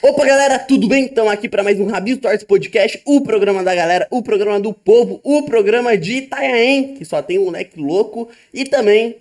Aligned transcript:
Opa, 0.00 0.24
galera, 0.24 0.58
tudo 0.60 0.86
bem? 0.86 1.06
Estamos 1.06 1.32
aqui 1.32 1.48
para 1.48 1.62
mais 1.62 1.78
um 1.80 1.86
Rabito 1.86 2.20
Torres 2.22 2.44
Podcast, 2.44 3.02
o 3.04 3.20
programa 3.20 3.64
da 3.64 3.74
galera, 3.74 4.06
o 4.10 4.22
programa 4.22 4.60
do 4.60 4.72
povo, 4.72 5.20
o 5.24 5.42
programa 5.44 5.96
de 5.98 6.18
Itanhaém, 6.18 6.94
que 6.94 7.04
só 7.04 7.20
tem 7.20 7.38
um 7.38 7.46
moleque 7.46 7.80
louco, 7.80 8.28
e 8.54 8.64
também 8.64 9.16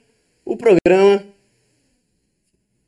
o 0.45 0.55
programa 0.55 1.23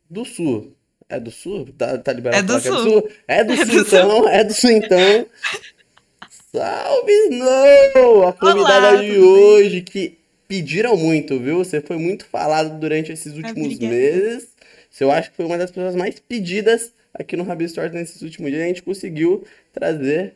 do 0.08 0.24
Sul. 0.24 0.72
É 1.08 1.18
do 1.18 1.32
Sul? 1.32 1.68
Tá, 1.76 1.98
tá 1.98 2.12
liberado 2.12 2.38
É 2.38 2.46
do 2.46 2.62
que 2.62 2.68
Sul. 2.68 2.78
É 2.78 2.84
do 2.84 2.90
Sul, 2.90 3.10
é 3.26 3.44
do 3.44 3.52
É 3.52 3.56
Sul 3.56 3.66
do 3.66 3.72
Sul. 3.72 3.82
então, 3.98 4.28
é 4.28 4.44
do 4.44 4.54
Sul 4.54 4.70
então. 4.70 5.26
Salve, 6.52 7.12
Snow! 7.30 8.28
A 8.28 8.32
convidada 8.32 8.98
de 8.98 9.08
tudo 9.14 9.20
bem? 9.20 9.20
hoje 9.20 9.80
que 9.82 10.18
pediram 10.46 10.96
muito, 10.96 11.40
viu? 11.40 11.58
Você 11.58 11.80
foi 11.80 11.96
muito 11.96 12.24
falado 12.24 12.78
durante 12.78 13.10
esses 13.10 13.34
últimos 13.34 13.74
obrigada. 13.74 13.92
meses. 13.92 14.48
Eu 15.00 15.10
acho 15.10 15.30
que 15.30 15.36
foi 15.36 15.46
uma 15.46 15.58
das 15.58 15.70
pessoas 15.72 15.96
mais 15.96 16.20
pedidas 16.20 16.92
aqui 17.14 17.36
no 17.36 17.44
Rabi 17.44 17.68
Stories 17.68 17.92
nesses 17.92 18.22
últimos 18.22 18.50
dias. 18.50 18.62
A 18.62 18.66
gente 18.66 18.82
conseguiu 18.82 19.44
trazer 19.72 20.34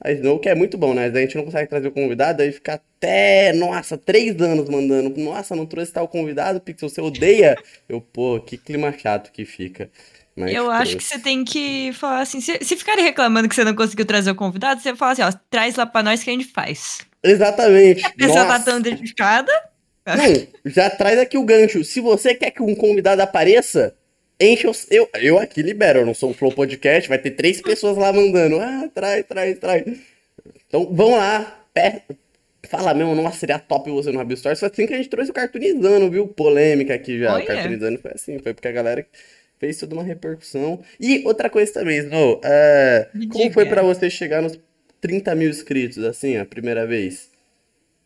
a 0.00 0.12
Snow, 0.12 0.38
que 0.38 0.48
é 0.48 0.54
muito 0.54 0.76
bom, 0.76 0.92
né? 0.94 1.06
A 1.06 1.20
gente 1.20 1.36
não 1.36 1.44
consegue 1.44 1.68
trazer 1.70 1.88
o 1.88 1.92
convidado, 1.92 2.42
aí 2.42 2.52
fica 2.52 2.74
até, 2.74 3.52
nossa, 3.54 3.96
três 3.96 4.38
anos 4.40 4.68
mandando. 4.68 5.18
Nossa, 5.18 5.56
não 5.56 5.64
trouxe 5.66 5.92
tal 5.92 6.06
convidado, 6.06 6.60
Pixel, 6.60 6.88
você 6.88 7.00
odeia? 7.00 7.56
Eu, 7.88 8.00
pô, 8.00 8.38
que 8.40 8.58
clima 8.58 8.92
chato 8.96 9.32
que 9.32 9.44
fica. 9.44 9.90
Mas 10.36 10.52
Eu 10.52 10.70
acho 10.70 10.96
que 10.98 11.04
trouxe. 11.04 11.14
você 11.14 11.18
tem 11.18 11.44
que 11.44 11.92
falar 11.94 12.20
assim, 12.20 12.42
se, 12.42 12.58
se 12.62 12.76
ficarem 12.76 13.04
reclamando 13.04 13.48
que 13.48 13.54
você 13.54 13.64
não 13.64 13.74
conseguiu 13.74 14.04
trazer 14.04 14.30
o 14.30 14.34
convidado, 14.34 14.82
você 14.82 14.94
fala 14.94 15.12
assim, 15.12 15.22
ó, 15.22 15.32
traz 15.50 15.76
lá 15.76 15.86
pra 15.86 16.02
nós 16.02 16.22
que 16.22 16.28
a 16.28 16.32
gente 16.34 16.44
faz. 16.52 16.98
Exatamente. 17.22 18.04
A 18.04 18.10
pessoa 18.10 18.44
tá 18.44 18.58
Nossa. 18.58 18.64
tão 18.64 18.80
dedicada. 18.80 19.50
Não, 20.06 20.46
já 20.70 20.88
traz 20.90 21.18
aqui 21.18 21.36
o 21.38 21.44
gancho. 21.44 21.82
Se 21.82 22.00
você 22.00 22.34
quer 22.34 22.50
que 22.50 22.62
um 22.62 22.74
convidado 22.74 23.22
apareça, 23.22 23.96
enche 24.40 24.66
os. 24.68 24.86
Eu, 24.90 25.08
eu 25.20 25.38
aqui 25.38 25.62
libero, 25.62 26.00
eu 26.00 26.06
não 26.06 26.14
sou 26.14 26.30
um 26.30 26.34
Flow 26.34 26.52
Podcast, 26.52 27.08
vai 27.08 27.18
ter 27.18 27.32
três 27.32 27.60
pessoas 27.60 27.96
lá 27.96 28.12
mandando. 28.12 28.60
Ah, 28.60 28.88
traz, 28.94 29.24
traz, 29.26 29.58
traz. 29.58 29.84
Então 30.68 30.92
vão 30.94 31.12
lá, 31.16 31.64
pe- 31.72 32.02
fala 32.68 32.92
mesmo, 32.94 33.14
nossa, 33.14 33.38
seria 33.38 33.58
top 33.58 33.90
você 33.90 34.10
no 34.12 34.18
Rabi 34.18 34.36
Stories. 34.36 34.58
Foi 34.60 34.68
assim 34.68 34.86
que 34.86 34.94
a 34.94 34.96
gente 34.96 35.08
trouxe 35.08 35.30
o 35.30 35.34
cartunizando, 35.34 36.10
viu? 36.10 36.26
Polêmica 36.28 36.94
aqui 36.94 37.18
já. 37.18 37.32
O 37.32 37.34
Olha. 37.36 37.46
cartunizando 37.46 37.98
foi 37.98 38.12
assim, 38.14 38.38
foi 38.38 38.52
porque 38.54 38.68
a 38.68 38.72
galera 38.72 39.06
fez 39.58 39.78
toda 39.78 39.94
uma 39.94 40.02
repercussão. 40.04 40.80
E 41.00 41.22
outra 41.26 41.48
coisa 41.48 41.72
também, 41.72 41.98
Snow, 41.98 42.40
Me 43.14 43.28
como 43.28 43.50
foi 43.52 43.66
pra 43.66 43.82
você 43.82 44.10
chegar 44.10 44.42
nos 44.42 44.58
30 45.00 45.34
mil 45.34 45.48
inscritos, 45.50 46.02
assim, 46.04 46.36
a 46.36 46.44
primeira 46.44 46.86
vez? 46.86 47.30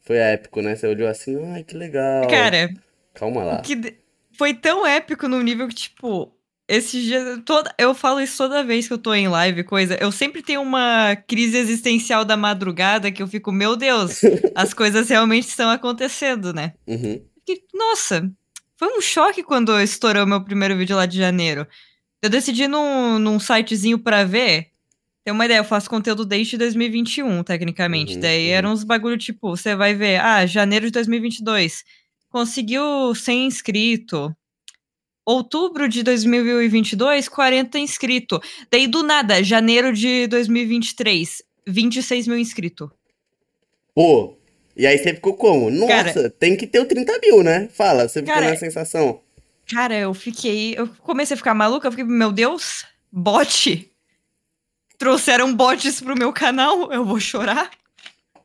Foi 0.02 0.16
épico, 0.16 0.60
né? 0.62 0.74
Você 0.76 0.86
olhou 0.86 1.08
assim, 1.08 1.36
ai, 1.52 1.62
que 1.64 1.76
legal. 1.76 2.26
Cara, 2.28 2.70
Calma 3.14 3.42
lá. 3.44 3.58
o 3.58 3.62
que 3.62 3.94
foi 4.40 4.54
tão 4.54 4.86
épico 4.86 5.28
num 5.28 5.42
nível 5.42 5.68
que, 5.68 5.74
tipo, 5.74 6.34
esses 6.66 7.04
dias. 7.04 7.42
Toda, 7.44 7.74
eu 7.78 7.94
falo 7.94 8.22
isso 8.22 8.38
toda 8.38 8.64
vez 8.64 8.88
que 8.88 8.94
eu 8.94 8.96
tô 8.96 9.12
em 9.12 9.28
live, 9.28 9.64
coisa. 9.64 9.98
Eu 10.00 10.10
sempre 10.10 10.40
tenho 10.40 10.62
uma 10.62 11.14
crise 11.14 11.58
existencial 11.58 12.24
da 12.24 12.38
madrugada 12.38 13.12
que 13.12 13.22
eu 13.22 13.28
fico, 13.28 13.52
meu 13.52 13.76
Deus, 13.76 14.22
as 14.56 14.72
coisas 14.72 15.10
realmente 15.10 15.46
estão 15.46 15.68
acontecendo, 15.68 16.54
né? 16.54 16.72
Uhum. 16.86 17.22
que, 17.44 17.64
nossa, 17.74 18.32
foi 18.78 18.88
um 18.96 19.02
choque 19.02 19.42
quando 19.42 19.78
estourou 19.78 20.26
meu 20.26 20.42
primeiro 20.42 20.74
vídeo 20.74 20.96
lá 20.96 21.04
de 21.04 21.18
janeiro. 21.18 21.66
Eu 22.22 22.30
decidi 22.30 22.66
num, 22.66 23.18
num 23.18 23.38
sitezinho 23.38 23.98
pra 23.98 24.24
ver. 24.24 24.68
Tem 25.22 25.34
uma 25.34 25.44
ideia, 25.44 25.58
eu 25.58 25.64
faço 25.64 25.90
conteúdo 25.90 26.24
desde 26.24 26.56
2021, 26.56 27.42
tecnicamente. 27.42 28.14
Uhum, 28.14 28.20
Daí 28.20 28.48
uhum. 28.48 28.54
eram 28.54 28.72
uns 28.72 28.84
bagulho 28.84 29.18
tipo, 29.18 29.50
você 29.54 29.76
vai 29.76 29.92
ver, 29.92 30.18
ah, 30.18 30.46
janeiro 30.46 30.86
de 30.86 30.92
2022. 30.92 31.84
Conseguiu 32.30 33.14
100 33.14 33.46
inscritos. 33.46 34.30
Outubro 35.26 35.88
de 35.88 36.02
2022, 36.02 37.28
40 37.28 37.78
inscritos. 37.78 38.40
Daí 38.70 38.86
do 38.86 39.02
nada, 39.02 39.42
janeiro 39.44 39.92
de 39.92 40.26
2023, 40.28 41.42
26 41.66 42.26
mil 42.26 42.38
inscritos. 42.38 42.88
Pô, 43.94 44.36
e 44.76 44.86
aí 44.86 44.96
você 44.96 45.12
ficou 45.14 45.34
como? 45.34 45.70
Nossa, 45.70 46.14
Cara- 46.14 46.30
tem 46.30 46.56
que 46.56 46.66
ter 46.66 46.80
o 46.80 46.86
30 46.86 47.18
mil, 47.20 47.42
né? 47.42 47.68
Fala, 47.72 48.08
você 48.08 48.20
ficou 48.20 48.34
Cara, 48.34 48.50
na 48.50 48.56
sensação. 48.56 49.20
Cara, 49.68 49.96
eu 49.96 50.14
fiquei. 50.14 50.74
Eu 50.76 50.88
comecei 51.02 51.34
a 51.34 51.38
ficar 51.38 51.54
maluca, 51.54 51.86
eu 51.86 51.92
fiquei, 51.92 52.04
meu 52.04 52.32
Deus, 52.32 52.84
bot. 53.12 53.88
Trouxeram 54.98 55.54
bots 55.54 56.00
pro 56.00 56.16
meu 56.16 56.32
canal, 56.32 56.92
eu 56.92 57.04
vou 57.04 57.20
chorar. 57.20 57.70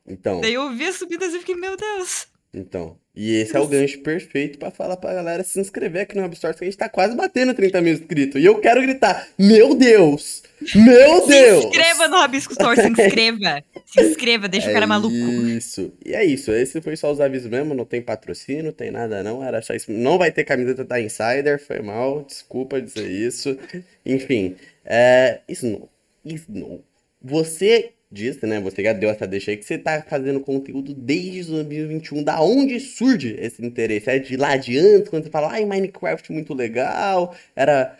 Então, 0.06 0.40
Daí 0.40 0.54
eu 0.54 0.70
vi 0.72 0.84
as 0.86 0.96
subidas 0.96 1.34
e 1.34 1.38
fiquei, 1.40 1.54
meu 1.56 1.76
Deus. 1.76 2.28
então. 2.54 2.98
E 3.16 3.36
esse 3.36 3.56
é 3.56 3.60
o 3.60 3.66
gancho 3.66 4.00
perfeito 4.00 4.58
pra 4.58 4.70
falar 4.70 4.98
pra 4.98 5.14
galera 5.14 5.42
se 5.42 5.58
inscrever 5.58 6.02
aqui 6.02 6.14
no 6.14 6.22
Abstorts, 6.22 6.58
que 6.58 6.64
a 6.64 6.68
gente 6.68 6.76
tá 6.76 6.86
quase 6.86 7.16
batendo 7.16 7.54
30 7.54 7.80
mil 7.80 7.94
inscritos. 7.94 8.42
E 8.42 8.44
eu 8.44 8.58
quero 8.60 8.82
gritar, 8.82 9.26
meu 9.38 9.74
Deus! 9.74 10.42
Meu 10.74 11.26
Deus! 11.26 11.62
Se 11.62 11.68
inscreva 11.68 12.08
no 12.08 12.16
Rabisco 12.16 12.52
Store, 12.52 12.76
se 12.76 12.88
inscreva. 12.88 13.64
Se 13.86 14.02
inscreva, 14.02 14.48
deixa 14.48 14.68
o 14.68 14.72
cara 14.72 14.84
É 14.84 14.88
maluco. 14.88 15.14
Isso. 15.14 15.92
E 16.04 16.14
é 16.14 16.24
isso. 16.24 16.50
Esse 16.52 16.80
foi 16.80 16.96
só 16.96 17.10
os 17.10 17.20
avisos 17.20 17.50
mesmo. 17.50 17.74
Não 17.74 17.84
tem 17.84 18.02
patrocínio, 18.02 18.64
não 18.64 18.72
tem 18.72 18.90
nada 18.90 19.22
não. 19.22 19.42
Era 19.44 19.62
só 19.62 19.74
isso. 19.74 19.90
Não 19.90 20.18
vai 20.18 20.30
ter 20.30 20.44
camiseta 20.44 20.84
da 20.84 21.00
Insider. 21.00 21.58
Foi 21.58 21.80
mal. 21.80 22.22
Desculpa 22.22 22.80
dizer 22.80 23.10
isso. 23.10 23.56
Enfim. 24.04 24.56
É... 24.84 25.40
Snow. 25.48 25.88
Snow. 26.24 26.82
Você 27.22 27.92
disse, 28.10 28.46
né? 28.46 28.60
Você 28.60 28.82
já 28.82 28.92
deu 28.92 29.10
essa 29.10 29.26
deixa 29.26 29.50
aí 29.50 29.56
que 29.56 29.64
você 29.64 29.78
tá 29.78 30.02
fazendo 30.08 30.40
conteúdo 30.40 30.94
desde 30.94 31.50
2021. 31.52 32.22
Da 32.22 32.40
onde 32.40 32.78
surge 32.80 33.36
esse 33.38 33.64
interesse? 33.64 34.10
É 34.10 34.18
de 34.18 34.36
lá 34.36 34.56
de 34.56 34.78
antes, 34.78 35.08
quando 35.08 35.24
você 35.24 35.30
fala, 35.30 35.52
ai, 35.52 35.64
Minecraft 35.64 36.32
muito 36.32 36.54
legal. 36.54 37.34
Era 37.54 37.96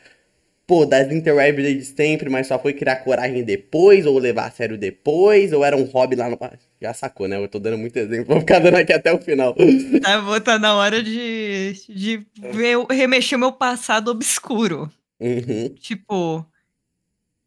pô, 0.67 0.85
das 0.87 1.13
interweb 1.13 1.63
desde 1.63 1.85
sempre, 1.85 2.29
mas 2.29 2.47
só 2.49 2.59
foi 2.59 2.73
criar 2.73 2.97
coragem 2.97 3.45
depois, 3.45 4.05
ou 4.07 4.19
levar 4.19 4.47
a 4.47 4.51
sério 4.51 4.77
depois, 4.79 5.53
ou 5.53 5.65
era 5.65 5.77
um 5.77 5.85
hobby 5.85 6.17
lá 6.17 6.29
no. 6.29 6.37
Ah, 6.41 6.53
Já 6.81 6.93
sacou, 6.95 7.29
né? 7.29 7.37
Eu 7.37 7.49
tô 7.49 7.59
dando 7.59 7.79
muito 7.79 7.97
exemplo, 7.99 8.27
vou 8.27 8.41
ficar 8.41 8.59
dando 8.59 8.77
aqui 8.77 8.93
até 8.93 9.13
o 9.13 9.19
final. 9.21 9.55
Tá, 10.03 10.21
vou- 10.21 10.41
tá 10.41 10.59
na 10.59 10.75
hora 10.75 11.03
de, 11.03 11.73
de 11.89 12.27
ver, 12.53 12.79
remexer 12.91 13.37
o 13.37 13.41
meu 13.41 13.53
passado 13.53 14.09
obscuro. 14.11 14.91
Uhum. 15.21 15.75
Tipo, 15.81 16.47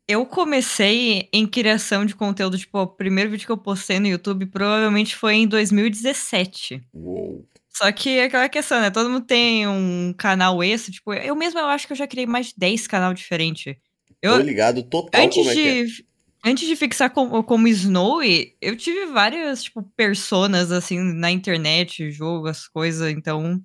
eu 0.10 0.26
comecei 0.26 1.30
em 1.32 1.46
criação 1.46 2.04
de 2.04 2.16
conteúdo, 2.16 2.58
tipo, 2.58 2.80
o 2.80 2.88
primeiro 2.88 3.30
vídeo 3.30 3.46
que 3.46 3.52
eu 3.52 3.58
postei 3.58 4.00
no 4.00 4.08
YouTube 4.08 4.48
provavelmente 4.48 5.16
foi 5.16 5.36
em 5.36 5.48
2017. 5.48 6.84
Uou. 6.92 7.46
Só 7.70 7.92
que 7.92 8.18
é 8.18 8.24
aquela 8.24 8.50
questão, 8.50 8.82
né? 8.82 8.90
Todo 8.90 9.08
mundo 9.08 9.28
tem 9.28 9.68
um 9.68 10.12
canal 10.18 10.64
extra, 10.64 10.92
tipo, 10.92 11.14
eu 11.14 11.36
mesmo 11.36 11.60
eu 11.60 11.68
acho 11.68 11.86
que 11.86 11.94
eu 11.94 11.98
já 11.98 12.08
criei 12.08 12.26
mais 12.26 12.48
de 12.48 12.56
10 12.58 12.88
canal 12.88 13.14
diferentes. 13.14 13.76
Eu, 14.20 14.38
Tô 14.38 14.40
ligado 14.40 14.82
total 14.82 15.22
antes 15.22 15.48
é 15.48 15.54
que 15.54 15.68
é. 15.68 15.84
de 15.84 16.06
antes 16.44 16.68
de 16.68 16.76
fixar 16.76 17.12
como, 17.12 17.44
como 17.44 17.68
Snowy, 17.68 18.56
eu 18.60 18.76
tive 18.76 19.06
várias, 19.12 19.62
tipo, 19.64 19.84
personas, 19.96 20.72
assim, 20.72 20.98
na 20.98 21.30
internet, 21.30 22.10
jogo, 22.10 22.48
as 22.48 22.68
coisas, 22.68 23.12
então 23.12 23.62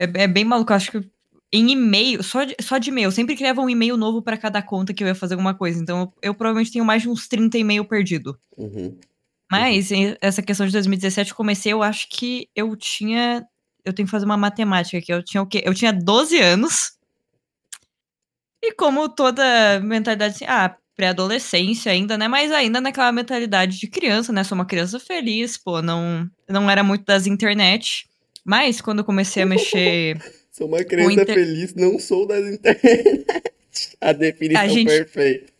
é, 0.00 0.04
é 0.22 0.28
bem 0.28 0.44
maluco, 0.44 0.72
eu 0.72 0.76
acho 0.76 0.92
que 0.92 1.10
em 1.52 1.70
e-mail, 1.70 2.22
só 2.22 2.44
de, 2.44 2.56
só 2.60 2.78
de 2.78 2.90
e-mail, 2.90 3.06
eu 3.06 3.12
sempre 3.12 3.36
criava 3.36 3.60
um 3.60 3.70
e-mail 3.70 3.96
novo 3.96 4.20
pra 4.20 4.36
cada 4.36 4.60
conta 4.60 4.92
que 4.92 5.02
eu 5.02 5.08
ia 5.08 5.14
fazer 5.14 5.34
alguma 5.34 5.54
coisa, 5.54 5.80
então 5.80 6.00
eu, 6.00 6.12
eu 6.30 6.34
provavelmente 6.34 6.72
tenho 6.72 6.84
mais 6.84 7.02
de 7.02 7.08
uns 7.08 7.28
30 7.28 7.56
e-mail 7.58 7.84
perdido. 7.84 8.38
Uhum. 8.56 8.98
Mas 9.50 9.92
em- 9.92 10.16
essa 10.20 10.42
questão 10.42 10.66
de 10.66 10.72
2017 10.72 11.30
eu 11.30 11.36
comecei, 11.36 11.72
eu 11.72 11.82
acho 11.82 12.08
que 12.10 12.48
eu 12.54 12.74
tinha. 12.76 13.46
Eu 13.84 13.92
tenho 13.92 14.06
que 14.06 14.10
fazer 14.10 14.24
uma 14.24 14.36
matemática 14.36 14.98
aqui. 14.98 15.12
Eu 15.12 15.22
tinha 15.22 15.40
o 15.40 15.46
quê? 15.46 15.62
Eu 15.64 15.72
tinha 15.72 15.92
12 15.92 16.36
anos. 16.38 16.96
E 18.62 18.72
como 18.74 19.08
toda 19.08 19.78
mentalidade 19.80 20.34
assim, 20.34 20.44
ah, 20.48 20.74
pré-adolescência 20.96 21.92
ainda, 21.92 22.18
né? 22.18 22.26
Mas 22.26 22.50
ainda 22.50 22.80
naquela 22.80 23.12
mentalidade 23.12 23.78
de 23.78 23.86
criança, 23.86 24.32
né? 24.32 24.42
Sou 24.42 24.56
uma 24.56 24.64
criança 24.66 24.98
feliz, 24.98 25.56
pô, 25.56 25.80
não, 25.80 26.28
não 26.48 26.68
era 26.68 26.82
muito 26.82 27.04
das 27.04 27.26
internet. 27.28 28.08
Mas 28.44 28.80
quando 28.80 29.00
eu 29.00 29.04
comecei 29.04 29.42
a 29.42 29.46
mexer. 29.46 30.18
Sou 30.56 30.66
uma 30.68 30.82
criança 30.84 31.12
inter- 31.22 31.34
feliz, 31.34 31.74
não 31.74 31.98
sou 31.98 32.26
das 32.26 32.46
internet. 32.46 33.26
A 34.00 34.12
definição 34.12 34.62
A 34.62 34.68
gente- 34.68 34.88
perfeita. 34.88 35.52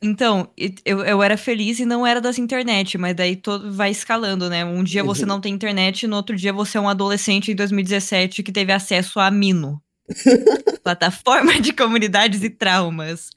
Então, 0.00 0.48
eu, 0.84 1.00
eu 1.04 1.20
era 1.20 1.36
feliz 1.36 1.80
e 1.80 1.84
não 1.84 2.06
era 2.06 2.20
das 2.20 2.38
internet, 2.38 2.96
mas 2.96 3.16
daí 3.16 3.34
todo 3.34 3.72
vai 3.72 3.90
escalando, 3.90 4.48
né? 4.48 4.64
Um 4.64 4.84
dia 4.84 5.02
você 5.02 5.26
não 5.26 5.40
tem 5.40 5.52
internet, 5.52 6.06
no 6.06 6.14
outro 6.14 6.36
dia 6.36 6.52
você 6.52 6.78
é 6.78 6.80
um 6.80 6.88
adolescente 6.88 7.50
em 7.50 7.56
2017 7.56 8.44
que 8.44 8.52
teve 8.52 8.70
acesso 8.72 9.18
a 9.18 9.28
Mino. 9.32 9.82
Plataforma 10.84 11.60
de 11.60 11.72
comunidades 11.72 12.44
e 12.44 12.50
traumas. 12.50 13.30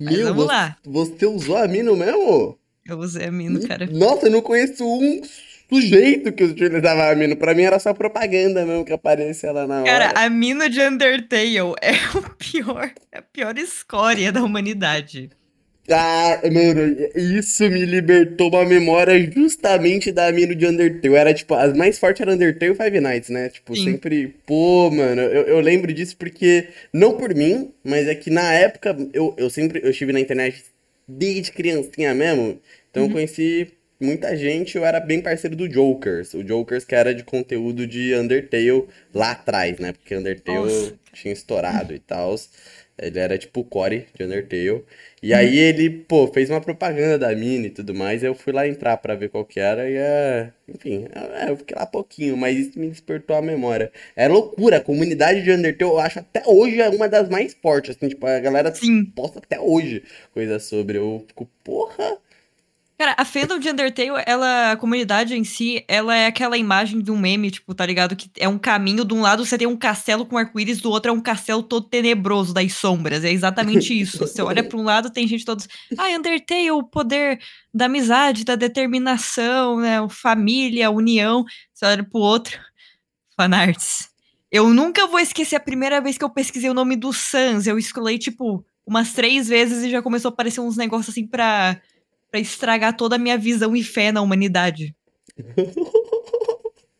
Mas 0.00 0.16
Meu, 0.16 0.28
vamos 0.28 0.44
você, 0.44 0.52
lá. 0.52 0.76
você 0.86 1.26
usou 1.26 1.56
a 1.58 1.68
Mino 1.68 1.94
mesmo? 1.94 2.58
Eu 2.86 2.98
usei 2.98 3.26
a 3.26 3.30
Mino, 3.30 3.60
cara. 3.68 3.86
Nossa, 3.92 4.26
eu 4.28 4.30
não 4.30 4.40
conheço 4.40 4.82
um 4.82 5.20
sujeito 5.70 6.32
que 6.32 6.44
utilizava 6.44 7.10
a 7.10 7.14
Mino. 7.14 7.36
Pra 7.36 7.54
mim 7.54 7.62
era 7.62 7.78
só 7.78 7.92
propaganda 7.94 8.64
mesmo 8.64 8.84
que 8.84 8.92
aparecia 8.92 9.52
lá 9.52 9.66
na 9.66 9.82
hora. 9.82 9.84
Cara, 9.84 10.12
a 10.24 10.30
Mino 10.30 10.68
de 10.68 10.80
Undertale 10.80 11.56
é 11.58 11.92
o 12.16 12.22
pior, 12.36 12.90
é 13.12 13.18
a 13.18 13.22
pior 13.22 13.56
escória 13.58 14.32
da 14.32 14.42
humanidade. 14.42 15.30
Ah, 15.90 16.42
mano, 16.52 16.96
isso 17.16 17.62
me 17.70 17.86
libertou 17.86 18.50
uma 18.50 18.62
memória 18.66 19.18
justamente 19.32 20.12
da 20.12 20.30
mina 20.30 20.54
de 20.54 20.66
Undertale. 20.66 21.14
Era 21.14 21.32
tipo, 21.32 21.54
as 21.54 21.74
mais 21.74 21.98
fortes 21.98 22.20
eram 22.20 22.34
Undertale 22.34 22.72
e 22.72 22.74
Five 22.74 23.00
Nights, 23.00 23.30
né? 23.30 23.48
Tipo, 23.48 23.74
Sim. 23.74 23.84
sempre. 23.92 24.36
Pô, 24.44 24.90
mano, 24.90 25.22
eu, 25.22 25.44
eu 25.44 25.60
lembro 25.60 25.90
disso 25.94 26.14
porque, 26.18 26.68
não 26.92 27.16
por 27.16 27.34
mim, 27.34 27.72
mas 27.82 28.06
é 28.06 28.14
que 28.14 28.28
na 28.28 28.52
época 28.52 28.94
eu, 29.14 29.34
eu 29.38 29.48
sempre 29.48 29.80
eu 29.82 29.90
estive 29.90 30.12
na 30.12 30.20
internet 30.20 30.62
desde 31.08 31.52
criancinha 31.52 32.14
mesmo. 32.14 32.60
Então 32.90 33.04
eu 33.04 33.06
Uhum. 33.06 33.12
conheci 33.14 33.72
muita 34.00 34.36
gente, 34.36 34.76
eu 34.76 34.84
era 34.84 35.00
bem 35.00 35.20
parceiro 35.20 35.56
do 35.56 35.70
Jokers. 35.70 36.34
O 36.34 36.46
Jokers 36.46 36.84
que 36.84 36.94
era 36.94 37.14
de 37.14 37.24
conteúdo 37.24 37.86
de 37.86 38.14
Undertale 38.14 38.86
lá 39.12 39.32
atrás, 39.32 39.78
né? 39.78 39.92
Porque 39.92 40.16
Undertale 40.16 40.58
Nossa. 40.58 40.94
tinha 41.12 41.32
estourado 41.32 41.94
e 41.94 41.98
tal. 41.98 42.34
Ele 43.00 43.18
era 43.18 43.38
tipo 43.38 43.60
o 43.60 43.64
core 43.64 44.06
de 44.14 44.24
Undertale. 44.24 44.84
E 45.22 45.32
aí 45.32 45.56
ele, 45.58 45.88
pô, 45.90 46.26
fez 46.28 46.50
uma 46.50 46.60
propaganda 46.60 47.18
da 47.18 47.34
Mini 47.34 47.68
e 47.68 47.70
tudo 47.70 47.94
mais. 47.94 48.22
Eu 48.22 48.34
fui 48.34 48.52
lá 48.52 48.66
entrar 48.66 48.96
pra 48.96 49.14
ver 49.14 49.28
qual 49.28 49.44
que 49.44 49.60
era 49.60 49.88
e 49.88 49.94
é... 49.94 50.50
Enfim, 50.68 51.06
é, 51.14 51.50
eu 51.50 51.56
fiquei 51.56 51.76
lá 51.76 51.86
pouquinho, 51.86 52.36
mas 52.36 52.56
isso 52.56 52.78
me 52.78 52.88
despertou 52.88 53.36
a 53.36 53.42
memória. 53.42 53.92
É 54.16 54.28
loucura, 54.28 54.78
a 54.78 54.80
comunidade 54.80 55.42
de 55.42 55.50
Undertale 55.52 55.90
eu 55.90 55.98
acho 55.98 56.18
até 56.18 56.42
hoje 56.46 56.80
é 56.80 56.88
uma 56.88 57.08
das 57.08 57.28
mais 57.28 57.54
fortes, 57.54 57.96
assim, 57.96 58.08
tipo, 58.08 58.26
a 58.26 58.38
galera 58.40 58.74
Sim. 58.74 59.04
posta 59.06 59.38
até 59.38 59.60
hoje 59.60 60.02
coisa 60.32 60.58
sobre. 60.58 60.98
Eu 60.98 61.24
fico, 61.28 61.48
porra... 61.64 62.18
Cara, 62.98 63.14
a 63.16 63.24
fandom 63.24 63.60
de 63.60 63.70
Undertale, 63.70 64.24
ela, 64.26 64.72
a 64.72 64.76
comunidade 64.76 65.32
em 65.32 65.44
si, 65.44 65.84
ela 65.86 66.16
é 66.16 66.26
aquela 66.26 66.58
imagem 66.58 67.00
de 67.00 67.12
um 67.12 67.16
meme, 67.16 67.48
tipo, 67.48 67.72
tá 67.72 67.86
ligado? 67.86 68.16
Que 68.16 68.28
é 68.36 68.48
um 68.48 68.58
caminho, 68.58 69.04
de 69.04 69.14
um 69.14 69.20
lado 69.20 69.46
você 69.46 69.56
tem 69.56 69.68
um 69.68 69.76
castelo 69.76 70.26
com 70.26 70.36
arco-íris, 70.36 70.80
do 70.80 70.90
outro 70.90 71.12
é 71.12 71.14
um 71.14 71.20
castelo 71.20 71.62
todo 71.62 71.86
tenebroso 71.86 72.52
das 72.52 72.72
sombras. 72.72 73.22
É 73.22 73.30
exatamente 73.30 73.94
isso. 74.00 74.18
Você 74.18 74.42
olha 74.42 74.64
pra 74.64 74.76
um 74.76 74.82
lado, 74.82 75.10
tem 75.10 75.28
gente 75.28 75.44
todos. 75.44 75.68
Ah, 75.96 76.08
Undertale, 76.08 76.72
o 76.72 76.82
poder 76.82 77.38
da 77.72 77.84
amizade, 77.84 78.44
da 78.44 78.56
determinação, 78.56 79.78
né? 79.78 80.04
Família, 80.10 80.88
a 80.88 80.90
união. 80.90 81.44
Você 81.72 81.86
olha 81.86 82.02
pro 82.02 82.18
outro. 82.18 82.58
Fanarts. 83.36 84.08
Eu 84.50 84.74
nunca 84.74 85.06
vou 85.06 85.20
esquecer 85.20 85.54
a 85.54 85.60
primeira 85.60 86.00
vez 86.00 86.18
que 86.18 86.24
eu 86.24 86.30
pesquisei 86.30 86.68
o 86.68 86.74
nome 86.74 86.96
do 86.96 87.12
Sans. 87.12 87.68
Eu 87.68 87.78
escolhi, 87.78 88.18
tipo, 88.18 88.64
umas 88.84 89.12
três 89.12 89.46
vezes 89.46 89.84
e 89.84 89.90
já 89.90 90.02
começou 90.02 90.30
a 90.30 90.32
aparecer 90.32 90.60
uns 90.60 90.76
negócios 90.76 91.10
assim 91.10 91.24
pra 91.24 91.80
Pra 92.30 92.40
estragar 92.40 92.96
toda 92.96 93.16
a 93.16 93.18
minha 93.18 93.38
visão 93.38 93.74
e 93.74 93.82
fé 93.82 94.12
na 94.12 94.20
humanidade. 94.20 94.94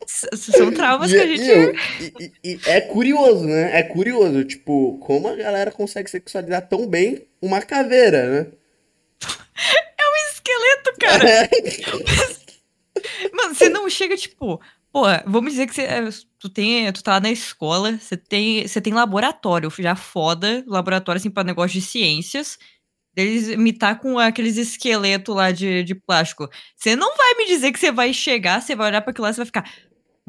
São 0.07 0.73
traumas 0.73 1.11
E, 1.11 1.15
que 1.15 1.21
a 1.21 1.25
e 1.25 1.37
gente. 1.37 1.79
e- 2.19 2.31
e- 2.43 2.59
é 2.65 2.81
curioso, 2.81 3.45
né? 3.45 3.77
É 3.79 3.83
curioso, 3.83 4.43
tipo, 4.43 4.97
como 4.99 5.27
a 5.27 5.35
galera 5.35 5.71
consegue 5.71 6.09
sexualizar 6.09 6.67
tão 6.67 6.87
bem 6.87 7.27
uma 7.41 7.61
caveira, 7.61 8.27
né? 8.27 8.51
um 10.01 10.31
esqueleto, 10.31 10.93
cara. 10.99 11.49
Mano, 13.33 13.53
você 13.55 13.69
não 13.69 13.89
chega, 13.89 14.17
tipo. 14.17 14.59
Pô, 14.91 15.03
vamos 15.27 15.51
dizer 15.51 15.67
que 15.67 15.75
você, 15.75 15.83
é, 15.83 16.01
tu, 16.39 16.49
tem, 16.49 16.91
tu 16.91 17.03
tá 17.03 17.11
lá 17.13 17.19
na 17.19 17.29
escola, 17.29 17.95
você 17.99 18.17
tem, 18.17 18.67
você 18.67 18.81
tem 18.81 18.91
laboratório 18.91 19.71
já 19.77 19.95
foda, 19.95 20.63
laboratório 20.65 21.19
assim 21.19 21.29
pra 21.29 21.43
negócio 21.43 21.79
de 21.79 21.85
ciências. 21.85 22.57
Eles 23.19 23.47
imitar 23.49 23.99
com 23.99 24.17
aqueles 24.17 24.57
esqueletos 24.57 25.35
lá 25.35 25.51
de, 25.51 25.83
de 25.83 25.95
plástico. 25.95 26.49
Você 26.75 26.95
não 26.95 27.15
vai 27.15 27.35
me 27.35 27.47
dizer 27.47 27.71
que 27.71 27.79
você 27.79 27.91
vai 27.91 28.13
chegar, 28.13 28.61
você 28.61 28.75
vai 28.75 28.87
olhar 28.87 29.01
pra 29.01 29.11
aquilo 29.11 29.23
lá 29.23 29.31
e 29.31 29.33
você 29.33 29.39
vai 29.39 29.45
ficar. 29.45 29.71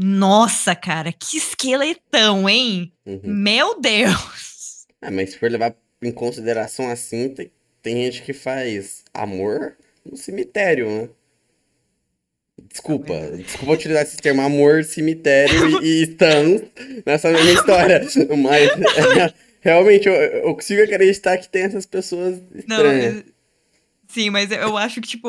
Nossa, 0.02 0.75
cara, 0.75 1.12
que 1.12 1.37
esqueletão, 1.37 2.48
hein? 2.48 2.92
Uhum. 3.04 3.20
Meu 3.22 3.78
Deus! 3.78 4.87
Ah, 5.02 5.10
mas 5.10 5.31
se 5.31 5.38
for 5.38 5.50
levar 5.50 5.75
em 6.02 6.12
consideração 6.12 6.88
assim, 6.88 7.28
tem, 7.28 7.50
tem 7.82 7.96
gente 8.04 8.22
que 8.22 8.32
faz 8.32 9.04
amor 9.12 9.76
no 10.04 10.16
cemitério, 10.16 10.88
né? 10.88 11.08
Desculpa, 12.69 13.14
desculpa 13.36 13.72
utilizar 13.72 14.02
esse 14.02 14.16
termo 14.19 14.43
amor, 14.43 14.84
cemitério 14.84 15.82
e, 15.82 16.04
e 16.04 17.02
nessa 17.06 17.31
mesma 17.31 17.52
história, 17.52 18.00
mas 18.36 18.70
é, 18.70 19.34
realmente 19.60 20.08
eu, 20.08 20.14
eu 20.14 20.54
consigo 20.54 20.82
acreditar 20.82 21.38
que 21.38 21.48
tem 21.48 21.62
essas 21.62 21.86
pessoas 21.86 22.40
Não, 22.66 22.76
estranhas. 22.76 23.18
é- 23.18 23.24
sim, 24.08 24.30
mas 24.30 24.50
eu 24.50 24.76
acho 24.76 25.00
que, 25.00 25.08
tipo, 25.08 25.28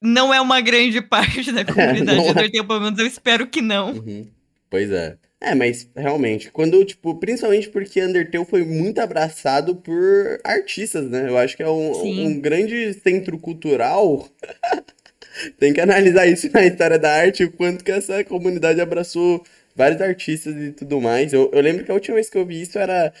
não 0.00 0.32
é 0.32 0.40
uma 0.40 0.60
grande 0.60 1.00
parte 1.02 1.52
da 1.52 1.64
comunidade 1.64 2.18
é. 2.18 2.30
Undertale, 2.30 2.66
pelo 2.66 2.80
menos 2.80 2.98
eu 2.98 3.06
espero 3.06 3.46
que 3.46 3.60
não. 3.62 3.92
Uhum. 3.92 4.26
Pois 4.70 4.90
é. 4.90 5.16
É, 5.40 5.54
mas 5.54 5.88
realmente, 5.96 6.50
quando, 6.50 6.84
tipo, 6.84 7.14
principalmente 7.14 7.68
porque 7.68 8.02
Undertale 8.02 8.44
foi 8.44 8.64
muito 8.64 8.98
abraçado 8.98 9.76
por 9.76 10.40
artistas, 10.42 11.08
né? 11.08 11.28
Eu 11.28 11.38
acho 11.38 11.56
que 11.56 11.62
é 11.62 11.68
um, 11.68 12.26
um 12.26 12.40
grande 12.40 12.92
centro 12.94 13.38
cultural. 13.38 14.28
Tem 15.56 15.72
que 15.72 15.80
analisar 15.80 16.26
isso 16.26 16.50
na 16.52 16.66
história 16.66 16.98
da 16.98 17.12
arte, 17.12 17.44
o 17.44 17.52
quanto 17.52 17.84
que 17.84 17.92
essa 17.92 18.24
comunidade 18.24 18.80
abraçou 18.80 19.44
vários 19.78 20.00
artistas 20.00 20.54
e 20.56 20.72
tudo 20.72 21.00
mais. 21.00 21.32
Eu, 21.32 21.50
eu 21.54 21.60
lembro 21.62 21.84
que 21.84 21.90
a 21.90 21.94
última 21.94 22.16
vez 22.16 22.28
que 22.28 22.36
eu 22.36 22.44
vi 22.44 22.60
isso 22.60 22.78
era 22.78 23.12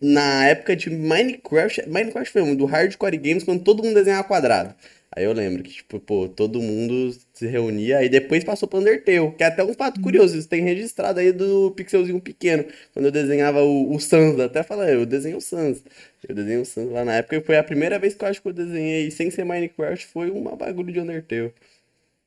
na 0.00 0.46
época 0.46 0.76
de 0.76 0.88
Minecraft. 0.88 1.88
Minecraft 1.88 2.30
foi 2.32 2.42
um 2.42 2.54
do 2.54 2.66
Hardcore 2.66 3.16
Games, 3.18 3.42
quando 3.44 3.64
todo 3.64 3.82
mundo 3.82 3.94
desenhava 3.94 4.22
quadrado. 4.24 4.74
Aí 5.16 5.24
eu 5.24 5.32
lembro 5.32 5.62
que, 5.62 5.70
tipo, 5.70 6.00
pô, 6.00 6.28
todo 6.28 6.60
mundo 6.60 7.16
se 7.32 7.46
reunia, 7.46 7.98
aí 7.98 8.08
depois 8.08 8.42
passou 8.42 8.68
pro 8.68 8.80
Undertale, 8.80 9.32
que 9.36 9.44
é 9.44 9.46
até 9.46 9.62
um 9.62 9.72
fato 9.72 10.00
curioso, 10.00 10.36
isso 10.36 10.48
tem 10.48 10.62
registrado 10.62 11.20
aí 11.20 11.30
do 11.32 11.70
pixelzinho 11.70 12.20
pequeno, 12.20 12.64
quando 12.92 13.06
eu 13.06 13.12
desenhava 13.12 13.62
o, 13.62 13.94
o 13.94 14.00
Sans, 14.00 14.40
até 14.40 14.64
fala, 14.64 14.90
eu 14.90 15.06
desenho 15.06 15.36
o 15.36 15.40
Sans. 15.40 15.84
Eu 16.28 16.34
desenhei 16.34 16.60
o 16.60 16.64
Sans 16.64 16.90
lá 16.90 17.04
na 17.04 17.14
época, 17.14 17.36
e 17.36 17.40
foi 17.40 17.56
a 17.56 17.62
primeira 17.62 17.96
vez 17.98 18.14
que 18.14 18.24
eu 18.24 18.28
acho 18.28 18.42
que 18.42 18.48
eu 18.48 18.52
desenhei, 18.52 19.08
sem 19.12 19.30
ser 19.30 19.44
Minecraft, 19.44 20.04
foi 20.06 20.30
uma 20.30 20.56
bagulho 20.56 20.92
de 20.92 20.98
Undertale. 21.00 21.52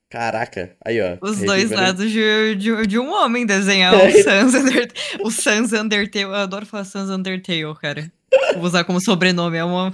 Caraca, 0.10 0.72
aí 0.86 1.02
ó. 1.02 1.18
Os 1.22 1.38
dois 1.48 1.70
lados 1.70 2.10
de, 2.12 2.56
de, 2.56 2.88
de 2.88 2.98
um 3.00 3.12
homem 3.12 3.46
desenhar 3.46 3.94
o 4.08 4.24
Sans 4.24 4.54
Undertale. 4.56 4.92
O 5.22 5.32
Sans 5.32 5.74
Undertale. 5.74 6.24
Eu 6.24 6.34
adoro 6.34 6.66
falar 6.66 6.86
Sans 6.86 7.10
Undertale, 7.10 7.76
cara. 7.82 8.10
Vou 8.56 8.64
usar 8.64 8.84
como 8.86 9.02
sobrenome. 9.02 9.58
É 9.58 9.64
uma. 9.66 9.94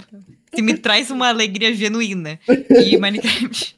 Se 0.54 0.62
me 0.62 0.74
traz 0.78 1.10
uma 1.10 1.28
alegria 1.28 1.74
genuína. 1.74 2.38
E 2.70 2.96
Minecraft. 2.96 3.74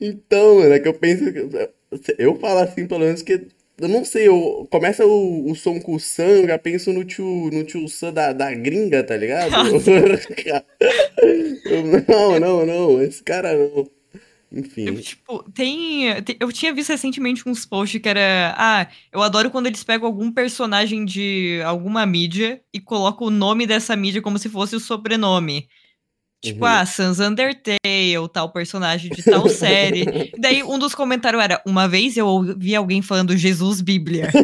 Então, 0.00 0.56
mano, 0.56 0.72
é 0.72 0.78
que 0.78 0.88
eu 0.88 0.94
penso. 0.94 1.32
que- 1.32 1.70
Eu 2.18 2.38
falo 2.38 2.60
assim, 2.60 2.86
pelo 2.86 3.00
menos, 3.00 3.22
que. 3.22 3.46
Eu 3.80 3.88
não 3.88 4.04
sei, 4.04 4.28
eu, 4.28 4.68
começa 4.70 5.04
o, 5.04 5.50
o 5.50 5.54
som 5.56 5.80
com 5.80 5.96
o 5.96 6.00
Sam, 6.00 6.22
eu 6.42 6.46
já 6.46 6.56
penso 6.56 6.92
no 6.92 7.02
tio, 7.02 7.50
no 7.52 7.64
tio 7.64 7.88
Sam 7.88 8.12
da, 8.12 8.32
da 8.32 8.54
gringa, 8.54 9.02
tá 9.02 9.16
ligado? 9.16 9.50
Eu, 11.64 11.82
não, 12.06 12.38
não, 12.40 12.66
não, 12.66 13.02
esse 13.02 13.20
cara 13.22 13.52
não. 13.56 13.84
Eu, 14.54 14.60
Enfim. 14.60 14.94
tipo, 14.96 15.42
tem, 15.52 16.22
tem- 16.22 16.36
Eu 16.38 16.52
tinha 16.52 16.72
visto 16.72 16.90
recentemente 16.90 17.42
uns 17.48 17.66
posts 17.66 18.00
que 18.00 18.08
era. 18.08 18.54
Ah, 18.56 18.86
eu 19.12 19.20
adoro 19.20 19.50
quando 19.50 19.66
eles 19.66 19.82
pegam 19.82 20.06
algum 20.06 20.30
personagem 20.30 21.04
de 21.04 21.60
alguma 21.64 22.06
mídia 22.06 22.60
e 22.72 22.78
colocam 22.78 23.26
o 23.26 23.30
nome 23.30 23.66
dessa 23.66 23.96
mídia 23.96 24.22
como 24.22 24.38
se 24.38 24.48
fosse 24.48 24.76
o 24.76 24.80
sobrenome. 24.80 25.68
Tipo, 26.42 26.60
Uhum. 26.66 26.70
ah, 26.70 26.86
Sans 26.86 27.18
Undertale, 27.20 28.28
tal 28.32 28.52
personagem 28.52 29.10
de 29.10 29.22
tal 29.24 29.48
série. 29.48 30.02
E 30.02 30.32
daí 30.38 30.62
um 30.62 30.78
dos 30.78 30.94
comentários 30.94 31.42
era: 31.42 31.60
Uma 31.66 31.88
vez 31.88 32.16
eu 32.16 32.26
ouvi 32.26 32.74
alguém 32.76 33.02
falando 33.02 33.36
Jesus 33.36 33.80
Bíblia. 33.80 34.28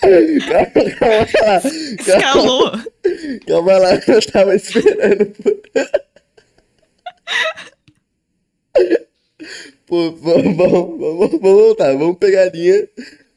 Calma, 0.00 0.90
calma 0.98 1.26
lá. 1.42 1.60
Calma, 1.60 1.70
Escalou. 1.98 2.72
calma 3.46 3.78
lá, 3.78 3.94
eu 4.08 4.26
tava 4.32 4.54
esperando. 4.56 5.32
Pô, 9.86 10.12
vamos, 10.12 10.56
vamos, 10.56 10.98
vamos, 11.00 11.30
vamos 11.30 11.40
voltar, 11.40 11.92
vamos 11.96 12.16
pegar 12.18 12.42
a 12.42 12.50
linha. 12.50 12.88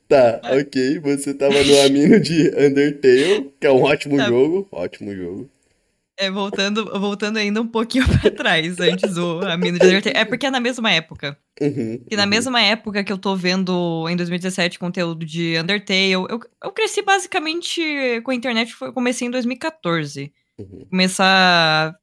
Tá, 0.08 0.40
ok, 0.44 1.00
você 1.00 1.34
tava 1.34 1.64
no 1.64 1.82
Amino 1.82 2.20
de 2.20 2.50
Undertale, 2.50 3.52
que 3.60 3.66
é 3.66 3.72
um 3.72 3.82
ótimo 3.82 4.18
Tá. 4.18 4.28
jogo, 4.28 4.68
ótimo 4.72 5.16
jogo. 5.16 5.50
É, 6.16 6.30
voltando, 6.30 6.86
voltando 7.00 7.38
ainda 7.38 7.60
um 7.60 7.68
pouquinho 7.68 8.06
pra 8.22 8.30
trás, 8.30 8.80
antes 8.80 9.16
do 9.16 9.40
a 9.44 9.58
mina 9.58 9.80
de 9.80 9.88
Undertale. 9.88 10.16
É 10.16 10.24
porque 10.24 10.46
é 10.46 10.52
na 10.52 10.60
mesma 10.60 10.92
época. 10.92 11.36
Uhum, 11.60 12.00
E 12.10 12.16
na 12.16 12.24
uhum. 12.24 12.30
mesma 12.30 12.62
época 12.62 13.04
que 13.04 13.12
eu 13.12 13.18
tô 13.18 13.36
vendo 13.36 14.08
em 14.08 14.16
2017 14.16 14.78
conteúdo 14.78 15.26
de 15.26 15.58
Undertale, 15.60 16.12
eu, 16.12 16.28
eu 16.64 16.72
cresci 16.72 17.02
basicamente 17.02 17.82
com 18.24 18.30
a 18.30 18.36
internet, 18.36 18.74
foi, 18.76 18.92
comecei 18.94 19.28
em 19.28 19.32
2014. 19.32 20.32
Uhum. 20.60 20.86
Começar. 20.92 21.96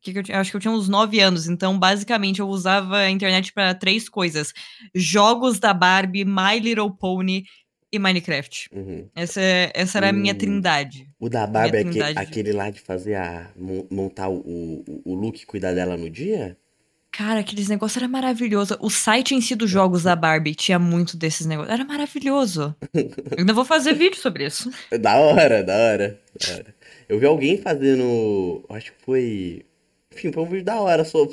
Que 0.00 0.12
que 0.22 0.32
eu, 0.32 0.36
acho 0.36 0.50
que 0.50 0.56
eu 0.56 0.60
tinha 0.60 0.72
uns 0.72 0.88
9 0.88 1.18
anos, 1.20 1.48
então 1.48 1.78
basicamente 1.78 2.40
eu 2.40 2.48
usava 2.48 2.98
a 2.98 3.10
internet 3.10 3.52
pra 3.52 3.74
três 3.74 4.08
coisas: 4.08 4.52
jogos 4.94 5.58
da 5.58 5.74
Barbie, 5.74 6.24
My 6.24 6.58
Little 6.60 6.90
Pony 6.90 7.44
e 7.90 7.98
Minecraft. 7.98 8.68
Uhum. 8.72 9.08
Essa, 9.14 9.40
essa 9.74 9.98
era 9.98 10.10
a 10.10 10.12
minha 10.12 10.34
trindade. 10.34 11.08
O 11.18 11.28
da 11.28 11.46
Barbie 11.46 11.78
é 11.78 11.84
trindade. 11.84 12.18
aquele 12.18 12.52
lá 12.52 12.70
de 12.70 12.80
fazer 12.80 13.14
a. 13.14 13.50
mon- 13.56 13.86
montar 13.90 14.28
o, 14.28 14.36
o, 14.36 15.02
o 15.04 15.14
look 15.14 15.40
e 15.42 15.46
cuidar 15.46 15.72
dela 15.74 15.96
no 15.96 16.08
dia? 16.08 16.56
Cara, 17.10 17.40
aqueles 17.40 17.68
negócios 17.68 17.96
era 17.96 18.06
maravilhoso. 18.06 18.76
O 18.80 18.90
site 18.90 19.34
em 19.34 19.40
si 19.40 19.56
dos 19.56 19.68
jogos 19.70 20.02
da 20.04 20.14
Barbie 20.14 20.54
tinha 20.54 20.78
muito 20.78 21.16
desses 21.16 21.46
negócios. 21.46 21.72
Era 21.72 21.84
maravilhoso. 21.84 22.76
Eu 22.94 23.38
ainda 23.38 23.52
vou 23.54 23.64
fazer 23.64 23.94
vídeo 23.94 24.18
sobre 24.20 24.46
isso. 24.46 24.70
Da 25.00 25.16
hora, 25.16 25.64
da 25.64 25.74
hora, 25.76 26.20
da 26.38 26.54
hora. 26.54 26.74
Eu 27.08 27.18
vi 27.18 27.26
alguém 27.26 27.56
fazendo. 27.56 28.64
Acho 28.68 28.92
que 28.92 29.02
foi. 29.04 29.64
Enfim, 30.18 30.32
foi 30.32 30.42
um 30.42 30.46
vídeo 30.46 30.64
da 30.64 30.80
hora. 30.80 31.04
Só, 31.04 31.26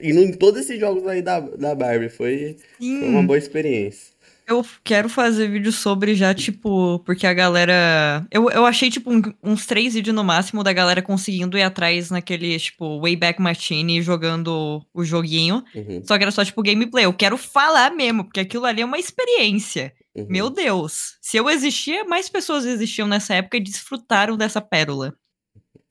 indo 0.00 0.20
em 0.20 0.32
todos 0.32 0.62
esses 0.62 0.80
jogos 0.80 1.06
aí 1.06 1.20
da, 1.20 1.40
da 1.40 1.74
Barbie. 1.74 2.08
Foi, 2.08 2.56
foi 2.78 3.08
uma 3.08 3.22
boa 3.22 3.38
experiência. 3.38 4.16
Eu 4.48 4.64
quero 4.84 5.08
fazer 5.08 5.48
vídeo 5.48 5.72
sobre 5.72 6.14
já, 6.14 6.32
tipo, 6.32 7.00
porque 7.00 7.26
a 7.26 7.34
galera. 7.34 8.24
Eu, 8.30 8.48
eu 8.48 8.64
achei, 8.64 8.88
tipo, 8.88 9.12
um, 9.12 9.20
uns 9.42 9.66
três 9.66 9.94
vídeos 9.94 10.14
no 10.14 10.22
máximo 10.22 10.62
da 10.62 10.72
galera 10.72 11.02
conseguindo 11.02 11.58
ir 11.58 11.62
atrás 11.62 12.10
naquele, 12.10 12.56
tipo, 12.56 13.00
Wayback 13.00 13.42
Machine 13.42 14.00
jogando 14.00 14.86
o 14.94 15.04
joguinho. 15.04 15.64
Uhum. 15.74 16.00
Só 16.04 16.16
que 16.16 16.22
era 16.22 16.30
só, 16.30 16.44
tipo, 16.44 16.62
gameplay. 16.62 17.06
Eu 17.06 17.12
quero 17.12 17.36
falar 17.36 17.90
mesmo, 17.90 18.22
porque 18.22 18.38
aquilo 18.38 18.64
ali 18.64 18.82
é 18.82 18.84
uma 18.84 19.00
experiência. 19.00 19.92
Uhum. 20.14 20.26
Meu 20.28 20.48
Deus. 20.48 21.16
Se 21.20 21.36
eu 21.36 21.50
existia, 21.50 22.04
mais 22.04 22.28
pessoas 22.28 22.64
existiam 22.64 23.08
nessa 23.08 23.34
época 23.34 23.56
e 23.56 23.60
desfrutaram 23.60 24.36
dessa 24.36 24.60
pérola. 24.60 25.12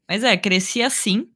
Mas 0.08 0.24
é, 0.24 0.38
cresci 0.38 0.82
assim. 0.82 1.28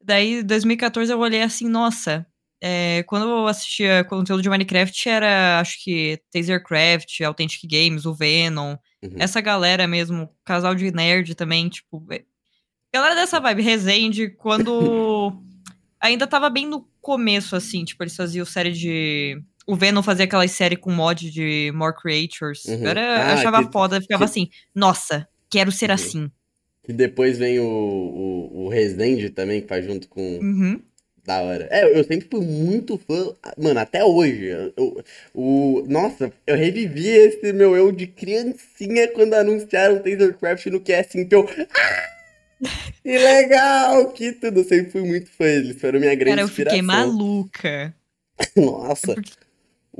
Daí, 0.00 0.42
2014, 0.42 1.12
eu 1.12 1.18
olhei 1.18 1.42
assim, 1.42 1.68
nossa, 1.68 2.26
é, 2.60 3.04
quando 3.04 3.28
eu 3.28 3.46
assistia 3.46 4.04
conteúdo 4.04 4.42
de 4.42 4.48
Minecraft, 4.48 5.08
era, 5.08 5.60
acho 5.60 5.82
que, 5.82 6.20
Tasercraft, 6.32 7.20
Authentic 7.20 7.62
Games, 7.70 8.04
o 8.04 8.14
Venom, 8.14 8.76
uhum. 9.02 9.14
essa 9.18 9.40
galera 9.40 9.86
mesmo, 9.86 10.28
casal 10.44 10.74
de 10.74 10.90
nerd 10.90 11.34
também, 11.34 11.68
tipo. 11.68 12.04
É, 12.10 12.24
galera 12.92 13.14
dessa 13.14 13.38
vibe, 13.38 13.62
Resende, 13.62 14.28
quando 14.30 15.40
ainda 16.00 16.26
tava 16.26 16.50
bem 16.50 16.66
no 16.66 16.88
começo, 17.00 17.54
assim, 17.54 17.84
tipo, 17.84 18.02
eles 18.02 18.16
faziam 18.16 18.44
série 18.44 18.72
de. 18.72 19.40
O 19.66 19.76
Venom 19.76 20.02
fazia 20.02 20.24
aquela 20.24 20.48
série 20.48 20.76
com 20.76 20.90
mod 20.90 21.30
de 21.30 21.70
More 21.74 21.94
Creatures. 21.94 22.64
Uhum. 22.64 22.82
Eu 22.82 22.88
era, 22.88 23.22
ah, 23.22 23.32
achava 23.34 23.64
que, 23.64 23.70
foda, 23.70 24.00
ficava 24.00 24.24
que... 24.24 24.30
assim, 24.30 24.48
nossa, 24.74 25.28
quero 25.50 25.70
ser 25.70 25.90
uhum. 25.90 25.94
assim. 25.94 26.30
E 26.88 26.92
depois 26.92 27.36
vem 27.36 27.60
o, 27.60 27.64
o, 27.64 28.64
o 28.64 28.68
Resende 28.68 29.28
também, 29.28 29.60
que 29.60 29.68
faz 29.68 29.84
junto 29.84 30.08
com. 30.08 30.22
Uhum. 30.38 30.80
Da 31.24 31.42
hora. 31.42 31.68
É, 31.70 31.98
eu 31.98 32.02
sempre 32.04 32.26
fui 32.30 32.40
muito 32.40 32.96
fã. 32.96 33.34
Mano, 33.58 33.78
até 33.78 34.02
hoje. 34.02 34.46
Eu, 34.46 35.04
o, 35.34 35.84
nossa, 35.86 36.32
eu 36.46 36.56
revivi 36.56 37.06
esse 37.06 37.52
meu 37.52 37.76
eu 37.76 37.92
de 37.92 38.06
criancinha 38.06 39.08
quando 39.08 39.34
anunciaram 39.34 39.98
Tasercraft 39.98 40.64
no 40.68 40.80
casting. 40.80 41.18
Então, 41.18 41.46
ah, 42.64 42.88
que 43.02 43.18
legal! 43.18 44.10
Que 44.12 44.32
tudo. 44.32 44.60
Eu 44.60 44.64
sempre 44.64 44.90
fui 44.90 45.02
muito 45.02 45.30
fã. 45.30 45.44
Eles 45.44 45.78
foram 45.78 46.00
minha 46.00 46.14
grande 46.14 46.30
Cara, 46.30 46.40
eu 46.40 46.46
inspiração. 46.46 46.78
fiquei 46.78 46.82
maluca. 46.82 47.94
nossa. 48.56 49.12
É 49.12 49.14
porque... 49.16 49.47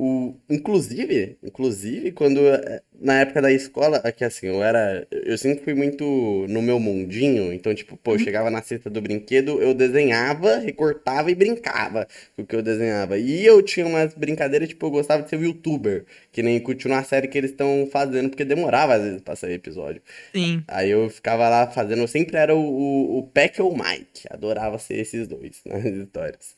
O, 0.00 0.36
inclusive, 0.48 1.36
inclusive, 1.42 2.12
quando 2.12 2.38
eh, 2.46 2.80
na 3.00 3.18
época 3.22 3.42
da 3.42 3.50
escola, 3.50 3.96
aqui 4.04 4.22
assim, 4.22 4.46
eu 4.46 4.62
era, 4.62 5.04
eu 5.10 5.36
sempre 5.36 5.64
fui 5.64 5.74
muito 5.74 6.04
no 6.48 6.62
meu 6.62 6.78
mundinho, 6.78 7.52
então 7.52 7.74
tipo, 7.74 7.96
pô, 7.96 8.12
eu 8.12 8.14
uhum. 8.14 8.22
chegava 8.22 8.48
na 8.48 8.62
cesta 8.62 8.88
do 8.88 9.02
brinquedo, 9.02 9.60
eu 9.60 9.74
desenhava, 9.74 10.58
recortava 10.58 11.32
e 11.32 11.34
brincava 11.34 12.06
com 12.36 12.42
o 12.42 12.46
que 12.46 12.54
eu 12.54 12.62
desenhava. 12.62 13.18
E 13.18 13.44
eu 13.44 13.60
tinha 13.60 13.84
umas 13.84 14.14
brincadeiras, 14.14 14.68
tipo, 14.68 14.86
eu 14.86 14.90
gostava 14.92 15.24
de 15.24 15.30
ser 15.30 15.40
youtuber, 15.40 16.04
que 16.30 16.44
nem 16.44 16.60
continuar 16.60 17.00
a 17.00 17.04
série 17.04 17.26
que 17.26 17.36
eles 17.36 17.50
estão 17.50 17.88
fazendo, 17.90 18.28
porque 18.28 18.44
demorava 18.44 18.94
às 18.94 19.02
vezes 19.02 19.20
pra 19.20 19.34
sair 19.34 19.54
episódio. 19.54 20.00
Sim. 20.32 20.62
Aí 20.68 20.90
eu 20.90 21.10
ficava 21.10 21.48
lá 21.48 21.66
fazendo, 21.72 22.02
eu 22.02 22.08
sempre 22.08 22.36
era 22.36 22.54
o, 22.54 22.60
o, 22.60 23.18
o 23.18 23.22
Peck 23.24 23.60
ou 23.60 23.72
o 23.72 23.76
Mike, 23.76 24.28
adorava 24.30 24.78
ser 24.78 25.00
esses 25.00 25.26
dois 25.26 25.60
nas 25.66 25.84
histórias. 25.84 26.56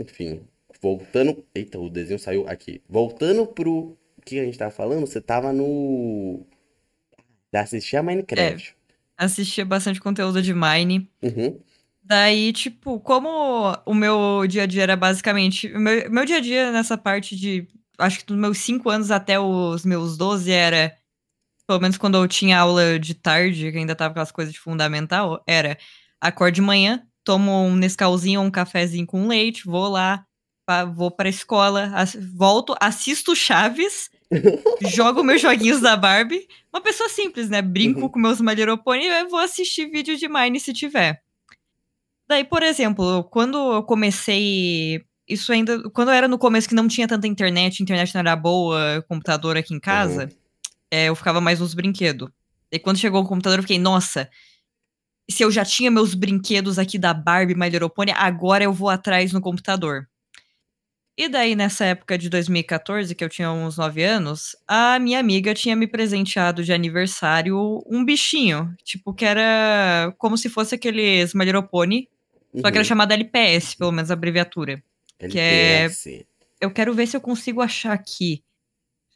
Enfim, 0.00 0.40
voltando. 0.84 1.42
Eita, 1.54 1.78
o 1.78 1.88
desenho 1.88 2.18
saiu 2.18 2.46
aqui. 2.46 2.82
Voltando 2.86 3.46
pro 3.46 3.96
que 4.24 4.38
a 4.38 4.44
gente 4.44 4.58
tava 4.58 4.70
falando, 4.70 5.00
você 5.00 5.20
tava 5.20 5.52
no. 5.52 6.46
Assistia 7.54 8.02
Minecraft. 8.02 8.76
É, 9.18 9.24
assistia 9.24 9.64
bastante 9.64 10.00
conteúdo 10.00 10.42
de 10.42 10.52
Mine. 10.52 11.08
Uhum. 11.22 11.58
Daí, 12.02 12.52
tipo, 12.52 13.00
como 13.00 13.28
o 13.86 13.94
meu 13.94 14.44
dia 14.46 14.64
a 14.64 14.66
dia 14.66 14.82
era 14.82 14.96
basicamente. 14.96 15.68
Meu, 15.68 16.10
meu 16.10 16.24
dia 16.26 16.36
a 16.36 16.40
dia 16.40 16.70
nessa 16.70 16.98
parte 16.98 17.34
de. 17.34 17.66
Acho 17.96 18.18
que 18.18 18.26
dos 18.26 18.36
meus 18.36 18.58
5 18.58 18.90
anos 18.90 19.10
até 19.10 19.40
os 19.40 19.84
meus 19.86 20.18
12 20.18 20.50
era. 20.50 20.94
Pelo 21.66 21.80
menos 21.80 21.96
quando 21.96 22.18
eu 22.18 22.28
tinha 22.28 22.58
aula 22.58 22.98
de 22.98 23.14
tarde, 23.14 23.72
que 23.72 23.78
ainda 23.78 23.94
tava 23.94 24.12
com 24.12 24.20
as 24.20 24.30
coisas 24.30 24.52
de 24.52 24.60
fundamental, 24.60 25.42
era 25.46 25.78
acorde 26.20 26.56
de 26.56 26.60
manhã, 26.60 27.02
tomo 27.24 27.64
um 27.64 27.74
Nescauzinho 27.74 28.40
ou 28.40 28.46
um 28.46 28.50
cafezinho 28.50 29.06
com 29.06 29.26
leite, 29.26 29.64
vou 29.64 29.88
lá, 29.88 30.26
vou 30.92 31.10
pra 31.10 31.28
escola, 31.28 31.92
volto, 32.34 32.74
assisto 32.80 33.36
Chaves, 33.36 34.10
jogo 34.88 35.22
meus 35.22 35.40
joguinhos 35.40 35.80
da 35.80 35.96
Barbie. 35.96 36.46
Uma 36.72 36.80
pessoa 36.80 37.08
simples, 37.08 37.48
né? 37.48 37.62
Brinco 37.62 38.00
uhum. 38.00 38.08
com 38.08 38.18
meus 38.18 38.40
My 38.40 38.54
Little 38.54 38.78
Pony 38.78 39.06
e 39.06 39.24
vou 39.26 39.40
assistir 39.40 39.90
vídeo 39.90 40.16
de 40.16 40.28
Mine 40.28 40.58
se 40.58 40.72
tiver. 40.72 41.22
Daí, 42.26 42.44
por 42.44 42.62
exemplo, 42.62 43.24
quando 43.24 43.74
eu 43.74 43.82
comecei. 43.82 45.04
Isso 45.28 45.52
ainda. 45.52 45.88
Quando 45.90 46.08
eu 46.08 46.14
era 46.14 46.28
no 46.28 46.38
começo 46.38 46.68
que 46.68 46.74
não 46.74 46.88
tinha 46.88 47.08
tanta 47.08 47.26
internet, 47.26 47.82
internet 47.82 48.14
não 48.14 48.20
era 48.20 48.36
boa, 48.36 49.04
computador 49.08 49.56
aqui 49.56 49.74
em 49.74 49.80
casa, 49.80 50.24
uhum. 50.24 50.30
é, 50.90 51.08
eu 51.08 51.14
ficava 51.14 51.40
mais 51.40 51.60
nos 51.60 51.74
brinquedos. 51.74 52.28
E 52.72 52.78
quando 52.78 52.98
chegou 52.98 53.22
o 53.22 53.26
computador, 53.26 53.58
eu 53.58 53.62
fiquei, 53.62 53.78
nossa, 53.78 54.28
se 55.30 55.42
eu 55.42 55.50
já 55.50 55.64
tinha 55.64 55.90
meus 55.90 56.14
brinquedos 56.14 56.78
aqui 56.78 56.98
da 56.98 57.14
Barbie 57.14 57.54
My 57.54 57.68
Little 57.68 57.88
Pony, 57.88 58.12
agora 58.12 58.64
eu 58.64 58.72
vou 58.72 58.88
atrás 58.88 59.32
no 59.32 59.40
computador. 59.40 60.08
E 61.16 61.28
daí, 61.28 61.54
nessa 61.54 61.84
época 61.84 62.18
de 62.18 62.28
2014, 62.28 63.14
que 63.14 63.22
eu 63.22 63.28
tinha 63.28 63.50
uns 63.52 63.76
9 63.76 64.02
anos, 64.02 64.56
a 64.66 64.98
minha 64.98 65.20
amiga 65.20 65.54
tinha 65.54 65.76
me 65.76 65.86
presenteado 65.86 66.64
de 66.64 66.72
aniversário 66.72 67.84
um 67.86 68.04
bichinho. 68.04 68.74
Tipo, 68.82 69.14
que 69.14 69.24
era 69.24 70.12
como 70.18 70.36
se 70.36 70.48
fosse 70.48 70.74
aqueles 70.74 71.32
My 71.32 71.44
Little 71.44 71.62
Pony, 71.62 72.08
uhum. 72.52 72.60
só 72.60 72.70
que 72.70 72.76
era 72.76 72.78
uhum. 72.78 72.84
chamado 72.84 73.12
LPS, 73.12 73.76
pelo 73.76 73.92
menos 73.92 74.10
a 74.10 74.14
abreviatura. 74.14 74.82
LPS. 75.20 76.02
Que 76.02 76.10
é. 76.10 76.24
Eu 76.60 76.72
quero 76.72 76.92
ver 76.92 77.06
se 77.06 77.16
eu 77.16 77.20
consigo 77.20 77.60
achar 77.60 77.92
aqui. 77.92 78.42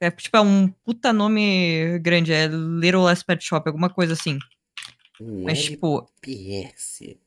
É 0.00 0.08
tipo, 0.08 0.36
é 0.36 0.40
um 0.40 0.68
puta 0.68 1.12
nome 1.12 1.98
grande, 1.98 2.32
é 2.32 2.46
Little 2.46 3.02
Last 3.02 3.24
Pet 3.24 3.44
Shop, 3.44 3.66
alguma 3.66 3.90
coisa 3.90 4.12
assim. 4.12 4.38
Um 5.20 5.42
Mas, 5.42 5.58
LPS. 5.58 5.70
tipo. 5.70 6.08
LPS. 6.24 7.18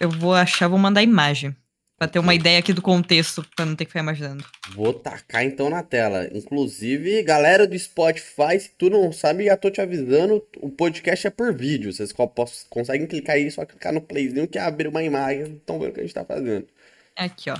Eu 0.00 0.08
vou 0.08 0.32
achar, 0.32 0.68
vou 0.68 0.78
mandar 0.78 1.02
imagem. 1.02 1.54
Pra 2.02 2.08
ter 2.08 2.18
uma 2.18 2.34
ideia 2.34 2.58
aqui 2.58 2.72
do 2.72 2.82
contexto, 2.82 3.46
pra 3.54 3.64
não 3.64 3.76
ter 3.76 3.84
que 3.84 3.92
ficar 3.92 4.00
imaginando. 4.00 4.44
Vou 4.74 4.92
tacar 4.92 5.44
então 5.44 5.70
na 5.70 5.84
tela. 5.84 6.28
Inclusive, 6.34 7.22
galera 7.22 7.64
do 7.64 7.78
Spotify, 7.78 8.58
se 8.58 8.70
tu 8.76 8.90
não 8.90 9.12
sabe, 9.12 9.44
já 9.44 9.56
tô 9.56 9.70
te 9.70 9.80
avisando, 9.80 10.44
o 10.56 10.68
podcast 10.68 11.28
é 11.28 11.30
por 11.30 11.54
vídeo. 11.54 11.92
Vocês 11.92 12.12
conseguem 12.68 13.06
clicar 13.06 13.36
aí, 13.36 13.48
só 13.52 13.64
clicar 13.64 13.92
no 13.92 14.00
playzinho 14.00 14.48
que 14.48 14.58
abre 14.58 14.88
uma 14.88 15.00
imagem. 15.00 15.54
Estão 15.54 15.78
vendo 15.78 15.90
o 15.90 15.94
que 15.94 16.00
a 16.00 16.02
gente 16.02 16.12
tá 16.12 16.24
fazendo. 16.24 16.66
Aqui, 17.14 17.50
ó. 17.50 17.56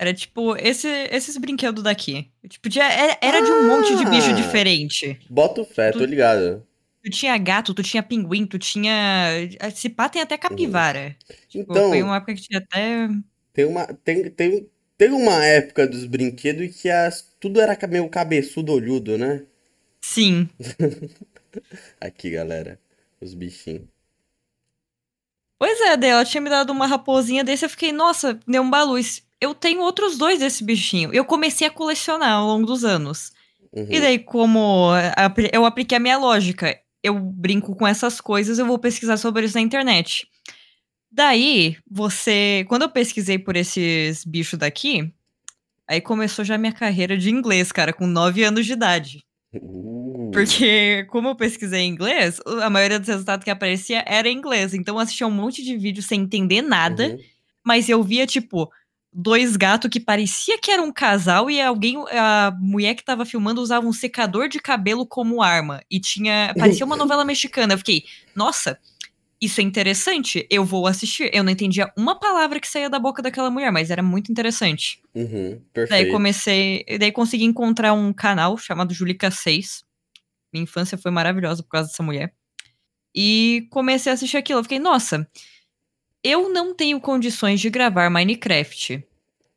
Era 0.00 0.12
tipo 0.12 0.56
esse, 0.56 0.88
esses 1.12 1.36
brinquedos 1.36 1.84
daqui. 1.84 2.28
Tipo, 2.48 2.68
de, 2.68 2.80
era, 2.80 3.16
era 3.22 3.38
ah, 3.38 3.40
de 3.40 3.52
um 3.52 3.68
monte 3.68 3.94
de 3.94 4.04
bicho 4.06 4.30
ah! 4.30 4.32
diferente. 4.32 5.16
Bota 5.30 5.60
o 5.60 5.64
fé, 5.64 5.92
tu, 5.92 6.00
tô 6.00 6.04
ligado. 6.04 6.66
Tu 7.04 7.10
tinha 7.10 7.38
gato, 7.38 7.72
tu 7.72 7.84
tinha 7.84 8.02
pinguim, 8.02 8.46
tu 8.46 8.58
tinha. 8.58 9.28
Se 9.72 9.88
pá, 9.88 10.08
tem 10.08 10.20
até 10.20 10.36
capivara. 10.36 11.14
Uhum. 11.30 11.36
Tipo, 11.48 11.72
então. 11.72 11.88
Foi 11.90 12.02
uma 12.02 12.16
época 12.16 12.34
que 12.34 12.42
tinha 12.42 12.58
até. 12.58 13.08
Tem 13.54 13.64
uma, 13.64 13.86
tem, 13.86 14.28
tem, 14.28 14.68
tem 14.98 15.10
uma 15.10 15.44
época 15.44 15.86
dos 15.86 16.04
brinquedos 16.04 16.82
que 16.82 16.90
as, 16.90 17.22
tudo 17.38 17.60
era 17.60 17.78
meio 17.86 18.08
cabeçudo 18.08 18.72
olhudo, 18.72 19.16
né? 19.16 19.44
Sim. 20.02 20.48
Aqui, 22.00 22.30
galera. 22.30 22.80
Os 23.20 23.32
bichinhos. 23.32 23.84
Pois 25.56 25.80
é, 25.82 25.96
daí 25.96 26.10
ela 26.10 26.24
tinha 26.24 26.40
me 26.40 26.50
dado 26.50 26.70
uma 26.70 26.86
raposinha 26.86 27.44
desse, 27.44 27.64
eu 27.64 27.70
fiquei, 27.70 27.92
nossa, 27.92 28.38
deu 28.46 28.60
um 28.60 28.68
baluz. 28.68 29.22
Eu 29.40 29.54
tenho 29.54 29.80
outros 29.82 30.18
dois 30.18 30.40
desse 30.40 30.64
bichinho. 30.64 31.14
Eu 31.14 31.24
comecei 31.24 31.66
a 31.66 31.70
colecionar 31.70 32.32
ao 32.32 32.46
longo 32.46 32.66
dos 32.66 32.84
anos. 32.84 33.32
Uhum. 33.72 33.86
E 33.88 34.00
daí, 34.00 34.18
como 34.18 34.90
eu 35.52 35.64
apliquei 35.64 35.96
a 35.96 36.00
minha 36.00 36.18
lógica, 36.18 36.76
eu 37.02 37.14
brinco 37.14 37.76
com 37.76 37.86
essas 37.86 38.20
coisas, 38.20 38.58
eu 38.58 38.66
vou 38.66 38.78
pesquisar 38.78 39.16
sobre 39.16 39.44
isso 39.44 39.54
na 39.54 39.60
internet. 39.60 40.26
Daí, 41.14 41.76
você. 41.88 42.64
Quando 42.68 42.82
eu 42.82 42.88
pesquisei 42.88 43.38
por 43.38 43.54
esses 43.54 44.24
bichos 44.24 44.58
daqui, 44.58 45.14
aí 45.86 46.00
começou 46.00 46.44
já 46.44 46.58
minha 46.58 46.72
carreira 46.72 47.16
de 47.16 47.30
inglês, 47.30 47.70
cara, 47.70 47.92
com 47.92 48.04
9 48.04 48.42
anos 48.42 48.66
de 48.66 48.72
idade. 48.72 49.24
Uh. 49.54 50.32
Porque, 50.32 51.06
como 51.10 51.28
eu 51.28 51.36
pesquisei 51.36 51.82
em 51.82 51.90
inglês, 51.90 52.40
a 52.60 52.68
maioria 52.68 52.98
dos 52.98 53.06
resultados 53.06 53.44
que 53.44 53.50
aparecia 53.50 54.02
era 54.08 54.28
em 54.28 54.36
inglês. 54.36 54.74
Então 54.74 54.96
eu 54.96 54.98
assistia 54.98 55.24
um 55.24 55.30
monte 55.30 55.62
de 55.62 55.76
vídeo 55.76 56.02
sem 56.02 56.22
entender 56.22 56.62
nada, 56.62 57.10
uhum. 57.10 57.18
mas 57.62 57.88
eu 57.88 58.02
via, 58.02 58.26
tipo, 58.26 58.68
dois 59.12 59.56
gatos 59.56 59.88
que 59.88 60.00
parecia 60.00 60.58
que 60.58 60.72
era 60.72 60.82
um 60.82 60.92
casal 60.92 61.48
e 61.48 61.62
alguém, 61.62 61.96
a 62.10 62.52
mulher 62.58 62.96
que 62.96 63.04
tava 63.04 63.24
filmando 63.24 63.60
usava 63.60 63.86
um 63.86 63.92
secador 63.92 64.48
de 64.48 64.58
cabelo 64.58 65.06
como 65.06 65.40
arma. 65.40 65.80
E 65.88 66.00
tinha. 66.00 66.52
Parecia 66.58 66.84
uma 66.84 66.96
novela 66.98 67.24
mexicana. 67.24 67.74
Eu 67.74 67.78
fiquei, 67.78 68.02
nossa, 68.34 68.80
isso 69.44 69.60
é 69.60 69.64
interessante, 69.64 70.46
eu 70.50 70.64
vou 70.64 70.86
assistir. 70.86 71.30
Eu 71.32 71.44
não 71.44 71.50
entendia 71.50 71.92
uma 71.96 72.18
palavra 72.18 72.58
que 72.60 72.68
saía 72.68 72.88
da 72.88 72.98
boca 72.98 73.22
daquela 73.22 73.50
mulher, 73.50 73.70
mas 73.70 73.90
era 73.90 74.02
muito 74.02 74.30
interessante. 74.30 75.00
Uhum, 75.14 75.50
Daí 75.50 75.60
perfeito. 75.72 76.12
comecei, 76.12 76.84
daí 76.98 77.12
consegui 77.12 77.44
encontrar 77.44 77.92
um 77.92 78.12
canal 78.12 78.56
chamado 78.56 78.94
Julica 78.94 79.30
6. 79.30 79.84
Minha 80.52 80.64
infância 80.64 80.96
foi 80.96 81.10
maravilhosa 81.10 81.62
por 81.62 81.70
causa 81.70 81.88
dessa 81.88 82.02
mulher. 82.02 82.32
E 83.14 83.66
comecei 83.70 84.10
a 84.10 84.14
assistir 84.14 84.36
aquilo. 84.36 84.60
Eu 84.60 84.64
fiquei, 84.64 84.78
nossa, 84.78 85.28
eu 86.22 86.48
não 86.48 86.74
tenho 86.74 87.00
condições 87.00 87.60
de 87.60 87.68
gravar 87.70 88.08
Minecraft. 88.10 89.04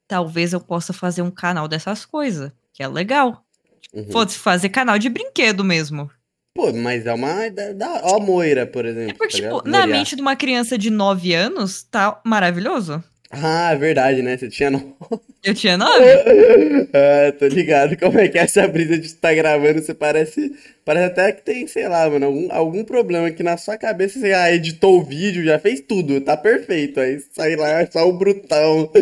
Talvez 0.07 0.53
eu 0.53 0.59
possa 0.59 0.93
fazer 0.93 1.21
um 1.21 1.31
canal 1.31 1.67
dessas 1.67 2.05
coisas, 2.05 2.51
que 2.73 2.83
é 2.83 2.87
legal. 2.87 3.45
Uhum. 3.93 4.11
Fosse 4.11 4.37
fazer 4.37 4.69
canal 4.69 4.99
de 4.99 5.09
brinquedo 5.09 5.63
mesmo. 5.63 6.11
Pô, 6.57 6.73
mas 6.73 7.05
é 7.05 7.13
uma. 7.13 7.49
Da, 7.49 7.71
da, 7.71 8.01
ó, 8.03 8.17
a 8.17 8.19
Moira, 8.19 8.65
por 8.65 8.83
exemplo. 8.85 9.11
É 9.11 9.13
porque, 9.13 9.41
tá 9.41 9.47
tipo, 9.49 9.69
na 9.69 9.81
Moriá. 9.81 9.97
mente 9.97 10.15
de 10.15 10.21
uma 10.21 10.35
criança 10.35 10.77
de 10.77 10.89
9 10.89 11.33
anos, 11.33 11.83
tá 11.83 12.19
maravilhoso. 12.25 13.01
Ah, 13.29 13.71
é 13.73 13.75
verdade, 13.75 14.21
né? 14.21 14.37
Você 14.37 14.47
tinha. 14.49 14.71
no- 14.71 14.95
Eu 15.43 15.53
tinha 15.53 15.75
9. 15.77 15.93
ah, 16.93 17.31
tô 17.37 17.45
ligado. 17.47 17.95
Como 17.97 18.17
é 18.17 18.27
que 18.29 18.37
é 18.39 18.41
essa 18.43 18.67
brisa 18.67 18.97
de 18.97 19.05
estar 19.05 19.33
gravando? 19.35 19.81
Você 19.81 19.93
parece. 19.93 20.51
Parece 20.83 21.05
até 21.07 21.31
que 21.33 21.41
tem, 21.43 21.67
sei 21.67 21.87
lá, 21.89 22.09
mano, 22.09 22.25
algum, 22.25 22.47
algum 22.51 22.83
problema 22.85 23.29
que 23.29 23.43
na 23.43 23.57
sua 23.57 23.77
cabeça 23.77 24.17
você 24.19 24.31
ah, 24.33 24.51
editou 24.53 24.97
o 24.99 25.03
vídeo, 25.03 25.43
já 25.43 25.59
fez 25.59 25.81
tudo, 25.81 26.19
tá 26.21 26.35
perfeito. 26.37 26.99
Aí 27.01 27.19
sai 27.33 27.55
lá, 27.57 27.81
é 27.81 27.85
só 27.85 28.07
o 28.07 28.17
brutão. 28.17 28.89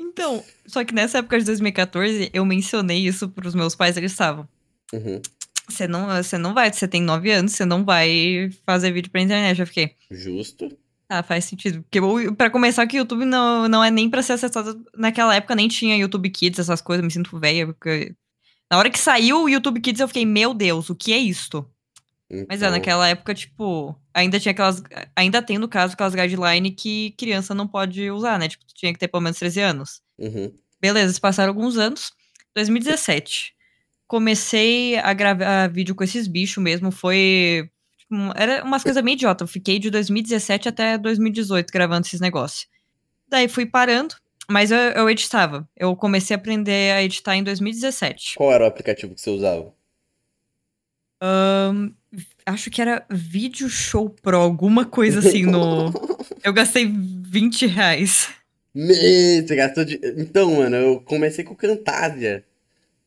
Então, 0.00 0.42
só 0.66 0.84
que 0.84 0.94
nessa 0.94 1.18
época 1.18 1.38
de 1.38 1.44
2014, 1.44 2.30
eu 2.32 2.44
mencionei 2.44 2.98
isso 3.06 3.28
pros 3.28 3.54
meus 3.54 3.74
pais, 3.74 3.96
eles 3.96 4.12
estavam. 4.12 4.48
Uhum, 4.92 5.20
Você 5.68 5.86
não, 5.88 6.06
você 6.06 6.38
não 6.38 6.54
vai, 6.54 6.72
você 6.72 6.86
tem 6.86 7.02
9 7.02 7.30
anos, 7.30 7.52
você 7.52 7.64
não 7.64 7.84
vai 7.84 8.50
fazer 8.64 8.92
vídeo 8.92 9.10
pra 9.10 9.20
internet. 9.20 9.58
Eu 9.60 9.66
fiquei, 9.66 9.94
justo. 10.10 10.68
ah, 11.08 11.22
faz 11.22 11.44
sentido. 11.44 11.82
Porque 11.82 12.00
pra 12.36 12.50
começar, 12.50 12.86
que 12.86 12.96
o 12.96 13.00
YouTube 13.00 13.24
não, 13.24 13.68
não 13.68 13.82
é 13.82 13.90
nem 13.90 14.08
pra 14.08 14.22
ser 14.22 14.34
acessado. 14.34 14.84
Naquela 14.96 15.34
época 15.34 15.54
nem 15.54 15.68
tinha 15.68 15.96
YouTube 15.96 16.30
Kids, 16.30 16.58
essas 16.60 16.80
coisas, 16.80 17.04
me 17.04 17.10
sinto 17.10 17.38
velha. 17.38 17.66
Porque 17.66 18.14
na 18.70 18.78
hora 18.78 18.90
que 18.90 18.98
saiu 18.98 19.42
o 19.44 19.48
YouTube 19.48 19.80
Kids, 19.80 20.00
eu 20.00 20.08
fiquei, 20.08 20.24
meu 20.26 20.54
Deus, 20.54 20.88
o 20.90 20.94
que 20.94 21.12
é 21.12 21.18
isto? 21.18 21.68
Mas 22.30 22.42
é, 22.60 22.66
Então, 22.66 22.70
naquela 22.72 23.08
época, 23.08 23.32
tipo, 23.34 23.94
ainda 24.14 24.38
tinha 24.40 24.50
aquelas. 24.52 24.82
Ainda 25.14 25.40
tem, 25.42 25.58
no 25.58 25.68
caso, 25.68 25.92
aquelas 25.94 26.14
guidelines 26.14 26.74
que 26.76 27.12
criança 27.18 27.54
não 27.54 27.68
pode 27.68 28.10
usar, 28.10 28.36
né? 28.38 28.48
Tipo, 28.48 28.64
tinha 28.74 28.92
que 28.92 28.98
ter 28.98 29.06
pelo 29.08 29.22
menos 29.22 29.38
13 29.38 29.60
anos. 29.60 30.00
Uhum, 30.18 30.52
Beleza, 30.80 31.12
se 31.12 31.20
passaram 31.20 31.50
alguns 31.50 31.76
anos. 31.76 32.12
2017. 32.54 33.54
Comecei 34.06 34.96
a 34.98 35.12
gravar 35.12 35.68
vídeo 35.68 35.94
com 35.94 36.04
esses 36.04 36.26
bichos 36.28 36.62
mesmo. 36.62 36.90
Foi. 36.90 37.68
tipo, 37.98 38.14
um- 38.14 38.30
era 38.36 38.62
umas 38.64 38.82
coisas 38.82 39.02
meio 39.02 39.14
idiota. 39.14 39.44
Eu 39.44 39.48
fiquei 39.48 39.78
de 39.78 39.90
2017 39.90 40.68
até 40.68 40.96
2018 40.98 41.72
gravando 41.72 42.06
esses 42.06 42.20
negócios. 42.20 42.66
Daí 43.28 43.48
fui 43.48 43.66
parando, 43.66 44.14
mas 44.48 44.70
eu, 44.70 44.78
eu 44.78 45.10
editava. 45.10 45.68
Eu 45.76 45.96
comecei 45.96 46.36
a 46.36 46.38
aprender 46.38 46.92
a 46.92 47.02
editar 47.02 47.34
em 47.36 47.42
2017. 47.42 48.34
Qual 48.36 48.52
era 48.52 48.64
o 48.64 48.66
aplicativo 48.68 49.14
que 49.14 49.20
você 49.20 49.30
usava? 49.30 49.74
Ahn, 51.20 51.90
acho 52.44 52.70
que 52.70 52.80
era 52.80 53.04
Video 53.10 53.68
Show 53.68 54.10
Pro, 54.10 54.36
alguma 54.38 54.84
coisa 54.84 55.18
assim 55.20 55.42
no. 55.44 55.92
Eu 56.44 56.52
gastei 56.52 56.86
20 56.86 57.66
reais. 57.66 58.28
Me, 58.72 59.40
você 59.42 59.56
gastou 59.56 59.84
de. 59.84 59.98
Então, 60.16 60.54
mano, 60.54 60.76
eu 60.76 61.00
comecei 61.00 61.42
com 61.42 61.56
Camtasia. 61.56 62.44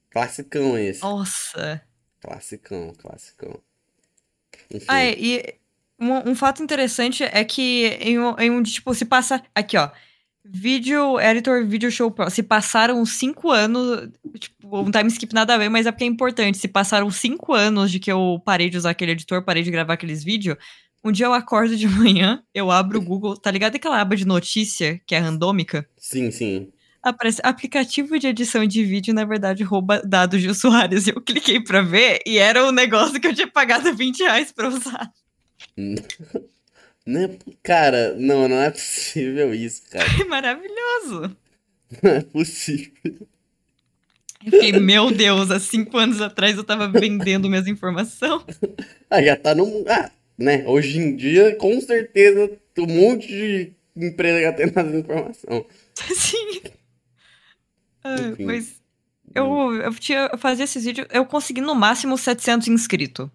Classicão 0.10 0.78
esse. 0.78 1.02
Nossa. 1.02 1.82
Classicão, 2.22 2.94
classicão. 2.98 3.60
Enfim. 4.72 4.86
Ah, 4.88 5.02
é, 5.02 5.16
e 5.18 5.56
um, 6.00 6.32
um 6.32 6.36
fato 6.36 6.64
interessante 6.64 7.24
é 7.24 7.44
que 7.44 7.88
em 8.00 8.20
um, 8.20 8.38
em 8.40 8.50
um 8.50 8.64
tipo, 8.64 8.94
se 8.94 9.06
passa. 9.06 9.44
Aqui, 9.54 9.78
ó. 9.78 9.90
Video 10.44 11.20
Editor 11.20 11.66
Video 11.66 11.92
Show 11.92 12.10
Pro. 12.10 12.30
Se 12.30 12.42
passaram 12.42 13.06
cinco 13.06 13.52
anos. 13.52 14.10
Tipo, 14.40 14.80
um 14.80 14.90
time 14.90 15.08
skip 15.08 15.34
nada 15.34 15.54
a 15.54 15.58
ver, 15.58 15.70
mas 15.70 15.86
é 15.86 15.92
porque 15.92 16.06
é 16.06 16.08
importante. 16.08 16.58
Se 16.58 16.68
passaram 16.68 17.10
cinco 17.12 17.54
anos 17.54 17.92
de 17.92 18.00
que 18.00 18.12
eu 18.12 18.42
parei 18.44 18.70
de 18.70 18.78
usar 18.78 18.92
aquele 18.92 19.12
editor, 19.12 19.44
parei 19.44 19.62
de 19.62 19.72
gravar 19.72 19.94
aqueles 19.94 20.24
vídeos. 20.24 20.58
Um 21.04 21.12
dia 21.12 21.28
eu 21.28 21.34
acordo 21.34 21.78
de 21.78 21.88
manhã, 21.88 22.44
eu 22.54 22.70
abro 22.72 23.00
o 23.00 23.02
Google, 23.02 23.38
tá 23.38 23.50
ligado 23.50 23.76
aquela 23.76 24.02
aba 24.02 24.18
de 24.18 24.26
notícia 24.26 25.00
que 25.06 25.16
é 25.16 25.20
randômica? 25.20 25.88
Sim, 25.98 26.30
sim. 26.30 26.74
Aparece 27.02 27.40
aplicativo 27.44 28.20
de 28.20 28.28
edição 28.28 28.66
de 28.66 28.84
vídeo, 28.84 29.14
na 29.14 29.24
verdade, 29.24 29.64
rouba 29.64 30.02
dados 30.04 30.42
de 30.42 30.50
usuários. 30.50 31.08
E 31.08 31.12
eu 31.12 31.22
cliquei 31.22 31.62
pra 31.62 31.82
ver 31.82 32.20
e 32.26 32.38
era 32.38 32.66
um 32.66 32.72
negócio 32.72 33.20
que 33.20 33.28
eu 33.28 33.34
tinha 33.34 33.48
pagado 33.48 33.94
20 33.96 34.20
reais 34.20 34.52
pra 34.52 34.68
usar. 34.68 35.10
Não 37.06 37.22
é- 37.22 37.38
Cara, 37.64 38.14
não, 38.18 38.48
não 38.48 38.62
é 38.62 38.70
possível 38.70 39.54
isso, 39.54 39.84
cara. 39.90 40.06
É 40.22 40.26
maravilhoso. 40.26 41.36
Não 42.04 42.12
é 42.12 42.22
possível. 42.22 42.92
Eu 44.46 44.52
fiquei, 44.52 44.72
meu 44.74 45.12
Deus, 45.12 45.52
há 45.52 45.60
cinco 45.60 45.98
anos 45.98 46.22
atrás 46.22 46.56
eu 46.58 46.64
tava 46.64 46.88
vendendo 46.88 47.50
minhas 47.50 47.68
informações. 47.68 48.44
Ah, 49.12 49.24
já 49.24 49.36
tá 49.36 49.56
no. 49.56 49.84
Ah, 49.88 50.12
né? 50.38 50.64
Hoje 50.68 51.00
em 51.00 51.16
dia, 51.16 51.56
com 51.56 51.82
certeza, 51.82 52.52
um 52.78 52.86
monte 52.86 53.28
de 53.28 53.74
empresa 53.98 54.40
já 54.40 54.54
tem 54.54 54.68
essa 54.68 54.82
informação. 54.96 55.66
Sim. 56.16 56.62
Ah, 58.04 58.34
mas 58.40 58.82
eu, 59.34 59.76
eu, 59.76 59.94
tinha, 59.96 60.30
eu 60.32 60.38
fazia 60.38 60.66
esses 60.66 60.84
vídeos, 60.84 61.08
eu 61.12 61.26
consegui 61.26 61.62
no 61.62 61.76
máximo 61.76 62.18
700 62.18 62.68
inscritos. 62.68 63.30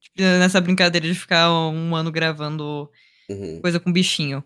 Tipo, 0.00 0.20
nessa 0.20 0.60
brincadeira 0.60 1.06
de 1.06 1.14
ficar 1.14 1.50
um 1.50 1.94
ano 1.94 2.10
gravando 2.10 2.90
Uhum. 3.28 3.60
coisa 3.60 3.78
com 3.78 3.92
bichinho. 3.92 4.42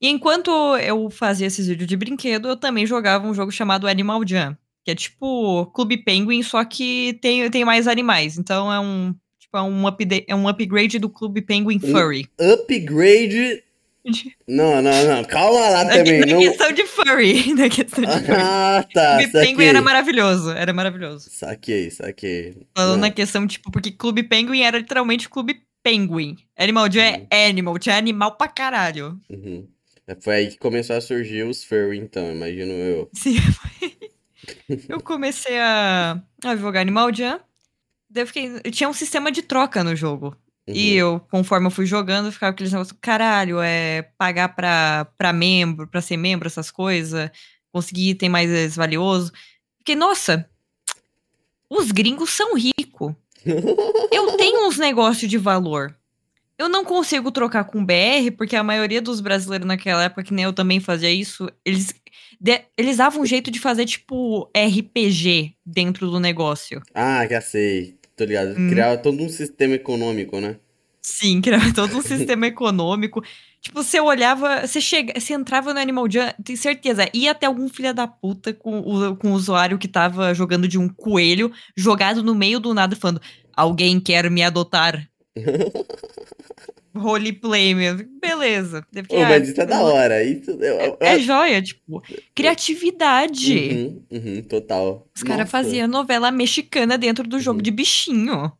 E 0.00 0.08
enquanto 0.08 0.50
eu 0.78 1.10
fazia 1.10 1.46
esses 1.46 1.66
vídeos 1.66 1.86
de 1.86 1.96
brinquedo, 1.96 2.48
eu 2.48 2.56
também 2.56 2.86
jogava 2.86 3.26
um 3.26 3.34
jogo 3.34 3.52
chamado 3.52 3.86
Animal 3.86 4.26
Jam. 4.26 4.56
Que 4.84 4.90
é 4.90 4.94
tipo 4.96 5.66
Clube 5.66 5.98
Penguin, 5.98 6.42
só 6.42 6.64
que 6.64 7.18
tem, 7.22 7.48
tem 7.50 7.64
mais 7.64 7.86
animais. 7.86 8.36
Então 8.36 8.72
é 8.72 8.80
um, 8.80 9.14
tipo, 9.38 9.56
é 9.56 9.62
um, 9.62 9.86
update, 9.86 10.24
é 10.26 10.34
um 10.34 10.48
upgrade 10.48 10.98
do 10.98 11.08
Clube 11.08 11.40
Penguin. 11.42 11.78
Furry. 11.78 12.26
Upgrade. 12.40 13.62
Não, 14.48 14.82
não, 14.82 15.04
não. 15.06 15.24
Calma 15.24 15.60
lá 15.60 15.84
Na, 15.84 15.90
também. 15.94 16.20
na 16.20 16.26
Não... 16.26 16.40
questão 16.40 16.72
de 16.72 16.86
furry. 16.86 17.54
Na 17.54 17.68
questão 17.68 18.04
de 18.04 18.10
furry. 18.26 18.32
Ah, 18.40 18.84
tá. 18.92 19.16
Clube 19.18 19.32
Penguin 19.32 19.50
Saquei. 19.52 19.68
era 19.68 19.80
maravilhoso. 19.82 20.50
Era 20.50 20.72
maravilhoso. 20.72 21.30
Saquei, 21.30 21.90
saquei. 21.90 22.56
Falando 22.76 22.94
Não. 22.94 23.00
na 23.02 23.10
questão, 23.10 23.46
tipo, 23.46 23.70
porque 23.70 23.92
Clube 23.92 24.24
Penguin 24.24 24.62
era 24.62 24.78
literalmente 24.78 25.28
Clube 25.28 25.62
Penguin. 25.82 26.36
Animal 26.56 26.90
Jam 26.90 27.26
é 27.30 27.46
animal, 27.46 27.78
tinha 27.78 27.96
animal 27.96 28.32
pra 28.36 28.48
caralho. 28.48 29.20
Uhum. 29.30 29.68
Foi 30.20 30.34
aí 30.34 30.48
que 30.48 30.58
começou 30.58 30.96
a 30.96 31.00
surgir 31.00 31.44
os 31.44 31.64
furry, 31.64 31.98
então, 31.98 32.30
imagino 32.32 32.72
eu. 32.72 33.08
Sim, 33.14 33.36
foi. 33.40 33.96
Eu 34.88 35.00
comecei 35.00 35.58
a, 35.58 36.20
a 36.44 36.56
jogar 36.56 36.80
Animal 36.80 37.14
Jam. 37.14 37.40
Daí 38.10 38.24
eu 38.24 38.26
fiquei. 38.26 38.60
Tinha 38.72 38.88
um 38.88 38.92
sistema 38.92 39.30
de 39.30 39.42
troca 39.42 39.82
no 39.84 39.94
jogo. 39.96 40.36
E 40.66 40.92
Uhum. 40.92 40.98
eu, 41.14 41.20
conforme 41.30 41.66
eu 41.66 41.70
fui 41.70 41.86
jogando, 41.86 42.26
eu 42.26 42.32
ficava 42.32 42.50
aqueles 42.52 42.72
negócios, 42.72 42.96
caralho, 43.00 43.60
é 43.60 44.02
pagar 44.16 44.50
pra, 44.50 45.06
pra 45.18 45.32
membro, 45.32 45.88
pra 45.88 46.00
ser 46.00 46.16
membro, 46.16 46.46
essas 46.46 46.70
coisas, 46.70 47.30
conseguir 47.72 48.10
item 48.10 48.28
mais 48.28 48.76
valioso. 48.76 49.32
Fiquei, 49.78 49.96
nossa, 49.96 50.48
os 51.68 51.90
gringos 51.90 52.30
são 52.30 52.54
ricos. 52.56 53.12
Eu 54.12 54.36
tenho 54.36 54.68
uns 54.68 54.78
negócios 54.78 55.28
de 55.28 55.36
valor. 55.38 55.96
Eu 56.56 56.68
não 56.68 56.84
consigo 56.84 57.32
trocar 57.32 57.64
com 57.64 57.84
BR, 57.84 58.30
porque 58.36 58.54
a 58.54 58.62
maioria 58.62 59.02
dos 59.02 59.20
brasileiros 59.20 59.66
naquela 59.66 60.04
época, 60.04 60.22
que 60.22 60.32
nem 60.34 60.44
eu 60.44 60.52
também 60.52 60.78
fazia 60.78 61.10
isso, 61.10 61.50
eles, 61.64 61.92
de- 62.40 62.62
eles 62.78 62.98
davam 62.98 63.22
um 63.22 63.26
jeito 63.26 63.50
de 63.50 63.58
fazer, 63.58 63.84
tipo, 63.84 64.48
RPG 64.54 65.56
dentro 65.66 66.08
do 66.08 66.20
negócio. 66.20 66.80
Ah, 66.94 67.26
já 67.26 67.40
sei. 67.40 67.96
Tô 68.22 68.26
ligado. 68.26 68.54
Hum. 68.56 68.70
Criava 68.70 68.96
todo 68.96 69.20
um 69.20 69.28
sistema 69.28 69.74
econômico, 69.74 70.40
né? 70.40 70.56
Sim, 71.00 71.40
criava 71.42 71.74
todo 71.74 71.96
um 71.96 72.02
sistema 72.02 72.46
econômico. 72.46 73.20
Tipo, 73.60 73.82
você 73.82 74.00
olhava, 74.00 74.64
você 74.64 74.80
chega, 74.80 75.18
você 75.18 75.34
entrava 75.34 75.74
no 75.74 75.80
Animal 75.80 76.08
Jam, 76.08 76.32
tem 76.44 76.54
certeza, 76.54 77.08
ia 77.12 77.32
até 77.32 77.46
algum 77.46 77.68
filho 77.68 77.92
da 77.92 78.06
puta 78.06 78.52
com 78.52 78.78
o, 78.78 79.16
com 79.16 79.32
o 79.32 79.34
usuário 79.34 79.78
que 79.78 79.88
tava 79.88 80.32
jogando 80.34 80.68
de 80.68 80.78
um 80.78 80.88
coelho, 80.88 81.52
jogado 81.76 82.22
no 82.22 82.34
meio 82.34 82.60
do 82.60 82.72
nada, 82.72 82.94
falando: 82.94 83.20
Alguém 83.56 83.98
quer 83.98 84.30
me 84.30 84.42
adotar? 84.42 85.08
Roleplay 86.94 87.74
mesmo. 87.74 88.06
Beleza. 88.20 88.84
Deve 88.92 89.08
Ô, 89.10 89.20
mas 89.20 89.48
isso 89.48 89.60
é 89.60 89.66
da 89.66 89.80
hora. 89.82 90.22
Isso, 90.22 90.50
eu, 90.52 90.78
eu- 90.80 90.96
É 91.00 91.18
joia, 91.18 91.60
tipo, 91.62 92.02
criatividade. 92.34 93.54
Uhum, 93.70 94.02
uhum, 94.10 94.42
total. 94.42 95.08
Os 95.14 95.22
caras 95.22 95.50
faziam 95.50 95.86
novela 95.88 96.30
mexicana 96.30 96.96
dentro 96.96 97.26
do 97.26 97.38
jogo 97.40 97.58
Uhum. 97.58 97.62
de 97.62 97.70
bichinho. 97.70 98.52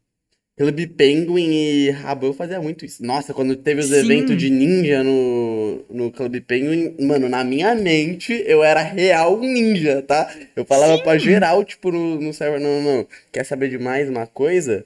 Clube 0.54 0.86
Penguin 0.86 1.50
e 1.50 1.90
Rabo, 1.90 2.26
eu 2.26 2.32
fazia 2.34 2.60
muito 2.60 2.84
isso. 2.84 3.02
Nossa, 3.04 3.32
quando 3.32 3.56
teve 3.56 3.80
os 3.80 3.86
Sim. 3.86 3.96
eventos 3.96 4.36
de 4.36 4.50
ninja 4.50 5.02
no, 5.02 5.82
no 5.90 6.10
Clube 6.12 6.42
Penguin, 6.42 6.94
mano, 7.00 7.26
na 7.28 7.42
minha 7.42 7.74
mente 7.74 8.32
eu 8.46 8.62
era 8.62 8.82
real 8.82 9.40
ninja, 9.40 10.02
tá? 10.02 10.30
Eu 10.54 10.64
falava 10.66 11.02
pra 11.02 11.16
geral, 11.16 11.64
tipo, 11.64 11.90
no, 11.90 12.20
no 12.20 12.34
server, 12.34 12.60
não, 12.60 12.82
não, 12.82 13.06
quer 13.32 13.44
saber 13.44 13.70
de 13.70 13.78
mais 13.78 14.10
uma 14.10 14.26
coisa? 14.26 14.84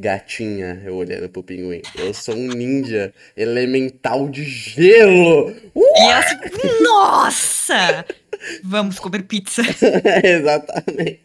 Gatinha, 0.00 0.80
eu 0.84 0.94
olhando 0.94 1.28
pro 1.28 1.42
pinguim. 1.42 1.82
Eu 1.96 2.14
sou 2.14 2.34
um 2.36 2.46
ninja 2.48 3.12
elemental 3.36 4.28
de 4.28 4.44
gelo! 4.44 5.48
Assim, 6.14 6.82
nossa! 6.82 8.06
Vamos 8.62 9.00
comer 9.00 9.24
pizza. 9.24 9.62
Exatamente. 10.24 11.20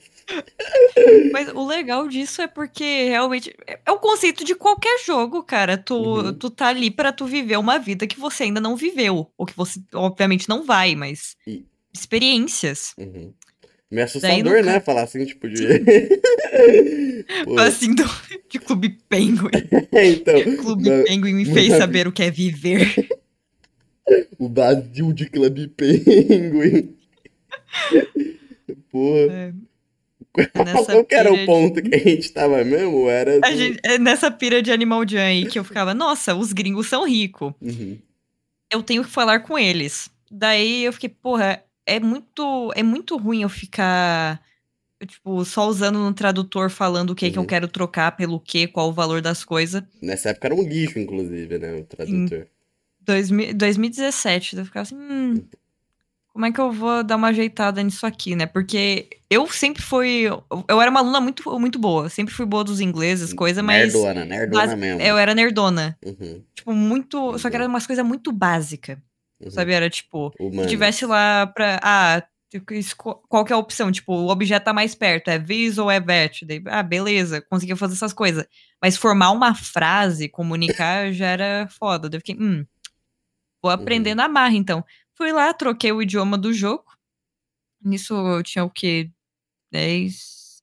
Mas 1.31 1.49
o 1.49 1.67
legal 1.67 2.07
disso 2.07 2.41
é 2.41 2.47
porque 2.47 2.83
realmente 3.09 3.53
é 3.85 3.91
o 3.91 3.99
conceito 3.99 4.43
de 4.43 4.55
qualquer 4.55 5.03
jogo, 5.05 5.43
cara. 5.43 5.77
Tu, 5.77 5.93
Uhum. 5.95 6.33
tu 6.33 6.49
tá 6.49 6.67
ali 6.69 6.89
pra 6.89 7.11
tu 7.11 7.25
viver 7.27 7.57
uma 7.57 7.77
vida 7.77 8.07
que 8.07 8.19
você 8.19 8.43
ainda 8.43 8.59
não 8.59 8.75
viveu. 8.75 9.29
Ou 9.37 9.45
que 9.45 9.55
você, 9.55 9.79
obviamente, 9.93 10.49
não 10.49 10.63
vai, 10.63 10.95
mas. 10.95 11.35
E- 11.45 11.63
Experiências. 11.93 12.93
Uhum. 12.97 13.31
Meio 13.93 13.97
Daí, 13.97 14.03
assustador, 14.05 14.57
no 14.59 14.65
né? 14.65 14.79
Falar 14.79 15.03
assim, 15.03 15.23
tipo, 15.25 15.47
de. 15.47 15.65
Assim, 17.59 17.93
do, 17.93 18.03
de 18.49 18.59
Clube 18.59 18.97
Penguin. 19.07 19.49
então, 19.93 20.55
Clube 20.57 20.89
mas- 20.89 21.03
Penguin 21.07 21.33
me 21.33 21.45
fez 21.45 21.69
saber 21.77 22.07
o 22.07 22.11
que 22.11 22.23
é 22.23 22.31
viver. 22.31 22.93
o 24.37 24.49
vazio 24.49 25.13
de 25.13 25.29
Clube 25.29 25.67
Penguin. 25.69 26.95
Porra. 28.91 29.53
É, 30.35 30.45
Qual 30.85 31.05
que 31.05 31.15
era 31.15 31.31
o 31.31 31.37
de- 31.37 31.45
ponto 31.45 31.81
que 31.81 31.95
a 31.95 31.99
gente 31.99 32.31
tava 32.31 32.63
mesmo? 32.63 33.07
Era. 33.09 33.37
A 33.37 33.49
do- 33.51 33.55
gente- 33.57 33.79
é 33.83 33.97
nessa 33.99 34.31
pira 34.31 34.61
de 34.61 34.71
Animal 34.71 35.07
Jam 35.07 35.21
aí 35.21 35.45
que 35.45 35.59
eu 35.59 35.63
ficava, 35.63 35.93
nossa, 35.93 36.35
os 36.35 36.51
gringos 36.51 36.87
são 36.87 37.05
ricos. 37.07 37.53
Uhum. 37.61 37.97
eu 38.71 38.81
tenho 38.81 39.03
que 39.03 39.09
falar 39.11 39.41
com 39.41 39.57
eles. 39.57 40.09
Daí 40.31 40.83
eu 40.83 40.91
fiquei, 40.93 41.09
porra, 41.09 41.63
é 41.85 41.99
muito, 41.99 42.71
é 42.75 42.83
muito 42.83 43.17
ruim 43.17 43.41
eu 43.43 43.49
ficar, 43.49 44.41
tipo, 45.07 45.43
só 45.45 45.67
usando 45.67 45.99
no 45.99 46.13
tradutor 46.13 46.69
falando 46.69 47.11
o 47.11 47.15
que 47.15 47.29
que 47.31 47.37
eu 47.37 47.41
Uhum. 47.41 47.47
quero 47.47 47.67
trocar 47.67 48.11
pelo 48.15 48.39
que, 48.39 48.67
qual 48.67 48.89
o 48.89 48.93
valor 48.93 49.21
das 49.21 49.43
coisas. 49.43 49.83
Nessa 50.01 50.29
época 50.29 50.47
era 50.47 50.55
um 50.55 50.63
lixo, 50.63 50.99
inclusive, 50.99 51.57
né? 51.57 51.73
O 51.75 51.83
tradutor. 51.83 52.47
2000 53.01 53.53
2017, 53.53 54.55
eu 54.57 54.65
ficava 54.65 54.83
assim, 54.83 54.95
hum, 54.95 55.43
como 56.29 56.45
é 56.45 56.51
que 56.51 56.59
eu 56.59 56.71
vou 56.71 57.03
dar 57.03 57.15
uma 57.17 57.27
ajeitada 57.27 57.83
nisso 57.83 58.05
aqui, 58.05 58.35
né? 58.35 58.45
Porque 58.45 59.09
eu 59.29 59.45
sempre 59.47 59.83
fui, 59.83 60.23
eu 60.67 60.81
era 60.81 60.89
uma 60.89 61.01
aluna 61.01 61.19
muito, 61.21 61.59
muito 61.59 61.77
boa, 61.77 62.09
sempre 62.09 62.33
fui 62.33 62.45
boa 62.45 62.63
dos 62.63 62.79
ingleses, 62.81 63.33
coisa, 63.33 63.61
mas 63.61 63.93
Nerdona, 63.93 64.25
nerdona 64.25 64.61
base- 64.67 64.75
mesmo. 64.77 65.01
eu 65.01 65.17
era 65.17 65.35
nerdona. 65.35 65.97
Uhum, 66.03 66.41
Tipo, 66.55 66.73
muito, 66.73 67.37
só 67.39 67.49
que 67.49 67.55
era 67.55 67.67
umas 67.67 67.85
coisas 67.85 68.05
muito 68.05 68.31
básicas, 68.31 68.97
uhum. 69.45 69.51
sabe? 69.51 69.71
Era 69.73 69.89
tipo, 69.89 70.33
Humanas. 70.39 70.65
Se 70.65 70.69
tivesse 70.69 71.05
lá 71.05 71.47
pra. 71.47 71.79
Ah, 71.83 72.23
qual 73.27 73.43
que 73.43 73.51
é 73.51 73.55
a 73.55 73.59
opção? 73.59 73.91
Tipo, 73.91 74.13
o 74.13 74.29
objeto 74.29 74.65
tá 74.65 74.73
mais 74.73 74.93
perto, 74.93 75.27
é 75.29 75.39
vis 75.39 75.77
ou 75.79 75.89
é 75.89 75.99
vet? 75.99 76.45
Daí, 76.45 76.61
ah, 76.67 76.83
beleza, 76.83 77.41
conseguia 77.41 77.75
fazer 77.75 77.95
essas 77.95 78.13
coisas. 78.13 78.45
Mas 78.81 78.95
formar 78.95 79.31
uma 79.31 79.55
frase, 79.55 80.29
comunicar, 80.29 81.11
já 81.13 81.27
era 81.27 81.67
foda. 81.67 82.07
Daí 82.09 82.17
eu 82.17 82.21
fiquei, 82.21 82.35
hum, 82.39 82.63
vou 83.61 83.71
aprender 83.71 84.11
Uhum. 84.11 84.15
na 84.17 84.27
marra, 84.27 84.53
então. 84.55 84.83
Fui 85.15 85.31
lá, 85.31 85.51
troquei 85.53 85.91
o 85.91 86.01
idioma 86.01 86.37
do 86.37 86.53
jogo. 86.53 86.83
Nisso 87.83 88.13
eu 88.13 88.43
tinha 88.43 88.63
o 88.63 88.69
quê? 88.69 89.09
10. 89.71 90.61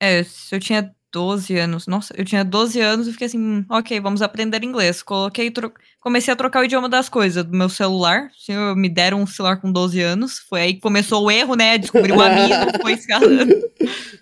É, 0.00 0.20
eu 0.50 0.60
tinha 0.60 0.94
12 1.10 1.56
anos. 1.56 1.86
Nossa, 1.86 2.14
eu 2.16 2.24
tinha 2.24 2.44
12 2.44 2.80
anos 2.80 3.06
e 3.08 3.12
fiquei 3.12 3.26
assim, 3.26 3.38
hum, 3.38 3.64
ok, 3.68 3.98
vamos 4.00 4.20
aprender 4.22 4.62
inglês. 4.64 5.02
Coloquei, 5.02 5.50
tro- 5.50 5.72
comecei 6.02 6.32
a 6.32 6.36
trocar 6.36 6.60
o 6.60 6.64
idioma 6.64 6.88
das 6.88 7.08
coisas 7.08 7.42
do 7.44 7.56
meu 7.56 7.68
celular. 7.70 8.30
Se 8.36 8.52
eu- 8.52 8.76
me 8.76 8.88
deram 8.90 9.22
um 9.22 9.26
celular 9.26 9.56
com 9.58 9.72
12 9.72 10.00
anos. 10.00 10.38
Foi 10.40 10.60
aí 10.60 10.74
que 10.74 10.80
começou 10.80 11.24
o 11.24 11.30
erro, 11.30 11.54
né? 11.54 11.78
Descobri 11.78 12.12
o 12.12 12.20
amigo, 12.20 12.54
foi 12.82 12.92
escalando. 12.92 13.54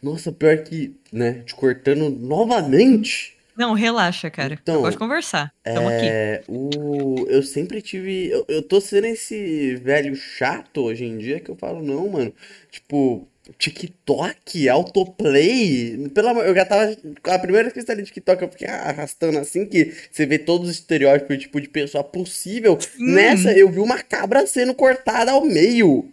Nossa, 0.03 0.31
pior 0.31 0.59
que, 0.59 0.95
né, 1.13 1.43
te 1.45 1.55
cortando 1.55 2.09
novamente. 2.11 3.37
Não, 3.57 3.75
relaxa, 3.75 4.31
cara. 4.31 4.59
Então, 4.63 4.77
eu 4.77 4.81
gosto 4.83 4.93
de 4.93 4.99
conversar. 4.99 5.53
Aqui. 5.65 6.07
É, 6.09 6.43
o, 6.49 7.27
eu 7.29 7.43
sempre 7.43 7.83
tive. 7.83 8.31
Eu, 8.31 8.45
eu 8.49 8.63
tô 8.63 8.81
sendo 8.81 9.07
esse 9.07 9.75
velho 9.77 10.15
chato 10.17 10.83
hoje 10.83 11.05
em 11.05 11.19
dia 11.19 11.41
que 11.41 11.51
eu 11.51 11.57
falo, 11.57 11.83
não, 11.83 12.09
mano. 12.09 12.33
Tipo, 12.71 13.29
TikTok, 13.59 14.69
autoplay. 14.69 16.09
Pelo 16.15 16.29
amor, 16.29 16.47
eu 16.47 16.55
já 16.55 16.65
tava. 16.65 16.97
A 17.25 17.39
primeira 17.39 17.65
vez 17.65 17.73
que 17.73 17.79
eu 17.79 17.83
instalei 17.83 18.05
TikTok, 18.05 18.43
eu 18.43 18.51
fiquei 18.51 18.69
arrastando 18.69 19.39
assim, 19.39 19.67
que 19.67 19.93
você 20.11 20.27
vê 20.27 20.39
todos 20.39 20.69
os 20.69 20.77
estereótipos 20.77 21.39
tipo, 21.39 21.61
de 21.61 21.69
pessoa 21.69 22.05
possível. 22.05 22.79
Nessa, 22.99 23.53
eu 23.53 23.71
vi 23.71 23.81
uma 23.81 24.03
cabra 24.03 24.47
sendo 24.47 24.75
cortada 24.75 25.33
ao 25.33 25.45
meio. 25.45 26.13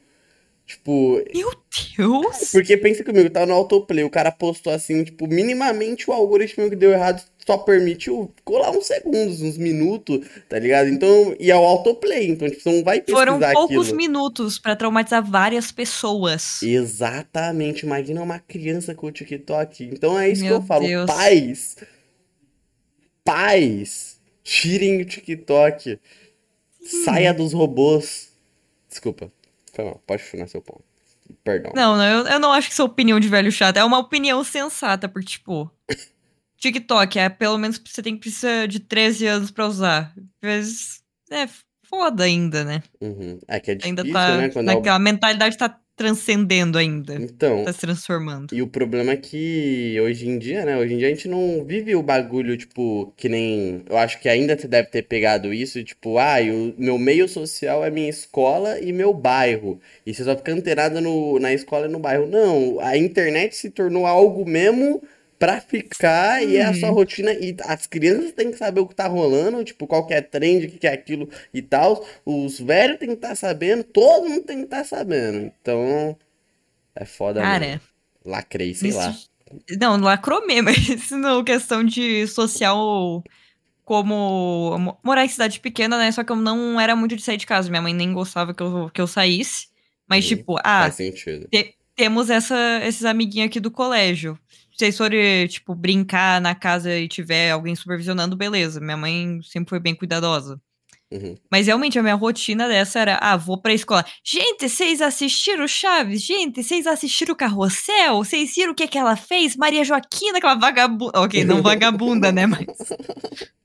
Tipo, 0.66 1.24
Meu 1.34 1.50
Deus! 1.98 2.52
porque 2.52 2.76
pensa 2.76 3.02
comigo, 3.02 3.30
tá 3.30 3.46
no 3.46 3.54
autoplay, 3.54 4.04
o 4.04 4.10
cara 4.10 4.34
postou 4.34 4.74
assim, 4.74 5.02
tipo, 5.06 5.26
minimamente 5.26 6.10
o 6.10 6.14
algoritmo 6.14 6.70
que 6.70 6.76
deu 6.76 6.92
errado 6.92 7.24
só 7.48 7.58
permitiu, 7.58 8.30
ficou 8.36 8.58
lá 8.58 8.70
uns 8.72 8.86
segundos, 8.88 9.42
uns 9.42 9.58
minutos, 9.58 10.28
tá 10.50 10.60
ligado? 10.60 10.90
Então, 10.90 11.34
e 11.40 11.50
é 11.50 11.56
o 11.56 11.64
autoplay, 11.64 12.28
então, 12.28 12.50
tipo, 12.50 12.62
você 12.62 12.70
não 12.70 12.84
vai 12.84 13.00
pesquisar 13.00 13.18
Foram 13.20 13.40
poucos 13.54 13.88
aquilo. 13.88 13.96
minutos 13.96 14.60
pra 14.60 14.76
traumatizar 14.76 15.24
várias 15.24 15.72
pessoas. 15.72 16.62
Exatamente, 16.62 17.86
imagina 17.86 18.22
uma 18.22 18.38
criança 18.38 18.94
com 18.94 19.08
o 19.08 19.12
TikTok. 19.14 19.86
Então 19.86 20.20
é 20.20 20.30
isso 20.30 20.42
que 20.42 20.50
Meu 20.50 20.58
eu 20.58 20.62
falo, 20.62 20.86
Deus. 20.86 21.06
pais, 21.10 21.78
pais, 23.24 24.20
tirem 24.44 25.02
o 25.02 25.06
TikTok, 25.06 25.98
saia 27.06 27.34
dos 27.34 27.54
robôs. 27.54 28.30
Desculpa, 28.90 29.32
foi 29.72 29.86
mal, 29.86 30.04
pode 30.06 30.22
continuar 30.22 30.48
seu 30.48 30.62
ponto. 30.62 30.84
Perdão. 31.46 31.72
Não, 31.74 31.96
não, 31.96 32.04
eu, 32.04 32.28
eu 32.28 32.40
não 32.42 32.52
acho 32.52 32.68
que 32.68 32.74
isso 32.74 32.82
é 32.82 32.86
opinião 32.86 33.22
de 33.22 33.30
velho 33.30 33.52
chato. 33.54 33.78
É 33.78 33.86
uma 33.86 34.00
opinião 34.00 34.44
sensata, 34.44 35.08
porque, 35.08 35.28
tipo, 35.28 35.72
TikTok 36.58 37.20
é 37.20 37.30
pelo 37.30 37.58
menos 37.58 37.80
você 37.86 38.02
tem 38.02 38.14
que 38.16 38.22
precisar 38.22 38.68
de 38.68 38.80
13 38.80 39.28
anos 39.28 39.52
pra 39.52 39.68
usar. 39.68 40.14
Às 40.18 40.50
vezes 40.50 41.02
é 41.32 41.48
foda 41.90 42.24
ainda, 42.24 42.64
né? 42.64 42.84
Uhum. 43.00 43.40
É 43.48 43.60
que 43.60 43.72
é 43.72 43.78
Ainda 43.84 44.04
difícil, 44.04 44.14
tá. 44.14 44.38
né? 44.38 44.50
Quando 44.50 44.66
naquela 44.66 45.00
mentalidade 45.00 45.58
tá 45.58 45.80
transcendendo 45.96 46.78
ainda. 46.78 47.16
Então, 47.16 47.64
Tá 47.66 47.74
se 47.74 47.80
transformando. 47.80 48.54
e 48.54 48.62
o 48.62 48.68
problema 48.68 49.14
é 49.14 49.18
que 49.18 50.00
hoje 50.00 50.30
em 50.30 50.38
dia, 50.38 50.64
né? 50.64 50.78
Hoje 50.78 50.94
em 50.94 50.98
dia 51.00 51.08
a 51.08 51.10
gente 51.10 51.28
não 51.28 51.66
vive 51.66 51.96
o 51.96 52.04
bagulho, 52.04 52.56
tipo, 52.56 53.12
que 53.18 53.28
nem. 53.28 53.84
Eu 53.90 53.98
acho 53.98 54.20
que 54.20 54.30
ainda 54.30 54.56
você 54.56 54.68
deve 54.68 54.90
ter 54.90 55.02
pegado 55.02 55.52
isso, 55.52 55.84
tipo, 55.84 56.20
ah, 56.20 56.36
o 56.42 56.76
meu 56.80 57.00
meio 57.00 57.28
social 57.28 57.84
é 57.84 57.90
minha 57.90 58.10
escola 58.10 58.80
e 58.80 58.94
meu 58.94 59.12
bairro. 59.12 59.80
E 60.06 60.14
você 60.14 60.24
só 60.24 60.36
fica 60.38 60.52
antenado 60.54 61.02
no, 61.02 61.40
na 61.40 61.52
escola 61.52 61.88
e 61.88 61.92
no 61.92 61.98
bairro. 62.00 62.28
Não, 62.28 62.80
a 62.80 62.96
internet 62.96 63.56
se 63.56 63.72
tornou 63.72 64.06
algo 64.06 64.48
mesmo 64.48 65.02
pra 65.40 65.62
ficar 65.62 66.44
e 66.44 66.58
é 66.58 66.64
a 66.66 66.74
sua 66.74 66.90
Uhum. 66.90 66.96
rotina. 66.96 67.32
E 67.34 67.56
as 67.66 67.86
crianças 67.88 68.32
têm 68.32 68.52
que 68.52 68.58
saber 68.58 68.82
o 68.82 68.88
que 68.88 68.96
tá 68.96 69.08
rolando, 69.08 69.64
tipo, 69.64 69.86
qual 69.88 70.06
que 70.08 70.14
é 70.14 70.22
trend, 70.22 70.66
o 70.66 70.70
que 70.72 70.78
que 70.80 70.88
é 70.88 70.94
aquilo 70.94 71.30
e 71.54 71.62
tal. 71.62 72.06
Os 72.26 72.60
velhos 72.60 72.98
têm 72.98 73.10
que 73.10 73.16
estar 73.16 73.36
sabendo, 73.36 73.84
todo 73.84 74.28
mundo 74.30 74.44
tem 74.44 74.58
que 74.60 74.64
estar 74.66 74.84
sabendo. 74.84 75.52
Então, 75.62 76.18
é 76.96 77.06
foda 77.06 77.40
mesmo. 77.42 77.54
Cara, 77.54 77.82
Lacrei, 78.26 78.74
sei 78.74 78.90
isso- 78.90 78.98
lá. 79.00 79.16
Não, 79.80 79.96
lacrou 79.98 80.46
mesmo. 80.46 80.70
Isso 81.00 81.18
não 81.18 81.40
é 81.40 81.44
questão 81.44 81.82
de 81.84 82.28
social 82.28 83.24
como 83.86 84.78
mo- 84.78 84.98
morar 85.02 85.24
em 85.24 85.30
cidade 85.30 85.60
pequena, 85.62 85.98
né? 85.98 86.12
Só 86.12 86.24
que 86.24 86.32
eu 86.32 86.36
não 86.36 86.78
era 86.80 86.96
muito 86.96 87.16
de 87.16 87.22
sair 87.22 87.38
de 87.38 87.46
casa. 87.46 87.70
Minha 87.70 87.82
mãe 87.82 87.94
nem 87.94 88.12
gostava 88.12 88.54
que 88.54 88.62
eu, 88.62 88.90
que 88.94 89.00
eu 89.00 89.08
saísse. 89.08 89.68
Mas, 90.06 90.26
Uhum. 90.30 90.38
tipo, 90.38 90.58
ah, 90.60 90.82
Faz 90.84 90.96
sentido. 90.96 91.48
temos 91.96 92.30
essa, 92.30 92.82
esses 92.84 93.06
amiguinhos 93.06 93.48
aqui 93.48 93.60
do 93.62 93.72
colégio. 93.72 94.38
Se 94.78 94.86
vocês 94.86 94.98
forem, 94.98 95.48
tipo, 95.48 95.74
brincar 95.74 96.40
na 96.40 96.54
casa 96.54 96.96
e 96.96 97.08
tiver 97.08 97.50
alguém 97.50 97.76
supervisionando, 97.76 98.36
beleza. 98.36 98.80
Minha 98.80 98.96
mãe 98.98 99.40
sempre 99.42 99.72
foi 99.72 99.80
bem 99.80 99.96
cuidadosa. 99.96 100.62
Uhum. 101.10 101.36
Mas 101.50 101.66
realmente 101.66 101.98
a 101.98 102.04
minha 102.04 102.14
rotina 102.14 102.68
dessa 102.68 103.00
era, 103.00 103.18
ah, 103.20 103.36
vou 103.36 103.58
pra 103.60 103.74
escola. 103.74 104.06
Gente, 104.24 104.70
vocês 104.70 105.02
assistiram 105.02 105.68
Chaves? 105.68 106.22
Gente, 106.22 106.62
vocês 106.62 106.86
assistiram 106.86 107.34
Carrossel? 107.34 108.18
Vocês 108.18 108.54
viram 108.54 108.74
o 108.74 108.76
que, 108.76 108.88
que 108.88 108.98
ela 109.00 109.16
fez? 109.16 109.56
Maria 109.56 109.84
Joaquina, 109.84 110.38
aquela 110.38 110.56
vagabunda. 110.56 111.20
Ok, 111.22 111.44
não 111.44 111.64
vagabunda, 111.64 112.32
né? 112.32 112.46
Mas. 112.46 112.68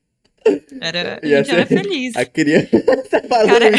Era, 0.81 1.21
a 1.23 1.25
gente 1.25 1.51
era 1.51 1.65
ser- 1.65 1.77
feliz. 1.77 2.15
A 2.17 2.25
criança 2.25 2.67
falando. 3.29 3.47
Cara-. 3.49 3.71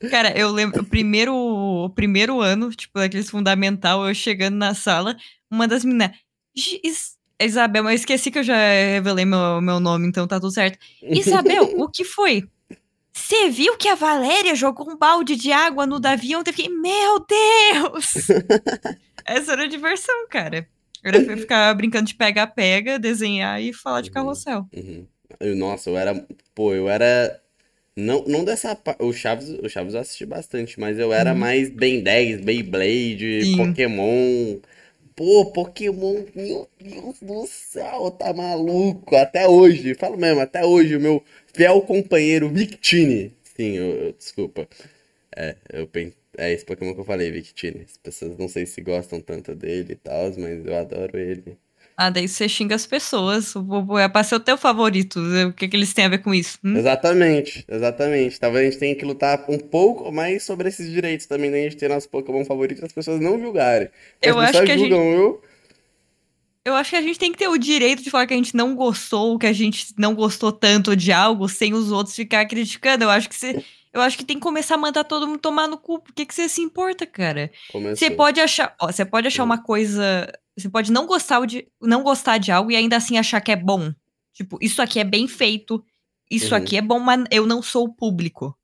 Cara, 0.10 0.38
eu 0.38 0.50
lembro, 0.50 0.82
o 0.82 0.84
primeiro, 0.84 1.34
o 1.34 1.90
primeiro 1.90 2.40
ano, 2.40 2.70
tipo, 2.70 2.98
daqueles 2.98 3.28
fundamental, 3.30 4.06
eu 4.06 4.14
chegando 4.14 4.56
na 4.56 4.74
sala, 4.74 5.16
uma 5.54 5.68
das 5.68 5.84
meninas. 5.84 6.10
"Gi- 6.56 6.80
Is- 6.84 7.14
Isabel, 7.40 7.84
eu 7.84 7.90
esqueci 7.90 8.30
que 8.30 8.38
eu 8.38 8.42
já 8.44 8.56
revelei 8.56 9.24
meu, 9.24 9.60
meu 9.60 9.80
nome, 9.80 10.06
então 10.06 10.26
tá 10.26 10.38
tudo 10.40 10.52
certo. 10.52 10.78
Isabel, 11.02 11.62
o 11.80 11.88
que 11.88 12.04
foi? 12.04 12.44
Você 13.12 13.48
viu 13.48 13.76
que 13.76 13.88
a 13.88 13.94
Valéria 13.94 14.54
jogou 14.54 14.90
um 14.90 14.96
balde 14.96 15.36
de 15.36 15.52
água 15.52 15.86
no 15.86 16.00
Davi 16.00 16.34
ontem? 16.34 16.50
Eu 16.50 16.54
fiquei, 16.54 16.68
meu 16.72 17.24
Deus! 17.24 18.28
Essa 19.26 19.52
era 19.52 19.62
a 19.64 19.68
diversão, 19.68 20.26
cara. 20.28 20.66
Era 21.02 21.20
ficar 21.36 21.72
brincando 21.74 22.06
de 22.06 22.14
pega-pega, 22.14 22.98
desenhar 22.98 23.60
e 23.62 23.72
falar 23.72 24.00
de 24.00 24.08
Uhum. 24.08 24.14
carrossel. 24.14 24.66
Uhum. 24.74 25.06
Eu- 25.40 25.54
nossa, 25.56 25.90
eu 25.90 25.96
era. 25.98 26.26
Pô, 26.54 26.72
eu 26.74 26.88
era. 26.88 27.40
Não, 27.96 28.24
não 28.26 28.44
dessa. 28.44 28.74
pa- 28.74 28.96
O 28.98 29.12
Chaves, 29.12 29.48
o 29.62 29.68
Chaves 29.68 29.94
eu 29.94 30.00
assisti 30.00 30.24
bastante, 30.26 30.80
mas 30.80 30.98
eu 30.98 31.12
era 31.12 31.32
Uhum. 31.32 31.38
mais 31.38 31.68
Ben 31.70 32.02
10, 32.02 32.40
Beyblade, 32.40 33.44
Sim. 33.44 33.56
Pokémon. 33.56 34.56
Pô, 35.16 35.46
Pokémon, 35.52 36.24
meu 36.34 36.68
Deus 36.80 37.20
do 37.20 37.46
céu, 37.46 38.10
tá 38.10 38.32
maluco? 38.32 39.14
Até 39.16 39.46
hoje, 39.48 39.94
falo 39.94 40.16
mesmo, 40.16 40.40
até 40.40 40.64
hoje, 40.64 40.96
o 40.96 41.00
meu 41.00 41.22
fiel 41.52 41.80
companheiro 41.82 42.48
Victini. 42.48 43.32
Sim, 43.56 43.76
eu, 43.76 43.84
eu- 44.06 44.12
desculpa. 44.12 44.68
É, 45.36 45.56
eu 45.72 45.88
é 46.38 46.52
esse 46.52 46.64
Pokémon 46.64 46.94
que 46.94 47.00
eu 47.00 47.04
falei, 47.04 47.30
Victini. 47.30 47.82
As 47.82 47.96
pessoas 47.98 48.36
não 48.38 48.48
sei 48.48 48.66
se 48.66 48.80
gostam 48.82 49.20
tanto 49.20 49.54
dele 49.54 49.92
e 49.94 49.96
tal, 49.96 50.32
mas 50.38 50.66
eu 50.66 50.76
adoro 50.76 51.18
ele. 51.18 51.58
Ah, 51.96 52.10
daí 52.10 52.26
você 52.26 52.48
xinga 52.48 52.74
as 52.74 52.86
pessoas. 52.86 53.54
O 53.54 53.62
bobo 53.62 53.96
é 53.98 54.08
pra 54.08 54.24
ser 54.24 54.34
o 54.34 54.40
teu 54.40 54.58
favorito. 54.58 55.20
O 55.48 55.52
que, 55.52 55.68
que 55.68 55.76
eles 55.76 55.94
têm 55.94 56.06
a 56.06 56.08
ver 56.08 56.18
com 56.18 56.34
isso? 56.34 56.58
Hum? 56.64 56.76
Exatamente, 56.76 57.64
exatamente. 57.68 58.40
Talvez 58.40 58.66
a 58.66 58.70
gente 58.70 58.80
tenha 58.80 58.94
que 58.96 59.04
lutar 59.04 59.44
um 59.48 59.58
pouco 59.58 60.10
mais 60.10 60.42
sobre 60.42 60.68
esses 60.68 60.90
direitos 60.90 61.26
também, 61.26 61.50
né? 61.50 61.60
A 61.60 61.62
gente 61.64 61.76
ter 61.76 61.88
nosso 61.88 62.08
Pokémon 62.08 62.44
favorito 62.44 62.82
e 62.82 62.84
as 62.84 62.92
pessoas 62.92 63.20
não 63.20 63.38
julgarem. 63.38 63.88
Porque 64.14 64.28
Eu 64.28 64.40
as 64.40 64.50
acho 64.50 64.64
que 64.64 64.72
a 64.72 64.76
gente- 64.76 64.88
julgam 64.90 65.12
eu. 65.12 65.42
Eu 66.64 66.74
acho 66.74 66.90
que 66.90 66.96
a 66.96 67.02
gente 67.02 67.18
tem 67.18 67.30
que 67.30 67.38
ter 67.38 67.46
o 67.48 67.58
direito 67.58 68.02
de 68.02 68.10
falar 68.10 68.26
que 68.26 68.32
a 68.32 68.36
gente 68.38 68.56
não 68.56 68.74
gostou, 68.74 69.38
que 69.38 69.46
a 69.46 69.52
gente 69.52 69.88
não 69.98 70.14
gostou 70.14 70.50
tanto 70.50 70.96
de 70.96 71.12
algo, 71.12 71.46
sem 71.48 71.74
os 71.74 71.92
outros 71.92 72.16
ficar 72.16 72.46
criticando. 72.46 73.04
Eu 73.04 73.10
acho 73.10 73.28
que 73.28 73.36
você. 73.36 73.62
Eu 73.94 74.00
acho 74.00 74.18
que 74.18 74.24
tem 74.24 74.36
que 74.36 74.42
começar 74.42 74.74
a 74.74 74.78
mandar 74.78 75.04
todo 75.04 75.26
mundo 75.26 75.38
tomar 75.38 75.68
no 75.68 75.78
cu. 75.78 76.00
Por 76.00 76.12
que, 76.12 76.26
que 76.26 76.34
você 76.34 76.48
se 76.48 76.60
importa, 76.60 77.06
cara? 77.06 77.50
Começou. 77.70 77.96
Você 77.96 78.10
pode 78.10 78.40
achar. 78.40 78.74
Ó, 78.80 78.90
você 78.90 79.04
pode 79.04 79.28
achar 79.28 79.42
Hum. 79.44 79.46
uma 79.46 79.62
coisa. 79.62 80.30
Você 80.56 80.68
pode 80.68 80.90
não 80.90 81.06
gostar 81.06 81.44
de. 81.46 81.68
Não 81.80 82.02
gostar 82.02 82.38
de 82.38 82.50
algo 82.50 82.72
e 82.72 82.76
ainda 82.76 82.96
assim 82.96 83.16
achar 83.18 83.40
que 83.40 83.52
é 83.52 83.56
bom. 83.56 83.92
Tipo, 84.32 84.58
isso 84.60 84.82
aqui 84.82 84.98
é 84.98 85.04
bem 85.04 85.28
feito. 85.28 85.82
Isso 86.28 86.54
Uhum. 86.54 86.60
aqui 86.60 86.76
é 86.76 86.82
bom, 86.82 86.98
mas 86.98 87.24
eu 87.30 87.46
não 87.46 87.62
sou 87.62 87.84
o 87.84 87.92
público. 87.94 88.56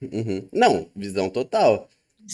Uhum. 0.00 0.46
Não, 0.52 0.88
visão 0.94 1.28
total. 1.28 1.88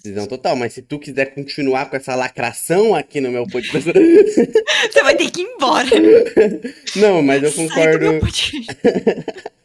Visão 0.05 0.27
total, 0.27 0.55
mas 0.55 0.75
se 0.75 0.83
tu 0.83 0.99
quiser 0.99 1.35
continuar 1.35 1.87
com 1.89 1.97
essa 1.97 2.15
lacração 2.15 2.95
aqui 2.95 3.21
no 3.21 3.31
meu 3.31 3.47
podcast. 3.47 3.91
Você 4.93 5.03
vai 5.03 5.17
ter 5.17 5.31
que 5.31 5.41
ir 5.41 5.45
embora. 5.47 5.89
Não, 6.97 7.23
mas 7.23 7.43
eu 7.43 7.53
concordo. 7.53 8.07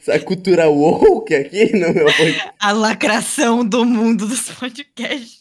Essa 0.00 0.18
cultura 0.20 0.68
woke 0.68 1.34
aqui 1.34 1.72
no 1.76 1.92
meu 1.92 2.04
podcast. 2.06 2.50
A 2.58 2.72
lacração 2.72 3.64
do 3.64 3.84
mundo 3.84 4.26
dos 4.26 4.50
podcasts. 4.50 5.40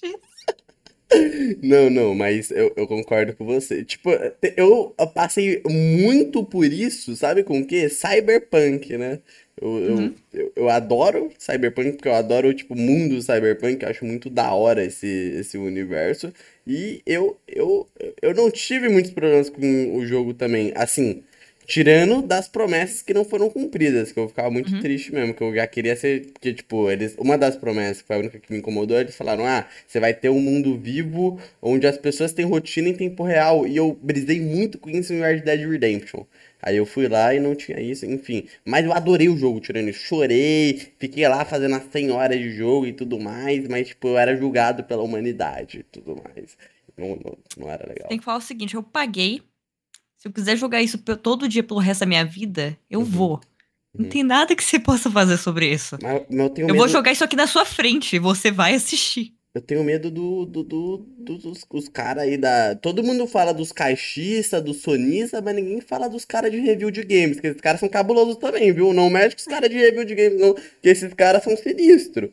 Não, 1.61 1.89
não, 1.89 2.15
mas 2.15 2.51
eu, 2.51 2.71
eu 2.77 2.87
concordo 2.87 3.33
com 3.35 3.45
você. 3.45 3.83
Tipo, 3.83 4.11
eu 4.55 4.95
passei 5.13 5.61
muito 5.69 6.43
por 6.45 6.63
isso, 6.65 7.15
sabe 7.17 7.43
com 7.43 7.59
o 7.59 7.67
quê? 7.67 7.89
Cyberpunk, 7.89 8.97
né? 8.97 9.19
Eu, 9.61 9.67
Uhum. 9.69 10.13
eu, 10.33 10.51
eu 10.55 10.69
adoro 10.69 11.29
Cyberpunk, 11.37 11.91
porque 11.93 12.07
eu 12.07 12.15
adoro, 12.15 12.53
tipo, 12.53 12.73
o 12.73 12.77
mundo 12.77 13.21
Cyberpunk, 13.21 13.83
eu 13.83 13.89
acho 13.89 14.05
muito 14.05 14.29
da 14.29 14.53
hora 14.53 14.83
esse, 14.85 15.05
esse 15.37 15.57
universo. 15.57 16.31
E 16.65 17.01
eu, 17.05 17.37
eu, 17.47 17.87
eu 18.21 18.33
não 18.33 18.49
tive 18.49 18.87
muitos 18.87 19.11
problemas 19.11 19.49
com 19.49 19.97
o 19.97 20.05
jogo 20.05 20.33
também. 20.33 20.71
Assim, 20.75 21.23
tirando 21.71 22.21
das 22.21 22.49
promessas 22.49 23.01
que 23.01 23.13
não 23.13 23.23
foram 23.23 23.49
cumpridas, 23.49 24.11
que 24.11 24.19
eu 24.19 24.27
ficava 24.27 24.51
muito 24.51 24.73
Uhum. 24.73 24.81
triste 24.81 25.13
mesmo, 25.13 25.33
que 25.33 25.41
eu 25.41 25.55
já 25.55 25.65
queria 25.65 25.95
ser. 25.95 26.25
Tipo, 26.41 26.91
eles. 26.91 27.15
Uma 27.17 27.37
das 27.37 27.55
promessas, 27.55 28.01
que 28.01 28.07
foi 28.07 28.17
a 28.17 28.19
única 28.19 28.37
que 28.39 28.51
me 28.51 28.59
incomodou, 28.59 28.99
eles 28.99 29.15
falaram: 29.15 29.45
ah, 29.45 29.65
você 29.87 29.97
vai 29.97 30.13
ter 30.13 30.27
um 30.29 30.39
mundo 30.41 30.77
vivo 30.77 31.39
onde 31.61 31.87
as 31.87 31.97
pessoas 31.97 32.33
têm 32.33 32.43
rotina 32.45 32.89
em 32.89 32.93
tempo 32.93 33.23
real. 33.23 33.65
E 33.65 33.77
eu 33.77 33.97
brisei 34.01 34.41
muito 34.41 34.77
com 34.77 34.89
isso 34.89 35.13
em 35.13 35.21
Red 35.21 35.39
Dead 35.41 35.61
Redemption. 35.69 36.25
Aí 36.61 36.75
eu 36.75 36.85
fui 36.85 37.07
lá 37.07 37.33
e 37.33 37.39
não 37.39 37.55
tinha 37.55 37.79
isso, 37.79 38.05
enfim. 38.05 38.45
Mas 38.65 38.85
eu 38.85 38.91
adorei 38.91 39.29
o 39.29 39.37
jogo, 39.37 39.61
tirando 39.61 39.87
isso. 39.89 40.03
Chorei, 40.03 40.79
fiquei 40.99 41.25
lá 41.27 41.45
fazendo 41.45 41.75
as 41.75 41.83
100 41.89 42.11
horas 42.11 42.37
de 42.37 42.51
jogo 42.51 42.85
e 42.85 42.91
tudo 42.93 43.17
mais, 43.19 43.65
mas, 43.67 43.87
tipo, 43.87 44.09
eu 44.09 44.17
era 44.17 44.35
julgado 44.35 44.83
pela 44.83 45.01
humanidade 45.01 45.79
e 45.79 45.83
tudo 45.83 46.21
mais. 46.21 46.57
Não, 46.97 47.15
não, 47.15 47.37
não 47.57 47.71
era 47.71 47.87
legal. 47.87 48.09
Tem 48.09 48.19
que 48.19 48.25
falar 48.25 48.39
o 48.39 48.41
seguinte: 48.41 48.75
eu 48.75 48.83
paguei. 48.83 49.41
Se 50.21 50.27
eu 50.27 50.31
quiser 50.31 50.55
jogar 50.55 50.83
isso 50.83 50.99
todo 50.99 51.47
dia 51.49 51.63
pelo 51.63 51.79
resto 51.79 52.01
da 52.01 52.05
minha 52.05 52.23
vida, 52.23 52.77
eu 52.87 52.99
Uhum. 52.99 53.05
vou. 53.05 53.41
Não 53.91 54.05
Uhum. 54.05 54.09
tem 54.11 54.21
nada 54.21 54.55
que 54.55 54.63
você 54.63 54.79
possa 54.79 55.09
fazer 55.09 55.35
sobre 55.37 55.67
isso. 55.73 55.97
Mas, 55.99 56.21
mas 56.29 56.39
eu 56.39 56.49
tenho 56.51 56.65
Eu 56.69 56.75
vou 56.75 56.83
medo. 56.85 56.91
jogar 56.93 57.11
isso 57.11 57.23
aqui 57.23 57.35
na 57.35 57.47
sua 57.47 57.65
frente 57.65 58.19
você 58.19 58.51
vai 58.51 58.75
assistir. 58.75 59.33
Eu 59.55 59.61
tenho 59.63 59.83
medo 59.83 60.11
do, 60.11 60.45
do, 60.45 60.61
do- 60.63 60.97
do- 61.17 61.37
dos, 61.39 61.65
dos 61.69 61.89
caras 61.89 62.23
aí 62.23 62.37
da. 62.37 62.75
Todo 62.75 63.03
mundo 63.03 63.25
fala 63.25 63.51
dos 63.51 63.71
caixistas, 63.71 64.63
dos 64.63 64.77
sonistas, 64.83 65.41
mas 65.43 65.55
ninguém 65.55 65.81
fala 65.81 66.07
dos 66.07 66.23
caras 66.23 66.51
de 66.51 66.59
review 66.59 66.91
de 66.91 67.03
games. 67.03 67.39
Que 67.39 67.47
esses 67.47 67.59
caras 67.59 67.79
são 67.79 67.89
cabulosos 67.89 68.35
também, 68.37 68.71
viu? 68.71 68.93
Não 68.93 69.09
mexe 69.09 69.35
com 69.35 69.39
os 69.41 69.47
caras 69.47 69.71
de 69.71 69.75
review 69.75 70.05
de 70.05 70.13
games, 70.13 70.39
não. 70.39 70.53
Que 70.53 70.87
esses 70.87 71.11
caras 71.15 71.43
são 71.43 71.57
sinistros. 71.57 72.29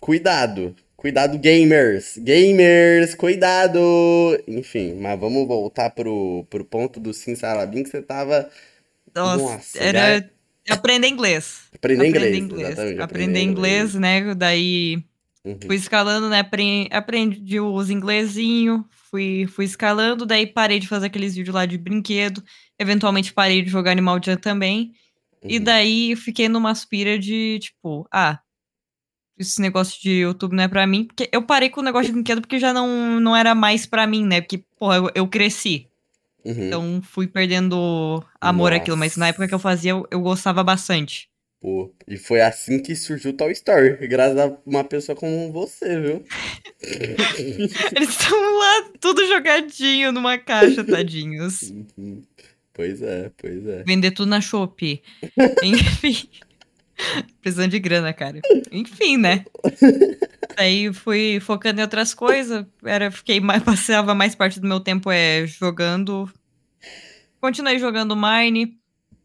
Cuidado. 0.00 0.74
Cuidado, 1.00 1.38
gamers. 1.38 2.18
Gamers, 2.18 3.14
cuidado. 3.14 3.78
Enfim, 4.46 4.94
mas 5.00 5.18
vamos 5.18 5.48
voltar 5.48 5.88
pro, 5.90 6.44
pro 6.50 6.62
ponto 6.62 7.00
do 7.00 7.14
Sim 7.14 7.34
Salabim 7.34 7.82
que 7.82 7.88
você 7.88 8.02
tava 8.02 8.50
Nossa, 9.14 9.42
Nossa, 9.54 9.78
era 9.82 10.30
aprender 10.68 11.08
inglês. 11.08 11.62
aprendendo 11.74 12.16
Aprender 12.16 12.36
inglês. 12.36 12.76
inglês. 12.76 13.00
Aprender 13.00 13.42
inglês, 13.42 13.94
né? 13.94 14.34
Daí 14.34 15.02
Uhum. 15.42 15.58
fui 15.66 15.74
escalando, 15.76 16.28
né? 16.28 16.40
apre- 16.40 16.86
Aprendi 16.90 17.58
os 17.58 17.88
inglesinho, 17.88 18.84
fui, 19.10 19.46
fui 19.46 19.64
escalando, 19.64 20.26
daí 20.26 20.46
parei 20.46 20.78
de 20.78 20.86
fazer 20.86 21.06
aqueles 21.06 21.34
vídeos 21.34 21.54
lá 21.54 21.64
de 21.64 21.78
brinquedo. 21.78 22.44
Eventualmente 22.78 23.32
parei 23.32 23.62
de 23.62 23.70
jogar 23.70 23.92
Animal 23.92 24.20
Jam 24.22 24.36
também. 24.36 24.92
E 25.42 25.56
Uhum. 25.56 25.64
daí 25.64 26.14
fiquei 26.14 26.46
numa 26.46 26.70
aspira 26.70 27.18
de, 27.18 27.58
tipo, 27.58 28.06
ah, 28.12 28.38
esse 29.40 29.60
negócio 29.60 30.00
de 30.00 30.10
YouTube 30.20 30.54
não 30.54 30.64
é 30.64 30.68
pra 30.68 30.86
mim. 30.86 31.04
Porque 31.04 31.28
eu 31.32 31.42
parei 31.42 31.70
com 31.70 31.80
o 31.80 31.84
negócio 31.84 32.08
de 32.08 32.12
brinquedo 32.12 32.40
porque 32.40 32.58
já 32.58 32.72
não, 32.72 33.20
não 33.20 33.36
era 33.36 33.54
mais 33.54 33.86
pra 33.86 34.06
mim, 34.06 34.24
né? 34.24 34.40
Porque, 34.40 34.62
porra, 34.78 34.96
eu, 34.96 35.10
eu 35.14 35.28
cresci. 35.28 35.86
Uhum. 36.44 36.66
Então 36.66 37.02
fui 37.02 37.26
perdendo 37.26 38.24
amor 38.40 38.72
àquilo. 38.72 38.96
Mas 38.96 39.16
na 39.16 39.28
época 39.28 39.48
que 39.48 39.54
eu 39.54 39.58
fazia, 39.58 39.92
eu, 39.92 40.06
eu 40.10 40.20
gostava 40.20 40.62
bastante. 40.62 41.28
Pô, 41.60 41.92
e 42.08 42.16
foi 42.16 42.40
assim 42.40 42.78
que 42.78 42.96
surgiu 42.96 43.32
o 43.32 43.34
Toy 43.34 43.52
Story, 43.52 44.08
graças 44.08 44.38
a 44.38 44.56
uma 44.64 44.82
pessoa 44.82 45.14
como 45.14 45.52
você, 45.52 46.00
viu? 46.00 46.24
Eles 47.94 48.08
estão 48.08 48.58
lá, 48.58 48.90
tudo 48.98 49.26
jogadinho 49.26 50.10
numa 50.10 50.38
caixa, 50.38 50.82
tadinhos. 50.84 51.70
Uhum. 51.70 52.22
Pois 52.72 53.02
é, 53.02 53.30
pois 53.36 53.66
é. 53.66 53.82
Vender 53.82 54.10
tudo 54.12 54.30
na 54.30 54.40
Shopee. 54.40 55.02
Enfim. 55.62 56.30
Precisando 57.40 57.70
de 57.70 57.78
grana, 57.78 58.12
cara. 58.12 58.40
Enfim, 58.70 59.16
né? 59.16 59.44
Aí 60.56 60.92
fui 60.92 61.40
focando 61.40 61.80
em 61.80 61.82
outras 61.82 62.12
coisas. 62.14 62.66
Era, 62.84 63.10
fiquei 63.10 63.40
mais, 63.40 63.62
passava 63.64 64.14
mais 64.14 64.34
parte 64.34 64.60
do 64.60 64.66
meu 64.68 64.80
tempo 64.80 65.10
é, 65.10 65.46
jogando. 65.46 66.30
Continuei 67.40 67.78
jogando 67.78 68.16
Mine. 68.16 68.78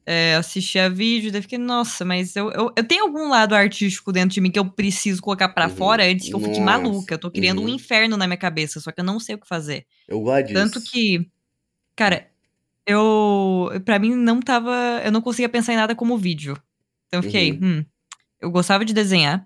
É, 0.08 0.36
assistia 0.36 0.88
vídeo, 0.88 1.32
daí 1.32 1.42
fiquei, 1.42 1.58
nossa, 1.58 2.06
mas 2.06 2.36
eu, 2.36 2.52
eu, 2.52 2.72
eu 2.76 2.84
tenho 2.84 3.06
algum 3.06 3.28
lado 3.28 3.56
artístico 3.56 4.12
dentro 4.12 4.36
de 4.36 4.40
mim 4.42 4.52
que 4.52 4.60
eu 4.60 4.70
preciso 4.70 5.20
colocar 5.20 5.50
pra 5.50 5.68
Uhum. 5.68 5.76
fora 5.76 6.06
antes 6.06 6.30
que 6.30 6.36
eu 6.36 6.40
fique 6.40 6.60
Nossa, 6.60 6.62
maluca. 6.62 7.16
Eu 7.16 7.18
tô 7.18 7.32
criando 7.32 7.60
um 7.60 7.64
uhum. 7.64 7.70
inferno 7.72 8.16
na 8.16 8.28
minha 8.28 8.38
cabeça, 8.38 8.80
só 8.80 8.92
que 8.92 9.02
eu 9.02 9.04
não 9.04 9.20
sei 9.20 9.34
o 9.34 9.40
que 9.40 9.48
fazer. 9.48 9.84
Eu 10.08 10.22
gosto 10.22 10.54
Tanto 10.54 10.80
disso. 10.80 10.92
que, 10.92 11.28
cara, 11.96 12.30
eu. 12.86 13.72
Pra 13.84 13.98
mim 13.98 14.14
não 14.16 14.40
tava. 14.40 15.02
Eu 15.04 15.12
não 15.12 15.22
conseguia 15.22 15.50
pensar 15.50 15.74
em 15.74 15.78
nada 15.78 15.96
como 15.96 16.18
vídeo. 16.20 16.56
Então 17.16 17.20
eu 17.20 17.24
fiquei, 17.24 17.52
Uhum. 17.54 17.80
hum. 17.80 17.86
Eu 18.42 18.52
gostava 18.52 18.84
de 18.86 18.94
desenhar. 18.94 19.46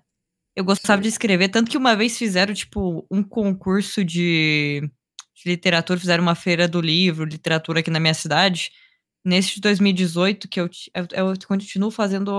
Eu 0.56 0.64
gostava 0.64 1.00
de 1.00 1.08
escrever. 1.08 1.48
Tanto 1.48 1.70
que 1.70 1.76
uma 1.78 1.94
vez 1.96 2.18
fizeram, 2.18 2.52
tipo, 2.52 3.06
um 3.10 3.22
concurso 3.22 4.04
de, 4.04 4.82
de 5.34 5.42
literatura. 5.50 5.98
Fizeram 5.98 6.22
uma 6.22 6.34
feira 6.34 6.66
do 6.68 6.80
livro, 6.80 7.24
literatura 7.24 7.80
aqui 7.80 7.90
na 7.90 8.00
minha 8.00 8.12
cidade. 8.14 8.70
Nesse 9.24 9.54
de 9.54 9.60
2018, 9.60 10.48
que 10.48 10.60
eu, 10.60 10.68
eu, 10.94 11.06
eu 11.12 11.34
continuo 11.46 11.90
fazendo. 11.90 12.30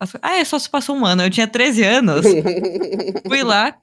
as- 0.00 0.16
Ah, 0.22 0.36
é, 0.36 0.44
só 0.44 0.58
se 0.58 0.70
passou 0.70 0.96
um 0.96 1.04
ano. 1.04 1.22
Eu 1.22 1.30
tinha 1.30 1.46
13 1.46 1.82
anos. 1.84 2.24
Fui 3.26 3.42
lá, 3.42 3.76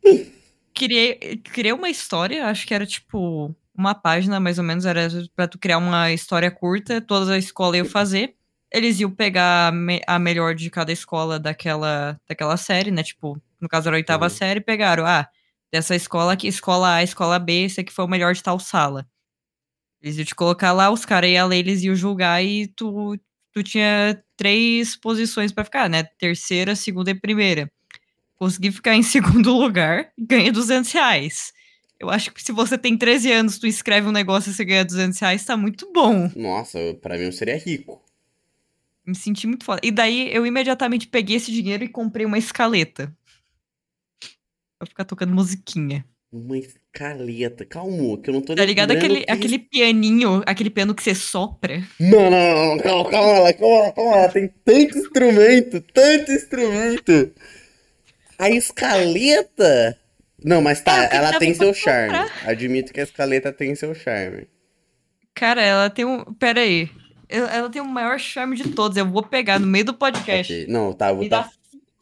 criei, 0.73 1.38
criei 1.43 1.71
uma 1.73 1.89
história, 1.89 2.45
acho 2.47 2.65
que 2.67 2.73
era 2.73 2.86
tipo 2.86 3.56
uma 3.78 3.93
página, 3.93 4.39
mais 4.39 4.58
ou 4.58 4.63
menos, 4.63 4.86
era 4.86 5.08
pra 5.36 5.47
tu 5.47 5.60
criar 5.60 5.78
uma 5.78 6.12
história 6.12 6.49
curta, 6.49 7.01
toda 7.01 7.34
a 7.34 7.38
escola 7.38 7.78
ia 7.78 7.86
fazer. 7.86 8.34
Eles 8.75 8.99
iam 8.99 9.11
pegar 9.11 9.69
a, 9.69 9.71
me- 9.71 10.01
a 10.07 10.19
melhor 10.19 10.53
de 10.55 10.69
cada 10.69 10.91
escola 10.91 11.39
daquela, 11.39 12.19
daquela 12.27 12.57
série, 12.57 12.91
né? 12.91 13.03
Tipo, 13.03 13.41
no 13.59 13.69
caso 13.69 13.88
era 13.88 13.95
a 13.97 13.99
oitava 13.99 14.25
Uhum. 14.25 14.29
série, 14.29 14.59
pegaram, 14.61 15.05
ah, 15.05 15.27
dessa 15.71 15.95
escola 15.95 16.33
aqui, 16.33 16.47
escola 16.47 16.95
A, 16.95 17.03
escola 17.03 17.39
B, 17.39 17.63
esse 17.65 17.81
aqui 17.81 17.91
foi 17.93 18.05
o 18.05 18.07
melhor 18.07 18.33
de 18.33 18.43
tal 18.43 18.59
sala. 18.59 19.07
Eles 20.01 20.17
iam 20.17 20.25
te 20.25 20.35
colocar 20.35 20.71
lá, 20.71 20.91
os 20.91 21.05
caras 21.05 21.29
iam 21.29 21.47
ler, 21.47 21.59
eles 21.59 21.81
iam 21.83 21.95
julgar 21.95 22.43
e 22.43 22.67
tu, 22.67 23.17
tu 23.53 23.63
tinha 23.63 24.21
três 24.38 24.95
posições 24.95 25.51
pra 25.51 25.63
ficar, 25.63 25.89
né? 25.89 26.03
Terceira, 26.19 26.75
segunda 26.75 27.11
e 27.11 27.15
primeira 27.15 27.71
consegui 28.38 28.71
ficar 28.71 28.95
em 28.95 29.03
segundo 29.03 29.53
lugar 29.57 30.11
e 30.17 30.25
ganhei 30.25 30.51
200 30.51 30.91
reais. 30.91 31.53
Eu 31.99 32.09
acho 32.09 32.31
que 32.33 32.43
se 32.43 32.51
você 32.51 32.77
tem 32.77 32.97
13 32.97 33.31
anos, 33.31 33.57
tu 33.57 33.65
escreve 33.67 34.07
um 34.07 34.11
negócio 34.11 34.51
e 34.51 34.53
você 34.53 34.65
ganha 34.65 34.83
200 34.85 35.17
reais, 35.19 35.45
tá 35.45 35.55
muito 35.57 35.91
bom. 35.93 36.29
Nossa, 36.35 36.77
pra 37.01 37.17
mim 37.17 37.25
eu 37.25 37.31
seria 37.31 37.57
rico. 37.57 38.03
Me 39.05 39.15
senti 39.15 39.45
muito 39.47 39.63
foda. 39.65 39.81
E 39.83 39.91
daí 39.91 40.33
eu 40.33 40.45
imediatamente 40.45 41.07
peguei 41.07 41.35
esse 41.37 41.51
dinheiro 41.51 41.83
e 41.83 41.87
comprei 41.89 42.25
uma 42.25 42.37
escaleta. 42.37 43.15
Pra 44.79 44.87
ficar 44.87 45.05
tocando 45.05 45.33
musiquinha. 45.33 46.03
Uma 46.31 46.57
escaleta. 46.57 47.65
Calma, 47.65 48.17
que 48.17 48.29
eu 48.29 48.33
não 48.33 48.41
tô 48.41 48.55
Tá 48.55 48.65
ligado 48.65 48.91
aquele, 48.91 49.23
que 49.23 49.31
aquele 49.31 49.59
pianinho, 49.59 50.41
aquele 50.45 50.69
piano 50.69 50.93
que 50.95 51.03
você 51.03 51.15
sopra? 51.15 51.81
Não, 51.99 52.29
não, 52.29 52.55
não, 52.55 52.75
não, 52.75 52.77
calma, 52.83 53.09
calma 53.11 53.39
lá, 53.39 53.53
calma 53.53 53.79
lá, 53.79 53.91
calma 53.93 54.15
lá. 54.17 54.27
Tem 54.29 54.47
tanto 54.65 54.97
instrumento, 54.97 55.81
tanto 55.93 56.31
instrumento. 56.31 57.31
A 58.37 58.49
escaleta. 58.49 59.97
Não, 60.43 60.61
mas 60.61 60.81
tá, 60.81 61.05
É, 61.05 61.15
ela 61.15 61.39
tem 61.39 61.53
seu 61.53 61.73
charme. 61.73 62.17
comprar. 62.17 62.49
Admito 62.49 62.91
que 62.91 62.99
a 62.99 63.03
escaleta 63.03 63.53
tem 63.53 63.73
seu 63.75 63.93
charme. 63.95 64.47
Cara, 65.33 65.61
ela 65.61 65.89
tem 65.89 66.03
um. 66.05 66.23
Pera 66.33 66.61
aí. 66.61 66.89
Ela 67.29 67.55
ela 67.55 67.69
tem 67.69 67.81
o 67.81 67.85
maior 67.85 68.19
charme 68.19 68.55
de 68.55 68.69
todos. 68.69 68.97
Eu 68.97 69.09
vou 69.09 69.23
pegar 69.23 69.59
no 69.59 69.67
meio 69.67 69.85
do 69.85 69.93
podcast. 69.93 70.51
Ok, 70.51 70.67
Não, 70.67 70.93
tá, 70.93 71.09
eu 71.09 71.17
vou 71.17 71.29
tá. 71.29 71.49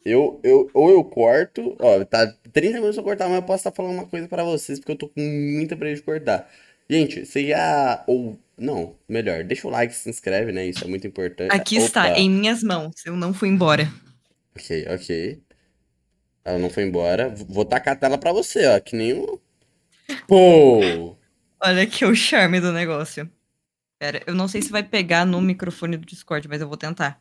Eu, 0.04 0.38
eu, 0.44 0.70
ou 0.74 0.90
eu 0.90 1.02
corto, 1.02 1.74
ó, 1.80 2.04
tá 2.04 2.26
30 2.52 2.74
minutos 2.74 2.96
eu 2.98 3.02
cortar, 3.02 3.26
mas 3.26 3.36
eu 3.36 3.42
posso 3.42 3.60
estar 3.60 3.72
falando 3.72 3.94
uma 3.94 4.06
coisa 4.06 4.28
pra 4.28 4.44
vocês, 4.44 4.78
porque 4.78 4.92
eu 4.92 4.96
tô 4.96 5.08
com 5.08 5.20
muita 5.20 5.74
pressa 5.76 5.96
de 5.96 6.02
cortar. 6.02 6.48
Gente, 6.88 7.24
você 7.24 7.48
já. 7.48 8.04
Ou. 8.06 8.38
Não, 8.56 8.94
melhor, 9.08 9.42
deixa 9.42 9.66
o 9.66 9.70
like, 9.70 9.92
se 9.92 10.08
inscreve, 10.08 10.52
né? 10.52 10.66
Isso 10.66 10.84
é 10.84 10.86
muito 10.86 11.06
importante. 11.06 11.52
Aqui 11.52 11.76
está, 11.76 12.04
Opa. 12.04 12.18
em 12.18 12.30
minhas 12.30 12.62
mãos. 12.62 12.94
Eu 13.04 13.16
não 13.16 13.34
fui 13.34 13.48
embora. 13.48 13.90
Ok, 14.54 14.86
ok. 14.88 15.42
Ela 16.44 16.58
não 16.58 16.70
foi 16.70 16.84
embora. 16.84 17.34
Vou 17.48 17.64
tacar 17.64 17.94
a 17.94 17.96
tela 17.96 18.18
pra 18.18 18.32
você, 18.32 18.66
ó. 18.66 18.78
Que 18.78 18.94
nem 18.94 19.14
um. 19.14 19.38
Pô! 20.28 21.16
Olha 21.60 21.82
aqui 21.82 22.04
o 22.04 22.14
charme 22.14 22.60
do 22.60 22.70
negócio. 22.72 23.28
Pera, 24.04 24.22
eu 24.26 24.34
não 24.34 24.46
sei 24.46 24.60
se 24.60 24.70
vai 24.70 24.82
pegar 24.82 25.24
no 25.24 25.40
microfone 25.40 25.96
do 25.96 26.04
Discord, 26.04 26.46
mas 26.46 26.60
eu 26.60 26.68
vou 26.68 26.76
tentar. 26.76 27.18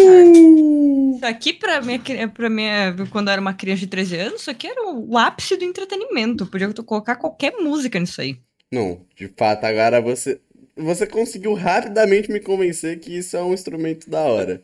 Charme. 0.00 1.16
Isso 1.16 1.26
aqui, 1.26 1.52
pra 1.54 1.82
minha, 1.82 1.98
pra 2.28 2.48
minha. 2.48 2.94
Quando 3.10 3.26
eu 3.26 3.32
era 3.32 3.40
uma 3.40 3.52
criança 3.52 3.80
de 3.80 3.88
13 3.88 4.16
anos, 4.16 4.42
isso 4.42 4.50
aqui 4.52 4.68
era 4.68 4.80
o 4.80 5.18
ápice 5.18 5.56
do 5.56 5.64
entretenimento. 5.64 6.46
Podia 6.46 6.72
colocar 6.72 7.16
qualquer 7.16 7.54
música 7.58 7.98
nisso 7.98 8.20
aí. 8.20 8.38
Não, 8.70 9.04
de 9.16 9.26
fato, 9.26 9.64
agora 9.64 10.00
você. 10.00 10.40
Você 10.76 11.06
conseguiu 11.06 11.54
rapidamente 11.54 12.32
me 12.32 12.40
convencer 12.40 12.98
que 12.98 13.16
isso 13.16 13.36
é 13.36 13.42
um 13.42 13.54
instrumento 13.54 14.10
da 14.10 14.20
hora. 14.22 14.62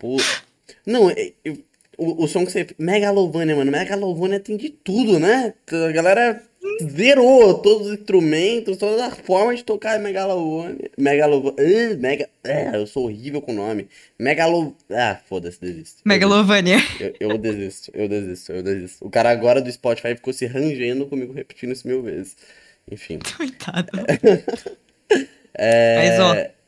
Pô. 0.00 0.16
Não, 0.84 1.08
é- 1.10 1.32
eu- 1.44 1.58
o, 1.96 2.24
o 2.24 2.26
som 2.26 2.44
que 2.46 2.50
você. 2.50 2.66
Megalovania, 2.78 3.54
mano. 3.54 3.70
Megalovania 3.70 4.40
tem 4.40 4.56
de 4.56 4.70
tudo, 4.70 5.20
né? 5.20 5.52
A 5.70 5.92
galera 5.92 6.42
zerou 6.90 7.54
todos 7.58 7.88
os 7.88 7.92
instrumentos, 7.98 8.78
todas 8.78 9.00
as 9.00 9.18
formas 9.18 9.58
de 9.58 9.64
tocar 9.64 9.98
Megalovania. 10.00 10.90
Megalovania. 10.96 11.96
mega. 11.98 12.28
Ah, 12.42 12.76
eu 12.78 12.86
sou 12.86 13.04
horrível 13.04 13.42
com 13.42 13.52
o 13.52 13.54
nome. 13.54 13.86
Megalo. 14.18 14.74
Ah, 14.90 15.20
foda-se, 15.28 15.60
desisto. 15.60 16.00
Megalovania. 16.06 16.78
Eu, 16.98 17.14
eu 17.20 17.38
desisto, 17.38 17.90
eu 17.94 18.08
desisto, 18.08 18.52
eu 18.52 18.62
desisto. 18.62 19.06
O 19.06 19.10
cara 19.10 19.28
agora 19.30 19.60
do 19.60 19.70
Spotify 19.70 20.14
ficou 20.14 20.32
se 20.32 20.46
rangendo 20.46 21.04
comigo 21.06 21.34
repetindo 21.34 21.72
isso 21.72 21.86
mil 21.86 22.02
vezes. 22.02 22.34
Enfim. 22.90 23.18
Coitado. 23.36 23.90
É, 25.52 25.96
Mas, 25.96 26.20
ó. 26.20 26.59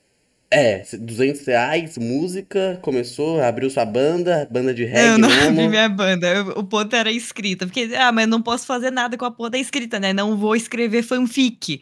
É, 0.54 0.82
200 0.98 1.46
reais, 1.46 1.96
música, 1.96 2.78
começou, 2.82 3.40
abriu 3.40 3.70
sua 3.70 3.86
banda, 3.86 4.46
banda 4.50 4.74
de 4.74 4.82
Eu 4.82 4.88
reggae 4.88 5.18
não 5.18 5.28
mesmo. 5.30 5.48
abri 5.48 5.68
minha 5.68 5.88
banda. 5.88 6.26
eu- 6.34 6.48
O 6.58 6.64
ponto 6.64 6.94
era 6.94 7.10
escrita. 7.10 7.64
Porque, 7.66 7.88
ah, 7.96 8.12
mas 8.12 8.28
não 8.28 8.42
posso 8.42 8.66
fazer 8.66 8.90
nada 8.90 9.16
com 9.16 9.24
a 9.24 9.48
da 9.48 9.58
escrita, 9.58 9.98
né? 9.98 10.12
Não 10.12 10.36
vou 10.36 10.54
escrever 10.54 11.02
fanfic. 11.02 11.80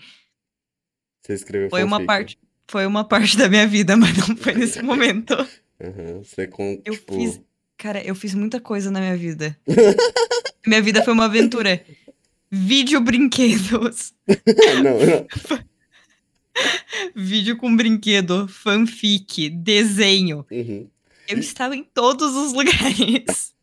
Você 1.26 1.35
escreveu 1.35 1.68
Foi 1.68 1.83
uma 1.83 1.96
fanfic. 1.96 2.06
parte. 2.06 2.38
Foi 2.70 2.87
uma 2.87 3.02
parte 3.02 3.37
da 3.37 3.48
minha 3.48 3.66
vida, 3.66 3.96
mas 3.98 4.16
não 4.16 4.37
foi 4.37 4.54
nesse 4.54 4.80
momento. 4.85 5.33
Aham, 5.83 6.22
Você 6.22 6.46
com, 6.46 6.80
Eu 6.85 6.94
tipo... 6.94 7.14
fiz. 7.14 7.40
Cara, 7.76 8.00
eu 8.06 8.14
fiz 8.14 8.35
muita 8.35 8.61
coisa 8.61 8.88
na 8.90 9.00
minha 9.00 9.16
vida. 9.16 9.56
minha 10.64 10.80
vida 10.83 11.02
foi 11.02 11.12
uma 11.12 11.24
aventura. 11.24 11.83
Vídeo 12.50 13.00
brinquedos. 13.00 14.12
não, 14.83 14.98
não. 14.98 15.26
Vídeo 17.14 17.56
com 17.56 17.74
brinquedo, 17.74 18.48
fanfic, 18.48 19.50
desenho. 19.50 20.46
Uhum. 20.50 20.88
Eu 21.28 21.38
estava 21.38 21.76
em 21.76 21.84
todos 21.84 22.34
os 22.34 22.52
lugares. 22.52 23.50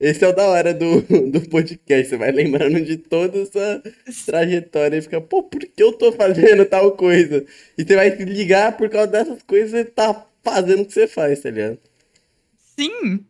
Esse 0.00 0.24
é 0.24 0.28
o 0.28 0.34
da 0.34 0.44
hora 0.44 0.72
do, 0.72 1.02
do 1.30 1.42
podcast, 1.50 2.08
você 2.08 2.16
vai 2.16 2.32
lembrando 2.32 2.80
de 2.80 2.96
toda 2.96 3.38
essa 3.38 3.82
trajetória 4.24 4.96
e 4.96 5.02
fica, 5.02 5.20
pô, 5.20 5.42
por 5.42 5.60
que 5.60 5.82
eu 5.82 5.92
tô 5.92 6.10
fazendo 6.12 6.64
tal 6.64 6.92
coisa? 6.92 7.44
E 7.76 7.84
você 7.84 7.96
vai 7.96 8.16
se 8.16 8.24
ligar 8.24 8.78
por 8.78 8.88
causa 8.88 9.08
dessas 9.08 9.42
coisas 9.42 9.78
e 9.78 9.84
tá 9.84 10.26
fazendo 10.42 10.82
o 10.82 10.86
que 10.86 10.94
você 10.94 11.06
faz, 11.06 11.40
tá 11.40 11.50
ligado? 11.50 11.78
Sim. 12.56 13.26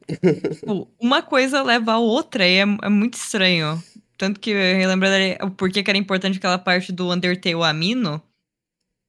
Tipo, 0.54 0.88
uma 1.00 1.22
coisa 1.22 1.60
leva 1.60 1.94
a 1.94 1.98
outra 1.98 2.46
e 2.46 2.58
é, 2.58 2.60
é 2.60 2.88
muito 2.88 3.14
estranho. 3.14 3.82
Tanto 4.16 4.38
que 4.38 4.50
eu 4.50 4.88
lembro 4.88 5.08
o 5.42 5.50
porquê 5.50 5.82
que 5.82 5.90
era 5.90 5.98
importante 5.98 6.38
aquela 6.38 6.58
parte 6.58 6.92
do 6.92 7.10
Undertale 7.12 7.64
Amino. 7.64 8.22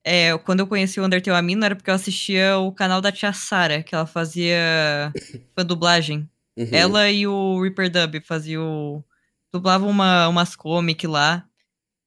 É, 0.03 0.35
quando 0.39 0.61
eu 0.61 0.67
conheci 0.67 0.99
o 0.99 1.05
Undertale 1.05 1.37
Amino 1.37 1.63
era 1.63 1.75
porque 1.75 1.89
eu 1.89 1.95
assistia 1.95 2.57
o 2.57 2.71
canal 2.71 3.01
da 3.01 3.11
tia 3.11 3.31
Sara, 3.33 3.83
que 3.83 3.93
ela 3.93 4.05
fazia 4.05 5.13
a 5.55 5.63
dublagem. 5.63 6.27
Uhum. 6.57 6.69
Ela 6.71 7.09
e 7.09 7.27
o 7.27 7.61
Reaper 7.61 7.89
Dub 7.89 8.21
faziam. 8.21 9.03
dublavam 9.51 9.89
uma, 9.89 10.27
umas 10.27 10.55
comic 10.55 11.05
lá. 11.05 11.45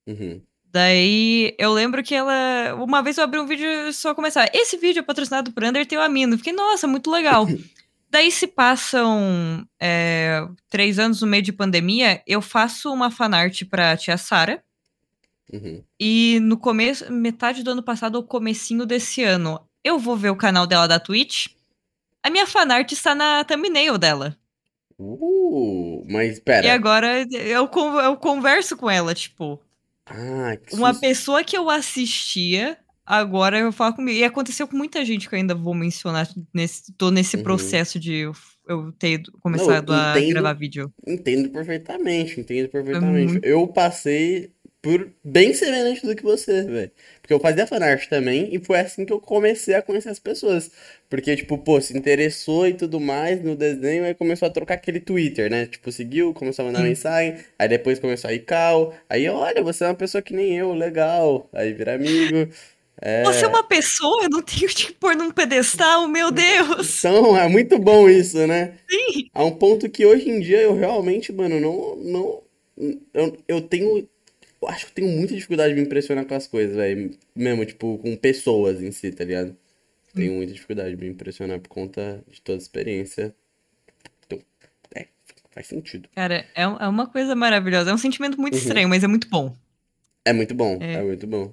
Uhum. 0.06 0.42
Daí 0.64 1.54
eu 1.56 1.72
lembro 1.72 2.02
que 2.02 2.14
ela. 2.14 2.74
Uma 2.74 3.00
vez 3.00 3.16
eu 3.16 3.24
abri 3.24 3.38
um 3.38 3.46
vídeo 3.46 3.68
e 3.88 3.92
só 3.92 4.12
começava. 4.12 4.50
Esse 4.52 4.76
vídeo 4.76 5.00
é 5.00 5.02
patrocinado 5.02 5.52
por 5.52 5.62
Undertale 5.62 6.02
Amino. 6.02 6.36
Fiquei, 6.36 6.52
nossa, 6.52 6.88
muito 6.88 7.10
legal. 7.10 7.46
Daí 8.10 8.30
se 8.30 8.46
passam 8.46 9.66
é, 9.80 10.46
três 10.68 10.98
anos 10.98 11.20
no 11.20 11.26
meio 11.26 11.42
de 11.42 11.52
pandemia, 11.52 12.22
eu 12.26 12.40
faço 12.40 12.92
uma 12.92 13.10
fanart 13.10 13.64
pra 13.64 13.96
tia 13.96 14.16
Sara. 14.16 14.62
Uhum. 15.52 15.82
E 16.00 16.38
no 16.40 16.56
começo, 16.56 17.12
metade 17.12 17.62
do 17.62 17.70
ano 17.72 17.82
passado 17.82 18.16
ou 18.16 18.22
comecinho 18.22 18.86
desse 18.86 19.22
ano, 19.22 19.60
eu 19.84 19.98
vou 19.98 20.16
ver 20.16 20.30
o 20.30 20.36
canal 20.36 20.66
dela 20.66 20.86
da 20.86 20.98
Twitch. 20.98 21.48
A 22.22 22.30
minha 22.30 22.46
fanart 22.46 22.90
está 22.92 23.14
na 23.14 23.44
thumbnail 23.44 23.98
dela. 23.98 24.36
Uh, 24.98 26.04
mas 26.08 26.38
pera. 26.40 26.66
E 26.66 26.70
agora 26.70 27.26
eu, 27.32 27.68
eu 28.00 28.16
converso 28.16 28.76
com 28.76 28.88
ela, 28.88 29.14
tipo, 29.14 29.60
Ah, 30.06 30.56
que 30.56 30.74
uma 30.74 30.90
susto. 30.92 31.00
pessoa 31.00 31.44
que 31.44 31.56
eu 31.56 31.68
assistia, 31.68 32.78
agora 33.04 33.58
eu 33.58 33.72
falo 33.72 33.94
comigo. 33.94 34.16
E 34.18 34.24
aconteceu 34.24 34.66
com 34.66 34.76
muita 34.76 35.04
gente 35.04 35.28
que 35.28 35.34
eu 35.34 35.38
ainda 35.38 35.54
vou 35.54 35.74
mencionar 35.74 36.28
nesse, 36.54 36.92
tô 36.94 37.10
nesse 37.10 37.36
Uhum. 37.36 37.42
processo 37.42 37.98
de 38.00 38.14
eu, 38.14 38.32
eu 38.68 38.92
ter 38.92 39.22
começado 39.40 39.92
eu 39.92 39.98
a 39.98 40.12
entendo. 40.18 40.32
gravar 40.34 40.52
vídeo. 40.54 40.92
Entendo 41.06 41.50
perfeitamente, 41.50 42.40
entendo 42.40 42.68
perfeitamente. 42.68 43.32
muito- 43.32 43.44
Eu 43.46 43.66
passei 43.68 44.52
por 44.84 45.10
bem 45.24 45.54
semelhante 45.54 46.04
do 46.04 46.14
que 46.14 46.22
você, 46.22 46.62
velho. 46.62 46.90
Porque 47.22 47.32
eu 47.32 47.40
fazia 47.40 47.66
fanart 47.66 48.06
também 48.06 48.54
e 48.54 48.62
foi 48.62 48.78
assim 48.78 49.06
que 49.06 49.12
eu 49.14 49.18
comecei 49.18 49.74
a 49.74 49.80
conhecer 49.80 50.10
as 50.10 50.18
pessoas. 50.18 50.70
Porque, 51.08 51.34
tipo, 51.34 51.56
pô, 51.56 51.80
se 51.80 51.96
interessou 51.96 52.68
e 52.68 52.74
tudo 52.74 53.00
mais 53.00 53.42
no 53.42 53.56
desenho, 53.56 54.04
aí 54.04 54.14
começou 54.14 54.46
a 54.46 54.50
trocar 54.50 54.74
aquele 54.74 55.00
Twitter, 55.00 55.50
né? 55.50 55.64
Tipo, 55.64 55.90
seguiu, 55.90 56.34
começou 56.34 56.64
a 56.64 56.66
mandar 56.66 56.80
Sim. 56.80 56.88
mensagem, 56.88 57.36
aí 57.58 57.66
depois 57.66 57.98
começou 57.98 58.28
a 58.28 58.34
ir 58.34 58.40
cal. 58.40 58.94
Aí, 59.08 59.26
olha, 59.26 59.62
você 59.62 59.84
é 59.84 59.88
uma 59.88 59.94
pessoa 59.94 60.20
que 60.20 60.34
nem 60.34 60.54
eu, 60.54 60.74
legal. 60.74 61.48
Aí 61.54 61.72
vira 61.72 61.94
amigo. 61.94 62.46
É... 63.00 63.24
Você 63.24 63.46
é 63.46 63.48
uma 63.48 63.64
pessoa, 63.64 64.24
eu 64.24 64.28
não 64.28 64.42
tenho 64.42 64.68
que 64.68 64.92
pôr 64.92 65.16
num 65.16 65.30
pedestal, 65.30 66.06
meu 66.06 66.30
Deus! 66.30 66.98
Então, 66.98 67.34
é 67.34 67.48
muito 67.48 67.78
bom 67.78 68.06
isso, 68.06 68.46
né? 68.46 68.74
Sim! 68.88 69.30
A 69.32 69.42
um 69.42 69.52
ponto 69.52 69.88
que 69.88 70.04
hoje 70.04 70.28
em 70.28 70.40
dia 70.40 70.60
eu 70.60 70.74
realmente, 70.74 71.32
mano, 71.32 71.58
não, 71.58 71.96
não, 71.96 72.42
eu, 73.12 73.36
eu 73.46 73.60
tenho, 73.62 74.06
acho 74.68 74.86
que 74.86 74.90
eu 74.92 74.94
tenho 75.06 75.16
muita 75.16 75.34
dificuldade 75.34 75.74
de 75.74 75.80
me 75.80 75.86
impressionar 75.86 76.24
com 76.26 76.34
as 76.34 76.46
coisas, 76.46 76.74
velho, 76.76 77.10
mesmo, 77.34 77.64
tipo, 77.64 77.98
com 77.98 78.16
pessoas 78.16 78.82
em 78.82 78.90
si, 78.92 79.10
tá 79.12 79.24
ligado? 79.24 79.56
Tenho 80.14 80.32
muita 80.34 80.52
dificuldade 80.52 80.94
de 80.94 80.96
me 80.96 81.08
impressionar 81.10 81.58
por 81.58 81.68
conta 81.68 82.22
de 82.30 82.40
toda 82.40 82.56
a 82.58 82.62
experiência. 82.62 83.34
Então, 84.26 84.38
é, 84.94 85.06
faz 85.50 85.66
sentido. 85.66 86.08
Cara, 86.14 86.46
é, 86.54 86.62
é 86.62 86.66
uma 86.88 87.06
coisa 87.08 87.34
maravilhosa. 87.34 87.90
É 87.90 87.94
um 87.94 87.98
sentimento 87.98 88.40
muito 88.40 88.54
Uhum. 88.54 88.60
estranho, 88.60 88.88
mas 88.88 89.02
é 89.02 89.08
muito 89.08 89.28
bom. 89.28 89.54
É 90.24 90.32
muito 90.32 90.54
bom, 90.54 90.78
É. 90.80 90.94
é 90.94 91.02
muito 91.02 91.26
bom. 91.26 91.52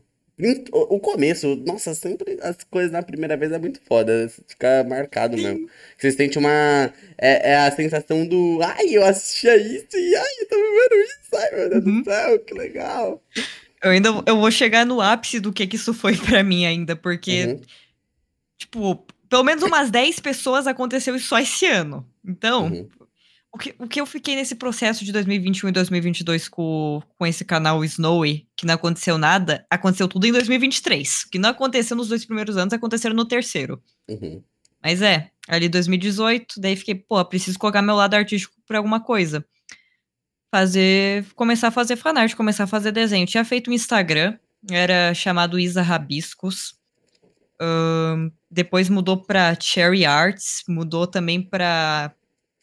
O 0.71 0.99
começo, 0.99 1.55
nossa, 1.65 1.93
sempre 1.93 2.37
as 2.41 2.57
coisas 2.69 2.91
na 2.91 3.03
primeira 3.03 3.37
vez 3.37 3.51
é 3.51 3.59
muito 3.59 3.79
foda, 3.87 4.31
fica 4.47 4.83
marcado 4.83 5.37
mesmo. 5.37 5.69
Você 5.97 6.11
sente 6.11 6.37
uma. 6.37 6.91
É, 7.17 7.51
é 7.51 7.55
a 7.57 7.71
sensação 7.71 8.25
do. 8.25 8.59
Ai, 8.63 8.87
eu 8.89 9.05
assistia 9.05 9.55
isso 9.57 9.95
e 9.95 10.15
ai, 10.15 10.41
eu 10.41 10.47
tô 10.47 10.55
vivendo 10.55 11.03
isso, 11.03 11.35
ai, 11.35 11.51
meu 11.55 11.69
Deus 11.69 11.85
Uhum. 11.85 12.01
do 12.01 12.03
céu, 12.09 12.39
que 12.39 12.53
legal. 12.53 13.23
Eu 13.83 13.91
ainda 13.91 14.09
eu 14.25 14.37
vou 14.39 14.51
chegar 14.51 14.85
no 14.85 14.99
ápice 15.01 15.39
do 15.39 15.51
que, 15.53 15.65
que 15.67 15.75
isso 15.75 15.93
foi 15.93 16.15
pra 16.17 16.43
mim 16.43 16.65
ainda, 16.65 16.95
porque, 16.95 17.45
Uhum, 17.45 17.61
tipo, 18.57 19.05
pelo 19.29 19.43
menos 19.43 19.63
umas 19.63 19.89
10 19.91 20.19
pessoas 20.19 20.67
aconteceu 20.67 21.15
isso 21.15 21.27
só 21.27 21.39
esse 21.39 21.65
ano. 21.65 22.05
Então, 22.25 22.65
uhum. 22.67 22.89
O 23.53 23.57
que, 23.57 23.75
o 23.77 23.87
que 23.87 23.99
eu 23.99 24.05
fiquei 24.05 24.35
nesse 24.35 24.55
processo 24.55 25.03
de 25.03 25.11
2021 25.11 25.69
e 25.69 25.71
2022 25.73 26.47
com, 26.47 27.01
com 27.17 27.27
esse 27.27 27.43
canal 27.43 27.83
Snowy, 27.83 28.47
que 28.55 28.65
não 28.65 28.75
aconteceu 28.75 29.17
nada, 29.17 29.65
aconteceu 29.69 30.07
tudo 30.07 30.25
em 30.25 30.31
2023. 30.31 31.23
O 31.23 31.29
que 31.29 31.37
não 31.37 31.49
aconteceu 31.49 31.97
nos 31.97 32.07
dois 32.07 32.25
primeiros 32.25 32.55
anos, 32.55 32.73
aconteceu 32.73 33.13
no 33.13 33.25
terceiro. 33.25 33.81
Uhum. 34.09 34.41
Mas 34.81 35.01
é, 35.01 35.29
ali 35.47 35.67
2018, 35.67 36.59
daí 36.59 36.75
fiquei, 36.75 36.95
pô, 36.95 37.23
preciso 37.25 37.59
colocar 37.59 37.81
meu 37.81 37.95
lado 37.95 38.13
artístico 38.13 38.55
pra 38.65 38.77
alguma 38.77 38.99
coisa. 38.99 39.45
Fazer. 40.49 41.25
Começar 41.35 41.67
a 41.67 41.71
fazer 41.71 41.97
fanart, 41.97 42.33
começar 42.35 42.63
a 42.63 42.67
fazer 42.67 42.91
desenho. 42.91 43.25
tinha 43.25 43.45
feito 43.45 43.69
um 43.69 43.73
Instagram, 43.73 44.37
era 44.69 45.13
chamado 45.13 45.59
Isa 45.59 45.81
Rabiscos. 45.81 46.75
Um, 47.61 48.31
depois 48.49 48.89
mudou 48.89 49.17
pra 49.17 49.55
Cherry 49.59 50.03
Arts, 50.03 50.63
mudou 50.67 51.05
também 51.05 51.41
pra 51.41 52.13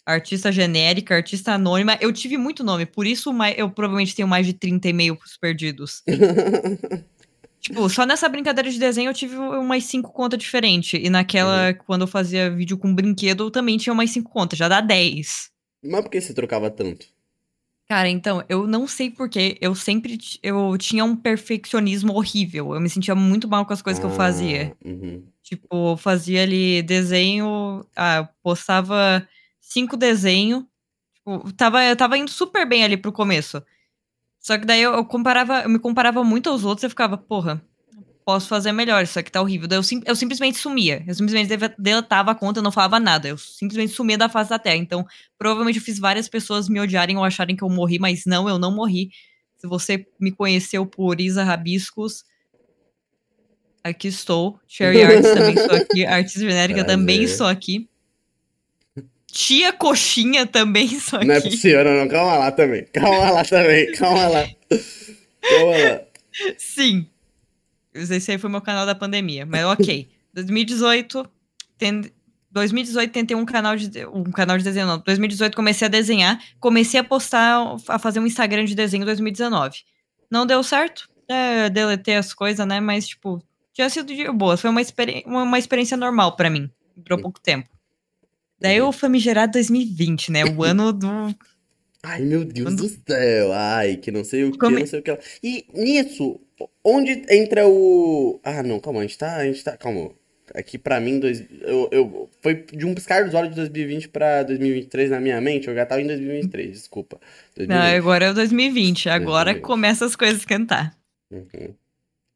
artista 0.08 0.50
genérica, 0.50 1.14
artista 1.14 1.52
anônima. 1.52 1.98
Eu 2.00 2.12
tive 2.12 2.36
muito 2.36 2.64
nome, 2.64 2.86
por 2.86 3.06
isso 3.06 3.30
eu 3.56 3.70
provavelmente 3.70 4.14
tenho 4.14 4.26
mais 4.26 4.46
de 4.46 4.54
30 4.54 4.88
e-mails 4.88 5.36
perdidos. 5.40 6.02
Tipo, 7.60 7.88
só 7.88 8.06
nessa 8.06 8.28
brincadeira 8.28 8.70
de 8.70 8.78
desenho 8.78 9.10
eu 9.10 9.14
tive 9.14 9.36
umas 9.36 9.82
cinco 9.82 10.12
contas 10.12 10.38
diferentes. 10.38 10.98
E 11.02 11.10
naquela, 11.10 11.68
uhum. 11.68 11.74
quando 11.86 12.02
eu 12.02 12.06
fazia 12.06 12.48
vídeo 12.48 12.78
com 12.78 12.94
brinquedo, 12.94 13.44
eu 13.44 13.50
também 13.50 13.76
tinha 13.76 13.92
umas 13.92 14.10
cinco 14.10 14.30
contas, 14.30 14.56
já 14.56 14.68
dá 14.68 14.80
10. 14.80 15.50
Mas 15.82 16.00
por 16.02 16.08
que 16.08 16.20
você 16.20 16.32
trocava 16.32 16.70
tanto? 16.70 17.06
Cara, 17.88 18.08
então, 18.08 18.44
eu 18.48 18.66
não 18.66 18.86
sei 18.86 19.10
porquê. 19.10 19.58
Eu 19.60 19.74
sempre 19.74 20.18
eu 20.40 20.78
tinha 20.78 21.04
um 21.04 21.16
perfeccionismo 21.16 22.14
horrível. 22.14 22.74
Eu 22.74 22.80
me 22.80 22.88
sentia 22.88 23.14
muito 23.14 23.48
mal 23.48 23.66
com 23.66 23.72
as 23.72 23.82
coisas 23.82 24.02
ah, 24.02 24.06
que 24.06 24.12
eu 24.12 24.16
fazia. 24.16 24.76
Ah, 24.84 24.88
uhum. 24.88 25.24
Tipo, 25.42 25.96
fazia 25.96 26.44
ali 26.44 26.80
desenho. 26.80 27.84
Ah, 27.96 28.28
postava 28.40 29.26
cinco 29.68 29.96
desenhos. 29.96 30.64
Tipo, 31.14 31.52
tava, 31.52 31.84
eu 31.84 31.96
tava 31.96 32.16
indo 32.16 32.30
super 32.30 32.66
bem 32.66 32.84
ali 32.84 32.96
pro 32.96 33.12
começo. 33.12 33.62
Só 34.40 34.56
que 34.58 34.64
daí 34.64 34.80
eu, 34.80 34.94
eu, 34.94 35.04
comparava, 35.04 35.62
eu 35.62 35.68
me 35.68 35.78
comparava 35.78 36.24
muito 36.24 36.48
aos 36.48 36.64
outros 36.64 36.84
e 36.84 36.88
ficava, 36.88 37.18
porra, 37.18 37.62
posso 38.24 38.48
fazer 38.48 38.72
melhor, 38.72 39.02
isso 39.02 39.18
aqui 39.18 39.30
tá 39.30 39.40
horrível. 39.40 39.68
Daí 39.68 39.78
eu, 39.78 39.82
sim, 39.82 40.00
eu 40.06 40.16
simplesmente 40.16 40.58
sumia. 40.58 41.04
Eu 41.06 41.14
simplesmente 41.14 41.54
deletava 41.78 42.30
a 42.30 42.34
conta, 42.34 42.60
eu 42.60 42.62
não 42.62 42.72
falava 42.72 42.98
nada. 42.98 43.28
Eu 43.28 43.36
simplesmente 43.36 43.92
sumia 43.92 44.16
da 44.16 44.28
face 44.28 44.50
da 44.50 44.58
terra. 44.58 44.76
Então, 44.76 45.04
provavelmente 45.36 45.78
eu 45.78 45.84
fiz 45.84 45.98
várias 45.98 46.28
pessoas 46.28 46.68
me 46.68 46.80
odiarem 46.80 47.16
ou 47.16 47.24
acharem 47.24 47.56
que 47.56 47.64
eu 47.64 47.68
morri, 47.68 47.98
mas 47.98 48.24
não, 48.24 48.48
eu 48.48 48.58
não 48.58 48.74
morri. 48.74 49.10
Se 49.56 49.66
você 49.66 50.06
me 50.20 50.30
conheceu 50.30 50.86
por 50.86 51.20
Isa 51.20 51.42
Rabiscos, 51.42 52.24
aqui 53.82 54.08
estou. 54.08 54.58
Cherry 54.66 55.02
Arts 55.04 55.32
também 55.32 55.54
estou 55.54 55.76
aqui. 55.76 56.06
Artista 56.06 56.40
genérica 56.40 56.84
também 56.84 57.22
estou 57.22 57.46
aqui. 57.46 57.88
Tia 59.30 59.72
Coxinha 59.72 60.46
também, 60.46 60.88
só 60.98 61.22
Não 61.22 61.34
é 61.34 61.40
possível, 61.40 61.84
não, 61.84 61.94
não, 61.94 62.08
calma 62.08 62.38
lá 62.38 62.50
também. 62.50 62.84
Calma 62.92 63.30
lá 63.30 63.44
também, 63.44 63.92
calma 63.92 64.28
lá. 64.28 64.48
Calma 65.42 65.76
lá. 65.76 66.00
Sim. 66.56 67.06
Esse 67.94 68.32
aí 68.32 68.38
foi 68.38 68.50
meu 68.50 68.60
canal 68.60 68.86
da 68.86 68.94
pandemia, 68.94 69.44
mas 69.44 69.64
ok. 69.64 70.08
2018, 70.34 71.28
tem, 71.76 72.02
2018 72.50 73.10
tentei 73.10 73.36
um 73.36 73.44
canal 73.44 73.76
de 73.76 74.06
um 74.06 74.24
canal 74.24 74.56
de 74.56 74.64
desenho, 74.64 74.86
não. 74.86 74.98
2018 74.98 75.54
comecei 75.54 75.86
a 75.86 75.90
desenhar, 75.90 76.40
comecei 76.60 77.00
a 77.00 77.04
postar, 77.04 77.76
a 77.88 77.98
fazer 77.98 78.20
um 78.20 78.26
Instagram 78.26 78.64
de 78.64 78.74
desenho 78.74 79.02
em 79.02 79.06
2019. 79.06 79.78
Não 80.30 80.46
deu 80.46 80.62
certo, 80.62 81.08
é, 81.28 81.68
deletei 81.68 82.16
as 82.16 82.32
coisas, 82.32 82.66
né? 82.66 82.80
Mas 82.80 83.08
tipo, 83.08 83.42
tinha 83.72 83.88
sido 83.88 84.14
de 84.14 84.30
boa, 84.30 84.56
foi 84.56 84.70
uma, 84.70 84.80
experi 84.80 85.22
uma 85.26 85.58
experiência 85.58 85.96
normal 85.96 86.36
para 86.36 86.50
mim. 86.50 86.70
Durou 86.96 87.20
pouco 87.20 87.40
tempo. 87.40 87.77
Daí 88.60 88.80
o 88.80 88.92
famigerado 88.92 89.52
2020, 89.52 90.32
né? 90.32 90.44
O 90.44 90.64
ano 90.64 90.92
do. 90.92 91.34
Ai, 92.02 92.20
meu 92.20 92.44
Deus 92.44 92.74
do 92.74 92.88
céu. 92.88 93.52
Ai, 93.52 93.96
que 93.96 94.10
não 94.10 94.24
sei 94.24 94.44
o 94.44 94.52
que, 94.52 94.58
Come... 94.58 94.80
não 94.80 94.86
sei 94.86 95.00
o 95.00 95.02
que. 95.02 95.18
E 95.42 95.66
nisso, 95.74 96.40
onde 96.84 97.22
entra 97.30 97.66
o. 97.68 98.40
Ah, 98.42 98.62
não, 98.62 98.80
calma, 98.80 99.00
a 99.00 99.02
gente 99.02 99.18
tá. 99.18 99.36
A 99.36 99.44
gente 99.44 99.62
tá. 99.62 99.76
Calma. 99.76 100.10
Aqui 100.54 100.76
é 100.76 100.80
pra 100.80 100.98
mim, 100.98 101.20
dois, 101.20 101.44
eu, 101.60 101.90
eu, 101.92 102.30
foi 102.40 102.64
de 102.72 102.86
um 102.86 102.94
piscar 102.94 103.22
dos 103.22 103.34
olhos 103.34 103.50
de 103.50 103.56
2020 103.56 104.08
pra 104.08 104.42
2023 104.42 105.10
na 105.10 105.20
minha 105.20 105.38
mente. 105.42 105.68
Eu 105.68 105.74
já 105.74 105.84
tava 105.84 106.00
em 106.00 106.06
2023, 106.06 106.72
desculpa. 106.72 107.20
2020. 107.54 107.68
Não, 107.68 107.98
agora 107.98 108.24
é 108.24 108.30
o 108.30 108.34
2020. 108.34 109.10
Agora 109.10 109.50
2020. 109.50 109.62
começa 109.62 110.06
as 110.06 110.16
coisas 110.16 110.44
a 110.44 110.46
cantar. 110.46 110.96
Uhum. 111.30 111.74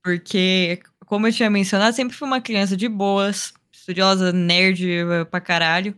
Porque, 0.05 0.81
como 1.07 1.27
eu 1.27 1.33
tinha 1.33 1.49
mencionado, 1.49 1.97
sempre 1.97 2.15
fui 2.15 2.29
uma 2.29 2.41
criança 2.41 2.77
de 2.77 2.87
boas, 2.87 3.55
estudiosa, 3.73 4.31
nerd 4.31 4.87
pra 5.31 5.41
caralho. 5.41 5.97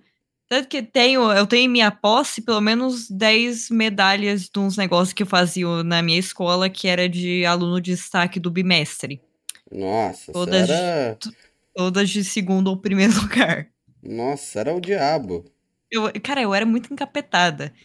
Tanto 0.54 0.68
que 0.68 0.84
tenho, 0.84 1.32
eu 1.32 1.48
tenho 1.48 1.64
em 1.64 1.68
minha 1.68 1.90
posse 1.90 2.40
pelo 2.40 2.60
menos 2.60 3.10
10 3.10 3.70
medalhas 3.70 4.48
de 4.48 4.56
uns 4.60 4.76
negócios 4.76 5.12
que 5.12 5.24
eu 5.24 5.26
fazia 5.26 5.82
na 5.82 6.00
minha 6.00 6.16
escola, 6.16 6.70
que 6.70 6.86
era 6.86 7.08
de 7.08 7.44
aluno 7.44 7.80
de 7.80 7.90
destaque 7.90 8.38
do 8.38 8.52
bimestre. 8.52 9.20
Nossa, 9.68 10.32
todas, 10.32 10.70
era... 10.70 11.18
todas 11.74 12.08
de 12.08 12.22
segundo 12.22 12.68
ou 12.68 12.76
primeiro 12.76 13.12
lugar. 13.20 13.66
Nossa, 14.00 14.60
era 14.60 14.72
o 14.72 14.80
diabo. 14.80 15.44
Eu, 15.90 16.08
cara, 16.22 16.40
eu 16.40 16.54
era 16.54 16.64
muito 16.64 16.92
encapetada. 16.92 17.72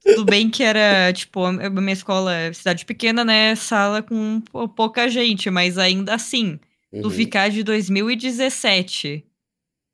Tudo 0.00 0.24
bem 0.24 0.48
que 0.48 0.62
era, 0.62 1.12
tipo, 1.12 1.44
a 1.44 1.70
minha 1.70 1.92
escola 1.92 2.32
é 2.32 2.52
cidade 2.52 2.84
pequena, 2.84 3.24
né? 3.24 3.56
Sala 3.56 4.00
com 4.00 4.40
pouca 4.76 5.08
gente, 5.08 5.50
mas 5.50 5.76
ainda 5.76 6.14
assim, 6.14 6.60
uhum. 6.92 7.02
tu 7.02 7.10
ficar 7.10 7.50
de 7.50 7.64
2017 7.64 9.24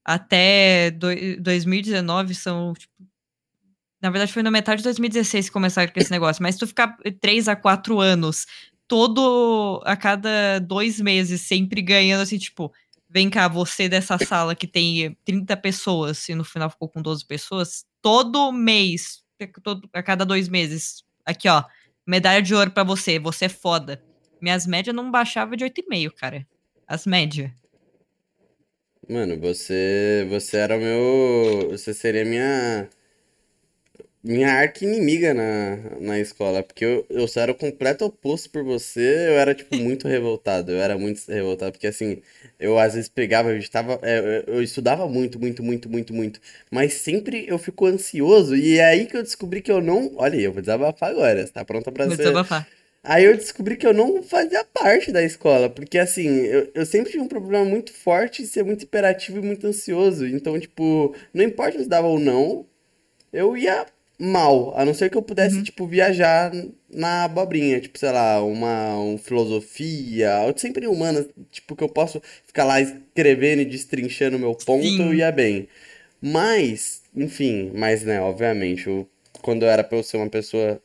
até 0.05 0.91
do, 0.91 1.09
2019 1.41 2.35
são. 2.35 2.75
Tipo, 2.75 2.93
na 4.03 4.11
verdade, 4.11 4.33
foi 4.33 4.43
na 4.43 4.51
metade 4.51 4.79
de 4.79 4.85
2016 4.85 5.47
que 5.47 5.53
começaram 5.53 5.91
com 5.91 5.99
esse 5.99 6.11
negócio, 6.11 6.43
mas 6.43 6.57
tu 6.57 6.67
ficar 6.67 6.97
3 7.21 7.49
a 7.49 7.57
4 7.57 8.01
anos, 8.01 8.47
todo. 8.87 9.81
a 9.85 9.97
cada 9.97 10.59
dois 10.61 11.01
meses, 11.01 11.41
sempre 11.41 11.81
ganhando 11.83 12.23
assim, 12.23 12.39
tipo. 12.39 12.73
Vem 13.09 13.31
cá, 13.31 13.47
você 13.47 13.89
dessa 13.89 14.19
sala 14.19 14.57
que 14.57 14.67
tem 14.67 15.17
30 15.25 15.57
pessoas 15.59 16.29
e 16.29 16.35
no 16.35 16.43
final 16.43 16.69
ficou 16.69 16.89
com 16.89 17.01
12 17.01 17.25
pessoas, 17.25 17.85
todo 18.03 18.51
mês, 18.51 19.23
todo, 19.63 19.89
a 19.93 20.03
cada 20.03 20.27
dois 20.27 20.49
meses, 20.49 21.05
aqui 21.25 21.49
ó, 21.49 21.63
medalha 22.05 22.43
de 22.43 22.53
ouro 22.53 22.73
para 22.73 22.83
você, 22.83 23.21
você 23.21 23.45
é 23.45 23.49
foda. 23.49 24.03
Minhas 24.41 24.67
médias 24.67 24.97
não 24.97 25.13
baixavam 25.13 25.55
de 25.55 25.65
8,5, 25.65 26.11
cara. 26.11 26.45
As 26.89 27.07
médias. 27.07 27.53
Mano, 29.09 29.39
você. 29.39 30.27
Você 30.31 30.57
era 30.57 30.77
o 30.77 30.81
meu. 30.81 31.71
Você 31.71 31.93
seria 31.95 32.25
minha. 32.25 32.89
Minha 34.23 34.55
arqui-inimiga 34.55 35.35
na, 35.35 35.77
na 36.01 36.19
escola. 36.19 36.63
Porque 36.63 36.83
eu, 36.85 37.07
eu 37.11 37.27
era 37.37 37.53
o 37.53 37.55
completo 37.55 38.07
oposto 38.07 38.49
por 38.51 38.65
você. 38.65 39.01
Eu 39.29 39.35
era, 39.39 39.55
tipo, 39.55 39.77
muito 39.77 40.09
revoltado. 40.09 40.73
Eu 40.73 40.81
era 40.81 40.97
muito 40.97 41.21
revoltado. 41.31 41.73
Porque, 41.73 41.87
assim, 41.87 42.23
eu 42.59 42.79
às 42.79 42.95
vezes 42.95 43.09
pegava, 43.09 43.51
eu, 43.51 43.59
estava, 43.59 43.99
é, 44.03 44.45
eu, 44.47 44.55
eu 44.55 44.63
estudava 44.63 45.07
muito, 45.07 45.39
muito, 45.39 45.63
muito, 45.63 45.91
muito, 45.91 46.15
muito. 46.15 46.41
Mas 46.71 46.95
sempre 46.95 47.45
eu 47.47 47.59
fico 47.59 47.85
ansioso. 47.87 48.57
E 48.57 48.79
é 48.79 48.85
aí 48.87 49.07
que 49.07 49.17
eu 49.17 49.23
descobri 49.23 49.61
que 49.61 49.71
eu 49.71 49.83
não. 49.83 50.13
Olha 50.17 50.39
aí, 50.39 50.45
eu 50.45 50.53
vou 50.53 50.63
desabafar 50.63 51.11
agora. 51.11 51.47
Você 51.47 51.53
tá 51.53 51.65
pronta 51.65 51.93
pra 51.93 52.07
vou 52.07 52.17
ser. 52.17 52.23
Desabafar. 52.23 52.67
Aí 53.05 53.25
eu 53.25 53.37
descobri 53.37 53.77
que 53.77 53.87
eu 53.87 53.93
não 53.93 54.23
fazia 54.23 54.65
parte 54.65 55.13
da 55.13 55.23
escola, 55.23 55.69
porque 55.69 55.99
assim, 55.99 56.27
eu, 56.27 56.71
eu 56.75 56.87
sempre 56.87 57.13
tive 57.13 57.23
um 57.23 57.29
problema 57.29 57.65
muito 57.65 57.93
forte 57.93 58.43
de 58.43 58.49
ser 58.49 58.65
muito 58.65 58.85
imperativo 58.85 59.39
e 59.39 59.43
muito 59.43 59.67
ansioso. 59.67 60.27
Então, 60.27 60.59
tipo, 60.59 61.15
não 61.33 61.45
importa 61.45 61.79
se 61.79 61.89
dava 61.89 62.07
ou 62.07 62.19
não, 62.19 62.67
eu 63.33 63.57
ia 63.57 63.87
mal, 64.19 64.73
a 64.79 64.85
não 64.85 64.95
ser 64.95 65.11
que 65.11 65.17
eu 65.17 65.23
pudesse, 65.23 65.57
uhum. 65.57 65.63
tipo, 65.63 65.87
viajar 65.87 66.53
na 66.89 67.25
abobrinha, 67.25 67.81
tipo, 67.81 67.99
sei 67.99 68.11
lá, 68.11 68.43
uma, 68.43 68.97
uma 68.97 69.19
filosofia, 69.19 70.31
sempre 70.57 70.87
humana, 70.87 71.27
tipo, 71.51 71.77
que 71.77 71.85
eu 71.85 71.89
posso 71.89 72.23
ficar 72.47 72.65
lá 72.65 72.81
escrevendo 72.81 73.61
e 73.63 73.65
destrinchando 73.67 74.37
o 74.37 74.41
meu 74.41 74.55
ponto, 74.55 74.87
Sim. 74.87 75.09
eu 75.09 75.15
ia 75.15 75.31
bem. 75.33 75.69
Mas, 76.23 77.03
enfim, 77.15 77.71
mas, 77.75 78.03
né, 78.05 78.21
obviamente, 78.21 78.87
eu, 78.87 79.07
quando 79.43 79.65
eu 79.65 79.69
era 79.69 79.85
pra 79.85 79.99
eu 79.99 80.03
ser 80.03 80.17
uma 80.17 80.31
pessoa 80.31 80.81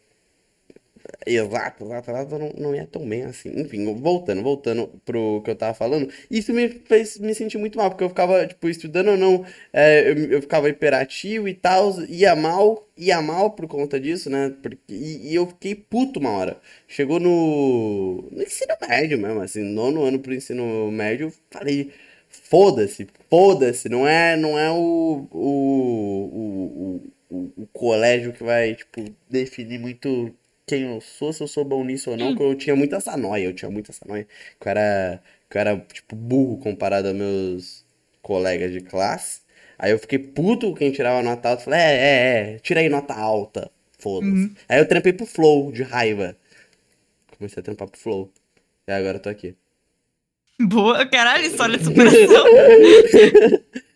Exato, 1.25 1.83
exato, 1.83 2.11
exato, 2.11 2.39
não, 2.39 2.49
não 2.57 2.73
é 2.73 2.85
tão 2.85 3.07
bem 3.07 3.23
assim. 3.23 3.49
Enfim, 3.59 3.93
voltando, 3.95 4.41
voltando 4.41 4.87
pro 5.03 5.41
que 5.43 5.51
eu 5.51 5.55
tava 5.55 5.73
falando, 5.73 6.09
isso 6.31 6.53
me 6.53 6.69
fez 6.69 7.19
me 7.19 7.35
sentir 7.35 7.57
muito 7.57 7.77
mal, 7.77 7.89
porque 7.89 8.03
eu 8.03 8.09
ficava, 8.09 8.47
tipo, 8.47 8.69
estudando 8.69 9.09
ou 9.09 9.17
não, 9.17 9.45
é, 9.73 10.09
eu, 10.11 10.15
eu 10.31 10.41
ficava 10.41 10.69
hiperativo 10.69 11.47
e 11.47 11.53
tal, 11.53 11.93
ia 12.03 12.35
mal, 12.35 12.87
ia 12.97 13.21
mal 13.21 13.51
por 13.51 13.67
conta 13.67 13.99
disso, 13.99 14.29
né? 14.29 14.55
Porque, 14.61 14.77
e, 14.87 15.31
e, 15.31 15.35
eu 15.35 15.45
fiquei 15.47 15.75
puto 15.75 16.19
uma 16.19 16.31
hora. 16.31 16.59
Chegou 16.87 17.19
no, 17.19 18.29
no 18.31 18.41
ensino 18.41 18.73
médio 18.87 19.17
mesmo, 19.17 19.41
assim, 19.41 19.61
nono 19.61 20.03
ano 20.03 20.19
pro 20.19 20.33
ensino 20.33 20.89
médio, 20.89 21.33
falei, 21.51 21.91
foda-se, 22.29 23.07
foda-se, 23.29 23.89
não 23.89 24.07
é, 24.07 24.37
não 24.37 24.57
é 24.57 24.71
o, 24.71 25.27
o, 25.31 27.01
o, 27.29 27.35
o, 27.35 27.53
o 27.63 27.67
colégio 27.73 28.31
que 28.33 28.43
vai, 28.43 28.75
tipo, 28.75 29.03
definir 29.29 29.79
muito 29.79 30.33
quem 30.69 30.83
eu 30.83 31.01
sou, 31.01 31.33
se 31.33 31.41
eu 31.41 31.47
sou 31.47 31.65
bom 31.65 31.83
nisso 31.83 32.11
ou 32.11 32.17
não, 32.17 32.35
porque 32.35 32.43
eu 32.43 32.55
tinha 32.55 32.75
muita 32.75 32.97
essa 32.97 33.17
noia, 33.17 33.45
eu 33.45 33.53
tinha 33.53 33.71
muita 33.71 33.91
essa 33.91 34.05
noia, 34.07 34.27
que 34.59 34.67
eu 34.67 34.69
era, 34.69 35.21
que 35.49 35.57
eu 35.57 35.61
era, 35.61 35.77
tipo, 35.91 36.15
burro 36.15 36.57
comparado 36.59 37.07
aos 37.07 37.17
meus 37.17 37.85
colegas 38.21 38.71
de 38.71 38.81
classe. 38.81 39.41
Aí 39.77 39.91
eu 39.91 39.99
fiquei 39.99 40.19
puto 40.19 40.69
com 40.69 40.75
quem 40.75 40.91
tirava 40.91 41.23
nota 41.23 41.49
alta. 41.49 41.63
Falei, 41.63 41.79
é, 41.79 41.93
é, 41.93 42.53
é, 42.55 42.59
tira 42.59 42.81
aí 42.81 42.89
nota 42.89 43.13
alta. 43.13 43.71
Foda-se. 43.97 44.31
Uhum. 44.31 44.55
Aí 44.67 44.79
eu 44.79 44.87
trampei 44.87 45.13
pro 45.13 45.25
Flow, 45.25 45.71
de 45.71 45.83
raiva. 45.83 46.35
Comecei 47.37 47.61
a 47.61 47.63
trampar 47.63 47.87
pro 47.87 47.99
Flow. 47.99 48.31
E 48.87 48.91
agora 48.91 49.17
eu 49.17 49.21
tô 49.21 49.29
aqui. 49.29 49.55
Boa, 50.61 51.05
caralho, 51.05 51.45
história 51.45 51.77
de 51.77 51.83
superação. 51.85 52.45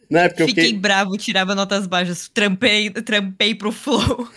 Não, 0.10 0.20
é 0.22 0.30
porque 0.30 0.44
eu 0.44 0.48
Fiquei 0.48 0.66
fiquei... 0.66 0.80
bravo, 0.80 1.18
tirava 1.18 1.56
notas 1.56 1.88
baixas, 1.88 2.30
trampei, 2.30 2.90
trampei 2.90 3.56
pro 3.56 3.72
flow. 3.72 4.30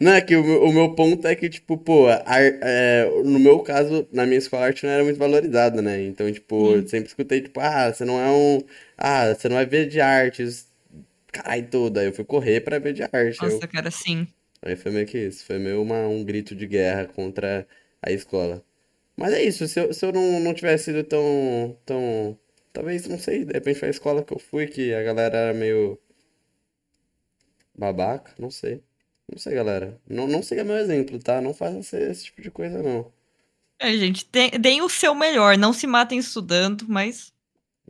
Não, 0.00 0.12
é 0.12 0.20
que 0.20 0.34
o 0.36 0.42
meu, 0.44 0.62
o 0.64 0.72
meu 0.72 0.94
ponto 0.94 1.26
é 1.26 1.34
que, 1.36 1.48
tipo, 1.48 1.76
pô, 1.78 2.06
ar- 2.08 2.24
é, 2.62 3.04
no 3.24 3.38
meu 3.38 3.60
caso, 3.60 4.06
na 4.12 4.26
minha 4.26 4.38
escola, 4.38 4.64
a 4.64 4.66
arte 4.66 4.84
não 4.84 4.90
era 4.92 5.04
muito 5.04 5.18
valorizada, 5.18 5.82
né? 5.82 6.02
Então, 6.02 6.30
tipo, 6.32 6.74
eu 6.76 6.88
sempre 6.88 7.08
escutei, 7.08 7.40
tipo, 7.42 7.60
ah, 7.60 7.92
você 7.92 8.04
não 8.04 8.18
é 8.20 8.30
um. 8.30 8.58
Ah, 8.96 9.34
você 9.34 9.48
não 9.48 9.56
vai 9.56 9.66
ver 9.66 9.86
de 9.88 10.00
artes. 10.00 10.68
Caralho, 11.32 11.68
tudo. 11.70 11.98
Aí 12.00 12.06
eu 12.06 12.14
fui 12.14 12.24
correr 12.24 12.60
pra 12.62 12.78
ver 12.78 12.92
de 12.94 13.02
arte. 13.04 13.44
Eu- 13.44 13.62
Nossa, 13.62 13.66
cara, 13.68 13.90
sim. 13.90 14.26
Aí 14.62 14.76
foi 14.76 14.92
meio 14.92 15.06
que 15.06 15.18
isso. 15.18 15.44
Foi 15.46 15.58
meio 15.58 15.82
uma, 15.82 16.06
um 16.08 16.24
grito 16.24 16.54
de 16.54 16.66
guerra 16.66 17.06
contra 17.06 17.66
a 18.02 18.10
escola. 18.12 18.64
Mas 19.16 19.32
é 19.34 19.42
isso, 19.44 19.68
se 19.68 19.80
eu, 19.80 19.92
se 19.94 20.04
eu 20.06 20.12
não, 20.12 20.40
não 20.40 20.54
tivesse 20.54 20.86
sido 20.86 21.04
tão, 21.04 21.76
tão. 21.86 22.38
Talvez, 22.72 23.06
não 23.08 23.18
sei, 23.18 23.44
de 23.44 23.52
repente 23.54 23.78
foi 23.80 23.88
a 23.88 23.90
escola 23.92 24.24
que 24.24 24.32
eu 24.34 24.38
fui 24.40 24.66
que 24.68 24.94
a 24.94 25.02
galera 25.04 25.36
era 25.38 25.54
meio. 25.54 25.98
Babaca, 27.76 28.34
não 28.40 28.50
sei. 28.50 28.82
Não 29.30 29.38
sei, 29.38 29.54
galera. 29.54 29.98
Não, 30.08 30.26
não 30.26 30.42
siga 30.42 30.62
meu 30.64 30.76
exemplo, 30.76 31.18
tá? 31.18 31.40
Não 31.40 31.52
faça 31.52 31.78
esse, 31.78 31.96
esse 31.96 32.24
tipo 32.26 32.40
de 32.42 32.50
coisa, 32.50 32.82
não. 32.82 33.10
É, 33.78 33.92
gente, 33.96 34.24
tem- 34.24 34.50
deem 34.50 34.82
o 34.82 34.88
seu 34.88 35.14
melhor. 35.14 35.58
Não 35.58 35.72
se 35.72 35.86
matem 35.86 36.18
estudando, 36.18 36.86
mas. 36.88 37.32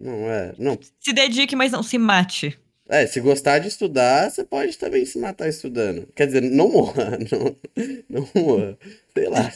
Não, 0.00 0.30
é. 0.30 0.54
Não. 0.58 0.78
Se 0.98 1.12
dedique, 1.12 1.54
mas 1.54 1.72
não 1.72 1.82
se 1.82 1.98
mate. 1.98 2.58
É, 2.88 3.06
se 3.06 3.20
gostar 3.20 3.58
de 3.58 3.68
estudar, 3.68 4.30
você 4.30 4.44
pode 4.44 4.78
também 4.78 5.04
se 5.04 5.18
matar 5.18 5.48
estudando. 5.48 6.06
Quer 6.14 6.26
dizer, 6.26 6.42
não 6.42 6.70
morra. 6.70 7.18
Não, 7.30 7.56
não 8.08 8.28
morra. 8.42 8.78
Sei 9.12 9.28
lá. 9.28 9.52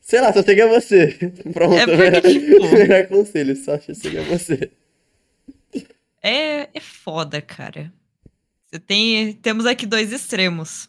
Sei 0.00 0.20
lá, 0.20 0.32
só 0.32 0.42
siga 0.42 0.66
você. 0.66 1.08
Pronto, 1.52 1.74
É 1.74 1.84
porque, 1.86 1.96
melhor, 1.96 2.22
tipo- 2.22 2.72
melhor 2.74 3.06
conselho, 3.08 3.54
só 3.56 3.78
siga 3.78 4.22
você. 4.22 4.70
É, 6.22 6.68
é 6.74 6.80
foda, 6.80 7.40
cara. 7.42 7.92
Tem, 8.86 9.32
temos 9.34 9.64
aqui 9.66 9.86
dois 9.86 10.12
extremos. 10.12 10.88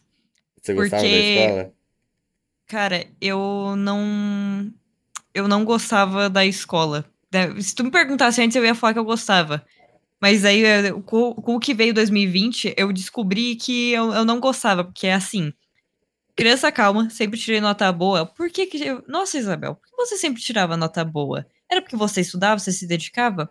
Você 0.61 0.73
gostava 0.73 1.01
da 1.03 1.07
Porque- 1.09 1.35
escola? 1.39 1.73
Cara, 2.67 3.07
eu 3.21 3.75
não. 3.77 4.71
Eu 5.33 5.47
não 5.47 5.63
gostava 5.63 6.29
da 6.29 6.45
escola. 6.45 7.05
Da- 7.31 7.59
Se 7.61 7.73
tu 7.73 7.83
me 7.83 7.91
perguntasse 7.91 8.41
antes, 8.41 8.55
eu 8.55 8.65
ia 8.65 8.75
falar 8.75 8.93
que 8.93 8.99
eu 8.99 9.05
gostava. 9.05 9.65
Mas 10.21 10.43
aí, 10.43 10.61
com, 11.05 11.33
com 11.35 11.55
o 11.55 11.59
que 11.59 11.73
veio 11.73 11.93
2020, 11.93 12.73
eu 12.77 12.91
descobri 12.91 13.55
que 13.55 13.91
eu, 13.91 14.11
eu 14.13 14.25
não 14.25 14.39
gostava, 14.39 14.83
porque 14.83 15.07
é 15.07 15.13
assim. 15.13 15.53
Criança 16.35 16.71
calma, 16.71 17.09
sempre 17.09 17.39
tirei 17.39 17.61
nota 17.61 17.91
boa. 17.91 18.25
Por 18.25 18.49
que 18.49 18.65
que. 18.65 18.83
eu- 18.85 19.03
Nossa, 19.07 19.37
Isabel, 19.37 19.75
por 19.75 19.87
que 19.89 19.95
você 19.95 20.17
sempre 20.17 20.41
tirava 20.41 20.75
nota 20.77 21.03
boa? 21.05 21.45
Era 21.71 21.81
porque 21.81 21.95
você 21.95 22.21
estudava, 22.21 22.59
você 22.59 22.71
se 22.71 22.85
dedicava? 22.87 23.49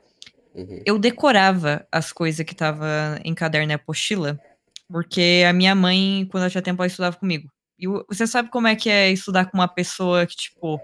Uhum. 0.58 0.82
eu 0.84 0.98
decorava 0.98 1.86
as 1.92 2.12
coisas 2.12 2.44
que 2.44 2.54
tava 2.54 3.20
em 3.24 3.32
caderno 3.32 3.70
e 3.70 3.74
apostila, 3.74 4.40
porque 4.88 5.44
a 5.48 5.52
minha 5.52 5.72
mãe, 5.72 6.26
quando 6.30 6.42
ela 6.42 6.50
tinha 6.50 6.62
tempo, 6.62 6.82
ela 6.82 6.88
estudava 6.88 7.16
comigo. 7.16 7.48
E 7.78 7.86
você 7.86 8.26
sabe 8.26 8.50
como 8.50 8.66
é 8.66 8.74
que 8.74 8.90
é 8.90 9.12
estudar 9.12 9.44
com 9.44 9.56
uma 9.56 9.68
pessoa 9.68 10.26
que, 10.26 10.34
tipo, 10.34 10.80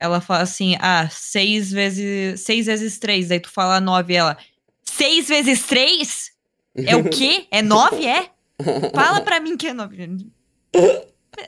ela 0.00 0.22
fala 0.22 0.42
assim, 0.42 0.76
ah, 0.80 1.06
seis 1.10 1.70
vezes, 1.70 2.40
seis 2.40 2.64
vezes 2.64 2.98
três, 2.98 3.28
daí 3.28 3.40
tu 3.40 3.50
fala 3.50 3.78
nove, 3.78 4.14
e 4.14 4.16
ela, 4.16 4.38
seis 4.82 5.28
vezes 5.28 5.66
três? 5.66 6.30
É 6.74 6.96
o 6.96 7.08
quê? 7.08 7.46
É 7.50 7.60
nove, 7.60 8.06
é? 8.06 8.30
Fala 8.94 9.20
pra 9.20 9.38
mim 9.38 9.56
que 9.56 9.68
é 9.68 9.74
nove. 9.74 10.26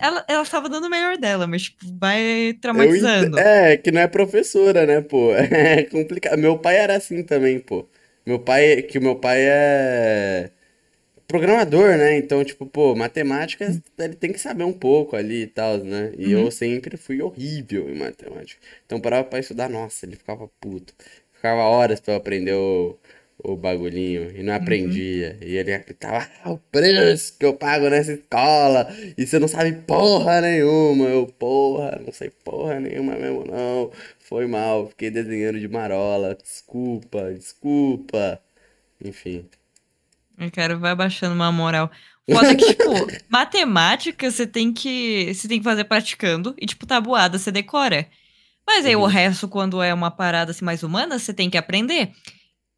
Ela, 0.00 0.24
ela 0.28 0.44
tava 0.46 0.68
dando 0.68 0.86
o 0.86 0.90
melhor 0.90 1.16
dela, 1.18 1.46
mas, 1.46 1.62
tipo, 1.64 1.84
vai 1.98 2.52
traumatizando. 2.60 3.38
É, 3.38 3.76
que 3.76 3.90
não 3.90 4.00
é 4.02 4.06
professora, 4.08 4.86
né, 4.86 5.00
pô? 5.00 5.32
É 5.34 5.84
complicado. 5.84 6.38
Meu 6.38 6.58
pai 6.58 6.76
era 6.76 6.96
assim 6.96 7.22
também, 7.22 7.58
pô. 7.60 7.86
Meu 8.26 8.38
pai, 8.40 8.82
que 8.82 8.98
o 8.98 9.02
meu 9.02 9.16
pai 9.16 9.38
é 9.40 10.50
programador, 11.28 11.96
né? 11.98 12.18
Então, 12.18 12.44
tipo, 12.44 12.66
pô, 12.66 12.94
matemática, 12.96 13.66
ele 13.98 14.14
tem 14.16 14.32
que 14.32 14.38
saber 14.40 14.64
um 14.64 14.72
pouco 14.72 15.16
ali 15.16 15.42
e 15.42 15.46
tal, 15.48 15.78
né? 15.78 16.12
E 16.18 16.32
Uhum. 16.32 16.44
eu 16.44 16.50
sempre 16.50 16.96
fui 16.96 17.22
horrível 17.22 17.88
em 17.90 17.96
matemática. 17.98 18.60
Então, 18.86 19.00
parava 19.00 19.24
pra 19.28 19.38
estudar, 19.40 19.68
nossa, 19.70 20.06
ele 20.06 20.16
ficava 20.16 20.48
puto. 20.60 20.94
Ficava 21.34 21.62
horas 21.64 22.00
pra 22.00 22.14
eu 22.14 22.18
aprender 22.18 22.54
o, 22.54 22.98
o 23.38 23.56
bagulhinho 23.56 24.30
e 24.36 24.42
não 24.42 24.54
aprendia. 24.54 25.38
E 25.42 25.56
ele 25.56 25.78
tava, 25.94 26.28
ah, 26.44 26.52
o 26.52 26.58
preço 26.58 27.36
que 27.38 27.44
eu 27.46 27.54
pago 27.54 27.88
nessa 27.88 28.12
escola 28.12 28.88
e 29.16 29.26
você 29.26 29.38
não 29.38 29.48
sabe 29.48 29.72
porra 29.86 30.40
nenhuma. 30.40 31.04
Eu, 31.06 31.26
porra, 31.26 32.00
não 32.04 32.12
sei 32.12 32.30
porra 32.30 32.80
nenhuma 32.80 33.16
mesmo, 33.16 33.44
não. 33.44 33.90
Foi 34.20 34.46
mal, 34.46 34.88
fiquei 34.88 35.10
desenhando 35.10 35.60
de 35.60 35.68
marola. 35.68 36.34
Desculpa, 36.34 37.32
desculpa. 37.34 38.40
Enfim. 39.04 39.48
Eu 40.38 40.50
quero, 40.50 40.78
vai 40.78 40.94
baixando 40.94 41.34
uma 41.34 41.50
moral. 41.50 41.90
Foda 42.28 42.54
que, 42.54 42.64
tipo, 42.64 42.90
matemática 43.28 44.30
você 44.30 44.46
tem 44.46 44.72
que. 44.72 45.32
Você 45.32 45.48
tem 45.48 45.58
que 45.58 45.64
fazer 45.64 45.84
praticando. 45.84 46.54
E, 46.60 46.66
tipo, 46.66 46.86
tabuada, 46.86 47.38
você 47.38 47.50
decora. 47.50 48.08
Mas 48.66 48.86
aí 48.86 48.96
o 48.96 49.02
Uhum. 49.02 49.06
resto, 49.06 49.48
quando 49.48 49.82
é 49.82 49.94
uma 49.94 50.10
parada 50.10 50.50
assim 50.52 50.64
mais 50.64 50.82
humana, 50.82 51.18
você 51.18 51.32
tem 51.34 51.50
que 51.50 51.58
aprender. 51.58 52.12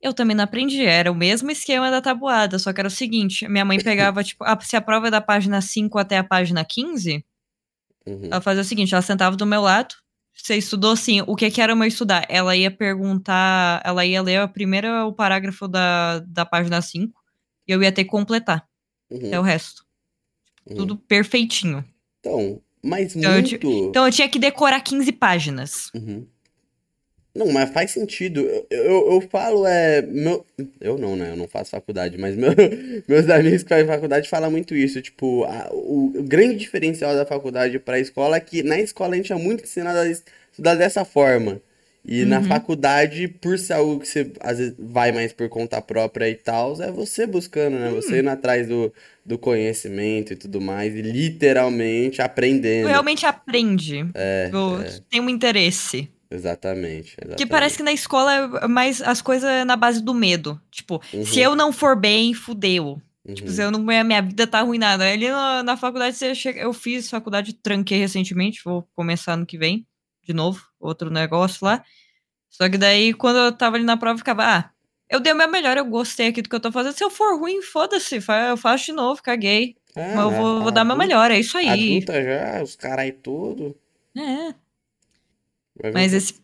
Eu 0.01 0.15
também 0.15 0.37
não 0.37 0.45
aprendi. 0.45 0.85
Era 0.85 1.11
o 1.11 1.15
mesmo 1.15 1.51
esquema 1.51 1.91
da 1.91 2.01
tabuada. 2.01 2.59
Só 2.59 2.73
que 2.73 2.81
era 2.81 2.89
o 2.89 2.91
seguinte: 2.91 3.49
minha 3.49 3.65
mãe 3.65 3.79
pegava, 3.79 4.23
tipo, 4.23 4.45
a- 4.45 4.59
se 4.61 4.77
a 4.77 4.81
prova 4.81 5.09
é 5.09 5.11
da 5.11 5.21
página 5.21 5.61
5 5.61 5.99
até 5.99 6.19
a 6.19 6.25
página 6.25 6.65
15, 6.65 7.25
Uhum. 8.07 8.29
ela 8.31 8.41
fazia 8.41 8.63
o 8.63 8.65
seguinte: 8.65 8.95
ela 8.95 9.03
sentava 9.03 9.37
do 9.37 9.45
meu 9.47 9.61
lado. 9.63 9.95
Você 10.41 10.55
estudou 10.55 10.93
assim, 10.93 11.21
o 11.27 11.35
que 11.35 11.51
que 11.51 11.61
era 11.61 11.75
o 11.75 11.77
meu 11.77 11.89
estudar? 11.89 12.25
Ela 12.29 12.55
ia 12.57 12.71
perguntar, 12.71 13.83
ela 13.85 14.07
ia 14.07 14.23
ler 14.23 14.37
a 14.41 14.47
primeira, 14.47 15.05
o 15.05 15.13
parágrafo 15.13 15.67
da, 15.67 16.21
da 16.21 16.47
página 16.47 16.81
5 16.81 17.21
e 17.67 17.73
eu 17.73 17.83
ia 17.83 17.91
ter 17.91 18.05
que 18.05 18.11
completar 18.11 18.65
Uhum. 19.11 19.19
até 19.27 19.41
o 19.41 19.43
resto. 19.43 19.85
Uhum. 20.65 20.77
Tudo 20.77 20.97
perfeitinho. 20.97 21.85
Então, 22.21 22.63
mas 22.85 23.17
Então, 23.17 23.33
eu 23.33 23.41
muito. 23.43 23.67
Então 23.89 24.07
eu 24.07 24.13
tinha 24.13 24.29
que 24.29 24.39
decorar 24.39 24.81
15 24.81 25.11
páginas. 25.11 25.91
Uhum. 25.93 26.25
Não, 27.35 27.47
mas 27.53 27.71
faz 27.71 27.91
sentido. 27.93 28.41
Eu, 28.41 28.67
eu, 28.71 29.13
eu 29.13 29.21
falo, 29.31 29.67
é. 29.67 30.03
Meu... 30.03 30.45
Eu 30.81 30.99
não, 30.99 31.15
né? 31.15 31.31
Eu 31.31 31.37
não 31.37 31.47
faço 31.47 31.71
faculdade, 31.71 32.19
mas 32.19 32.35
meu- 32.37 32.51
meus 33.07 33.29
amigos 33.29 33.63
que 33.63 33.69
fazem 33.69 33.87
faculdade 33.87 34.29
falam 34.29 34.51
muito 34.51 34.75
isso. 34.75 35.01
Tipo, 35.01 35.45
a- 35.45 35.69
o, 35.73 36.13
o 36.19 36.23
grande 36.23 36.57
diferencial 36.57 37.15
da 37.15 37.25
faculdade 37.27 37.79
para 37.79 37.97
a 37.97 38.01
escola 38.01 38.37
é 38.37 38.41
que 38.41 38.63
na 38.63 38.81
escola 38.81 39.15
a 39.15 39.17
gente 39.17 39.33
é 39.33 39.37
muito 39.37 39.63
ensinado 39.65 39.99
a 39.99 40.09
estudar 40.09 40.75
dessa 40.75 41.05
forma. 41.05 41.61
E 42.05 42.25
na 42.25 42.39
Uhum. 42.39 42.45
faculdade, 42.45 43.29
por 43.29 43.59
ser 43.59 43.75
algo 43.75 44.01
que 44.01 44.09
você 44.09 44.33
às 44.41 44.57
vezes 44.59 44.75
vai 44.79 45.13
mais 45.13 45.33
por 45.33 45.49
conta 45.49 45.81
própria 45.83 46.29
e 46.29 46.35
tal, 46.35 46.81
é 46.83 46.91
você 46.91 47.27
buscando, 47.27 47.79
né? 47.79 47.91
Você 47.91 48.21
indo 48.21 48.31
atrás 48.31 48.67
do, 48.67 48.91
do 49.27 49.37
conhecimento 49.39 50.33
e 50.33 50.37
tudo 50.37 50.61
mais, 50.61 50.95
e 50.95 51.03
literalmente 51.03 52.17
Tu 52.17 52.23
aprendendo. 52.23 52.89
realmente 52.89 53.27
aprende. 53.27 54.07
É, 54.15 54.51
é. 54.51 55.01
tem 55.11 55.21
um 55.21 55.29
interesse. 55.29 56.09
Exatamente, 56.31 57.17
Que 57.17 57.25
exatamente. 57.25 57.47
parece 57.47 57.77
que 57.79 57.83
na 57.83 57.93
escola 57.93 58.33
é 58.63 58.67
mais 58.69 59.01
as 59.03 59.23
coisas 59.23 59.49
é 59.49 59.65
na 59.65 59.77
base 59.77 60.03
do 60.03 60.13
medo. 60.15 60.61
Tipo, 60.71 61.01
se 61.25 61.39
Uhum. 61.39 61.45
eu 61.45 61.57
não 61.57 61.73
for 61.73 61.97
bem, 61.97 62.35
fudeu. 62.35 63.01
Tipo, 63.35 63.49
Uhum. 63.49 63.55
se 63.55 63.63
eu 63.63 63.71
não, 63.71 63.81
minha, 63.81 64.05
minha 64.05 64.23
vida 64.23 64.47
tá 64.47 64.59
arruinada. 64.61 65.05
Ali 65.11 65.29
na, 65.29 65.63
na 65.63 65.77
faculdade, 65.77 66.17
você 66.17 66.35
chega, 66.35 66.61
eu 66.61 66.73
fiz 66.73 67.09
faculdade, 67.11 67.53
tranquei 67.55 67.99
recentemente, 67.99 68.61
vou 68.65 68.89
começar 68.95 69.33
ano 69.35 69.47
que 69.47 69.59
vem, 69.59 69.87
de 70.23 70.33
novo, 70.33 70.63
outro 70.81 71.11
negócio 71.11 71.65
lá. 71.65 71.83
Só 72.51 72.69
que 72.69 72.79
daí, 72.79 73.13
quando 73.13 73.37
eu 73.39 73.53
tava 73.53 73.77
ali 73.77 73.85
na 73.85 73.97
prova, 73.97 74.15
eu 74.15 74.19
ficava, 74.19 74.45
ah, 74.45 74.71
eu 75.11 75.21
dei 75.21 75.33
o 75.33 75.37
meu 75.37 75.49
melhor, 75.51 75.77
eu 75.77 75.85
gostei 75.85 76.29
aqui 76.29 76.41
do 76.43 76.49
que 76.49 76.55
eu 76.57 76.61
tô 76.61 76.73
fazendo. 76.73 76.95
Se 76.97 77.05
eu 77.05 77.11
for 77.11 77.39
ruim, 77.39 77.61
foda-se, 77.63 78.17
eu 78.51 78.57
faço 78.57 78.87
de 78.87 78.93
novo, 78.93 79.23
caguei. 79.23 79.77
É, 79.97 80.15
Mas 80.15 80.25
eu 80.25 80.31
vou, 80.31 80.63
vou 80.63 80.71
dar 80.71 80.85
meu 80.85 80.93
adulta- 80.95 81.09
melhor, 81.15 81.31
é 81.31 81.39
isso 81.39 81.57
aí. 81.59 81.69
Adulta 81.99 82.23
já, 82.23 82.63
os 82.63 82.77
caras 82.77 83.01
aí 83.05 83.13
tudo. 83.13 83.77
É. 84.17 84.55
Vai 85.81 85.93
Mas 85.93 86.13
esse, 86.13 86.35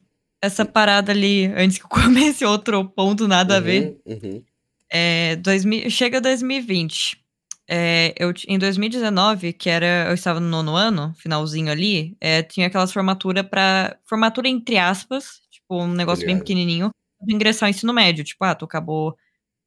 essa 0.41 0.65
parada 0.65 1.13
ali, 1.13 1.47
antes 1.57 1.79
que 1.79 1.85
eu 1.85 1.89
comece 1.91 2.45
outro 2.45 2.85
ponto, 2.89 3.27
nada 3.27 3.57
a 3.57 3.61
ver. 3.61 3.99
Uhum, 4.07 4.21
uhum, 4.23 4.43
É, 4.91 5.37
2000, 5.37 5.91
chega 5.91 6.21
2020. 6.21 7.23
É, 7.67 8.15
eu, 8.19 8.33
em 8.47 8.59
2019, 8.59 9.55
que 9.55 9.71
era. 9.71 10.07
Eu 10.09 10.15
estava 10.15 10.39
no 10.39 10.49
nono 10.49 10.77
ano, 10.77 11.15
finalzinho 11.17 11.71
ali, 11.71 12.15
é, 12.21 12.43
tinha 12.43 12.67
aquelas 12.67 12.93
formatura 12.93 13.43
para 13.43 13.99
Formatura 14.05 14.49
entre 14.49 14.77
aspas, 14.77 15.41
tipo, 15.51 15.83
um 15.83 15.89
negócio 15.89 16.27
bem 16.27 16.35
ligado. 16.35 16.47
pequenininho, 16.47 16.91
pra 17.19 17.35
ingressar 17.35 17.67
ao 17.67 17.71
ensino 17.71 17.93
médio. 17.93 18.23
Tipo, 18.23 18.45
ah, 18.45 18.55
tu 18.55 18.67
acabou 18.67 19.17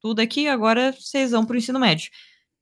tudo 0.00 0.20
aqui, 0.20 0.46
agora 0.46 0.92
vocês 0.92 1.32
vão 1.32 1.44
pro 1.44 1.56
ensino 1.56 1.80
médio. 1.80 2.10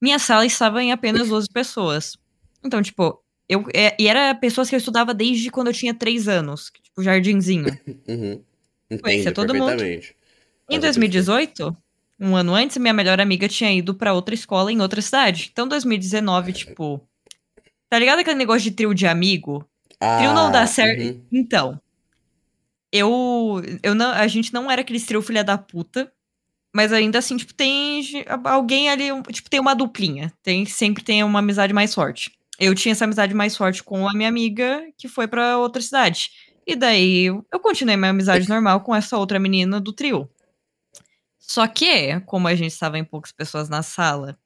Minha 0.01 0.19
sala 0.19 0.47
estava 0.47 0.83
em 0.83 0.91
apenas 0.93 1.29
12 1.29 1.49
pessoas. 1.53 2.17
Então, 2.65 2.81
tipo, 2.83 3.23
eu. 3.49 3.65
é, 3.75 3.97
e 3.99 4.09
era 4.09 4.35
pessoas 4.35 4.69
que 4.69 4.75
eu 4.75 4.79
estudava 4.79 5.15
desde 5.15 5.51
quando 5.51 5.69
eu 5.69 5.73
tinha 5.75 5.95
3 5.95 6.29
anos, 6.29 6.71
tipo, 6.83 7.03
jardinzinho. 7.03 7.67
uhum. 8.09 8.43
Entendo 8.91 9.33
todo 9.35 9.55
mundo. 9.55 9.83
Em 9.83 10.01
Faz 10.01 10.79
a 10.79 10.79
2018, 10.81 11.77
um 12.21 12.35
ano 12.37 12.55
antes, 12.55 12.77
minha 12.79 12.93
melhor 12.95 13.21
amiga 13.21 13.49
tinha 13.49 13.73
ido 13.73 13.95
pra 13.95 14.13
outra 14.15 14.35
escola 14.35 14.73
em 14.73 14.81
outra 14.81 15.01
cidade. 15.03 15.51
Então, 15.53 15.69
2019, 15.69 16.53
tipo. 16.53 17.01
Tá 17.89 17.99
ligado 17.99 18.21
aquele 18.21 18.37
negócio 18.39 18.63
de 18.63 18.73
trio 18.73 18.95
de 18.95 19.07
amigo? 19.07 19.65
Trio 20.19 20.33
não 20.35 20.51
dá 20.51 20.63
Ah, 20.63 20.67
certo. 20.67 21.03
uhum. 21.03 21.23
Então. 21.33 21.81
Eu. 22.93 23.63
eu 23.83 23.95
não, 23.95 24.11
a 24.11 24.27
gente 24.29 24.53
não 24.53 24.71
era 24.71 24.81
aquele 24.81 25.01
trio 25.01 25.23
filha 25.23 25.45
da 25.45 25.59
puta. 25.59 26.11
Mas 26.75 26.93
ainda 26.93 27.19
assim, 27.21 27.37
tipo, 27.39 27.55
tem 27.55 28.03
alguém 28.45 28.91
ali. 28.91 29.07
Tipo, 29.33 29.49
tem 29.51 29.61
uma 29.61 29.75
duplinha. 29.75 30.33
Tem, 30.43 30.67
sempre 30.67 31.03
tem 31.03 31.25
uma 31.25 31.39
amizade 31.39 31.73
mais 31.73 31.95
forte. 31.95 32.33
Eu 32.59 32.75
tinha 32.75 32.93
essa 32.93 33.05
amizade 33.05 33.35
mais 33.35 33.57
forte 33.57 33.83
com 33.83 34.09
a 34.09 34.13
minha 34.15 34.29
amiga, 34.29 34.83
que 34.97 35.09
foi 35.09 35.27
pra 35.29 35.59
outra 35.59 35.81
cidade. 35.83 36.31
E 36.67 36.75
daí 36.75 37.25
eu 37.27 37.61
continuei 37.61 37.97
minha 37.97 38.11
amizade 38.11 38.49
normal 38.51 38.81
com 38.81 38.95
essa 38.95 39.17
outra 39.19 39.39
menina 39.39 39.81
do 39.81 39.93
trio. 39.93 40.29
Só 41.39 41.67
que, 41.67 42.19
como 42.21 42.49
a 42.49 42.55
gente 42.55 42.73
estava 42.73 42.99
em 42.99 43.05
poucas 43.05 43.31
pessoas 43.31 43.69
na 43.69 43.83
sala, 43.83 44.37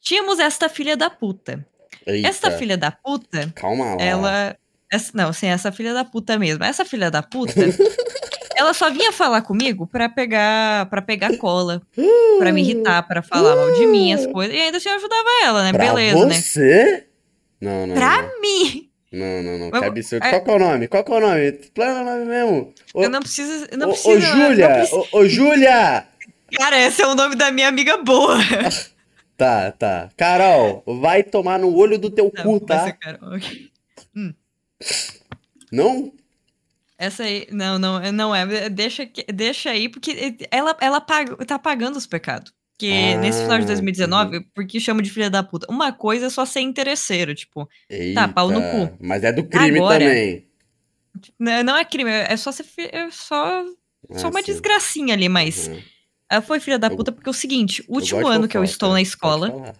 tínhamos 0.00 0.38
esta 0.38 0.68
filha 0.68 0.96
da 0.96 1.10
puta. 1.10 1.66
Eita, 2.06 2.28
Esta 2.28 2.50
filha 2.50 2.76
da 2.76 2.90
puta, 2.90 3.50
calma 3.54 3.94
lá. 3.94 4.02
ela. 4.02 4.56
essa- 4.90 5.10
não, 5.14 5.32
sim, 5.32 5.46
essa 5.46 5.72
filha 5.72 5.92
da 5.94 6.04
puta 6.04 6.38
mesmo. 6.38 6.62
Essa 6.64 6.84
filha 6.84 7.10
da 7.10 7.22
puta, 7.22 7.52
ela 8.56 8.72
só 8.74 8.90
vinha 8.90 9.12
falar 9.12 9.42
comigo 9.42 9.86
pra 9.86 10.08
pegar 10.08 10.86
para 10.86 11.02
pegar 11.02 11.36
cola, 11.38 11.82
pra 12.38 12.52
me 12.52 12.60
irritar, 12.62 13.02
pra 13.06 13.22
falar 13.22 13.54
mal 13.56 13.72
de 13.74 13.86
mim, 13.86 14.12
as 14.12 14.26
coisas. 14.26 14.54
E 14.54 14.58
ainda 14.58 14.78
assim 14.78 14.88
eu 14.88 14.94
ajudava 14.96 15.28
ela, 15.44 15.62
né? 15.64 15.72
Pra 15.72 15.86
Beleza, 15.86 16.26
né? 16.26 16.34
você? 16.34 17.06
Não, 17.60 17.86
não. 17.86 17.94
Pra 17.94 18.22
não. 18.22 18.40
mim! 18.40 18.90
Não, 19.12 19.42
não, 19.44 19.58
não. 19.58 19.70
Mas- 19.70 19.80
Que 19.80 19.86
absurdo. 19.86 20.24
é- 20.26 20.30
Qual 20.30 20.44
que 20.44 20.50
é 20.50 20.54
o 20.54 20.58
nome? 20.58 20.88
Qual 20.88 21.04
que 21.04 21.12
é 21.12 21.14
o 21.16 21.20
nome? 21.20 21.52
Plana 21.72 22.00
o 22.00 22.04
nome 22.04 22.24
mesmo. 22.24 22.74
Eu 22.96 23.08
não 23.10 23.20
preciso. 23.20 23.66
Eu 23.70 23.78
não 23.78 23.88
ô, 23.88 23.92
preciso. 23.92 24.16
ô, 24.16 24.20
Júlia! 24.20 24.84
Ô, 25.12 25.24
Júlia! 25.26 26.06
Cara, 26.56 26.78
esse 26.80 27.00
é 27.02 27.06
o 27.06 27.14
nome 27.14 27.36
da 27.36 27.50
minha 27.50 27.68
amiga 27.68 27.96
boa. 27.98 28.36
Tá, 29.36 29.72
tá. 29.72 30.10
Carol, 30.16 30.84
vai 31.00 31.24
tomar 31.24 31.58
no 31.58 31.74
olho 31.76 31.98
do 31.98 32.08
teu 32.08 32.30
Não, 32.36 32.44
cu, 32.44 32.60
tá? 32.64 32.92
Carol. 32.92 33.32
Não? 35.72 36.12
Essa 36.98 37.24
aí, 37.24 37.46
não, 37.50 37.78
não, 37.78 38.12
não 38.12 38.34
é. 38.34 38.68
Deixa, 38.70 39.04
que- 39.06 39.24
deixa 39.32 39.70
aí, 39.70 39.88
porque 39.88 40.36
ela, 40.50 40.76
ela 40.80 41.00
paga, 41.00 41.36
tá 41.44 41.58
pagando 41.58 41.96
os 41.96 42.06
pecados. 42.06 42.52
Porque 42.76 42.92
Ah, 43.16 43.18
nesse 43.20 43.42
final 43.42 43.58
de 43.60 43.66
2019, 43.66 44.40
porque 44.54 44.80
chamo 44.80 45.00
de 45.00 45.10
filha 45.10 45.30
da 45.30 45.42
puta. 45.42 45.66
Uma 45.70 45.92
coisa 45.92 46.26
é 46.26 46.30
só 46.30 46.44
ser 46.44 46.60
interesseiro, 46.60 47.34
tipo, 47.34 47.68
Tá, 48.14 48.26
pau 48.28 48.50
no 48.50 48.60
Eita, 48.60 48.88
cu. 48.88 48.98
Mas 49.00 49.22
é 49.24 49.32
do 49.32 49.44
crime 49.44 49.78
Agora- 49.78 50.04
também. 50.04 50.48
não 51.38 51.62
não 51.62 51.76
é 51.76 51.84
crime, 51.84 52.10
é 52.10 52.36
só 52.36 52.50
ser 52.50 52.64
é 52.76 53.08
só, 53.10 53.64
só 54.12 54.26
Ah, 54.26 54.30
uma 54.30 54.40
sim. 54.40 54.46
desgracinha 54.46 55.14
ali, 55.14 55.28
mas 55.28 55.68
Uhum. 55.68 55.80
ela 56.30 56.42
foi 56.42 56.58
filha 56.58 56.78
da 56.78 56.90
puta 56.90 57.12
porque 57.12 57.28
é 57.28 57.30
o 57.30 57.34
seguinte, 57.34 57.84
último 57.88 58.26
ano 58.26 58.48
que 58.48 58.56
eu 58.56 58.64
estou 58.64 58.92
na 58.92 59.00
escola, 59.00 59.72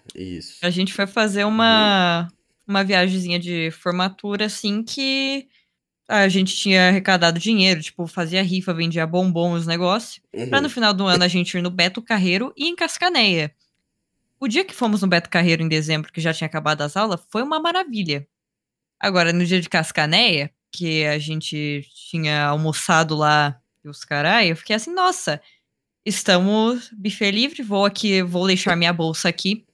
a 0.63 0.71
gente 0.71 0.93
foi 0.93 1.07
fazer 1.07 1.45
uma 1.45 2.29
uma 2.67 2.83
viagemzinha 2.85 3.39
de 3.39 3.71
formatura 3.73 4.47
assim 4.47 4.83
que 4.85 5.49
a 6.09 6.29
gente 6.29 6.55
tinha 6.55 6.89
arrecadado 6.89 7.39
dinheiro, 7.39 7.83
tipo, 7.83 8.07
fazia 8.07 8.43
rifa, 8.43 8.75
vendia 8.75 9.07
bombom, 9.07 9.53
os 9.53 9.67
negócios. 9.67 10.21
Pra 10.51 10.61
no 10.61 10.67
Uhum. 10.69 10.73
final 10.75 10.93
do 10.95 11.07
ano 11.07 11.25
a 11.25 11.29
gente 11.29 11.57
ir 11.57 11.63
no 11.63 11.71
Beto 11.71 12.03
Carreiro 12.03 12.53
e 12.57 12.67
em 12.69 12.77
Cascaneia. 12.77 13.55
O 14.39 14.47
dia 14.49 14.65
que 14.65 14.75
fomos 14.75 15.01
no 15.03 15.09
Beto 15.09 15.31
Carreiro 15.31 15.63
em 15.63 15.69
dezembro, 15.69 16.13
que 16.13 16.21
já 16.21 16.33
tinha 16.35 16.47
acabado 16.47 16.83
as 16.83 16.97
aulas, 16.97 17.21
foi 17.31 17.43
uma 17.43 17.59
maravilha. 17.61 18.27
Agora, 19.01 19.33
no 19.33 19.45
dia 19.47 19.61
de 19.61 19.69
Cascaneia, 19.69 20.51
que 20.73 21.05
a 21.07 21.19
gente 21.19 21.87
tinha 22.11 22.45
almoçado 22.47 23.15
lá 23.15 23.59
e 23.85 23.89
os 23.89 24.05
carai, 24.05 24.51
eu 24.51 24.57
fiquei 24.57 24.77
assim, 24.77 24.93
nossa, 24.93 25.41
estamos 26.05 26.91
buffet 26.93 27.31
livre, 27.31 27.63
vou 27.63 27.85
aqui, 27.85 28.23
vou 28.23 28.47
deixar 28.47 28.77
minha 28.77 28.93
bolsa 28.93 29.29
aqui. 29.29 29.65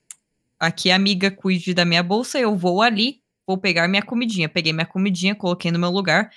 Aqui 0.59 0.91
a 0.91 0.95
amiga 0.95 1.31
cuide 1.31 1.73
da 1.73 1.83
minha 1.85 2.03
bolsa, 2.03 2.39
eu 2.39 2.55
vou 2.55 2.81
ali, 2.81 3.20
vou 3.47 3.57
pegar 3.57 3.87
minha 3.87 4.01
comidinha. 4.01 4.49
Peguei 4.49 4.73
minha 4.73 4.85
comidinha, 4.85 5.35
coloquei 5.35 5.71
no 5.71 5.79
meu 5.79 5.89
lugar. 5.89 6.31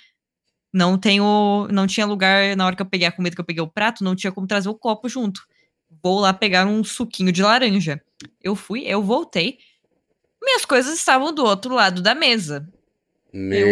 Não 0.72 0.98
tenho, 0.98 1.68
não 1.70 1.86
tinha 1.86 2.04
lugar 2.04 2.56
na 2.56 2.66
hora 2.66 2.74
que 2.74 2.82
eu 2.82 2.86
peguei 2.86 3.06
a 3.06 3.12
comida, 3.12 3.34
que 3.34 3.40
eu 3.40 3.44
peguei 3.44 3.62
o 3.62 3.68
prato, 3.68 4.02
não 4.02 4.16
tinha 4.16 4.32
como 4.32 4.46
trazer 4.46 4.68
o 4.68 4.74
copo 4.74 5.08
junto. 5.08 5.40
Vou 6.02 6.18
lá 6.18 6.32
pegar 6.32 6.66
um 6.66 6.82
suquinho 6.82 7.30
de 7.30 7.42
laranja. 7.42 8.02
Eu 8.42 8.56
fui, 8.56 8.82
eu 8.84 9.02
voltei. 9.02 9.58
Minhas 10.42 10.64
coisas 10.64 10.94
estavam 10.94 11.32
do 11.32 11.44
outro 11.44 11.74
lado 11.74 12.02
da 12.02 12.14
mesa. 12.14 12.68
Me... 13.32 13.64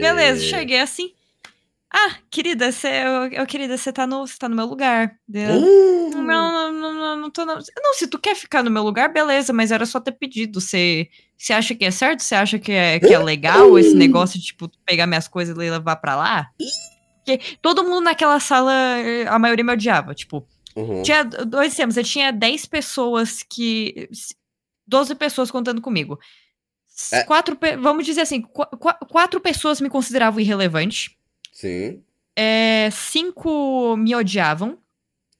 Beleza, 0.00 0.42
cheguei 0.42 0.80
assim. 0.80 1.12
Ah, 1.90 2.16
querida, 2.30 2.70
você, 2.70 2.88
eu, 2.88 3.40
eu, 3.40 3.46
querida, 3.46 3.78
você 3.78 3.92
tá 3.92 4.06
no, 4.06 4.26
você 4.26 4.36
tá 4.38 4.48
no 4.48 4.56
meu 4.56 4.66
lugar. 4.66 5.18
Hum. 5.30 6.10
não, 6.10 6.22
não, 6.22 6.72
não, 6.72 6.94
não, 6.94 7.16
não 7.16 7.30
tô 7.30 7.44
não. 7.46 7.54
Não, 7.54 7.94
se 7.94 8.06
tu 8.08 8.18
quer 8.18 8.34
ficar 8.34 8.62
no 8.62 8.70
meu 8.70 8.82
lugar, 8.82 9.10
beleza, 9.12 9.52
mas 9.52 9.70
era 9.70 9.86
só 9.86 10.00
ter 10.00 10.12
pedido. 10.12 10.60
Você, 10.60 11.08
você 11.36 11.52
acha 11.52 11.74
que 11.74 11.84
é 11.84 11.90
certo? 11.90 12.20
Você 12.22 12.34
acha 12.34 12.58
que 12.58 12.72
é, 12.72 12.98
que 12.98 13.12
é 13.12 13.18
legal 13.18 13.78
esse 13.78 13.94
negócio 13.94 14.38
de, 14.38 14.46
tipo, 14.46 14.70
pegar 14.84 15.06
minhas 15.06 15.28
coisas 15.28 15.54
e 15.56 15.58
levar 15.70 15.96
pra 15.96 16.16
lá? 16.16 16.50
Porque 17.24 17.40
todo 17.60 17.82
mundo 17.84 18.02
naquela 18.02 18.38
sala, 18.40 18.72
eh, 18.98 19.26
a 19.28 19.38
maioria 19.38 19.64
me 19.64 19.72
odiava. 19.72 20.14
Tipo, 20.14 20.46
Uhum. 20.74 21.02
tinha 21.02 21.24
dois 21.24 21.74
tempos, 21.74 21.96
eu 21.96 22.04
tinha 22.04 22.30
10 22.32 22.66
pessoas 22.66 23.42
que. 23.42 24.08
12 24.86 25.14
pessoas 25.14 25.50
contando 25.50 25.80
comigo. 25.80 26.18
É. 27.12 27.24
Quatro, 27.24 27.58
vamos 27.80 28.06
dizer 28.06 28.20
assim, 28.22 28.40
qu- 28.40 28.66
qu- 28.78 29.06
quatro 29.10 29.40
pessoas 29.40 29.80
me 29.80 29.90
consideravam 29.90 30.38
irrelevante. 30.40 31.18
Sim. 31.52 32.02
É, 32.36 32.88
cinco 32.92 33.96
me 33.96 34.14
odiavam. 34.14 34.78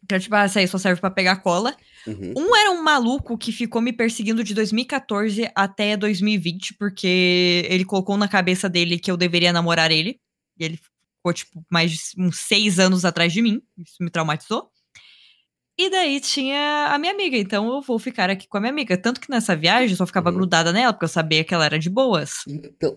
Que 0.09 0.18
tipo, 0.18 0.34
ah, 0.34 0.44
essa 0.44 0.59
aí 0.61 0.68
só 0.68 0.78
serve 0.78 1.01
pra 1.01 1.11
pegar 1.11 1.36
cola. 1.36 1.74
Uhum. 2.07 2.34
Um 2.36 2.57
era 2.57 2.70
um 2.70 2.82
maluco 2.82 3.36
que 3.36 3.50
ficou 3.52 3.80
me 3.82 3.92
perseguindo 3.92 4.44
de 4.44 4.54
2014 4.54 5.50
até 5.54 5.96
2020, 5.96 6.74
porque 6.74 7.66
ele 7.68 7.84
colocou 7.84 8.16
na 8.16 8.28
cabeça 8.28 8.68
dele 8.68 8.98
que 8.98 9.11
eu 9.11 9.16
deveria 9.16 9.52
namorar 9.52 9.90
ele. 9.90 10.18
E 10.59 10.64
ele 10.64 10.76
ficou, 10.76 11.32
tipo, 11.32 11.64
mais 11.70 11.90
de 11.90 11.98
uns 12.18 12.38
seis 12.40 12.78
anos 12.78 13.04
atrás 13.04 13.32
de 13.32 13.42
mim. 13.42 13.61
Isso 13.78 13.96
me 14.00 14.11
traumatizou. 14.11 14.70
E 15.78 15.90
daí 15.90 16.20
tinha 16.20 16.86
a 16.90 16.98
minha 16.98 17.12
amiga, 17.12 17.36
então 17.36 17.68
eu 17.74 17.82
vou 17.82 17.98
ficar 17.98 18.30
aqui 18.30 18.48
com 18.48 18.57
a 18.57 18.61
minha 18.61 18.72
amiga. 18.72 18.96
Tanto 18.96 19.20
que 19.20 19.30
nessa 19.30 19.54
viagem 19.54 19.90
eu 19.90 19.96
só 19.96 20.07
ficava 20.07 20.30
Uhum. 20.30 20.36
grudada 20.36 20.72
nela, 20.72 20.92
porque 20.92 21.04
eu 21.04 21.09
sabia 21.09 21.44
que 21.44 21.52
ela 21.52 21.66
era 21.66 21.78
de 21.78 21.90
boas. 21.90 22.30
Então, 22.48 22.96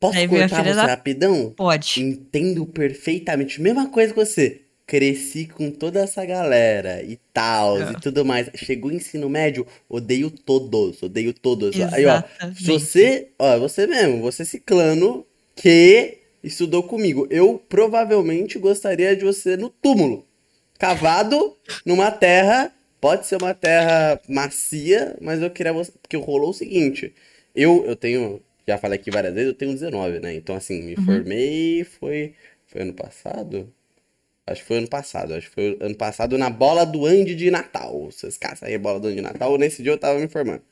posso 0.00 0.18
Aí 0.18 0.26
cortar 0.26 0.64
você 0.64 0.74
da- 0.74 0.86
rapidão? 0.86 1.54
Pode. 1.56 2.02
Entendo 2.02 2.66
perfeitamente. 2.66 3.60
Mesma 3.60 3.88
coisa 3.88 4.12
que 4.12 4.18
você. 4.18 4.62
Cresci 4.86 5.46
com 5.46 5.70
toda 5.70 6.00
essa 6.00 6.24
galera 6.24 7.02
e 7.02 7.16
tal 7.32 7.78
É. 7.82 7.92
e 7.92 7.96
tudo 7.96 8.24
mais. 8.24 8.48
Chegou 8.54 8.90
o 8.90 8.94
ensino 8.94 9.28
médio, 9.28 9.66
odeio 9.88 10.30
todos, 10.30 11.02
odeio 11.02 11.32
todos. 11.34 11.74
Aí, 11.92 12.06
ó, 12.06 12.22
Exatamente. 12.22 12.64
você, 12.64 13.28
ó, 13.38 13.58
você 13.58 13.86
mesmo, 13.86 14.20
você 14.22 14.44
ciclano 14.44 15.26
que 15.56 16.18
estudou 16.42 16.82
comigo. 16.84 17.26
Eu 17.30 17.58
provavelmente 17.68 18.58
gostaria 18.58 19.16
de 19.16 19.24
você 19.24 19.56
no 19.56 19.70
túmulo. 19.70 20.24
Cavado 20.78 21.56
numa 21.84 22.10
terra, 22.12 22.72
pode 23.00 23.26
ser 23.26 23.36
uma 23.36 23.54
terra 23.54 24.20
macia, 24.28 25.16
mas 25.20 25.40
eu 25.42 25.50
queria 25.50 25.72
você, 25.72 25.90
porque 26.00 26.16
rolou 26.16 26.50
o 26.50 26.54
seguinte, 26.54 27.14
eu 27.54 27.84
eu 27.86 27.96
tenho, 27.96 28.40
já 28.68 28.76
falei 28.78 28.98
aqui 28.98 29.10
várias 29.10 29.32
vezes, 29.34 29.48
eu 29.48 29.54
tenho 29.54 29.72
19, 29.72 30.20
né? 30.20 30.34
Então 30.34 30.54
assim, 30.54 30.82
me 30.82 30.96
Uhum. 30.96 31.04
formei 31.04 31.84
foi 31.84 32.34
foi 32.66 32.82
ano 32.82 32.92
passado? 32.94 33.72
Acho 34.46 34.62
que 34.62 34.68
foi 34.68 34.78
ano 34.78 34.88
passado, 34.88 35.34
acho 35.34 35.48
que 35.48 35.54
foi 35.54 35.76
ano 35.80 35.96
passado 35.96 36.38
na 36.38 36.48
bola 36.48 36.86
do 36.86 37.04
Andy 37.04 37.34
de 37.34 37.50
Natal. 37.50 38.04
Vocês 38.10 38.38
caçam 38.38 38.68
aí 38.68 38.74
a 38.74 38.78
bola 38.78 39.00
do 39.00 39.08
Andy 39.08 39.16
de 39.16 39.22
Natal, 39.22 39.58
nesse 39.58 39.82
dia 39.82 39.92
eu 39.92 39.98
tava 39.98 40.18
me 40.20 40.28
formando. 40.28 40.62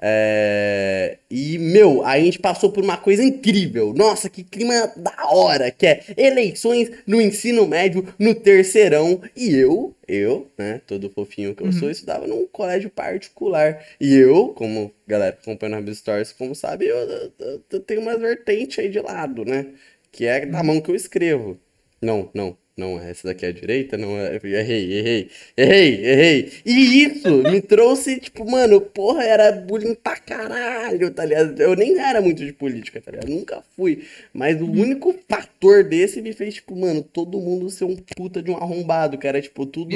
É, 0.00 1.18
E, 1.30 1.58
meu, 1.58 2.04
a 2.04 2.18
gente 2.20 2.38
passou 2.38 2.70
por 2.70 2.84
uma 2.84 2.98
coisa 2.98 3.24
incrível. 3.24 3.94
Nossa, 3.94 4.28
que 4.28 4.44
clima 4.44 4.92
da 4.96 5.30
hora, 5.30 5.70
que 5.70 5.86
é 5.86 6.02
eleições 6.16 6.90
no 7.06 7.20
ensino 7.20 7.66
médio, 7.66 8.06
no 8.18 8.34
terceirão. 8.34 9.22
E 9.34 9.54
eu, 9.54 9.94
eu, 10.06 10.50
né, 10.58 10.80
todo 10.86 11.08
fofinho 11.10 11.54
que 11.54 11.62
eu 11.62 11.72
sou, 11.72 11.90
estudava 11.90 12.26
num 12.26 12.46
colégio 12.46 12.90
particular. 12.90 13.82
E 14.00 14.14
eu, 14.14 14.48
como 14.50 14.92
galera 15.06 15.32
que 15.32 15.40
acompanha 15.50 15.80
nas 15.80 15.96
Stories, 15.98 16.32
como 16.32 16.54
sabe, 16.54 16.86
eu, 16.86 16.96
eu- 16.96 17.32
eu- 17.38 17.62
eu 17.72 17.80
tenho 17.80 18.00
umas 18.02 18.20
vertentes 18.20 18.78
aí 18.78 18.88
de 18.90 19.00
lado, 19.00 19.44
né? 19.44 19.66
Que 20.12 20.26
é 20.26 20.44
da 20.46 20.62
mão 20.62 20.80
que 20.80 20.90
eu 20.90 20.94
escrevo. 20.94 21.58
Não, 22.00 22.30
não, 22.34 22.56
não, 22.76 22.98
essa 23.00 23.28
daqui 23.28 23.46
é 23.46 23.48
a 23.48 23.52
direita, 23.52 23.96
não 23.96 24.18
é. 24.18 24.34
Errei, 24.36 24.92
errei, 24.98 25.30
errei, 25.56 26.04
errei. 26.04 26.52
E 26.64 27.04
isso 27.04 27.42
me 27.50 27.62
trouxe, 27.62 28.20
tipo, 28.20 28.44
mano, 28.50 28.80
porra, 28.82 29.24
era 29.24 29.50
bullying 29.50 29.94
pra 29.94 30.16
caralho, 30.18 31.10
tá 31.10 31.24
ligado? 31.24 31.58
Eu 31.58 31.74
nem 31.74 31.98
era 31.98 32.20
muito 32.20 32.44
de 32.44 32.52
política, 32.52 33.00
tá 33.00 33.10
ligado? 33.12 33.30
Nunca 33.30 33.62
fui. 33.74 34.04
Mas 34.32 34.60
o 34.60 34.66
único 34.70 35.14
fator 35.26 35.84
desse 35.84 36.20
me 36.20 36.34
fez, 36.34 36.56
tipo, 36.56 36.76
mano, 36.76 37.02
todo 37.02 37.40
mundo 37.40 37.70
ser 37.70 37.84
um 37.84 37.96
puta 37.96 38.42
de 38.42 38.50
um 38.50 38.56
arrombado, 38.58 39.16
que 39.16 39.26
era, 39.26 39.40
tipo, 39.40 39.64
tudo 39.64 39.88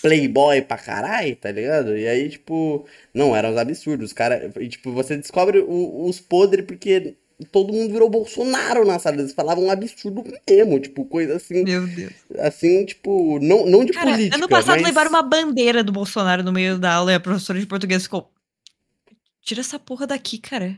playboy 0.00 0.62
pra 0.62 0.78
caralho, 0.78 1.36
tá 1.36 1.50
ligado? 1.50 1.94
E 1.96 2.08
aí, 2.08 2.30
tipo, 2.30 2.86
não, 3.12 3.36
eram 3.36 3.50
uns 3.52 3.58
absurdos, 3.58 4.14
cara. 4.14 4.50
E, 4.58 4.66
tipo, 4.68 4.92
você 4.92 5.14
descobre 5.14 5.58
o- 5.58 6.06
os 6.06 6.18
podres 6.20 6.64
porque 6.64 7.16
todo 7.46 7.72
mundo 7.72 7.92
virou 7.92 8.10
Bolsonaro 8.10 8.84
na 8.84 8.98
sala. 8.98 9.16
Eles 9.16 9.32
falavam 9.32 9.64
um 9.64 9.70
absurdo 9.70 10.24
mesmo, 10.48 10.80
tipo, 10.80 11.04
coisa 11.04 11.36
assim. 11.36 11.62
Meu 11.64 11.86
Deus. 11.86 12.12
Assim, 12.38 12.84
tipo, 12.84 13.38
não, 13.40 13.66
não 13.66 13.84
de 13.84 13.92
Cara, 13.92 14.12
política. 14.12 14.36
ano 14.36 14.48
passado 14.48 14.76
mas... 14.76 14.86
levaram 14.86 15.10
uma 15.10 15.22
bandeira 15.22 15.84
do 15.84 15.92
Bolsonaro 15.92 16.42
no 16.42 16.52
meio 16.52 16.78
da 16.78 16.94
aula 16.94 17.12
e 17.12 17.14
a 17.14 17.20
professora 17.20 17.60
de 17.60 17.66
português 17.66 18.02
ficou. 18.02 18.30
Tira 19.42 19.60
essa 19.60 19.78
porra 19.78 20.06
daqui, 20.06 20.38
cara. 20.38 20.76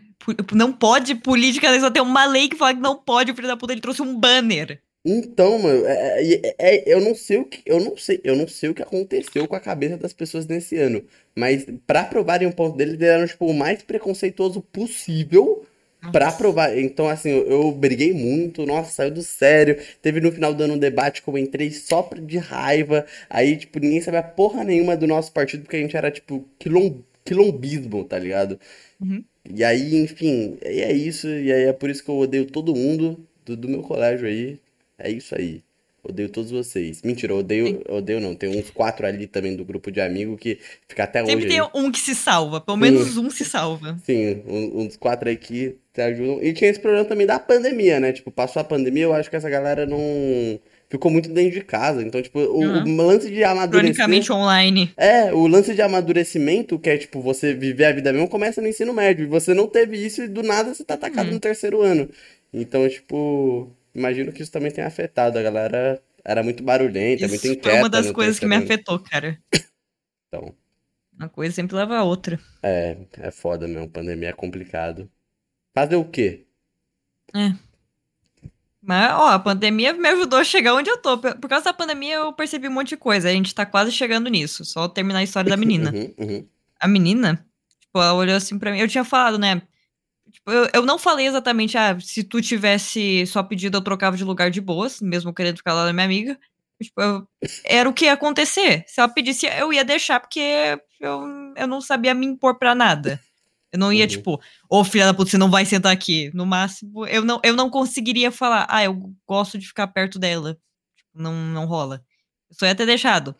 Não 0.52 0.72
pode 0.72 1.14
política, 1.16 1.80
só 1.80 1.90
tem 1.90 2.02
uma 2.02 2.26
lei 2.26 2.48
que 2.48 2.56
fala 2.56 2.74
que 2.74 2.80
não 2.80 2.96
pode, 2.96 3.32
o 3.32 3.34
filho 3.34 3.48
da 3.48 3.56
puta, 3.56 3.72
ele 3.72 3.80
trouxe 3.80 4.02
um 4.02 4.14
banner. 4.14 4.80
Então, 5.04 5.58
mano, 5.58 5.86
é- 5.86 6.34
é- 6.34 6.54
é- 6.58 6.94
eu 6.94 7.00
não 7.00 7.14
sei 7.14 7.38
o 7.38 7.44
que, 7.46 7.62
eu 7.64 7.80
não 7.80 7.96
sei, 7.96 8.20
eu 8.22 8.36
não 8.36 8.46
sei 8.46 8.68
o 8.68 8.74
que 8.74 8.82
aconteceu 8.82 9.48
com 9.48 9.56
a 9.56 9.60
cabeça 9.60 9.96
das 9.96 10.12
pessoas 10.12 10.46
nesse 10.46 10.76
ano, 10.76 11.02
mas 11.34 11.64
pra 11.86 12.04
provarem 12.04 12.46
o 12.46 12.52
ponto 12.52 12.76
deles, 12.76 12.94
eles 12.94 13.08
eram 13.08 13.26
tipo 13.26 13.46
o 13.46 13.54
mais 13.54 13.82
preconceituoso 13.82 14.60
possível 14.60 15.64
pra 16.12 16.32
provar. 16.32 16.76
Então, 16.78 17.08
assim, 17.08 17.30
eu, 17.30 17.70
briguei 17.72 18.12
muito, 18.12 18.64
nossa, 18.64 18.90
saiu 18.90 19.10
do 19.10 19.22
sério. 19.22 19.76
Teve 20.00 20.20
no 20.20 20.32
final 20.32 20.54
do 20.54 20.62
ano 20.62 20.74
um 20.74 20.78
debate 20.78 21.22
que 21.22 21.28
eu 21.28 21.36
entrei 21.38 21.70
só 21.70 22.08
de 22.20 22.38
raiva. 22.38 23.04
Aí, 23.28 23.56
tipo, 23.56 23.78
ninguém 23.78 24.00
sabia 24.00 24.22
porra 24.22 24.64
nenhuma 24.64 24.96
do 24.96 25.06
nosso 25.06 25.32
partido, 25.32 25.62
porque 25.62 25.76
a 25.76 25.80
gente 25.80 25.96
era, 25.96 26.10
tipo, 26.10 26.46
quilom, 26.58 26.94
quilombismo, 27.24 28.04
tá 28.04 28.18
ligado? 28.18 28.58
Uhum. 29.00 29.24
E 29.48 29.64
aí, 29.64 29.96
enfim, 29.96 30.58
e 30.62 30.80
é 30.80 30.92
isso. 30.92 31.26
E 31.28 31.52
aí 31.52 31.64
é 31.64 31.72
por 31.72 31.90
isso 31.90 32.04
que 32.04 32.10
eu 32.10 32.18
odeio 32.18 32.46
todo 32.46 32.74
mundo 32.74 33.18
do, 33.44 33.56
do 33.56 33.68
meu 33.68 33.82
colégio 33.82 34.26
aí. 34.26 34.58
É 34.98 35.10
isso 35.10 35.34
aí. 35.34 35.62
Odeio 36.02 36.30
todos 36.30 36.50
vocês. 36.50 37.02
Mentira, 37.02 37.32
eu 37.34 37.38
odeio, 37.38 37.82
odeio 37.88 38.20
não. 38.20 38.34
Tem 38.34 38.48
uns 38.48 38.70
quatro 38.70 39.06
ali 39.06 39.26
também 39.26 39.54
do 39.54 39.64
grupo 39.64 39.90
de 39.90 40.00
amigo 40.00 40.36
que 40.36 40.58
fica 40.88 41.04
até 41.04 41.20
Sempre 41.20 41.36
hoje 41.36 41.48
tem 41.48 41.60
aí. 41.60 41.68
um 41.74 41.92
que 41.92 41.98
se 41.98 42.14
salva, 42.14 42.60
pelo 42.60 42.76
Sim. 42.78 42.82
menos 42.82 43.16
um 43.18 43.30
se 43.30 43.44
salva. 43.44 43.98
Sim, 44.04 44.42
uns 44.46 44.96
quatro 44.96 45.28
aí 45.28 45.36
que 45.36 45.76
te 45.92 46.00
ajudam. 46.00 46.42
E 46.42 46.52
tinha 46.52 46.70
esse 46.70 46.80
problema 46.80 47.04
também 47.04 47.26
da 47.26 47.38
pandemia, 47.38 47.98
né? 48.00 48.12
Tipo, 48.12 48.30
passou 48.30 48.60
a 48.60 48.64
pandemia, 48.64 49.04
eu 49.04 49.12
acho 49.14 49.28
que 49.30 49.36
essa 49.36 49.50
galera 49.50 49.86
não 49.86 49.98
ficou 50.88 51.10
muito 51.10 51.28
dentro 51.30 51.52
de 51.52 51.64
casa. 51.64 52.02
Então, 52.02 52.20
tipo, 52.22 52.38
o, 52.40 52.60
Uhum. 52.60 52.98
o 53.00 53.06
lance 53.06 53.30
de 53.30 53.42
amadurecer. 53.44 53.70
Cronicamente 53.94 54.32
online. 54.32 54.92
É, 54.96 55.32
o 55.32 55.46
lance 55.46 55.74
de 55.74 55.82
amadurecimento, 55.82 56.78
que 56.78 56.90
é 56.90 56.96
tipo 56.98 57.20
você 57.20 57.54
viver 57.54 57.84
a 57.86 57.92
vida 57.92 58.12
mesmo, 58.12 58.28
começa 58.28 58.60
no 58.60 58.68
ensino 58.68 58.92
médio. 58.92 59.24
E 59.24 59.28
você 59.28 59.54
não 59.54 59.66
teve 59.68 59.96
isso 60.04 60.22
e 60.22 60.28
do 60.28 60.42
nada 60.42 60.74
você 60.74 60.84
tá 60.84 60.94
atacado 60.94 61.28
Uhum. 61.28 61.34
no 61.34 61.40
terceiro 61.40 61.80
ano. 61.82 62.08
Então, 62.52 62.88
tipo, 62.88 63.70
imagino 63.94 64.32
que 64.32 64.42
isso 64.42 64.50
também 64.52 64.70
tenha 64.72 64.86
afetado. 64.86 65.38
A 65.38 65.42
galera 65.42 66.00
era 66.24 66.42
muito 66.42 66.62
barulhenta, 66.62 67.26
muito 67.28 67.36
Isso 67.44 67.46
inquieta 67.52 67.70
foi 67.70 67.78
uma 67.78 67.88
das 67.88 68.10
coisas 68.10 68.38
que 68.38 68.46
me 68.46 68.56
afetou, 68.56 68.98
cara. 68.98 69.38
Então, 70.28 70.54
Uma 71.18 71.28
coisa 71.28 71.54
sempre 71.54 71.76
leva 71.76 71.96
a 71.98 72.02
outra. 72.04 72.38
é, 72.62 72.96
é 73.20 73.30
foda 73.30 73.68
mesmo. 73.68 73.88
Pandemia 73.88 74.30
é 74.30 74.32
complicado. 74.32 75.08
Fazer 75.74 75.96
o 75.96 76.04
quê? 76.04 76.46
Mas, 78.82 79.12
ó, 79.12 79.28
a 79.28 79.38
pandemia 79.38 79.92
me 79.92 80.08
ajudou 80.08 80.38
a 80.38 80.44
chegar 80.44 80.74
onde 80.74 80.88
eu 80.90 80.96
tô. 80.96 81.18
Por 81.18 81.34
por 81.36 81.48
causa 81.48 81.66
da 81.66 81.72
pandemia, 81.72 82.14
eu 82.16 82.32
percebi 82.32 82.66
um 82.66 82.72
monte 82.72 82.88
de 82.90 82.96
coisa. 82.96 83.28
A 83.28 83.32
gente 83.32 83.54
tá 83.54 83.66
quase 83.66 83.92
chegando 83.92 84.28
nisso. 84.30 84.64
Só 84.64 84.88
terminar 84.88 85.18
a 85.20 85.22
história 85.22 85.50
da 85.50 85.56
menina. 85.58 85.92
Uhum, 85.92 86.14
uhum. 86.18 86.46
A 86.80 86.88
menina, 86.88 87.46
tipo, 87.78 87.98
ela 88.00 88.14
olhou 88.14 88.34
assim 88.36 88.58
pra 88.58 88.72
mim. 88.72 88.78
Eu 88.78 88.88
tinha 88.88 89.04
falado, 89.04 89.38
né? 89.38 89.60
Tipo, 90.32 90.50
eu, 90.50 90.68
eu 90.72 90.86
não 90.86 90.98
falei 90.98 91.26
exatamente, 91.26 91.76
ah, 91.76 91.98
se 92.00 92.22
tu 92.24 92.40
tivesse 92.40 93.26
só 93.26 93.42
pedido, 93.42 93.76
eu 93.76 93.82
trocava 93.82 94.16
de 94.16 94.24
lugar 94.24 94.50
de 94.50 94.60
boas, 94.60 95.00
mesmo 95.00 95.34
querendo 95.34 95.56
ficar 95.58 95.74
lá 95.74 95.84
na 95.86 95.92
minha 95.92 96.06
amiga. 96.06 96.38
Tipo, 96.80 97.02
eu- 97.02 97.28
era 97.64 97.88
o 97.88 97.92
que 97.92 98.06
ia 98.06 98.12
acontecer. 98.14 98.84
Se 98.86 99.00
ela 99.00 99.08
pedisse, 99.08 99.46
eu 99.46 99.72
ia 99.72 99.84
deixar, 99.84 100.20
porque 100.20 100.40
eu, 101.00 101.52
eu 101.56 101.66
não 101.66 101.80
sabia 101.82 102.14
me 102.14 102.24
impor 102.24 102.58
pra 102.58 102.74
nada. 102.74 103.20
Eu 103.72 103.78
não 103.78 103.92
ia, 103.92 104.04
Uhum. 104.04 104.08
tipo, 104.08 104.40
ô 104.68 104.82
filha 104.84 105.06
da 105.06 105.14
puta, 105.14 105.30
você 105.30 105.38
não 105.38 105.50
vai 105.50 105.64
sentar 105.64 105.92
aqui. 105.92 106.30
No 106.34 106.44
máximo, 106.44 107.06
eu 107.06 107.24
não, 107.24 107.40
eu 107.44 107.54
não 107.54 107.70
conseguiria 107.70 108.30
falar, 108.32 108.66
ah, 108.68 108.82
eu 108.84 109.12
gosto 109.26 109.56
de 109.58 109.66
ficar 109.66 109.86
perto 109.86 110.18
dela. 110.18 110.54
Tipo, 110.96 111.10
não, 111.22 111.32
não 111.32 111.66
rola. 111.66 112.02
Eu 112.50 112.56
só 112.58 112.66
ia 112.66 112.74
ter 112.74 112.86
deixado. 112.86 113.34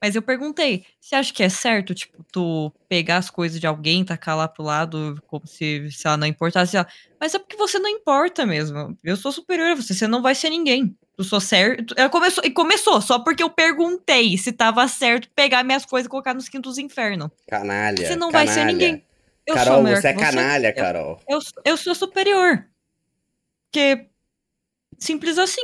Mas 0.00 0.14
eu 0.14 0.22
perguntei, 0.22 0.84
você 1.00 1.16
acha 1.16 1.32
que 1.32 1.42
é 1.42 1.48
certo, 1.48 1.92
tipo, 1.92 2.24
tu 2.32 2.72
pegar 2.88 3.16
as 3.16 3.30
coisas 3.30 3.58
de 3.58 3.66
alguém, 3.66 4.04
tacar 4.04 4.36
lá 4.36 4.46
pro 4.46 4.62
lado, 4.62 5.20
como 5.26 5.44
se, 5.44 5.90
se 5.90 6.06
ela 6.06 6.16
não 6.16 6.24
importasse? 6.28 6.76
Ela, 6.76 6.86
Mas 7.20 7.34
é 7.34 7.38
porque 7.40 7.56
você 7.56 7.80
não 7.80 7.88
importa 7.90 8.46
mesmo. 8.46 8.96
Eu 9.02 9.16
sou 9.16 9.32
superior 9.32 9.72
a 9.72 9.74
você, 9.74 9.92
você 9.92 10.06
não 10.06 10.22
vai 10.22 10.36
ser 10.36 10.50
ninguém. 10.50 10.96
Tu 11.16 11.24
sou 11.24 11.40
certo. 11.40 11.94
Ela 11.96 12.08
começou, 12.08 12.44
e 12.44 12.50
começou, 12.52 13.00
só 13.00 13.18
porque 13.18 13.42
eu 13.42 13.50
perguntei 13.50 14.38
se 14.38 14.52
tava 14.52 14.86
certo 14.86 15.28
pegar 15.34 15.64
minhas 15.64 15.84
coisas 15.84 16.06
e 16.06 16.08
colocar 16.10 16.32
nos 16.32 16.48
quintos 16.48 16.78
infernos. 16.78 17.28
Canalha, 17.48 18.06
Você 18.06 18.14
não 18.14 18.30
vai 18.30 18.46
ser 18.46 18.60
canalha. 18.60 18.72
ninguém. 18.72 19.04
Eu 19.48 19.54
Carol, 19.54 19.82
você 19.82 20.08
é 20.08 20.12
você. 20.12 20.14
canalha, 20.14 20.72
Carol. 20.74 21.20
Eu, 21.26 21.38
eu 21.64 21.76
sou 21.78 21.94
superior. 21.94 22.66
Porque. 23.64 24.06
Simples 24.98 25.38
assim. 25.38 25.62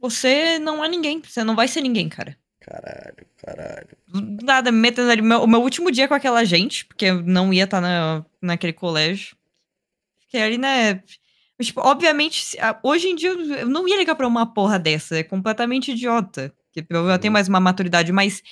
Você 0.00 0.58
não 0.58 0.82
é 0.82 0.88
ninguém. 0.88 1.20
Você 1.22 1.44
não 1.44 1.54
vai 1.54 1.68
ser 1.68 1.82
ninguém, 1.82 2.08
cara. 2.08 2.38
Caralho, 2.60 3.26
caralho. 3.36 3.88
Nada, 4.42 4.72
me 4.72 4.78
metendo 4.78 5.10
ali. 5.10 5.20
Meu, 5.20 5.42
o 5.42 5.46
meu 5.46 5.60
último 5.60 5.90
dia 5.90 6.08
com 6.08 6.14
aquela 6.14 6.42
gente, 6.42 6.86
porque 6.86 7.04
eu 7.04 7.22
não 7.22 7.52
ia 7.52 7.64
estar 7.64 7.82
na, 7.82 8.24
naquele 8.40 8.72
colégio. 8.72 9.36
Fiquei 10.20 10.42
ali, 10.42 10.56
né? 10.56 11.02
Mas, 11.58 11.66
Tipo, 11.66 11.82
obviamente, 11.82 12.56
hoje 12.82 13.08
em 13.08 13.14
dia 13.14 13.28
eu 13.30 13.68
não 13.68 13.86
ia 13.86 13.98
ligar 13.98 14.14
pra 14.14 14.26
uma 14.26 14.46
porra 14.46 14.78
dessa. 14.78 15.18
É 15.18 15.22
completamente 15.22 15.92
idiota. 15.92 16.50
Porque 16.72 16.86
eu 16.90 17.18
tenho 17.18 17.32
mais 17.32 17.46
uma 17.46 17.60
maturidade, 17.60 18.10
mas 18.10 18.42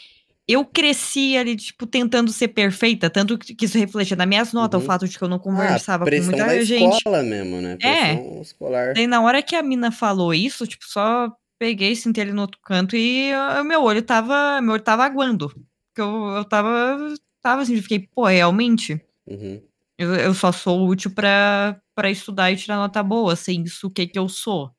eu 0.49 0.65
cresci 0.65 1.37
ali, 1.37 1.57
tipo, 1.57 1.87
tentando 1.87 2.33
ser 2.33 2.49
perfeita. 2.49 3.09
Tanto 3.09 3.39
que 3.39 3.65
isso 3.65 3.79
refletia 3.79 4.17
nas 4.17 4.27
minhas 4.27 4.53
notas, 4.53 4.79
Uhum. 4.81 4.85
o 4.85 4.87
fato 4.87 5.09
de 5.09 5.17
que 5.17 5.23
eu 5.25 5.29
não 5.29 5.37
Ah, 5.37 5.41
conversava 5.41 6.05
com 6.05 6.11
pressão 6.11 6.31
muita 6.31 6.47
da 6.47 6.63
gente. 6.65 6.97
escola 6.97 7.23
mesmo, 7.23 7.61
né? 7.61 7.79
É. 7.83 8.41
Escolar. 8.41 8.95
Daí, 8.95 9.07
na 9.07 9.21
hora 9.23 9.43
que 9.43 9.55
a 9.57 9.63
mina 9.63 9.91
falou 9.93 10.35
isso, 10.35 10.67
tipo, 10.67 10.85
só 10.87 11.31
peguei, 11.59 11.95
sentei 11.95 12.25
ele 12.25 12.33
no 12.33 12.43
outro 12.43 12.59
canto 12.65 12.97
e 12.97 13.33
ah, 13.33 13.63
meu 13.65 13.83
olho 13.83 14.03
tava. 14.03 14.61
Meu 14.61 14.75
olho 14.75 14.83
tava 14.83 15.05
aguando. 15.05 15.49
Porque 15.49 16.01
eu, 16.01 16.37
eu 16.37 16.45
tava. 16.45 16.99
Tava 17.43 17.63
assim, 17.63 17.77
eu 17.77 17.83
fiquei, 17.83 18.01
pô, 18.01 18.25
realmente. 18.27 19.01
Uhum. 19.27 19.61
Eu, 19.99 20.15
eu 20.15 20.35
só 20.35 20.51
sou 20.53 20.87
útil 20.89 21.11
pra, 21.13 21.77
pra 21.95 22.11
estudar 22.11 22.51
e 22.51 22.57
tirar 22.57 22.77
nota 22.77 23.03
boa. 23.03 23.37
Sem 23.37 23.63
isso, 23.63 23.87
o 23.87 23.91
que 23.91 24.07
que 24.07 24.19
eu 24.19 24.29
sou? 24.29 24.71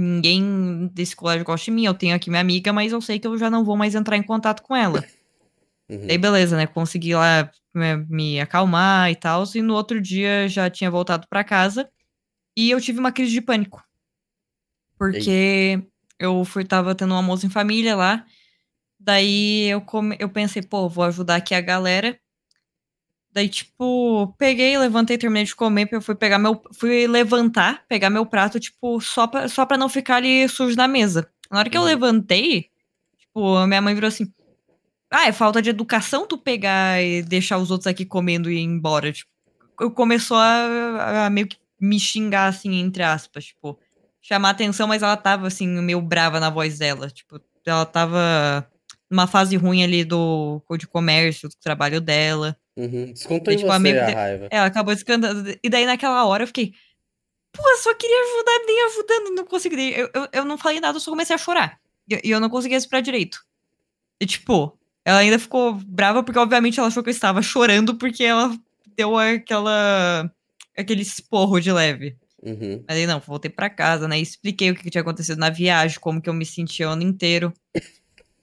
Ninguém 0.00 0.88
desse 0.94 1.16
colégio 1.16 1.44
gosta 1.44 1.64
de 1.64 1.70
mim. 1.72 1.84
Eu 1.84 1.92
tenho 1.92 2.14
aqui 2.14 2.30
minha 2.30 2.40
amiga, 2.40 2.72
mas 2.72 2.92
eu 2.92 3.00
sei 3.00 3.18
que 3.18 3.26
eu 3.26 3.36
já 3.36 3.50
não 3.50 3.64
vou 3.64 3.76
mais 3.76 3.96
entrar 3.96 4.16
em 4.16 4.22
contato 4.22 4.62
com 4.62 4.76
ela. 4.76 5.04
Uhum. 5.90 6.06
Daí, 6.06 6.18
beleza, 6.18 6.54
né? 6.54 6.66
Consegui 6.66 7.14
lá 7.14 7.50
me, 7.74 7.96
me 8.10 8.40
acalmar 8.42 9.10
e 9.10 9.16
tal. 9.16 9.44
E 9.54 9.62
no 9.62 9.72
outro 9.72 9.98
dia 9.98 10.46
já 10.46 10.68
tinha 10.68 10.90
voltado 10.90 11.26
pra 11.30 11.42
casa. 11.42 11.88
E 12.54 12.70
eu 12.70 12.78
tive 12.78 12.98
uma 12.98 13.10
crise 13.10 13.32
de 13.32 13.40
pânico. 13.40 13.82
Porque 14.98 15.82
eu 16.18 16.44
fui, 16.44 16.62
tava 16.66 16.94
tendo 16.94 17.14
um 17.14 17.16
almoço 17.16 17.46
em 17.46 17.48
família 17.48 17.96
lá. 17.96 18.26
Daí 19.00 19.64
eu, 19.70 19.80
come, 19.80 20.14
eu 20.20 20.28
pensei, 20.28 20.60
pô, 20.60 20.90
vou 20.90 21.04
ajudar 21.04 21.36
aqui 21.36 21.54
a 21.54 21.60
galera. 21.62 22.20
Daí, 23.38 23.48
tipo, 23.48 24.34
peguei, 24.36 24.76
levantei, 24.76 25.16
terminei 25.16 25.44
de 25.44 25.54
comer, 25.54 25.88
eu 25.92 26.02
fui 26.02 26.16
pegar 26.16 26.40
meu. 26.40 26.60
Fui 26.74 27.06
levantar, 27.06 27.84
pegar 27.88 28.10
meu 28.10 28.26
prato, 28.26 28.58
tipo, 28.58 29.00
só 29.00 29.28
pra, 29.28 29.48
só 29.48 29.64
pra 29.64 29.76
não 29.78 29.88
ficar 29.88 30.16
ali 30.16 30.48
sujo 30.48 30.74
na 30.76 30.88
mesa. 30.88 31.30
Na 31.48 31.60
hora 31.60 31.70
que 31.70 31.76
eu 31.76 31.82
Uhum. 31.82 31.86
levantei, 31.86 32.66
tipo, 33.16 33.54
a 33.54 33.64
minha 33.64 33.80
mãe 33.80 33.94
virou 33.94 34.08
assim. 34.08 34.32
Ah, 35.08 35.28
é 35.28 35.32
falta 35.32 35.62
de 35.62 35.70
educação 35.70 36.26
tu 36.26 36.36
pegar 36.36 37.00
e 37.00 37.22
deixar 37.22 37.58
os 37.58 37.70
outros 37.70 37.86
aqui 37.86 38.04
comendo 38.04 38.50
e 38.50 38.56
ir 38.56 38.62
embora. 38.64 39.12
Tipo, 39.12 39.30
eu- 39.80 39.90
começou 39.92 40.36
a, 40.36 41.26
a 41.26 41.30
meio 41.30 41.46
que 41.46 41.56
me 41.80 42.00
xingar, 42.00 42.48
assim, 42.48 42.74
entre 42.80 43.04
aspas, 43.04 43.44
tipo, 43.44 43.78
chamar 44.20 44.50
atenção, 44.50 44.88
mas 44.88 45.00
ela 45.04 45.16
tava, 45.16 45.46
assim, 45.46 45.68
meio 45.80 46.02
brava 46.02 46.40
na 46.40 46.50
voz 46.50 46.76
dela. 46.80 47.08
Tipo, 47.08 47.40
ela 47.64 47.86
tava 47.86 48.68
numa 49.08 49.28
fase 49.28 49.56
ruim 49.56 49.84
ali 49.84 50.04
do 50.04 50.60
de 50.76 50.88
comércio, 50.88 51.48
do 51.48 51.54
trabalho 51.62 52.00
dela. 52.00 52.56
Uhum. 52.78 53.12
Descontou 53.12 53.52
E, 53.52 53.56
tipo, 53.56 53.68
você 53.68 53.74
amigo 53.74 53.98
a 53.98 54.08
raiva. 54.08 54.48
Ela 54.52 54.66
acabou 54.66 54.94
descandando. 54.94 55.58
E 55.62 55.68
daí, 55.68 55.84
naquela 55.84 56.24
hora, 56.24 56.44
eu 56.44 56.46
fiquei. 56.46 56.72
Pô, 57.52 57.68
eu 57.68 57.78
só 57.78 57.92
queria 57.94 58.16
ajudar, 58.22 58.66
nem 58.66 58.84
ajudando, 58.84 59.34
não 59.34 59.44
consegui. 59.44 59.92
Eu, 59.92 60.08
eu, 60.14 60.28
eu 60.32 60.44
não 60.44 60.56
falei 60.56 60.78
nada, 60.78 60.96
eu 60.96 61.00
só 61.00 61.10
comecei 61.10 61.34
a 61.34 61.38
chorar. 61.38 61.80
E, 62.08 62.28
e 62.28 62.30
eu 62.30 62.38
não 62.38 62.48
conseguia 62.48 62.76
respirar 62.76 63.02
direito. 63.02 63.40
E, 64.20 64.26
tipo, 64.26 64.78
ela 65.04 65.18
ainda 65.18 65.40
ficou 65.40 65.74
brava 65.74 66.22
porque, 66.22 66.38
obviamente, 66.38 66.78
ela 66.78 66.88
achou 66.88 67.02
que 67.02 67.10
eu 67.10 67.14
estava 67.14 67.42
chorando 67.42 67.96
porque 67.96 68.22
ela 68.22 68.56
deu 68.96 69.18
aquela. 69.18 70.30
aquele 70.76 71.02
esporro 71.02 71.58
de 71.58 71.72
leve. 71.72 72.16
Uhum. 72.40 72.84
Mas 72.86 72.96
aí, 72.96 73.06
não, 73.08 73.18
voltei 73.18 73.50
pra 73.50 73.68
casa, 73.68 74.06
né? 74.06 74.16
e 74.16 74.22
Expliquei 74.22 74.70
o 74.70 74.76
que 74.76 74.84
que 74.84 74.90
tinha 74.90 75.02
acontecido 75.02 75.38
na 75.38 75.50
viagem, 75.50 75.98
como 75.98 76.22
que 76.22 76.28
eu 76.28 76.34
me 76.34 76.46
sentia 76.46 76.88
o 76.88 76.92
ano 76.92 77.02
inteiro. 77.02 77.52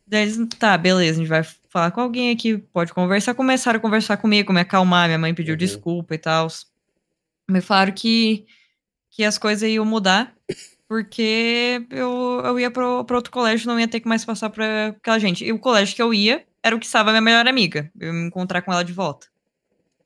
Daí 0.07 0.21
eles, 0.23 0.37
tá, 0.59 0.77
beleza, 0.77 1.19
a 1.19 1.23
gente 1.23 1.27
vai 1.29 1.43
falar 1.69 1.91
com 1.91 2.01
alguém 2.01 2.31
aqui, 2.31 2.57
pode 2.57 2.93
conversar. 2.93 3.33
Começaram 3.33 3.77
a 3.77 3.81
conversar 3.81 4.17
comigo, 4.17 4.53
me 4.53 4.61
acalmar, 4.61 5.07
minha 5.07 5.17
mãe 5.17 5.33
pediu 5.33 5.53
Uhum. 5.53 5.57
desculpa 5.57 6.13
e 6.15 6.17
tal. 6.17 6.47
Me 7.49 7.59
falaram 7.61 7.91
que, 7.91 8.45
que 9.11 9.23
as 9.23 9.37
coisas 9.37 9.67
iam 9.69 9.85
mudar, 9.85 10.33
porque 10.87 11.85
eu, 11.89 12.41
eu 12.45 12.59
ia 12.59 12.69
pro, 12.71 13.03
pro 13.05 13.15
outro 13.15 13.31
colégio, 13.31 13.67
não 13.67 13.79
ia 13.79 13.87
ter 13.87 13.99
que 13.99 14.07
mais 14.07 14.23
passar 14.23 14.49
pra 14.49 14.87
aquela 14.87 15.19
gente. 15.19 15.43
E 15.43 15.51
o 15.51 15.59
colégio 15.59 15.95
que 15.95 16.01
eu 16.01 16.13
ia 16.13 16.45
era 16.63 16.75
o 16.75 16.79
que 16.79 16.85
estava 16.85 17.09
a 17.09 17.13
minha 17.13 17.21
melhor 17.21 17.47
amiga, 17.47 17.91
eu 17.99 18.07
ia 18.07 18.13
me 18.13 18.27
encontrar 18.27 18.61
com 18.61 18.71
ela 18.71 18.83
de 18.83 18.93
volta. 18.93 19.27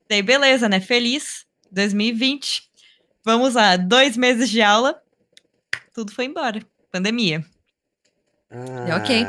Daí, 0.10 0.22
beleza, 0.22 0.68
né? 0.68 0.80
Feliz, 0.80 1.46
2020. 1.72 2.64
vamos 3.24 3.54
lá, 3.56 3.78
dois 3.78 4.18
meses 4.18 4.50
de 4.50 4.62
aula, 4.62 5.02
tudo 5.94 6.12
foi 6.12 6.26
embora. 6.26 6.62
Pandemia. 6.92 7.46
Ah, 8.52 8.98
ok. 8.98 9.26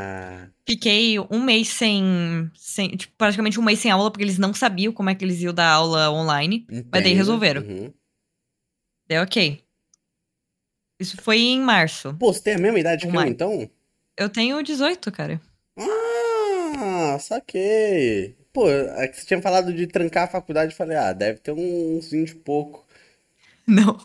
Fiquei 0.67 1.19
um 1.19 1.43
mês 1.43 1.69
sem, 1.69 2.51
sem. 2.55 2.91
Tipo, 2.97 3.15
praticamente 3.17 3.59
um 3.59 3.63
mês 3.63 3.79
sem 3.79 3.91
aula, 3.91 4.11
porque 4.11 4.25
eles 4.25 4.39
não 4.39 4.55
sabiam 4.55 4.93
como 4.93 5.11
é 5.11 5.15
que 5.15 5.25
eles 5.25 5.41
iam 5.41 5.53
dar 5.53 5.71
aula 5.71 6.11
online. 6.11 6.67
Mas 6.71 6.85
daí 6.91 7.01
entendo. 7.03 7.17
resolveram. 7.17 7.63
Uhum. 7.63 7.93
Daí, 9.09 9.19
ok. 9.19 9.65
Isso 11.01 11.17
foi 11.23 11.39
em 11.39 11.61
março. 11.61 12.15
Pô, 12.19 12.33
você 12.33 12.43
tem 12.43 12.55
a 12.55 12.59
mesma 12.59 12.79
idade 12.79 13.09
que 13.09 13.17
eu, 13.17 13.27
então? 13.27 13.71
Eu 14.17 14.29
tenho 14.29 14.63
18, 14.63 15.11
cara. 15.11 15.41
Ah, 15.77 17.19
saquei. 17.19 18.37
Pô, 18.53 18.69
é 18.69 19.09
que 19.09 19.17
você 19.17 19.27
tinha 19.27 19.41
falado 19.41 19.73
de 19.73 19.87
trancar 19.87 20.25
a 20.25 20.31
faculdade, 20.31 20.73
eu 20.73 20.77
falei, 20.77 20.97
ah, 20.97 21.13
deve 21.13 21.39
ter 21.39 21.53
uns 21.53 22.11
20 22.11 22.31
e 22.31 22.35
pouco. 22.35 22.87
Não. 23.67 23.99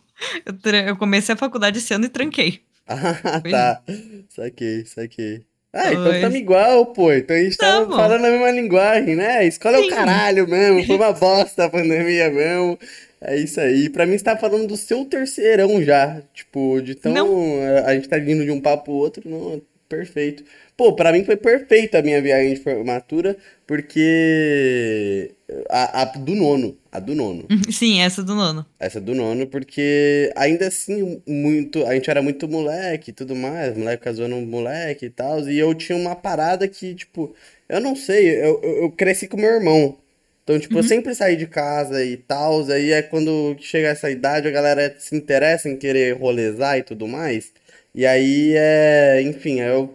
Eu, 0.46 0.74
eu 0.88 0.96
comecei 0.96 1.34
a 1.34 1.38
faculdade 1.38 1.80
esse 1.80 1.94
ano 1.94 2.06
e 2.06 2.10
tranquei. 2.10 2.64
Ah, 2.88 3.42
Foi 3.42 3.50
tá. 3.50 3.84
Saquei, 4.30 4.86
saquei. 4.86 5.44
Ah, 5.78 5.92
então 5.92 6.06
Pois. 6.06 6.22
tamo 6.22 6.38
igual, 6.38 6.86
pô. 6.86 7.12
Então 7.12 7.36
a 7.36 7.40
gente 7.40 7.58
Tamo. 7.58 7.94
falando 7.94 8.24
a 8.24 8.32
mesma 8.32 8.50
linguagem, 8.52 9.14
né? 9.14 9.46
Escola 9.46 9.76
é 9.76 9.82
o 9.82 9.90
caralho 9.90 10.48
mesmo, 10.48 10.82
foi 10.86 10.96
uma 10.96 11.12
bosta 11.14 11.66
a 11.66 11.70
pandemia 11.70 12.30
mesmo. 12.32 12.80
É 13.20 13.36
isso 13.36 13.60
aí. 13.60 13.90
Pra 13.90 14.06
mim, 14.06 14.18
você 14.18 14.24
tá 14.24 14.38
falando 14.38 14.68
do 14.68 14.78
seu 14.78 15.04
terceirão 15.04 15.82
já. 15.84 16.22
Tipo, 16.34 16.80
de 16.82 16.96
tão. 16.96 17.12
Não. 17.14 17.60
A 17.86 17.94
gente 17.94 18.08
tá 18.08 18.18
indo 18.18 18.46
de 18.46 18.52
um 18.52 18.62
papo 18.62 18.86
pro 18.86 18.94
outro, 18.94 19.30
não, 19.30 19.62
perfeito. 19.90 20.44
Pô, 20.78 20.94
pra 20.96 21.12
mim 21.12 21.26
foi 21.26 21.36
perfeita 21.36 22.00
a 22.00 22.02
minha 22.02 22.22
viagem 22.22 22.54
de 22.54 22.60
formatura, 22.62 23.36
porque. 23.68 25.32
A, 25.70 26.02
a 26.04 26.06
do 26.06 26.36
nono. 26.36 26.78
A 26.96 27.00
do 27.00 27.14
nono. 27.14 27.46
Sim, 27.70 28.00
essa 28.00 28.24
do 28.24 28.34
nono. 28.34 28.66
Essa 28.80 29.02
do 29.02 29.14
nono, 29.14 29.46
porque 29.48 30.32
ainda 30.34 30.68
assim, 30.68 31.22
muito, 31.28 31.86
a 31.86 31.94
gente 31.94 32.10
era 32.10 32.22
muito 32.22 32.48
moleque 32.48 33.10
e 33.12 33.14
tudo 33.14 33.36
mais, 33.36 33.78
moleque 33.78 34.02
casando 34.02 34.36
um 34.36 34.46
moleque 34.46 35.08
e 35.08 35.10
tal, 35.10 35.42
e 35.42 35.60
eu 35.60 35.74
tinha 35.76 35.98
uma 35.98 36.16
parada 36.16 36.66
que, 36.70 36.96
tipo, 36.96 37.36
eu 37.68 37.82
não 37.82 37.98
sei, 37.98 38.30
eu, 38.42 38.62
eu, 38.64 38.92
cresci 38.92 39.28
com 39.28 39.36
meu 39.36 39.50
irmão. 39.50 39.98
Então, 40.46 40.58
tipo, 40.58 40.78
eu 40.78 40.84
sempre 40.84 41.14
saí 41.14 41.36
de 41.36 41.48
casa 41.48 42.06
e 42.06 42.16
tal, 42.16 42.64
aí 42.72 42.92
é 42.92 43.02
quando 43.02 43.58
chega 43.60 43.90
essa 43.90 44.10
idade, 44.10 44.48
a 44.48 44.52
galera 44.52 44.96
se 44.98 45.16
interessa 45.18 45.68
em 45.68 45.76
querer 45.76 46.16
rolezar 46.18 46.78
e 46.78 46.84
tudo 46.84 47.10
mais. 47.10 47.52
E 47.94 48.06
aí, 48.06 48.54
é, 48.56 49.22
enfim, 49.22 49.60
eu 49.60 49.94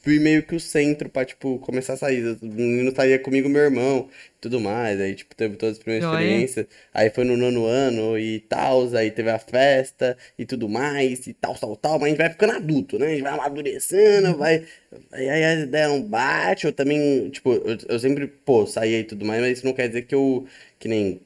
fui 0.00 0.18
meio 0.18 0.42
que 0.42 0.54
o 0.54 0.60
centro 0.60 1.08
pra, 1.08 1.24
tipo, 1.24 1.58
começar 1.60 1.94
a 1.94 1.96
sair. 1.96 2.38
O 2.42 2.46
menino 2.46 2.94
saía 2.94 3.18
comigo, 3.18 3.48
meu 3.48 3.62
irmão, 3.62 4.08
e 4.36 4.40
tudo 4.40 4.60
mais. 4.60 5.00
Aí, 5.00 5.14
tipo, 5.14 5.34
teve 5.36 5.56
todas 5.56 5.76
as 5.76 5.82
primeiras 5.82 6.08
Joia. 6.08 6.22
experiências. 6.22 6.66
Aí 6.92 7.10
foi 7.10 7.24
no 7.24 7.36
nono 7.36 7.66
ano 7.66 8.18
e 8.18 8.40
tal, 8.40 8.88
aí 8.96 9.10
teve 9.10 9.30
a 9.30 9.38
festa 9.38 10.16
e 10.38 10.44
tudo 10.46 10.68
mais, 10.68 11.26
e 11.26 11.34
tal, 11.34 11.54
tal, 11.54 11.76
tal. 11.76 11.98
Mas 11.98 12.04
a 12.04 12.08
gente 12.08 12.18
vai 12.18 12.30
ficando 12.30 12.52
adulto, 12.54 12.98
né? 12.98 13.06
A 13.06 13.10
gente 13.10 13.22
vai 13.22 13.32
amadurecendo, 13.32 14.36
vai. 14.36 14.64
Aí 15.12 15.28
aí 15.28 15.44
a 15.44 15.54
ideia 15.60 15.88
não 15.88 16.02
bate. 16.02 16.66
Eu 16.66 16.72
também, 16.72 17.30
tipo, 17.30 17.52
eu, 17.52 17.76
eu 17.88 17.98
sempre, 17.98 18.26
pô, 18.26 18.66
saía 18.66 19.00
e 19.00 19.04
tudo 19.04 19.24
mais, 19.24 19.40
mas 19.40 19.58
isso 19.58 19.66
não 19.66 19.72
quer 19.74 19.88
dizer 19.88 20.02
que 20.02 20.14
eu. 20.14 20.46
Que 20.78 20.88
nem. 20.88 21.20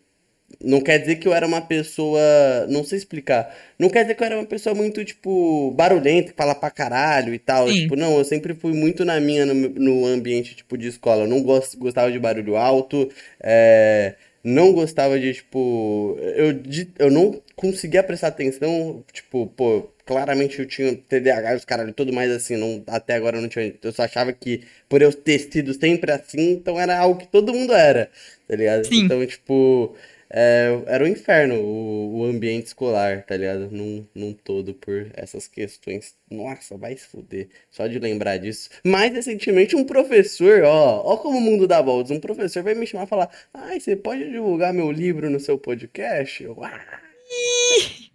Não 0.65 0.81
quer 0.81 0.99
dizer 0.99 1.17
que 1.17 1.29
eu 1.29 1.35
era 1.35 1.47
uma 1.47 1.61
pessoa. 1.61 2.21
Não 2.69 2.83
sei 2.85 2.99
explicar. 2.99 3.55
Não 3.79 3.89
quer 3.89 4.03
dizer 4.03 4.15
que 4.15 4.23
eu 4.23 4.27
era 4.27 4.37
uma 4.37 4.47
pessoa 4.47 4.75
muito, 4.75 5.05
tipo, 5.05 5.71
barulhenta, 5.73 6.31
que 6.33 6.37
fala 6.37 6.55
pra 6.55 6.71
caralho 6.71 7.35
e 7.35 7.39
tal. 7.39 7.69
Sim. 7.69 7.83
Tipo, 7.83 7.97
não, 7.97 8.19
eu 8.19 8.25
sempre 8.25 8.55
fui 8.55 8.73
muito 8.73 9.05
na 9.05 9.21
minha, 9.21 9.45
no, 9.47 9.55
no 9.55 10.07
ambiente, 10.07 10.55
tipo, 10.57 10.77
de 10.79 10.89
escola. 10.89 11.23
Eu 11.25 11.29
não 11.29 11.43
gost, 11.43 11.77
gostava 11.77 12.11
de 12.11 12.19
barulho 12.19 12.57
alto. 12.57 13.11
é, 13.41 14.15
não 14.43 14.73
gostava 14.73 15.19
de, 15.19 15.33
tipo. 15.35 16.17
Eu, 16.37 16.53
de- 16.53 16.89
eu 16.99 17.11
não 17.11 17.41
conseguia 17.57 18.03
prestar 18.03 18.29
atenção. 18.29 19.03
Tipo, 19.13 19.47
pô, 19.47 19.89
claramente 20.05 20.59
eu 20.59 20.67
tinha 20.67 20.95
TDAH 20.95 21.57
os 21.57 21.65
caralho, 21.65 21.93
tudo 21.95 22.13
mais 22.13 22.31
assim. 22.31 22.57
Não, 22.57 22.83
até 22.87 23.15
agora 23.15 23.39
eu 23.39 23.43
não 23.43 23.49
tinha. 23.49 23.75
Eu 23.83 23.93
só 23.93 24.03
achava 24.03 24.33
que, 24.33 24.63
por 24.89 25.01
eu 25.01 25.13
ter 25.13 25.39
sido 25.39 25.73
sempre 25.73 26.13
assim, 26.13 26.53
então 26.53 26.79
era 26.79 26.99
algo 26.99 27.19
que 27.21 27.27
todo 27.29 27.55
mundo 27.55 27.73
era, 27.73 28.11
tá 28.47 28.55
ligado? 28.57 28.87
Sim. 28.87 29.05
Então, 29.05 29.25
tipo. 29.27 29.95
É, 30.37 30.83
era 30.87 31.05
o 31.05 31.07
inferno 31.09 31.55
o, 31.61 32.19
o 32.19 32.25
ambiente 32.25 32.67
escolar, 32.67 33.25
tá 33.25 33.37
ligado? 33.37 33.71
Num, 33.71 34.05
num 34.15 34.33
todo 34.33 34.75
por 34.75 35.09
essas 35.15 35.47
questões. 35.47 36.17
Nossa, 36.31 36.77
vai 36.77 36.97
se 36.97 37.07
fuder. 37.07 37.49
Só 37.71 37.87
de 37.87 37.99
lembrar 38.01 38.39
disso. 38.39 38.69
Mais 38.85 39.13
recentemente, 39.13 39.77
um 39.77 39.85
professor, 39.85 40.63
ó, 40.65 41.03
ó 41.05 41.17
como 41.19 41.39
o 41.39 41.41
mundo 41.41 41.69
dá 41.69 41.81
voltas. 41.81 42.11
Um 42.11 42.19
professor 42.21 42.63
vai 42.65 42.75
me 42.75 42.87
chamar 42.87 43.05
e 43.05 43.09
falar: 43.09 43.31
Ai, 43.55 43.79
você 43.79 43.95
pode 43.95 44.29
divulgar 44.31 44.75
meu 44.75 44.91
livro 44.91 45.31
no 45.31 45.39
seu 45.39 45.57
podcast? 45.57 46.43
Eu, 46.43 46.63
ah, 46.65 46.81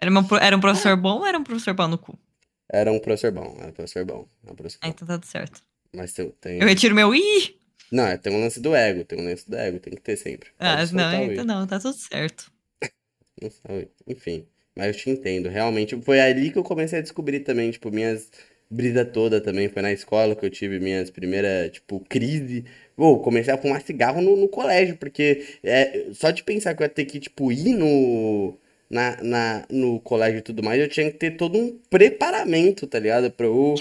Era, 0.00 0.10
uma 0.10 0.26
era 0.42 0.54
um 0.56 0.60
professor 0.60 0.96
bom 0.96 1.20
ou 1.20 1.26
era 1.26 1.38
um 1.38 1.42
professor 1.44 1.74
pau 1.74 1.88
no 1.88 1.96
cu? 1.96 2.18
Era 2.70 2.92
um 2.92 2.98
professor 2.98 3.32
bom, 3.32 3.56
era 3.58 3.68
um 3.68 3.72
professor 3.72 4.04
bom. 4.04 4.28
Era 4.42 4.52
um 4.52 4.56
professor 4.56 4.78
Ah, 4.82 4.86
bom. 4.88 4.92
então 4.92 5.06
tá 5.08 5.14
tudo 5.18 5.26
certo. 5.26 5.62
Mas 5.94 6.12
tem, 6.12 6.30
tem- 6.40 6.60
Eu 6.60 6.68
retiro 6.68 6.94
meu 6.94 7.14
ih! 7.14 7.56
Não, 7.94 8.18
tem 8.18 8.32
um 8.32 8.40
lance 8.40 8.58
do 8.58 8.74
ego, 8.74 9.04
tem 9.04 9.20
um 9.20 9.24
lance 9.24 9.48
do 9.48 9.56
ego, 9.56 9.78
tem 9.78 9.94
que 9.94 10.00
ter 10.02 10.16
sempre. 10.16 10.50
Ah, 10.58 10.78
Pode 10.78 10.94
não, 10.94 11.32
então 11.32 11.44
não, 11.44 11.64
tá 11.66 11.78
tudo 11.78 11.94
certo. 11.94 12.50
Não 13.40 13.50
sabe. 13.50 13.88
Enfim, 14.06 14.46
mas 14.76 14.96
eu 14.96 15.02
te 15.02 15.10
entendo. 15.10 15.48
Realmente, 15.48 16.00
foi 16.02 16.20
ali 16.20 16.50
que 16.50 16.58
eu 16.58 16.64
comecei 16.64 16.98
a 16.98 17.02
descobrir 17.02 17.40
também, 17.40 17.70
tipo, 17.70 17.90
minhas 17.90 18.30
brisa 18.70 19.04
toda 19.04 19.40
também. 19.40 19.68
Foi 19.68 19.82
na 19.82 19.92
escola 19.92 20.34
que 20.34 20.44
eu 20.44 20.50
tive 20.50 20.80
minhas 20.80 21.10
primeiras, 21.10 21.70
tipo, 21.72 22.00
crise. 22.08 22.64
Pô, 22.96 23.18
comecei 23.20 23.52
a 23.54 23.58
fumar 23.58 23.82
cigarro 23.82 24.20
no, 24.20 24.36
no 24.36 24.48
colégio, 24.48 24.96
porque 24.96 25.46
é, 25.62 26.08
só 26.12 26.30
de 26.30 26.42
pensar 26.44 26.74
que 26.74 26.82
eu 26.82 26.84
ia 26.86 26.88
ter 26.90 27.04
que, 27.04 27.20
tipo, 27.20 27.52
ir 27.52 27.74
no, 27.74 28.56
na, 28.90 29.16
na, 29.22 29.66
no 29.70 29.98
colégio 30.00 30.38
e 30.38 30.42
tudo 30.42 30.62
mais, 30.62 30.80
eu 30.80 30.88
tinha 30.88 31.10
que 31.10 31.18
ter 31.18 31.32
todo 31.36 31.58
um 31.58 31.78
preparamento, 31.90 32.86
tá 32.86 32.98
ligado? 32.98 33.30
Pra 33.30 33.46
eu 33.46 33.74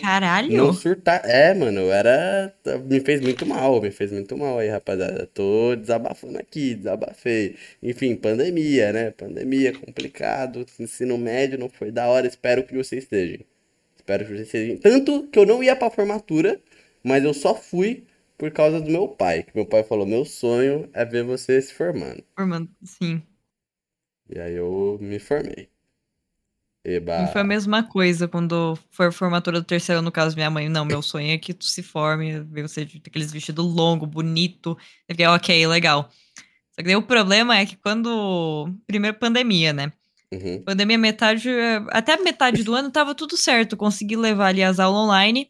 não 0.50 0.74
Caralho! 0.74 0.74
surtar. 0.74 1.22
É, 1.26 1.54
mano, 1.54 1.82
eu 1.82 1.94
era. 1.94 2.54
Me 2.86 3.00
fez 3.00 3.22
muito 3.22 3.46
mal, 3.46 3.82
me 3.82 3.92
fez 3.92 4.12
muito 4.12 4.38
mal 4.38 4.60
aí, 4.60 4.70
rapaziada. 4.70 5.28
Tô 5.34 5.76
desabafando 5.76 6.38
aqui, 6.40 6.76
desabafei. 6.76 7.56
Enfim, 7.82 8.16
pandemia, 8.16 8.92
né? 8.94 9.12
Pandemia, 9.12 9.74
complicado. 9.74 10.66
Ensino 10.80 11.18
médio 11.18 11.60
não 11.60 11.70
foi 11.70 11.92
da 11.92 12.08
hora, 12.08 12.28
espero 12.28 12.64
que 12.64 12.76
vocês 12.76 13.04
estejam. 13.04 13.40
Espero 13.96 14.26
que 14.26 14.32
vocês 14.32 14.48
estejam. 14.48 14.78
Tanto 14.78 15.28
que 15.28 15.38
eu 15.40 15.46
não 15.46 15.64
ia 15.64 15.76
pra 15.76 15.90
formatura, 15.90 16.60
mas 17.04 17.24
eu 17.24 17.34
só 17.34 17.54
fui 17.56 18.04
por 18.38 18.52
causa 18.52 18.82
do 18.82 18.90
meu 18.90 19.08
pai. 19.08 19.44
Que 19.44 19.52
meu 19.56 19.66
pai 19.66 19.84
falou: 19.84 20.06
meu 20.06 20.26
sonho 20.26 20.90
é 20.94 21.06
ver 21.06 21.24
você 21.24 21.62
se 21.62 21.74
formando. 21.74 22.24
Formando, 22.36 22.70
sim. 22.84 23.22
E 24.30 24.40
aí 24.40 24.56
eu 24.56 24.98
me 25.02 25.20
formei. 25.20 25.70
Eba. 26.86 27.20
Não 27.20 27.28
foi 27.30 27.42
a 27.42 27.46
mesma 27.46 27.82
coisa 27.84 28.28
quando 28.28 28.78
foi 28.92 29.08
a 29.08 29.12
formatura 29.12 29.62
do 29.62 29.66
terceiro, 29.66 30.02
no 30.02 30.12
caso, 30.12 30.36
minha 30.36 30.50
mãe. 30.50 30.68
Não, 30.68 30.84
meu 30.84 31.02
sonho 31.04 31.32
é 31.32 31.38
que 31.38 31.54
tu 31.54 31.64
se 31.66 31.82
forme, 31.82 32.42
ver 32.42 32.64
você 32.64 32.84
de 32.84 33.02
aqueles 33.06 33.32
vestidos 33.32 33.66
longos, 33.66 34.10
bonito. 34.10 34.78
Eu 35.08 35.14
fiquei, 35.14 35.28
ok, 35.28 35.68
legal. 35.68 36.10
Só 36.72 36.78
que 36.78 36.84
daí 36.84 36.96
o 36.96 37.02
problema 37.02 37.58
é 37.58 37.66
que 37.66 37.78
quando. 37.78 38.70
Primeiro, 38.86 39.18
pandemia, 39.18 39.72
né? 39.72 39.94
Uhum. 40.32 40.62
Pandemia, 40.64 40.98
metade. 40.98 41.50
Até 41.92 42.14
a 42.14 42.18
metade 42.18 42.64
do 42.64 42.74
ano 42.74 42.92
tava 42.92 43.16
tudo 43.16 43.38
certo. 43.38 43.78
Consegui 43.78 44.18
levar 44.18 44.48
ali 44.48 44.64
as 44.64 44.80
aulas 44.80 45.04
online. 45.04 45.50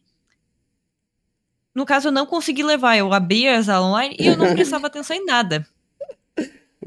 No 1.74 1.84
caso, 1.84 2.08
eu 2.08 2.12
não 2.12 2.26
consegui 2.26 2.62
levar. 2.62 2.96
Eu 2.96 3.12
abri 3.12 3.48
as 3.48 3.68
aulas 3.68 3.90
online 3.90 4.16
e 4.20 4.26
eu 4.26 4.36
não 4.36 4.52
prestava 4.54 4.86
atenção 4.86 5.16
em 5.16 5.24
nada. 5.24 5.66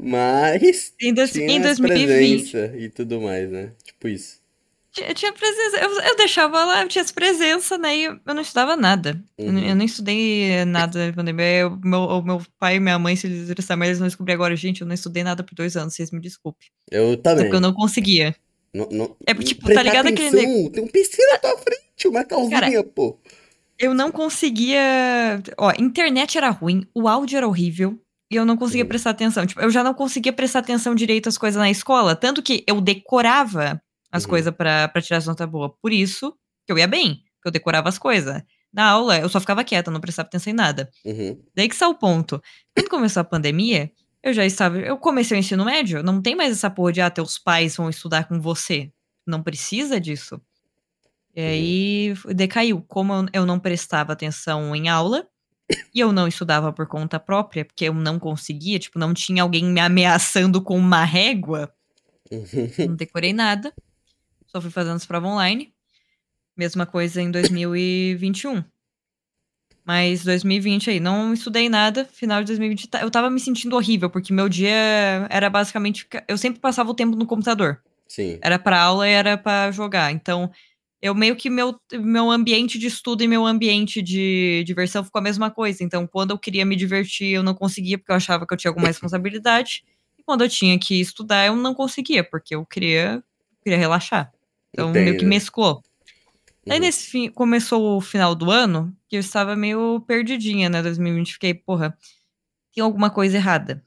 Mas 0.00 0.92
Em, 1.00 1.12
dois, 1.12 1.32
tinha 1.32 1.46
em 1.46 1.58
as 1.64 1.78
2020. 1.78 2.50
presença 2.50 2.76
e 2.76 2.88
tudo 2.88 3.20
mais, 3.20 3.50
né? 3.50 3.72
Tipo 3.84 4.08
isso. 4.08 4.38
Tinha, 4.92 5.12
tinha 5.14 5.32
presença. 5.32 5.76
Eu, 5.78 5.90
eu 6.00 6.16
deixava 6.16 6.64
lá, 6.64 6.82
eu 6.82 6.88
tinha 6.88 7.04
presença, 7.04 7.76
né? 7.76 7.96
E 7.96 8.04
eu, 8.04 8.18
eu 8.26 8.34
não 8.34 8.42
estudava 8.42 8.76
nada. 8.76 9.22
Eu, 9.36 9.52
não- 9.52 9.60
Uhum. 9.60 9.68
eu 9.68 9.76
não 9.76 9.84
estudei 9.84 10.64
nada 10.64 11.06
na 11.08 11.12
pandemia. 11.12 11.44
Eu- 11.60 11.78
meu, 11.84 12.00
o 12.00 12.22
meu 12.22 12.42
pai 12.58 12.76
e 12.76 12.80
minha 12.80 12.98
mãe, 12.98 13.14
se 13.14 13.26
eles 13.26 13.64
sabem, 13.64 13.86
eles 13.88 13.98
vão 13.98 14.08
descobrir 14.08 14.32
agora. 14.32 14.56
Gente, 14.56 14.80
eu 14.80 14.86
não 14.86 14.94
estudei 14.94 15.22
nada 15.22 15.42
por 15.44 15.54
dois 15.54 15.76
anos, 15.76 15.94
vocês 15.94 16.10
me 16.10 16.20
desculpem. 16.20 16.68
Eu 16.90 17.16
também. 17.16 17.44
porque 17.44 17.56
eu 17.56 17.60
não 17.60 17.72
conseguia. 17.74 18.34
Não, 18.72 18.88
não- 18.90 19.16
É 19.26 19.34
tipo, 19.34 19.72
tá 19.72 19.82
ligado 19.82 20.06
aquele 20.08 20.28
atenção, 20.28 20.70
Tem 20.70 20.82
um 20.84 20.88
PC 20.88 21.22
na 21.32 21.38
tua 21.38 21.58
frente, 21.58 22.06
uma 22.08 22.24
calzinha, 22.24 22.82
pô. 22.84 23.18
Eu 23.78 23.94
não 23.94 24.10
conseguia. 24.10 25.40
Ó, 25.56 25.72
internet 25.78 26.36
era 26.36 26.50
ruim, 26.50 26.86
o 26.94 27.06
áudio 27.08 27.36
era 27.36 27.46
horrível. 27.46 27.98
E 28.30 28.36
eu 28.36 28.44
não 28.44 28.56
conseguia 28.56 28.82
Uhum. 28.84 28.88
prestar 28.88 29.10
atenção. 29.10 29.46
Tipo, 29.46 29.60
eu 29.60 29.70
já 29.70 29.82
não 29.82 29.94
conseguia 29.94 30.32
prestar 30.32 30.58
atenção 30.60 30.94
direito 30.94 31.28
às 31.28 31.38
coisas 31.38 31.58
na 31.58 31.70
escola. 31.70 32.14
Tanto 32.14 32.42
que 32.42 32.62
eu 32.66 32.80
decorava 32.80 33.80
as 34.12 34.24
Uhum. 34.24 34.30
coisas 34.30 34.54
pra, 34.54 34.88
pra 34.88 35.00
tirar 35.02 35.18
as 35.18 35.26
notas 35.26 35.48
boas. 35.48 35.70
Por 35.80 35.92
isso 35.92 36.34
que 36.66 36.72
eu 36.72 36.78
ia 36.78 36.86
bem. 36.86 37.22
Que 37.42 37.48
eu 37.48 37.52
decorava 37.52 37.88
as 37.88 37.98
coisas. 37.98 38.42
Na 38.72 38.84
aula, 38.90 39.18
eu 39.18 39.28
só 39.30 39.40
ficava 39.40 39.64
quieta, 39.64 39.90
não 39.90 40.00
prestava 40.00 40.26
atenção 40.28 40.50
em 40.52 40.56
nada. 40.56 40.90
Uhum. 41.04 41.40
Daí 41.56 41.68
que 41.68 41.74
está 41.74 41.88
o 41.88 41.94
ponto. 41.94 42.40
Quando 42.76 42.90
começou 42.90 43.20
a 43.22 43.24
pandemia, 43.24 43.90
eu 44.22 44.32
já 44.34 44.44
estava. 44.44 44.78
Eu 44.78 44.98
comecei 44.98 45.36
o 45.36 45.40
ensino 45.40 45.64
médio, 45.64 46.02
não 46.02 46.20
tem 46.20 46.36
mais 46.36 46.52
essa 46.52 46.68
porra 46.68 46.92
de, 46.92 47.00
ah, 47.00 47.08
teus 47.10 47.38
pais 47.38 47.76
vão 47.76 47.88
estudar 47.88 48.28
com 48.28 48.38
você. 48.40 48.92
Não 49.26 49.42
precisa 49.42 49.98
disso. 49.98 50.38
E 51.34 51.40
aí 51.40 52.14
decaiu. 52.34 52.82
Como 52.86 53.12
eu 53.32 53.46
não 53.46 53.58
prestava 53.58 54.12
atenção 54.12 54.74
em 54.76 54.88
aula, 54.88 55.26
e 55.94 56.00
eu 56.00 56.12
não 56.12 56.26
estudava 56.26 56.72
por 56.72 56.86
conta 56.86 57.20
própria, 57.20 57.64
porque 57.64 57.84
eu 57.84 57.94
não 57.94 58.18
conseguia, 58.18 58.78
tipo, 58.78 58.98
não 58.98 59.12
tinha 59.12 59.42
alguém 59.42 59.64
me 59.64 59.80
ameaçando 59.80 60.62
com 60.62 60.76
uma 60.76 61.04
régua. 61.04 61.72
não 62.86 62.96
decorei 62.96 63.32
nada. 63.32 63.72
Só 64.46 64.60
fui 64.60 64.70
fazendo 64.70 64.96
as 64.96 65.06
provas 65.06 65.30
online. 65.30 65.72
Mesma 66.56 66.86
coisa 66.86 67.20
em 67.20 67.30
2021. 67.30 68.64
Mas 69.84 70.22
2020 70.22 70.90
aí, 70.90 71.00
não 71.00 71.32
estudei 71.32 71.68
nada. 71.68 72.04
Final 72.04 72.40
de 72.40 72.48
2020, 72.48 72.90
eu 73.00 73.10
tava 73.10 73.30
me 73.30 73.40
sentindo 73.40 73.74
horrível, 73.74 74.10
porque 74.10 74.32
meu 74.32 74.48
dia 74.48 75.26
era 75.30 75.48
basicamente. 75.48 76.06
Eu 76.26 76.36
sempre 76.36 76.60
passava 76.60 76.90
o 76.90 76.94
tempo 76.94 77.16
no 77.16 77.26
computador. 77.26 77.80
Sim. 78.06 78.38
Era 78.42 78.58
pra 78.58 78.80
aula 78.80 79.08
e 79.08 79.12
era 79.12 79.38
pra 79.38 79.70
jogar. 79.70 80.12
Então, 80.12 80.50
eu 81.00 81.14
meio 81.14 81.36
que 81.36 81.48
meu, 81.48 81.78
meu 81.92 82.30
ambiente 82.30 82.78
de 82.78 82.86
estudo 82.86 83.22
e 83.22 83.28
meu 83.28 83.46
ambiente 83.46 84.02
de 84.02 84.64
diversão 84.66 85.04
ficou 85.04 85.20
a 85.20 85.22
mesma 85.22 85.50
coisa. 85.50 85.84
Então, 85.84 86.06
quando 86.06 86.32
eu 86.32 86.38
queria 86.38 86.64
me 86.64 86.74
divertir, 86.74 87.34
eu 87.34 87.42
não 87.42 87.54
conseguia, 87.54 87.96
porque 87.96 88.10
eu 88.10 88.16
achava 88.16 88.46
que 88.46 88.52
eu 88.52 88.58
tinha 88.58 88.70
alguma 88.70 88.88
responsabilidade. 88.88 89.84
E 90.18 90.22
quando 90.24 90.42
eu 90.42 90.48
tinha 90.48 90.78
que 90.78 91.00
estudar, 91.00 91.46
eu 91.46 91.54
não 91.54 91.72
conseguia, 91.72 92.24
porque 92.24 92.54
eu 92.54 92.66
queria, 92.66 93.22
queria 93.62 93.78
relaxar. 93.78 94.32
Então, 94.72 94.90
Entendo. 94.90 95.04
meio 95.04 95.18
que 95.18 95.24
mesclou. 95.24 95.76
Uhum. 96.66 96.72
Aí 96.72 96.80
nesse 96.80 97.08
fim, 97.08 97.30
começou 97.30 97.96
o 97.96 98.00
final 98.00 98.34
do 98.34 98.50
ano, 98.50 98.94
que 99.08 99.16
eu 99.16 99.20
estava 99.20 99.54
meio 99.54 100.00
perdidinha, 100.00 100.68
né? 100.68 100.82
2020, 100.82 101.34
fiquei, 101.34 101.54
porra, 101.54 101.96
tem 102.74 102.82
alguma 102.82 103.08
coisa 103.08 103.36
errada. 103.36 103.84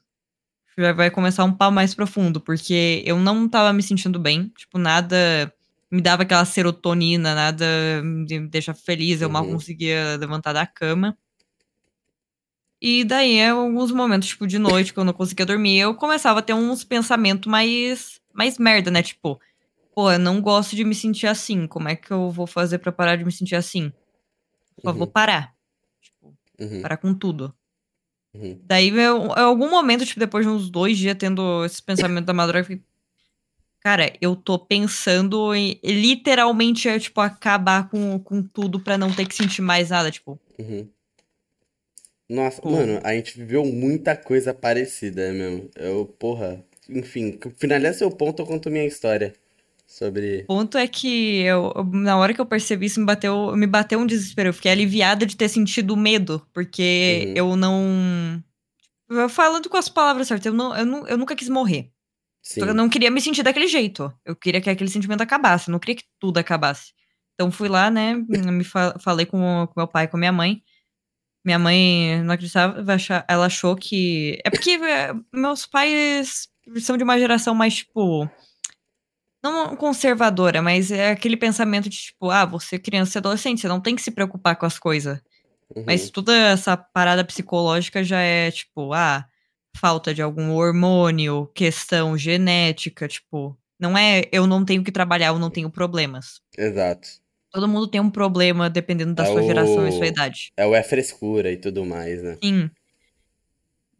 Já 0.78 0.94
vai 0.94 1.12
começar 1.12 1.44
um 1.44 1.52
pau 1.52 1.72
mais 1.72 1.94
profundo, 1.94 2.40
porque 2.40 3.04
eu 3.06 3.20
não 3.20 3.50
tava 3.50 3.74
me 3.74 3.84
sentindo 3.84 4.18
bem, 4.18 4.48
tipo, 4.56 4.78
nada 4.78 5.54
me 5.92 6.02
dava 6.02 6.24
aquela 6.24 6.46
serotonina, 6.46 7.36
nada 7.36 7.66
me 8.04 8.48
deixa 8.48 8.74
feliz, 8.74 9.22
eu 9.22 9.28
uhum. 9.28 9.34
mal 9.34 9.46
conseguia 9.46 10.16
levantar 10.18 10.54
da 10.54 10.66
cama. 10.66 11.18
E 12.82 13.04
daí, 13.04 13.34
em 13.34 13.50
alguns 13.50 13.92
momentos, 13.92 14.30
tipo, 14.30 14.48
de 14.48 14.58
noite, 14.58 14.92
quando 14.92 15.08
eu 15.08 15.12
não 15.12 15.18
conseguia 15.18 15.46
dormir, 15.46 15.78
eu 15.78 15.94
começava 15.94 16.40
a 16.40 16.42
ter 16.42 16.54
uns 16.54 16.84
pensamentos 16.84 17.52
mais, 17.52 18.20
mais 18.34 18.58
merda, 18.58 18.90
né? 18.90 19.04
Tipo, 19.04 19.40
pô, 19.94 20.12
eu 20.12 20.18
não 20.18 20.42
gosto 20.42 20.76
de 20.76 20.84
me 20.84 20.96
sentir 20.96 21.28
assim. 21.28 21.68
Como 21.68 21.88
é 21.88 21.96
que 21.96 22.10
eu 22.10 22.32
vou 22.32 22.48
fazer 22.48 22.80
para 22.80 22.92
parar 22.92 23.18
de 23.18 23.24
me 23.24 23.32
sentir 23.32 23.56
assim? 23.56 23.94
Só 24.82 24.90
uhum. 24.90 24.98
vou 24.98 25.08
parar. 25.08 25.54
Tipo, 26.02 26.36
uhum. 26.60 26.82
parar 26.82 26.98
com 26.98 27.14
tudo. 27.14 27.54
Uhum. 28.34 28.60
Daí, 28.64 28.90
eu, 28.90 29.26
em 29.26 29.42
algum 29.42 29.70
momento, 29.70 30.04
tipo, 30.04 30.20
depois 30.20 30.44
de 30.44 30.52
uns 30.52 30.68
dois 30.68 30.98
dias 30.98 31.16
tendo 31.20 31.64
esse 31.64 31.84
pensamento 31.84 32.26
da 32.26 32.34
madrugada, 32.34 32.62
eu 32.62 32.66
fiquei, 32.66 32.91
cara, 33.82 34.14
eu 34.22 34.36
tô 34.36 34.58
pensando 34.58 35.54
em 35.54 35.80
literalmente, 35.84 37.00
tipo, 37.00 37.20
acabar 37.20 37.90
com, 37.90 38.20
com 38.20 38.42
tudo 38.42 38.80
pra 38.80 38.98
não 38.98 39.12
ter 39.12 39.28
que 39.28 39.36
sentir 39.36 39.62
mais 39.62 39.90
nada, 39.90 40.10
tipo. 40.10 40.40
Uhum. 40.58 40.88
Nossa, 42.30 42.62
Pô. 42.62 42.72
mano, 42.72 43.00
a 43.04 43.14
gente 43.14 43.38
viveu 43.38 43.66
muita 43.66 44.16
coisa 44.16 44.54
parecida 44.54 45.34
mesmo. 45.34 45.70
Eu, 45.76 46.06
porra, 46.06 46.64
enfim, 46.88 47.38
finaliza 47.58 48.00
seu 48.00 48.12
ponto, 48.12 48.42
eu 48.42 48.46
conto 48.46 48.72
minha 48.72 48.86
história 48.86 49.34
sobre. 49.86 50.44
O 50.44 50.56
ponto 50.56 50.78
é 50.78 50.88
que 50.88 51.42
eu, 51.42 51.74
na 51.92 52.18
hora 52.18 52.34
que 52.34 52.40
eu 52.40 52.46
percebi 52.46 52.86
isso, 52.86 53.02
me 53.02 53.06
bateu, 53.06 53.54
me 53.58 53.68
bateu 53.68 54.00
um 54.00 54.06
desespero. 54.06 54.50
Eu 54.50 54.54
fiquei 54.54 54.72
aliviada 54.72 55.26
de 55.26 55.36
ter 55.36 55.50
sentido 55.50 55.98
medo, 55.98 56.42
porque 56.54 57.26
uhum. 57.28 57.34
eu 57.36 57.56
não. 57.58 58.44
Falando 59.30 59.68
com 59.68 59.76
as 59.76 59.90
palavras 59.90 60.30
certas, 60.30 60.46
eu, 60.46 60.54
não, 60.54 60.74
eu, 60.74 60.86
não, 60.86 61.08
eu 61.08 61.18
nunca 61.18 61.36
quis 61.36 61.50
morrer. 61.50 61.91
Sim. 62.42 62.62
Eu 62.62 62.74
não 62.74 62.90
queria 62.90 63.12
me 63.12 63.22
sentir 63.22 63.44
daquele 63.44 63.68
jeito. 63.68 64.12
Eu 64.26 64.36
queria 64.36 64.60
que 64.60 64.70
aquele 64.70 64.90
sentimento 64.90 65.22
acabasse. 65.22 65.70
Eu 65.70 65.74
não 65.74 65.80
queria 65.80 65.96
que 65.96 66.06
tudo 66.20 66.38
acabasse. 66.38 66.94
Então 67.36 67.52
fui 67.52 67.70
lá, 67.70 67.90
né? 67.90 68.16
Me 68.52 68.64
fa 68.64 68.98
falei 69.00 69.26
com, 69.26 69.68
com 69.68 69.74
meu 69.80 69.88
pai, 69.88 70.08
com 70.08 70.18
minha 70.18 70.32
mãe. 70.32 70.64
Minha 71.44 71.58
mãe 71.58 72.22
não 72.24 72.34
acreditava, 72.34 72.84
ela 73.28 73.48
achou 73.48 73.76
que. 73.76 74.40
É 74.46 74.50
porque 74.50 74.72
é, 74.72 75.12
meus 75.34 75.66
pais 75.66 76.48
são 76.80 76.98
de 76.98 77.04
uma 77.04 77.18
geração 77.18 77.56
mais, 77.56 77.78
tipo 77.78 78.30
não 79.44 79.76
conservadora, 79.76 80.62
mas 80.62 80.92
é 80.92 81.12
aquele 81.12 81.36
pensamento 81.36 81.90
de 81.90 81.98
tipo, 81.98 82.30
ah, 82.30 82.46
você 82.46 82.76
é 82.76 82.80
criança 82.80 83.18
e 83.18 83.20
adolescente, 83.20 83.62
você 83.62 83.68
não 83.68 83.82
tem 83.82 83.96
que 83.96 84.02
se 84.02 84.12
preocupar 84.12 84.56
com 84.56 84.66
as 84.66 84.78
coisas. 84.78 85.20
Uhum. 85.76 85.84
Mas 85.86 86.10
toda 86.10 86.36
essa 86.36 86.78
parada 86.78 87.24
psicológica 87.24 88.04
já 88.04 88.20
é 88.20 88.52
tipo, 88.52 88.94
ah, 88.94 89.26
falta 89.76 90.14
de 90.14 90.22
algum 90.22 90.52
hormônio, 90.52 91.50
questão 91.54 92.18
genética, 92.18 93.08
tipo, 93.08 93.58
não 93.80 93.98
é 93.98 94.24
eu 94.32 94.46
não 94.46 94.64
tenho 94.64 94.84
que 94.84 94.92
trabalhar, 94.92 95.28
eu 95.28 95.40
não 95.40 95.50
tenho 95.50 95.70
problemas. 95.70 96.42
Exato. 96.58 97.08
Todo 97.52 97.68
mundo 97.68 97.88
tem 97.88 98.00
um 98.00 98.10
problema 98.10 98.70
dependendo 98.70 99.14
da 99.14 99.24
é 99.24 99.28
sua 99.28 99.42
o... 99.42 99.46
geração 99.46 99.88
e 99.88 99.92
sua 99.92 100.08
idade. 100.08 100.54
É 100.56 100.66
o 100.66 100.74
é 100.74 100.84
frescura 100.84 101.52
e 101.52 101.58
tudo 101.58 101.86
mais, 101.86 102.22
né? 102.24 102.38
Sim. 102.42 102.70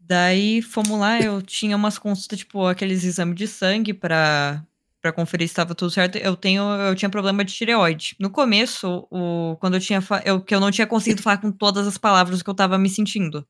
Daí 0.00 0.62
fomos 0.62 0.98
lá, 0.98 1.20
eu 1.20 1.40
tinha 1.42 1.76
umas 1.76 1.98
consultas, 1.98 2.38
tipo, 2.38 2.66
aqueles 2.66 3.04
exames 3.04 3.36
de 3.36 3.46
sangue 3.46 3.92
para 3.94 4.64
para 5.00 5.12
conferir 5.12 5.48
se 5.48 5.52
estava 5.52 5.74
tudo 5.74 5.90
certo, 5.90 6.16
eu 6.16 6.36
tenho 6.36 6.62
eu 6.62 6.94
tinha 6.94 7.10
problema 7.10 7.44
de 7.44 7.52
tireoide. 7.52 8.14
No 8.20 8.30
começo, 8.30 9.04
o, 9.10 9.56
quando 9.58 9.74
eu 9.74 9.80
tinha 9.80 10.00
eu, 10.24 10.40
que 10.40 10.54
eu 10.54 10.60
não 10.60 10.70
tinha 10.70 10.86
conseguido 10.86 11.20
falar 11.20 11.38
com 11.38 11.50
todas 11.50 11.88
as 11.88 11.98
palavras 11.98 12.40
que 12.40 12.48
eu 12.48 12.54
tava 12.54 12.78
me 12.78 12.88
sentindo. 12.88 13.44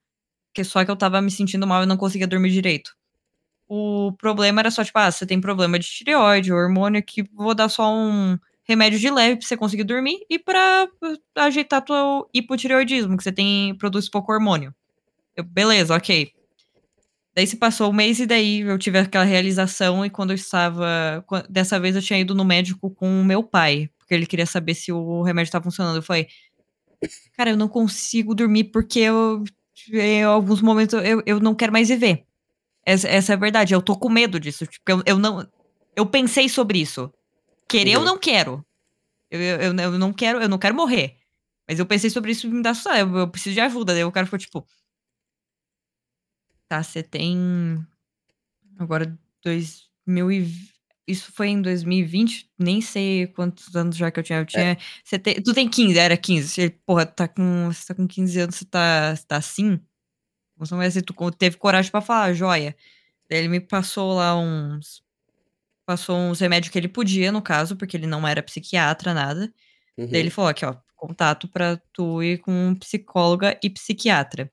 Que 0.55 0.65
só 0.65 0.85
que 0.85 0.91
eu 0.91 0.97
tava 0.97 1.21
me 1.23 1.31
sentindo 1.31 1.67
mal 1.67 1.83
e 1.83 1.87
não 1.87 1.97
conseguia 1.97 2.27
dormir 2.27 2.51
direito. 2.51 2.95
O 3.69 4.13
problema 4.19 4.61
era 4.61 4.71
só 4.71 4.85
tipo, 4.85 4.99
ah, 4.99 5.11
você 5.11 5.25
tem 5.27 5.41
problema 5.41 5.79
de 5.79 5.87
tireoide, 5.87 6.53
hormônio 6.53 7.03
que 7.03 7.23
vou 7.33 7.55
dar 7.55 7.69
só 7.69 7.91
um 7.93 8.39
remédio 8.65 8.99
de 8.99 9.11
leve 9.11 9.37
pra 9.37 9.47
você 9.47 9.57
conseguir 9.57 9.85
dormir 9.85 10.19
e 10.29 10.39
para 10.39 10.89
ajeitar 11.37 11.83
teu 11.83 12.29
hipotireoidismo, 12.35 13.17
que 13.17 13.23
você 13.23 13.33
tem 13.33 13.75
produz 13.77 14.09
pouco 14.09 14.33
hormônio. 14.33 14.75
Eu, 15.37 15.45
beleza, 15.45 15.97
OK. 15.97 16.33
Daí 17.35 17.47
se 17.47 17.57
passou 17.57 17.91
um 17.91 17.95
mês 17.95 18.21
e 18.21 18.27
daí 18.27 18.61
eu 18.61 18.79
tive 18.79 18.99
aquela 18.99 19.25
realização 19.25 20.05
e 20.05 20.11
quando 20.11 20.31
eu 20.31 20.35
estava. 20.35 21.25
Dessa 21.49 21.81
vez 21.81 21.97
eu 21.97 22.03
tinha 22.03 22.19
ido 22.19 22.35
no 22.35 22.45
médico 22.45 22.91
com 22.91 23.23
o 23.23 23.25
meu 23.25 23.43
pai, 23.43 23.89
porque 23.99 24.13
ele 24.15 24.27
queria 24.27 24.45
saber 24.45 24.75
se 24.75 24.93
o 24.93 25.23
remédio 25.23 25.49
estava 25.49 25.65
funcionando. 25.65 25.97
Eu 25.97 26.03
falei, 26.03 26.29
cara, 27.37 27.51
eu 27.51 27.57
não 27.57 27.69
consigo 27.69 28.35
dormir 28.35 28.65
porque 28.65 29.01
eu. 29.01 29.45
Em 29.91 30.23
alguns 30.23 30.61
momentos 30.61 31.01
eu, 31.03 31.23
eu 31.25 31.41
não 31.41 31.55
quero 31.55 31.73
mais 31.73 31.89
viver. 31.89 32.25
Essa, 32.85 33.09
essa 33.09 33.33
é 33.33 33.37
a 33.37 33.39
verdade. 33.39 33.75
Eu 33.75 33.83
tô 33.83 33.97
com 33.97 34.09
medo 34.09 34.39
disso. 34.41 34.67
Tipo, 34.67 34.91
eu, 34.91 35.03
eu 35.07 35.19
não. 35.19 35.47
Eu 35.95 36.07
pensei 36.07 36.49
sobre 36.49 36.81
isso. 36.81 37.13
Querer 37.69 37.97
uhum. 37.97 38.03
eu 38.03 38.07
não 38.07 38.19
quero. 38.19 38.65
Eu, 39.31 39.41
eu, 39.41 39.75
eu, 39.75 39.99
não 39.99 40.13
quero, 40.13 40.41
eu 40.41 40.49
não 40.49 40.59
quero 40.59 40.75
morrer. 40.75 41.17
Mas 41.69 41.79
eu 41.79 41.87
pensei 41.87 42.11
sobre 42.11 42.33
isso 42.33 42.47
e 42.47 42.51
me 42.51 42.63
dá 42.63 42.73
eu, 42.99 43.17
eu 43.17 43.29
preciso 43.29 43.55
de 43.55 43.61
ajuda. 43.61 43.95
Daí 43.95 44.05
o 44.05 44.13
cara 44.13 44.27
ficou 44.27 44.39
tipo 44.39 44.67
Tá, 46.73 46.83
você 46.83 47.03
tem. 47.03 47.87
Agora, 48.79 49.19
2000 49.45 50.33
e... 50.33 50.72
Isso 51.07 51.33
foi 51.33 51.49
em 51.49 51.61
2020, 51.61 52.49
nem 52.59 52.81
sei 52.81 53.27
quantos 53.27 53.75
anos 53.75 53.97
já 53.97 54.11
que 54.11 54.21
eu 54.21 54.25
tinha. 54.25 54.39
Eu 54.39 54.47
tinha. 54.47 54.73
É. 54.73 54.77
Você 55.05 55.19
tem... 55.19 55.35
Tu 55.43 55.53
tem 55.53 55.69
15, 55.69 55.99
era 55.99 56.17
15. 56.17 56.49
Você, 56.49 56.71
porra, 56.87 57.05
tá 57.05 57.27
com... 57.27 57.67
você 57.73 57.87
tá 57.87 57.95
com 57.95 58.07
15 58.07 58.41
anos, 58.41 58.55
você 58.57 58.65
tá, 58.65 59.15
você 59.15 59.27
tá 59.27 59.37
assim? 59.37 59.81
Você 60.57 60.75
não 60.75 60.79
vai 60.79 60.91
ser, 60.91 61.03
tu 61.03 61.15
teve 61.33 61.57
coragem 61.57 61.91
pra 61.91 62.01
falar, 62.01 62.33
joia. 62.35 62.77
Daí 63.29 63.41
ele 63.41 63.49
me 63.49 63.61
passou 63.61 64.15
lá 64.15 64.39
uns. 64.39 65.03
Passou 65.85 66.17
uns 66.17 66.39
remédios 66.39 66.71
que 66.71 66.79
ele 66.79 66.89
podia, 66.89 67.33
no 67.33 67.43
caso, 67.43 67.77
porque 67.77 67.97
ele 67.97 68.07
não 68.07 68.27
era 68.27 68.43
psiquiatra, 68.43 69.13
nada. 69.13 69.53
Uhum. 69.99 70.07
Daí 70.07 70.21
ele 70.21 70.31
falou 70.31 70.51
aqui, 70.51 70.65
ó, 70.65 70.77
contato 70.95 71.49
pra 71.49 71.77
tu 71.93 72.23
ir 72.23 72.39
com 72.39 72.77
psicóloga 72.77 73.59
e 73.63 73.69
psiquiatra. 73.69 74.51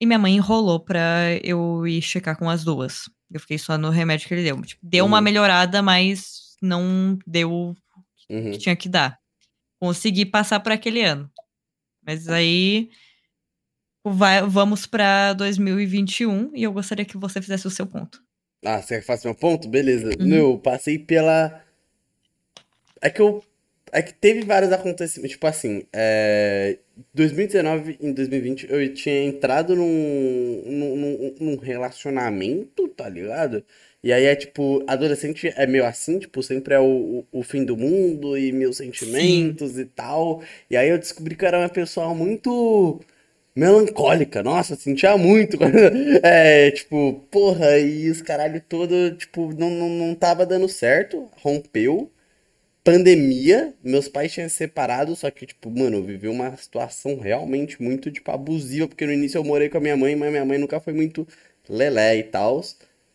E 0.00 0.06
minha 0.06 0.18
mãe 0.18 0.34
enrolou 0.36 0.80
pra 0.80 1.34
eu 1.42 1.86
ir 1.86 2.00
checar 2.00 2.38
com 2.38 2.48
as 2.48 2.64
duas. 2.64 3.10
Eu 3.32 3.40
fiquei 3.40 3.58
só 3.58 3.76
no 3.76 3.90
remédio 3.90 4.28
que 4.28 4.34
ele 4.34 4.44
deu. 4.44 4.60
Tipo, 4.62 4.80
deu 4.84 5.04
uhum. 5.04 5.10
uma 5.10 5.20
melhorada, 5.20 5.82
mas 5.82 6.56
não 6.62 7.18
deu 7.26 7.52
o 7.52 7.76
uhum. 8.30 8.50
que 8.52 8.58
tinha 8.58 8.76
que 8.76 8.88
dar. 8.88 9.18
Consegui 9.78 10.24
passar 10.24 10.60
por 10.60 10.72
aquele 10.72 11.02
ano. 11.02 11.30
Mas 12.04 12.28
aí 12.28 12.90
vai, 14.04 14.42
vamos 14.42 14.86
para 14.86 15.32
2021 15.32 16.52
e 16.54 16.62
eu 16.62 16.72
gostaria 16.72 17.04
que 17.04 17.18
você 17.18 17.42
fizesse 17.42 17.66
o 17.66 17.70
seu 17.70 17.86
ponto. 17.86 18.22
Ah, 18.64 18.80
você 18.80 18.96
quer 18.96 19.02
fazer 19.04 19.28
meu 19.28 19.34
ponto? 19.34 19.68
Beleza. 19.68 20.10
Uhum. 20.18 20.34
Eu 20.34 20.58
passei 20.58 20.98
pela. 20.98 21.62
É 23.00 23.10
que 23.10 23.20
eu 23.20 23.44
é 23.92 24.02
que 24.02 24.12
teve 24.14 24.44
vários 24.44 24.72
acontecimentos. 24.72 25.32
Tipo 25.32 25.46
assim, 25.46 25.84
é, 25.92 26.78
2019 27.14 27.98
em 28.00 28.12
2020 28.12 28.66
eu 28.70 28.94
tinha 28.94 29.24
entrado 29.24 29.74
num, 29.76 30.62
num, 30.66 31.34
num, 31.40 31.56
relacionamento, 31.56 32.88
tá 32.88 33.08
ligado? 33.08 33.64
E 34.02 34.12
aí 34.12 34.24
é 34.24 34.36
tipo, 34.36 34.84
adolescente 34.86 35.52
é 35.56 35.66
meio 35.66 35.84
assim, 35.84 36.18
tipo, 36.18 36.42
sempre 36.42 36.74
é 36.74 36.80
o, 36.80 37.24
o, 37.32 37.42
fim 37.42 37.64
do 37.64 37.76
mundo 37.76 38.36
e 38.38 38.52
meus 38.52 38.76
sentimentos 38.76 39.72
Sim. 39.72 39.80
e 39.80 39.84
tal. 39.86 40.42
E 40.70 40.76
aí 40.76 40.88
eu 40.90 40.98
descobri 40.98 41.34
que 41.34 41.44
eu 41.44 41.48
era 41.48 41.58
uma 41.58 41.68
pessoa 41.68 42.14
muito 42.14 43.00
melancólica. 43.54 44.42
Nossa, 44.42 44.76
sentia 44.76 45.16
muito. 45.16 45.58
é, 46.22 46.70
tipo, 46.70 47.14
porra, 47.30 47.78
e 47.78 48.10
os 48.10 48.22
caralho 48.22 48.60
todo, 48.68 49.12
tipo, 49.16 49.52
não, 49.58 49.70
não, 49.70 49.88
não 49.88 50.14
tava 50.14 50.46
dando 50.46 50.68
certo, 50.68 51.28
rompeu. 51.42 52.10
Pandemia, 52.86 53.74
meus 53.82 54.08
pais 54.08 54.32
tinham 54.32 54.48
se 54.48 54.56
separado, 54.56 55.16
só 55.16 55.30
que, 55.30 55.46
tipo, 55.46 55.70
mano, 55.70 55.98
eu 55.98 56.04
vivi 56.04 56.28
uma 56.28 56.56
situação 56.56 57.18
realmente 57.18 57.82
muito, 57.82 58.10
tipo, 58.12 58.30
abusiva, 58.30 58.88
porque 58.88 59.06
no 59.06 59.12
início 59.12 59.38
eu 59.38 59.44
morei 59.44 59.68
com 59.68 59.78
a 59.78 59.80
minha 59.80 59.96
mãe, 59.96 60.16
mas 60.16 60.30
minha 60.30 60.44
mãe 60.44 60.58
nunca 60.58 60.80
foi 60.80 60.92
muito 60.94 61.26
lelé 61.68 62.16
e 62.18 62.22
tal. 62.24 62.62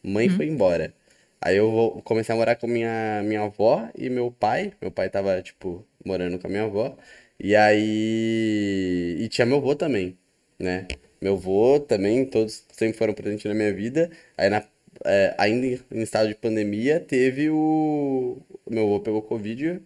Mãe 0.03 0.27
Uhum. 0.27 0.35
foi 0.35 0.47
embora. 0.47 0.93
Aí 1.41 1.57
eu 1.57 1.71
vou- 1.71 2.01
comecei 2.03 2.33
a 2.33 2.37
morar 2.37 2.55
com 2.55 2.67
minha, 2.67 3.21
minha 3.23 3.41
avó 3.43 3.89
e 3.97 4.09
meu 4.09 4.31
pai. 4.31 4.73
Meu 4.81 4.91
pai 4.91 5.09
tava, 5.09 5.41
tipo, 5.41 5.85
morando 6.05 6.37
com 6.39 6.47
a 6.47 6.49
minha 6.49 6.63
avó. 6.63 6.97
E 7.39 7.55
aí. 7.55 9.17
E 9.19 9.27
tinha 9.29 9.45
meu 9.45 9.57
avô 9.57 9.75
também, 9.75 10.17
né? 10.59 10.87
Meu 11.21 11.33
avô 11.35 11.79
também, 11.79 12.25
todos 12.25 12.65
sempre 12.71 12.97
foram 12.97 13.13
presentes 13.13 13.45
na 13.45 13.53
minha 13.53 13.73
vida. 13.73 14.09
Aí, 14.37 14.49
na, 14.49 14.63
é, 15.05 15.35
ainda 15.37 15.65
em 15.67 15.79
em 15.91 16.01
estado 16.01 16.27
de 16.27 16.35
pandemia, 16.35 16.99
teve 16.99 17.49
o. 17.49 18.37
Meu 18.69 18.83
avô 18.85 18.99
pegou 18.99 19.21
Covid, 19.21 19.81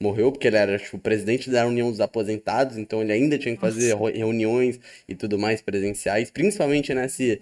morreu, 0.00 0.30
porque 0.32 0.46
ele 0.46 0.56
era, 0.56 0.78
tipo, 0.78 0.98
presidente 0.98 1.50
da 1.50 1.66
União 1.66 1.90
dos 1.90 2.00
Aposentados, 2.00 2.76
então 2.76 3.02
ele 3.02 3.12
ainda 3.12 3.38
tinha 3.38 3.54
que 3.54 3.60
fazer 3.60 3.94
Nossa. 3.94 4.12
reuniões 4.12 4.78
e 5.08 5.14
tudo 5.14 5.38
mais 5.38 5.60
presenciais, 5.62 6.30
principalmente 6.30 6.92
nesse 6.94 7.40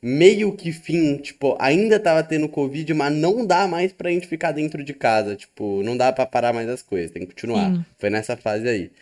meio 0.00 0.52
que 0.52 0.70
fim, 0.72 1.16
tipo, 1.18 1.56
ainda 1.60 1.98
tava 1.98 2.22
tendo 2.22 2.48
Covid, 2.48 2.94
mas 2.94 3.12
não 3.12 3.44
dá 3.44 3.66
mais 3.66 3.92
pra 3.92 4.10
gente 4.10 4.28
ficar 4.28 4.52
dentro 4.52 4.84
de 4.84 4.94
casa, 4.94 5.34
tipo, 5.34 5.82
não 5.82 5.96
dá 5.96 6.12
pra 6.12 6.24
parar 6.26 6.52
mais 6.52 6.68
as 6.68 6.82
coisas, 6.82 7.10
tem 7.10 7.22
que 7.22 7.34
continuar. 7.34 7.74
Sim. 7.74 7.84
Foi 7.98 8.10
nessa 8.10 8.36
fase 8.36 8.68
aí. 8.68 8.92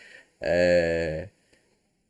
É, 0.40 1.28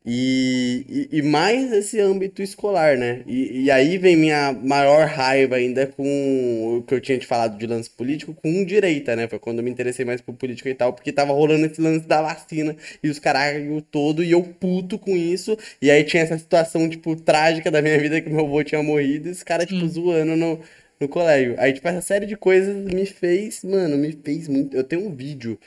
E, 0.09 1.09
e, 1.11 1.17
e 1.17 1.21
mais 1.21 1.69
esse 1.73 1.99
âmbito 1.99 2.41
escolar, 2.41 2.97
né? 2.97 3.23
E, 3.27 3.63
e 3.65 3.71
aí 3.71 3.97
vem 3.97 4.15
minha 4.15 4.53
maior 4.53 5.05
raiva 5.05 5.57
ainda 5.57 5.85
com 5.85 6.77
o 6.77 6.83
que 6.83 6.93
eu 6.93 7.01
tinha 7.01 7.17
te 7.17 7.27
falado 7.27 7.57
de 7.57 7.67
lance 7.67 7.89
político, 7.89 8.33
com 8.33 8.63
direita, 8.63 9.17
né? 9.17 9.27
Foi 9.27 9.37
quando 9.37 9.57
eu 9.57 9.65
me 9.65 9.69
interessei 9.69 10.05
mais 10.05 10.21
por 10.21 10.33
política 10.33 10.69
e 10.69 10.73
tal, 10.73 10.93
porque 10.93 11.11
tava 11.11 11.33
rolando 11.33 11.65
esse 11.65 11.81
lance 11.81 12.07
da 12.07 12.21
vacina 12.21 12.73
e 13.03 13.09
os 13.09 13.19
caralho 13.19 13.81
todo, 13.81 14.23
e 14.23 14.31
eu 14.31 14.41
puto 14.43 14.97
com 14.97 15.11
isso. 15.11 15.57
E 15.81 15.91
aí 15.91 16.05
tinha 16.05 16.23
essa 16.23 16.37
situação, 16.37 16.87
tipo, 16.87 17.13
trágica 17.17 17.69
da 17.69 17.81
minha 17.81 17.99
vida 17.99 18.21
que 18.21 18.29
meu 18.29 18.45
avô 18.45 18.63
tinha 18.63 18.81
morrido 18.81 19.27
e 19.27 19.31
esse 19.31 19.43
cara, 19.43 19.65
tipo, 19.65 19.81
Sim. 19.81 19.89
zoando 19.89 20.37
no, 20.37 20.61
no 21.01 21.09
colégio. 21.09 21.55
Aí, 21.57 21.73
tipo, 21.73 21.85
essa 21.85 21.99
série 22.01 22.25
de 22.25 22.37
coisas 22.37 22.77
me 22.93 23.05
fez, 23.05 23.61
mano, 23.61 23.97
me 23.97 24.13
fez 24.13 24.47
muito. 24.47 24.73
Eu 24.77 24.85
tenho 24.85 25.05
um 25.05 25.13
vídeo 25.13 25.59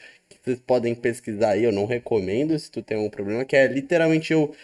vocês 0.43 0.59
podem 0.61 0.95
pesquisar 0.95 1.51
aí, 1.51 1.65
eu 1.65 1.73
não 1.73 1.87
recomendo 1.87 2.59
se 2.59 2.71
tu 2.71 2.83
tem 2.83 2.97
um 2.99 3.11
problema, 3.11 3.45
que 3.45 3.57
é 3.57 3.67
literalmente 3.67 4.33
eu 4.33 4.55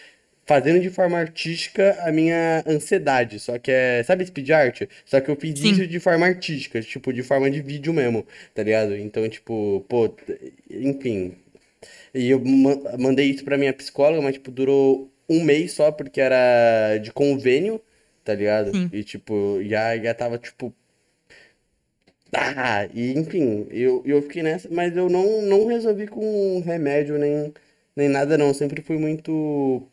fazendo 0.45 0.79
de 0.81 0.89
forma 0.89 1.17
artística 1.17 1.97
a 2.01 2.11
minha 2.11 2.63
ansiedade. 2.67 3.39
Só 3.39 3.59
que 3.59 3.71
é, 3.71 4.03
sabe 4.03 4.25
speed 4.25 4.49
art? 4.51 4.81
Só 5.05 5.19
que 5.21 5.29
eu 5.29 5.35
fiz 5.35 5.59
Sim. 5.59 5.71
isso 5.73 5.87
de 5.87 5.99
forma 5.99 6.25
artística, 6.25 6.81
tipo, 6.81 7.13
de 7.13 7.23
forma 7.23 7.49
de 7.51 7.61
vídeo 7.61 7.93
mesmo, 7.93 8.25
tá 8.55 8.63
ligado? 8.63 8.95
Então, 8.95 9.27
tipo, 9.29 9.85
pô, 9.89 10.09
enfim. 10.69 11.35
E 12.13 12.29
eu 12.29 12.39
ma- 12.43 12.97
mandei 12.97 13.29
isso 13.29 13.43
pra 13.43 13.57
minha 13.57 13.73
psicóloga, 13.73 14.21
mas, 14.21 14.33
tipo, 14.33 14.51
durou 14.51 15.11
um 15.29 15.43
mês 15.43 15.73
só, 15.73 15.91
porque 15.91 16.21
era 16.21 16.97
de 16.99 17.11
convênio, 17.11 17.81
tá 18.23 18.33
ligado? 18.33 18.71
Sim. 18.71 18.89
E, 18.91 19.03
tipo, 19.03 19.59
já, 19.65 19.97
já 19.97 20.13
tava, 20.13 20.37
tipo, 20.37 20.73
ah, 22.33 22.87
e 22.93 23.13
enfim, 23.17 23.67
eu, 23.71 24.03
eu 24.05 24.21
fiquei 24.21 24.43
nessa, 24.43 24.67
mas 24.71 24.95
eu 24.95 25.09
não, 25.09 25.41
não 25.41 25.65
resolvi 25.67 26.07
com 26.07 26.59
remédio 26.61 27.17
nem, 27.17 27.53
nem 27.95 28.09
nada, 28.09 28.37
não. 28.37 28.53
Sempre 28.53 28.81
fui 28.81 28.97
muito. 28.97 29.87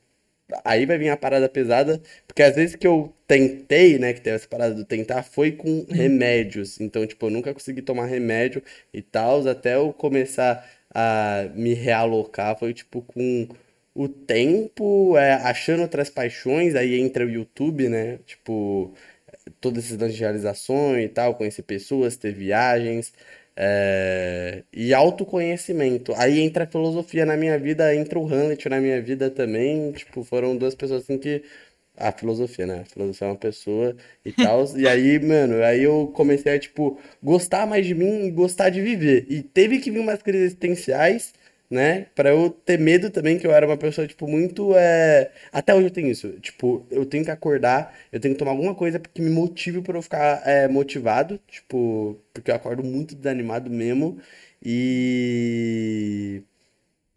Aí 0.64 0.86
vai 0.86 0.98
vir 0.98 1.08
a 1.08 1.16
parada 1.16 1.48
pesada, 1.48 2.00
porque 2.26 2.42
às 2.42 2.54
vezes 2.54 2.76
que 2.76 2.86
eu 2.86 3.14
tentei, 3.26 3.98
né, 3.98 4.12
que 4.12 4.20
teve 4.20 4.36
essa 4.36 4.48
parada 4.48 4.74
do 4.74 4.84
tentar, 4.84 5.22
foi 5.22 5.52
com 5.52 5.86
remédios. 5.90 6.80
Então, 6.80 7.06
tipo, 7.06 7.26
eu 7.26 7.30
nunca 7.30 7.54
consegui 7.54 7.82
tomar 7.82 8.06
remédio 8.06 8.62
e 8.92 9.00
tal, 9.02 9.46
até 9.48 9.74
eu 9.76 9.92
começar 9.92 10.68
a 10.94 11.46
me 11.54 11.74
realocar, 11.74 12.58
foi 12.58 12.74
tipo 12.74 13.02
com 13.02 13.48
o 13.94 14.08
tempo, 14.08 15.16
é, 15.16 15.34
achando 15.34 15.82
outras 15.82 16.10
paixões, 16.10 16.74
aí 16.74 17.00
entra 17.00 17.24
o 17.24 17.30
YouTube, 17.30 17.88
né? 17.88 18.18
Tipo, 18.26 18.92
todas 19.60 19.92
essas 19.92 20.18
realização 20.18 20.98
e 20.98 21.08
tal, 21.08 21.34
conhecer 21.34 21.62
pessoas, 21.62 22.16
ter 22.16 22.32
viagens, 22.32 23.12
é, 23.56 24.64
e 24.72 24.92
autoconhecimento. 24.92 26.12
Aí 26.16 26.40
entra 26.40 26.64
a 26.64 26.66
filosofia 26.66 27.24
na 27.24 27.36
minha 27.36 27.58
vida, 27.58 27.94
entra 27.94 28.18
o 28.18 28.26
Hamlet 28.26 28.68
na 28.68 28.80
minha 28.80 29.00
vida 29.00 29.30
também. 29.30 29.92
Tipo, 29.92 30.24
foram 30.24 30.56
duas 30.56 30.74
pessoas 30.74 31.02
assim 31.04 31.18
que. 31.18 31.42
A 31.96 32.10
filosofia, 32.10 32.66
né? 32.66 32.80
A 32.80 32.84
filosofia 32.86 33.28
é 33.28 33.30
uma 33.30 33.36
pessoa 33.36 33.96
e 34.24 34.32
tal. 34.34 34.64
E 34.76 34.88
aí, 34.88 35.18
mano, 35.20 35.62
aí 35.62 35.82
eu 35.84 36.08
comecei 36.14 36.52
a, 36.54 36.58
tipo, 36.58 36.98
gostar 37.22 37.66
mais 37.66 37.86
de 37.86 37.94
mim 37.94 38.26
e 38.26 38.30
gostar 38.32 38.68
de 38.70 38.80
viver. 38.80 39.26
E 39.30 39.42
teve 39.42 39.78
que 39.78 39.90
vir 39.92 40.00
umas 40.00 40.20
crises 40.20 40.46
existenciais, 40.46 41.32
né? 41.74 42.06
Pra 42.14 42.30
eu 42.30 42.50
ter 42.50 42.78
medo 42.78 43.10
também, 43.10 43.38
que 43.38 43.46
eu 43.46 43.52
era 43.52 43.66
uma 43.66 43.76
pessoa, 43.76 44.06
tipo, 44.06 44.26
muito. 44.28 44.74
É... 44.76 45.30
Até 45.52 45.74
hoje 45.74 45.86
eu 45.86 45.90
tenho 45.90 46.08
isso. 46.08 46.30
Tipo, 46.40 46.86
eu 46.90 47.04
tenho 47.04 47.24
que 47.24 47.30
acordar, 47.30 47.94
eu 48.12 48.20
tenho 48.20 48.34
que 48.34 48.38
tomar 48.38 48.52
alguma 48.52 48.74
coisa 48.74 48.98
que 48.98 49.20
me 49.20 49.30
motive 49.30 49.82
pra 49.82 49.98
eu 49.98 50.02
ficar 50.02 50.42
é, 50.46 50.68
motivado. 50.68 51.38
Tipo, 51.48 52.18
porque 52.32 52.50
eu 52.50 52.54
acordo 52.54 52.82
muito 52.84 53.14
desanimado 53.14 53.70
mesmo. 53.70 54.18
E. 54.62 56.42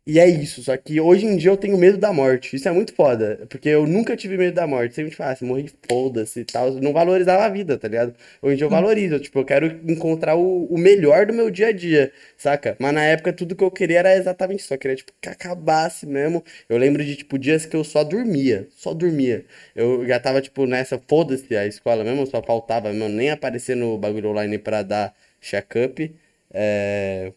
E 0.10 0.20
é 0.20 0.26
isso, 0.30 0.64
só 0.64 0.78
que 0.78 1.02
hoje 1.02 1.26
em 1.26 1.36
dia 1.36 1.52
eu 1.52 1.58
tenho 1.58 1.78
medo 1.78 1.98
da 1.98 2.14
morte. 2.14 2.56
Isso 2.56 2.70
é 2.70 2.72
muito 2.72 2.94
foda, 2.94 3.46
porque 3.50 3.68
eu 3.68 3.86
nunca 3.86 4.16
tive 4.16 4.38
medo 4.38 4.56
da 4.56 4.66
morte. 4.66 4.96
Sempre, 4.96 5.12
tipo, 5.12 5.22
ah, 5.22 5.36
se 5.36 5.44
morrer, 5.44 5.70
foda-se 5.90 6.40
e 6.40 6.46
tal. 6.46 6.72
Não 6.76 6.94
valorizava 6.94 7.44
a 7.44 7.50
vida, 7.50 7.78
tá 7.78 7.90
ligado? 7.90 8.16
Hoje 8.42 8.54
em 8.54 8.58
dia 8.58 8.66
eu 8.66 8.70
valorizo, 8.70 9.20
tipo, 9.20 9.38
eu 9.40 9.44
quero 9.44 9.68
encontrar 9.92 10.38
o, 10.38 10.64
o 10.68 10.78
melhor 10.78 11.26
do 11.26 11.34
meu 11.34 11.52
dia 11.52 11.68
a 11.68 11.72
dia, 11.74 12.14
saca? 12.38 12.78
Mas 12.80 12.94
na 12.94 13.04
época 13.04 13.34
tudo 13.34 13.54
que 13.54 13.62
eu 13.64 13.70
queria 13.70 14.00
era 14.00 14.16
exatamente 14.16 14.62
isso. 14.62 14.74
Eu 14.74 14.78
queria, 14.78 14.96
tipo, 14.96 15.12
que 15.22 15.28
acabasse 15.28 16.06
mesmo. 16.06 16.42
Eu 16.70 16.78
lembro 16.78 17.04
de, 17.04 17.18
tipo, 17.18 17.38
dias 17.38 17.66
que 17.66 17.76
eu 17.76 17.84
só 17.84 18.02
dormia, 18.06 18.66
só 18.78 18.94
dormia. 18.94 19.46
Eu 19.76 20.08
já 20.08 20.20
tava, 20.22 20.42
tipo, 20.42 20.66
nessa, 20.66 20.98
foda-se 21.06 21.54
a 21.54 21.68
escola 21.68 22.06
mesmo, 22.06 22.26
só 22.26 22.42
faltava 22.42 22.94
mesmo 22.94 23.10
nem 23.10 23.30
aparecer 23.30 23.76
no 23.76 23.98
bagulho 23.98 24.30
online 24.30 24.58
pra 24.58 24.84
dar 24.84 25.14
check-up. 25.42 26.16
É... 26.54 27.34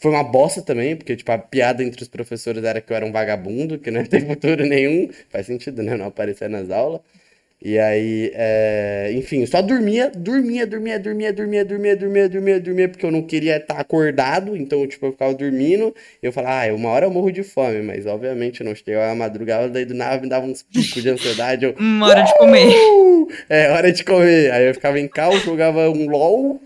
Foi 0.00 0.10
uma 0.10 0.24
bosta 0.24 0.62
também, 0.62 0.96
porque, 0.96 1.14
tipo, 1.14 1.30
a 1.30 1.38
piada 1.38 1.82
entre 1.84 2.02
os 2.02 2.08
professores 2.08 2.64
era 2.64 2.80
que 2.80 2.92
eu 2.92 2.96
era 2.96 3.04
um 3.06 3.12
vagabundo, 3.12 3.78
que 3.78 3.90
não 3.90 4.00
ia 4.00 4.06
ter 4.06 4.24
futuro 4.26 4.64
nenhum. 4.66 5.08
Faz 5.30 5.46
sentido, 5.46 5.82
né? 5.82 5.96
Não 5.96 6.06
aparecer 6.06 6.48
nas 6.48 6.70
aulas. 6.70 7.00
E 7.62 7.78
aí, 7.78 8.32
é... 8.34 9.10
enfim, 9.12 9.44
só 9.44 9.60
dormia, 9.60 10.10
dormia, 10.16 10.66
dormia, 10.66 10.98
dormia, 10.98 11.30
dormia, 11.30 11.64
dormia, 11.66 11.94
dormia, 11.94 12.28
dormia, 12.30 12.60
dormia, 12.60 12.88
porque 12.88 13.04
eu 13.04 13.10
não 13.10 13.20
queria 13.22 13.58
estar 13.58 13.78
acordado, 13.78 14.56
então, 14.56 14.86
tipo, 14.86 15.04
eu 15.04 15.12
ficava 15.12 15.34
dormindo. 15.34 15.94
Eu 16.22 16.32
falava, 16.32 16.70
ah, 16.70 16.74
uma 16.74 16.88
hora 16.88 17.04
eu 17.04 17.10
morro 17.10 17.30
de 17.30 17.42
fome, 17.42 17.82
mas 17.82 18.06
obviamente 18.06 18.62
eu 18.62 18.66
não 18.66 18.74
chegava 18.74 19.12
a 19.12 19.14
madrugada, 19.14 19.68
daí 19.68 19.84
do 19.84 19.92
nada 19.92 20.22
me 20.22 20.28
dava 20.30 20.46
uns 20.46 20.62
picos 20.62 21.02
de 21.02 21.10
ansiedade. 21.10 21.66
Eu, 21.66 21.74
Uma 21.78 22.08
hora 22.08 22.22
de 22.22 22.32
comer. 22.38 22.66
"Uh, 22.74 23.28
é 23.50 23.70
hora 23.70 23.92
de 23.92 24.04
comer. 24.04 24.50
Aí 24.52 24.66
eu 24.66 24.72
ficava 24.74 24.98
em 24.98 25.06
cal, 25.06 25.36
jogava 25.40 25.90
um 25.90 26.08
LOL. 26.08 26.58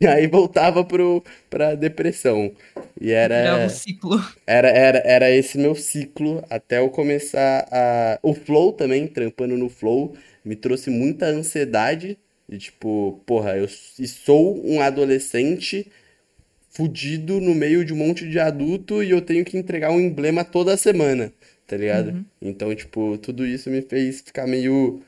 E 0.00 0.06
aí 0.06 0.26
voltava 0.26 0.84
pro, 0.84 1.22
pra 1.48 1.74
depressão. 1.74 2.52
E 3.00 3.06
Virava 3.06 3.58
era, 3.58 3.66
um 3.66 3.68
ciclo. 3.68 4.20
era, 4.46 4.68
era, 4.68 4.98
era 5.04 5.30
esse 5.30 5.58
meu 5.58 5.74
ciclo 5.74 6.44
até 6.50 6.78
eu 6.78 6.90
começar 6.90 7.66
a. 7.70 8.18
O 8.22 8.34
Flow 8.34 8.72
também, 8.72 9.06
trampando 9.06 9.56
no 9.56 9.68
Flow, 9.68 10.14
me 10.44 10.56
trouxe 10.56 10.90
muita 10.90 11.26
ansiedade. 11.26 12.18
De 12.48 12.58
tipo, 12.58 13.22
porra, 13.24 13.56
eu 13.56 13.66
sou 13.68 14.60
um 14.66 14.80
adolescente 14.80 15.90
fudido 16.70 17.40
no 17.40 17.54
meio 17.54 17.84
de 17.84 17.92
um 17.92 17.96
monte 17.96 18.28
de 18.28 18.38
adulto 18.38 19.02
e 19.02 19.10
eu 19.10 19.22
tenho 19.22 19.44
que 19.44 19.56
entregar 19.56 19.90
um 19.90 20.00
emblema 20.00 20.44
toda 20.44 20.76
semana, 20.76 21.32
tá 21.66 21.76
ligado? 21.76 22.14
Então, 22.42 22.74
tipo, 22.74 23.16
tudo 23.18 23.46
isso 23.46 23.70
me 23.70 23.80
fez 23.82 24.20
ficar 24.20 24.46
meio. 24.46 25.02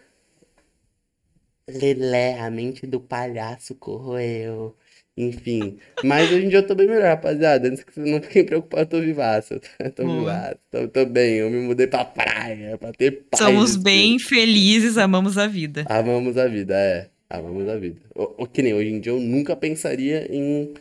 Lelé, 1.69 2.39
a 2.39 2.51
mente 2.51 2.87
do 2.87 3.01
palhaço 3.01 3.75
corroeu. 3.75 4.77
Enfim. 5.17 5.79
Mas 6.05 6.31
hoje 6.31 6.45
em 6.45 6.49
dia 6.49 6.59
eu 6.59 6.67
tô 6.67 6.75
bem 6.75 6.87
melhor, 6.87 7.09
rapaziada. 7.09 7.69
Antes 7.69 7.83
que 7.83 7.93
vocês 7.93 8.09
não 8.09 8.21
fiquem 8.23 8.45
preocupados, 8.45 8.93
eu 8.93 9.01
tô 9.01 9.05
vivaço. 9.05 9.61
Tô 9.97 10.05
Boa. 10.05 10.19
vivaço. 10.19 10.57
Tô, 10.71 10.89
tô 10.89 11.07
bem. 11.07 11.37
Eu 11.37 11.51
me 11.51 11.59
mudei 11.61 11.87
pra 11.87 12.05
praia, 12.05 12.77
pra 12.77 12.93
ter 12.93 13.25
paz 13.31 13.43
Somos 13.43 13.77
bem 13.77 14.19
felizes, 14.19 14.99
amamos 14.99 15.39
a 15.39 15.47
vida. 15.47 15.87
Amamos 15.89 16.37
a 16.37 16.47
vida, 16.47 16.75
é. 16.77 17.09
Amamos 17.31 17.67
a 17.69 17.77
vida. 17.77 18.01
O, 18.15 18.45
o 18.45 18.47
que 18.47 18.63
nem 18.63 18.75
hoje 18.75 18.91
em 18.91 19.01
dia 19.01 19.13
eu 19.13 19.19
nunca 19.19 19.57
pensaria 19.57 20.31
em, 20.31 20.75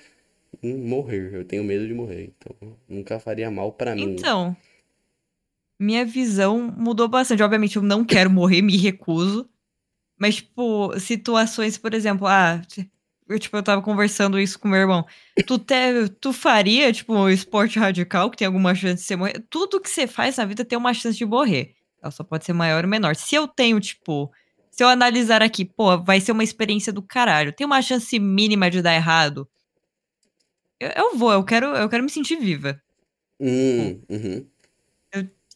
em 0.61 0.75
morrer. 0.75 1.33
Eu 1.33 1.45
tenho 1.45 1.63
medo 1.63 1.87
de 1.87 1.93
morrer. 1.93 2.33
Então, 2.37 2.77
nunca 2.87 3.19
faria 3.19 3.49
mal 3.49 3.71
pra 3.71 3.95
mim. 3.95 4.03
Então, 4.03 4.55
minha 5.79 6.05
visão 6.05 6.73
mudou 6.77 7.07
bastante. 7.07 7.41
Obviamente, 7.41 7.77
eu 7.77 7.81
não 7.81 8.03
quero 8.03 8.29
morrer, 8.29 8.61
me 8.61 8.75
recuso. 8.75 9.49
Mas, 10.17 10.35
tipo, 10.37 10.97
situações, 10.99 11.77
por 11.77 11.93
exemplo, 11.93 12.27
ah, 12.27 12.61
eu, 13.27 13.39
tipo, 13.39 13.57
eu 13.57 13.63
tava 13.63 13.81
conversando 13.81 14.39
isso 14.39 14.59
com 14.59 14.67
meu 14.67 14.79
irmão. 14.79 15.05
Tu, 15.45 15.57
te, 15.57 16.09
tu 16.21 16.31
faria, 16.31 16.93
tipo, 16.93 17.13
um 17.13 17.29
esporte 17.29 17.79
radical 17.79 18.29
que 18.29 18.37
tem 18.37 18.45
alguma 18.45 18.75
chance 18.75 19.01
de 19.01 19.07
você 19.07 19.15
morrer? 19.15 19.45
Tudo 19.49 19.81
que 19.81 19.89
você 19.89 20.05
faz 20.07 20.37
na 20.37 20.45
vida 20.45 20.63
tem 20.63 20.77
uma 20.77 20.93
chance 20.93 21.17
de 21.17 21.25
morrer. 21.25 21.73
Ela 22.01 22.11
só 22.11 22.23
pode 22.23 22.45
ser 22.45 22.53
maior 22.53 22.83
ou 22.83 22.89
menor. 22.89 23.15
Se 23.15 23.33
eu 23.33 23.47
tenho, 23.47 23.79
tipo, 23.79 24.31
se 24.69 24.83
eu 24.83 24.87
analisar 24.87 25.41
aqui, 25.41 25.65
pô, 25.65 25.97
vai 25.97 26.21
ser 26.21 26.33
uma 26.33 26.43
experiência 26.43 26.93
do 26.93 27.01
caralho. 27.01 27.51
Tem 27.51 27.65
uma 27.65 27.81
chance 27.81 28.19
mínima 28.19 28.69
de 28.69 28.81
dar 28.81 28.93
errado. 28.93 29.49
eu, 30.79 30.89
eu 30.89 31.17
vou, 31.17 31.31
eu 31.31 31.43
quero, 31.43 31.67
eu 31.75 31.89
quero 31.89 32.03
me 32.03 32.09
sentir 32.09 32.35
viva. 32.37 32.79
Hum, 33.39 34.01
uhum. 34.09 34.47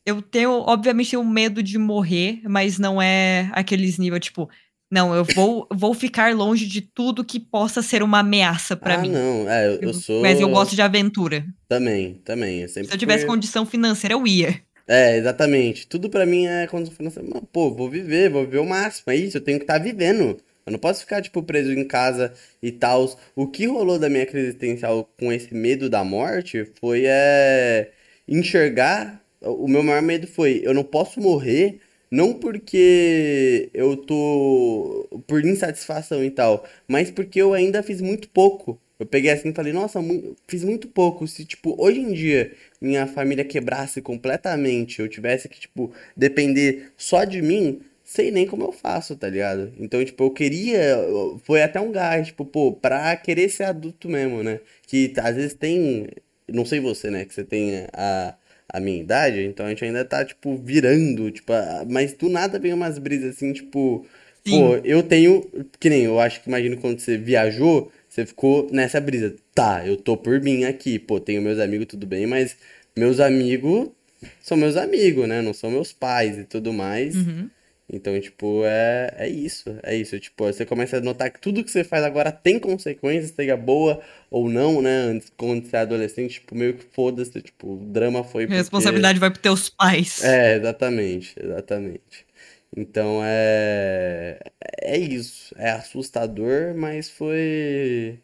Eu 0.06 0.22
tenho, 0.22 0.52
obviamente, 0.52 1.12
tenho 1.12 1.24
medo 1.26 1.62
de 1.62 1.78
morrer, 1.78 2.42
mas 2.46 2.80
não 2.80 3.02
é 3.02 3.50
aqueles 3.54 3.98
níveis, 3.98 4.24
tipo, 4.26 4.50
não, 4.92 5.14
eu 5.14 5.24
vou, 5.24 5.68
vou 5.72 5.94
ficar 5.94 6.34
longe 6.34 6.66
de 6.66 6.82
tudo 6.82 7.24
que 7.24 7.40
possa 7.40 7.82
ser 7.82 8.02
uma 8.02 8.20
ameaça 8.20 8.76
pra 8.76 8.96
Ah, 8.96 8.98
mim. 8.98 9.12
não. 9.12 9.48
É, 9.50 9.68
eu, 9.68 9.82
eu 9.82 9.94
sou. 9.94 10.22
Mas 10.22 10.40
eu 10.40 10.50
gosto 10.50 10.74
de 10.76 10.82
aventura. 10.82 11.46
Também, 11.68 12.16
também. 12.26 12.62
Eu 12.62 12.70
sempre 12.70 12.88
Se 12.90 12.96
eu 12.96 12.98
tivesse 13.00 13.20
fui- 13.26 13.30
condição 13.30 13.66
financeira, 13.66 14.16
eu 14.16 14.26
ia. 14.26 14.60
É, 14.88 15.16
exatamente. 15.18 15.86
Tudo 15.86 16.10
pra 16.10 16.26
mim 16.26 16.48
é 16.48 16.64
eu 16.64 16.70
falo 16.70 17.08
assim, 17.10 17.30
pô, 17.52 17.70
vou 17.72 17.88
viver, 17.88 18.30
vou 18.32 18.44
viver 18.46 18.58
o 18.58 18.66
máximo. 18.66 19.12
É 19.14 19.16
isso, 19.16 19.38
eu 19.38 19.42
tenho 19.42 19.60
que 19.60 19.64
estar 19.66 19.78
vivendo. 19.78 20.38
Eu 20.66 20.72
não 20.72 20.80
posso 20.80 21.02
ficar, 21.02 21.22
tipo, 21.22 21.44
preso 21.44 21.72
em 21.72 21.84
casa 21.88 22.34
e 22.64 22.72
tal. 22.72 23.16
O 23.36 23.46
que 23.48 23.68
rolou 23.68 24.00
da 24.00 24.10
minha 24.10 24.26
crise 24.26 24.48
existencial 24.48 25.08
com 25.20 25.32
esse 25.32 25.54
medo 25.54 25.88
da 25.90 26.04
morte 26.04 26.66
foi 26.80 27.04
é, 27.06 27.92
enxergar. 28.28 29.22
O 29.42 29.68
meu 29.68 29.84
maior 29.84 30.02
medo 30.02 30.28
foi, 30.28 30.62
eu 30.64 30.74
não 30.74 30.84
posso 30.84 31.20
morrer, 31.22 31.80
não 32.12 32.34
porque 32.34 33.70
eu 33.74 33.96
tô 33.98 35.08
por 35.28 35.46
insatisfação 35.46 36.24
e 36.24 36.32
tal, 36.32 36.66
mas 36.88 37.10
porque 37.12 37.42
eu 37.42 37.54
ainda 37.54 37.82
fiz 37.84 38.02
muito 38.02 38.30
pouco. 38.30 38.80
Eu 39.00 39.06
peguei 39.06 39.32
assim 39.32 39.50
e 39.50 39.54
falei, 39.54 39.72
nossa, 39.72 40.00
fiz 40.48 40.64
muito 40.64 40.90
pouco. 40.90 41.26
Se, 41.26 41.46
tipo, 41.46 41.74
hoje 41.82 42.00
em 42.02 42.12
dia 42.12 42.52
minha 42.82 43.08
família 43.08 43.46
quebrasse 43.46 44.02
completamente, 44.02 45.00
eu 45.00 45.08
tivesse 45.08 45.48
que, 45.48 45.60
tipo, 45.60 45.92
depender 46.18 46.92
só 46.98 47.24
de 47.24 47.42
mim, 47.42 47.82
sei 48.04 48.32
nem 48.32 48.46
como 48.46 48.64
eu 48.64 48.72
faço, 48.74 49.16
tá 49.16 49.30
ligado? 49.30 49.72
Então, 49.80 50.04
tipo, 50.04 50.24
eu 50.24 50.32
queria, 50.32 50.98
foi 51.44 51.62
até 51.62 51.80
um 51.80 51.92
gás, 51.92 52.28
tipo, 52.28 52.44
pô, 52.46 52.74
pra 52.74 53.16
querer 53.16 53.50
ser 53.50 53.64
adulto 53.66 54.10
mesmo, 54.10 54.44
né? 54.44 54.60
Que 54.88 55.14
às 55.18 55.36
vezes 55.36 55.54
tem, 55.54 56.08
não 56.48 56.66
sei 56.66 56.80
você, 56.82 57.10
né, 57.10 57.24
que 57.26 57.34
você 57.34 57.44
tem 57.44 57.86
a, 57.94 58.36
a 58.72 58.80
minha 58.80 59.02
idade, 59.02 59.42
então 59.44 59.66
a 59.66 59.70
gente 59.70 59.84
ainda 59.84 60.06
tá, 60.06 60.24
tipo, 60.24 60.56
virando, 60.58 61.30
tipo, 61.32 61.52
a- 61.54 61.86
mas 61.90 62.14
do 62.14 62.30
nada 62.30 62.60
vem 62.60 62.74
umas 62.74 62.98
brisas 63.00 63.36
assim, 63.36 63.52
tipo, 63.52 64.06
pô, 64.50 64.76
Sim. 64.76 64.82
eu 64.84 65.04
tenho, 65.04 65.46
que 65.80 65.90
nem, 65.90 66.04
eu 66.04 66.20
acho 66.20 66.42
que 66.42 66.50
imagino 66.50 66.78
quando 66.78 67.00
você 67.00 67.18
viajou, 67.18 67.92
você 68.08 68.26
ficou 68.26 68.68
nessa 68.72 69.00
brisa. 69.02 69.36
Tá, 69.54 69.86
eu 69.86 69.98
tô 69.98 70.16
por 70.16 70.40
mim 70.42 70.64
aqui, 70.64 70.98
pô, 70.98 71.20
tenho 71.20 71.42
meus 71.42 71.60
amigos, 71.60 71.88
tudo 71.88 72.06
bem, 72.08 72.26
mas 72.26 72.56
meus 72.98 73.20
amigos 73.20 73.90
são 74.42 74.58
meus 74.58 74.76
amigos, 74.78 75.28
né? 75.28 75.42
Não 75.42 75.54
são 75.54 75.70
meus 75.72 75.92
pais 75.94 76.38
e 76.38 76.44
tudo 76.44 76.72
mais. 76.74 77.16
Uhum. 77.16 77.50
Então, 77.92 78.20
tipo, 78.20 78.64
é, 78.66 79.14
é 79.18 79.30
isso, 79.30 79.76
é 79.84 79.96
isso. 79.96 80.20
Tipo, 80.20 80.46
você 80.46 80.66
começa 80.66 80.98
a 80.98 81.02
notar 81.02 81.32
que 81.32 81.40
tudo 81.42 81.64
que 81.64 81.72
você 81.72 81.84
faz 81.84 82.04
agora 82.04 82.32
tem 82.32 82.60
consequências, 82.60 83.32
seja 83.32 83.58
boa 83.58 84.02
ou 84.30 84.48
não, 84.50 84.82
né? 84.82 84.92
Antes, 84.92 85.32
quando 85.36 85.66
você 85.66 85.76
é 85.76 85.80
adolescente, 85.80 86.34
tipo, 86.36 86.56
meio 86.56 86.76
que 86.76 86.86
foda-se, 86.94 87.42
tipo, 87.42 87.74
o 87.74 87.86
drama 87.86 88.24
foi 88.24 88.46
A 88.46 88.52
porque... 88.54 88.58
responsabilidade 88.58 89.20
vai 89.20 89.30
pros 89.32 89.42
teus 89.42 89.70
pais. 89.70 90.24
É, 90.24 90.56
exatamente, 90.58 91.36
exatamente. 91.42 92.28
Então 92.76 93.22
é 93.24 94.40
é 94.82 94.98
isso, 94.98 95.54
é 95.58 95.72
assustador, 95.72 96.76
mas 96.76 97.10
foi 97.10 98.20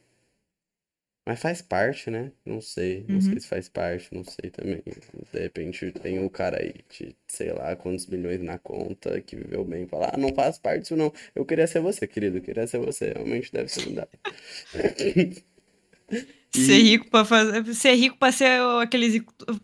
mas 1.26 1.40
faz 1.42 1.62
parte, 1.62 2.10
né? 2.12 2.32
Não 2.46 2.62
sei, 2.62 3.06
não 3.10 3.20
sei 3.22 3.34
Uhum. 3.34 3.40
se 3.40 3.48
faz 3.48 3.68
parte, 3.70 4.14
não 4.14 4.24
sei 4.24 4.50
também. 4.52 4.84
De 5.34 5.40
repente 5.40 5.92
tem 5.94 6.20
um 6.20 6.30
cara 6.30 6.58
aí 6.62 6.74
de, 6.90 7.16
sei 7.28 7.52
lá, 7.54 7.76
quantos 7.76 8.06
milhões 8.08 8.42
na 8.42 8.58
conta 8.60 9.20
que 9.22 9.36
viveu 9.36 9.64
bem, 9.66 9.84
e 9.84 9.88
fala, 9.88 10.12
ah, 10.14 10.18
não 10.18 10.34
faz 10.36 10.58
parte 10.60 10.82
disso 10.84 10.96
não. 10.96 11.12
Eu 11.34 11.46
queria 11.46 11.68
ser 11.68 11.80
você, 11.82 12.08
querido, 12.08 12.38
eu 12.38 12.42
queria 12.42 12.68
ser 12.68 12.78
você. 12.80 13.14
Realmente 13.14 13.52
deve 13.52 13.70
ser 13.70 13.88
mudado. 13.90 14.10
Ser 16.54 16.78
rico 16.82 17.10
pra 17.10 17.26
fazer. 17.26 17.74
Ser 17.74 17.96
rico 17.96 18.18
pra 18.18 18.32
ser 18.32 18.62
aqueles. 18.82 19.22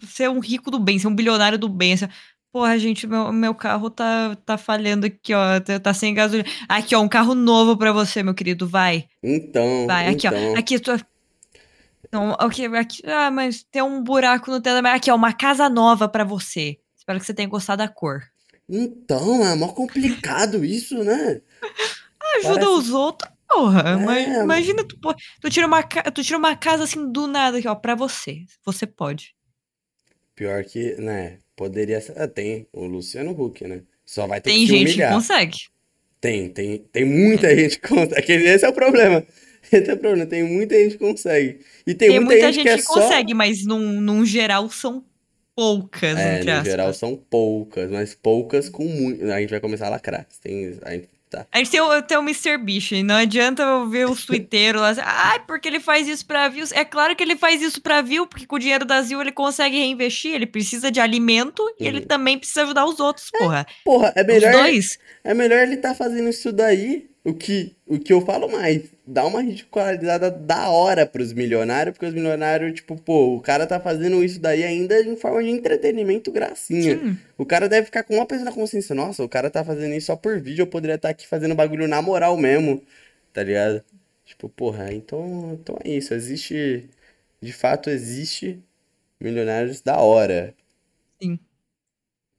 Ser 0.07 0.29
um 0.29 0.39
rico 0.39 0.69
do 0.69 0.79
bem, 0.79 0.99
ser 0.99 1.07
um 1.07 1.15
bilionário 1.15 1.57
do 1.57 1.69
bem. 1.69 1.95
Ser, 1.95 2.09
Porra, 2.51 2.77
gente, 2.77 3.07
meu, 3.07 3.31
meu 3.31 3.55
carro 3.55 3.89
tá, 3.89 4.35
tá 4.45 4.57
falhando 4.57 5.05
aqui, 5.05 5.33
ó. 5.33 5.57
Tá, 5.61 5.79
tá 5.79 5.93
sem 5.93 6.13
gasolina. 6.13 6.47
Aqui, 6.67 6.93
ó, 6.93 6.99
um 7.01 7.07
carro 7.07 7.33
novo 7.33 7.77
pra 7.77 7.93
você, 7.93 8.21
meu 8.21 8.33
querido. 8.33 8.67
Vai. 8.67 9.07
Então, 9.23 9.87
Vai, 9.87 10.07
aqui, 10.09 10.27
então. 10.27 10.53
ó. 10.53 10.57
Aqui, 10.57 10.77
tua. 10.79 10.99
Não, 12.11 12.31
ok, 12.39 12.65
aqui. 12.77 13.01
Ah, 13.05 13.31
mas 13.31 13.63
tem 13.63 13.81
um 13.81 14.03
buraco 14.03 14.51
no 14.51 14.61
teto. 14.61 14.81
Mas 14.83 14.95
aqui, 14.95 15.09
ó, 15.11 15.15
uma 15.15 15.33
casa 15.33 15.69
nova 15.69 16.09
pra 16.09 16.23
você. 16.23 16.77
Espero 16.97 17.19
que 17.19 17.25
você 17.25 17.33
tenha 17.33 17.47
gostado 17.47 17.79
da 17.79 17.87
cor. 17.87 18.21
Então, 18.67 19.45
é 19.45 19.55
mó 19.55 19.69
complicado 19.69 20.63
isso, 20.63 21.03
né? 21.03 21.41
Ajuda 22.37 22.53
Parece- 22.53 22.67
os 22.67 22.89
outros, 22.91 23.31
porra. 23.47 23.81
É, 23.81 23.95
mano. 23.95 24.43
Imagina, 24.43 24.83
tu, 24.83 24.97
tu, 25.41 25.49
tira 25.49 25.67
uma, 25.67 25.83
tu 25.83 26.23
tira 26.23 26.37
uma 26.37 26.55
casa 26.55 26.83
assim 26.83 27.11
do 27.11 27.27
nada 27.27 27.57
aqui, 27.57 27.67
ó, 27.67 27.75
pra 27.75 27.95
você. 27.95 28.41
Você 28.65 28.85
pode. 28.85 29.35
Pior 30.35 30.63
que, 30.63 30.95
né? 30.95 31.39
Poderia 31.55 31.99
ser. 32.01 32.17
ah, 32.19 32.27
Tem 32.27 32.67
o 32.71 32.85
Luciano 32.85 33.31
Huck, 33.31 33.65
né? 33.67 33.83
Só 34.05 34.27
vai 34.27 34.39
ter 34.41 34.51
Tem 34.51 34.61
que 34.61 34.67
se 34.67 34.71
gente 34.73 34.85
que 34.87 34.91
humilhar. 34.93 35.13
consegue. 35.13 35.57
Tem, 36.19 36.49
tem, 36.49 36.77
tem 36.91 37.05
muita 37.05 37.53
gente 37.55 37.79
que 37.79 37.87
consegue. 37.87 38.33
Esse 38.33 38.65
é 38.65 38.69
o 38.69 38.73
problema. 38.73 39.25
Esse 39.71 39.89
é 39.89 39.93
o 39.93 39.97
problema. 39.97 40.25
Tem 40.25 40.43
muita 40.43 40.75
gente 40.75 40.93
que 40.93 40.97
consegue. 40.99 41.59
E 41.85 41.93
tem, 41.93 42.09
Tem, 42.09 42.19
muita, 42.19 42.33
muita 42.33 42.51
gente, 42.53 42.55
gente 42.55 42.63
que 42.63 42.69
é 42.69 42.77
que 42.77 42.83
só. 42.83 42.93
consegue, 43.01 43.33
mas 43.33 43.65
num, 43.65 43.99
num 44.01 44.25
geral 44.25 44.69
são 44.69 45.03
poucas, 45.55 46.17
É, 46.17 46.35
entre 46.37 46.45
no 46.45 46.51
aspas. 46.57 46.67
geral 46.71 46.93
são 46.93 47.15
poucas, 47.15 47.89
mas 47.91 48.15
poucas 48.15 48.69
com 48.69 48.85
muito. 48.85 49.23
A 49.31 49.39
gente 49.39 49.49
vai 49.49 49.59
começar 49.59 49.87
a 49.87 49.89
lacrar. 49.89 50.25
Tem, 50.41 50.77
a 50.83 50.91
gente, 50.91 51.09
tá. 51.29 51.45
A 51.51 51.57
gente 51.57 51.69
tem 51.71 51.81
o, 51.81 52.01
tem 52.01 52.17
o 52.17 52.21
Mr. 52.21 52.57
Beast, 52.57 52.91
não 53.03 53.15
adianta 53.15 53.61
eu 53.61 53.87
ver 53.89 54.09
os 54.09 54.25
twitteiros 54.25 54.81
lá, 54.81 54.89
assim, 54.89 55.01
ai, 55.03 55.39
porque 55.45 55.67
ele 55.67 55.79
faz 55.79 56.07
isso 56.07 56.25
pra 56.25 56.47
views. 56.47 56.71
É 56.71 56.83
claro 56.85 57.15
que 57.15 57.23
ele 57.23 57.35
faz 57.35 57.61
isso 57.61 57.81
pra 57.81 58.01
view, 58.01 58.25
porque 58.27 58.45
com 58.47 58.55
o 58.55 58.59
dinheiro 58.59 58.85
da 58.85 59.01
view 59.01 59.21
ele 59.21 59.31
consegue 59.31 59.77
reinvestir, 59.77 60.33
ele 60.33 60.45
precisa 60.47 60.89
de 60.89 60.99
alimento 60.99 61.63
e 61.79 61.85
ele 61.85 61.99
Uhum. 61.99 62.05
também 62.05 62.37
precisa 62.39 62.63
ajudar 62.63 62.85
os 62.85 62.99
outros, 62.99 63.29
porra. 63.29 63.65
Porra, 63.85 64.13
é 64.15 64.21
Os 64.21 64.27
melhor. 64.27 64.51
dois. 64.53 64.97
É 65.23 65.33
melhor 65.33 65.59
ele 65.59 65.77
tá 65.77 65.93
fazendo 65.93 66.29
isso 66.29 66.51
daí. 66.51 67.10
O 67.23 67.35
que, 67.35 67.75
o 67.85 67.99
que 67.99 68.11
eu 68.11 68.25
falo 68.25 68.51
mais, 68.51 68.89
dá 69.05 69.23
uma 69.25 69.43
ridicularizada 69.43 70.31
da 70.31 70.69
hora 70.69 71.05
pros 71.05 71.33
milionários, 71.33 71.93
porque 71.93 72.07
os 72.07 72.13
milionários, 72.15 72.73
tipo, 72.73 72.99
pô, 72.99 73.35
o 73.35 73.41
cara 73.41 73.67
tá 73.67 73.79
fazendo 73.79 74.23
isso 74.23 74.39
daí 74.39 74.63
ainda 74.63 74.99
em 74.99 75.15
forma 75.15 75.43
de 75.43 75.49
entretenimento, 75.49 76.31
gracinha. 76.31 76.97
Sim. 76.97 77.17
O 77.37 77.45
cara 77.45 77.69
deve 77.69 77.85
ficar 77.85 78.03
com 78.03 78.15
uma 78.15 78.25
peso 78.25 78.43
na 78.43 78.51
consciência. 78.51 78.95
Nossa, 78.95 79.23
o 79.23 79.29
cara 79.29 79.51
tá 79.51 79.63
fazendo 79.63 79.93
isso 79.93 80.07
só 80.07 80.15
por 80.15 80.39
vídeo, 80.41 80.63
eu 80.63 80.67
poderia 80.67 80.95
estar 80.95 81.09
aqui 81.09 81.27
fazendo 81.27 81.53
bagulho 81.53 81.87
na 81.87 82.01
moral 82.01 82.35
mesmo, 82.37 82.81
tá 83.31 83.43
ligado? 83.43 83.83
Tipo, 84.25 84.49
porra, 84.49 84.91
então, 84.91 85.59
então 85.61 85.77
é 85.83 85.91
isso. 85.91 86.15
Existe, 86.15 86.89
de 87.39 87.53
fato, 87.53 87.91
existe 87.91 88.59
milionários 89.19 89.79
da 89.81 89.97
hora. 89.97 90.55
Sim. 91.21 91.37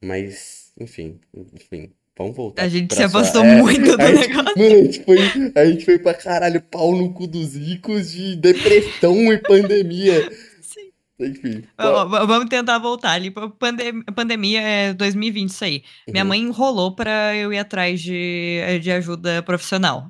Mas, 0.02 0.72
enfim, 0.76 1.20
enfim, 1.54 1.92
vamos 2.18 2.36
voltar 2.36 2.62
A 2.62 2.68
gente 2.68 2.92
se 2.94 2.96
sua- 2.96 3.06
afastou 3.06 3.44
é, 3.44 3.56
muito 3.56 3.96
do 3.96 4.02
a 4.02 4.14
gente- 4.14 4.28
negócio. 4.28 4.58
Mano, 4.58 4.74
a 4.74 4.82
gente, 4.84 5.04
foi, 5.04 5.18
a 5.56 5.64
gente 5.66 5.84
foi 5.84 5.98
pra 5.98 6.14
caralho, 6.14 6.60
pau 6.62 6.94
no 6.96 7.12
cu 7.12 7.26
dos 7.26 7.54
ricos 7.54 8.12
de 8.12 8.36
depressão 8.36 9.32
e 9.32 9.38
pandemia. 9.38 10.30
Sim. 10.62 10.90
Enfim. 11.20 11.64
Ó, 11.78 12.04
Vamos 12.26 12.48
tentar 12.48 12.78
voltar 12.78 13.12
ali. 13.12 13.30
Pandem 13.58 14.02
pandemia 14.14 14.60
é 14.60 14.92
2020, 14.94 15.48
isso 15.50 15.64
aí. 15.64 15.82
Minha 16.08 16.22
Uhum. 16.24 16.28
mãe 16.28 16.40
enrolou 16.40 16.94
pra 16.94 17.34
eu 17.36 17.52
ir 17.52 17.58
atrás 17.58 18.00
de, 18.00 18.60
de 18.80 18.90
ajuda 18.90 19.42
profissional. 19.42 20.08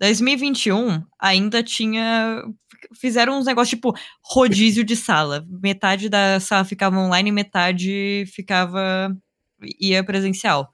2021 0.00 1.02
ainda 1.20 1.62
tinha. 1.62 2.42
Fizeram 3.00 3.38
uns 3.38 3.46
negócios 3.46 3.70
tipo 3.70 3.94
rodízio 4.24 4.82
de 4.84 4.96
sala. 4.96 5.44
Metade 5.62 6.08
da 6.08 6.40
sala 6.40 6.64
ficava 6.64 6.98
online, 6.98 7.30
metade 7.30 8.24
ficava. 8.34 9.14
ia 9.80 10.02
presencial. 10.02 10.71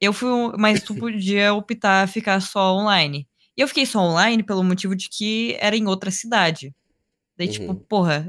Eu 0.00 0.12
fui. 0.12 0.28
Mas 0.58 0.82
tu 0.82 0.94
podia 0.98 1.54
optar 1.54 2.08
ficar 2.08 2.40
só 2.40 2.74
online. 2.76 3.26
E 3.56 3.60
eu 3.60 3.68
fiquei 3.68 3.86
só 3.86 4.00
online 4.00 4.42
pelo 4.42 4.62
motivo 4.64 4.94
de 4.96 5.08
que 5.08 5.56
era 5.60 5.76
em 5.76 5.86
outra 5.86 6.10
cidade. 6.10 6.74
Daí, 7.36 7.48
tipo, 7.48 7.72
Uhum. 7.72 7.80
porra, 7.88 8.26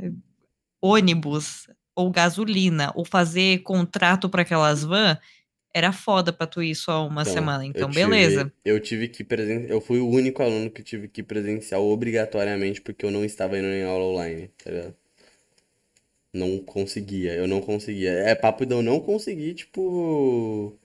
ônibus 0.82 1.68
ou 1.96 2.12
gasolina 2.12 2.92
ou 2.96 3.06
fazer 3.06 3.60
contrato 3.64 4.30
para 4.30 4.42
aquelas 4.44 4.84
van 4.84 5.18
era 5.74 5.92
foda 5.92 6.34
pra 6.34 6.48
tu 6.48 6.64
ir 6.64 6.76
só 6.76 7.08
uma 7.08 7.22
Então, 7.22 7.34
semana. 7.34 7.66
eu 7.66 7.70
Então, 7.72 7.90
tive- 7.92 8.10
beleza. 8.10 8.54
Eu 8.66 8.80
tive 8.80 9.08
que 9.10 9.24
presen... 9.24 9.68
Eu 9.70 9.82
fui 9.82 10.00
o 10.00 10.08
único 10.10 10.44
aluno 10.44 10.72
que 10.72 10.84
tive 10.84 11.08
que 11.08 11.22
ir 11.22 11.24
presencial 11.26 11.86
obrigatoriamente 11.88 12.82
porque 12.82 13.06
eu 13.06 13.12
não 13.12 13.26
estava 13.26 13.58
indo 13.58 13.68
em 13.68 13.84
aula 13.84 14.06
online, 14.06 14.50
tá 14.64 14.72
ligado? 14.72 14.96
Não 16.34 16.60
conseguia, 16.64 17.34
eu 17.36 17.48
não 17.48 17.62
conseguia. 17.62 18.12
É 18.12 18.36
papo 18.36 18.66
de 18.66 18.74
eu 18.74 18.82
não 18.84 19.00
conseguir, 19.00 19.54
tipo. 19.56 20.79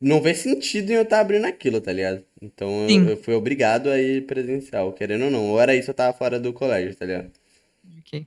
Não 0.00 0.22
ver 0.22 0.34
sentido 0.34 0.90
em 0.90 0.94
eu 0.94 1.02
estar 1.02 1.20
abrindo 1.20 1.44
aquilo, 1.44 1.80
tá 1.80 1.92
ligado? 1.92 2.24
Então 2.40 2.88
eu, 2.88 3.10
eu 3.10 3.16
fui 3.16 3.34
obrigado 3.34 3.90
a 3.90 3.98
ir 3.98 4.26
presencial, 4.26 4.92
querendo 4.92 5.24
ou 5.24 5.30
não. 5.30 5.46
Ou 5.50 5.60
era 5.60 5.74
isso, 5.74 5.90
eu 5.90 5.94
tava 5.94 6.16
fora 6.16 6.38
do 6.38 6.52
colégio, 6.52 6.94
tá 6.94 7.04
ligado? 7.04 7.32
Ok. 7.98 8.26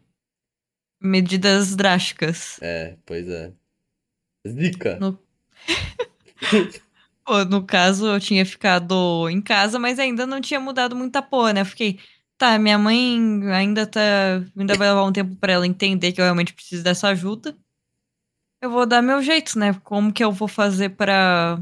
Medidas 1.00 1.76
drásticas. 1.76 2.60
É, 2.62 2.96
pois 3.06 3.28
é. 3.28 3.52
Zica. 4.48 5.00
No... 5.00 5.18
Pô, 7.26 7.46
no 7.46 7.64
caso, 7.64 8.08
eu 8.08 8.20
tinha 8.20 8.46
ficado 8.46 9.30
em 9.30 9.42
casa, 9.42 9.80
mas 9.80 10.00
ainda 10.00 10.26
não 10.26 10.42
tinha 10.42 10.60
mudado 10.60 10.96
muita 10.96 11.22
porra, 11.22 11.54
né? 11.54 11.62
Eu 11.62 11.66
fiquei, 11.66 12.00
tá, 12.38 12.58
minha 12.60 12.78
mãe 12.78 13.18
ainda 13.54 13.86
tá. 13.86 14.02
Ainda 14.58 14.76
vai 14.76 14.90
levar 14.90 15.06
um 15.06 15.14
tempo 15.14 15.36
pra 15.36 15.54
ela 15.54 15.68
entender 15.68 16.12
que 16.12 16.20
eu 16.20 16.26
realmente 16.26 16.54
preciso 16.54 16.84
dessa 16.84 17.08
ajuda. 17.10 17.56
Eu 18.62 18.70
vou 18.70 18.86
dar 18.86 19.02
meu 19.02 19.22
jeito, 19.22 19.58
né? 19.58 19.74
Como 19.84 20.14
que 20.14 20.24
eu 20.24 20.32
vou 20.32 20.48
fazer 20.48 20.90
pra. 20.90 21.60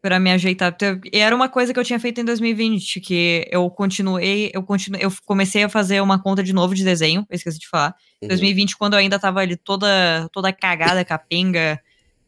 Pra 0.00 0.18
me 0.18 0.32
ajeitar. 0.32 0.76
E 1.12 1.18
era 1.18 1.34
uma 1.34 1.48
coisa 1.48 1.72
que 1.72 1.78
eu 1.78 1.84
tinha 1.84 2.00
feito 2.00 2.20
em 2.20 2.24
2020, 2.24 3.00
que 3.00 3.46
eu 3.52 3.70
continuei, 3.70 4.50
eu 4.52 4.60
continuei, 4.62 5.04
eu 5.04 5.12
comecei 5.24 5.62
a 5.62 5.68
fazer 5.68 6.00
uma 6.00 6.20
conta 6.20 6.42
de 6.42 6.52
novo 6.52 6.74
de 6.74 6.82
desenho, 6.82 7.24
eu 7.30 7.36
esqueci 7.36 7.58
de 7.60 7.68
falar. 7.68 7.94
Em 8.20 8.24
Uhum. 8.24 8.28
2020, 8.30 8.76
quando 8.76 8.94
eu 8.94 8.98
ainda 8.98 9.16
tava 9.16 9.38
ali 9.40 9.56
toda, 9.56 10.28
toda 10.32 10.52
cagada, 10.52 11.04
capenga, 11.06 11.80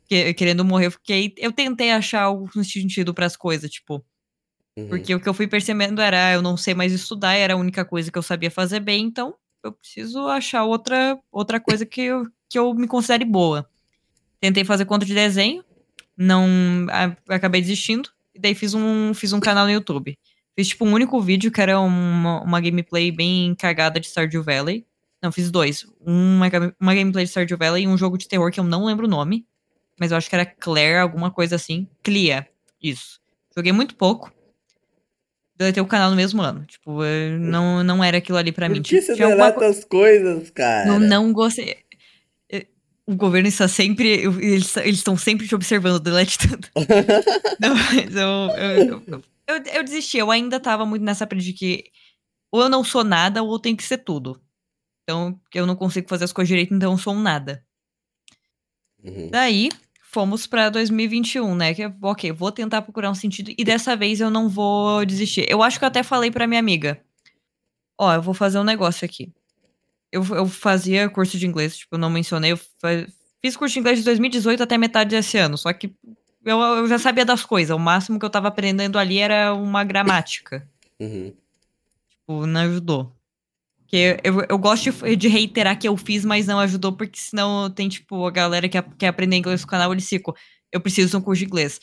que- 0.08 0.32
querendo 0.34 0.64
morrer, 0.64 0.86
eu 0.86 0.92
fiquei. 0.92 1.34
Eu 1.36 1.50
tentei 1.50 1.90
achar 1.90 2.22
algum 2.22 2.62
sentido 2.62 3.12
pras 3.12 3.36
coisas, 3.36 3.68
tipo. 3.68 4.04
Uhum. 4.78 4.88
Porque 4.88 5.12
o 5.12 5.18
que 5.18 5.28
eu 5.28 5.34
fui 5.34 5.48
percebendo 5.48 6.00
era, 6.00 6.32
eu 6.32 6.42
não 6.42 6.56
sei 6.56 6.74
mais 6.74 6.92
estudar, 6.92 7.34
era 7.34 7.54
a 7.54 7.56
única 7.56 7.84
coisa 7.84 8.08
que 8.10 8.16
eu 8.18 8.22
sabia 8.22 8.52
fazer 8.52 8.78
bem, 8.78 9.04
então 9.06 9.34
eu 9.64 9.72
preciso 9.72 10.28
achar 10.28 10.62
outra, 10.62 11.18
outra 11.32 11.58
coisa 11.58 11.84
que 11.84 12.02
eu, 12.02 12.24
que 12.54 12.58
eu 12.60 12.72
me 12.72 12.86
considere 12.86 13.24
boa. 13.24 13.68
Tentei 14.40 14.64
fazer 14.64 14.84
conta 14.84 15.04
de 15.04 15.12
desenho, 15.12 15.64
não 16.16 16.46
acabei 17.28 17.60
desistindo, 17.60 18.08
e 18.32 18.38
daí 18.38 18.54
fiz 18.54 18.74
um, 18.74 19.12
fiz 19.12 19.32
um 19.32 19.40
canal 19.40 19.64
no 19.66 19.72
YouTube. 19.72 20.16
Fiz 20.56 20.68
tipo 20.68 20.84
um 20.84 20.92
único 20.92 21.20
vídeo 21.20 21.50
que 21.50 21.60
era 21.60 21.80
uma, 21.80 22.40
uma 22.42 22.60
gameplay 22.60 23.10
bem 23.10 23.56
cagada 23.56 23.98
de 23.98 24.06
Stardew 24.06 24.40
Valley. 24.44 24.86
Não, 25.20 25.32
fiz 25.32 25.50
dois. 25.50 25.84
Uma, 26.00 26.48
ga- 26.48 26.72
uma 26.78 26.94
gameplay 26.94 27.24
de 27.24 27.30
Stardew 27.32 27.58
Valley 27.58 27.82
e 27.84 27.88
um 27.88 27.98
jogo 27.98 28.16
de 28.16 28.28
terror 28.28 28.52
que 28.52 28.60
eu 28.60 28.64
não 28.64 28.84
lembro 28.84 29.06
o 29.06 29.10
nome. 29.10 29.44
Mas 29.98 30.12
eu 30.12 30.16
acho 30.16 30.28
que 30.28 30.36
era 30.36 30.46
Claire, 30.46 30.98
alguma 30.98 31.32
coisa 31.32 31.56
assim. 31.56 31.88
Clia, 32.04 32.46
isso. 32.80 33.20
Joguei 33.56 33.72
muito 33.72 33.96
pouco. 33.96 34.32
Deletei 35.56 35.80
o 35.82 35.86
canal 35.86 36.10
no 36.10 36.16
mesmo 36.16 36.42
ano. 36.42 36.64
Tipo, 36.66 37.00
não, 37.38 37.82
não 37.84 38.02
era 38.04 38.18
aquilo 38.18 38.36
ali 38.38 38.50
pra 38.52 38.68
mim. 38.68 38.82
Por 38.82 38.88
que 38.88 39.00
você 39.00 39.14
Tinha 39.14 39.26
alguma 39.28 39.50
deleta 39.52 39.66
as 39.68 39.84
coisas, 39.84 40.50
cara? 40.50 40.88
eu 40.88 40.98
não 41.00 41.32
gostei. 41.32 41.78
O 43.06 43.14
governo 43.14 43.48
está 43.48 43.68
sempre. 43.68 44.22
Eles 44.40 44.76
estão 44.76 45.16
sempre 45.16 45.46
te 45.46 45.54
observando, 45.54 46.00
delete 46.00 46.38
tudo. 46.38 46.68
Não, 47.60 47.74
mas 47.74 48.16
eu, 48.16 48.56
eu, 48.56 49.02
eu, 49.46 49.62
eu, 49.74 49.84
desisti. 49.84 50.16
Eu 50.16 50.30
ainda 50.30 50.58
tava 50.58 50.86
muito 50.86 51.02
nessa 51.02 51.26
de 51.26 51.52
que 51.52 51.84
ou 52.50 52.62
eu 52.62 52.68
não 52.68 52.84
sou 52.84 53.02
nada 53.02 53.42
ou 53.42 53.52
eu 53.52 53.58
tenho 53.58 53.76
que 53.76 53.82
ser 53.82 53.98
tudo. 53.98 54.40
Então, 55.02 55.38
eu 55.52 55.66
não 55.66 55.74
consigo 55.74 56.08
fazer 56.08 56.24
as 56.24 56.32
coisas 56.32 56.48
direito, 56.48 56.72
então 56.72 56.92
eu 56.92 56.98
sou 56.98 57.12
um 57.12 57.20
nada. 57.20 57.66
Uhum. 59.02 59.28
Daí, 59.28 59.68
fomos 60.00 60.46
pra 60.46 60.70
2021, 60.70 61.54
né? 61.54 61.74
Que, 61.74 61.82
é, 61.82 61.94
ok, 62.00 62.30
vou 62.30 62.52
tentar 62.52 62.82
procurar 62.82 63.10
um 63.10 63.14
sentido. 63.14 63.52
E 63.58 63.64
dessa 63.64 63.96
vez 63.96 64.20
eu 64.20 64.30
não 64.30 64.48
vou 64.48 65.04
desistir. 65.04 65.44
Eu 65.48 65.62
acho 65.62 65.78
que 65.78 65.84
eu 65.84 65.88
até 65.88 66.04
falei 66.04 66.30
pra 66.30 66.46
minha 66.46 66.60
amiga: 66.60 67.04
Ó, 67.98 68.14
eu 68.14 68.22
vou 68.22 68.32
fazer 68.32 68.58
um 68.58 68.64
negócio 68.64 69.04
aqui. 69.04 69.32
Eu, 70.14 70.24
eu 70.36 70.46
fazia 70.46 71.08
curso 71.08 71.36
de 71.38 71.46
inglês, 71.46 71.76
tipo, 71.76 71.94
eu 71.96 71.98
não 71.98 72.08
mencionei. 72.10 72.52
Eu 72.52 72.56
fa- 72.56 73.06
fiz 73.42 73.56
curso 73.56 73.72
de 73.74 73.80
inglês 73.80 73.98
de 73.98 74.04
2018 74.04 74.62
até 74.62 74.78
metade 74.78 75.10
desse 75.10 75.36
ano. 75.38 75.58
Só 75.58 75.72
que 75.72 75.92
eu, 76.44 76.60
eu 76.60 76.86
já 76.88 76.98
sabia 76.98 77.24
das 77.24 77.44
coisas. 77.44 77.74
O 77.74 77.78
máximo 77.78 78.18
que 78.18 78.24
eu 78.24 78.30
tava 78.30 78.48
aprendendo 78.48 78.98
ali 78.98 79.18
era 79.18 79.52
uma 79.54 79.82
gramática. 79.84 80.66
Uhum. 81.00 81.32
Tipo, 82.08 82.46
não 82.46 82.60
ajudou. 82.60 83.12
Porque 83.78 84.16
eu, 84.22 84.46
eu 84.48 84.56
gosto 84.58 84.92
de, 84.92 85.16
de 85.16 85.26
reiterar 85.28 85.76
que 85.76 85.88
eu 85.88 85.96
fiz, 85.96 86.24
mas 86.24 86.46
não 86.46 86.60
ajudou, 86.60 86.92
porque 86.92 87.18
senão 87.18 87.68
tem, 87.68 87.88
tipo, 87.88 88.24
a 88.24 88.30
galera 88.30 88.68
que 88.68 88.80
quer 88.96 89.08
aprender 89.08 89.36
inglês 89.36 89.60
no 89.62 89.66
canal, 89.66 89.92
eles 89.92 90.08
ficam, 90.08 90.32
eu 90.72 90.80
preciso 90.80 91.10
de 91.10 91.16
um 91.16 91.20
curso 91.20 91.40
de 91.40 91.46
inglês. 91.46 91.80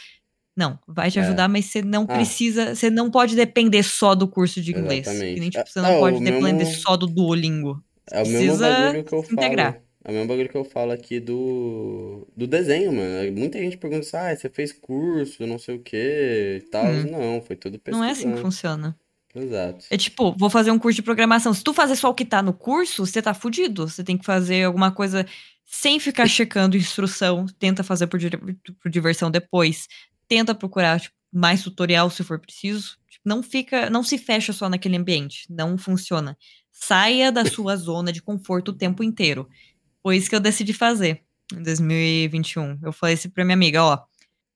Não, 0.55 0.79
vai 0.87 1.11
te 1.11 1.19
É. 1.19 1.23
ajudar, 1.23 1.47
mas 1.49 1.65
você 1.65 1.81
não 1.81 2.03
Ah. 2.03 2.13
precisa, 2.13 2.73
você 2.73 2.89
não 2.89 3.11
pode 3.11 3.35
depender 3.35 3.83
só 3.83 4.15
do 4.15 4.27
curso 4.27 4.61
de 4.61 4.71
inglês. 4.71 5.05
Exatamente. 5.05 5.33
Que 5.35 5.39
nem, 5.41 5.49
tipo, 5.49 5.69
você 5.69 5.79
É, 5.79 5.81
não 5.81 5.89
é, 5.89 5.99
pode 5.99 6.19
depender 6.23 6.65
só 6.65 6.95
do 6.97 7.07
Duolingo. 7.07 7.83
É 8.11 8.23
o 8.23 8.27
mesmo 8.27 8.57
bagulho 8.57 9.03
que 9.03 9.13
eu 9.13 9.19
integrar. 9.31 9.73
falo. 9.73 9.85
É 10.03 10.09
o 10.09 10.13
mesmo 10.13 10.27
bagulho 10.27 10.49
que 10.49 10.57
eu 10.57 10.65
falo 10.65 10.91
aqui 10.91 11.19
do, 11.19 12.27
do 12.35 12.47
desenho, 12.47 12.91
mano. 12.91 13.31
Muita 13.33 13.59
gente 13.59 13.77
pergunta 13.77 14.01
assim, 14.05 14.17
ah, 14.17 14.35
você 14.35 14.49
fez 14.49 14.73
curso, 14.73 15.45
não 15.45 15.59
sei 15.59 15.75
o 15.75 15.79
que 15.83 16.59
e 16.63 16.69
tal. 16.71 16.85
Hum. 16.85 17.03
Não, 17.11 17.41
foi 17.41 17.55
tudo 17.55 17.79
Não 17.87 18.03
é 18.03 18.11
assim 18.11 18.33
que 18.33 18.41
pesquisando. 18.41 18.41
funciona. 18.41 18.99
Exato. 19.33 19.85
É 19.89 19.97
tipo, 19.97 20.33
vou 20.37 20.49
fazer 20.49 20.71
um 20.71 20.79
curso 20.79 20.95
de 20.95 21.01
programação. 21.03 21.53
Se 21.53 21.63
tu 21.63 21.73
fazer 21.73 21.95
só 21.95 22.09
o 22.09 22.13
que 22.13 22.25
tá 22.25 22.41
no 22.41 22.53
curso, 22.53 23.05
você 23.05 23.21
tá 23.21 23.33
fudido. 23.33 23.87
Você 23.87 24.03
tem 24.03 24.17
que 24.17 24.25
fazer 24.25 24.63
alguma 24.65 24.91
coisa 24.91 25.25
sem 25.65 25.99
ficar 25.99 26.27
checando 26.27 26.75
instrução. 26.75 27.45
Tenta 27.59 27.83
fazer 27.83 28.07
por, 28.07 28.19
por 28.81 28.91
diversão 28.91 29.31
depois. 29.31 29.87
Tenta 30.27 30.53
procurar 30.55 30.99
tipo, 30.99 31.15
mais 31.31 31.63
tutorial 31.63 32.09
se 32.09 32.23
for 32.23 32.39
preciso. 32.39 32.97
Tipo, 33.09 33.23
não 33.23 33.41
fica, 33.41 33.89
não 33.89 34.03
se 34.03 34.17
fecha 34.17 34.51
só 34.51 34.67
naquele 34.67 34.97
ambiente. 34.97 35.45
Não 35.49 35.77
funciona. 35.77 36.37
Saia 36.81 37.31
da 37.31 37.45
sua 37.45 37.75
zona 37.75 38.11
de 38.11 38.21
conforto 38.21 38.69
o 38.69 38.73
tempo 38.73 39.03
inteiro. 39.03 39.47
Foi 40.01 40.17
isso 40.17 40.29
que 40.29 40.35
eu 40.35 40.39
decidi 40.39 40.73
fazer 40.73 41.21
em 41.53 41.61
2021. 41.61 42.79
Eu 42.81 42.91
falei 42.91 43.13
assim 43.13 43.29
pra 43.29 43.45
minha 43.45 43.53
amiga, 43.53 43.83
ó, 43.83 43.99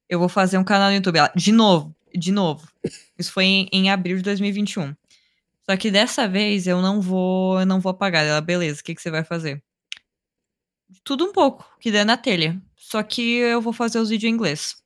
eu 0.09 0.17
vou 0.17 0.27
fazer 0.27 0.57
um 0.57 0.63
canal 0.63 0.89
no 0.89 0.95
YouTube. 0.95 1.17
Ela, 1.17 1.31
de 1.35 1.51
novo, 1.51 1.95
de 2.15 2.31
novo. 2.31 2.67
Isso 3.17 3.31
foi 3.31 3.45
em, 3.45 3.69
em 3.71 3.89
abril 3.91 4.17
de 4.17 4.23
2021. 4.23 4.95
Só 5.69 5.77
que 5.77 5.91
dessa 5.91 6.27
vez 6.27 6.65
eu 6.65 6.81
não 6.81 6.99
vou, 6.99 7.59
eu 7.59 7.65
não 7.65 7.79
vou 7.79 7.91
apagar. 7.91 8.25
Ela, 8.25 8.41
beleza, 8.41 8.81
o 8.81 8.83
que, 8.83 8.95
que 8.95 9.01
você 9.01 9.11
vai 9.11 9.23
fazer? 9.23 9.63
Tudo 11.03 11.25
um 11.25 11.31
pouco, 11.31 11.69
que 11.79 11.91
der 11.91 12.05
na 12.05 12.17
telha. 12.17 12.59
Só 12.75 13.03
que 13.03 13.21
eu 13.21 13.61
vou 13.61 13.73
fazer 13.73 13.99
os 13.99 14.09
vídeos 14.09 14.31
em 14.31 14.33
inglês. 14.33 14.83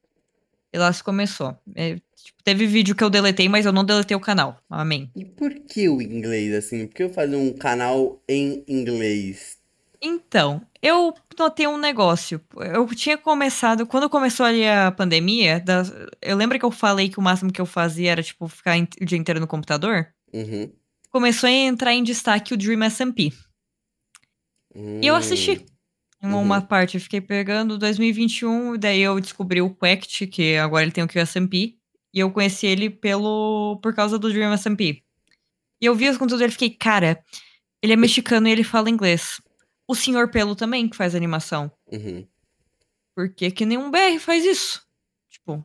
E 0.72 0.78
lá 0.78 0.91
se 0.94 1.04
começou. 1.04 1.58
É, 1.76 1.96
tipo, 1.96 2.44
teve 2.44 2.68
vídeo 2.68 2.96
que 2.96 3.04
eu 3.04 3.10
deletei, 3.10 3.50
mas 3.50 3.66
eu 3.66 3.72
não 3.72 3.84
deletei 3.84 4.16
o 4.16 4.20
canal. 4.20 4.58
Amém. 4.70 5.10
E 5.16 5.26
por 5.26 5.52
que 5.54 5.90
o 5.90 6.02
inglês, 6.02 6.54
assim? 6.54 6.86
Por 6.88 6.96
que 6.96 7.04
eu 7.04 7.10
fazer 7.10 7.36
um 7.36 7.52
canal 7.54 8.22
em 8.30 8.64
inglês? 8.68 9.58
Então, 10.02 10.62
eu 10.82 11.14
notei 11.38 11.68
um 11.68 11.78
negócio. 11.78 12.40
Eu 12.74 12.86
tinha 12.96 13.18
começado, 13.18 13.86
quando 13.86 14.10
começou 14.10 14.46
ali 14.46 14.66
a 14.66 14.91
pandemia, 14.91 15.60
das- 15.60 15.91
eu 16.22 16.38
lembro 16.38 16.58
que 16.58 16.64
eu 16.64 16.72
falei 16.72 17.10
que 17.10 17.20
o 17.20 17.22
máximo 17.22 17.52
que 17.52 17.60
eu 17.60 17.66
fazia 17.66 18.12
era, 18.12 18.24
tipo, 18.24 18.48
ficar 18.48 18.78
o 19.02 19.06
dia 19.06 19.18
inteiro 19.18 19.40
no 19.41 19.48
computador. 19.48 20.08
Uhum. 20.32 20.72
Começou 21.12 21.48
a 21.48 21.52
entrar 21.52 21.94
em 21.94 22.04
destaque 22.04 22.54
o 22.54 22.58
Dream 22.58 22.84
SMP. 22.84 23.34
E 25.02 25.08
eu 25.08 25.16
assisti. 25.16 25.66
Em 26.22 26.28
Uhum. 26.28 26.41
uma 26.41 26.62
parte 26.62 26.96
eu 26.98 27.02
fiquei 27.02 27.22
pegando 27.22 27.78
2021, 27.78 28.78
daí 28.78 29.00
eu 29.02 29.20
descobri 29.20 29.62
o 29.62 29.70
Quact, 29.74 30.28
que 30.28 30.58
agora 30.58 30.84
ele 30.84 30.91
tem 30.91 31.04
o 31.04 31.08
QSMP, 31.08 31.78
e 32.14 32.20
eu 32.20 32.30
conheci 32.32 32.68
ele 32.68 32.90
pelo 32.90 33.80
por 33.82 33.94
causa 33.96 34.20
do 34.20 34.30
Dream 34.30 34.52
SMP. 34.58 35.02
E 35.82 35.86
eu 35.86 35.96
vi 35.96 36.10
os 36.10 36.18
conteúdos 36.18 36.40
dele 36.40 36.50
e 36.50 36.54
fiquei, 36.54 36.70
cara, 36.72 37.24
ele 37.82 37.94
é 37.94 37.96
mexicano 37.96 38.48
e 38.48 38.52
ele 38.52 38.64
fala 38.66 38.90
inglês. 38.90 39.41
O 39.88 39.96
Senhor 39.96 40.30
Pelo 40.30 40.56
também, 40.56 40.90
que 40.90 40.98
faz 40.98 41.16
animação. 41.16 41.72
Uhum. 41.91 42.28
Por 43.16 43.30
que 43.34 43.50
que 43.52 43.66
nenhum 43.66 43.90
BR 43.90 44.20
faz 44.20 44.44
isso? 44.46 44.86
Tipo, 45.30 45.64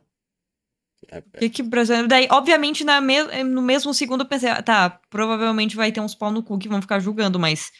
É, 1.09 1.21
por 1.21 1.39
que 1.39 1.49
que 1.49 1.61
brasileiro... 1.63 2.07
Daí, 2.07 2.27
obviamente, 2.31 2.83
na 2.83 2.99
me- 3.01 3.43
no 3.43 3.61
mesmo 3.61 3.93
segundo 3.93 4.21
eu 4.21 4.27
pensei, 4.27 4.49
ah, 4.49 4.63
tá, 4.63 4.89
provavelmente 5.09 5.75
vai 5.75 5.91
ter 5.91 5.99
uns 5.99 6.15
pau 6.15 6.31
no 6.31 6.41
cu 6.41 6.57
que 6.57 6.67
vão 6.69 6.81
ficar 6.81 6.99
julgando, 6.99 7.37
mas 7.37 7.71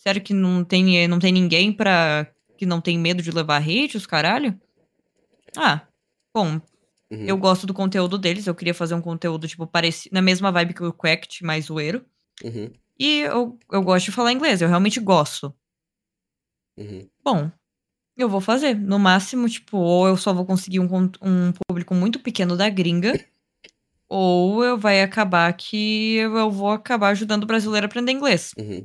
sério 0.00 0.20
que 0.22 0.34
não 0.34 0.64
tem, 0.64 1.06
não 1.06 1.18
tem 1.18 1.30
ninguém 1.32 1.72
pra... 1.72 2.26
que 2.58 2.66
não 2.66 2.80
tem 2.80 2.98
medo 2.98 3.22
de 3.22 3.30
levar 3.30 3.62
hate, 3.62 3.96
os 3.96 4.06
caralho? 4.06 4.58
Ah, 5.56 5.86
bom, 6.34 6.60
Uhum. 7.10 7.24
eu 7.26 7.36
gosto 7.36 7.66
do 7.66 7.74
conteúdo 7.74 8.16
deles, 8.16 8.46
eu 8.46 8.54
queria 8.54 8.72
fazer 8.72 8.94
um 8.94 9.00
conteúdo, 9.02 9.48
tipo, 9.48 9.66
parecido, 9.66 10.14
na 10.14 10.22
mesma 10.22 10.52
vibe 10.52 10.74
que 10.74 10.84
o 10.84 10.92
Quact, 10.92 11.44
mais 11.44 11.64
zoeiro. 11.64 12.04
Uhum. 12.44 12.70
E 12.96 13.20
eu, 13.20 13.58
eu 13.72 13.82
gosto 13.82 14.06
de 14.06 14.12
falar 14.12 14.32
inglês, 14.32 14.62
eu 14.62 14.68
realmente 14.68 15.00
gosto. 15.00 15.52
Uhum. 16.78 17.08
Bom, 17.24 17.50
eu 18.16 18.28
vou 18.28 18.40
fazer. 18.40 18.74
No 18.74 18.98
máximo, 18.98 19.48
tipo, 19.48 19.76
ou 19.76 20.06
eu 20.06 20.16
só 20.16 20.32
vou 20.32 20.46
conseguir 20.46 20.78
um, 20.78 20.86
um 21.20 21.52
público 21.66 21.94
muito 21.94 22.20
pequeno 22.20 22.56
da 22.56 22.68
gringa, 22.68 23.12
ou 24.08 24.62
eu 24.64 24.78
vai 24.78 25.02
acabar 25.02 25.52
que 25.52 26.14
eu 26.16 26.50
vou 26.50 26.70
acabar 26.70 27.08
ajudando 27.08 27.42
o 27.42 27.46
brasileiro 27.46 27.86
a 27.86 27.88
aprender 27.88 28.12
inglês. 28.12 28.52
Uhum. 28.56 28.84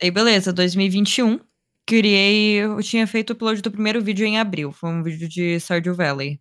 Aí, 0.00 0.10
beleza, 0.10 0.52
2021. 0.52 1.40
Criei. 1.86 2.56
Eu 2.62 2.80
tinha 2.82 3.06
feito 3.06 3.30
o 3.30 3.32
upload 3.32 3.62
do 3.62 3.70
primeiro 3.70 4.00
vídeo 4.02 4.26
em 4.26 4.38
abril. 4.38 4.70
Foi 4.72 4.90
um 4.90 5.02
vídeo 5.02 5.28
de 5.28 5.58
Stardew 5.58 5.94
Valley. 5.94 6.40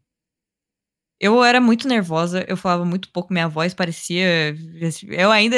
Eu 1.20 1.44
era 1.44 1.60
muito 1.60 1.88
nervosa, 1.88 2.46
eu 2.48 2.56
falava 2.56 2.86
muito 2.86 3.12
pouco, 3.12 3.34
minha 3.34 3.48
voz 3.48 3.74
parecia. 3.74 4.56
Eu 5.10 5.32
ainda. 5.32 5.58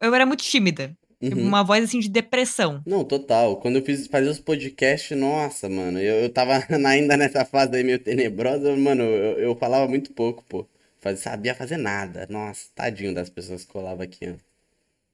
Eu 0.00 0.14
era 0.14 0.26
muito 0.26 0.42
tímida. 0.42 0.96
Uhum. 1.22 1.46
Uma 1.46 1.62
voz 1.62 1.84
assim 1.84 2.00
de 2.00 2.08
depressão. 2.08 2.82
Não, 2.84 3.04
total. 3.04 3.60
Quando 3.60 3.76
eu 3.76 3.84
fiz 3.84 4.08
fazer 4.08 4.28
os 4.28 4.40
podcasts, 4.40 5.16
nossa, 5.16 5.68
mano, 5.68 6.00
eu, 6.00 6.16
eu 6.16 6.28
tava 6.28 6.54
ainda 6.88 7.16
nessa 7.16 7.44
fase 7.44 7.76
aí 7.76 7.84
meio 7.84 8.00
tenebrosa, 8.00 8.74
mano, 8.76 9.04
eu, 9.04 9.38
eu 9.38 9.56
falava 9.56 9.86
muito 9.86 10.12
pouco, 10.12 10.42
pô. 10.48 10.66
Faz, 11.00 11.20
sabia 11.20 11.54
fazer 11.54 11.76
nada. 11.76 12.26
Nossa, 12.28 12.68
tadinho 12.74 13.14
das 13.14 13.30
pessoas 13.30 13.64
que 13.64 13.72
colavam 13.72 14.02
aqui, 14.02 14.30
ó. 14.30 14.51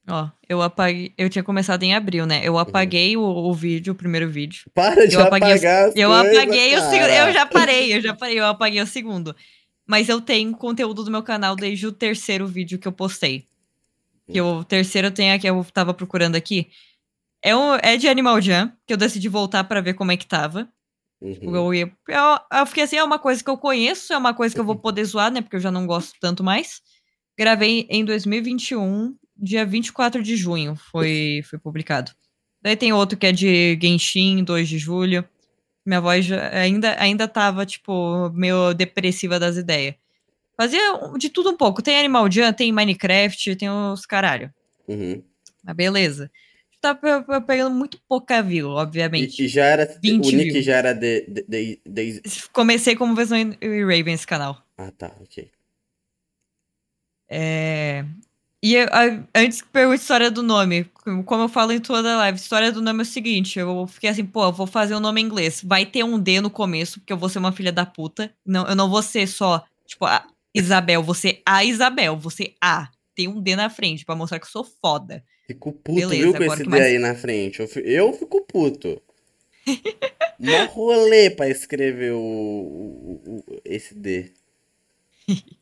Ó, 0.08 0.28
eu 0.48 0.62
apaguei. 0.62 1.12
Eu 1.18 1.28
tinha 1.28 1.42
começado 1.42 1.82
em 1.82 1.94
abril, 1.94 2.24
né? 2.26 2.40
Eu 2.42 2.56
apaguei 2.58 3.16
o, 3.16 3.22
o 3.22 3.52
vídeo, 3.52 3.92
o 3.92 3.96
primeiro 3.96 4.28
vídeo. 4.30 4.62
Para 4.74 5.06
de 5.06 5.14
Eu 5.14 5.20
apaguei 5.22 5.52
os- 5.54 5.60
apagar 5.64 5.88
as 5.88 5.96
Eu 5.96 6.08
coisas, 6.10 6.36
apaguei 6.38 6.74
o 6.74 6.80
segundo. 6.80 6.98
cara. 7.00 7.26
Eu 7.28 7.32
já 7.32 7.46
parei, 7.46 7.94
eu 7.94 8.00
já 8.00 8.14
parei, 8.16 8.40
eu 8.40 8.46
apaguei 8.46 8.80
o 8.80 8.86
segundo. 8.86 9.36
Mas 9.86 10.08
eu 10.08 10.20
tenho 10.20 10.52
conteúdo 10.56 11.04
do 11.04 11.10
meu 11.10 11.22
canal 11.22 11.54
desde 11.54 11.86
o 11.86 11.92
terceiro 11.92 12.46
vídeo 12.46 12.78
que 12.78 12.88
eu 12.88 12.92
postei. 12.92 13.46
Que 14.30 14.40
o 14.40 14.62
terceiro 14.64 15.10
tem 15.10 15.32
a 15.32 15.38
que 15.38 15.48
eu 15.48 15.64
tava 15.72 15.92
procurando 15.94 16.36
aqui. 16.36 16.68
É, 17.42 17.54
um, 17.56 17.74
é 17.82 17.96
de 17.96 18.08
Animal 18.08 18.40
Jam, 18.40 18.72
que 18.86 18.92
eu 18.92 18.96
decidi 18.96 19.28
voltar 19.28 19.64
para 19.64 19.80
ver 19.80 19.94
como 19.94 20.12
é 20.12 20.16
que 20.16 20.26
tava. 20.26 20.68
Tipo, 21.22 21.46
Uhum. 21.50 21.56
Eu, 21.56 21.74
ia- 21.74 21.92
eu, 22.08 22.58
eu 22.58 22.66
fiquei 22.66 22.84
assim, 22.84 22.96
é 22.96 23.02
uma 23.04 23.18
coisa 23.18 23.42
que 23.42 23.48
eu 23.50 23.56
conheço, 23.58 24.12
é 24.12 24.16
uma 24.18 24.32
coisa 24.34 24.54
que 24.54 24.60
eu 24.60 24.64
vou 24.64 24.76
poder 24.76 25.04
zoar, 25.04 25.30
né? 25.32 25.40
Porque 25.40 25.56
eu 25.56 25.60
já 25.60 25.70
não 25.70 25.86
gosto 25.86 26.12
tanto 26.20 26.44
mais. 26.44 26.80
Gravei 27.38 27.86
em 27.90 28.04
2021, 28.04 29.14
dia 29.38 29.64
24 29.64 30.22
de 30.22 30.36
junho, 30.36 30.74
foi, 30.76 31.42
foi 31.48 31.58
publicado. 31.58 32.12
Daí 32.60 32.76
tem 32.76 32.92
outro 32.92 33.16
que 33.16 33.26
é 33.26 33.32
de 33.32 33.78
Genshin, 33.80 34.42
2 34.42 34.68
de 34.68 34.78
julho. 34.78 35.24
Minha 35.86 36.00
voz 36.00 36.30
ainda, 36.32 37.00
ainda 37.00 37.28
tava, 37.28 37.64
tipo, 37.64 38.30
meio 38.30 38.74
depressiva 38.74 39.38
das 39.38 39.56
ideias. 39.56 39.94
Fazia 40.56 40.80
de 41.16 41.28
tudo 41.30 41.50
um 41.50 41.56
pouco. 41.56 41.80
Tem 41.80 41.96
Animal 41.98 42.30
Jam, 42.30 42.52
tem 42.52 42.72
Minecraft, 42.72 43.54
tem 43.56 43.70
os 43.70 44.04
caralho. 44.04 44.52
Uhum. 44.88 45.22
Mas 45.64 45.76
beleza. 45.76 46.30
Tá 46.80 46.94
pe- 46.94 47.22
pe- 47.22 47.40
pegando 47.40 47.74
muito 47.74 48.00
pouca 48.08 48.42
view, 48.42 48.68
obviamente. 48.70 49.40
E, 49.42 49.46
e 49.46 49.48
já 49.48 49.64
era. 49.64 49.98
20 50.02 50.26
o 50.26 50.36
nick 50.36 50.50
views. 50.50 50.64
já 50.64 50.76
era 50.76 50.92
de, 50.92 51.26
de, 51.48 51.80
de, 51.86 52.22
Comecei 52.52 52.94
como 52.96 53.14
versão 53.14 53.38
Raven 53.60 54.14
esse 54.14 54.26
canal. 54.26 54.62
Ah, 54.76 54.90
tá, 54.90 55.12
ok. 55.20 55.48
É... 57.28 58.04
E 58.62 58.74
eu- 58.74 58.88
antes 59.34 59.62
que 59.62 59.68
pergunte 59.68 60.00
a 60.00 60.02
história 60.02 60.30
do 60.32 60.42
nome, 60.42 60.84
como 61.26 61.44
eu 61.44 61.48
falo 61.48 61.70
em 61.72 61.78
toda 61.80 62.16
live, 62.16 62.38
história 62.38 62.72
do 62.72 62.82
nome 62.82 63.00
é 63.00 63.02
o 63.02 63.06
seguinte: 63.06 63.58
eu 63.58 63.86
fiquei 63.86 64.10
assim, 64.10 64.24
pô, 64.24 64.44
eu 64.44 64.52
vou 64.52 64.66
fazer 64.66 64.94
o 64.94 65.00
nome 65.00 65.20
em 65.20 65.24
inglês. 65.24 65.62
Vai 65.64 65.86
ter 65.86 66.02
um 66.04 66.18
D 66.18 66.40
no 66.40 66.50
começo, 66.50 66.98
porque 66.98 67.12
eu 67.12 67.16
vou 67.16 67.28
ser 67.28 67.38
uma 67.38 67.52
filha 67.52 67.70
da 67.72 67.86
puta. 67.86 68.32
Não, 68.44 68.66
eu 68.66 68.74
não 68.74 68.90
vou 68.90 69.02
ser 69.02 69.28
só, 69.28 69.64
tipo, 69.86 70.04
a 70.06 70.26
Isabel, 70.54 71.02
vou 71.04 71.14
ser 71.14 71.40
a 71.46 71.64
Isabel, 71.64 72.16
vou 72.16 72.30
ser 72.30 72.54
a. 72.60 72.88
Tem 73.14 73.28
um 73.28 73.40
D 73.40 73.54
na 73.54 73.70
frente 73.70 74.04
pra 74.04 74.16
mostrar 74.16 74.38
que 74.40 74.46
eu 74.46 74.50
sou 74.50 74.64
foda. 74.64 75.22
Fico 75.46 75.72
puto, 75.72 76.00
Beleza, 76.00 76.16
viu, 76.24 76.34
com 76.34 76.54
esse 76.54 76.62
D 76.64 76.68
mais- 76.68 76.82
aí 76.84 76.98
na 76.98 77.14
frente. 77.14 77.60
Eu, 77.60 77.68
eu 77.84 78.12
fico 78.12 78.40
puto. 78.42 79.00
Mó 80.38 80.64
rolê 80.70 81.30
pra 81.30 81.48
escrever 81.48 82.12
o, 82.12 82.18
o- 82.18 83.22
o- 83.26 83.60
esse 83.64 83.94
D. 83.94 84.32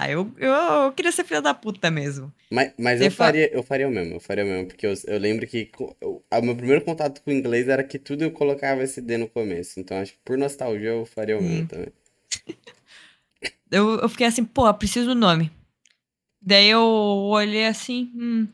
Ah, 0.00 0.10
eu, 0.10 0.32
eu, 0.38 0.52
eu 0.52 0.92
queria 0.92 1.10
ser 1.12 1.24
filha 1.24 1.42
da 1.42 1.54
puta 1.54 1.90
mesmo. 1.90 2.32
Mas, 2.50 2.72
mas 2.78 3.00
eu 3.00 3.10
fa- 3.10 3.16
faria, 3.16 3.52
eu 3.54 3.62
faria 3.62 3.88
o 3.88 3.90
mesmo, 3.90 4.14
eu 4.14 4.20
faria 4.20 4.44
o 4.44 4.46
mesmo, 4.46 4.68
porque 4.68 4.86
eu, 4.86 4.94
eu 5.06 5.18
lembro 5.18 5.46
que 5.46 5.70
eu- 6.00 6.24
o 6.30 6.42
meu 6.42 6.56
primeiro 6.56 6.84
contato 6.84 7.20
com 7.22 7.30
o 7.30 7.34
inglês 7.34 7.68
era 7.68 7.84
que 7.84 7.98
tudo 7.98 8.22
eu 8.24 8.30
colocava 8.32 8.82
esse 8.82 9.00
D 9.02 9.16
no 9.18 9.28
começo. 9.28 9.78
Então 9.80 9.98
acho 9.98 10.12
que 10.12 10.18
por 10.24 10.38
nostalgia 10.38 10.90
eu 10.90 11.04
faria 11.06 11.38
o 11.38 11.42
mesmo 11.42 11.64
Hum. 11.64 11.66
também. 11.66 11.92
Eu, 13.70 13.98
eu 14.00 14.08
fiquei 14.08 14.26
assim, 14.26 14.44
pô, 14.44 14.72
preciso 14.74 15.08
do 15.08 15.14
nome. 15.14 15.50
Daí 16.40 16.68
eu 16.68 16.82
olhei 16.82 17.66
assim, 17.66 18.12
hum, 18.14 18.48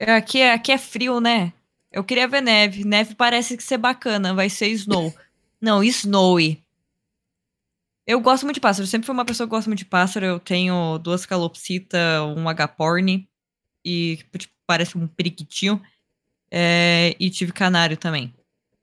aqui, 0.00 0.38
é- 0.40 0.52
aqui 0.52 0.72
é 0.72 0.78
frio, 0.78 1.20
né? 1.20 1.52
Eu 1.92 2.04
queria 2.04 2.28
ver 2.28 2.42
neve. 2.42 2.84
Neve 2.84 3.14
parece 3.14 3.56
que 3.56 3.62
ser 3.62 3.78
bacana, 3.78 4.34
vai 4.34 4.50
ser 4.50 4.68
snow. 4.68 5.14
Não, 5.60 5.82
snowy. 5.84 6.62
Eu 8.06 8.20
gosto 8.20 8.44
muito 8.44 8.54
de 8.56 8.60
pássaro, 8.60 8.84
eu 8.84 8.88
sempre 8.90 9.06
fui 9.06 9.12
uma 9.12 9.24
pessoa 9.24 9.46
que 9.46 9.50
gosta 9.50 9.68
muito 9.68 9.80
de 9.80 9.84
pássaro. 9.84 10.24
Eu 10.24 10.38
tenho 10.38 10.98
duas 10.98 11.26
calopsitas, 11.26 12.00
um 12.36 12.48
agaporni 12.48 13.28
e 13.84 14.18
tipo, 14.38 14.52
parece 14.66 14.96
um 14.96 15.06
periquitinho. 15.08 15.82
É, 16.50 17.16
e 17.18 17.28
tive 17.28 17.52
canário 17.52 17.96
também. 17.96 18.32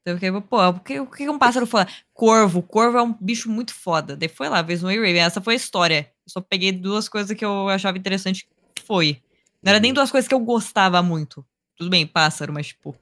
Então 0.02 0.14
eu 0.14 0.18
fiquei, 0.18 0.42
pô, 0.42 0.68
o 0.68 0.80
que, 0.82 1.00
o 1.00 1.08
que 1.08 1.30
um 1.30 1.40
pássaro 1.40 1.66
foda? 1.66 1.90
Corvo. 2.14 2.62
Corvo 2.62 2.98
é 2.98 3.02
um 3.02 3.14
bicho 3.14 3.50
muito 3.50 3.74
foda. 3.74 4.18
Daí 4.18 4.28
foi 4.28 4.50
lá, 4.50 4.62
vez 4.62 4.82
no 4.82 4.90
Raven. 4.90 5.18
Essa 5.20 5.40
foi 5.40 5.54
a 5.54 5.58
história. 5.58 6.12
Eu 6.26 6.30
só 6.32 6.42
peguei 6.42 6.74
duas 6.74 7.08
coisas 7.08 7.36
que 7.38 7.46
eu 7.46 7.70
achava 7.70 7.98
interessante. 7.98 8.46
Foi. 8.86 9.22
Não 9.62 9.70
era 9.70 9.80
nem 9.80 9.92
Uhum. 9.92 9.96
duas 9.96 10.12
coisas 10.12 10.28
que 10.28 10.34
eu 10.34 10.40
gostava 10.42 11.02
muito. 11.02 11.46
Tudo 11.78 11.90
bem, 11.90 12.06
pássaro, 12.06 12.52
mas 12.52 12.68
tipo. 12.68 12.94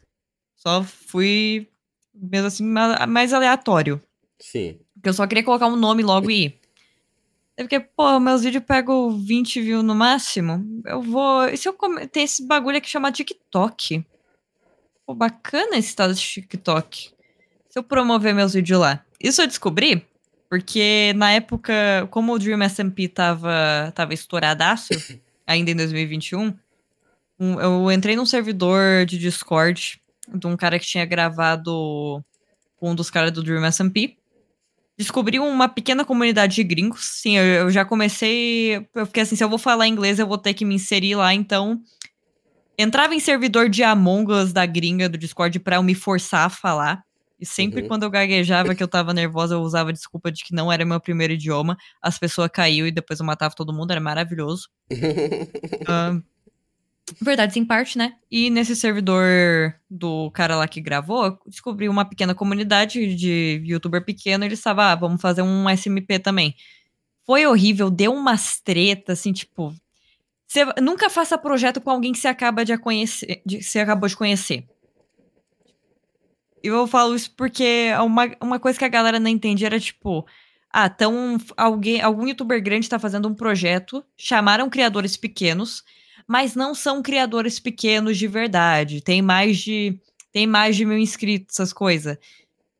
Só 0.55 0.83
fui 0.83 1.67
mesmo 2.13 2.45
assim 2.47 2.63
ma- 2.63 3.07
mais 3.07 3.33
aleatório. 3.33 3.99
Sim. 4.39 4.79
Porque 5.01 5.09
eu 5.09 5.13
só 5.13 5.25
queria 5.25 5.43
colocar 5.43 5.65
um 5.65 5.75
nome 5.75 6.03
logo 6.03 6.29
e 6.29 6.45
ir. 6.45 6.59
Daí 7.57 7.67
Porque, 7.67 7.79
pô, 7.79 8.19
meus 8.19 8.43
vídeos 8.43 8.63
pegam 8.63 9.17
20 9.17 9.59
views 9.59 9.83
no 9.83 9.95
máximo. 9.95 10.63
Eu 10.85 11.01
vou. 11.01 11.45
E 11.47 11.57
se 11.57 11.67
eu 11.67 11.73
come... 11.73 12.05
Tem 12.07 12.23
esse 12.23 12.45
bagulho 12.45 12.77
aqui 12.77 12.87
chamado 12.87 13.15
TikTok? 13.15 14.05
Pô, 15.05 15.15
bacana 15.15 15.75
esse 15.77 15.95
tal 15.95 16.13
de 16.13 16.21
TikTok. 16.21 17.09
Se 17.67 17.79
eu 17.79 17.83
promover 17.83 18.35
meus 18.35 18.53
vídeos 18.53 18.79
lá. 18.79 19.03
Isso 19.19 19.41
eu 19.41 19.47
descobri 19.47 20.05
porque 20.47 21.13
na 21.15 21.31
época, 21.31 22.05
como 22.11 22.33
o 22.33 22.37
Dream 22.37 22.61
SMP 22.63 23.07
tava, 23.07 23.91
tava 23.95 24.13
estouradaço, 24.13 24.89
ainda 25.47 25.71
em 25.71 25.75
2021, 25.75 26.53
um- 27.39 27.59
eu 27.59 27.89
entrei 27.91 28.15
num 28.17 28.25
servidor 28.25 29.05
de 29.05 29.17
Discord 29.17 29.99
de 30.27 30.45
um 30.47 30.57
cara 30.57 30.77
que 30.77 30.85
tinha 30.85 31.05
gravado 31.05 32.21
com 32.75 32.91
um 32.91 32.95
dos 32.95 33.09
caras 33.09 33.31
do 33.31 33.41
Dream 33.41 33.65
SMP. 33.71 34.17
Descobri 35.01 35.39
uma 35.39 35.67
pequena 35.67 36.05
comunidade 36.05 36.53
de 36.53 36.63
gringos. 36.63 37.03
Sim, 37.21 37.35
eu, 37.35 37.43
eu 37.43 37.69
já 37.71 37.83
comecei. 37.83 38.87
Eu 38.93 39.07
fiquei 39.07 39.23
assim: 39.23 39.35
se 39.35 39.43
eu 39.43 39.49
vou 39.49 39.57
falar 39.57 39.87
inglês, 39.87 40.19
eu 40.19 40.27
vou 40.27 40.37
ter 40.37 40.53
que 40.53 40.63
me 40.63 40.75
inserir 40.75 41.15
lá. 41.15 41.33
Então, 41.33 41.81
entrava 42.77 43.15
em 43.15 43.19
servidor 43.19 43.67
de 43.67 43.81
Among 43.83 44.31
Us 44.31 44.53
da 44.53 44.63
gringa 44.65 45.09
do 45.09 45.17
Discord 45.17 45.59
pra 45.59 45.77
eu 45.77 45.83
me 45.83 45.95
forçar 45.95 46.45
a 46.45 46.49
falar. 46.49 47.01
E 47.39 47.45
sempre 47.47 47.81
Uhum. 47.81 47.87
quando 47.87 48.03
eu 48.03 48.11
gaguejava, 48.11 48.75
que 48.75 48.83
eu 48.83 48.87
tava 48.87 49.11
nervosa, 49.11 49.55
eu 49.55 49.61
usava 49.61 49.91
desculpa 49.91 50.31
de 50.31 50.43
que 50.43 50.53
não 50.53 50.71
era 50.71 50.85
meu 50.85 50.99
primeiro 51.01 51.33
idioma. 51.33 51.75
As 51.99 52.19
pessoas 52.19 52.51
caíam 52.53 52.85
e 52.85 52.91
depois 52.91 53.19
eu 53.19 53.25
matava 53.25 53.55
todo 53.55 53.73
mundo, 53.73 53.89
era 53.89 53.99
maravilhoso. 53.99 54.69
Ah, 55.87 56.15
verdades 57.19 57.57
em 57.57 57.65
parte, 57.65 57.97
né? 57.97 58.13
E 58.29 58.49
nesse 58.49 58.75
servidor 58.75 59.73
do 59.89 60.29
cara 60.31 60.55
lá 60.55 60.67
que 60.67 60.81
gravou, 60.81 61.39
descobri 61.47 61.89
uma 61.89 62.05
pequena 62.05 62.35
comunidade 62.35 63.15
de 63.15 63.61
youtuber 63.65 64.03
pequeno. 64.03 64.45
Ele 64.45 64.53
estava, 64.53 64.91
ah, 64.91 64.95
vamos 64.95 65.21
fazer 65.21 65.41
um 65.41 65.69
SMP 65.69 66.19
também. 66.19 66.55
Foi 67.25 67.45
horrível, 67.45 67.89
deu 67.89 68.13
umas 68.13 68.59
tretas, 68.59 69.19
assim, 69.19 69.33
tipo. 69.33 69.73
Você 70.47 70.65
nunca 70.81 71.09
faça 71.09 71.37
projeto 71.37 71.79
com 71.79 71.89
alguém 71.89 72.11
que 72.11 72.19
você 72.19 72.27
acaba 72.27 72.65
de 72.65 72.77
conhecer, 72.77 73.41
de, 73.45 73.63
você 73.63 73.79
acabou 73.79 74.09
de 74.09 74.17
conhecer. 74.17 74.65
Eu 76.61 76.85
falo 76.87 77.15
isso 77.15 77.33
porque 77.35 77.89
uma, 78.03 78.29
uma 78.41 78.59
coisa 78.59 78.77
que 78.77 78.85
a 78.85 78.89
galera 78.89 79.19
não 79.19 79.29
entendia 79.29 79.67
era 79.67 79.79
tipo, 79.79 80.25
ah, 80.71 80.91
então 80.93 81.37
alguém, 81.57 82.01
algum 82.01 82.27
youtuber 82.27 82.61
grande 82.61 82.89
tá 82.89 82.99
fazendo 82.99 83.27
um 83.27 83.33
projeto, 83.33 84.03
chamaram 84.17 84.69
criadores 84.69 85.17
pequenos, 85.17 85.83
mas 86.31 86.55
não 86.55 86.73
são 86.73 87.01
criadores 87.01 87.59
pequenos 87.59 88.17
de 88.17 88.27
verdade. 88.27 89.01
Tem 89.01 89.21
mais 89.21 89.57
de 89.59 89.99
tem 90.31 90.47
mais 90.47 90.77
de 90.77 90.85
mil 90.85 90.97
inscritos, 90.97 91.55
essas 91.59 91.73
coisas. 91.73 92.17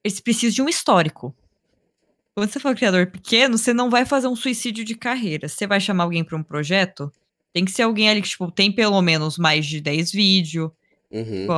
Eles 0.03 0.21
precisam 0.21 0.55
de 0.55 0.61
um 0.61 0.69
histórico. 0.69 1.35
Quando 2.33 2.49
você 2.49 2.59
for 2.61 2.73
criador 2.75 3.07
pequeno, 3.07 3.57
você 3.57 3.73
não 3.73 3.89
vai 3.89 4.05
fazer 4.05 4.27
um 4.27 4.35
suicídio 4.37 4.85
de 4.85 4.95
carreira. 4.95 5.49
Você 5.49 5.67
vai 5.67 5.81
chamar 5.81 6.05
alguém 6.05 6.23
para 6.23 6.37
um 6.37 6.43
projeto, 6.43 7.11
tem 7.51 7.65
que 7.65 7.71
ser 7.71 7.81
alguém 7.83 8.09
ali 8.09 8.21
que 8.21 8.29
tipo, 8.29 8.49
tem 8.49 8.71
pelo 8.71 9.01
menos 9.01 9.37
mais 9.37 9.65
de 9.65 9.81
10 9.81 10.11
vídeos, 10.13 10.71
Uhum. 11.11 11.45
ou 11.49 11.53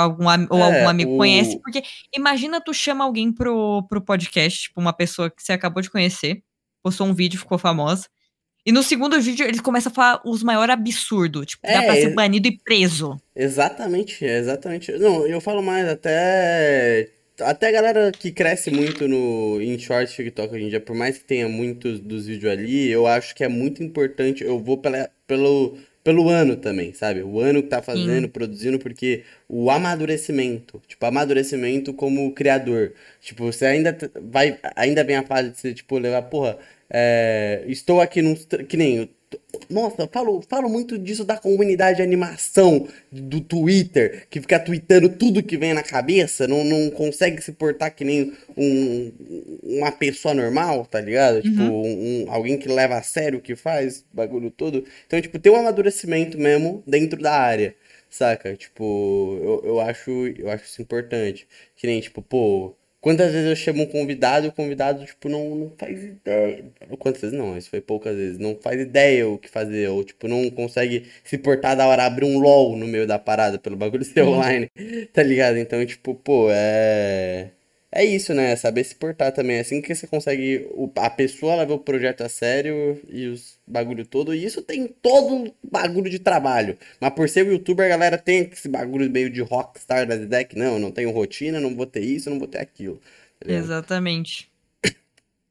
algum, 0.00 0.26
ou 0.48 0.58
É, 0.60 0.62
algum 0.62 0.88
amigo 0.88 1.14
o- 1.14 1.18
conhece, 1.18 1.60
porque 1.60 1.82
imagina 2.16 2.60
tu 2.60 2.72
chama 2.72 3.02
alguém 3.02 3.32
pro, 3.32 3.82
pro 3.88 4.00
podcast, 4.00 4.60
tipo, 4.68 4.80
uma 4.80 4.92
pessoa 4.92 5.28
que 5.28 5.42
você 5.42 5.52
acabou 5.52 5.82
de 5.82 5.90
conhecer, 5.90 6.40
postou 6.84 7.08
um 7.08 7.12
vídeo, 7.12 7.40
ficou 7.40 7.58
famosa, 7.58 8.06
e 8.64 8.72
no 8.72 8.82
segundo 8.82 9.20
vídeo 9.20 9.46
eles 9.46 9.60
começam 9.60 9.90
a 9.90 9.94
falar 9.94 10.22
os 10.24 10.42
maiores 10.42 10.72
absurdos, 10.72 11.46
tipo, 11.46 11.66
dá 11.70 11.82
É, 11.82 11.82
pra 11.82 11.96
ser 11.96 12.10
banido 12.14 12.48
e 12.48 12.58
preso. 12.58 13.20
Exatamente, 13.34 14.24
exatamente. 14.24 14.92
Não, 14.92 15.26
eu 15.26 15.40
falo 15.40 15.62
mais, 15.62 15.88
até. 15.88 17.10
Até 17.40 17.68
a 17.68 17.72
galera 17.72 18.12
que 18.12 18.30
cresce 18.30 18.70
muito 18.70 19.08
no 19.08 19.58
em 19.60 19.78
short 19.78 20.12
TikTok 20.14 20.54
hoje 20.54 20.64
em 20.64 20.68
dia, 20.68 20.80
por 20.80 20.94
mais 20.94 21.18
que 21.18 21.24
tenha 21.24 21.48
muitos 21.48 21.98
dos 21.98 22.26
vídeos 22.26 22.52
ali, 22.52 22.88
eu 22.90 23.06
acho 23.06 23.34
que 23.34 23.42
é 23.42 23.48
muito 23.48 23.82
importante. 23.82 24.44
Eu 24.44 24.58
vou 24.60 24.76
pela, 24.78 25.10
pelo, 25.26 25.76
pelo 26.04 26.28
ano 26.28 26.56
também, 26.56 26.92
sabe? 26.92 27.22
O 27.22 27.40
ano 27.40 27.62
que 27.62 27.68
tá 27.68 27.82
fazendo, 27.82 28.28
produzindo, 28.28 28.78
porque 28.78 29.24
o 29.48 29.70
amadurecimento, 29.70 30.80
tipo, 30.86 31.04
amadurecimento 31.06 31.94
como 31.94 32.32
criador. 32.34 32.92
Tipo, 33.20 33.46
você 33.50 33.64
ainda 33.66 33.96
vai, 34.20 34.58
ainda 34.76 35.02
vem 35.02 35.16
a 35.16 35.22
fase 35.24 35.50
de 35.50 35.58
você, 35.58 35.74
tipo, 35.74 35.98
levar, 35.98 36.22
porra, 36.22 36.58
é, 36.92 37.64
estou 37.66 38.00
aqui 38.00 38.20
num. 38.22 38.34
Que 38.68 38.76
nem. 38.76 39.10
Nossa, 39.70 40.02
eu 40.02 40.08
falo, 40.12 40.42
falo 40.46 40.68
muito 40.68 40.98
disso 40.98 41.24
da 41.24 41.38
comunidade 41.38 41.96
de 41.96 42.02
animação 42.02 42.86
do 43.10 43.40
Twitter, 43.40 44.26
que 44.28 44.42
fica 44.42 44.60
tweetando 44.60 45.08
tudo 45.08 45.42
que 45.42 45.56
vem 45.56 45.72
na 45.72 45.82
cabeça, 45.82 46.46
não, 46.46 46.62
não 46.64 46.90
consegue 46.90 47.40
se 47.42 47.52
portar 47.52 47.94
que 47.94 48.04
nem 48.04 48.34
um, 48.54 49.10
uma 49.62 49.90
pessoa 49.90 50.34
normal, 50.34 50.84
tá 50.84 51.00
ligado? 51.00 51.40
Tipo, 51.40 51.62
um, 51.62 52.24
um- 52.26 52.30
alguém 52.30 52.58
que 52.58 52.68
leva 52.68 52.96
a 52.96 53.02
sério 53.02 53.38
o 53.38 53.42
que 53.42 53.56
faz, 53.56 54.04
bagulho 54.12 54.50
todo. 54.50 54.84
Então, 55.06 55.18
tipo, 55.20 55.38
tem 55.38 55.50
um 55.50 55.56
amadurecimento 55.56 56.36
mesmo 56.36 56.82
dentro 56.86 57.18
da 57.22 57.32
área, 57.32 57.74
saca? 58.10 58.54
Tipo, 58.54 59.38
eu, 59.42 59.62
eu 59.64 59.80
acho, 59.80 60.10
eu 60.38 60.50
acho 60.50 60.64
isso 60.64 60.82
importante. 60.82 61.48
Que 61.74 61.86
nem, 61.86 62.00
tipo, 62.02 62.20
pô, 62.20 62.74
Quantas 63.02 63.32
vezes 63.32 63.50
eu 63.50 63.56
chamo 63.56 63.82
um 63.82 63.86
convidado 63.86 64.46
e 64.46 64.48
o 64.48 64.52
convidado, 64.52 65.04
tipo, 65.04 65.28
não, 65.28 65.56
não 65.56 65.72
faz 65.76 66.00
ideia. 66.04 66.64
Quantas 67.00 67.20
vezes 67.22 67.36
não, 67.36 67.58
isso 67.58 67.68
foi 67.68 67.80
poucas 67.80 68.14
vezes. 68.16 68.38
Não 68.38 68.56
faz 68.56 68.80
ideia 68.80 69.28
o 69.28 69.38
que 69.38 69.48
fazer. 69.50 69.88
Ou, 69.88 70.04
tipo, 70.04 70.28
não 70.28 70.48
consegue 70.50 71.10
se 71.24 71.36
portar 71.36 71.76
da 71.76 71.86
hora, 71.88 72.04
abrir 72.06 72.24
um 72.26 72.38
LOL 72.38 72.76
no 72.76 72.86
meio 72.86 73.04
da 73.06 73.18
parada 73.18 73.58
pelo 73.58 73.76
bagulho 73.76 74.04
ser 74.04 74.22
online. 74.22 74.70
Tá 75.12 75.22
ligado? 75.22 75.56
Então, 75.58 75.84
tipo, 75.84 76.14
pô, 76.14 76.48
é. 76.50 77.50
É 77.94 78.02
isso, 78.02 78.32
né? 78.32 78.56
Saber 78.56 78.84
se 78.84 78.94
portar 78.94 79.32
também. 79.32 79.58
É 79.58 79.60
assim 79.60 79.82
que 79.82 79.94
você 79.94 80.06
consegue. 80.06 80.66
A 80.96 81.10
pessoa 81.10 81.56
levar 81.56 81.74
o 81.74 81.78
projeto 81.78 82.22
a 82.22 82.28
sério 82.28 82.98
e 83.06 83.26
os 83.26 83.58
bagulho 83.66 84.06
todo. 84.06 84.34
E 84.34 84.42
isso 84.42 84.62
tem 84.62 84.86
todo 84.88 85.34
um 85.34 85.52
bagulho 85.62 86.10
de 86.10 86.18
trabalho. 86.18 86.78
Mas 86.98 87.10
por 87.12 87.28
ser 87.28 87.46
youtuber, 87.46 87.84
a 87.84 87.90
galera 87.90 88.16
tem 88.16 88.48
esse 88.50 88.66
bagulho 88.66 89.10
meio 89.10 89.28
de 89.28 89.42
rockstar 89.42 90.06
das 90.06 90.20
ideias 90.20 90.48
que 90.48 90.56
não, 90.56 90.74
eu 90.74 90.78
não 90.78 90.90
tenho 90.90 91.10
rotina, 91.10 91.60
não 91.60 91.74
vou 91.76 91.84
ter 91.84 92.00
isso, 92.00 92.30
não 92.30 92.38
vou 92.38 92.48
ter 92.48 92.60
aquilo. 92.60 92.98
Tá? 93.38 93.52
Exatamente. 93.52 94.50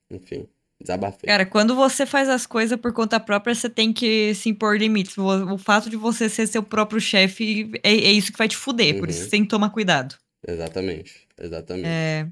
Enfim, 0.09 0.47
desabafei. 0.79 1.27
Cara, 1.27 1.45
quando 1.45 1.75
você 1.75 2.05
faz 2.07 2.27
as 2.27 2.47
coisas 2.47 2.77
por 2.79 2.91
conta 2.91 3.19
própria, 3.19 3.53
você 3.53 3.69
tem 3.69 3.93
que 3.93 4.33
se 4.33 4.49
impor 4.49 4.77
limites. 4.77 5.15
O, 5.17 5.57
fato 5.59 5.89
de 5.91 5.95
você 5.95 6.27
ser 6.27 6.47
seu 6.47 6.63
próprio 6.63 6.99
chefe 6.99 7.71
é, 7.83 7.91
é 7.91 8.11
isso 8.11 8.31
que 8.31 8.37
vai 8.37 8.47
te 8.47 8.57
fuder. 8.57 8.97
Por 8.97 9.09
isso 9.09 9.19
Uhum. 9.19 9.25
você 9.25 9.31
tem 9.31 9.43
que 9.43 9.49
tomar 9.49 9.69
cuidado. 9.69 10.15
Exatamente, 10.47 11.27
exatamente. 11.41 11.87
É, 11.87 12.27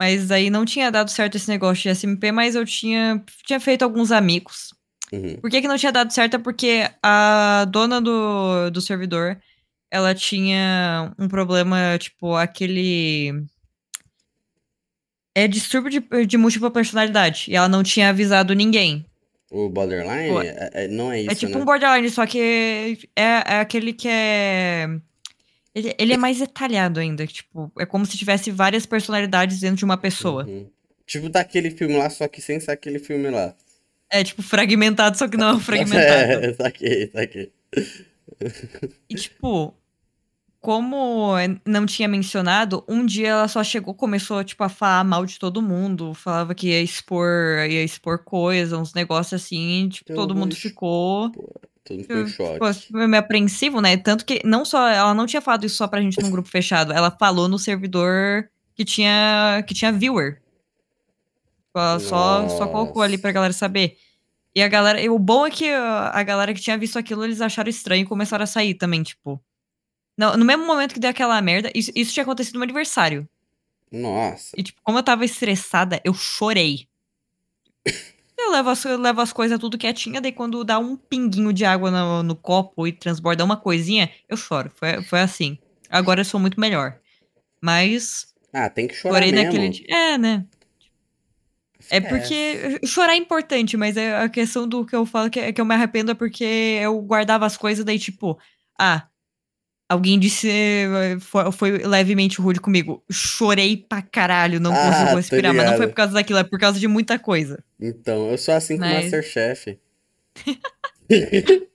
mas 0.00 0.30
aí 0.30 0.50
não 0.50 0.64
tinha 0.64 0.90
dado 0.90 1.10
certo 1.10 1.36
esse 1.36 1.48
negócio 1.48 1.82
de 1.82 1.88
SMP, 1.90 2.32
mas 2.32 2.54
eu 2.54 2.64
tinha, 2.64 3.22
tinha 3.44 3.60
feito 3.60 3.82
alguns 3.82 4.10
amigos. 4.10 4.74
Uhum. 5.12 5.36
Por 5.40 5.50
que, 5.50 5.60
que 5.60 5.68
não 5.68 5.76
tinha 5.76 5.92
dado 5.92 6.12
certo? 6.12 6.34
É 6.34 6.38
porque 6.38 6.90
a 7.02 7.64
dona 7.70 8.00
do, 8.00 8.70
do 8.70 8.80
servidor, 8.80 9.38
ela 9.90 10.14
tinha 10.14 11.14
um 11.18 11.28
problema, 11.28 11.96
tipo, 11.98 12.34
aquele. 12.34 13.44
É 15.36 15.48
distúrbio 15.48 15.90
de, 15.90 16.26
de 16.26 16.36
múltipla 16.36 16.70
personalidade. 16.70 17.46
E 17.48 17.56
ela 17.56 17.68
não 17.68 17.82
tinha 17.82 18.08
avisado 18.08 18.54
ninguém. 18.54 19.06
O 19.50 19.68
borderline 19.68 20.46
é, 20.46 20.70
é- 20.84 20.88
não 20.88 21.12
é 21.12 21.20
isso, 21.20 21.30
é 21.30 21.34
tipo 21.34 21.52
né? 21.52 21.58
um 21.58 21.64
borderline, 21.64 22.10
só 22.10 22.26
que 22.26 22.98
é, 23.14 23.54
é 23.54 23.60
aquele 23.60 23.92
que 23.92 24.08
é. 24.08 24.88
Ele, 25.74 25.94
ele 25.98 26.12
é 26.12 26.16
mais 26.16 26.38
detalhado 26.38 27.00
ainda. 27.00 27.26
Tipo, 27.26 27.70
é 27.78 27.84
como 27.84 28.06
se 28.06 28.16
tivesse 28.16 28.50
várias 28.50 28.86
personalidades 28.86 29.60
dentro 29.60 29.76
de 29.78 29.84
uma 29.84 29.96
pessoa. 29.96 30.44
Uhum. 30.44 30.70
Tipo 31.06 31.28
daquele 31.28 31.70
filme 31.70 31.96
lá, 31.96 32.08
só 32.08 32.26
que 32.28 32.40
sem 32.40 32.58
ser 32.60 32.70
aquele 32.70 32.98
filme 32.98 33.28
lá. 33.30 33.54
É 34.10 34.22
tipo 34.22 34.42
fragmentado, 34.42 35.18
só 35.18 35.26
que 35.28 35.36
não 35.36 35.48
é 35.48 35.52
um 35.54 35.60
fragmentado. 35.60 36.44
É, 36.44 36.54
saquei, 36.54 37.10
saquei. 37.10 37.52
E 39.08 39.14
tipo, 39.14 39.74
como 40.60 41.32
não 41.66 41.84
tinha 41.84 42.08
mencionado, 42.08 42.84
um 42.88 43.04
dia 43.04 43.28
ela 43.28 43.48
só 43.48 43.62
chegou, 43.62 43.92
começou 43.94 44.42
tipo 44.42 44.64
a 44.64 44.68
falar 44.68 45.04
mal 45.04 45.26
de 45.26 45.38
todo 45.38 45.60
mundo, 45.60 46.14
falava 46.14 46.54
que 46.54 46.68
ia 46.68 46.80
expor, 46.80 47.58
ia 47.68 47.82
expor 47.84 48.18
coisa, 48.24 48.78
uns 48.78 48.94
negócios 48.94 49.42
assim, 49.42 49.88
tipo, 49.90 50.12
Eu 50.12 50.16
todo 50.16 50.34
mundo 50.34 50.52
ex- 50.52 50.62
ficou, 50.62 51.30
Todo 51.84 51.98
mundo 51.98 52.06
foi 52.06 52.22
um 52.22 52.26
ficou 52.26 52.72
shot. 52.72 52.92
meio 52.92 53.16
apreensivo, 53.16 53.80
né? 53.80 53.96
Tanto 53.96 54.24
que 54.24 54.40
não 54.44 54.64
só 54.64 54.88
ela 54.88 55.14
não 55.14 55.26
tinha 55.26 55.42
falado 55.42 55.66
isso 55.66 55.76
só 55.76 55.86
pra 55.86 56.00
gente 56.00 56.20
num 56.20 56.30
grupo 56.30 56.48
fechado, 56.48 56.92
ela 56.92 57.10
falou 57.10 57.46
no 57.48 57.58
servidor 57.58 58.48
que 58.74 58.84
tinha 58.84 59.62
que 59.66 59.74
tinha 59.74 59.92
viewer. 59.92 60.40
Ela 61.74 62.00
só 62.00 62.48
só 62.48 62.66
colocou 62.68 63.02
ali 63.02 63.18
pra 63.18 63.32
galera 63.32 63.52
saber. 63.52 63.98
E 64.54 64.62
a 64.62 64.68
galera, 64.68 65.00
e 65.00 65.08
o 65.08 65.18
bom 65.18 65.46
é 65.46 65.50
que 65.50 65.68
a 65.68 66.10
a 66.14 66.22
galera 66.22 66.54
que 66.54 66.60
tinha 66.60 66.78
visto 66.78 66.98
aquilo, 66.98 67.24
eles 67.24 67.40
acharam 67.40 67.68
estranho 67.68 68.02
e 68.02 68.06
começaram 68.06 68.44
a 68.44 68.46
sair 68.46 68.74
também, 68.74 69.02
tipo. 69.02 69.42
No, 70.16 70.36
no 70.36 70.44
mesmo 70.44 70.64
momento 70.64 70.94
que 70.94 71.00
deu 71.00 71.10
aquela 71.10 71.40
merda, 71.42 71.70
isso, 71.74 71.90
isso 71.94 72.12
tinha 72.12 72.22
acontecido 72.22 72.54
no 72.54 72.60
meu 72.60 72.64
aniversário. 72.64 73.28
Nossa. 73.90 74.54
E, 74.56 74.62
tipo, 74.62 74.80
como 74.82 74.98
eu 74.98 75.02
tava 75.02 75.24
estressada, 75.24 76.00
eu 76.04 76.14
chorei. 76.14 76.88
Eu 78.44 78.52
levo 78.52 78.70
as, 78.70 78.84
eu 78.84 78.98
levo 78.98 79.20
as 79.20 79.32
coisas 79.32 79.58
tudo 79.58 79.78
quietinha, 79.78 80.20
daí 80.20 80.32
quando 80.32 80.62
dá 80.64 80.78
um 80.78 80.96
pinguinho 80.96 81.52
de 81.52 81.64
água 81.64 81.90
no, 81.90 82.22
no 82.22 82.36
copo 82.36 82.86
e 82.86 82.92
transborda 82.92 83.44
uma 83.44 83.56
coisinha, 83.56 84.10
eu 84.28 84.36
choro. 84.36 84.70
Foi, 84.74 85.02
foi 85.02 85.20
assim. 85.20 85.58
Agora 85.88 86.20
eu 86.20 86.24
sou 86.24 86.38
muito 86.38 86.60
melhor. 86.60 86.98
Mas 87.60 88.34
Ah, 88.52 88.68
tem 88.68 88.86
que 88.86 88.94
chorar 88.94 89.16
chorei 89.16 89.32
mesmo. 89.32 89.58
naquele. 89.58 89.86
É, 89.92 90.18
né? 90.18 90.44
É 91.90 92.00
porque 92.00 92.80
chorar 92.86 93.12
é 93.12 93.16
importante, 93.16 93.76
mas 93.76 93.96
é 93.96 94.16
a 94.16 94.28
questão 94.28 94.66
do 94.66 94.86
que 94.86 94.96
eu 94.96 95.04
falo 95.04 95.28
que, 95.30 95.40
é 95.40 95.52
que 95.52 95.60
eu 95.60 95.64
me 95.64 95.74
arrependo 95.74 96.10
é 96.10 96.14
porque 96.14 96.44
eu 96.80 97.00
guardava 97.00 97.44
as 97.44 97.56
coisas, 97.56 97.84
daí, 97.84 97.98
tipo, 97.98 98.38
ah, 98.78 99.06
alguém 99.88 100.18
disse. 100.18 100.48
Foi, 101.20 101.52
foi 101.52 101.70
levemente 101.78 102.40
rude 102.40 102.60
comigo. 102.60 103.02
Chorei 103.10 103.76
pra 103.76 104.02
caralho, 104.02 104.60
não 104.60 104.72
Ah, 104.72 104.90
consigo 104.90 105.16
respirar. 105.16 105.54
Mas 105.54 105.66
não 105.70 105.76
foi 105.76 105.86
por 105.88 105.94
causa 105.94 106.12
daquilo, 106.12 106.38
é 106.38 106.44
por 106.44 106.58
causa 106.58 106.78
de 106.80 106.88
muita 106.88 107.18
coisa. 107.18 107.62
Então, 107.80 108.30
eu 108.30 108.38
sou 108.38 108.54
assim 108.54 108.76
com 108.76 108.84
o 108.84 108.86
Mas- 108.88 109.04
Masterchef. 109.04 109.78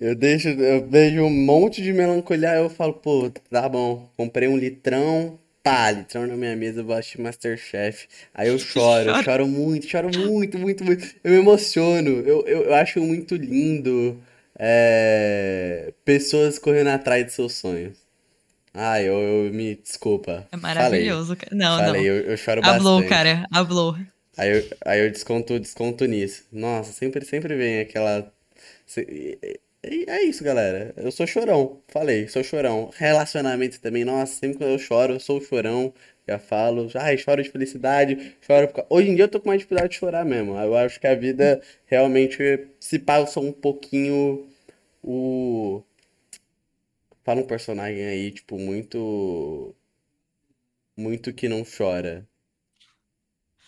Eu 0.00 0.16
deixo, 0.16 0.48
eu 0.48 0.88
vejo 0.90 1.22
um 1.22 1.30
monte 1.30 1.80
de 1.80 1.92
melancolia, 1.92 2.56
eu 2.56 2.68
falo, 2.68 2.94
pô, 2.94 3.30
tá 3.48 3.68
bom, 3.68 4.10
comprei 4.16 4.48
um 4.48 4.56
litrão, 4.56 5.38
pá, 5.62 5.88
litrão 5.92 6.26
na 6.26 6.36
minha 6.36 6.56
mesa, 6.56 6.80
eu 6.80 6.84
vou 6.84 6.96
assistir 6.96 7.20
Masterchef. 7.20 8.08
Aí 8.34 8.48
eu 8.48 8.58
choro, 8.58 9.10
eu 9.10 9.22
choro 9.22 9.46
muito, 9.46 9.86
choro 9.86 10.10
muito, 10.18 10.58
muito, 10.58 10.84
muito. 10.84 11.06
Eu 11.22 11.30
me 11.30 11.38
emociono, 11.38 12.08
eu, 12.10 12.44
eu, 12.44 12.64
eu 12.64 12.74
acho 12.74 13.00
muito 13.00 13.36
lindo 13.36 14.20
é, 14.58 15.92
pessoas 16.04 16.58
correndo 16.58 16.88
atrás 16.88 17.24
de 17.26 17.32
seus 17.32 17.54
sonhos. 17.54 17.96
Ai, 18.74 19.08
eu, 19.08 19.18
eu 19.46 19.52
me 19.52 19.74
desculpa. 19.76 20.46
É 20.52 20.56
Falei, 20.58 20.62
maravilhoso. 20.62 21.36
cara. 21.36 21.54
Não, 21.54 21.78
falei, 21.78 22.02
não. 22.02 22.08
eu, 22.08 22.16
eu 22.30 22.36
choro 22.36 22.60
Hablou, 22.64 23.00
bastante. 23.00 23.08
cara. 23.08 23.46
Hablou. 23.50 23.96
Aí 24.36 24.50
eu, 24.50 24.70
aí 24.84 25.00
eu 25.00 25.10
desconto, 25.10 25.58
desconto 25.58 26.04
nisso. 26.04 26.44
Nossa, 26.52 26.92
sempre, 26.92 27.24
sempre 27.24 27.54
vem 27.56 27.80
aquela. 27.80 28.30
É 29.82 30.22
isso, 30.24 30.42
galera. 30.44 30.92
Eu 30.96 31.10
sou 31.12 31.26
chorão. 31.26 31.80
Falei, 31.88 32.28
sou 32.28 32.42
chorão. 32.42 32.90
Relacionamento 32.96 33.80
também. 33.80 34.04
Nossa, 34.04 34.34
sempre 34.34 34.58
que 34.58 34.64
eu 34.64 34.78
choro, 34.78 35.14
eu 35.14 35.20
sou 35.20 35.40
chorão. 35.40 35.94
Já 36.28 36.38
falo. 36.38 36.88
Ai, 36.96 37.16
choro 37.16 37.42
de 37.42 37.50
felicidade. 37.50 38.36
Choro. 38.40 38.68
por 38.68 38.86
Hoje 38.90 39.10
em 39.10 39.14
dia 39.14 39.24
eu 39.24 39.28
tô 39.28 39.40
com 39.40 39.48
mais 39.48 39.60
dificuldade 39.60 39.90
de 39.90 39.96
chorar 39.96 40.24
mesmo. 40.24 40.58
Eu 40.58 40.76
acho 40.76 40.98
que 40.98 41.06
a 41.06 41.14
vida 41.14 41.60
realmente 41.86 42.68
se 42.80 42.98
passa 42.98 43.38
um 43.38 43.52
pouquinho 43.52 44.48
o. 45.02 45.82
Fala 47.24 47.40
um 47.40 47.46
personagem 47.46 48.04
aí, 48.04 48.30
tipo, 48.32 48.58
muito. 48.58 49.74
Muito 50.96 51.32
que 51.32 51.48
não 51.48 51.64
chora. 51.64 52.26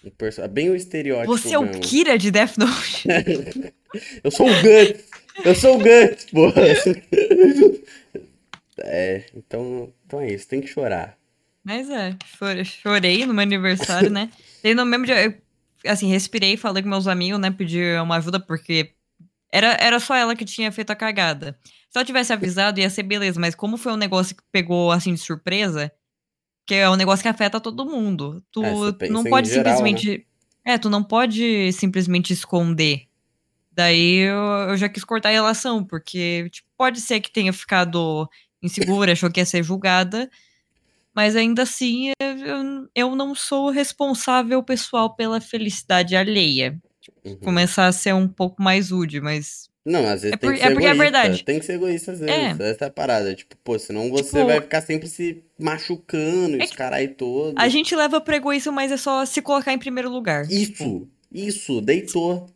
Um 0.04 0.10
perso... 0.10 0.46
Bem 0.48 0.70
o 0.70 0.76
estereótipo 0.76 1.36
Você 1.36 1.54
é 1.54 1.58
o 1.58 1.62
mesmo. 1.62 1.82
Kira 1.82 2.16
de 2.16 2.30
Death 2.30 2.56
Note. 2.56 3.06
Eu 4.22 4.30
sou 4.30 4.46
o 4.46 4.62
Guts! 4.62 5.04
Eu 5.44 5.54
sou 5.54 5.76
o 5.76 5.78
Guts, 5.78 6.24
porra! 6.26 6.62
É, 8.80 9.24
então, 9.34 9.92
então 10.06 10.20
é 10.20 10.32
isso, 10.32 10.46
tem 10.46 10.60
que 10.60 10.68
chorar. 10.68 11.18
Mas 11.68 11.90
é, 11.90 12.16
chore- 12.38 12.64
chorei 12.64 13.26
no 13.26 13.34
meu 13.34 13.42
aniversário, 13.42 14.10
né? 14.10 14.30
Daí 14.64 14.74
no 14.74 14.86
mesmo 14.86 15.04
dia, 15.04 15.22
eu, 15.22 15.34
assim, 15.92 16.08
respirei, 16.08 16.56
falei 16.56 16.82
com 16.82 16.88
meus 16.88 17.06
amigos, 17.06 17.38
né? 17.38 17.50
Pedi 17.50 17.78
uma 18.02 18.16
ajuda, 18.16 18.40
porque 18.40 18.92
era, 19.52 19.76
era 19.78 20.00
só 20.00 20.14
ela 20.14 20.34
que 20.34 20.46
tinha 20.46 20.72
feito 20.72 20.90
a 20.90 20.96
cagada. 20.96 21.58
Se 21.90 21.98
ela 21.98 22.06
tivesse 22.06 22.32
avisado, 22.32 22.80
ia 22.80 22.88
ser 22.88 23.02
beleza, 23.02 23.38
mas 23.38 23.54
como 23.54 23.76
foi 23.76 23.92
um 23.92 23.96
negócio 23.96 24.34
que 24.34 24.42
pegou, 24.50 24.90
assim, 24.90 25.12
de 25.12 25.20
surpresa, 25.20 25.92
que 26.66 26.74
é 26.74 26.88
um 26.88 26.96
negócio 26.96 27.22
que 27.22 27.28
afeta 27.28 27.60
todo 27.60 27.84
mundo, 27.84 28.42
tu 28.50 28.64
É, 28.64 29.08
não 29.10 29.22
pode 29.24 29.48
geral, 29.48 29.64
né? 29.64 29.72
simplesmente. 29.74 30.26
É, 30.64 30.78
tu 30.78 30.88
não 30.88 31.04
pode 31.04 31.70
simplesmente 31.74 32.32
esconder. 32.32 33.06
Daí 33.72 34.20
eu, 34.26 34.70
eu 34.70 34.76
já 34.78 34.88
quis 34.88 35.04
cortar 35.04 35.28
a 35.28 35.32
relação, 35.32 35.84
porque 35.84 36.48
tipo, 36.50 36.66
pode 36.78 37.00
ser 37.00 37.20
que 37.20 37.30
tenha 37.30 37.52
ficado 37.52 38.26
insegura, 38.62 39.12
achou 39.12 39.30
que 39.30 39.38
ia 39.40 39.46
ser 39.46 39.62
julgada, 39.62 40.30
mas 41.18 41.34
ainda 41.34 41.62
assim 41.62 42.12
eu, 42.20 42.86
eu 42.94 43.16
não 43.16 43.34
sou 43.34 43.70
responsável 43.70 44.62
pessoal 44.62 45.16
pela 45.16 45.40
felicidade 45.40 46.14
alheia. 46.14 46.78
Uhum. 47.24 47.34
Começar 47.38 47.86
a 47.86 47.92
ser 47.92 48.14
um 48.14 48.28
pouco 48.28 48.62
mais 48.62 48.92
rude, 48.92 49.20
mas. 49.20 49.68
Não, 49.84 50.06
às 50.06 50.22
vezes 50.22 50.34
É 50.34 50.36
tem 50.36 50.48
por- 50.50 50.56
que 50.56 50.62
é 50.62 50.68
ser 50.68 50.72
porque 50.74 50.86
é 50.86 50.90
egoísta. 50.90 51.02
verdade. 51.02 51.42
Tem 51.44 51.58
que 51.58 51.66
ser 51.66 51.72
egoísta 51.72 52.12
às 52.12 52.20
vezes. 52.20 52.60
É. 52.60 52.70
Essa 52.70 52.84
é 52.84 52.86
a 52.88 52.90
parada. 52.90 53.34
Tipo, 53.34 53.56
pô, 53.64 53.76
senão 53.80 54.08
você 54.10 54.22
Tipo, 54.24 54.46
vai 54.46 54.60
ficar 54.60 54.80
sempre 54.82 55.08
se 55.08 55.42
machucando, 55.58 56.62
é 56.62 56.66
caralho 56.68 57.12
todo. 57.14 57.58
A 57.58 57.68
gente 57.68 57.96
leva 57.96 58.20
pro 58.20 58.36
egoísmo, 58.36 58.70
mas 58.72 58.92
é 58.92 58.96
só 58.96 59.24
se 59.26 59.42
colocar 59.42 59.72
em 59.72 59.78
primeiro 59.78 60.08
lugar. 60.08 60.46
Tipo, 60.46 60.54
Isso, 60.54 61.08
isso, 61.32 61.80
deitou. 61.80 62.46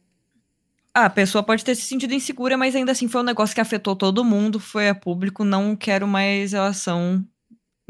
Ah, 0.95 1.07
a 1.07 1.11
pessoa 1.11 1.43
pode 1.43 1.65
ter 1.65 1.75
se 1.75 1.83
sentido 1.83 2.13
insegura, 2.15 2.57
mas 2.57 2.77
ainda 2.77 2.93
assim 2.93 3.09
foi 3.09 3.23
um 3.23 3.25
negócio 3.25 3.55
que 3.55 3.61
afetou 3.63 3.97
todo 3.97 4.23
mundo, 4.25 4.61
foi 4.61 4.89
a 4.91 4.95
público, 4.95 5.43
não 5.43 5.75
quero 5.75 6.07
mais 6.07 6.53
relação 6.53 7.27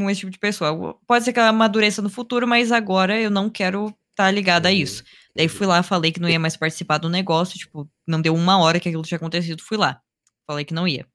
com 0.02 0.10
esse 0.10 0.20
tipo 0.20 0.32
de 0.32 0.38
pessoa. 0.38 0.98
Pode 1.06 1.24
ser 1.24 1.32
que 1.32 1.38
ela 1.38 1.48
amadureça 1.48 2.02
no 2.02 2.10
futuro, 2.10 2.46
mas 2.46 2.70
agora 2.72 3.18
eu 3.20 3.30
não 3.30 3.48
quero 3.48 3.94
estar 4.10 4.30
ligada 4.30 4.68
a 4.68 4.72
Uhum, 4.72 4.78
isso. 4.78 5.04
Daí 5.34 5.48
fui 5.48 5.66
lá, 5.66 5.82
falei 5.82 6.12
que 6.12 6.20
não 6.20 6.28
ia 6.28 6.38
mais 6.38 6.56
participar 6.56 6.98
do 6.98 7.08
negócio, 7.08 7.58
tipo, 7.58 7.88
não 8.06 8.20
deu 8.20 8.34
uma 8.34 8.58
hora 8.58 8.78
que 8.78 8.88
aquilo 8.88 9.02
tinha 9.02 9.16
acontecido, 9.16 9.62
fui 9.62 9.76
lá. 9.78 10.00
Falei 10.46 10.64
que 10.64 10.74
não 10.74 10.86
ia. 10.86 11.06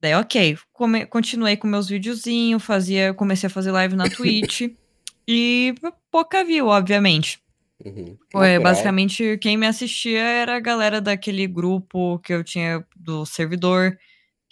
Daí, 0.00 0.14
ok, 0.14 0.58
come- 0.72 1.06
continuei 1.06 1.56
com 1.56 1.66
meus 1.66 1.88
videozinhos, 1.88 2.62
fazia, 2.62 3.14
comecei 3.14 3.46
a 3.46 3.50
fazer 3.50 3.70
live 3.72 3.96
na 3.96 4.08
Twitch. 4.08 4.62
E 5.26 5.72
pouca 6.10 6.44
view, 6.44 6.66
obviamente. 6.66 7.40
Uhum. 7.84 8.18
Basicamente, 8.60 9.38
quem 9.38 9.56
me 9.56 9.68
assistia 9.68 10.20
era 10.20 10.56
a 10.56 10.60
galera 10.60 11.00
daquele 11.00 11.46
grupo 11.46 12.18
que 12.18 12.32
eu 12.32 12.42
tinha 12.42 12.84
do 12.96 13.24
servidor, 13.24 13.96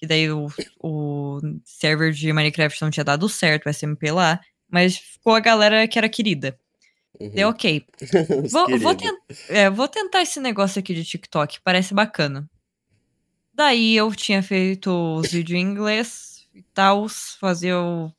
que 0.01 0.06
daí 0.06 0.31
o, 0.32 0.47
o 0.82 1.40
server 1.62 2.10
de 2.10 2.32
Minecraft 2.32 2.81
não 2.81 2.90
tinha 2.90 3.05
dado 3.05 3.28
certo, 3.28 3.66
o 3.66 3.68
SMP 3.70 4.10
lá, 4.10 4.40
mas 4.66 4.97
ficou 4.97 5.35
a 5.35 5.40
galera 5.40 5.86
que 5.86 5.98
era 5.98 6.09
querida. 6.09 6.59
Uhum. 7.20 7.28
Deu 7.31 7.48
ok. 7.51 7.85
Vou, 8.51 8.78
vou, 8.78 8.94
ten- 8.94 9.18
é, 9.51 9.68
vou 9.68 9.86
tentar 9.86 10.22
esse 10.22 10.40
negócio 10.40 10.78
aqui 10.81 10.94
de 10.94 11.05
TikTok, 11.05 11.60
parece 11.62 11.93
bacana. 11.93 12.48
Daí 13.52 13.94
eu 13.97 14.10
tinha 14.14 14.43
feito 14.43 14.90
os 15.18 15.31
vídeos 15.31 15.59
em 15.59 15.62
inglês 15.62 16.47
e 16.55 16.62
tal, 16.62 17.06
fazia 17.39 17.78
o. 17.78 18.10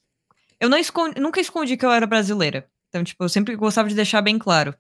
Eu 0.60 0.70
não 0.70 0.78
escondi- 0.78 1.20
nunca 1.20 1.42
escondi 1.42 1.76
que 1.76 1.84
eu 1.86 1.92
era 1.92 2.06
brasileira. 2.06 2.68
Então, 2.90 3.04
tipo, 3.04 3.24
eu 3.24 3.30
sempre 3.30 3.56
gostava 3.56 3.90
de 3.90 3.96
deixar 3.96 4.22
bem 4.22 4.38
claro. 4.38 4.76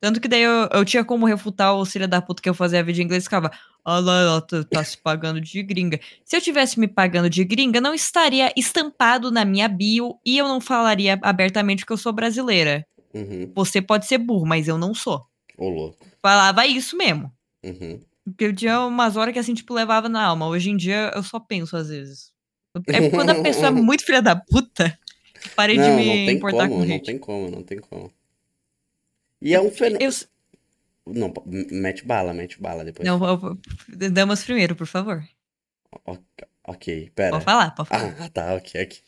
Tanto 0.00 0.20
que 0.20 0.28
daí 0.28 0.42
eu, 0.42 0.68
eu 0.72 0.84
tinha 0.84 1.04
como 1.04 1.26
refutar 1.26 1.74
o 1.74 1.84
filho 1.84 2.08
da 2.08 2.22
puta 2.22 2.42
que 2.42 2.48
eu 2.48 2.54
fazia 2.54 2.82
vídeo 2.82 3.02
em 3.02 3.04
inglês 3.04 3.22
e 3.22 3.26
ficava. 3.26 3.50
Ah 3.84 3.98
lá, 3.98 4.20
ela 4.20 4.40
tá, 4.40 4.64
tá 4.64 4.84
se 4.84 4.96
pagando 4.96 5.40
de 5.40 5.62
gringa. 5.62 6.00
Se 6.24 6.36
eu 6.36 6.40
tivesse 6.40 6.78
me 6.80 6.88
pagando 6.88 7.28
de 7.28 7.44
gringa, 7.44 7.80
não 7.80 7.94
estaria 7.94 8.52
estampado 8.56 9.30
na 9.30 9.44
minha 9.44 9.68
bio 9.68 10.18
e 10.24 10.38
eu 10.38 10.48
não 10.48 10.60
falaria 10.60 11.18
abertamente 11.22 11.84
que 11.84 11.92
eu 11.92 11.96
sou 11.96 12.12
brasileira. 12.12 12.86
Uhum. 13.12 13.50
Você 13.54 13.82
pode 13.82 14.06
ser 14.06 14.18
burro, 14.18 14.46
mas 14.46 14.68
eu 14.68 14.78
não 14.78 14.94
sou. 14.94 15.26
Ô, 15.56 15.68
louco. 15.68 15.98
Falava 16.22 16.66
isso 16.66 16.96
mesmo. 16.96 17.32
Uhum. 17.64 18.00
Porque 18.24 18.44
eu 18.44 18.54
tinha 18.54 18.80
umas 18.80 19.16
horas 19.16 19.32
que 19.32 19.38
assim, 19.38 19.54
tipo, 19.54 19.74
levava 19.74 20.08
na 20.08 20.24
alma. 20.24 20.46
Hoje 20.46 20.70
em 20.70 20.76
dia 20.76 21.10
eu 21.14 21.22
só 21.22 21.40
penso 21.40 21.76
às 21.76 21.88
vezes. 21.88 22.32
É 22.86 23.10
quando 23.10 23.30
a 23.30 23.42
pessoa 23.42 23.68
é 23.68 23.70
muito 23.72 24.04
filha 24.04 24.22
da 24.22 24.36
puta, 24.36 24.96
parei 25.56 25.76
de 25.76 25.82
Não, 25.82 25.96
me 25.96 26.06
não 26.06 26.12
tem 26.12 26.36
importar 26.36 26.68
como, 26.68 26.80
com 26.80 26.86
não 26.86 26.94
hate. 26.94 27.04
tem 27.04 27.18
como, 27.18 27.50
não 27.50 27.62
tem 27.62 27.78
como. 27.78 28.12
E 29.40 29.54
é 29.54 29.60
um 29.60 29.70
fenômeno. 29.70 30.04
Eu, 31.06 31.12
Não, 31.14 31.32
mete 31.46 32.04
bala, 32.04 32.34
mete 32.34 32.60
bala 32.60 32.84
depois. 32.84 33.08
não, 33.08 33.18
damas 34.12 34.44
primeiro, 34.44 34.76
por 34.76 34.86
favor. 34.86 35.24
Ok, 36.64 37.10
pera. 37.14 37.32
Pode 37.32 37.44
falar, 37.44 37.74
pode 37.74 37.88
falar. 37.88 38.16
Ah, 38.20 38.28
tá, 38.28 38.54
ok, 38.54 38.82
ok. 38.82 39.00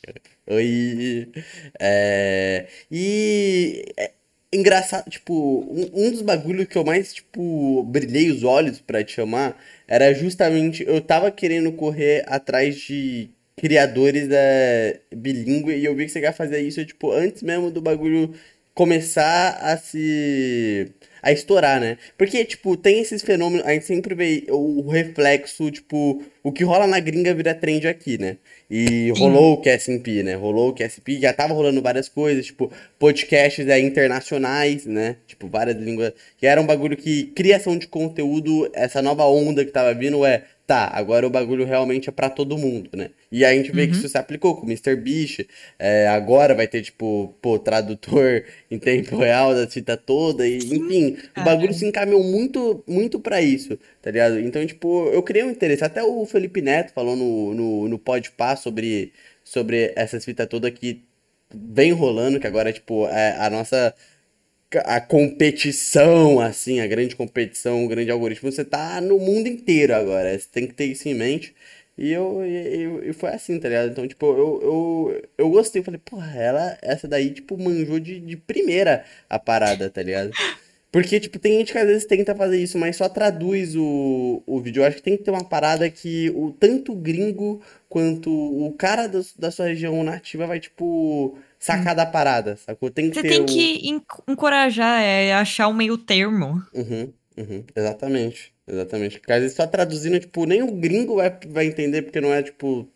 Oi. 0.49 1.33
É, 1.79 2.67
E 2.91 3.85
é 3.97 4.13
engraçado, 4.53 5.09
tipo, 5.09 5.33
um, 5.71 6.07
um 6.07 6.11
dos 6.11 6.23
bagulhos 6.23 6.67
que 6.67 6.77
eu 6.77 6.85
mais, 6.85 7.13
tipo, 7.15 7.83
brilhei 7.85 8.31
os 8.31 8.43
olhos 8.43 8.81
pra 8.81 9.05
te 9.05 9.13
chamar 9.13 9.57
era 9.87 10.13
justamente 10.13 10.83
eu 10.87 11.01
tava 11.01 11.31
querendo 11.31 11.73
correr 11.73 12.25
atrás 12.27 12.77
de 12.81 13.31
criadores 13.57 14.29
é, 14.31 15.01
bilíngue 15.15 15.73
e 15.77 15.85
eu 15.85 15.95
vi 15.95 16.07
que 16.07 16.11
você 16.11 16.21
quer 16.21 16.33
fazer 16.35 16.61
isso, 16.63 16.85
tipo, 16.85 17.13
antes 17.13 17.43
mesmo 17.43 17.71
do 17.71 17.81
bagulho 17.81 18.35
começar 18.75 19.59
a 19.61 19.77
se 19.77 20.93
a 21.23 21.31
estourar, 21.31 21.81
né? 21.81 21.99
Porque, 22.19 22.45
tipo, 22.45 22.77
tem 22.77 22.99
esses 22.99 23.23
fenômenos, 23.23 23.65
a 23.65 23.73
gente 23.73 23.85
sempre 23.85 24.13
vê 24.13 24.45
o 24.51 24.91
reflexo, 24.91 25.71
tipo, 25.71 26.21
o 26.43 26.51
que 26.51 26.65
rola 26.65 26.85
na 26.89 26.99
gringa 26.99 27.33
vira 27.33 27.55
trend 27.55 27.87
aqui, 27.87 28.19
né? 28.19 28.39
E 28.69 29.13
Sim. 29.15 29.21
rolou 29.21 29.53
o 29.53 29.63
QSMP, 29.63 30.25
né? 30.25 30.35
Rolou 30.35 30.71
o 30.71 30.75
QSP, 30.75 31.21
já 31.21 31.33
tava 31.33 31.55
rolando 31.55 31.81
várias 31.81 32.09
coisas, 32.09 32.47
tipo, 32.47 32.73
podcasts 32.99 33.69
é, 33.69 33.79
internacionais, 33.79 34.85
né? 34.85 35.17
Tipo, 35.25 35.47
várias 35.47 35.77
línguas. 35.77 36.13
Que 36.37 36.47
era 36.47 36.61
um 36.61 36.67
bagulho 36.67 36.97
que, 36.97 37.27
criação 37.37 37.79
de 37.79 37.87
conteúdo, 37.87 38.69
essa 38.73 39.01
nova 39.01 39.25
onda 39.25 39.65
que 39.65 39.71
tava 39.71 39.95
vindo 39.95 40.27
é, 40.27 40.43
tá, 40.73 40.91
agora 40.93 41.27
o 41.27 41.31
bagulho 41.31 41.65
realmente 41.65 42.09
é 42.09 42.13
pra 42.13 42.31
todo 42.31 42.57
mundo, 42.59 42.91
né? 42.97 43.11
E 43.31 43.45
a 43.45 43.53
gente 43.53 43.71
vê 43.73 43.87
que 43.87 43.95
Uhum. 43.95 43.99
isso 43.99 44.09
se 44.09 44.19
aplicou 44.19 44.57
com 44.57 44.67
o 44.67 44.71
MrBeast, 44.71 45.47
é, 45.79 46.07
agora 46.09 46.55
vai 46.55 46.67
ter, 46.67 46.83
tipo, 46.83 47.35
pô, 47.43 47.59
tradutor 47.59 48.45
em 48.71 48.79
tempo 48.79 49.17
real 49.17 49.55
da 49.55 49.67
fita 49.69 49.97
toda, 49.97 50.47
e 50.47 50.57
enfim, 50.77 51.17
o 51.37 51.43
bagulho 51.43 51.75
se 51.75 51.87
encaminhou 51.87 52.23
muito, 52.25 52.83
muito 52.87 53.21
pra 53.21 53.41
isso, 53.43 53.79
tá 54.01 54.11
ligado? 54.11 54.39
Então, 54.41 54.65
tipo, 54.67 55.09
eu 55.13 55.23
criei 55.23 55.45
um 55.45 55.51
interesse. 55.51 55.85
Até 55.85 56.03
o 56.03 56.25
Felipe 56.27 56.61
Neto 56.63 56.93
falou 56.93 57.17
no, 57.17 57.55
no, 57.55 57.89
no 57.89 57.99
Podpah 57.99 58.57
sobre, 58.57 59.13
sobre 59.45 59.93
essas 59.97 60.25
fitas 60.25 60.47
todas 60.49 60.71
que 60.73 61.03
vem 61.55 61.93
rolando, 61.93 62.41
que 62.41 62.47
agora, 62.47 62.73
tipo, 62.73 63.07
é 63.09 63.37
a 63.39 63.51
nossa 63.51 63.95
a 64.79 65.01
competição, 65.01 66.41
assim, 66.41 66.81
a 66.81 66.87
grande 66.87 67.17
competição, 67.17 67.85
o 67.85 67.89
grande 67.89 68.11
algoritmo, 68.11 68.51
você 68.51 68.65
tá 68.65 69.01
no 69.01 69.19
mundo 69.19 69.47
inteiro 69.49 69.95
agora. 69.95 70.39
Você 70.39 70.49
tem 70.51 70.67
que 70.67 70.75
ter 70.75 70.87
isso 70.87 71.09
em 71.09 71.15
mente. 71.15 71.55
E 71.97 72.11
eu, 72.11 72.43
e, 72.45 73.11
e 73.11 73.13
foi 73.13 73.31
assim, 73.31 73.59
tá 73.61 73.69
ligado? 73.69 73.91
Então, 73.91 74.09
tipo, 74.09 74.27
eu, 74.27 74.61
eu, 74.63 75.23
eu 75.39 75.51
gostei. 75.51 75.81
Eu 75.81 75.85
falei, 75.85 76.01
porra, 76.05 76.35
ela, 76.37 76.79
essa 76.83 77.07
daí, 77.07 77.31
tipo, 77.31 77.57
manjou 77.59 78.01
de, 78.01 78.19
de 78.21 78.37
primeira 78.37 79.05
a 79.29 79.39
parada, 79.39 79.91
tá 79.91 80.03
ligado? 80.03 80.33
Porque, 80.91 81.19
tipo, 81.19 81.39
tem 81.39 81.59
gente 81.59 81.73
que 81.73 81.79
às 81.79 81.87
vezes 81.87 82.05
tenta 82.05 82.35
fazer 82.35 82.59
isso, 82.63 82.79
mas 82.79 82.97
só 82.97 83.09
traduz 83.09 83.75
o, 83.77 84.43
o 84.47 84.61
vídeo. 84.61 84.83
Eu 84.83 84.87
acho 84.87 84.97
que 84.99 85.03
tem 85.03 85.17
que 85.17 85.25
ter 85.25 85.31
uma 85.31 85.45
parada 85.45 85.89
que 85.91 86.31
o 86.35 86.53
tanto 86.53 86.95
gringo 86.95 87.63
quanto 87.89 88.31
o 88.31 88.71
cara 88.75 89.07
do- 89.07 89.25
da 89.39 89.51
sua 89.51 89.69
região 89.69 90.03
nativa 90.05 90.47
vai, 90.47 90.61
tipo, 90.61 91.39
sacar 91.65 91.95
da 91.95 92.07
parada, 92.07 92.57
sacou? 92.57 92.91
Tem 92.91 93.11
que 93.11 93.17
Você 93.17 93.23
tem 93.23 93.41
o... 93.41 93.47
que 93.47 93.89
en- 93.89 94.03
encorajar, 94.29 95.03
é, 95.03 95.33
achar 95.35 95.69
um 95.69 95.75
meio 95.75 95.97
termo. 95.99 96.63
Uhum, 96.75 97.13
uhum, 97.37 97.65
exatamente, 97.77 98.55
exatamente. 98.67 99.19
Porque 99.21 99.33
às 99.33 99.41
vezes 99.43 99.57
só 99.57 99.67
traduzindo, 99.67 100.19
tipo, 100.19 100.47
nem 100.47 100.63
o 100.63 100.73
gringo 100.73 101.17
vai, 101.17 101.31
vai 101.49 101.67
entender, 101.67 102.03
porque 102.03 102.21
não 102.21 102.33
é, 102.33 102.43
tipo, 102.43 102.89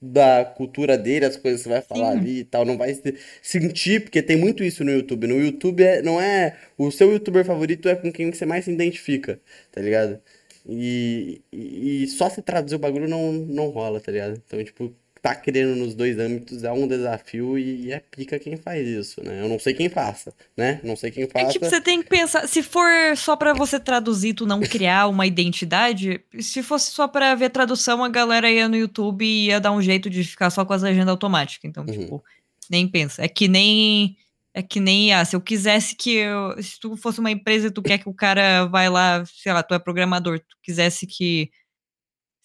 da 0.00 0.44
cultura 0.44 0.98
dele, 0.98 1.26
as 1.26 1.36
coisas 1.36 1.60
que 1.62 1.64
você 1.64 1.70
vai 1.70 1.82
falar 1.82 2.12
Sim. 2.12 2.18
ali 2.18 2.40
e 2.40 2.44
tal, 2.44 2.64
não 2.64 2.78
vai 2.78 2.94
se- 2.94 3.16
sentir, 3.42 4.02
porque 4.04 4.22
tem 4.22 4.36
muito 4.36 4.64
isso 4.64 4.84
no 4.84 4.90
YouTube. 4.90 5.26
No 5.26 5.40
YouTube 5.40 5.82
é, 5.84 6.02
não 6.02 6.20
é, 6.20 6.56
o 6.78 6.90
seu 6.90 7.12
youtuber 7.12 7.44
favorito 7.44 7.88
é 7.88 7.94
com 7.96 8.12
quem 8.12 8.32
você 8.32 8.46
mais 8.46 8.64
se 8.64 8.72
identifica, 8.72 9.40
tá 9.72 9.80
ligado? 9.80 10.20
E, 10.68 11.42
e, 11.52 12.04
e 12.04 12.08
só 12.08 12.28
se 12.30 12.42
traduzir 12.42 12.76
o 12.76 12.78
bagulho 12.78 13.08
não, 13.08 13.32
não 13.32 13.70
rola, 13.70 14.00
tá 14.00 14.12
ligado? 14.12 14.42
Então, 14.46 14.62
tipo, 14.64 14.94
tá 15.22 15.34
querendo 15.34 15.76
nos 15.76 15.94
dois 15.94 16.18
âmbitos 16.18 16.64
é 16.64 16.72
um 16.72 16.88
desafio 16.88 17.58
e, 17.58 17.92
é 17.92 18.00
pica 18.00 18.38
quem 18.38 18.56
faz 18.56 18.86
isso, 18.88 19.22
né? 19.22 19.40
Eu 19.42 19.48
não 19.48 19.58
sei 19.58 19.74
quem 19.74 19.88
faça, 19.88 20.32
né? 20.56 20.80
Não 20.82 20.96
sei 20.96 21.10
quem 21.10 21.24
É 21.24 21.26
que 21.26 21.52
tipo, 21.52 21.64
faça. 21.64 21.76
você 21.76 21.80
tem 21.80 22.02
que 22.02 22.08
pensar, 22.08 22.46
se 22.48 22.62
for 22.62 22.90
só 23.16 23.36
pra 23.36 23.52
você 23.52 23.78
traduzir, 23.78 24.34
tu 24.34 24.46
não 24.46 24.60
criar 24.60 25.08
uma 25.08 25.26
identidade, 25.26 26.20
se 26.40 26.62
fosse 26.62 26.90
só 26.92 27.06
pra 27.08 27.34
ver 27.34 27.50
tradução, 27.50 28.02
a 28.02 28.08
galera 28.08 28.50
ia 28.50 28.68
no 28.68 28.76
YouTube 28.76 29.24
e 29.24 29.46
ia 29.46 29.60
dar 29.60 29.72
um 29.72 29.82
jeito 29.82 30.08
de 30.08 30.24
ficar 30.24 30.50
só 30.50 30.64
com 30.64 30.72
as 30.72 30.82
legendas 30.82 31.08
automáticas. 31.10 31.68
Então, 31.68 31.84
Uhum. 31.84 31.92
tipo, 32.00 32.24
nem 32.70 32.88
pensa. 32.88 33.22
É 33.24 33.28
que 33.28 33.46
nem 33.48 34.16
é 34.52 34.62
que 34.62 34.80
nem 34.80 35.12
ah, 35.12 35.24
se 35.24 35.36
eu 35.36 35.40
quisesse 35.40 35.94
que 35.94 36.12
eu, 36.14 36.60
se 36.62 36.78
tu 36.80 36.96
fosse 36.96 37.20
uma 37.20 37.30
empresa 37.30 37.68
e 37.68 37.70
tu 37.70 37.80
quer 37.82 37.98
que 37.98 38.08
o 38.08 38.14
cara 38.14 38.64
vai 38.66 38.88
lá, 38.88 39.24
sei 39.26 39.52
lá, 39.52 39.62
tu 39.62 39.74
é 39.74 39.78
programador, 39.78 40.40
tu 40.40 40.56
quisesse 40.62 41.06
que 41.06 41.50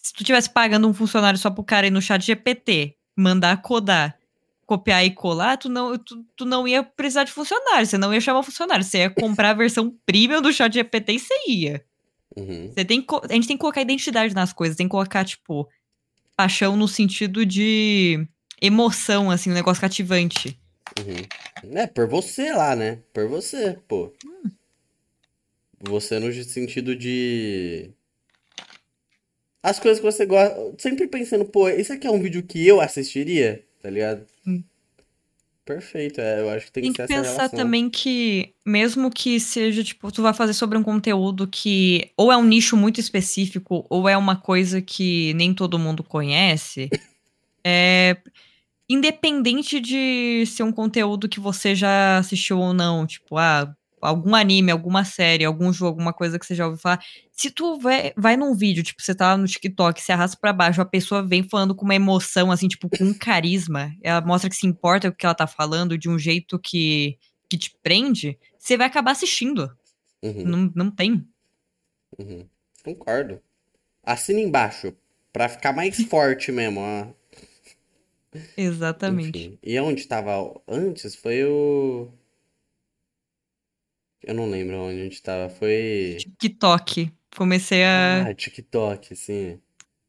se 0.06 0.12
tu 0.12 0.22
tivesse 0.22 0.48
pagando 0.48 0.86
um 0.86 0.94
funcionário 0.94 1.36
só 1.36 1.50
pro 1.50 1.64
cara 1.64 1.88
ir 1.88 1.90
no 1.90 2.00
chat 2.00 2.24
GPT, 2.24 2.94
mandar 3.16 3.60
codar, 3.60 4.16
copiar 4.64 5.04
e 5.04 5.10
colar, 5.10 5.56
tu 5.56 5.68
não, 5.68 5.98
tu, 5.98 6.24
tu 6.36 6.44
não 6.44 6.66
ia 6.66 6.84
precisar 6.84 7.24
de 7.24 7.32
funcionário, 7.32 7.84
você 7.84 7.98
não 7.98 8.14
ia 8.14 8.20
chamar 8.20 8.44
funcionário, 8.44 8.84
você 8.84 8.98
ia 8.98 9.10
comprar 9.10 9.50
a 9.50 9.54
versão 9.54 9.92
premium 10.06 10.40
do 10.40 10.52
chat 10.52 10.72
GPT 10.72 11.12
e 11.12 11.18
você 11.18 11.34
ia. 11.48 11.84
Uhum. 12.36 12.70
Você 12.72 12.84
tem 12.84 13.04
a 13.08 13.32
gente 13.34 13.48
tem 13.48 13.56
que 13.56 13.60
colocar 13.60 13.80
identidade 13.80 14.32
nas 14.32 14.52
coisas, 14.52 14.76
tem 14.76 14.86
que 14.86 14.92
colocar, 14.92 15.24
tipo, 15.24 15.68
paixão 16.36 16.76
no 16.76 16.86
sentido 16.86 17.44
de 17.44 18.24
emoção, 18.62 19.28
assim, 19.28 19.50
um 19.50 19.54
negócio 19.54 19.80
cativante. 19.80 20.56
Uhum. 21.00 21.76
É, 21.76 21.88
por 21.88 22.06
você 22.06 22.52
lá, 22.52 22.76
né? 22.76 23.00
Por 23.12 23.28
você, 23.28 23.76
pô. 23.88 24.12
Você 25.80 26.20
no 26.20 26.32
sentido 26.44 26.94
de. 26.94 27.90
As 29.62 29.78
coisas 29.80 29.98
que 30.00 30.04
você 30.10 30.24
gosta. 30.26 30.56
Sempre 30.78 31.08
pensando, 31.08 31.44
pô, 31.44 31.68
esse 31.68 31.92
aqui 31.92 32.06
é 32.06 32.10
um 32.10 32.20
vídeo 32.20 32.42
que 32.42 32.66
eu 32.66 32.80
assistiria, 32.80 33.64
tá 33.82 33.90
ligado? 33.90 34.24
Hum. 34.46 34.62
Perfeito, 35.64 36.20
é, 36.20 36.40
eu 36.40 36.48
acho 36.50 36.66
que 36.66 36.72
tem 36.72 36.82
Tem 36.84 36.92
que 36.92 37.02
que 37.02 37.06
ser 37.08 37.12
essa 37.14 37.22
pensar 37.22 37.36
relação. 37.38 37.58
também 37.58 37.90
que, 37.90 38.54
mesmo 38.64 39.10
que 39.10 39.40
seja, 39.40 39.82
tipo, 39.82 40.12
tu 40.12 40.22
vai 40.22 40.32
fazer 40.32 40.52
sobre 40.52 40.78
um 40.78 40.82
conteúdo 40.82 41.48
que 41.48 42.12
ou 42.16 42.30
é 42.30 42.36
um 42.36 42.44
nicho 42.44 42.76
muito 42.76 43.00
específico, 43.00 43.84
ou 43.90 44.08
é 44.08 44.16
uma 44.16 44.36
coisa 44.36 44.80
que 44.80 45.34
nem 45.34 45.52
todo 45.52 45.78
mundo 45.78 46.04
conhece, 46.04 46.88
é. 47.64 48.16
Independente 48.88 49.80
de 49.80 50.44
ser 50.46 50.62
um 50.62 50.70
conteúdo 50.70 51.28
que 51.28 51.40
você 51.40 51.74
já 51.74 52.18
assistiu 52.18 52.60
ou 52.60 52.72
não, 52.72 53.04
tipo, 53.04 53.36
ah, 53.36 53.74
algum 54.06 54.34
anime, 54.34 54.70
alguma 54.70 55.04
série, 55.04 55.44
algum 55.44 55.72
jogo, 55.72 55.90
alguma 55.90 56.12
coisa 56.12 56.38
que 56.38 56.46
você 56.46 56.54
já 56.54 56.64
ouviu 56.66 56.80
falar. 56.80 57.00
Se 57.32 57.50
tu 57.50 57.78
vai, 57.78 58.12
vai 58.16 58.36
num 58.36 58.54
vídeo, 58.54 58.82
tipo, 58.82 59.02
você 59.02 59.14
tá 59.14 59.36
no 59.36 59.46
TikTok, 59.46 60.00
você 60.00 60.12
arrasta 60.12 60.36
pra 60.40 60.52
baixo, 60.52 60.80
a 60.80 60.84
pessoa 60.84 61.22
vem 61.26 61.42
falando 61.48 61.74
com 61.74 61.84
uma 61.84 61.94
emoção, 61.94 62.50
assim, 62.50 62.68
tipo, 62.68 62.88
com 62.88 63.04
um 63.04 63.14
carisma, 63.14 63.92
ela 64.02 64.20
mostra 64.20 64.48
que 64.50 64.56
se 64.56 64.66
importa 64.66 65.10
com 65.10 65.14
o 65.14 65.16
que 65.18 65.26
ela 65.26 65.34
tá 65.34 65.46
falando 65.46 65.98
de 65.98 66.08
um 66.08 66.18
jeito 66.18 66.58
que, 66.58 67.18
que 67.48 67.58
te 67.58 67.72
prende, 67.82 68.38
você 68.58 68.76
vai 68.76 68.86
acabar 68.86 69.12
assistindo. 69.12 69.70
Uhum, 70.22 70.44
Não, 70.44 70.72
não 70.74 70.90
tem. 70.90 71.26
uhum. 72.18 72.46
Concordo. 72.84 73.40
Assina 74.02 74.40
embaixo, 74.40 74.94
pra 75.32 75.48
ficar 75.48 75.72
mais 75.72 75.96
forte 76.08 76.52
mesmo, 76.52 76.80
ó. 76.80 77.06
Exatamente. 78.56 79.38
Enfim. 79.38 79.58
E 79.62 79.78
onde 79.80 80.06
tava 80.06 80.60
antes 80.68 81.14
foi 81.14 81.44
o. 81.44 82.08
Eu 84.26 84.34
não 84.34 84.50
lembro 84.50 84.76
onde 84.76 85.00
a 85.00 85.04
gente 85.04 85.22
tava. 85.22 85.48
Foi. 85.48 86.16
TikTok. 86.18 87.10
Comecei 87.36 87.84
a. 87.84 88.26
Ah, 88.28 88.34
TikTok, 88.34 89.14
sim. 89.16 89.60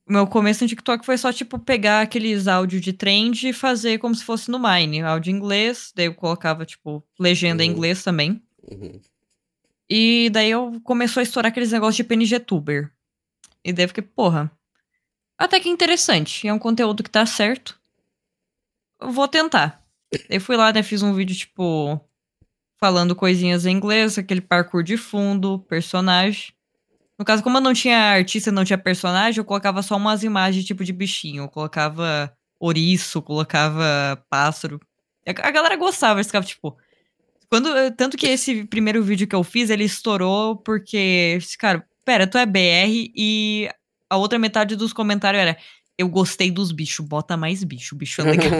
O 0.09 0.13
meu 0.13 0.25
começo 0.25 0.63
no 0.63 0.67
TikTok 0.69 1.05
foi 1.05 1.17
só, 1.17 1.31
tipo, 1.33 1.59
pegar 1.59 2.01
aqueles 2.01 2.47
áudios 2.47 2.81
de 2.81 2.93
trend 2.93 3.49
e 3.49 3.53
fazer 3.53 3.99
como 3.99 4.15
se 4.15 4.23
fosse 4.23 4.49
no 4.49 4.57
Mine. 4.57 5.01
Áudio 5.01 5.31
em 5.31 5.35
inglês, 5.35 5.91
daí 5.95 6.05
eu 6.05 6.15
colocava, 6.15 6.65
tipo, 6.65 7.03
legenda 7.19 7.63
em 7.63 7.69
Uhum. 7.69 7.75
inglês 7.75 8.03
também. 8.03 8.41
Uhum. 8.71 8.99
E 9.89 10.29
daí 10.31 10.49
eu 10.49 10.79
começou 10.83 11.19
a 11.19 11.23
estourar 11.23 11.51
aqueles 11.51 11.71
negócios 11.71 11.97
de 11.97 12.03
PNG 12.05 12.39
Tuber. 12.39 12.91
E 13.63 13.71
daí 13.73 13.83
eu 13.83 13.89
fiquei, 13.89 14.03
porra, 14.03 14.49
até 15.37 15.59
que 15.59 15.69
interessante. 15.69 16.47
É 16.47 16.53
um 16.53 16.59
conteúdo 16.59 17.03
que 17.03 17.09
tá 17.09 17.25
certo. 17.25 17.79
Eu 19.01 19.11
vou 19.11 19.27
tentar. 19.27 19.85
Daí 20.29 20.39
fui 20.39 20.55
lá, 20.55 20.71
né, 20.71 20.81
fiz 20.83 21.01
um 21.03 21.13
vídeo, 21.13 21.35
tipo, 21.35 21.99
falando 22.79 23.15
coisinhas 23.15 23.65
em 23.65 23.75
inglês, 23.75 24.17
aquele 24.17 24.41
parkour 24.41 24.83
de 24.83 24.97
fundo, 24.97 25.59
personagem. 25.67 26.53
No 27.17 27.25
caso, 27.25 27.41
como 27.41 27.57
eu 27.57 27.61
não 27.61 27.73
tinha 27.73 27.97
artista, 27.97 28.51
não 28.51 28.63
tinha 28.63 28.77
personagem, 28.77 29.39
eu 29.39 29.45
colocava 29.45 29.81
só 29.81 29.97
umas 29.97 30.23
imagens 30.23 30.65
tipo 30.65 30.83
de 30.83 30.93
bichinho. 30.93 31.43
Eu 31.43 31.49
colocava 31.49 32.31
ouriço, 32.59 33.21
colocava 33.21 34.23
pássaro. 34.29 34.79
A 35.25 35.51
galera 35.51 35.75
gostava, 35.75 36.19
eles 36.19 36.27
ficavam 36.27 36.47
tipo. 36.47 36.77
Quando, 37.49 37.69
tanto 37.95 38.17
que 38.17 38.27
esse 38.27 38.65
primeiro 38.65 39.01
vídeo 39.01 39.27
que 39.27 39.35
eu 39.35 39.43
fiz, 39.43 39.69
ele 39.69 39.83
estourou 39.83 40.55
porque. 40.57 41.39
Cara, 41.57 41.83
pera, 42.05 42.27
tu 42.27 42.37
é 42.37 42.45
BR 42.45 43.11
e 43.15 43.69
a 44.09 44.17
outra 44.17 44.37
metade 44.37 44.75
dos 44.75 44.93
comentários 44.93 45.41
era. 45.41 45.57
Eu 45.97 46.07
gostei 46.07 46.51
dos 46.51 46.71
bichos, 46.71 47.03
bota 47.03 47.35
mais 47.35 47.63
bicho, 47.63 47.95
bicho 47.95 48.21
é 48.21 48.25
legal. 48.25 48.51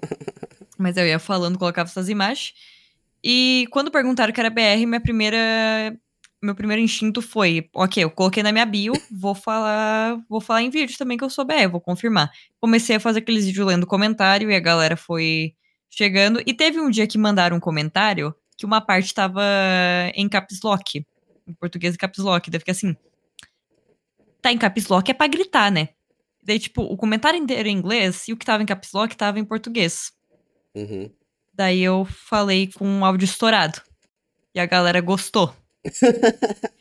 Mas 0.78 0.96
eu 0.96 1.06
ia 1.06 1.18
falando, 1.18 1.58
colocava 1.58 1.90
essas 1.90 2.08
imagens. 2.08 2.54
E 3.24 3.66
quando 3.70 3.90
perguntaram 3.90 4.34
que 4.34 4.38
era 4.38 4.50
BR, 4.50 4.86
minha 4.86 5.00
primeira. 5.00 5.38
Meu 6.42 6.54
primeiro 6.54 6.82
instinto 6.82 7.22
foi, 7.22 7.70
ok, 7.74 8.04
eu 8.04 8.10
coloquei 8.10 8.42
na 8.42 8.52
minha 8.52 8.66
bio, 8.66 8.92
vou 9.10 9.34
falar, 9.34 10.18
vou 10.28 10.42
falar 10.42 10.60
em 10.60 10.68
vídeo 10.68 10.94
também 10.98 11.16
que 11.16 11.24
eu 11.24 11.30
sou 11.30 11.42
BR, 11.42 11.70
vou 11.70 11.80
confirmar. 11.80 12.30
Comecei 12.60 12.96
a 12.96 13.00
fazer 13.00 13.20
aqueles 13.20 13.46
vídeos 13.46 13.66
lendo 13.66 13.86
comentário 13.86 14.50
e 14.50 14.54
a 14.54 14.60
galera 14.60 14.94
foi 14.94 15.54
chegando. 15.88 16.42
E 16.46 16.52
teve 16.52 16.78
um 16.78 16.90
dia 16.90 17.06
que 17.06 17.16
mandaram 17.16 17.56
um 17.56 17.60
comentário 17.60 18.34
que 18.58 18.66
uma 18.66 18.82
parte 18.82 19.14
tava 19.14 19.42
em 20.14 20.28
caps 20.28 20.60
lock, 20.62 21.06
em 21.46 21.54
português 21.54 21.96
caps 21.96 22.18
lock, 22.18 22.50
daí 22.50 22.60
fica 22.60 22.72
assim. 22.72 22.94
Tá 24.42 24.52
em 24.52 24.58
caps 24.58 24.86
lock 24.88 25.10
é 25.10 25.14
pra 25.14 25.26
gritar, 25.26 25.72
né? 25.72 25.88
Daí, 26.42 26.58
tipo, 26.58 26.82
o 26.82 26.94
comentário 26.94 27.38
inteiro 27.38 27.70
em 27.70 27.76
inglês 27.78 28.28
e 28.28 28.34
o 28.34 28.36
que 28.36 28.44
tava 28.44 28.62
em 28.62 28.66
caps 28.66 28.92
lock 28.92 29.16
tava 29.16 29.38
em 29.38 29.44
português. 29.46 30.12
Uhum. 30.74 31.10
Daí 31.54 31.80
eu 31.82 32.04
falei 32.04 32.70
com 32.72 32.86
um 32.86 33.04
áudio 33.04 33.24
estourado. 33.24 33.80
E 34.54 34.60
a 34.60 34.66
galera 34.66 35.00
gostou. 35.00 35.54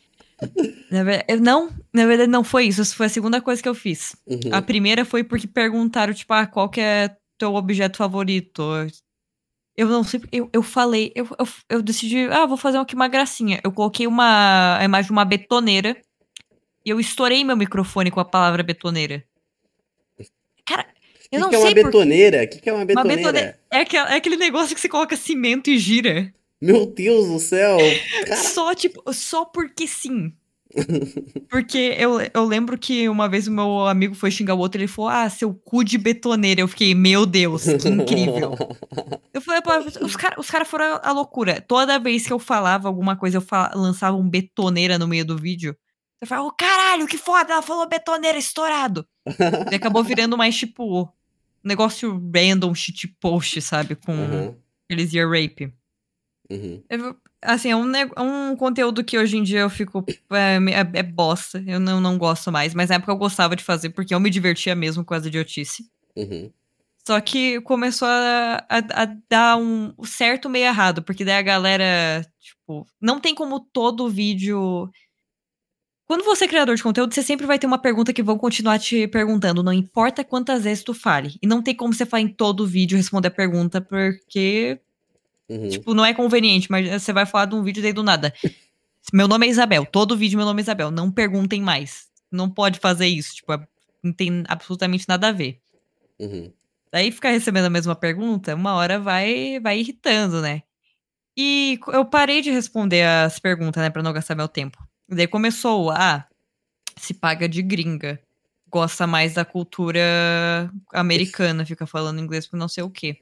Na 0.91 1.03
verdade, 1.03 1.41
não, 1.41 1.69
na 1.93 2.05
verdade 2.05 2.29
não 2.29 2.43
foi 2.43 2.65
isso. 2.65 2.81
Isso 2.81 2.95
foi 2.95 3.05
a 3.05 3.09
segunda 3.09 3.41
coisa 3.41 3.61
que 3.61 3.69
eu 3.69 3.75
fiz. 3.75 4.15
Uhum. 4.27 4.39
A 4.51 4.61
primeira 4.61 5.05
foi 5.05 5.23
porque 5.23 5.47
perguntaram, 5.47 6.13
tipo, 6.13 6.33
ah, 6.33 6.45
qual 6.45 6.69
que 6.69 6.81
é 6.81 7.15
teu 7.37 7.55
objeto 7.55 7.97
favorito? 7.97 8.61
Eu 9.75 9.87
não 9.87 10.03
sei, 10.03 10.21
eu, 10.31 10.49
eu 10.53 10.61
falei, 10.61 11.11
eu, 11.15 11.27
eu, 11.39 11.47
eu 11.69 11.81
decidi, 11.81 12.27
ah, 12.29 12.45
vou 12.45 12.57
fazer 12.57 12.77
aqui 12.77 12.93
uma 12.93 13.07
gracinha. 13.07 13.59
Eu 13.63 13.71
coloquei 13.71 14.05
uma 14.05 14.77
a 14.77 14.83
imagem 14.83 15.07
de 15.07 15.11
uma 15.13 15.25
betoneira 15.25 15.95
e 16.85 16.89
eu 16.89 16.99
estourei 16.99 17.43
meu 17.43 17.55
microfone 17.55 18.11
com 18.11 18.19
a 18.19 18.25
palavra 18.25 18.61
betoneira. 18.61 19.23
Eu 21.33 21.39
O 21.39 21.41
não 21.41 21.49
que, 21.49 21.55
que 21.57 21.61
é 21.61 21.65
uma 21.65 21.73
betoneira? 21.73 22.43
O 22.43 22.47
que, 22.47 22.59
que 22.59 22.69
é 22.69 22.71
uma 22.73 22.79
uma 22.79 22.85
betoneira? 22.85 23.17
betoneira. 23.21 23.59
É 23.71 23.79
aquele, 23.79 24.03
é 24.03 24.15
aquele 24.15 24.37
negócio 24.37 24.75
que 24.75 24.79
você 24.81 24.87
coloca 24.89 25.15
cimento 25.17 25.69
e 25.69 25.77
gira. 25.77 26.33
Meu 26.61 26.85
Deus 26.85 27.27
do 27.27 27.39
céu! 27.39 27.77
Só, 28.37 28.73
tipo, 28.73 29.01
só 29.13 29.43
porque 29.45 29.87
sim. 29.87 30.31
Porque 31.49 31.95
eu, 31.99 32.19
eu 32.33 32.45
lembro 32.45 32.77
que 32.77 33.07
uma 33.07 33.29
vez 33.29 33.47
o 33.47 33.51
meu 33.51 33.85
amigo 33.85 34.15
foi 34.15 34.31
xingar 34.31 34.55
o 34.55 34.59
outro 34.59 34.79
e 34.79 34.83
ele 34.83 34.87
falou: 34.91 35.09
Ah, 35.11 35.29
seu 35.29 35.53
cu 35.53 35.83
de 35.83 35.97
betoneira. 35.97 36.61
Eu 36.61 36.67
fiquei, 36.67 36.95
meu 36.95 37.25
Deus, 37.25 37.63
que 37.63 37.87
incrível. 37.89 38.55
Eu 39.33 39.41
falei, 39.41 39.61
pô, 39.61 39.71
os 40.03 40.15
caras 40.15 40.37
os 40.39 40.49
cara 40.49 40.65
foram 40.65 40.99
a 41.03 41.11
loucura. 41.11 41.61
Toda 41.61 41.99
vez 41.99 42.25
que 42.25 42.33
eu 42.33 42.39
falava 42.39 42.87
alguma 42.87 43.15
coisa, 43.15 43.37
eu 43.37 43.41
fa- 43.41 43.71
lançava 43.75 44.17
um 44.17 44.27
betoneira 44.27 44.97
no 44.97 45.07
meio 45.07 45.25
do 45.25 45.37
vídeo. 45.37 45.75
Você 46.19 46.27
fala, 46.27 46.47
ô 46.47 46.51
caralho, 46.51 47.05
que 47.05 47.17
foda, 47.17 47.53
ela 47.53 47.61
falou 47.61 47.87
betoneira 47.87 48.37
estourado. 48.37 49.05
E 49.71 49.75
acabou 49.75 50.03
virando 50.03 50.37
mais 50.37 50.55
tipo 50.57 51.07
negócio 51.63 52.21
random 52.33 52.73
shit 52.75 53.07
post, 53.19 53.61
sabe? 53.61 53.95
Com 53.95 54.13
Uhum, 54.13 54.55
aqueles 54.89 55.13
ear 55.13 55.29
rape. 55.29 55.73
uhum. 56.49 56.83
Eu- 56.89 57.15
assim, 57.41 57.69
é 57.71 57.75
um, 57.75 57.95
é 57.95 58.21
um 58.21 58.55
conteúdo 58.55 59.03
que 59.03 59.17
hoje 59.17 59.37
em 59.37 59.43
dia 59.43 59.59
eu 59.61 59.69
fico. 59.69 60.05
É, 60.31 60.55
é- 60.71 60.99
é 60.99 61.03
bosta. 61.03 61.63
Eu 61.65 61.79
não, 61.79 61.99
não 61.99 62.17
gosto 62.17 62.51
mais. 62.51 62.73
Mas 62.73 62.89
na 62.89 62.95
época 62.95 63.11
eu 63.11 63.17
gostava 63.17 63.55
de 63.55 63.63
fazer 63.63 63.89
porque 63.89 64.13
eu 64.13 64.19
me 64.19 64.29
divertia 64.29 64.75
mesmo 64.75 65.03
com 65.03 65.13
as 65.13 65.25
idiotice. 65.25 65.89
Uhum. 66.15 66.51
Só 67.05 67.19
que 67.19 67.59
começou 67.61 68.07
a, 68.07 68.65
a- 68.69 69.03
a 69.03 69.05
dar 69.29 69.57
um 69.57 69.93
certo 70.05 70.49
meio 70.49 70.67
errado, 70.67 71.03
porque 71.03 71.25
daí 71.25 71.35
a 71.35 71.41
galera, 71.41 72.25
tipo, 72.39 72.87
não 73.01 73.19
tem 73.19 73.35
como 73.35 73.59
todo 73.59 74.07
vídeo. 74.09 74.89
Quando 76.05 76.23
você 76.23 76.45
é 76.45 76.47
criador 76.47 76.75
de 76.75 76.83
conteúdo, 76.83 77.13
você 77.13 77.23
sempre 77.23 77.45
vai 77.45 77.57
ter 77.57 77.65
uma 77.65 77.77
pergunta 77.77 78.11
que 78.13 78.21
vão 78.21 78.37
continuar 78.37 78.77
te 78.77 79.07
perguntando, 79.07 79.63
não 79.63 79.71
importa 79.71 80.23
quantas 80.23 80.63
vezes 80.63 80.83
tu 80.83 80.93
fale. 80.93 81.37
E 81.41 81.47
não 81.47 81.61
tem 81.61 81.73
como 81.73 81.93
você 81.93 82.05
falar 82.05 82.21
em 82.21 82.27
todo 82.27 82.67
vídeo 82.67 82.97
responder 82.97 83.29
a 83.29 83.31
pergunta, 83.31 83.79
porque, 83.79 84.79
Uhum. 85.49 85.69
tipo, 85.69 85.93
não 85.93 86.03
é 86.05 86.13
conveniente, 86.13 86.69
mas 86.69 86.89
você 87.01 87.13
vai 87.13 87.25
falar 87.25 87.45
de 87.45 87.55
um 87.55 87.63
vídeo 87.63 87.81
daí 87.81 87.93
do 87.93 88.03
nada. 88.03 88.33
Meu 89.13 89.27
nome 89.27 89.47
é 89.47 89.49
Isabel, 89.49 89.85
todo 89.85 90.17
vídeo 90.17 90.37
meu 90.37 90.45
nome 90.45 90.61
é 90.61 90.63
Isabel, 90.63 90.91
não 90.91 91.09
perguntem 91.11 91.61
mais. 91.61 92.07
Não 92.31 92.49
pode 92.49 92.79
fazer 92.79 93.07
isso, 93.07 93.35
tipo, 93.35 93.53
é- 93.53 93.67
não 94.03 94.11
tem 94.11 94.43
absolutamente 94.47 95.07
nada 95.07 95.29
a 95.29 95.31
ver. 95.31 95.59
Uhum. 96.19 96.51
Daí 96.91 97.11
ficar 97.11 97.29
recebendo 97.31 97.65
a 97.65 97.69
mesma 97.69 97.95
pergunta, 97.95 98.53
uma 98.55 98.73
hora 98.75 98.99
vai 98.99 99.59
vai 99.59 99.79
irritando, 99.79 100.41
né? 100.41 100.61
E 101.35 101.79
eu 101.87 102.05
parei 102.05 102.41
de 102.41 102.51
responder 102.51 103.03
as 103.03 103.39
perguntas, 103.39 103.81
né, 103.81 103.89
pra 103.89 104.03
não 104.03 104.13
gastar 104.13 104.35
meu 104.35 104.47
tempo. 104.47 104.77
Daí 105.15 105.27
começou, 105.27 105.91
ah, 105.91 106.25
se 106.97 107.13
paga 107.13 107.47
de 107.47 107.61
gringa. 107.61 108.19
Gosta 108.69 109.05
mais 109.07 109.33
da 109.35 109.45
cultura 109.45 110.71
americana, 110.93 111.65
fica 111.65 111.85
falando 111.85 112.19
inglês 112.19 112.47
por 112.47 112.57
não 112.57 112.67
sei 112.67 112.83
o 112.83 112.89
quê. 112.89 113.19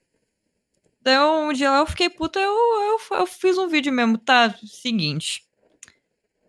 Daí 1.03 1.15
eu- 1.15 1.49
um 1.49 1.53
dia 1.53 1.69
lá 1.71 1.79
eu 1.79 1.85
fiquei 1.87 2.09
puta, 2.09 2.39
eu, 2.39 2.51
eu, 2.51 3.17
eu 3.17 3.25
fiz 3.27 3.57
um 3.57 3.67
vídeo 3.67 3.91
mesmo, 3.91 4.17
tá? 4.17 4.53
Seguinte. 4.65 5.43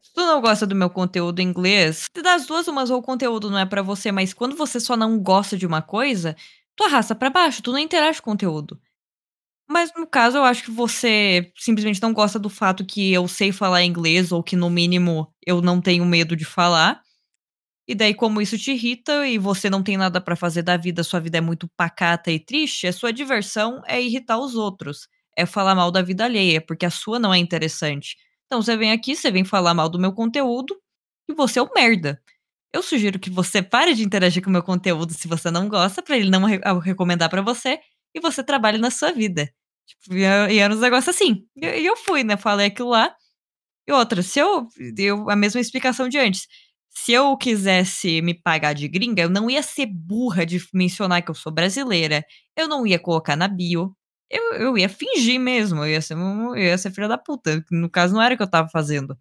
Se 0.03 0.13
tu 0.15 0.21
não 0.21 0.41
gosta 0.41 0.67
do 0.67 0.75
meu 0.75 0.91
conteúdo 0.91 1.41
em 1.41 1.49
inglês, 1.49 2.09
das 2.23 2.47
duas, 2.47 2.69
umas 2.69 2.91
ou 2.91 2.99
o 2.99 3.03
conteúdo 3.03 3.51
não 3.51 3.59
é 3.59 3.65
pra 3.67 3.83
você, 3.83 4.13
mas 4.13 4.35
quando 4.35 4.55
você 4.57 4.79
só 4.79 4.97
não 4.97 5.19
gosta 5.19 5.57
de 5.57 5.67
uma 5.67 5.81
coisa, 5.81 6.37
tu 6.77 6.85
arrasta 6.85 7.15
pra 7.15 7.31
baixo, 7.31 7.63
tu 7.63 7.73
não 7.73 7.79
interage 7.79 8.21
com 8.21 8.31
o 8.31 8.33
conteúdo. 8.35 8.79
Mas 9.69 9.91
no 9.97 10.07
caso, 10.07 10.37
eu 10.39 10.45
acho 10.45 10.65
que 10.65 10.71
você 10.71 11.51
simplesmente 11.57 12.03
não 12.03 12.13
gosta 12.13 12.39
do 12.39 12.51
fato 12.51 12.85
que 12.85 13.13
eu 13.13 13.27
sei 13.29 13.53
falar 13.53 13.85
inglês, 13.85 14.31
ou 14.33 14.43
que 14.43 14.57
no 14.57 14.69
mínimo 14.71 15.33
eu 15.47 15.63
não 15.63 15.81
tenho 15.81 16.05
medo 16.05 16.37
de 16.37 16.45
falar. 16.45 17.01
E 17.89 17.95
daí, 17.95 18.15
como 18.15 18.41
isso 18.43 18.59
te 18.59 18.73
irrita 18.73 19.27
e 19.29 19.39
você 19.39 19.71
não 19.71 19.83
tem 19.83 19.97
nada 19.97 20.21
pra 20.21 20.37
fazer 20.37 20.63
da 20.63 20.77
vida, 20.77 21.05
sua 21.05 21.21
vida 21.21 21.39
é 21.39 21.41
muito 21.41 21.69
pacata 21.77 22.31
e 22.33 22.41
triste, 22.41 22.87
a 22.87 22.93
sua 22.93 23.13
diversão 23.13 23.83
é 23.87 24.01
irritar 24.03 24.39
os 24.39 24.55
outros. 24.57 25.09
É 25.37 25.47
falar 25.47 25.75
mal 25.75 25.91
da 25.93 26.03
vida 26.03 26.25
alheia, 26.25 26.61
porque 26.61 26.87
a 26.87 26.91
sua 26.91 27.19
não 27.19 27.35
é 27.35 27.39
interessante. 27.39 28.17
Então 28.47 28.63
você 28.63 28.77
vem 28.77 28.93
aqui, 28.93 29.17
você 29.17 29.31
vem 29.31 29.45
falar 29.45 29.75
mal 29.75 29.89
do 29.89 29.99
meu 29.99 30.13
conteúdo 30.13 30.77
e 31.29 31.35
você 31.35 31.59
é 31.59 31.63
um 31.63 31.71
merda. 31.75 32.21
Eu 32.73 32.83
sugiro 32.83 33.19
que 33.19 33.31
você 33.31 33.63
pare 33.63 33.95
de 33.95 34.03
interagir 34.05 34.43
com 34.43 34.49
o 34.51 34.53
meu 34.53 34.63
conteúdo 34.63 35.13
se 35.13 35.29
você 35.29 35.51
não 35.51 35.69
gosta, 35.69 36.03
pra 36.03 36.17
ele 36.17 36.31
não 36.31 36.45
re- 36.45 36.61
ah, 36.65 36.79
recomendar 36.81 37.29
pra 37.31 37.43
você, 37.43 37.79
e 38.15 38.21
você 38.21 38.43
trabalhe 38.45 38.79
na 38.79 38.91
sua 38.91 39.13
vida. 39.13 39.51
Tipo, 39.87 40.17
e 40.17 40.23
é- 40.25 40.57
era 40.59 40.73
uns 40.75 40.81
negócios 40.81 41.15
assim. 41.15 41.47
E 41.57 41.87
eu 41.87 41.97
fui, 41.97 42.25
né? 42.25 42.37
Falei 42.37 42.67
aquilo 42.69 42.91
lá. 42.91 43.15
E 43.89 43.93
outra, 43.93 44.23
se 44.23 44.39
eu. 44.39 44.69
Deu 44.95 45.29
a 45.31 45.37
mesma 45.37 45.61
explicação 45.61 46.09
de 46.09 46.19
antes. 46.19 46.47
Se 46.91 47.13
eu 47.13 47.37
quisesse 47.37 48.21
me 48.23 48.35
pagar 48.35 48.75
de 48.75 48.87
gringa, 48.89 49.23
eu 49.23 49.31
não 49.31 49.51
ia 49.51 49.63
ser 49.63 49.87
burra 49.87 50.45
de 50.47 50.61
mencionar 50.75 51.23
que 51.23 51.31
eu 51.31 51.35
sou 51.35 51.53
brasileira. 51.53 52.25
Eu 52.57 52.69
não 52.69 52.87
ia 52.87 52.99
colocar 52.99 53.37
na 53.37 53.49
bio. 53.49 53.97
Eu, 54.31 54.55
eu 54.55 54.79
ia 54.79 54.89
fingir 54.89 55.41
mesmo. 55.41 55.81
Eu 55.85 55.89
ia, 55.91 56.01
ser, 56.03 56.15
um- 56.17 56.55
eu 56.57 56.63
ia 56.65 56.79
ser 56.79 56.91
filha 56.93 57.09
da 57.09 57.19
puta. 57.19 57.65
No 57.71 57.91
caso, 57.91 58.15
não 58.15 58.23
era 58.23 58.35
o 58.35 58.37
que 58.37 58.43
eu 58.43 58.51
tava 58.51 58.69
fazendo. 58.69 59.17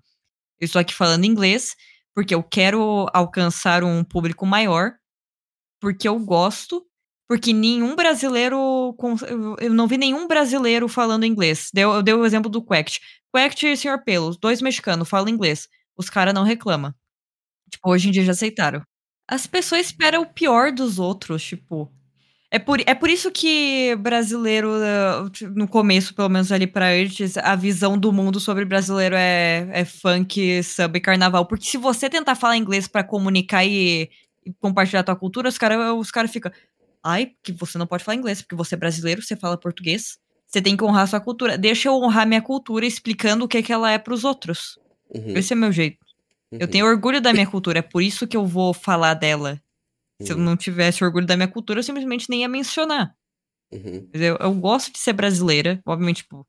Eu 0.60 0.66
estou 0.66 0.80
aqui 0.82 0.94
falando 0.94 1.26
inglês 1.26 1.76
porque 2.16 2.36
eu 2.36 2.44
quero 2.44 3.08
alcançar 3.14 3.84
um 3.84 4.04
público 4.04 4.46
maior. 4.46 4.94
Porque 5.80 6.08
eu 6.08 6.20
gosto. 6.20 6.86
Porque 7.32 7.54
nenhum 7.54 7.96
brasileiro. 7.96 8.94
Eu 9.62 9.74
não 9.74 9.88
vi 9.88 9.98
nenhum 9.98 10.28
brasileiro 10.28 10.90
falando 10.90 11.26
inglês. 11.26 11.70
Deu, 11.74 11.94
eu 11.94 12.04
dei 12.04 12.14
o 12.14 12.26
exemplo 12.26 12.52
do 12.52 12.62
Quact. 12.62 13.00
Quact 13.32 13.68
e 13.68 13.78
Sr. 13.78 14.04
Pelos, 14.04 14.36
dois 14.36 14.62
mexicanos, 14.62 15.08
falam 15.08 15.30
inglês. 15.30 15.70
Os 15.96 16.10
caras 16.10 16.34
não 16.34 16.44
reclamam. 16.44 16.94
Tipo, 17.70 17.90
hoje 17.90 18.10
em 18.10 18.12
dia 18.12 18.26
já 18.26 18.34
aceitaram. 18.34 18.82
As 19.30 19.48
pessoas 19.48 19.86
esperam 19.86 20.24
o 20.24 20.26
pior 20.26 20.74
dos 20.74 21.00
outros, 21.00 21.42
tipo. 21.42 21.90
É 22.52 22.60
por, 22.60 22.82
é 22.86 22.94
por 22.94 23.10
isso 23.10 23.32
que 23.32 23.96
brasileiro, 23.96 24.74
eh, 24.84 25.48
no 25.56 25.70
começo, 25.70 26.14
pelo 26.14 26.28
menos 26.28 26.52
ali 26.52 26.68
pra 26.68 26.90
antes, 26.90 27.38
a 27.38 27.56
visão 27.56 27.98
do 27.98 28.12
mundo 28.12 28.42
sobre 28.42 28.66
brasileiro 28.66 29.16
é, 29.16 29.70
é 29.72 29.86
funk, 29.86 30.62
samba 30.64 30.98
e 30.98 31.02
carnaval. 31.02 31.46
Porque 31.46 31.64
se 31.64 31.78
você 31.78 32.10
tentar 32.10 32.36
falar 32.36 32.58
inglês 32.58 32.90
pra 32.90 33.06
comunicar 33.06 33.64
e, 33.64 34.10
e 34.46 34.54
compartilhar 34.60 35.04
tua 35.04 35.16
cultura, 35.16 35.48
os 35.48 35.58
caras 35.58 35.94
os 35.98 36.12
cara 36.12 36.28
ficam. 36.28 36.52
Ai, 37.04 37.32
que 37.44 37.52
você 37.52 37.78
não 37.78 37.88
pode 37.88 38.04
falar 38.04 38.18
inglês, 38.18 38.42
porque 38.42 38.56
você 38.56 38.76
é 38.76 38.78
brasileiro, 38.78 39.22
você 39.22 39.36
fala 39.36 39.58
português. 39.60 40.18
Você 40.48 40.62
tem 40.62 40.76
que 40.78 40.84
honrar 40.84 41.08
sua 41.08 41.20
cultura. 41.22 41.58
Deixa 41.58 41.88
eu 41.90 41.94
honrar 41.96 42.28
minha 42.28 42.42
cultura 42.42 42.86
explicando 42.86 43.46
o 43.46 43.48
que, 43.48 43.64
que 43.64 43.74
ela 43.74 43.92
é 43.92 43.98
pros 43.98 44.24
outros. 44.24 44.78
Uhum, 45.10 45.36
Esse 45.36 45.54
é 45.54 45.56
meu 45.56 45.72
jeito. 45.72 46.00
Eu 46.60 46.68
uhum, 46.68 46.70
tenho 46.70 46.86
orgulho 46.88 47.22
da 47.22 47.34
minha 47.34 47.48
cultura, 47.48 47.80
é 47.80 47.82
por 47.82 48.02
isso 48.04 48.28
que 48.28 48.38
eu 48.38 48.46
vou 48.46 48.74
falar 48.74 49.16
dela. 49.16 49.62
Se 50.22 50.34
eu 50.34 50.38
uhum, 50.38 50.40
não 50.40 50.58
tivesse 50.58 51.04
orgulho 51.04 51.28
da 51.28 51.38
minha 51.38 51.48
cultura, 51.50 51.80
eu 51.80 51.84
simplesmente 51.84 52.30
nem 52.30 52.42
ia 52.42 52.50
mencionar. 52.50 53.16
uhum, 53.72 54.14
Eu, 54.14 54.38
eu 54.40 54.54
gosto 54.56 54.92
de 54.92 55.00
ser 55.00 55.14
brasileira, 55.14 55.82
obviamente, 55.86 56.18
tipo, 56.24 56.46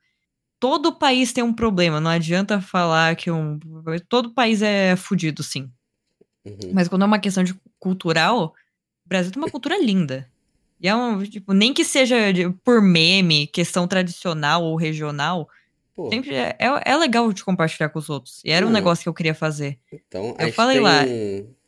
todo 0.60 0.98
país 0.98 1.32
tem 1.32 1.44
um 1.44 1.54
problema, 1.54 2.00
não 2.00 2.10
adianta 2.10 2.60
falar 2.60 3.16
que 3.16 3.30
um. 3.30 3.58
Todo 4.08 4.34
país 4.34 4.62
é 4.62 4.96
fudido, 4.96 5.42
sim. 5.42 5.70
uhum. 6.44 6.72
Mas 6.72 6.88
quando 6.88 7.02
é 7.02 7.06
uma 7.06 7.18
questão 7.20 7.44
de 7.44 7.54
cultural, 7.78 8.54
o 9.06 9.08
Brasil 9.08 9.32
tem 9.32 9.42
uma 9.42 9.50
cultura 9.50 9.78
linda. 9.82 10.31
E 10.82 10.88
é 10.88 10.94
um, 10.96 11.22
tipo, 11.22 11.52
nem 11.52 11.72
que 11.72 11.84
seja 11.84 12.32
de- 12.32 12.50
por 12.64 12.82
meme, 12.82 13.46
questão 13.46 13.86
tradicional 13.86 14.64
ou 14.64 14.76
regional, 14.76 15.48
Pô, 15.94 16.10
sempre 16.12 16.34
é, 16.34 16.56
é, 16.58 16.92
é 16.92 16.96
legal 16.96 17.32
de 17.32 17.44
compartilhar 17.44 17.88
com 17.90 17.98
os 17.98 18.10
outros. 18.10 18.42
E 18.44 18.50
era 18.50 18.66
um 18.66 18.70
negócio 18.70 19.02
que 19.04 19.08
eu 19.08 19.14
queria 19.14 19.34
fazer. 19.34 19.78
então 19.92 20.36
Eu 20.38 20.50
falei 20.50 20.76
tem 20.76 20.82
lá. 20.82 21.04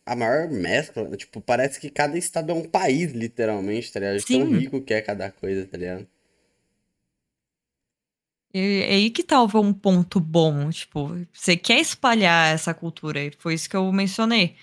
a 0.06 0.16
maior 0.16 0.48
mescla, 0.50 1.16
tipo, 1.16 1.40
parece 1.40 1.80
que 1.80 1.90
cada 1.90 2.18
estado 2.18 2.50
é 2.52 2.54
um 2.54 2.68
país, 2.68 3.12
literalmente, 3.12 3.92
tá 3.92 4.00
ligado? 4.00 4.18
De 4.18 4.26
Tão 4.26 4.44
Sim, 4.44 4.58
rico 4.58 4.80
que 4.82 4.94
é 4.94 5.00
cada 5.02 5.30
coisa, 5.30 5.66
tá 5.66 5.76
ligado? 5.78 6.06
e 8.52 8.82
é 8.82 8.94
aí 8.94 9.10
que 9.10 9.22
tá 9.24 9.42
um 9.42 9.72
ponto 9.72 10.20
bom. 10.20 10.70
Tipo, 10.70 11.08
você 11.32 11.56
quer 11.56 11.80
espalhar 11.80 12.54
essa 12.54 12.72
cultura, 12.74 13.20
e 13.20 13.32
foi 13.32 13.54
isso 13.54 13.68
que 13.68 13.76
eu 13.76 13.90
mencionei. 13.92 14.56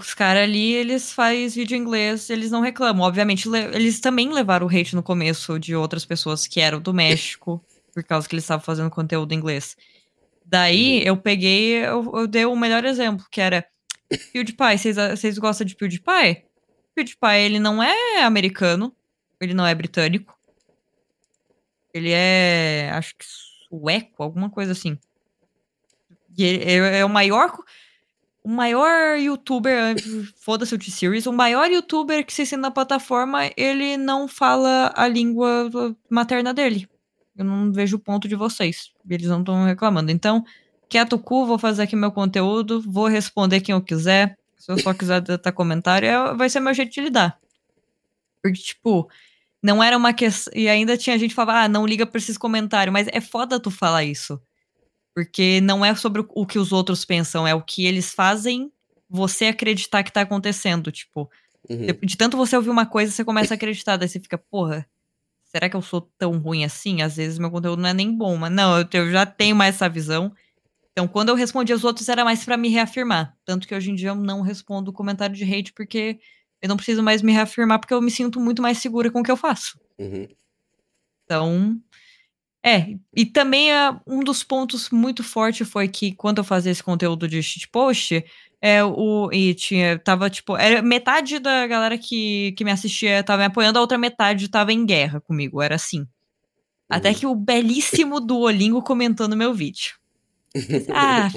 Os 0.00 0.14
caras 0.14 0.42
ali, 0.44 0.72
eles 0.74 1.12
fazem 1.12 1.48
vídeo 1.48 1.76
em 1.76 1.80
inglês, 1.80 2.30
eles 2.30 2.50
não 2.50 2.60
reclamam. 2.60 3.06
Obviamente, 3.06 3.48
le- 3.48 3.74
eles 3.74 4.00
também 4.00 4.32
levaram 4.32 4.66
o 4.66 4.70
hate 4.70 4.94
no 4.94 5.02
começo 5.02 5.58
de 5.58 5.74
outras 5.74 6.04
pessoas 6.04 6.46
que 6.46 6.60
eram 6.60 6.80
do 6.80 6.92
México, 6.94 7.64
por 7.92 8.04
causa 8.04 8.28
que 8.28 8.34
eles 8.34 8.44
estavam 8.44 8.64
fazendo 8.64 8.90
conteúdo 8.90 9.32
em 9.32 9.36
inglês. 9.36 9.76
Daí, 10.44 10.98
Uhum. 11.00 11.04
eu 11.06 11.16
peguei, 11.16 11.84
eu, 11.84 12.12
eu 12.14 12.26
dei 12.26 12.44
o 12.44 12.54
melhor 12.56 12.84
exemplo, 12.84 13.26
que 13.30 13.40
era 13.40 13.66
PewDiePie. 14.32 14.78
Vocês, 14.78 14.96
vocês 14.96 15.38
gostam 15.38 15.66
de 15.66 15.74
PewDiePie? 15.74 16.44
PewDiePie, 16.94 17.40
ele 17.44 17.58
não 17.58 17.82
é 17.82 18.22
americano, 18.22 18.94
ele 19.40 19.54
não 19.54 19.66
é 19.66 19.74
britânico, 19.74 20.34
ele 21.92 22.10
é, 22.12 22.90
acho 22.92 23.14
que 23.16 23.24
sueco, 23.68 24.22
alguma 24.22 24.48
coisa 24.50 24.72
assim. 24.72 24.98
E 26.36 26.44
ele 26.44 26.64
é, 26.64 26.98
é 26.98 27.04
o 27.04 27.08
maior 27.08 27.50
o 28.46 28.48
maior 28.48 29.18
youtuber, 29.18 29.96
foda-se 30.38 30.72
o 30.72 30.78
T-Series, 30.78 31.26
o 31.26 31.32
maior 31.32 31.68
youtuber 31.68 32.24
que 32.24 32.32
se 32.32 32.42
ensina 32.42 32.62
na 32.62 32.70
plataforma, 32.70 33.50
ele 33.56 33.96
não 33.96 34.28
fala 34.28 34.92
a 34.94 35.08
língua 35.08 35.68
materna 36.08 36.54
dele. 36.54 36.88
Eu 37.36 37.44
não 37.44 37.72
vejo 37.72 37.96
o 37.96 37.98
ponto 37.98 38.28
de 38.28 38.36
vocês. 38.36 38.92
Eles 39.10 39.26
não 39.26 39.40
estão 39.40 39.64
reclamando. 39.64 40.12
Então, 40.12 40.44
quieto 40.88 41.14
o 41.14 41.18
cu, 41.18 41.44
vou 41.44 41.58
fazer 41.58 41.82
aqui 41.82 41.96
meu 41.96 42.12
conteúdo, 42.12 42.80
vou 42.80 43.08
responder 43.08 43.60
quem 43.60 43.72
eu 43.72 43.82
quiser. 43.82 44.38
Se 44.56 44.70
eu 44.70 44.78
só 44.78 44.94
quiser 44.94 45.20
dar 45.42 45.50
comentário, 45.50 46.06
é- 46.08 46.34
vai 46.34 46.48
ser 46.48 46.60
meu 46.60 46.72
jeito 46.72 46.92
de 46.92 47.00
lidar. 47.00 47.36
Porque, 48.40 48.60
tipo, 48.60 49.10
não 49.60 49.82
era 49.82 49.96
uma 49.96 50.12
questão. 50.12 50.52
E 50.54 50.68
ainda 50.68 50.96
tinha 50.96 51.18
gente 51.18 51.30
que 51.30 51.34
falava, 51.34 51.64
ah, 51.64 51.68
não 51.68 51.84
liga 51.84 52.06
pra 52.06 52.18
esses 52.18 52.38
comentários. 52.38 52.92
Mas 52.92 53.08
é 53.10 53.20
foda 53.20 53.58
tu 53.58 53.72
falar 53.72 54.04
isso. 54.04 54.40
Porque 55.16 55.62
não 55.62 55.82
é 55.82 55.94
sobre 55.94 56.22
o- 56.28 56.44
que 56.44 56.58
os 56.58 56.72
outros 56.72 57.02
pensam, 57.02 57.46
é 57.46 57.54
o 57.54 57.62
que 57.62 57.86
eles 57.86 58.12
fazem 58.12 58.70
você 59.08 59.46
acreditar 59.46 60.02
que 60.02 60.12
tá 60.12 60.20
acontecendo. 60.20 60.92
Tipo, 60.92 61.30
Uhum. 61.70 61.86
de, 62.02 62.16
tanto 62.18 62.36
você 62.36 62.54
ouvir 62.54 62.68
uma 62.68 62.84
coisa, 62.84 63.10
você 63.10 63.24
começa 63.24 63.54
a 63.54 63.56
acreditar. 63.56 63.96
Daí 63.96 64.10
você 64.10 64.20
fica, 64.20 64.36
porra, 64.36 64.86
será 65.46 65.70
que 65.70 65.74
eu 65.76 65.80
sou 65.80 66.02
tão 66.18 66.36
ruim 66.38 66.64
assim? 66.66 67.00
Às 67.00 67.16
vezes 67.16 67.38
meu 67.38 67.50
conteúdo 67.50 67.80
não 67.80 67.88
é 67.88 67.94
nem 67.94 68.14
bom, 68.14 68.36
mas 68.36 68.52
não, 68.52 68.78
eu, 68.78 68.86
eu 68.92 69.10
já 69.10 69.24
tenho 69.24 69.56
mais 69.56 69.76
essa 69.76 69.88
visão. 69.88 70.30
Então, 70.92 71.08
quando 71.08 71.30
eu 71.30 71.34
respondi 71.34 71.72
aos 71.72 71.82
outros, 71.82 72.08
era 72.10 72.22
mais 72.22 72.44
pra 72.44 72.58
me 72.58 72.68
reafirmar. 72.68 73.34
Tanto 73.42 73.66
que 73.66 73.74
hoje 73.74 73.90
em 73.90 73.94
dia 73.94 74.10
eu 74.10 74.14
não 74.14 74.42
respondo 74.42 74.92
comentário 74.92 75.34
de 75.34 75.44
hate, 75.44 75.72
porque 75.72 76.18
eu 76.60 76.68
não 76.68 76.76
preciso 76.76 77.02
mais 77.02 77.22
me 77.22 77.32
reafirmar, 77.32 77.78
porque 77.80 77.94
eu 77.94 78.02
me 78.02 78.10
sinto 78.10 78.38
muito 78.38 78.60
mais 78.60 78.76
segura 78.78 79.10
com 79.10 79.20
o 79.20 79.22
que 79.22 79.30
eu 79.30 79.36
faço. 79.36 79.80
Uhum. 79.98 80.28
Então, 81.24 81.80
é, 82.66 82.96
e 83.14 83.24
também 83.24 83.72
é, 83.72 83.96
um 84.04 84.24
dos 84.24 84.42
pontos 84.42 84.90
muito 84.90 85.22
fortes 85.22 85.68
foi 85.68 85.86
que 85.86 86.12
quando 86.12 86.38
eu 86.38 86.44
fazia 86.44 86.72
esse 86.72 86.82
conteúdo 86.82 87.28
de 87.28 87.40
shitpost, 87.40 88.24
é, 88.60 88.82
o, 88.82 89.30
e 89.32 89.54
tinha, 89.54 89.96
tava 89.98 90.28
tipo, 90.28 90.56
era 90.56 90.82
metade 90.82 91.38
da 91.38 91.64
galera 91.68 91.96
que, 91.96 92.52
que 92.56 92.64
me 92.64 92.72
assistia 92.72 93.22
tava 93.22 93.38
me 93.40 93.46
apoiando, 93.46 93.78
a 93.78 93.82
outra 93.82 93.96
metade 93.96 94.48
tava 94.48 94.72
em 94.72 94.84
guerra 94.84 95.20
comigo, 95.20 95.62
era 95.62 95.76
assim. 95.76 96.06
Até 96.90 97.10
Uhum. 97.10 97.14
que 97.14 97.26
o 97.26 97.34
belíssimo 97.36 98.20
Duolingo 98.20 98.82
comentou 98.82 99.28
no 99.28 99.36
meu 99.36 99.54
vídeo. 99.54 99.94
Ah, 100.92 101.28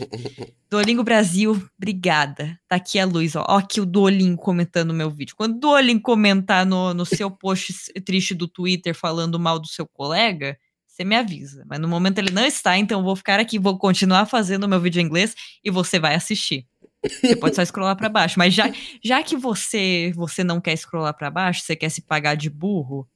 Duolingo 0.70 1.04
Brasil, 1.04 1.52
obrigada. 1.78 2.60
Tá 2.68 2.78
aqui 2.78 3.00
a 3.00 3.06
luz, 3.06 3.36
ó. 3.36 3.46
Ó 3.48 3.58
aqui 3.58 3.82
o 3.82 3.86
Duolingo 3.86 4.42
comentando 4.42 4.94
meu 4.94 5.10
vídeo. 5.12 5.36
Quando 5.36 5.58
o 5.58 5.60
Duolingo 5.60 6.02
comentar 6.02 6.66
no, 6.66 6.94
no 6.94 7.06
seu 7.06 7.30
post 7.30 7.74
triste 8.06 8.34
do 8.34 8.48
Twitter 8.48 8.96
falando 8.96 9.40
mal 9.40 9.60
do 9.60 9.68
seu 9.68 9.88
colega, 9.88 10.58
você 11.00 11.06
me 11.06 11.16
avisa. 11.16 11.64
Mas 11.68 11.80
no 11.80 11.88
momento 11.88 12.18
ele 12.18 12.32
não 12.32 12.46
está, 12.46 12.78
então 12.78 13.00
eu 13.00 13.04
vou 13.04 13.16
ficar 13.16 13.40
aqui, 13.40 13.58
vou 13.58 13.78
continuar 13.78 14.26
fazendo 14.26 14.66
o 14.66 14.68
meu 14.68 14.80
vídeo 14.80 15.00
em 15.00 15.06
inglês 15.06 15.34
e 15.64 15.72
você 15.72 15.98
vai 15.98 16.14
assistir. 16.14 16.68
Você 17.02 17.36
pode 17.38 17.56
só 17.56 17.64
scrollar 17.64 17.96
pra 17.96 18.10
baixo, 18.10 18.38
mas 18.38 18.54
já, 18.54 18.70
já 19.02 19.24
que 19.24 19.38
você 19.38 20.12
você 20.16 20.44
não 20.44 20.60
quer 20.60 20.76
scrollar 20.76 21.16
pra 21.16 21.32
baixo, 21.32 21.62
você 21.62 21.76
quer 21.76 21.90
se 21.90 22.02
pagar 22.02 22.36
de 22.36 22.50
burro, 22.50 23.08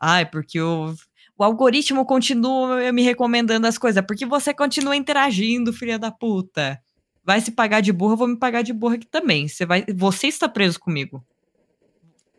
ai, 0.00 0.26
porque 0.26 0.60
o, 0.60 0.92
o 1.36 1.44
algoritmo 1.44 2.04
continua 2.04 2.92
me 2.92 3.02
recomendando 3.02 3.68
as 3.68 3.78
coisas, 3.78 4.04
porque 4.04 4.26
você 4.26 4.52
continua 4.52 4.96
interagindo, 4.96 5.72
filha 5.72 5.98
da 5.98 6.10
puta. 6.10 6.80
Vai 7.24 7.40
se 7.40 7.52
pagar 7.52 7.80
de 7.80 7.92
burro, 7.92 8.14
eu 8.14 8.16
vou 8.16 8.28
me 8.28 8.36
pagar 8.36 8.62
de 8.62 8.72
burro 8.72 8.94
aqui 8.94 9.06
também. 9.06 9.46
Você 9.46 9.64
vai, 9.64 9.84
você 9.94 10.26
está 10.26 10.48
preso 10.48 10.80
comigo. 10.80 11.24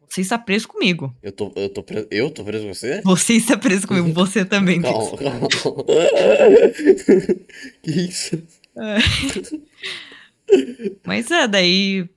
Você 0.10 0.22
está 0.22 0.40
preso 0.40 0.68
comigo. 0.68 1.15
Eu 1.22 1.31
tô, 1.31 1.52
eu 1.56 1.69
tô 1.69 1.84
preso, 1.84 2.07
eu 2.10 2.31
tô 2.31 2.44
preso 2.44 2.65
com 2.65 2.73
você? 2.73 3.02
Você 3.03 3.34
está 3.34 3.56
preso 3.57 3.88
comigo, 3.88 4.11
você 4.11 4.44
também. 4.44 4.81
Calma, 4.91 5.18
calma. 5.18 5.48
Que 7.84 7.91
isso? 7.91 8.41
Mas 11.06 11.30
é, 11.31 11.48
daí 11.48 12.07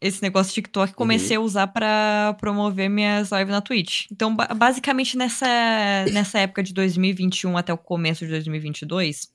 esse 0.00 0.20
negócio 0.22 0.48
de 0.50 0.54
TikTok 0.54 0.94
comecei 0.94 1.36
a 1.36 1.40
usar 1.40 1.66
pra 1.68 2.36
promover 2.40 2.88
minhas 2.90 3.30
lives 3.30 3.50
na 3.50 3.60
Twitch. 3.60 4.06
Então, 4.10 4.34
ba- 4.34 4.48
basicamente 4.48 5.16
nessa, 5.16 5.46
nessa 6.12 6.40
época 6.40 6.62
de 6.62 6.72
2021 6.74 7.56
até 7.56 7.72
o 7.72 7.78
começo 7.78 8.24
de 8.24 8.30
2022, 8.32 9.28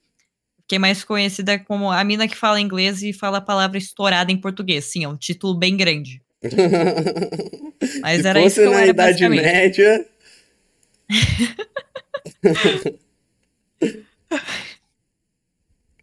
fiquei 0.61 0.77
mais 0.79 1.03
conhecida 1.05 1.57
como 1.59 1.89
a 1.89 2.03
mina 2.03 2.27
que 2.27 2.35
fala 2.35 2.59
inglês 2.59 3.01
e 3.01 3.13
fala 3.13 3.37
a 3.37 3.41
palavra 3.41 3.77
estourada 3.77 4.29
em 4.31 4.37
português. 4.41 4.85
Sim, 4.85 5.05
é 5.05 5.07
um 5.07 5.15
título 5.15 5.57
bem 5.57 5.77
grande. 5.77 6.21
Mas 8.01 8.21
Se 8.21 8.27
era 8.27 8.39
isso 8.39 8.49
fosse 8.55 8.61
que 8.61 8.67
eu 8.67 8.71
na 8.71 8.81
era 8.81 8.89
Idade. 8.91 9.29
Média. 9.29 10.05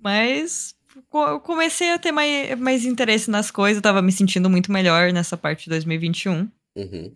Mas 0.01 0.74
eu 1.12 1.40
comecei 1.40 1.90
a 1.93 1.98
ter 1.98 2.12
mais, 2.12 2.59
mais 2.59 2.85
interesse 2.85 3.31
nas 3.31 3.51
coisas, 3.51 3.77
eu 3.77 3.82
tava 3.82 4.02
me 4.02 4.12
sentindo 4.12 4.51
muito 4.51 4.70
melhor 4.70 5.12
nessa 5.12 5.36
parte 5.36 5.65
de 5.65 5.70
2021. 5.70 6.48
Uhum. 6.77 7.12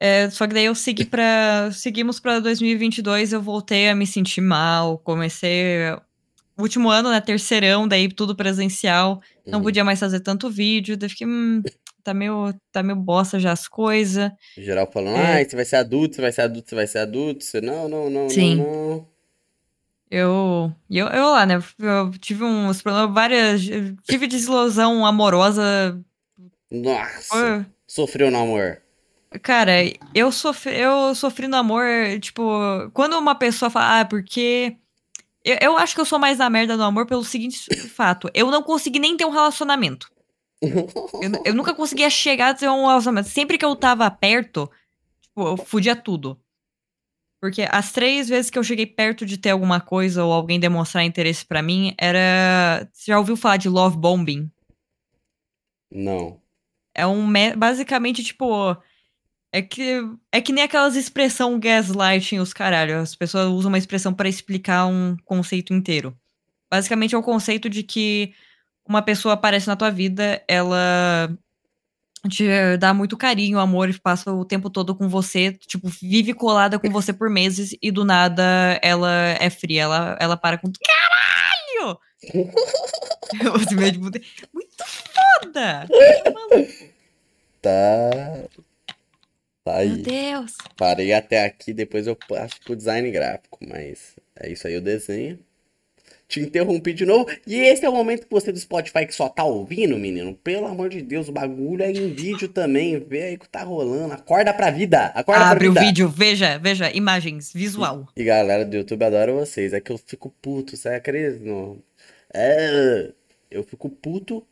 É, 0.00 0.30
só 0.30 0.46
que 0.46 0.54
daí 0.54 0.66
eu 0.66 0.74
segui 0.76 1.04
pra. 1.04 1.70
Seguimos 1.72 2.20
pra 2.20 2.38
2022, 2.38 3.32
eu 3.32 3.42
voltei 3.42 3.88
a 3.88 3.94
me 3.94 4.06
sentir 4.06 4.40
mal, 4.40 4.98
comecei. 4.98 5.78
Último 6.56 6.88
ano, 6.90 7.10
né? 7.10 7.20
Terceirão, 7.20 7.86
daí 7.86 8.08
tudo 8.08 8.34
presencial. 8.34 9.20
Não 9.46 9.58
Uhum. 9.58 9.64
podia 9.64 9.84
mais 9.84 9.98
fazer 10.00 10.20
tanto 10.20 10.48
vídeo. 10.50 10.96
Daí 10.96 11.08
fiquei, 11.08 11.26
hum, 11.26 11.62
tá 12.08 12.14
meio, 12.14 12.54
tá 12.72 12.82
meio 12.82 12.96
bosta 12.98 13.38
já 13.38 13.52
as 13.52 13.68
coisas. 13.68 14.30
Geral 14.56 14.90
falando, 14.90 15.16
É. 15.16 15.32
ai, 15.36 15.44
você 15.44 15.56
vai 15.56 15.64
ser 15.64 15.76
adulto, 15.76 16.14
você 16.16 16.22
vai 16.22 16.32
ser 16.32 16.40
adulto, 16.42 16.68
você 16.68 16.74
vai 16.74 16.86
ser 16.86 16.98
adulto. 16.98 17.44
Você, 17.44 17.60
não, 17.60 17.88
não, 17.88 18.08
não, 18.10 18.28
Sim. 18.30 18.56
não, 18.56 18.64
não. 18.64 19.08
Eu, 20.10 20.72
eu, 20.90 21.06
eu 21.08 21.26
lá, 21.32 21.44
né? 21.44 21.62
Eu 21.78 22.10
tive 22.18 22.42
uns 22.42 22.80
problemas, 22.80 23.12
várias. 23.14 23.60
Tive 24.04 24.26
desilusão 24.26 25.04
amorosa. 25.04 26.00
Nossa, 26.70 27.28
Foi- 27.28 27.66
sofreu 27.86 28.30
no 28.30 28.38
amor. 28.38 28.80
Cara, 29.42 29.72
eu 30.14 30.32
sofri, 30.32 30.74
eu 30.80 31.14
sofri 31.14 31.46
no 31.46 31.56
amor, 31.56 31.84
tipo, 32.20 32.42
quando 32.94 33.18
uma 33.18 33.34
pessoa 33.34 33.70
fala, 33.70 34.00
ah, 34.00 34.04
porque. 34.06 34.76
Eu, 35.44 35.56
eu 35.60 35.76
acho 35.78 35.94
que 35.94 36.00
eu 36.00 36.04
sou 36.06 36.18
mais 36.18 36.38
na 36.38 36.48
merda 36.50 36.76
no 36.76 36.82
amor 36.84 37.06
pelo 37.06 37.22
seguinte 37.22 37.58
fato: 37.90 38.30
eu 38.34 38.50
não 38.50 38.62
consegui 38.62 38.98
nem 38.98 39.16
ter 39.16 39.26
um 39.26 39.30
relacionamento. 39.30 40.10
Eu, 41.22 41.42
eu 41.46 41.54
nunca 41.54 41.74
conseguia 41.74 42.10
chegar 42.10 42.50
a 42.50 42.54
ter 42.54 42.68
um 42.68 42.86
relacionamento. 42.86 43.28
Sempre 43.28 43.56
que 43.58 43.64
eu 43.64 43.74
tava 43.76 44.10
perto, 44.10 44.70
tipo, 45.20 45.40
eu 45.48 45.56
fudia 45.56 45.94
tudo. 45.94 46.38
Porque 47.40 47.66
as 47.70 47.92
três 47.92 48.28
vezes 48.28 48.50
que 48.50 48.58
eu 48.58 48.64
cheguei 48.64 48.84
perto 48.86 49.24
de 49.24 49.38
ter 49.38 49.50
alguma 49.50 49.80
coisa 49.80 50.24
ou 50.24 50.32
alguém 50.32 50.58
demonstrar 50.58 51.04
interesse 51.04 51.46
pra 51.46 51.62
mim, 51.62 51.94
era. 51.96 52.88
Você 52.92 53.12
já 53.12 53.18
ouviu 53.18 53.36
falar 53.36 53.56
de 53.58 53.68
love 53.68 53.96
bombing? 53.96 54.50
Não. 55.90 56.40
É 56.94 57.06
um. 57.06 57.26
me- 57.26 57.54
Basicamente, 57.54 58.22
tipo. 58.24 58.76
É 59.50 59.62
que, 59.62 60.02
é 60.30 60.42
que 60.42 60.52
nem 60.52 60.64
aquelas 60.64 60.94
expressão 60.94 61.58
gaslighting, 61.58 62.38
os 62.38 62.52
caralho. 62.52 62.98
As 62.98 63.14
pessoas 63.14 63.46
usam 63.48 63.70
uma 63.70 63.78
expressão 63.78 64.12
pra 64.12 64.28
explicar 64.28 64.86
um 64.86 65.16
conceito 65.24 65.72
inteiro. 65.72 66.14
Basicamente 66.70 67.14
é 67.14 67.18
o 67.18 67.22
conceito 67.22 67.70
de 67.70 67.82
que 67.82 68.34
uma 68.88 69.02
pessoa 69.02 69.34
aparece 69.34 69.66
na 69.66 69.76
tua 69.76 69.90
vida, 69.90 70.42
ela 70.48 71.30
te 72.28 72.76
dá 72.78 72.92
muito 72.92 73.16
carinho, 73.16 73.58
amor, 73.58 73.90
e 73.90 74.00
passa 74.00 74.32
o 74.32 74.44
tempo 74.44 74.70
todo 74.70 74.96
com 74.96 75.08
você, 75.08 75.52
tipo, 75.52 75.88
vive 75.88 76.34
colada 76.34 76.78
com 76.78 76.90
você 76.90 77.12
por 77.12 77.30
meses 77.30 77.76
e 77.80 77.90
do 77.90 78.04
nada 78.04 78.78
ela 78.82 79.12
é 79.38 79.48
fria, 79.50 79.82
ela, 79.82 80.16
ela 80.18 80.36
para 80.36 80.58
com. 80.58 80.72
Caralho! 80.72 81.98
Muito 84.52 84.84
foda! 84.84 85.86
Tá. 87.62 88.48
Tá 89.64 89.72
Meu 89.72 89.74
aí. 89.74 90.02
Deus! 90.02 90.54
Parei 90.76 91.12
até 91.12 91.44
aqui, 91.44 91.72
depois 91.72 92.06
eu 92.06 92.16
passo 92.16 92.60
pro 92.64 92.74
design 92.74 93.10
gráfico, 93.10 93.58
mas 93.60 94.16
é 94.34 94.50
isso 94.50 94.66
aí 94.66 94.76
o 94.76 94.82
desenho. 94.82 95.38
Te 96.28 96.40
interrompi 96.40 96.92
de 96.92 97.06
novo. 97.06 97.26
E 97.46 97.54
esse 97.56 97.86
é 97.86 97.88
o 97.88 97.92
momento 97.92 98.26
que 98.26 98.30
você 98.30 98.52
do 98.52 98.58
Spotify 98.58 99.06
que 99.06 99.14
só 99.14 99.30
tá 99.30 99.42
ouvindo, 99.44 99.96
menino. 99.96 100.34
Pelo 100.34 100.66
amor 100.66 100.90
de 100.90 101.00
Deus, 101.00 101.26
o 101.28 101.32
bagulho 101.32 101.82
é 101.82 101.90
em 101.90 102.12
vídeo 102.12 102.48
também. 102.48 102.98
Vê 103.00 103.22
aí 103.22 103.34
o 103.36 103.38
que 103.38 103.48
tá 103.48 103.62
rolando. 103.62 104.12
Acorda 104.12 104.52
pra 104.52 104.70
vida. 104.70 105.06
Acorda 105.14 105.46
Abre 105.46 105.64
pra 105.64 105.70
o 105.70 105.72
vida. 105.72 105.86
vídeo, 105.86 106.08
veja, 106.08 106.58
veja, 106.58 106.94
imagens, 106.94 107.50
visual. 107.52 108.06
E 108.14 108.22
galera 108.24 108.66
do 108.66 108.76
YouTube 108.76 109.02
adora 109.04 109.32
vocês. 109.32 109.72
É 109.72 109.80
que 109.80 109.90
eu 109.90 109.96
fico 109.96 110.28
puto, 110.42 110.76
você 110.76 110.90
acredita? 110.90 111.42
Não. 111.42 111.78
É, 112.34 113.10
eu 113.50 113.64
fico 113.64 113.88
puto 113.88 114.46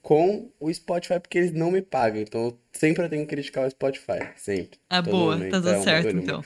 com 0.00 0.48
o 0.60 0.72
Spotify 0.72 1.18
porque 1.18 1.38
eles 1.38 1.52
não 1.52 1.72
me 1.72 1.82
pagam. 1.82 2.22
Então 2.22 2.44
eu 2.44 2.58
sempre 2.72 3.08
tenho 3.08 3.22
que 3.22 3.30
criticar 3.34 3.66
o 3.66 3.70
Spotify. 3.70 4.28
Sempre. 4.36 4.78
Ah, 4.88 5.02
Todo 5.02 5.10
boa, 5.10 5.36
momento. 5.36 5.50
tá 5.50 5.56
É 5.58 5.60
tudo 5.60 5.80
um 5.80 5.82
certo, 5.82 6.16
então. 6.16 6.44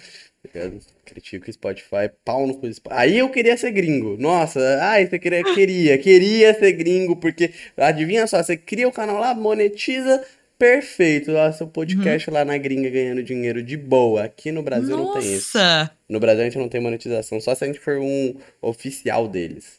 Critico 1.04 1.50
o 1.50 1.52
Spotify, 1.52 2.10
pau 2.24 2.46
no 2.46 2.54
cu 2.56 2.72
Spotify. 2.72 3.00
Aí 3.02 3.18
eu 3.18 3.28
queria 3.28 3.56
ser 3.56 3.70
gringo. 3.72 4.16
Nossa, 4.18 4.60
ai, 4.82 5.06
você 5.06 5.18
queria, 5.18 5.42
queria, 5.44 5.98
queria 5.98 6.58
ser 6.58 6.72
gringo, 6.72 7.14
porque 7.16 7.52
adivinha 7.76 8.26
só, 8.26 8.42
você 8.42 8.56
cria 8.56 8.88
o 8.88 8.92
canal 8.92 9.18
lá, 9.18 9.34
monetiza, 9.34 10.24
perfeito. 10.58 11.30
Lá, 11.30 11.52
seu 11.52 11.66
podcast 11.66 12.30
lá 12.30 12.44
na 12.44 12.56
gringa 12.56 12.88
ganhando 12.88 13.22
dinheiro 13.22 13.62
de 13.62 13.76
boa. 13.76 14.24
Aqui 14.24 14.50
no 14.50 14.62
Brasil 14.62 14.96
não 14.96 15.12
tem 15.12 15.34
isso. 15.34 15.58
Nossa! 15.58 15.90
No 16.08 16.18
Brasil 16.18 16.40
a 16.40 16.44
gente 16.44 16.58
não 16.58 16.68
tem 16.68 16.80
monetização, 16.80 17.40
só 17.40 17.54
se 17.54 17.64
a 17.64 17.66
gente 17.66 17.78
for 17.78 17.98
um 17.98 18.34
oficial 18.62 19.28
deles. 19.28 19.78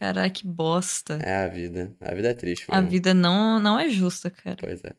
Caraca, 0.00 0.30
que 0.30 0.46
bosta. 0.46 1.18
É 1.22 1.34
a 1.34 1.48
vida. 1.48 1.92
A 2.00 2.14
vida 2.14 2.30
é 2.30 2.34
triste, 2.34 2.64
A 2.68 2.76
mano. 2.76 2.88
vida 2.88 3.12
não, 3.12 3.60
não 3.60 3.78
é 3.78 3.88
justa, 3.90 4.30
cara. 4.30 4.56
Pois 4.58 4.82
é. 4.84 4.90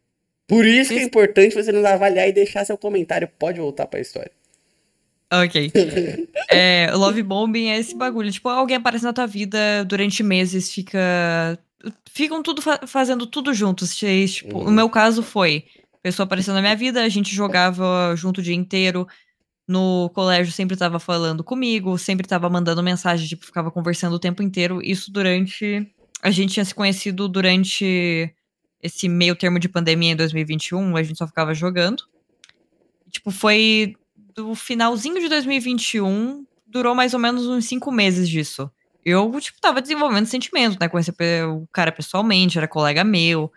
Por 0.45 0.65
isso 0.65 0.91
que 0.93 0.99
é 0.99 1.03
importante 1.03 1.55
você 1.55 1.71
nos 1.71 1.85
avaliar 1.85 2.27
e 2.27 2.33
deixar 2.33 2.65
seu 2.65 2.77
comentário. 2.77 3.29
Pode 3.39 3.59
voltar 3.59 3.85
pra 3.87 3.99
história. 3.99 4.31
Ok. 5.31 5.71
É, 6.51 6.89
love 6.95 7.21
bombing 7.21 7.67
é 7.69 7.77
esse 7.77 7.95
bagulho. 7.95 8.31
Tipo, 8.31 8.49
alguém 8.49 8.77
aparece 8.77 9.03
na 9.03 9.13
tua 9.13 9.27
vida 9.27 9.85
durante 9.85 10.23
meses, 10.23 10.71
fica. 10.73 10.99
Ficam 12.11 12.41
tudo 12.41 12.59
fa- 12.61 12.81
fazendo 12.87 13.27
tudo 13.27 13.53
juntos. 13.53 13.91
Vocês, 13.91 14.33
Tipo, 14.35 14.57
Uhum. 14.57 14.63
no 14.65 14.71
meu 14.71 14.89
caso 14.89 15.21
foi. 15.21 15.65
Pessoa 16.01 16.23
apareceu 16.25 16.53
na 16.55 16.61
minha 16.61 16.75
vida, 16.75 17.03
a 17.03 17.09
gente 17.09 17.33
jogava 17.35 18.15
junto 18.17 18.39
o 18.39 18.43
dia 18.43 18.55
inteiro. 18.55 19.07
No 19.67 20.09
colégio 20.15 20.51
sempre 20.51 20.75
tava 20.75 20.97
falando 20.97 21.43
comigo, 21.43 21.95
sempre 21.99 22.27
tava 22.27 22.49
mandando 22.49 22.81
mensagem, 22.81 23.27
tipo, 23.27 23.45
ficava 23.45 23.69
conversando 23.69 24.13
o 24.15 24.19
tempo 24.19 24.41
inteiro. 24.41 24.81
Isso 24.83 25.11
durante. 25.11 25.87
A 26.23 26.31
gente 26.31 26.53
tinha 26.53 26.65
se 26.65 26.73
conhecido 26.73 27.27
durante 27.29 28.33
esse 28.81 29.07
meio 29.07 29.35
termo 29.35 29.59
de 29.59 29.69
pandemia 29.69 30.13
em 30.13 30.15
2021, 30.15 30.97
a 30.97 31.03
gente 31.03 31.17
só 31.17 31.27
ficava 31.27 31.53
jogando. 31.53 32.03
Tipo, 33.11 33.29
foi 33.29 33.95
do 34.39 34.55
finalzinho 34.55 35.19
de 35.19 35.27
2021, 35.27 36.45
durou 36.65 36.95
mais 36.95 37.13
ou 37.13 37.19
menos 37.19 37.45
uns 37.45 37.65
cinco 37.65 37.91
meses 37.91 38.29
disso. 38.29 38.71
Eu, 39.03 39.37
tipo, 39.39 39.59
tava 39.59 39.81
desenvolvendo 39.81 40.25
sentimento, 40.27 40.77
né? 40.79 40.87
Conheci 40.87 41.11
o 41.11 41.67
cara 41.73 41.91
pessoalmente, 41.91 42.57
era 42.57 42.67
colega 42.67 43.03
meu. 43.03 43.51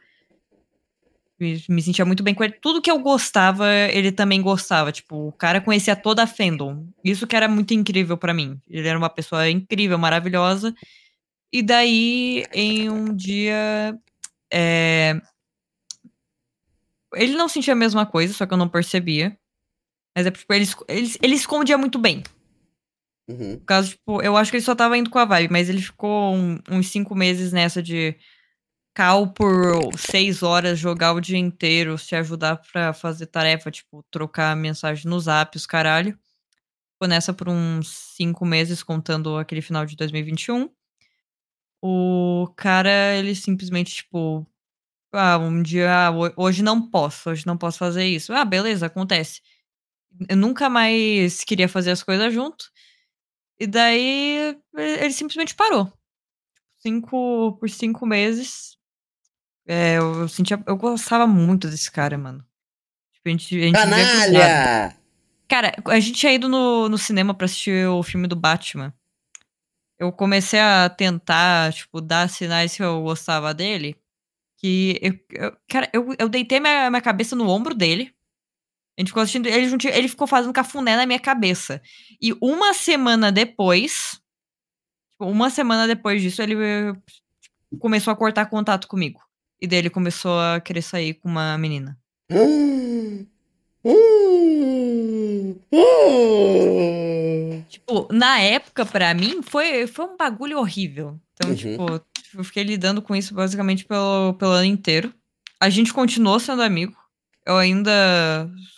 Me, 1.39 1.83
sentia 1.83 2.05
muito 2.05 2.23
bem 2.23 2.35
com 2.35 2.45
ele. 2.45 2.55
Tudo 2.61 2.81
que 2.81 2.91
eu 2.91 2.99
gostava, 3.01 3.69
ele 3.93 4.13
também 4.13 4.41
gostava. 4.41 4.93
Tipo, 4.93 5.29
o 5.29 5.33
cara 5.33 5.61
conhecia 5.61 5.97
toda 5.97 6.23
a 6.23 6.27
fandom. 6.27 6.87
Isso 7.05 7.27
que 7.27 7.35
era 7.37 7.49
muito 7.49 7.75
incrível 7.75 8.17
pra 8.17 8.33
mim. 8.35 8.61
Ele 8.69 8.87
era 8.89 8.99
uma 8.99 9.11
pessoa 9.11 9.49
incrível, 9.51 9.99
maravilhosa. 9.99 10.75
E 11.53 11.63
daí, 11.63 12.45
em 12.53 12.89
um 12.91 13.15
dia. 13.15 13.99
é, 14.53 15.21
Ele 17.15 17.35
não 17.35 17.49
sentia 17.49 17.73
a 17.75 17.77
mesma 17.77 18.07
coisa, 18.07 18.33
só 18.33 18.47
que 18.47 18.53
eu 18.55 18.59
não 18.59 18.69
percebia. 18.69 19.37
Mas 20.17 20.27
é 20.27 20.31
tipo, 20.31 20.53
ele, 20.53 20.67
ele, 20.89 21.15
ele 21.23 21.35
escondia 21.35 21.79
muito 21.79 21.99
bem. 21.99 22.23
Uhum. 23.29 23.53
No 23.55 23.61
caso, 23.61 23.91
tipo, 23.91 24.21
eu 24.23 24.37
acho 24.37 24.51
que 24.51 24.57
ele 24.59 24.65
só 24.65 24.75
tava 24.75 24.99
indo 24.99 25.09
com 25.11 25.19
a 25.19 25.25
vibe, 25.25 25.51
mas 25.53 25.69
ele 25.69 25.81
ficou 25.81 26.35
um- 26.35 26.59
uns 26.71 26.89
cinco 26.89 27.15
meses 27.15 27.53
nessa 27.53 27.83
de 27.83 28.17
cal 28.95 29.33
por 29.33 29.81
seis 29.97 30.43
horas, 30.43 30.79
jogar 30.79 31.15
o 31.15 31.21
dia 31.21 31.39
inteiro, 31.39 31.97
se 31.97 32.15
ajudar 32.15 32.57
pra 32.57 32.93
fazer 32.93 33.27
tarefa, 33.27 33.71
tipo, 33.71 34.03
trocar 34.11 34.55
mensagem 34.57 35.09
no 35.09 35.19
zap, 35.19 35.57
os 35.57 35.65
caralho. 35.67 36.13
Ficou 36.95 37.09
nessa 37.09 37.33
por 37.33 37.49
uns 37.49 37.89
cinco 38.17 38.45
meses, 38.45 38.83
contando 38.83 39.39
aquele 39.39 39.63
final 39.63 39.87
de 39.87 39.97
2021. 39.97 40.69
O 41.83 42.53
cara, 42.57 43.15
ele 43.17 43.35
simplesmente, 43.35 43.93
tipo, 43.95 44.47
ah, 45.13 45.39
um 45.39 45.63
dia, 45.63 45.91
ah, 45.91 46.11
ho- 46.11 46.33
hoje 46.37 46.63
não 46.63 46.81
posso, 46.91 47.31
hoje 47.31 47.47
não 47.47 47.57
posso 47.57 47.79
fazer 47.79 48.07
isso. 48.07 48.33
Ah, 48.33 48.45
beleza, 48.45 48.87
acontece. 48.87 49.41
Eu 50.29 50.37
nunca 50.37 50.69
mais 50.71 51.43
queria 51.45 51.69
fazer 51.69 51.91
as 51.91 52.03
coisas 52.03 52.33
junto. 52.33 52.71
E 53.59 53.67
daí 53.67 54.57
ele 54.75 55.13
simplesmente 55.13 55.55
parou. 55.55 55.93
Cinco, 56.79 57.57
por 57.61 57.71
cinco 57.71 58.05
meses. 58.07 58.77
É, 59.67 59.99
eu, 59.99 60.23
eu 60.23 60.29
sentia. 60.29 60.63
Eu 60.67 60.77
gostava 60.77 61.27
muito 61.27 61.69
desse 61.69 61.91
cara, 61.91 62.19
mano. 62.19 62.45
Tipo, 63.13 63.29
a 63.29 63.31
gente, 63.31 63.57
a 63.57 63.61
gente. 63.67 63.73
Canalha! 63.75 64.99
Cara, 65.49 65.73
a 65.87 66.01
gente 66.01 66.19
tinha 66.19 66.33
ido 66.33 66.49
no, 66.49 66.89
no 66.89 66.99
cinema 66.99 67.35
pra 67.35 67.45
assistir 67.45 67.87
o 67.87 68.03
filme 68.03 68.27
do 68.27 68.35
Batman. 68.35 68.93
Eu 69.99 70.11
comecei 70.11 70.59
a 70.59 70.89
tentar, 70.91 71.73
tipo, 71.73 72.01
dar 72.01 72.29
sinais 72.29 72.75
que 72.77 72.83
eu 72.83 73.03
gostava 73.03 73.55
dele. 73.55 73.97
Que 74.57 74.99
eu, 75.01 75.19
eu- 75.31 75.57
cara, 75.69 75.89
eu, 75.93 76.15
eu 76.19 76.29
deitei 76.29 76.59
minha, 76.59 76.91
minha 76.91 77.03
cabeça 77.03 77.37
no 77.37 77.49
ombro 77.49 77.75
dele. 77.75 78.13
A 78.97 79.01
gente 79.01 79.09
ficou 79.09 79.23
assistindo. 79.23 79.47
Ele, 79.47 79.75
ele 79.91 80.09
ficou 80.09 80.27
fazendo 80.27 80.53
cafuné 80.53 80.97
na 80.97 81.07
minha 81.07 81.19
cabeça. 81.21 81.81
E 82.21 82.33
uma 82.41 82.75
semana 82.75 83.33
depois. 83.33 84.21
tipo, 85.11 85.27
uma 85.27 85.49
semana 85.51 85.87
depois 85.87 86.21
disso, 86.21 86.43
ele 86.43 86.55
eh, 86.63 86.93
começou 87.79 88.13
a 88.13 88.17
cortar 88.17 88.47
contato 88.47 88.87
comigo. 88.87 89.21
E 89.61 89.67
daí 89.67 89.79
ele 89.79 89.91
começou 89.91 90.39
a 90.39 90.61
querer 90.61 90.83
sair 90.83 91.15
com 91.15 91.29
uma 91.29 91.57
menina. 91.57 91.99
Tipo, 97.69 98.09
na 98.13 98.39
época, 98.41 98.85
pra 98.85 99.15
mim, 99.15 99.41
foi, 99.43 99.87
foi 99.87 100.05
um 100.05 100.17
bagulho 100.17 100.59
horrível. 100.59 101.19
Então, 101.35 101.51
Uhum. 101.51 101.57
tipo, 101.57 102.01
eu 102.35 102.45
fiquei 102.45 102.63
lidando 102.63 103.01
com 103.03 103.15
isso 103.17 103.35
basicamente 103.35 103.85
pelo, 103.85 104.35
pelo 104.35 104.53
ano 104.53 104.65
inteiro. 104.67 105.13
A 105.61 105.69
gente 105.71 105.93
continuou 105.93 106.39
sendo 106.41 106.63
amigo. 106.63 106.97
Eu 107.47 107.57
ainda 107.59 107.91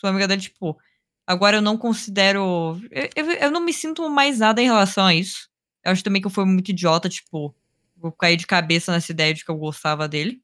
sou 0.01 0.09
amiga 0.11 0.27
dele, 0.29 0.41
tipo, 0.43 0.79
agora 1.27 1.57
eu 1.59 1.63
não 1.63 1.77
considero. 1.79 2.81
Eu, 2.91 3.09
eu, 3.17 3.33
eu 3.33 3.51
não 3.51 3.61
me 3.61 3.73
sinto 3.73 4.09
mais 4.11 4.39
nada 4.39 4.61
em 4.63 4.67
relação 4.67 5.07
a 5.07 5.15
isso. 5.15 5.49
Eu 5.85 5.93
acho 5.93 6.03
também 6.05 6.21
que 6.23 6.27
eu 6.27 6.31
fui 6.31 6.45
muito 6.45 6.71
idiota, 6.71 7.09
tipo, 7.09 7.55
vou 7.97 8.13
cair 8.13 8.37
de 8.37 8.47
cabeça 8.47 8.93
nessa 8.93 9.13
ideia 9.13 9.35
de 9.35 9.45
que 9.45 9.51
eu 9.51 9.57
gostava 9.59 10.09
dele. 10.09 10.41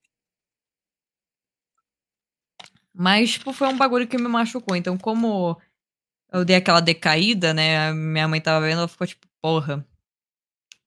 Mas, 2.92 3.32
tipo, 3.32 3.52
foi 3.52 3.68
um 3.68 3.76
bagulho 3.76 4.06
que 4.08 4.16
me 4.18 4.28
machucou. 4.28 4.76
Então, 4.76 4.96
como 4.98 5.60
eu 6.32 6.44
dei 6.44 6.56
aquela 6.56 6.80
decaída, 6.80 7.54
né? 7.54 7.92
Minha 7.94 8.28
mãe 8.28 8.40
tava 8.42 8.66
vendo, 8.66 8.80
ela 8.80 8.88
ficou 8.88 9.06
tipo, 9.06 9.26
porra. 9.42 9.86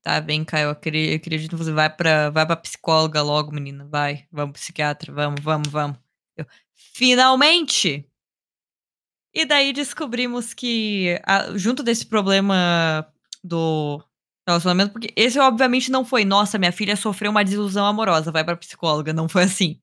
Tá 0.02 0.20
bem, 0.22 0.44
Caio, 0.46 0.66
eu 0.66 0.70
acre- 0.72 1.12
eu 1.14 1.16
acredito 1.18 1.54
em 1.56 1.58
você. 1.58 1.72
Vai 1.72 1.90
pra, 1.90 2.30
vai 2.30 2.46
pra 2.46 2.56
psicóloga 2.56 3.22
logo, 3.22 3.52
menina. 3.52 3.86
Vai, 3.90 4.28
vamos, 4.32 4.60
psiquiatra, 4.60 5.12
vamos, 5.14 5.42
vamos, 5.42 5.70
vamos. 5.70 5.98
Eu, 6.38 6.46
Finalmente! 6.76 8.08
E 9.34 9.46
daí 9.46 9.74
descobrimos 9.74 10.54
que, 10.54 11.20
a- 11.26 11.58
junto 11.58 11.82
desse 11.84 12.06
problema 12.06 13.08
do 13.44 14.04
relacionamento, 14.48 14.92
porque 14.94 15.12
esse 15.16 15.40
obviamente 15.40 15.90
não 15.92 16.06
foi, 16.06 16.24
nossa, 16.26 16.60
minha 16.60 16.72
filha 16.72 16.96
sofreu 16.96 17.32
uma 17.32 17.44
desilusão 17.44 17.86
amorosa, 17.86 18.32
vai 18.32 18.44
pra 18.44 18.56
psicóloga. 18.58 19.12
Não 19.14 19.28
foi 19.30 19.44
assim. 19.44 19.80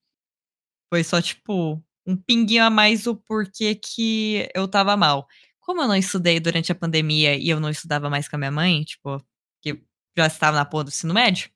Foi 0.93 1.05
só 1.05 1.21
tipo, 1.23 1.83
um 2.07 2.17
pinguinho 2.17 2.65
a 2.65 2.71
mais 2.71 3.07
o 3.07 3.17
porquê 3.17 3.75
que 3.77 4.49
eu 4.55 4.69
tava 4.69 4.97
mal. 4.97 5.27
Como 5.61 5.83
eu 5.83 5.89
não 5.89 5.97
estudei 5.97 6.41
durante 6.41 6.73
a 6.73 6.75
pandemia 6.75 7.37
e 7.39 7.49
eu 7.49 7.61
não 7.61 7.71
estudava 7.71 8.11
mais 8.11 8.29
com 8.29 8.37
a 8.37 8.39
minha 8.39 8.51
mãe, 8.53 8.83
tipo, 8.85 9.19
que 9.63 9.81
já 10.17 10.27
estava 10.27 10.57
na 10.59 10.65
porra 10.65 10.85
do 10.85 10.89
ensino 10.91 11.15
médio, 11.15 11.51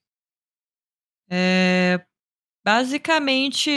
é, 1.30 2.04
basicamente, 2.64 3.70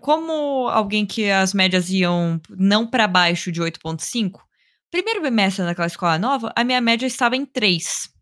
como 0.00 0.68
alguém 0.68 1.04
que 1.04 1.30
as 1.30 1.52
médias 1.52 1.90
iam 1.90 2.40
não 2.48 2.86
para 2.86 3.08
baixo 3.08 3.50
de 3.50 3.60
8.5, 3.60 4.40
primeiro 4.90 5.22
bimestre 5.22 5.64
naquela 5.64 5.88
escola 5.88 6.18
nova, 6.18 6.52
a 6.54 6.62
minha 6.62 6.80
média 6.80 7.06
estava 7.06 7.36
em 7.36 7.44
3. 7.44 8.12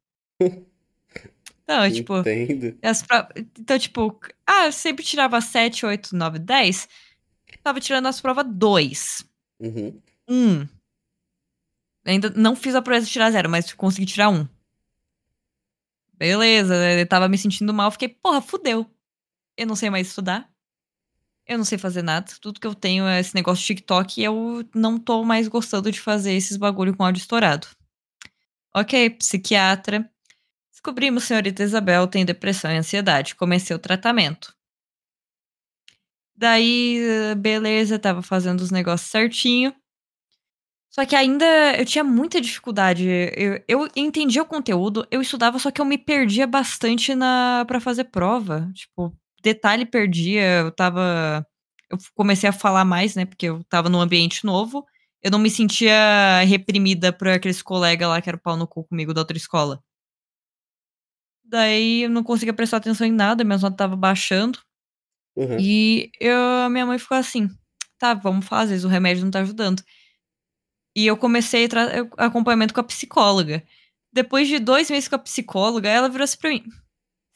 Então, 1.63 1.89
tipo. 1.93 2.19
Entendo. 2.19 2.77
As 2.83 3.03
pro... 3.03 3.29
Então, 3.59 3.79
tipo, 3.79 4.19
ah, 4.45 4.67
eu 4.67 4.73
sempre 4.73 5.05
tirava 5.05 5.41
7, 5.41 5.87
8, 5.87 6.17
9, 6.17 6.39
10. 6.41 6.89
Tava 7.63 7.79
tirando 7.81 8.07
as 8.07 8.21
provas 8.21 8.45
2. 8.49 9.25
Uhum. 9.61 10.01
1. 10.29 10.69
Ainda 12.07 12.31
não 12.31 12.57
fiz 12.57 12.75
a 12.75 12.83
proeza 12.83 13.07
de 13.07 13.13
tirar 13.13 13.31
zero, 13.31 13.49
mas 13.49 13.73
consegui 13.73 14.07
tirar 14.07 14.31
1. 14.31 14.49
Beleza, 16.15 16.75
eu 16.75 17.07
tava 17.07 17.29
me 17.29 17.39
sentindo 17.39 17.73
mal, 17.73 17.91
fiquei, 17.91 18.09
porra, 18.09 18.41
fudeu. 18.41 18.85
Eu 19.61 19.67
não 19.67 19.77
sei 19.77 19.91
mais 19.91 20.09
estudar. 20.09 20.49
Eu 21.47 21.59
não 21.59 21.67
sei 21.67 21.77
fazer 21.77 22.01
nada. 22.01 22.33
Tudo 22.41 22.59
que 22.59 22.67
eu 22.67 22.75
tenho 22.75 23.07
é 23.07 23.21
esse 23.21 23.35
negócio 23.35 23.61
de 23.61 23.67
TikTok 23.67 24.19
e 24.19 24.25
eu 24.25 24.67
não 24.75 24.99
tô 24.99 25.23
mais 25.23 25.49
gostando 25.49 25.93
de 25.93 26.01
fazer 26.01 26.33
esses 26.33 26.57
bagulho 26.57 26.97
com 26.97 27.05
áudio 27.05 27.21
estourado. 27.21 27.67
Ok, 28.75 29.11
psiquiatra. 29.11 30.11
Descobrimos, 30.73 31.25
senhorita 31.25 31.63
Isabel 31.63 32.07
tem 32.07 32.25
depressão 32.25 32.73
e 32.73 32.79
ansiedade. 32.79 33.35
Comecei 33.35 33.77
o 33.77 33.79
tratamento. 33.79 34.57
Daí, 36.35 36.99
beleza, 37.37 37.99
tava 37.99 38.23
fazendo 38.23 38.63
os 38.63 38.71
negócios 38.71 39.11
certinho. 39.11 39.75
Só 40.89 41.05
que 41.05 41.15
ainda 41.15 41.77
eu 41.77 41.85
tinha 41.85 42.03
muita 42.03 42.41
dificuldade. 42.41 43.07
Eu, 43.37 43.63
eu 43.69 43.89
entendia 43.95 44.43
o 44.43 44.47
conteúdo, 44.47 45.07
eu 45.11 45.21
estudava, 45.21 45.59
só 45.59 45.71
que 45.71 45.83
eu 45.83 45.85
me 45.85 45.99
perdia 45.99 46.47
bastante 46.47 47.15
na 47.15 47.63
para 47.69 47.79
fazer 47.79 48.05
prova. 48.05 48.71
Tipo, 48.73 49.15
detalhe 49.43 49.87
perdia, 49.87 50.61
eu 50.61 50.71
tava. 50.73 51.47
Eu 51.91 51.99
comecei 52.15 52.49
a 52.49 52.53
falar 52.53 52.85
mais, 52.85 53.15
né? 53.15 53.25
Porque 53.27 53.47
eu 53.47 53.65
tava 53.65 53.89
num 53.89 54.01
ambiente 54.01 54.45
novo. 54.45 54.87
Eu 55.23 55.31
não 55.31 55.39
me 55.39 55.51
sentia 55.51 56.43
reprimida 56.47 57.13
por 57.13 57.29
aqueles 57.29 57.63
colegas 57.63 58.09
lá 58.09 58.21
que 58.23 58.29
era 58.29 58.39
pau 58.39 58.57
no 58.57 58.67
cu 58.67 58.85
comigo 58.85 59.13
da 59.13 59.21
outra 59.21 59.37
escola. 59.37 59.83
Daí 61.45 62.05
eu 62.05 62.11
não 62.11 62.23
conseguia 62.23 62.55
prestar 62.55 62.77
atenção 62.79 63.07
em 63.07 63.13
nada, 63.13 63.45
minha 63.45 63.59
nota 63.59 63.77
tava 63.77 63.97
baixando. 63.97 64.61
Uhum. 65.37 65.59
E 65.59 66.11
eu, 66.21 66.71
minha 66.71 66.87
mãe 66.87 66.99
ficou 66.99 67.17
assim: 67.17 67.49
tá, 67.99 68.15
vamos 68.15 68.47
fazer, 68.47 68.85
o 68.85 68.89
remédio 68.89 69.25
não 69.25 69.31
tá 69.31 69.41
ajudando. 69.41 69.83
E 70.97 71.07
eu 71.07 71.17
comecei 71.17 71.69
a 72.17 72.27
acompanhamento 72.27 72.75
com 72.75 72.81
a 72.81 72.85
psicóloga. 72.85 73.63
Depois 74.13 74.49
de 74.49 74.59
dois 74.59 74.91
meses 74.91 75.09
com 75.09 75.17
a 75.17 75.19
psicóloga, 75.19 75.89
ela 75.89 76.09
virou 76.09 76.25
assim 76.25 76.39
pra 76.39 76.51
mim: 76.51 76.65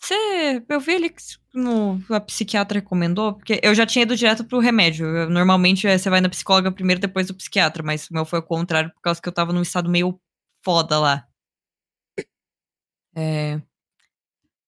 Você. 0.00 0.64
Eu 0.68 0.80
vi 0.80 1.10
que 1.10 1.43
no, 1.54 2.00
a 2.10 2.20
psiquiatra 2.20 2.80
recomendou, 2.80 3.34
porque 3.34 3.60
eu 3.62 3.74
já 3.74 3.86
tinha 3.86 4.02
ido 4.02 4.16
direto 4.16 4.44
pro 4.44 4.58
remédio. 4.58 5.06
Eu, 5.06 5.30
normalmente 5.30 5.86
você 5.88 6.10
vai 6.10 6.20
na 6.20 6.28
psicóloga 6.28 6.72
primeiro, 6.72 7.00
depois 7.00 7.26
do 7.28 7.34
psiquiatra, 7.34 7.82
mas 7.82 8.08
o 8.10 8.14
meu 8.14 8.24
foi 8.24 8.40
o 8.40 8.42
contrário, 8.42 8.90
por 8.92 9.00
causa 9.02 9.20
que 9.22 9.28
eu 9.28 9.32
tava 9.32 9.52
num 9.52 9.62
estado 9.62 9.90
meio 9.90 10.20
foda 10.62 10.98
lá. 10.98 11.26
É 13.16 13.60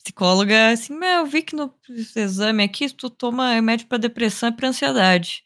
psicóloga 0.06 0.70
assim, 0.70 0.94
meu, 0.96 1.20
eu 1.20 1.26
vi 1.26 1.42
que 1.42 1.56
no 1.56 1.74
exame 2.14 2.62
aqui 2.62 2.88
tu 2.94 3.10
toma 3.10 3.54
remédio 3.54 3.88
para 3.88 3.98
depressão 3.98 4.48
e 4.48 4.52
pra 4.52 4.68
ansiedade. 4.68 5.42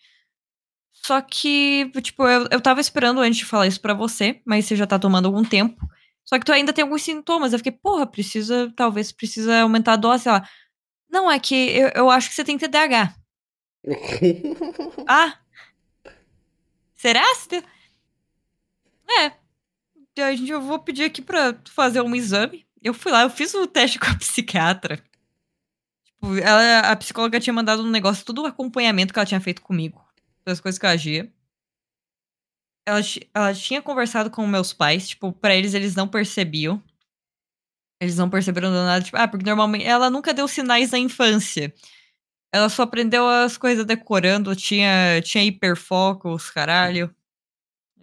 Só 0.93 1.21
que, 1.23 1.91
tipo, 2.03 2.27
eu, 2.27 2.47
eu 2.51 2.61
tava 2.61 2.81
esperando 2.81 3.21
antes 3.21 3.39
de 3.39 3.45
falar 3.47 3.67
isso 3.67 3.81
para 3.81 3.95
você, 3.95 4.41
mas 4.47 4.67
você 4.67 4.77
já 4.77 4.87
tá 4.87 4.99
tomando 4.99 5.27
algum 5.27 5.43
tempo. 5.43 5.81
Só 6.27 6.39
que 6.39 6.45
tu 6.45 6.53
ainda 6.53 6.73
tem 6.73 6.83
alguns 6.85 7.03
sintomas. 7.03 7.53
Eu 7.53 7.59
fiquei, 7.59 7.73
porra, 7.73 8.07
precisa, 8.07 8.71
talvez 8.77 9.11
precisa 9.11 9.63
aumentar 9.63 9.95
a 9.95 9.97
dose, 9.97 10.25
sei 10.25 10.33
lá. 10.33 10.47
Não, 11.11 11.31
é 11.31 11.39
que 11.39 11.55
eu, 11.55 11.89
eu 11.95 12.11
acho 12.11 12.29
que 12.29 12.35
você 12.35 12.45
tem 12.45 12.57
TDAH. 12.57 13.15
ah! 15.09 15.39
Será? 16.95 17.25
É. 19.09 19.33
A 20.23 20.37
gente, 20.37 20.51
eu 20.51 20.61
vou 20.61 20.79
pedir 20.79 21.05
aqui 21.05 21.23
pra 21.23 21.57
fazer 21.67 22.01
um 22.03 22.15
exame 22.15 22.67
eu 22.83 22.95
fui 22.95 23.13
lá, 23.13 23.23
eu 23.23 23.31
fiz 23.31 23.53
o 23.55 23.67
teste 23.67 23.99
com 23.99 24.07
a 24.07 24.17
psiquiatra. 24.19 25.03
Tipo, 26.05 26.37
ela, 26.37 26.91
a 26.91 26.97
psicóloga 26.97 27.41
tinha 27.41 27.53
mandado 27.53 27.83
um 27.83 27.91
negócio, 27.91 28.25
todo 28.25 28.43
o 28.43 28.47
acompanhamento 28.47 29.13
que 29.13 29.19
ela 29.19 29.27
tinha 29.27 29.41
feito 29.41 29.63
comigo. 29.63 30.03
Das 30.45 30.61
coisas 30.61 30.79
que 30.79 30.87
eu 30.87 30.91
agia. 30.91 31.33
Ela, 32.87 33.01
ela 33.35 33.55
tinha 33.55 33.83
conversado 33.83 34.31
com 34.31 34.47
meus 34.47 34.73
pais, 34.73 35.09
tipo, 35.09 35.33
pra 35.33 35.55
eles, 35.55 35.75
eles 35.75 35.95
não 35.95 36.09
percebiam. 36.09 36.83
Eles 38.01 38.17
não 38.17 38.31
perceberam 38.31 38.71
nada, 38.71 39.05
tipo, 39.05 39.17
ah, 39.17 39.29
porque 39.29 39.45
normalmente 39.45 39.85
ela 39.85 40.09
nunca 40.09 40.33
deu 40.33 40.49
sinais 40.49 40.91
na 40.91 40.99
infância. 40.99 41.73
Ela 42.51 42.69
só 42.69 42.83
aprendeu 42.83 43.29
as 43.29 43.59
coisas 43.59 43.85
decorando, 43.85 44.57
tinha, 44.57 45.21
tinha 45.23 45.45
hiperfoco, 45.45 46.31
os 46.31 46.51
caralho. 46.51 47.15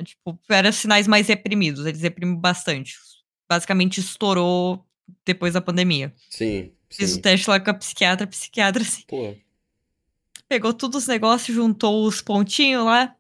Tipo, 0.04 0.40
eram 0.48 0.72
sinais 0.72 1.08
mais 1.08 1.28
reprimidos, 1.28 1.86
eles 1.86 2.02
reprimiam 2.02 2.38
bastante 2.38 2.96
basicamente 3.48 4.00
estourou 4.00 4.86
depois 5.26 5.54
da 5.54 5.62
pandemia. 5.62 6.14
Sim. 6.30 6.72
Fiz 6.90 7.16
o 7.16 7.22
teste 7.22 7.50
lá 7.50 7.60
com 7.60 7.70
a 7.70 7.74
psiquiatra, 7.74 8.26
a 8.26 8.28
psiquiatra 8.28 8.82
assim. 8.82 9.04
Pô. 9.08 9.36
Pegou 10.48 10.74
todos 10.74 11.04
os 11.04 11.08
negócios, 11.08 11.56
juntou 11.56 12.06
os 12.06 12.22
pontinhos 12.22 12.86
lá, 12.86 13.14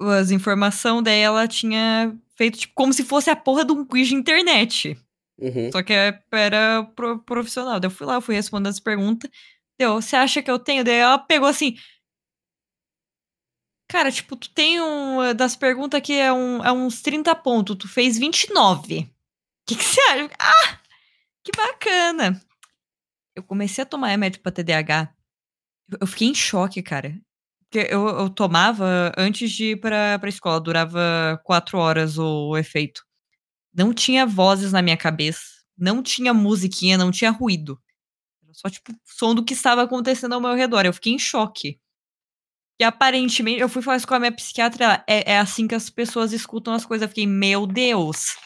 as 0.00 0.30
informações, 0.30 1.04
daí 1.04 1.20
ela 1.20 1.46
tinha 1.46 2.16
feito 2.34 2.58
tipo 2.58 2.72
como 2.74 2.92
se 2.92 3.04
fosse 3.04 3.30
a 3.30 3.36
porra 3.36 3.64
de 3.64 3.72
um 3.72 3.84
quiz 3.84 4.08
de 4.08 4.14
internet. 4.14 4.98
Uhum. 5.38 5.70
Só 5.70 5.82
que 5.82 5.92
era 6.32 6.84
pro, 6.94 7.18
profissional. 7.22 7.78
Daí 7.78 7.88
eu 7.88 7.94
fui 7.94 8.06
lá, 8.06 8.14
eu 8.14 8.20
fui 8.20 8.34
respondendo 8.34 8.68
as 8.68 8.80
perguntas. 8.80 9.30
Deu, 9.78 9.94
você 10.00 10.16
acha 10.16 10.42
que 10.42 10.50
eu 10.50 10.58
tenho? 10.58 10.84
Daí 10.84 10.96
ela 10.96 11.18
pegou 11.18 11.48
assim. 11.48 11.76
Cara, 13.88 14.10
tipo, 14.10 14.36
tu 14.36 14.50
tem 14.50 14.80
um. 14.80 15.34
Das 15.34 15.54
perguntas 15.54 15.98
aqui 15.98 16.14
é, 16.14 16.32
um, 16.32 16.64
é 16.64 16.72
uns 16.72 17.02
30 17.02 17.34
pontos, 17.34 17.76
tu 17.76 17.86
fez 17.88 18.18
29 18.18 19.10
que, 19.66 19.74
que 19.74 19.84
você 19.84 20.00
acha? 20.00 20.30
Ah, 20.38 20.78
que 21.44 21.50
bacana. 21.56 22.40
Eu 23.34 23.42
comecei 23.42 23.82
a 23.82 23.86
tomar 23.86 24.08
remédio 24.08 24.40
pra 24.40 24.52
TDAH. 24.52 25.12
Eu 26.00 26.06
fiquei 26.06 26.28
em 26.28 26.34
choque, 26.34 26.82
cara. 26.82 27.18
Porque 27.60 27.92
eu, 27.92 28.08
eu 28.08 28.30
tomava 28.30 29.12
antes 29.18 29.50
de 29.50 29.72
ir 29.72 29.80
pra, 29.80 30.18
pra 30.18 30.28
escola. 30.28 30.60
Durava 30.60 31.40
quatro 31.44 31.78
horas 31.78 32.16
o, 32.16 32.50
o 32.50 32.56
efeito. 32.56 33.04
Não 33.76 33.92
tinha 33.92 34.24
vozes 34.24 34.72
na 34.72 34.80
minha 34.80 34.96
cabeça. 34.96 35.42
Não 35.76 36.02
tinha 36.02 36.32
musiquinha, 36.32 36.96
não 36.96 37.10
tinha 37.10 37.30
ruído. 37.30 37.78
Era 38.42 38.54
só, 38.54 38.70
tipo, 38.70 38.92
som 39.04 39.34
do 39.34 39.44
que 39.44 39.52
estava 39.52 39.82
acontecendo 39.82 40.32
ao 40.32 40.40
meu 40.40 40.54
redor. 40.54 40.86
Eu 40.86 40.92
fiquei 40.94 41.12
em 41.12 41.18
choque. 41.18 41.78
E 42.80 42.84
aparentemente, 42.84 43.60
eu 43.60 43.68
fui 43.68 43.82
falar 43.82 43.98
isso 43.98 44.08
com 44.08 44.14
a 44.14 44.18
minha 44.18 44.32
psiquiatra. 44.32 45.04
É, 45.06 45.32
é 45.32 45.38
assim 45.38 45.66
que 45.66 45.74
as 45.74 45.90
pessoas 45.90 46.32
escutam 46.32 46.72
as 46.72 46.86
coisas. 46.86 47.02
Eu 47.02 47.08
fiquei, 47.08 47.26
meu 47.26 47.66
Deus. 47.66 48.36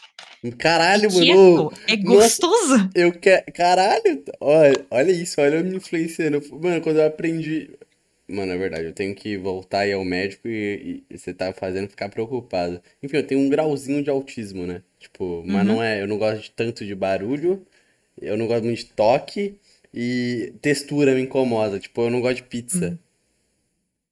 Caralho, 0.57 1.11
mano. 1.13 1.71
É 1.87 1.95
gostoso. 1.95 2.77
Nossa, 2.77 2.89
eu 2.95 3.11
quero. 3.11 3.45
Caralho. 3.53 4.23
Olha, 4.39 4.85
olha 4.89 5.11
isso, 5.11 5.39
olha 5.39 5.57
eu 5.57 5.63
me 5.63 5.77
influenciando. 5.77 6.41
Mano, 6.61 6.81
quando 6.81 6.97
eu 6.97 7.05
aprendi. 7.05 7.69
Mano, 8.31 8.51
é 8.51 8.57
verdade, 8.57 8.85
eu 8.85 8.93
tenho 8.93 9.13
que 9.13 9.37
voltar 9.37 9.85
e 9.85 9.89
ir 9.89 9.93
ao 9.93 10.05
médico 10.05 10.47
e, 10.47 11.03
e, 11.09 11.17
você 11.17 11.33
tá 11.33 11.53
fazendo 11.53 11.89
ficar 11.89 12.09
preocupado. 12.09 12.81
Enfim, 13.03 13.17
eu 13.17 13.27
tenho 13.27 13.41
um 13.41 13.49
grauzinho 13.49 14.03
de 14.03 14.09
autismo, 14.09 14.65
né? 14.65 14.81
Tipo, 14.99 15.43
mas 15.45 15.67
uhum. 15.67 15.75
não 15.75 15.83
é. 15.83 16.01
Eu 16.01 16.07
não 16.07 16.17
gosto 16.17 16.41
de 16.41 16.51
tanto 16.51 16.85
de 16.85 16.95
barulho, 16.95 17.65
eu 18.19 18.37
não 18.37 18.47
gosto 18.47 18.63
muito 18.63 18.79
de 18.79 18.85
toque 18.85 19.55
e 19.93 20.53
textura 20.61 21.13
me 21.13 21.21
incomoda. 21.21 21.79
Tipo, 21.79 22.01
eu 22.01 22.09
não 22.09 22.21
gosto 22.21 22.37
de 22.37 22.43
pizza. 22.43 22.89
Uhum. 22.89 22.97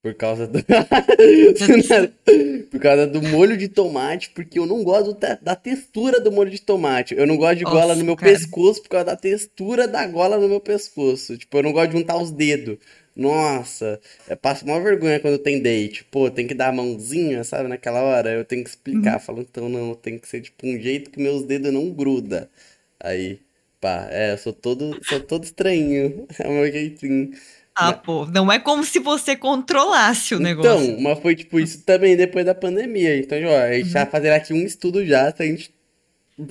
Por 0.02 0.14
causa 0.14 0.48
do. 0.48 0.60
por 2.72 2.80
causa 2.80 3.06
do 3.06 3.22
molho 3.22 3.58
de 3.58 3.68
tomate, 3.68 4.30
porque 4.30 4.58
eu 4.58 4.66
não 4.66 4.84
gosto 4.84 5.16
da 5.41 5.56
textura 5.56 6.22
do 6.22 6.32
molho 6.32 6.50
de 6.50 6.62
tomate. 6.62 7.14
Eu 7.16 7.28
não 7.28 7.36
gosto 7.36 7.58
de 7.58 7.64
gola 7.66 7.96
no 7.96 8.06
meu 8.06 8.16
cara. 8.16 8.32
pescoço 8.32 8.82
por 8.82 8.90
causa 8.90 9.08
da 9.08 9.18
textura 9.18 9.88
da 9.88 10.08
gola 10.08 10.38
no 10.38 10.48
meu 10.48 10.62
pescoço. 10.62 11.38
Tipo, 11.38 11.58
eu 11.58 11.64
não 11.64 11.74
gosto 11.74 11.91
de 11.91 11.98
juntar 11.98 12.18
os 12.18 12.32
dedos. 12.32 12.78
Nossa, 13.20 14.00
eu 14.30 14.38
passo 14.38 14.64
uma 14.64 14.80
vergonha 14.80 15.20
quando 15.20 15.38
tem 15.38 15.62
date. 15.62 16.06
Pô, 16.06 16.32
tem 16.32 16.48
que 16.48 16.54
dar 16.54 16.70
a 16.70 16.72
mãozinha, 16.72 17.44
sabe, 17.44 17.68
naquela 17.68 18.02
hora. 18.02 18.32
Eu 18.32 18.46
tenho 18.46 18.64
que 18.64 18.70
explicar, 18.70 19.16
uhum. 19.16 19.20
falando, 19.20 19.48
então 19.52 19.68
não, 19.68 19.94
tem 19.94 20.18
que 20.18 20.26
ser 20.26 20.40
tipo 20.40 20.66
um 20.66 20.80
jeito 20.80 21.10
que 21.10 21.20
meus 21.20 21.44
dedos 21.44 21.74
não 21.74 21.90
gruda. 21.91 22.50
Aí, 22.98 23.41
pá, 23.82 24.08
é, 24.10 24.32
eu 24.32 24.38
sou 24.38 24.54
todo, 24.54 24.98
sou 25.04 25.20
todo 25.20 25.44
estranho. 25.44 26.26
É 26.40 26.48
o 26.48 26.52
meu 26.52 26.72
jeitinho. 26.72 27.32
Ah, 27.76 27.91
pô, 27.91 28.26
não 28.26 28.50
é 28.50 28.58
como 28.58 28.86
se 28.86 29.00
você 29.00 29.36
controlasse 29.36 30.34
o 30.34 30.38
então, 30.38 30.44
negócio. 30.44 30.86
Então, 30.91 31.02
mas 31.02 31.20
foi 31.20 31.36
tipo 31.36 31.60
isso 31.60 31.84
também 31.84 32.16
depois 32.16 32.46
da 32.46 32.56
pandemia. 32.56 33.18
Então, 33.18 33.38
ó, 33.44 33.58
a 33.58 33.74
gente 33.74 33.98
uhum. 33.98 34.06
fazendo 34.06 34.34
aqui 34.34 34.54
um 34.54 34.64
estudo 34.66 35.06
já, 35.06 35.30
se 35.36 35.44
a 35.44 35.46
gente 35.46 35.74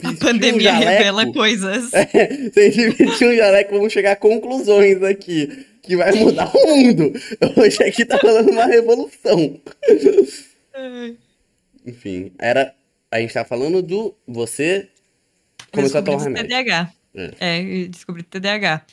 a 0.04 0.12
pandemia 0.20 0.70
um 0.70 0.74
jaleco, 0.74 0.90
revela 0.90 1.32
coisas. 1.32 1.92
É, 1.94 2.04
se 2.52 2.60
a 2.60 2.70
gente 2.70 2.90
vestir 2.90 3.26
um 3.26 3.34
jaleco, 3.34 3.74
vamos 3.74 3.90
chegar 3.90 4.12
a 4.12 4.16
conclusões 4.16 5.02
aqui. 5.02 5.66
Que 5.82 5.96
vai 5.96 6.12
mudar 6.12 6.50
o 6.54 6.66
mundo. 6.66 7.12
Hoje 7.56 7.82
aqui 7.82 8.04
tá 8.04 8.16
rolando 8.16 8.50
uma 8.50 8.66
revolução. 8.66 9.60
Enfim, 11.86 12.32
era. 12.38 12.74
A 13.10 13.20
gente 13.20 13.34
tá 13.34 13.44
falando 13.44 13.82
do. 13.82 14.14
Você 14.26 14.88
começou 15.72 16.00
a 16.00 16.02
tomar 16.02 16.22
remédio. 16.22 16.48
TDAH. 16.48 16.92
É, 17.14 17.32
é 17.40 17.88
descobri 17.88 18.22
TDAH. 18.22 18.84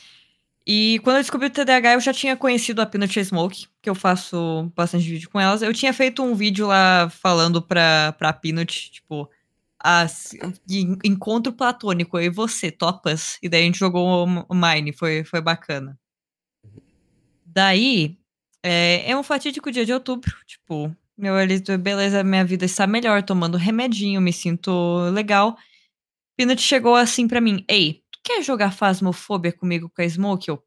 E 0.67 0.99
quando 1.03 1.17
eu 1.17 1.21
descobri 1.21 1.47
o 1.47 1.51
TDAH, 1.51 1.93
eu 1.93 1.99
já 1.99 2.11
tinha 2.11 2.35
conhecido 2.35 2.81
a 2.81 2.87
Peanut 2.87 3.23
Smoke, 3.23 3.67
que 3.81 3.89
eu 3.89 3.93
faço 3.93 4.71
bastante 4.75 5.07
vídeo 5.07 5.29
com 5.29 5.39
elas. 5.39 5.61
Eu 5.61 5.71
tinha 5.73 5.93
feito 5.93 6.23
um 6.23 6.33
vídeo 6.33 6.65
lá 6.65 7.07
falando 7.07 7.61
pra, 7.61 8.13
pra 8.13 8.33
Peanut, 8.33 8.91
tipo, 8.91 9.29
as, 9.79 10.31
encontro 11.03 11.53
platônico, 11.53 12.17
eu 12.17 12.23
e 12.23 12.29
você, 12.29 12.71
topas? 12.71 13.37
E 13.43 13.47
daí 13.47 13.61
a 13.61 13.65
gente 13.65 13.77
jogou 13.77 14.25
o 14.25 14.55
Mine, 14.55 14.91
foi, 14.91 15.23
foi 15.23 15.39
bacana. 15.39 15.95
Daí, 17.55 18.17
é, 18.63 19.09
é 19.09 19.17
um 19.17 19.23
fatídico 19.23 19.71
dia 19.71 19.85
de 19.85 19.93
outubro, 19.93 20.35
tipo, 20.45 20.93
meu 21.17 21.39
elito, 21.39 21.77
beleza, 21.77 22.23
minha 22.23 22.43
vida 22.43 22.65
está 22.65 22.85
melhor, 22.85 23.23
tomando 23.23 23.57
remedinho, 23.57 24.19
me 24.19 24.33
sinto 24.33 25.09
legal. 25.13 25.57
Peanut 26.35 26.61
chegou 26.61 26.95
assim 26.95 27.27
para 27.27 27.39
mim, 27.39 27.63
ei, 27.69 28.03
tu 28.11 28.19
quer 28.23 28.43
jogar 28.43 28.73
Phasmophobia 28.73 29.53
comigo 29.53 29.89
com 29.89 30.01
a 30.01 30.09
Smoke? 30.09 30.49
Eu, 30.49 30.61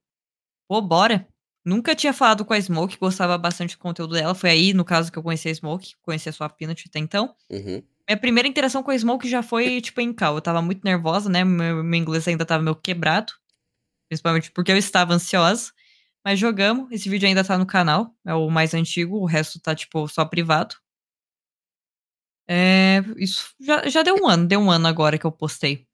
pô, 0.66 0.80
bora. 0.80 1.28
Nunca 1.64 1.94
tinha 1.94 2.14
falado 2.14 2.46
com 2.46 2.54
a 2.54 2.60
Smoke, 2.60 2.96
gostava 2.96 3.36
bastante 3.36 3.76
do 3.76 3.80
conteúdo 3.80 4.14
dela. 4.14 4.34
Foi 4.34 4.48
aí, 4.48 4.72
no 4.72 4.86
caso, 4.86 5.12
que 5.12 5.18
eu 5.18 5.22
conheci 5.22 5.50
a 5.50 5.54
Smoke, 5.54 5.96
conheci 6.00 6.26
a 6.30 6.32
sua 6.32 6.48
Peanut 6.48 6.82
até 6.88 6.98
então. 6.98 7.34
Uhum. 7.50 7.82
Minha 8.08 8.16
primeira 8.16 8.48
interação 8.48 8.82
com 8.82 8.90
a 8.90 8.98
Smoke 8.98 9.28
já 9.28 9.42
foi, 9.42 9.78
tipo, 9.82 10.00
em 10.00 10.14
cal. 10.14 10.34
Eu 10.34 10.40
tava 10.40 10.62
muito 10.62 10.82
nervosa, 10.82 11.28
né? 11.28 11.44
Meu, 11.44 11.84
meu 11.84 12.00
inglês 12.00 12.26
ainda 12.26 12.46
tava 12.46 12.62
meio 12.62 12.74
quebrado. 12.74 13.34
Principalmente 14.08 14.50
porque 14.50 14.72
eu 14.72 14.78
estava 14.78 15.12
ansiosa. 15.12 15.72
Mas 16.24 16.38
jogamos. 16.38 16.90
Esse 16.90 17.08
vídeo 17.08 17.26
ainda 17.28 17.44
tá 17.44 17.56
no 17.58 17.66
canal. 17.66 18.14
É 18.26 18.34
o 18.34 18.50
mais 18.50 18.74
antigo. 18.74 19.18
O 19.18 19.26
resto 19.26 19.60
tá, 19.60 19.74
tipo, 19.74 20.08
só 20.08 20.24
privado. 20.24 20.76
É, 22.48 23.02
isso 23.16 23.54
já, 23.60 23.88
já 23.88 24.02
deu 24.02 24.16
um 24.16 24.28
ano. 24.28 24.46
Deu 24.46 24.60
um 24.60 24.70
ano 24.70 24.86
agora 24.86 25.18
que 25.18 25.26
eu 25.26 25.32
postei. 25.32 25.86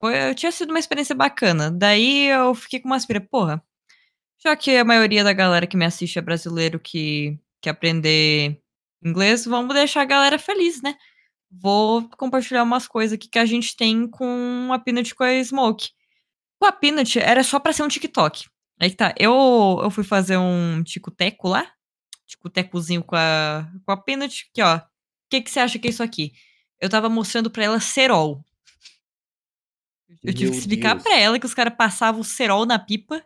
Foi, 0.00 0.34
tinha 0.34 0.52
sido 0.52 0.70
uma 0.70 0.78
experiência 0.78 1.14
bacana. 1.14 1.70
Daí 1.70 2.28
eu 2.28 2.54
fiquei 2.54 2.80
com 2.80 2.88
uma 2.88 2.96
aspira. 2.96 3.20
Porra, 3.20 3.62
já 4.42 4.56
que 4.56 4.76
a 4.76 4.84
maioria 4.84 5.24
da 5.24 5.32
galera 5.32 5.66
que 5.66 5.76
me 5.76 5.84
assiste 5.84 6.18
é 6.18 6.22
brasileiro 6.22 6.80
que 6.80 7.38
quer 7.60 7.70
aprender 7.70 8.60
inglês, 9.04 9.44
vamos 9.44 9.74
deixar 9.74 10.02
a 10.02 10.04
galera 10.04 10.38
feliz, 10.38 10.82
né? 10.82 10.96
vou 11.50 12.08
compartilhar 12.10 12.62
umas 12.62 12.86
coisas 12.86 13.14
aqui 13.14 13.28
que 13.28 13.38
a 13.38 13.46
gente 13.46 13.76
tem 13.76 14.06
com 14.08 14.70
a 14.72 14.78
Peanut 14.78 15.14
com 15.14 15.24
a 15.24 15.42
Smoke. 15.42 15.90
Com 16.60 16.66
a 16.66 16.72
Peanut 16.72 17.18
era 17.18 17.42
só 17.42 17.58
pra 17.58 17.72
ser 17.72 17.82
um 17.82 17.88
TikTok. 17.88 18.48
Aí 18.80 18.90
tá, 18.92 19.14
eu, 19.18 19.80
eu 19.82 19.90
fui 19.90 20.04
fazer 20.04 20.36
um 20.36 20.82
tico-teco 20.82 21.48
lá. 21.48 21.66
Tico-tecozinho 22.26 23.02
com 23.02 23.16
a, 23.16 23.68
com 23.84 23.92
a 23.92 23.96
Peanut. 23.96 24.48
Aqui, 24.50 24.62
ó. 24.62 24.76
O 24.76 24.82
que, 25.30 25.40
que 25.40 25.50
você 25.50 25.60
acha 25.60 25.78
que 25.78 25.88
é 25.88 25.90
isso 25.90 26.02
aqui? 26.02 26.32
Eu 26.80 26.88
tava 26.88 27.08
mostrando 27.08 27.50
pra 27.50 27.64
ela 27.64 27.80
cerol. 27.80 28.44
Eu 30.22 30.32
tive 30.32 30.44
Meu 30.44 30.52
que 30.52 30.58
explicar 30.58 30.94
Deus. 30.94 31.02
pra 31.02 31.18
ela 31.18 31.38
que 31.38 31.46
os 31.46 31.54
caras 31.54 31.74
passavam 31.76 32.22
cerol 32.22 32.64
na 32.64 32.78
pipa. 32.78 33.22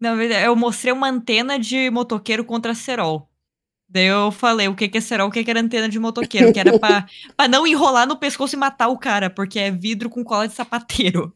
Na 0.00 0.14
verdade, 0.14 0.46
eu 0.46 0.56
mostrei 0.56 0.92
uma 0.92 1.08
antena 1.08 1.58
de 1.58 1.90
motoqueiro 1.90 2.44
contra 2.44 2.74
cerol. 2.74 3.30
Daí 3.88 4.06
eu 4.06 4.30
falei 4.30 4.68
o 4.68 4.74
que, 4.74 4.88
que 4.88 4.98
é 4.98 5.00
cerol, 5.00 5.28
o 5.28 5.30
que, 5.30 5.42
que 5.42 5.50
era 5.50 5.60
antena 5.60 5.88
de 5.88 5.98
motoqueiro, 5.98 6.52
que 6.52 6.60
era 6.60 6.78
pra, 6.78 7.06
pra 7.36 7.48
não 7.48 7.66
enrolar 7.66 8.06
no 8.06 8.16
pescoço 8.16 8.54
e 8.54 8.58
matar 8.58 8.88
o 8.88 8.96
cara, 8.98 9.28
porque 9.28 9.58
é 9.58 9.70
vidro 9.70 10.08
com 10.08 10.22
cola 10.24 10.46
de 10.46 10.54
sapateiro. 10.54 11.34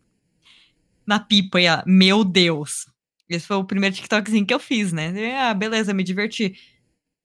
Na 1.06 1.20
pipa, 1.20 1.60
e 1.60 1.64
ela, 1.64 1.82
meu 1.86 2.24
Deus. 2.24 2.86
Esse 3.28 3.46
foi 3.46 3.56
o 3.56 3.64
primeiro 3.64 3.94
TikTokzinho 3.94 4.46
que 4.46 4.54
eu 4.54 4.60
fiz, 4.60 4.92
né? 4.92 5.12
E, 5.14 5.32
ah, 5.32 5.54
beleza, 5.54 5.94
me 5.94 6.02
diverti. 6.02 6.54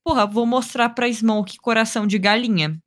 Porra, 0.04 0.26
vou 0.26 0.46
mostrar 0.46 0.90
pra 0.90 1.12
Smoke 1.12 1.58
coração 1.58 2.08
de 2.08 2.18
galinha. 2.18 2.78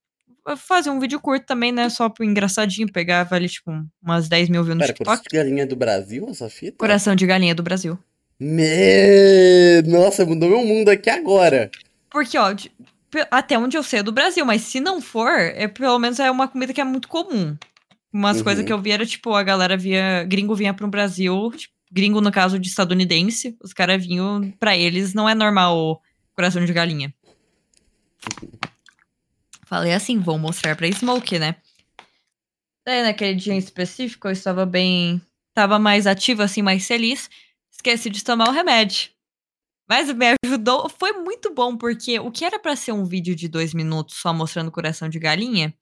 Vou 0.44 0.56
fazer 0.56 0.90
um 0.90 0.98
vídeo 0.98 1.20
curto 1.20 1.46
também, 1.46 1.70
né? 1.70 1.88
Só 1.88 2.08
pro 2.08 2.24
engraçadinho, 2.24 2.90
pegar, 2.90 3.22
vale, 3.24 3.48
tipo, 3.48 3.70
umas 4.02 4.28
10 4.28 4.48
mil 4.48 4.64
views 4.64 4.74
no 4.74 4.80
Pera, 4.80 4.92
TikTok. 4.92 5.06
Coração 5.06 5.30
de 5.30 5.36
galinha 5.36 5.66
do 5.66 5.76
Brasil, 5.76 6.26
essa 6.28 6.50
fita? 6.50 6.76
Coração 6.78 7.14
de 7.14 7.26
galinha 7.26 7.54
do 7.54 7.62
Brasil. 7.62 7.98
Me... 8.40 9.82
Nossa, 9.86 10.26
mudou 10.26 10.48
meu 10.48 10.64
mundo 10.64 10.88
aqui 10.88 11.08
agora. 11.08 11.70
Porque, 12.10 12.36
ó, 12.36 12.52
até 13.30 13.56
onde 13.56 13.76
eu 13.76 13.82
sei 13.84 14.00
é 14.00 14.02
do 14.02 14.10
Brasil, 14.10 14.44
mas 14.44 14.62
se 14.62 14.80
não 14.80 15.00
for, 15.00 15.30
é, 15.30 15.68
pelo 15.68 15.98
menos 15.98 16.18
é 16.18 16.30
uma 16.30 16.48
comida 16.48 16.72
que 16.72 16.80
é 16.80 16.84
muito 16.84 17.06
comum. 17.06 17.56
Umas 18.12 18.38
uhum. 18.38 18.44
coisas 18.44 18.64
que 18.64 18.72
eu 18.72 18.80
vi 18.80 18.90
era, 18.90 19.06
tipo, 19.06 19.32
a 19.32 19.42
galera 19.44 19.76
via. 19.76 20.24
Gringo 20.24 20.54
vinha 20.54 20.74
pro 20.74 20.88
Brasil, 20.88 21.52
tipo, 21.56 21.72
gringo 21.92 22.20
no 22.20 22.32
caso 22.32 22.58
de 22.58 22.68
estadunidense, 22.68 23.56
os 23.62 23.72
caras 23.72 24.04
vinham, 24.04 24.50
pra 24.58 24.76
eles 24.76 25.12
não 25.12 25.28
é 25.28 25.34
normal 25.34 26.02
coração 26.34 26.64
de 26.64 26.72
galinha. 26.72 27.14
Falei 29.66 29.92
assim, 29.92 30.18
vou 30.18 30.38
mostrar 30.38 30.74
pra 30.74 30.90
Smoke, 30.90 31.38
né? 31.38 31.56
Daí, 32.84 33.02
naquele 33.02 33.34
dia 33.34 33.52
em 33.52 33.58
específico, 33.58 34.26
eu 34.26 34.32
estava 34.32 34.66
bem. 34.66 35.20
Tava 35.54 35.78
mais 35.78 36.06
ativa, 36.06 36.44
assim, 36.44 36.62
mais 36.62 36.86
feliz. 36.86 37.30
Esqueci 37.70 38.10
de 38.10 38.24
tomar 38.24 38.48
o 38.48 38.52
remédio. 38.52 39.10
Mas 39.88 40.12
me 40.12 40.34
ajudou, 40.44 40.88
foi 40.88 41.12
muito 41.12 41.52
bom, 41.52 41.76
porque 41.76 42.18
o 42.18 42.30
que 42.30 42.44
era 42.44 42.58
para 42.58 42.74
ser 42.74 42.92
um 42.92 43.04
vídeo 43.04 43.36
de 43.36 43.48
dois 43.48 43.74
minutos 43.74 44.16
só 44.16 44.32
mostrando 44.32 44.70
coração 44.70 45.08
de 45.08 45.18
galinha, 45.18 45.74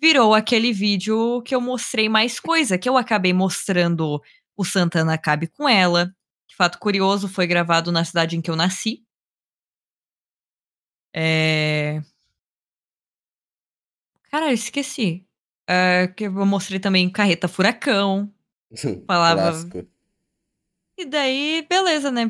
virou 0.00 0.34
aquele 0.34 0.72
vídeo 0.72 1.42
que 1.42 1.54
eu 1.54 1.60
mostrei 1.60 2.08
mais 2.08 2.40
coisa, 2.40 2.78
que 2.78 2.88
eu 2.88 2.96
acabei 2.96 3.32
mostrando 3.32 4.20
o 4.62 4.64
Santana 4.64 5.18
Cabe 5.18 5.48
com 5.48 5.68
ela. 5.68 6.14
Fato 6.56 6.78
curioso, 6.78 7.28
foi 7.28 7.46
gravado 7.46 7.90
na 7.90 8.04
cidade 8.04 8.36
em 8.36 8.40
que 8.40 8.50
eu 8.50 8.56
nasci. 8.56 9.04
É... 11.14 12.00
Cara, 14.30 14.46
eu 14.46 14.54
esqueci. 14.54 15.26
É, 15.68 16.06
que 16.08 16.24
eu 16.24 16.46
mostrei 16.46 16.78
também 16.78 17.10
Carreta 17.10 17.48
Furacão. 17.48 18.32
Falava. 19.06 19.52
E 20.96 21.04
daí, 21.04 21.66
beleza, 21.68 22.10
né? 22.10 22.22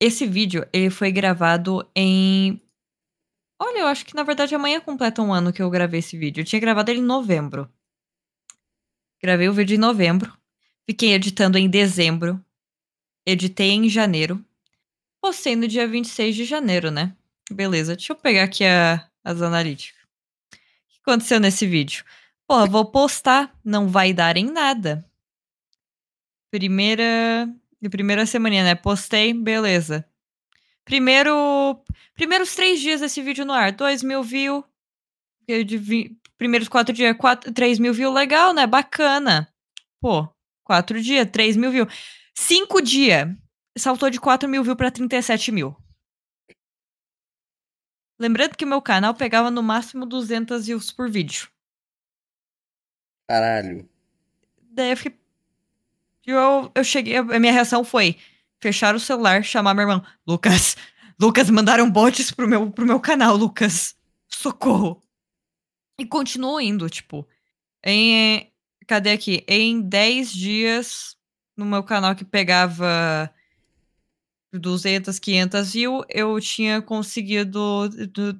Esse 0.00 0.26
vídeo, 0.26 0.66
ele 0.72 0.88
foi 0.88 1.12
gravado 1.12 1.86
em. 1.94 2.60
Olha, 3.60 3.80
eu 3.80 3.86
acho 3.88 4.06
que 4.06 4.14
na 4.14 4.22
verdade 4.22 4.54
amanhã 4.54 4.80
completa 4.80 5.20
um 5.20 5.34
ano 5.34 5.52
que 5.52 5.60
eu 5.60 5.68
gravei 5.68 6.00
esse 6.00 6.16
vídeo. 6.16 6.40
Eu 6.40 6.46
tinha 6.46 6.60
gravado 6.60 6.90
ele 6.90 7.00
em 7.00 7.04
novembro. 7.04 7.70
Gravei 9.22 9.48
o 9.50 9.52
vídeo 9.52 9.74
em 9.74 9.78
novembro. 9.78 10.39
Fiquei 10.90 11.12
editando 11.12 11.56
em 11.56 11.70
dezembro. 11.70 12.44
Editei 13.24 13.70
em 13.70 13.88
janeiro. 13.88 14.44
Postei 15.22 15.54
no 15.54 15.68
dia 15.68 15.86
26 15.86 16.34
de 16.34 16.44
janeiro, 16.44 16.90
né? 16.90 17.14
Beleza, 17.48 17.94
deixa 17.94 18.12
eu 18.12 18.16
pegar 18.16 18.42
aqui 18.42 18.64
a, 18.64 19.08
as 19.22 19.40
analíticas. 19.40 20.02
O 20.02 20.56
que 20.56 21.00
aconteceu 21.06 21.38
nesse 21.38 21.64
vídeo? 21.64 22.04
Pô, 22.44 22.66
vou 22.66 22.84
postar, 22.90 23.56
não 23.64 23.86
vai 23.86 24.12
dar 24.12 24.36
em 24.36 24.50
nada. 24.50 25.08
Primeira 26.50 27.48
primeira 27.88 28.26
semana, 28.26 28.64
né? 28.64 28.74
Postei, 28.74 29.32
beleza. 29.32 30.04
Primeiro. 30.84 31.80
Primeiros 32.14 32.52
três 32.56 32.80
dias 32.80 33.00
desse 33.00 33.22
vídeo 33.22 33.44
no 33.44 33.52
ar. 33.52 33.70
Dois 33.70 34.02
mil 34.02 34.24
views. 34.24 34.64
Primeiros 36.36 36.66
quatro 36.66 36.92
dias, 36.92 37.16
quatro, 37.16 37.52
três 37.52 37.78
mil 37.78 37.94
views, 37.94 38.12
legal, 38.12 38.52
né? 38.52 38.66
Bacana. 38.66 39.48
Pô, 40.00 40.28
quatro 40.70 41.02
dias, 41.02 41.28
três 41.32 41.56
mil 41.56 41.72
views. 41.72 41.92
Cinco 42.32 42.80
dias, 42.80 43.28
saltou 43.76 44.08
de 44.08 44.20
4 44.20 44.48
mil 44.48 44.62
views 44.62 44.76
pra 44.76 44.88
37 44.88 45.50
mil. 45.50 45.76
Lembrando 48.16 48.56
que 48.56 48.64
o 48.64 48.68
meu 48.68 48.80
canal 48.80 49.12
pegava 49.12 49.50
no 49.50 49.64
máximo 49.64 50.06
200 50.06 50.66
views 50.66 50.92
por 50.92 51.10
vídeo. 51.10 51.48
Caralho. 53.28 53.90
Daí 54.62 54.92
eu 54.92 54.96
fiquei, 54.96 55.18
eu, 56.24 56.70
eu 56.72 56.84
cheguei, 56.84 57.16
a 57.16 57.40
minha 57.40 57.52
reação 57.52 57.82
foi 57.82 58.16
fechar 58.60 58.94
o 58.94 59.00
celular, 59.00 59.42
chamar 59.42 59.74
meu 59.74 59.82
irmão. 59.82 60.04
Lucas, 60.24 60.76
Lucas, 61.20 61.50
mandaram 61.50 61.90
bots 61.90 62.30
pro 62.30 62.46
meu, 62.46 62.70
pro 62.70 62.86
meu 62.86 63.00
canal, 63.00 63.34
Lucas. 63.36 63.96
Socorro. 64.28 65.02
E 65.98 66.06
continuou 66.06 66.60
indo, 66.60 66.88
tipo. 66.88 67.26
Em. 67.84 68.49
Cadê 68.90 69.10
aqui? 69.10 69.44
Em 69.46 69.80
10 69.80 70.32
dias, 70.32 71.16
no 71.56 71.64
meu 71.64 71.80
canal 71.84 72.12
que 72.16 72.24
pegava 72.24 73.32
200, 74.52 75.16
500 75.16 75.72
views, 75.72 76.04
eu 76.08 76.40
tinha 76.40 76.82
conseguido 76.82 77.88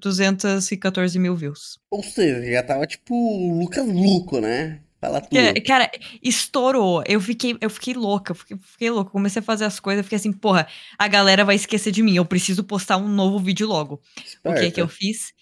214 0.01 1.17
mil 1.21 1.37
views. 1.37 1.79
Ou 1.89 2.03
seja, 2.03 2.45
já 2.51 2.65
tava 2.65 2.85
tipo 2.85 3.15
Lucas 3.61 3.87
Luco, 3.87 4.41
né? 4.41 4.81
Fala 5.01 5.21
tudo. 5.21 5.39
Cara, 5.65 5.89
estourou. 6.21 7.05
Eu 7.07 7.21
fiquei, 7.21 7.57
eu 7.61 7.71
fiquei 7.71 7.95
louca, 7.95 8.35
fiquei, 8.35 8.57
fiquei 8.59 8.91
louca. 8.91 9.13
Comecei 9.13 9.39
a 9.39 9.45
fazer 9.45 9.67
as 9.67 9.79
coisas, 9.79 10.05
fiquei 10.05 10.17
assim, 10.17 10.33
porra, 10.33 10.67
a 10.99 11.07
galera 11.07 11.45
vai 11.45 11.55
esquecer 11.55 11.93
de 11.93 12.03
mim. 12.03 12.17
Eu 12.17 12.25
preciso 12.25 12.65
postar 12.65 12.97
um 12.97 13.07
novo 13.07 13.39
vídeo 13.39 13.69
logo. 13.69 14.03
Esperta. 14.17 14.59
O 14.59 14.65
que 14.65 14.73
que 14.73 14.81
eu 14.81 14.89
fiz? 14.89 15.33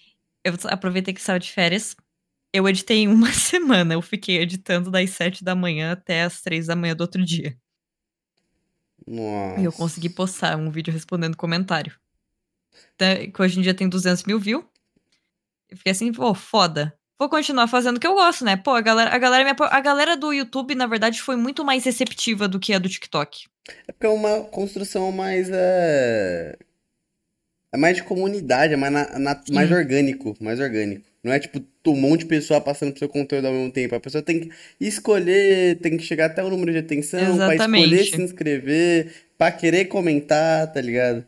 Eu 0.43 0.53
aproveitei 0.65 1.15
que 1.15 1.19
estava 1.19 1.39
de 1.39 1.51
férias. 1.51 1.95
Eu 2.51 2.67
editei 2.67 2.99
em 3.03 3.07
uma 3.07 3.31
semana. 3.33 3.93
Eu 3.93 4.01
fiquei 4.01 4.37
editando 4.37 4.89
das 4.91 5.09
sete 5.11 5.43
da 5.43 5.55
manhã 5.55 5.91
até 5.91 6.23
as 6.23 6.41
três 6.41 6.67
da 6.67 6.75
manhã 6.75 6.95
do 6.95 7.01
outro 7.01 7.23
dia. 7.23 7.55
Nossa. 9.05 9.59
E 9.61 9.65
eu 9.65 9.71
consegui 9.71 10.09
postar 10.09 10.55
um 10.57 10.69
vídeo 10.69 10.93
respondendo 10.93 11.35
comentário. 11.37 11.93
Que 12.97 13.41
hoje 13.41 13.59
em 13.59 13.61
dia 13.63 13.73
tem 13.73 13.87
200 13.87 14.23
mil 14.25 14.39
views. 14.39 14.63
Eu 15.69 15.77
fiquei 15.77 15.91
assim, 15.91 16.11
pô, 16.11 16.33
foda. 16.33 16.93
Vou 17.17 17.29
continuar 17.29 17.67
fazendo 17.67 17.97
o 17.97 17.99
que 17.99 18.07
eu 18.07 18.13
gosto, 18.13 18.45
né? 18.45 18.55
Pô, 18.57 18.71
a 18.71 18.81
galera, 18.81 19.13
a 19.13 19.17
galera, 19.17 19.55
a 19.69 19.81
galera 19.81 20.17
do 20.17 20.31
YouTube, 20.31 20.73
na 20.75 20.87
verdade, 20.87 21.21
foi 21.21 21.35
muito 21.35 21.63
mais 21.65 21.83
receptiva 21.83 22.47
do 22.47 22.59
que 22.59 22.73
a 22.73 22.79
do 22.79 22.87
TikTok. 22.89 23.47
É 23.87 23.91
porque 23.91 24.05
é 24.05 24.09
uma 24.09 24.41
construção 24.45 25.11
mais. 25.11 25.49
É, 25.51 26.57
é 27.73 27.77
mais 27.77 27.97
de 27.97 28.03
comunidade, 28.03 28.73
é 28.73 28.77
mais, 28.77 28.93
na- 28.93 29.19
na- 29.19 29.43
mais 29.51 29.71
orgânico. 29.71 30.35
Mais 30.39 30.59
orgânico. 30.59 31.05
Não 31.23 31.33
é 31.33 31.39
tipo 31.39 31.61
um 31.87 31.95
monte 31.99 32.21
de 32.21 32.25
pessoa 32.27 32.61
passando 32.61 32.91
pro 32.91 32.99
seu 32.99 33.09
conteúdo 33.09 33.45
ao 33.47 33.53
mesmo 33.53 33.71
tempo. 33.71 33.95
A 33.95 33.99
pessoa 33.99 34.21
tem 34.21 34.39
que 34.41 34.51
escolher, 34.79 35.77
tem 35.79 35.97
que 35.97 36.03
chegar 36.03 36.27
até 36.27 36.43
o 36.43 36.49
número 36.49 36.71
de 36.71 36.77
atenção 36.77 37.35
pra 37.37 37.55
escolher 37.55 38.05
se 38.05 38.21
inscrever, 38.21 39.13
pra 39.37 39.51
querer 39.51 39.85
comentar, 39.85 40.71
tá 40.71 40.79
ligado? 40.79 41.25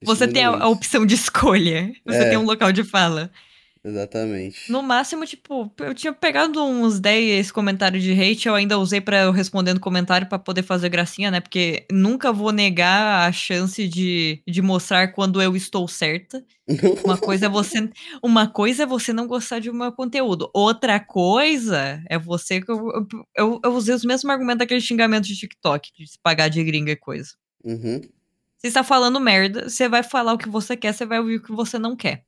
Isso 0.00 0.14
Você 0.14 0.26
tem 0.26 0.44
a, 0.44 0.48
a 0.50 0.68
opção 0.68 1.04
de 1.04 1.14
escolha. 1.14 1.92
Você 2.06 2.18
É. 2.18 2.28
tem 2.30 2.38
um 2.38 2.44
local 2.44 2.72
de 2.72 2.82
fala. 2.82 3.30
Exatamente. 3.82 4.70
No 4.70 4.82
máximo, 4.82 5.24
tipo, 5.24 5.72
eu 5.78 5.94
tinha 5.94 6.12
pegado 6.12 6.62
uns 6.62 7.00
10 7.00 7.50
comentários 7.50 8.02
de 8.02 8.12
hate, 8.12 8.46
eu 8.46 8.54
ainda 8.54 8.78
usei 8.78 9.00
pra 9.00 9.22
eu 9.22 9.32
respondendo 9.32 9.80
comentário 9.80 10.28
pra 10.28 10.38
poder 10.38 10.62
fazer 10.62 10.90
gracinha, 10.90 11.30
né? 11.30 11.40
Porque 11.40 11.86
nunca 11.90 12.30
vou 12.30 12.52
negar 12.52 13.26
a 13.26 13.32
chance 13.32 13.88
de, 13.88 14.42
de 14.46 14.60
mostrar 14.60 15.08
quando 15.12 15.40
eu 15.40 15.56
estou 15.56 15.88
certa. 15.88 16.44
Uma 17.02 17.16
coisa 17.16 17.46
é 17.46 17.48
você, 17.48 17.90
uma 18.22 18.46
coisa 18.46 18.82
é 18.84 18.86
você 18.86 19.12
não 19.12 19.26
gostar 19.26 19.58
de 19.58 19.72
meu 19.72 19.90
conteúdo. 19.90 20.50
Outra 20.54 21.00
coisa 21.00 22.02
é 22.08 22.18
você 22.18 22.60
que 22.60 22.70
eu, 22.70 22.76
eu, 22.90 23.06
eu, 23.34 23.60
eu 23.64 23.72
usei 23.72 23.94
os 23.94 24.04
mesmos 24.04 24.30
argumentos 24.30 24.58
daquele 24.58 24.80
xingamento 24.80 25.24
de 25.24 25.36
TikTok, 25.36 25.90
de 25.96 26.06
se 26.06 26.18
pagar 26.22 26.48
de 26.48 26.62
gringa 26.62 26.92
e 26.92 26.96
coisa. 26.96 27.32
Uhum. 27.64 28.00
Você 28.56 28.68
está 28.68 28.84
falando 28.84 29.18
merda, 29.18 29.68
você 29.68 29.88
vai 29.88 30.02
falar 30.02 30.34
o 30.34 30.38
que 30.38 30.48
você 30.48 30.76
quer, 30.76 30.92
você 30.92 31.06
vai 31.06 31.18
ouvir 31.18 31.36
o 31.36 31.42
que 31.42 31.50
você 31.50 31.78
não 31.78 31.96
quer. 31.96 32.26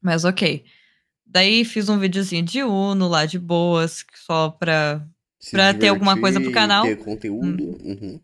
Mas 0.00 0.24
ok. 0.24 0.64
Daí 1.24 1.64
fiz 1.64 1.88
um 1.88 1.98
videozinho 1.98 2.44
de 2.44 2.62
Uno 2.62 3.08
lá 3.08 3.26
de 3.26 3.38
boas, 3.38 4.04
só 4.14 4.50
pra. 4.50 5.04
Se 5.38 5.50
Pra 5.50 5.74
ter 5.74 5.88
alguma 5.88 6.18
coisa 6.18 6.40
pro 6.40 6.50
canal. 6.50 6.84
Ter 6.84 6.96
conteúdo. 6.96 7.62
Uhum. 7.84 8.20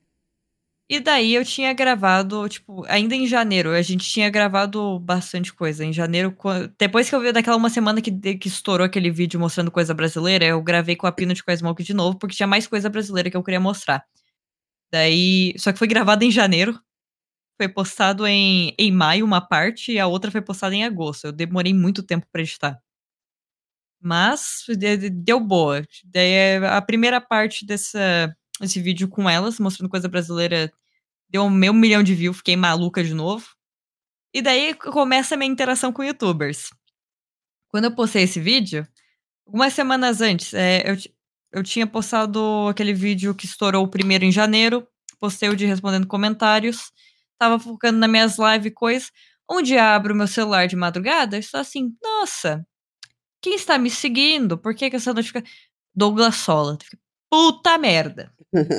E 0.89 1.01
daí 1.01 1.35
eu 1.35 1.45
tinha 1.45 1.73
gravado, 1.73 2.47
tipo, 2.49 2.85
ainda 2.87 3.15
em 3.15 3.27
janeiro, 3.27 3.71
a 3.71 3.81
gente 3.81 4.05
tinha 4.05 4.29
gravado 4.29 4.99
bastante 4.99 5.51
coisa. 5.51 5.85
Em 5.85 5.93
janeiro, 5.93 6.37
depois 6.79 7.09
que 7.09 7.15
eu 7.15 7.21
vi 7.21 7.33
daquela 7.33 7.57
uma 7.57 7.71
semana 7.71 8.03
que, 8.03 8.11
que 8.37 8.47
estourou 8.49 8.85
aquele 8.85 9.11
vídeo 9.11 9.41
mostrando 9.41 9.71
coisa 9.71 9.95
brasileira, 9.95 10.45
eu 10.45 10.61
gravei 10.63 10.95
com 10.95 11.07
a 11.07 11.13
Pino 11.13 11.33
de 11.33 11.43
Smoke 11.57 11.83
de 11.83 11.95
novo, 11.95 12.19
porque 12.19 12.37
tinha 12.37 12.47
mais 12.47 12.67
coisa 12.67 12.91
brasileira 12.91 13.31
que 13.31 13.37
eu 13.37 13.43
queria 13.43 13.61
mostrar. 13.61 14.05
Daí. 14.91 15.55
Só 15.57 15.73
que 15.73 15.79
foi 15.79 15.89
gravado 15.89 16.25
em 16.25 16.31
janeiro. 16.31 16.79
Foi 17.59 17.69
postado 17.69 18.27
em, 18.27 18.75
em 18.79 18.91
maio 18.93 19.25
uma 19.25 19.41
parte 19.41 19.93
e 19.93 19.99
a 19.99 20.07
outra 20.07 20.31
foi 20.31 20.43
postada 20.43 20.75
em 20.75 20.85
agosto. 20.85 21.27
Eu 21.27 21.33
demorei 21.33 21.73
muito 21.75 22.03
tempo 22.03 22.27
pra 22.33 22.43
editar. 22.43 22.81
Mas 24.01 24.65
de- 24.69 24.97
de- 24.97 25.11
deu 25.11 25.39
boa. 25.41 25.83
Daí 26.05 26.31
é 26.31 26.57
a 26.67 26.83
primeira 26.83 27.21
parte 27.21 27.65
dessa, 27.65 28.35
desse 28.61 28.81
vídeo 28.81 29.09
com 29.09 29.29
elas, 29.31 29.59
mostrando 29.61 29.89
coisa 29.91 30.09
brasileira, 30.09 30.73
deu 31.31 31.49
meio 31.51 31.75
milhão 31.75 32.03
de 32.03 32.15
views, 32.15 32.39
fiquei 32.39 32.57
maluca 32.57 33.05
de 33.05 33.15
novo. 33.15 33.49
E 34.35 34.43
daí 34.43 34.75
começa 34.75 35.35
a 35.35 35.39
minha 35.39 35.51
interação 35.53 35.93
com 35.93 36.05
youtubers. 36.05 36.71
Quando 37.69 37.87
eu 37.87 37.95
postei 37.95 38.25
esse 38.25 38.41
vídeo, 38.41 38.87
algumas 39.47 39.73
semanas 39.75 40.21
antes, 40.21 40.55
é, 40.55 40.85
eu, 40.91 40.97
eu 41.53 41.63
tinha 41.65 41.87
postado 41.87 42.69
aquele 42.71 42.95
vídeo 42.95 43.35
que 43.35 43.47
estourou 43.47 43.85
o 43.85 43.89
primeiro 43.91 44.25
em 44.25 44.33
janeiro, 44.33 44.87
postei 45.21 45.49
o 45.51 45.57
de 45.57 45.67
respondendo 45.67 46.07
comentários, 46.07 46.93
tava 47.43 47.59
focando 47.59 47.99
nas 47.99 48.09
minhas 48.11 48.39
lives 48.39 48.67
e 48.67 48.71
coisas. 48.71 49.11
Um 49.51 49.61
dia 49.61 49.95
abro 49.95 50.15
meu 50.15 50.27
celular 50.29 50.67
de 50.69 50.77
madrugada 50.77 51.37
e 51.37 51.41
estou 51.41 51.59
assim, 51.61 51.93
nossa, 52.03 52.65
quem 53.41 53.55
está 53.57 53.77
me 53.79 53.91
seguindo? 53.91 54.57
Por 54.57 54.75
que, 54.75 54.89
que 54.89 54.97
essa 54.97 55.13
notificação. 55.13 55.49
Douglas 55.95 56.37
Sola. 56.37 56.79
Puta 57.31 57.77
merda. 57.79 58.33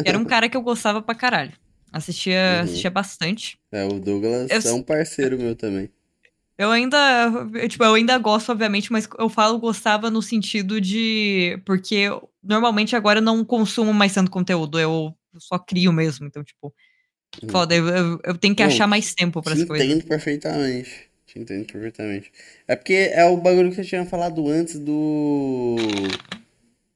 Era 0.06 0.18
um 0.18 0.26
cara 0.26 0.48
que 0.48 0.56
eu 0.58 0.62
gostava 0.62 1.02
pra 1.02 1.14
caralho. 1.14 1.52
Assistia, 1.92 2.40
Uhum. 2.58 2.62
assistia 2.64 2.90
bastante. 2.90 3.60
É, 3.72 3.84
o 3.86 4.00
Douglas 4.00 4.50
Eu- 4.50 4.72
é 4.72 4.74
um 4.74 4.82
parceiro 4.82 5.38
meu 5.38 5.56
também. 5.56 5.90
Eu 6.58 6.72
ainda, 6.72 6.98
eu, 7.56 7.68
tipo, 7.68 7.84
eu 7.84 7.96
ainda 7.96 8.18
gosto, 8.18 8.52
obviamente, 8.52 8.92
mas 8.92 9.08
eu 9.20 9.28
falo 9.28 9.60
gostava 9.60 10.10
no 10.10 10.22
sentido 10.22 10.80
de. 10.80 11.60
Porque 11.66 11.96
eu- 11.96 12.30
normalmente 12.44 12.96
agora 12.96 13.20
eu 13.20 13.24
não 13.24 13.44
consumo 13.44 13.92
mais 13.94 14.14
tanto 14.14 14.32
conteúdo, 14.32 14.80
eu 14.80 15.16
só 15.38 15.58
crio 15.60 15.92
mesmo. 15.92 16.26
Então, 16.28 16.44
tipo. 16.44 16.74
Foda, 17.50 17.76
eu, 17.76 17.88
eu, 17.88 18.20
eu 18.24 18.38
tenho 18.38 18.56
que 18.56 18.64
Não, 18.64 18.68
achar 18.68 18.88
mais 18.88 19.14
tempo 19.14 19.42
para 19.42 19.54
Te 19.54 19.60
as 19.60 19.64
coisas. 19.68 19.88
entendo 19.88 20.08
perfeitamente. 20.08 21.10
Te 21.26 21.40
entendo 21.40 21.66
perfeitamente. 21.66 22.32
É 22.68 22.76
porque 22.76 22.94
é 23.14 23.26
o 23.26 23.38
bagulho 23.38 23.74
que 23.74 23.82
eu 23.82 23.86
tinha 23.86 24.06
falado 24.06 24.48
antes 24.48 24.80
do. 24.80 25.76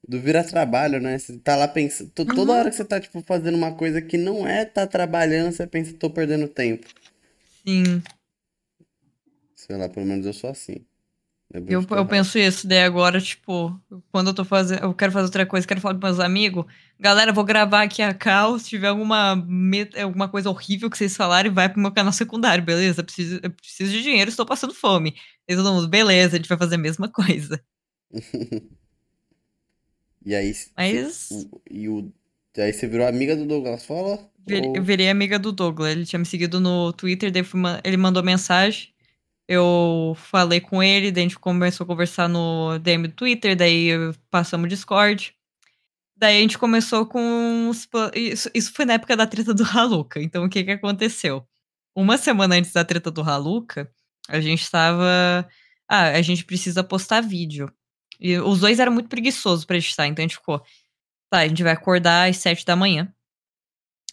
Do 0.06 0.18
virar 0.20 0.42
trabalho, 0.44 1.00
né? 1.00 1.18
Você 1.18 1.38
tá 1.38 1.54
lá 1.54 1.68
pensando. 1.68 2.10
to- 2.10 2.24
Toda 2.24 2.52
Uhum. 2.52 2.58
hora 2.58 2.70
que 2.70 2.76
você 2.76 2.84
tá, 2.84 2.98
tipo, 2.98 3.20
fazendo 3.22 3.56
uma 3.56 3.74
coisa 3.74 4.00
que 4.00 4.16
não 4.16 4.46
é 4.48 4.64
tá 4.64 4.86
trabalhando, 4.86 5.52
você 5.52 5.66
pensa, 5.66 5.92
tô 5.94 6.08
perdendo 6.10 6.48
tempo. 6.48 6.86
Sim, 7.64 8.02
Sei 9.54 9.76
lá, 9.76 9.88
pelo 9.90 10.06
menos 10.06 10.24
eu 10.24 10.32
sou 10.32 10.48
assim. 10.50 10.86
É 11.52 11.58
eu, 11.66 11.80
eu 11.90 12.04
penso 12.06 12.38
isso. 12.38 12.66
Daí 12.68 12.82
agora, 12.82 13.18
tipo, 13.20 13.80
quando 14.12 14.28
eu 14.28 14.34
tô 14.34 14.44
fazendo. 14.44 14.82
Eu 14.82 14.92
quero 14.94 15.10
fazer 15.12 15.24
outra 15.26 15.46
coisa, 15.46 15.66
quero 15.66 15.80
falar 15.80 15.94
com 15.94 16.04
meus 16.06 16.20
amigos. 16.20 16.66
Galera, 17.00 17.32
vou 17.32 17.44
gravar 17.44 17.82
aqui 17.82 18.02
a 18.02 18.12
cal. 18.12 18.58
Se 18.58 18.68
tiver 18.68 18.88
alguma, 18.88 19.32
alguma 20.02 20.28
coisa 20.28 20.50
horrível 20.50 20.90
que 20.90 20.98
vocês 20.98 21.16
falarem, 21.16 21.50
vai 21.50 21.68
pro 21.68 21.80
meu 21.80 21.90
canal 21.92 22.12
secundário, 22.12 22.62
beleza? 22.64 23.00
Eu 23.00 23.04
preciso, 23.04 23.40
eu 23.42 23.50
preciso 23.50 23.90
de 23.92 24.02
dinheiro, 24.02 24.28
estou 24.28 24.44
passando 24.44 24.74
fome. 24.74 25.14
E 25.48 25.56
todo 25.56 25.72
mundo, 25.72 25.88
beleza, 25.88 26.34
a 26.34 26.38
gente 26.38 26.48
vai 26.48 26.58
fazer 26.58 26.74
a 26.74 26.78
mesma 26.78 27.08
coisa. 27.08 27.60
E 30.24 30.34
aí, 30.34 30.52
Mas. 30.76 31.28
o- 31.30 31.62
e 31.70 31.88
o, 31.88 32.12
aí 32.58 32.72
você 32.72 32.86
virou 32.86 33.06
amiga 33.06 33.34
do 33.36 33.46
Douglas 33.46 33.86
Fala? 33.86 34.18
Vir- 34.46 34.62
Ou- 34.66 34.76
Eu 34.76 34.82
virei 34.82 35.08
amiga 35.08 35.38
do 35.38 35.52
Douglas. 35.52 35.92
Ele 35.92 36.04
tinha 36.04 36.18
me 36.18 36.26
seguido 36.26 36.60
no 36.60 36.92
Twitter, 36.92 37.30
daí 37.30 37.42
fui 37.44 37.60
ele 37.84 37.96
mandou 37.96 38.22
mensagem. 38.22 38.88
Eu 39.48 40.14
falei 40.16 40.60
com 40.60 40.82
ele, 40.82 41.10
daí 41.10 41.22
a 41.24 41.28
gente 41.28 41.38
começou 41.38 41.84
a 41.84 41.86
conversar 41.86 42.28
no 42.28 42.78
DM 42.78 43.08
do 43.08 43.14
Twitter, 43.14 43.56
daí 43.56 43.90
passamos 44.30 44.68
Discord. 44.68 45.34
Daí 46.16 46.38
a 46.38 46.40
gente 46.40 46.58
começou 46.58 47.06
com 47.06 47.68
os 47.70 47.88
Isso, 48.14 48.50
isso 48.54 48.72
foi 48.74 48.84
na 48.84 48.94
época 48.94 49.16
da 49.16 49.26
treta 49.26 49.54
do 49.54 49.64
Haluca. 49.64 50.20
Então 50.20 50.44
o 50.44 50.50
que 50.50 50.64
que 50.64 50.72
aconteceu? 50.72 51.46
Uma 51.94 52.18
semana 52.18 52.56
antes 52.56 52.72
da 52.72 52.84
treta 52.84 53.10
do 53.10 53.22
Haluca, 53.22 53.90
a 54.28 54.40
gente 54.40 54.70
tava. 54.70 55.48
Ah, 55.88 56.08
a 56.10 56.22
gente 56.22 56.44
precisa 56.44 56.84
postar 56.84 57.20
vídeo. 57.22 57.72
E 58.20 58.38
os 58.38 58.60
dois 58.60 58.78
eram 58.80 58.92
muito 58.92 59.08
preguiçosos 59.08 59.64
pra 59.64 59.76
editar, 59.76 60.06
então 60.06 60.22
a 60.24 60.28
gente 60.28 60.36
ficou. 60.36 60.62
Tá, 61.30 61.38
a 61.40 61.48
gente 61.48 61.62
vai 61.62 61.72
acordar 61.72 62.28
às 62.28 62.38
sete 62.38 62.64
da 62.66 62.76
manhã. 62.76 63.12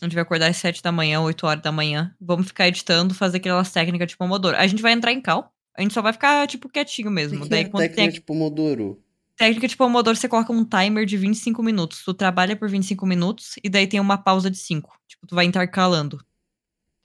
A 0.02 0.06
gente 0.06 0.14
vai 0.14 0.24
acordar 0.24 0.48
às 0.48 0.58
7 0.58 0.82
da 0.84 0.92
manhã, 0.92 1.22
8 1.22 1.48
horas 1.48 1.64
da 1.64 1.72
manhã. 1.72 2.14
Vamos 2.20 2.48
ficar 2.48 2.68
editando, 2.68 3.14
fazer 3.14 3.38
aquelas 3.38 3.72
técnicas 3.72 4.08
de 4.10 4.18
Pomodoro. 4.18 4.58
A 4.58 4.68
gente 4.68 4.82
vai 4.82 4.92
entrar 4.92 5.12
em 5.12 5.22
cal. 5.22 5.54
A 5.78 5.82
gente 5.82 5.94
só 5.94 6.02
vai 6.02 6.14
ficar, 6.14 6.48
tipo, 6.48 6.70
quietinho 6.70 7.10
que 7.10 7.14
mesmo. 7.14 7.44
que 7.44 7.50
Daí, 7.50 7.62
é 7.62 7.66
quando 7.66 7.84
tem 7.84 7.90
técnica 7.90 8.14
de 8.14 8.22
Pomodoro? 8.22 9.02
técnica 9.36 9.68
de 9.68 9.76
Pomodoro, 9.76 10.16
você 10.16 10.28
coloca 10.28 10.52
um 10.52 10.64
timer 10.64 11.06
de 11.06 11.18
25 11.18 11.62
minutos. 11.62 12.04
Tu 12.04 12.14
trabalha 12.14 12.56
por 12.56 12.70
25 12.70 13.06
minutos 13.06 13.56
e 13.64 13.70
daí 13.70 13.88
tem 13.88 14.00
uma 14.00 14.18
pausa 14.18 14.50
de 14.50 14.58
5. 14.58 14.98
Tipo, 15.08 15.28
tu 15.28 15.36
vai 15.36 15.46
intercalando. 15.46 16.24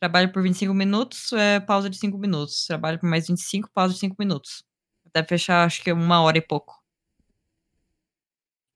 Trabalha 0.00 0.28
por 0.28 0.42
25 0.42 0.72
minutos, 0.72 1.32
é 1.32 1.60
pausa 1.60 1.90
de 1.90 1.98
5 1.98 2.16
minutos. 2.16 2.66
Trabalha 2.66 2.98
por 2.98 3.08
mais 3.08 3.26
25, 3.26 3.70
pausa 3.72 3.94
de 3.94 4.00
5 4.00 4.16
minutos. 4.18 4.64
Até 5.06 5.22
fechar, 5.24 5.64
acho 5.64 5.82
que 5.82 5.92
uma 5.92 6.22
hora 6.22 6.38
e 6.38 6.40
pouco. 6.40 6.80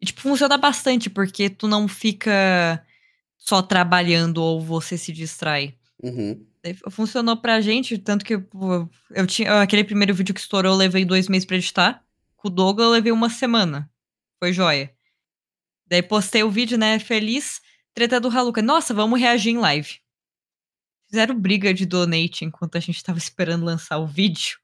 E, 0.01 0.07
tipo, 0.07 0.21
funciona 0.21 0.59
bastante, 0.59 1.09
porque 1.09 1.49
tu 1.49 1.67
não 1.67 1.89
fica 1.89 2.85
só 3.45 3.61
trabalhando 3.61 4.39
ou 4.39 4.59
você 4.59 4.97
se 4.97 5.13
distrai. 5.13 5.77
Uhum. 6.03 6.47
Funcionou 6.91 7.37
pra 7.37 7.61
gente, 7.61 7.99
tanto 7.99 8.25
que 8.25 8.35
eu 8.35 9.27
tinha. 9.27 9.61
Aquele 9.61 9.85
primeiro 9.85 10.15
vídeo 10.15 10.35
que 10.35 10.41
estourou, 10.41 10.73
eu 10.73 10.79
levei 10.79 11.05
dois 11.05 11.29
meses 11.29 11.45
pra 11.45 11.57
editar. 11.57 12.03
Com 12.37 12.49
o 12.49 12.51
Douglas, 12.51 12.87
eu 12.87 12.93
levei 12.93 13.13
uma 13.13 13.29
semana. 13.29 13.91
Foi 14.39 14.51
joia. 14.51 14.91
Daí 15.87 16.03
postei 16.03 16.43
o 16.43 16.51
vídeo, 16.51 16.79
né? 16.79 16.99
Feliz. 16.99 17.61
Treta 17.93 18.19
do 18.19 18.29
Haluca. 18.29 18.63
Nossa, 18.63 18.95
vamos 18.95 19.21
reagir 19.21 19.51
em 19.53 19.59
live. 19.59 19.99
Fizeram 21.11 21.39
briga 21.39 21.73
de 21.75 21.85
donate 21.85 22.47
enquanto 22.47 22.77
a 22.77 22.81
gente 22.81 23.05
tava 23.05 23.19
esperando 23.19 23.65
lançar 23.67 23.99
o 23.99 24.07
vídeo. 24.07 24.59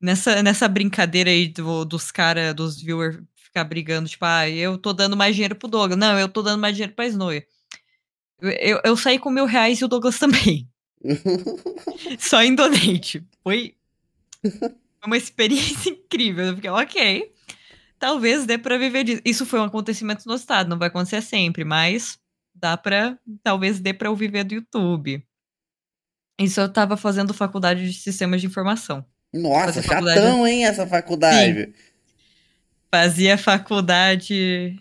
Nessa, 0.00 0.42
nessa 0.42 0.66
brincadeira 0.68 1.30
aí 1.30 1.46
do- 1.48 1.84
dos 1.84 2.10
caras, 2.10 2.52
dos 2.54 2.80
viewers, 2.82 3.20
ficar 3.36 3.62
brigando, 3.64 4.08
tipo, 4.08 4.24
ah, 4.24 4.48
eu 4.48 4.76
tô 4.76 4.92
dando 4.92 5.16
mais 5.16 5.34
dinheiro 5.36 5.54
pro 5.56 5.68
Douglas. 5.68 5.98
Não, 5.98 6.18
eu 6.18 6.28
tô 6.28 6.42
dando 6.42 6.60
mais 6.60 6.74
dinheiro 6.74 6.94
pra 6.94 7.06
Snowy. 7.06 7.44
Eu, 8.40 8.80
eu, 8.84 8.96
saí 8.96 9.18
com 9.18 9.30
mil 9.30 9.46
reais 9.46 9.80
e 9.80 9.84
o 9.84 9.88
Douglas 9.88 10.18
também. 10.18 10.68
Só 12.18 12.42
em 12.42 12.54
donate. 12.54 13.24
Foi 13.42 13.74
uma 15.04 15.16
experiência 15.16 15.90
incrível. 15.90 16.46
Eu 16.46 16.54
fiquei, 16.54 16.70
ok. 16.70 17.32
Talvez 17.98 18.46
dê 18.46 18.56
pra 18.56 18.78
viver 18.78 19.04
disso. 19.04 19.22
Isso 19.24 19.46
foi 19.46 19.58
um 19.58 19.64
acontecimento 19.64 20.22
no 20.26 20.34
estado, 20.34 20.68
não 20.68 20.78
vai 20.78 20.88
acontecer 20.88 21.20
sempre, 21.20 21.64
mas 21.64 22.18
dá 22.54 22.76
pra. 22.76 23.18
Talvez 23.42 23.80
dê 23.80 23.92
pra 23.92 24.08
eu 24.08 24.14
viver 24.14 24.44
do 24.44 24.54
YouTube. 24.54 25.24
Isso 26.40 26.60
eu 26.60 26.72
tava 26.72 26.96
fazendo 26.96 27.34
faculdade 27.34 27.84
de 27.84 27.92
sistemas 27.92 28.40
de 28.40 28.46
informação. 28.46 29.04
Nossa, 29.32 29.82
chatão, 29.82 30.46
hein, 30.46 30.64
essa 30.64 30.86
faculdade. 30.86 31.66
Sim. 31.66 31.74
Fazia 32.90 33.36
faculdade, 33.36 34.78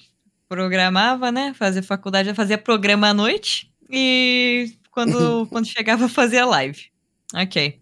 programava, 0.47 1.31
né? 1.31 1.53
Fazia 1.53 1.83
faculdade, 1.83 2.33
fazia 2.33 2.57
programa 2.57 3.09
à 3.09 3.13
noite 3.13 3.71
e 3.89 4.73
quando, 4.91 5.47
quando 5.51 5.65
chegava 5.67 6.07
fazia 6.09 6.45
live. 6.45 6.89
Ok. 7.33 7.79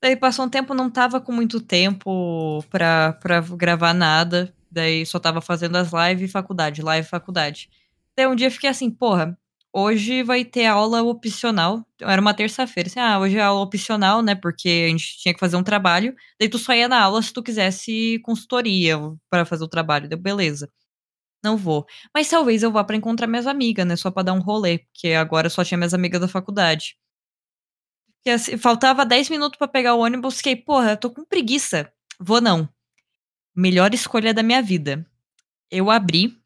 Daí 0.00 0.16
passou 0.16 0.44
um 0.44 0.48
tempo, 0.48 0.74
não 0.74 0.88
tava 0.90 1.20
com 1.20 1.32
muito 1.32 1.60
tempo 1.60 2.62
pra, 2.70 3.12
pra 3.14 3.40
gravar 3.40 3.92
nada. 3.92 4.54
Daí 4.70 5.04
só 5.04 5.18
tava 5.18 5.40
fazendo 5.40 5.76
as 5.76 5.90
lives 5.92 6.30
e 6.30 6.32
faculdade, 6.32 6.82
live 6.82 7.06
e 7.06 7.10
faculdade. 7.10 7.68
Daí 8.16 8.26
um 8.26 8.36
dia 8.36 8.50
fiquei 8.50 8.70
assim, 8.70 8.90
porra, 8.90 9.36
hoje 9.72 10.22
vai 10.22 10.44
ter 10.44 10.66
aula 10.66 11.02
opcional. 11.02 11.84
Era 12.00 12.20
uma 12.20 12.34
terça-feira. 12.34 12.88
Assim, 12.88 13.00
ah, 13.00 13.18
hoje 13.18 13.36
é 13.38 13.42
aula 13.42 13.60
opcional, 13.60 14.22
né? 14.22 14.34
Porque 14.34 14.84
a 14.86 14.90
gente 14.90 15.18
tinha 15.18 15.34
que 15.34 15.40
fazer 15.40 15.56
um 15.56 15.62
trabalho. 15.64 16.14
Daí 16.38 16.48
tu 16.48 16.58
só 16.58 16.72
ia 16.74 16.88
na 16.88 17.00
aula 17.02 17.20
se 17.22 17.32
tu 17.32 17.42
quisesse 17.42 18.20
consultoria 18.22 18.98
para 19.28 19.44
fazer 19.44 19.64
o 19.64 19.68
trabalho. 19.68 20.08
Deu 20.08 20.18
beleza. 20.18 20.70
Não 21.42 21.56
vou. 21.56 21.86
Mas 22.14 22.28
talvez 22.28 22.62
eu 22.62 22.72
vá 22.72 22.82
para 22.84 22.96
encontrar 22.96 23.26
minhas 23.26 23.46
amigas, 23.46 23.86
né? 23.86 23.96
Só 23.96 24.10
pra 24.10 24.22
dar 24.22 24.32
um 24.32 24.40
rolê. 24.40 24.78
Porque 24.78 25.08
agora 25.12 25.48
só 25.48 25.64
tinha 25.64 25.78
minhas 25.78 25.94
amigas 25.94 26.20
da 26.20 26.28
faculdade. 26.28 26.96
Porque, 28.16 28.30
assim, 28.30 28.56
faltava 28.56 29.06
10 29.06 29.30
minutos 29.30 29.56
para 29.58 29.68
pegar 29.68 29.94
o 29.94 30.00
ônibus. 30.00 30.38
Fiquei, 30.38 30.56
porra, 30.56 30.92
eu 30.92 30.96
tô 30.96 31.10
com 31.10 31.24
preguiça. 31.24 31.92
Vou 32.18 32.40
não. 32.40 32.68
Melhor 33.54 33.94
escolha 33.94 34.34
da 34.34 34.42
minha 34.42 34.62
vida. 34.62 35.06
Eu 35.70 35.90
abri 35.90 36.36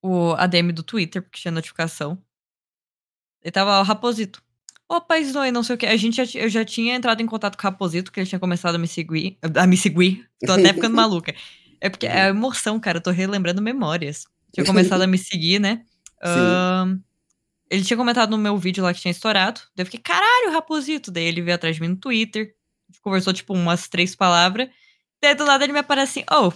o 0.00 0.32
ADM 0.34 0.72
do 0.72 0.82
Twitter, 0.82 1.22
porque 1.22 1.40
tinha 1.40 1.52
notificação. 1.52 2.22
Ele 3.42 3.52
tava 3.52 3.80
o 3.80 3.82
Raposito. 3.82 4.42
Opa, 4.88 5.18
Snowy, 5.18 5.50
não 5.50 5.62
sei 5.62 5.74
o 5.74 5.78
que. 5.78 5.86
A 5.86 5.96
gente 5.96 6.24
já, 6.24 6.40
eu 6.40 6.48
já 6.48 6.64
tinha 6.64 6.94
entrado 6.94 7.20
em 7.20 7.26
contato 7.26 7.56
com 7.56 7.66
o 7.66 7.70
Raposito, 7.70 8.10
que 8.10 8.20
ele 8.20 8.28
tinha 8.28 8.38
começado 8.38 8.76
a 8.76 8.78
me 8.78 8.88
seguir. 8.88 9.38
A 9.56 9.66
me 9.66 9.76
seguir. 9.76 10.26
Tô 10.46 10.52
até 10.52 10.72
ficando 10.72 10.94
maluca. 10.96 11.34
É 11.80 11.88
porque 11.88 12.06
é 12.06 12.22
a 12.22 12.28
emoção, 12.28 12.78
cara. 12.80 12.98
Eu 12.98 13.02
tô 13.02 13.10
relembrando 13.10 13.62
memórias. 13.62 14.24
Tinha 14.52 14.64
começado 14.66 15.02
a 15.02 15.06
me 15.06 15.18
seguir, 15.18 15.58
né? 15.58 15.84
Uh, 16.22 17.00
ele 17.70 17.84
tinha 17.84 17.96
comentado 17.96 18.30
no 18.30 18.38
meu 18.38 18.56
vídeo 18.56 18.82
lá 18.82 18.92
que 18.92 19.00
tinha 19.00 19.12
estourado. 19.12 19.60
Daí 19.76 19.82
eu 19.82 19.86
fiquei, 19.86 20.00
caralho, 20.00 20.52
Raposito. 20.52 21.10
Daí 21.10 21.24
ele 21.24 21.42
veio 21.42 21.54
atrás 21.54 21.76
de 21.76 21.82
mim 21.82 21.88
no 21.88 21.96
Twitter. 21.96 22.54
A 22.88 22.92
gente 22.92 23.02
conversou, 23.02 23.32
tipo, 23.32 23.54
umas 23.54 23.88
três 23.88 24.14
palavras. 24.14 24.68
Daí 25.22 25.34
do 25.34 25.44
lado 25.44 25.62
ele 25.64 25.72
me 25.72 25.80
aparece 25.80 26.20
assim, 26.20 26.26
oh, 26.30 26.52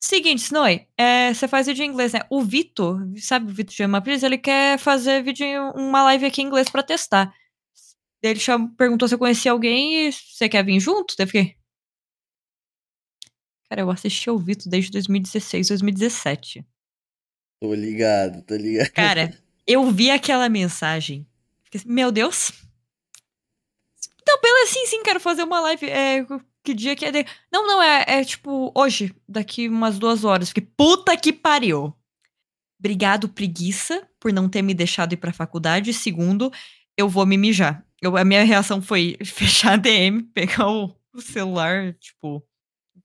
Seguinte, 0.00 0.44
Snowy, 0.44 0.86
é, 0.96 1.34
você 1.34 1.48
faz 1.48 1.66
vídeo 1.66 1.84
em 1.84 1.88
inglês, 1.88 2.12
né? 2.12 2.20
O 2.30 2.40
Vitor, 2.40 3.00
sabe 3.16 3.50
o 3.50 3.54
Vitor 3.54 3.74
Gemapris, 3.74 4.22
ele 4.22 4.38
quer 4.38 4.78
fazer 4.78 5.22
vídeo 5.24 5.44
em 5.44 5.58
uma 5.58 6.04
live 6.04 6.26
aqui 6.26 6.40
em 6.40 6.46
inglês 6.46 6.70
pra 6.70 6.84
testar. 6.84 7.34
Ele 8.22 8.38
chamou, 8.38 8.68
perguntou 8.76 9.08
se 9.08 9.14
eu 9.14 9.18
conhecia 9.18 9.50
alguém 9.50 10.08
e 10.08 10.12
você 10.12 10.48
quer 10.48 10.64
vir 10.64 10.78
junto? 10.78 11.14
Daí 11.18 11.24
eu 11.24 11.28
fiquei. 11.28 11.57
Cara, 13.70 13.82
eu 13.82 13.90
assisti 13.90 14.30
ao 14.30 14.38
Vitor 14.38 14.70
desde 14.70 14.90
2016, 14.92 15.68
2017. 15.68 16.64
Tô 17.60 17.74
ligado, 17.74 18.42
tô 18.42 18.56
ligado. 18.56 18.90
Cara, 18.90 19.36
eu 19.66 19.90
vi 19.90 20.10
aquela 20.10 20.48
mensagem. 20.48 21.26
Fiquei 21.64 21.80
assim, 21.80 21.92
meu 21.92 22.10
Deus. 22.10 22.52
Então, 24.22 24.40
pelo 24.40 24.62
assim, 24.62 24.86
sim, 24.86 25.02
quero 25.02 25.20
fazer 25.20 25.42
uma 25.42 25.60
live. 25.60 25.86
É, 25.88 26.24
que 26.62 26.72
dia 26.72 26.96
que 26.96 27.04
é 27.04 27.10
de... 27.10 27.26
Não, 27.52 27.66
não, 27.66 27.82
é, 27.82 28.04
é 28.06 28.24
tipo 28.24 28.72
hoje, 28.74 29.14
daqui 29.28 29.68
umas 29.68 29.98
duas 29.98 30.24
horas. 30.24 30.48
Fiquei, 30.48 30.66
puta 30.76 31.16
que 31.16 31.32
pariu. 31.32 31.94
Obrigado, 32.78 33.28
preguiça, 33.28 34.06
por 34.20 34.32
não 34.32 34.48
ter 34.48 34.62
me 34.62 34.72
deixado 34.72 35.12
ir 35.12 35.16
pra 35.16 35.32
faculdade. 35.32 35.92
Segundo, 35.92 36.52
eu 36.96 37.08
vou 37.08 37.26
me 37.26 37.36
mijar. 37.36 37.84
Eu, 38.00 38.16
a 38.16 38.24
minha 38.24 38.44
reação 38.44 38.80
foi 38.80 39.16
fechar 39.24 39.74
a 39.74 39.76
DM, 39.76 40.22
pegar 40.22 40.70
o, 40.70 40.94
o 41.12 41.20
celular, 41.20 41.92
tipo, 41.94 42.42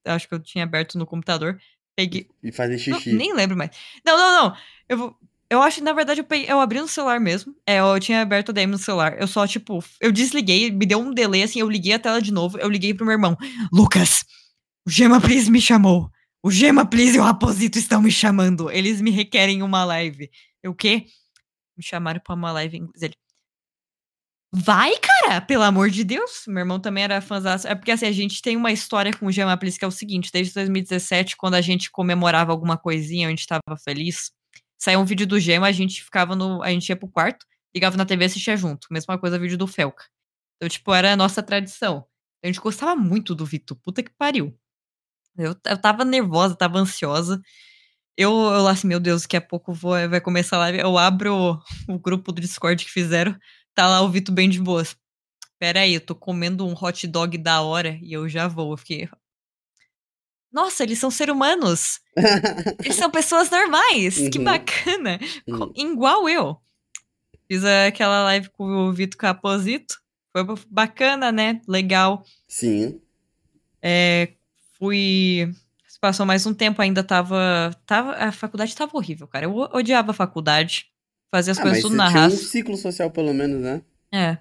acho 0.06 0.28
que 0.28 0.34
eu 0.34 0.40
tinha 0.40 0.64
aberto 0.64 0.98
no 0.98 1.06
computador. 1.06 1.60
Peguei. 1.96 2.28
E 2.42 2.52
fazer 2.52 2.78
xixi. 2.78 3.12
Não, 3.12 3.18
nem 3.18 3.34
lembro 3.34 3.56
mais. 3.56 3.72
Não, 4.06 4.18
não, 4.18 4.44
não. 4.44 4.58
Eu 4.90 4.98
vou. 4.98 5.18
Eu 5.50 5.62
acho 5.62 5.78
que, 5.78 5.84
na 5.84 5.94
verdade, 5.94 6.20
eu, 6.20 6.24
peguei, 6.24 6.52
eu 6.52 6.60
abri 6.60 6.80
no 6.80 6.88
celular 6.88 7.20
mesmo. 7.20 7.56
É, 7.68 7.80
eu 7.80 8.00
tinha 8.00 8.22
aberto 8.22 8.50
a 8.50 8.54
DM 8.54 8.72
no 8.72 8.78
celular. 8.80 9.22
Eu 9.22 9.28
só, 9.28 9.46
tipo, 9.46 9.84
eu 10.02 10.12
desliguei, 10.12 10.72
me 10.72 10.84
deu 10.84 10.98
um 10.98 11.14
delay, 11.14 11.44
assim, 11.44 11.60
eu 11.60 11.70
liguei 11.70 11.94
a 11.94 12.00
tela 12.00 12.20
de 12.20 12.34
novo. 12.34 12.58
Eu 12.58 12.68
liguei 12.68 12.92
pro 12.92 13.06
meu 13.06 13.14
irmão. 13.14 13.38
Lucas, 13.72 14.26
o 14.88 14.90
Gema 14.90 15.22
Please 15.22 15.52
me 15.52 15.62
chamou. 15.62 16.10
O 16.42 16.50
Gema 16.50 16.86
Please 16.86 17.18
e 17.18 17.20
o 17.20 17.24
Raposito 17.24 17.78
estão 17.78 18.02
me 18.02 18.12
chamando. 18.12 18.72
Eles 18.72 19.00
me 19.00 19.12
requerem 19.12 19.62
uma 19.62 19.86
live. 19.86 20.28
Eu, 20.64 20.72
o 20.72 20.76
quê? 20.76 21.06
Me 21.78 21.84
chamaram 21.84 22.20
pra 22.20 22.34
uma 22.34 22.52
live 22.52 22.78
em 22.78 22.82
inglês. 22.82 23.04
Ele, 23.04 23.16
Vai, 24.56 24.94
cara, 24.98 25.42
pelo 25.42 25.64
amor 25.64 25.90
de 25.90 26.04
Deus. 26.04 26.44
Meu 26.48 26.60
irmão 26.60 26.80
também 26.80 27.04
era 27.04 27.22
fãzão. 27.22 27.56
É 27.66 27.74
porque 27.74 27.92
assim, 27.92 28.06
a 28.06 28.12
gente 28.12 28.42
tem 28.42 28.56
uma 28.56 28.72
história 28.72 29.12
com 29.12 29.26
o 29.26 29.32
Gema 29.32 29.58
Please 29.58 29.80
que 29.80 29.86
é 29.86 29.88
o 29.88 29.92
seguinte: 29.92 30.30
desde 30.32 30.54
2017, 30.54 31.36
quando 31.36 31.56
a 31.56 31.62
gente 31.62 31.90
comemorava 31.92 32.52
alguma 32.52 32.78
coisinha, 32.78 33.28
a 33.28 33.30
gente 33.32 33.48
tava 33.48 33.62
feliz 33.84 34.32
saía 34.84 35.00
um 35.00 35.06
vídeo 35.06 35.26
do 35.26 35.40
Gema, 35.40 35.68
a 35.68 35.72
gente 35.72 36.04
ficava 36.04 36.36
no. 36.36 36.62
A 36.62 36.70
gente 36.70 36.90
ia 36.90 36.96
pro 36.96 37.08
quarto, 37.08 37.46
ligava 37.74 37.96
na 37.96 38.06
TV 38.06 38.26
e 38.26 38.28
assistia 38.28 38.58
junto. 38.58 38.88
Mesma 38.92 39.18
coisa 39.18 39.40
vídeo 39.40 39.58
do 39.58 39.66
Felca. 39.66 40.06
Então, 40.58 40.68
tipo, 40.70 40.94
era 40.94 41.14
a 41.14 41.16
nossa 41.16 41.42
tradição. 41.42 42.06
A 42.44 42.48
gente 42.48 42.60
gostava 42.60 42.96
muito 42.96 43.34
do 43.34 43.46
Vitor. 43.46 43.78
Puta 43.82 44.04
que 44.04 44.12
pariu. 44.18 44.58
Eu, 45.38 45.56
eu 45.66 45.78
tava 45.82 46.04
nervosa, 46.06 46.56
tava 46.56 46.80
ansiosa. 46.80 47.42
Eu, 48.18 48.32
eu 48.32 48.64
lá 48.64 48.72
assim, 48.72 48.88
meu 48.88 49.00
Deus, 49.00 49.24
daqui 49.24 49.38
a 49.38 49.42
pouco 49.42 49.74
vou, 49.74 49.94
vai 50.10 50.22
começar 50.22 50.58
a 50.58 50.60
live. 50.60 50.80
Eu 50.80 50.98
abro 50.98 51.34
o, 51.34 51.94
o 51.96 52.00
grupo 52.00 52.32
do 52.32 52.42
Discord 52.42 52.84
que 52.84 52.92
fizeram. 52.92 53.38
Tá 53.76 53.88
lá 53.88 54.02
o 54.02 54.10
Vitor 54.10 54.34
bem 54.34 54.50
de 54.50 54.62
boas. 54.62 54.96
Pera 55.60 55.82
aí, 55.82 55.94
eu 55.94 56.02
tô 56.02 56.14
comendo 56.14 56.66
um 56.66 56.74
hot 56.74 57.08
dog 57.08 57.38
da 57.38 57.62
hora 57.62 57.98
e 58.02 58.14
eu 58.14 58.28
já 58.28 58.48
vou. 58.48 58.72
Eu 58.72 58.78
fiquei, 58.78 59.08
nossa, 60.54 60.84
eles 60.84 61.00
são 61.00 61.10
seres 61.10 61.34
humanos. 61.34 62.00
eles 62.86 62.96
são 62.96 63.10
pessoas 63.10 63.50
normais. 63.50 64.18
Uhum. 64.18 64.30
Que 64.30 64.38
bacana. 64.38 65.20
Uhum. 65.48 65.74
Igual 65.76 66.30
eu. 66.30 66.58
Fiz 67.48 67.66
aquela 67.66 68.24
live 68.26 68.50
com 68.50 68.64
o 68.64 68.94
Vitor 68.94 69.18
Caposito. 69.18 70.00
Foi 70.32 70.44
bacana, 70.70 71.32
né? 71.32 71.60
Legal. 71.68 72.24
Sim. 72.48 73.02
É, 73.82 74.30
fui. 74.78 75.52
Passou 76.00 76.26
mais 76.26 76.46
um 76.46 76.54
tempo, 76.54 76.82
ainda 76.82 77.04
tava, 77.04 77.72
tava. 77.86 78.12
A 78.14 78.32
faculdade 78.32 78.76
tava 78.76 78.96
horrível, 78.96 79.28
cara. 79.28 79.46
Eu 79.46 79.56
odiava 79.56 80.12
a 80.12 80.14
faculdade. 80.14 80.93
Fazia 81.34 81.52
as 81.52 81.58
ah, 81.58 81.64
coisas 81.64 81.82
tudo 81.82 81.96
na 81.96 82.08
raça. 82.08 82.36
um 82.36 82.38
ciclo 82.38 82.78
social, 82.78 83.10
pelo 83.10 83.34
menos, 83.34 83.60
né? 83.60 83.82
É. 84.12 84.38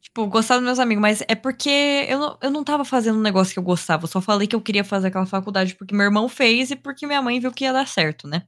Tipo, 0.00 0.26
gostar 0.26 0.56
dos 0.56 0.64
meus 0.64 0.80
amigos, 0.80 1.00
mas 1.00 1.22
é 1.28 1.36
porque 1.36 1.70
eu 2.08 2.18
não, 2.18 2.38
eu 2.42 2.50
não 2.50 2.64
tava 2.64 2.84
fazendo 2.84 3.16
um 3.16 3.22
negócio 3.22 3.52
que 3.52 3.60
eu 3.60 3.62
gostava. 3.62 4.02
Eu 4.02 4.08
só 4.08 4.20
falei 4.20 4.48
que 4.48 4.56
eu 4.56 4.60
queria 4.60 4.82
fazer 4.82 5.06
aquela 5.06 5.24
faculdade 5.24 5.76
porque 5.76 5.94
meu 5.94 6.04
irmão 6.04 6.28
fez 6.28 6.72
e 6.72 6.76
porque 6.76 7.06
minha 7.06 7.22
mãe 7.22 7.38
viu 7.38 7.52
que 7.52 7.62
ia 7.62 7.72
dar 7.72 7.86
certo, 7.86 8.26
né? 8.26 8.42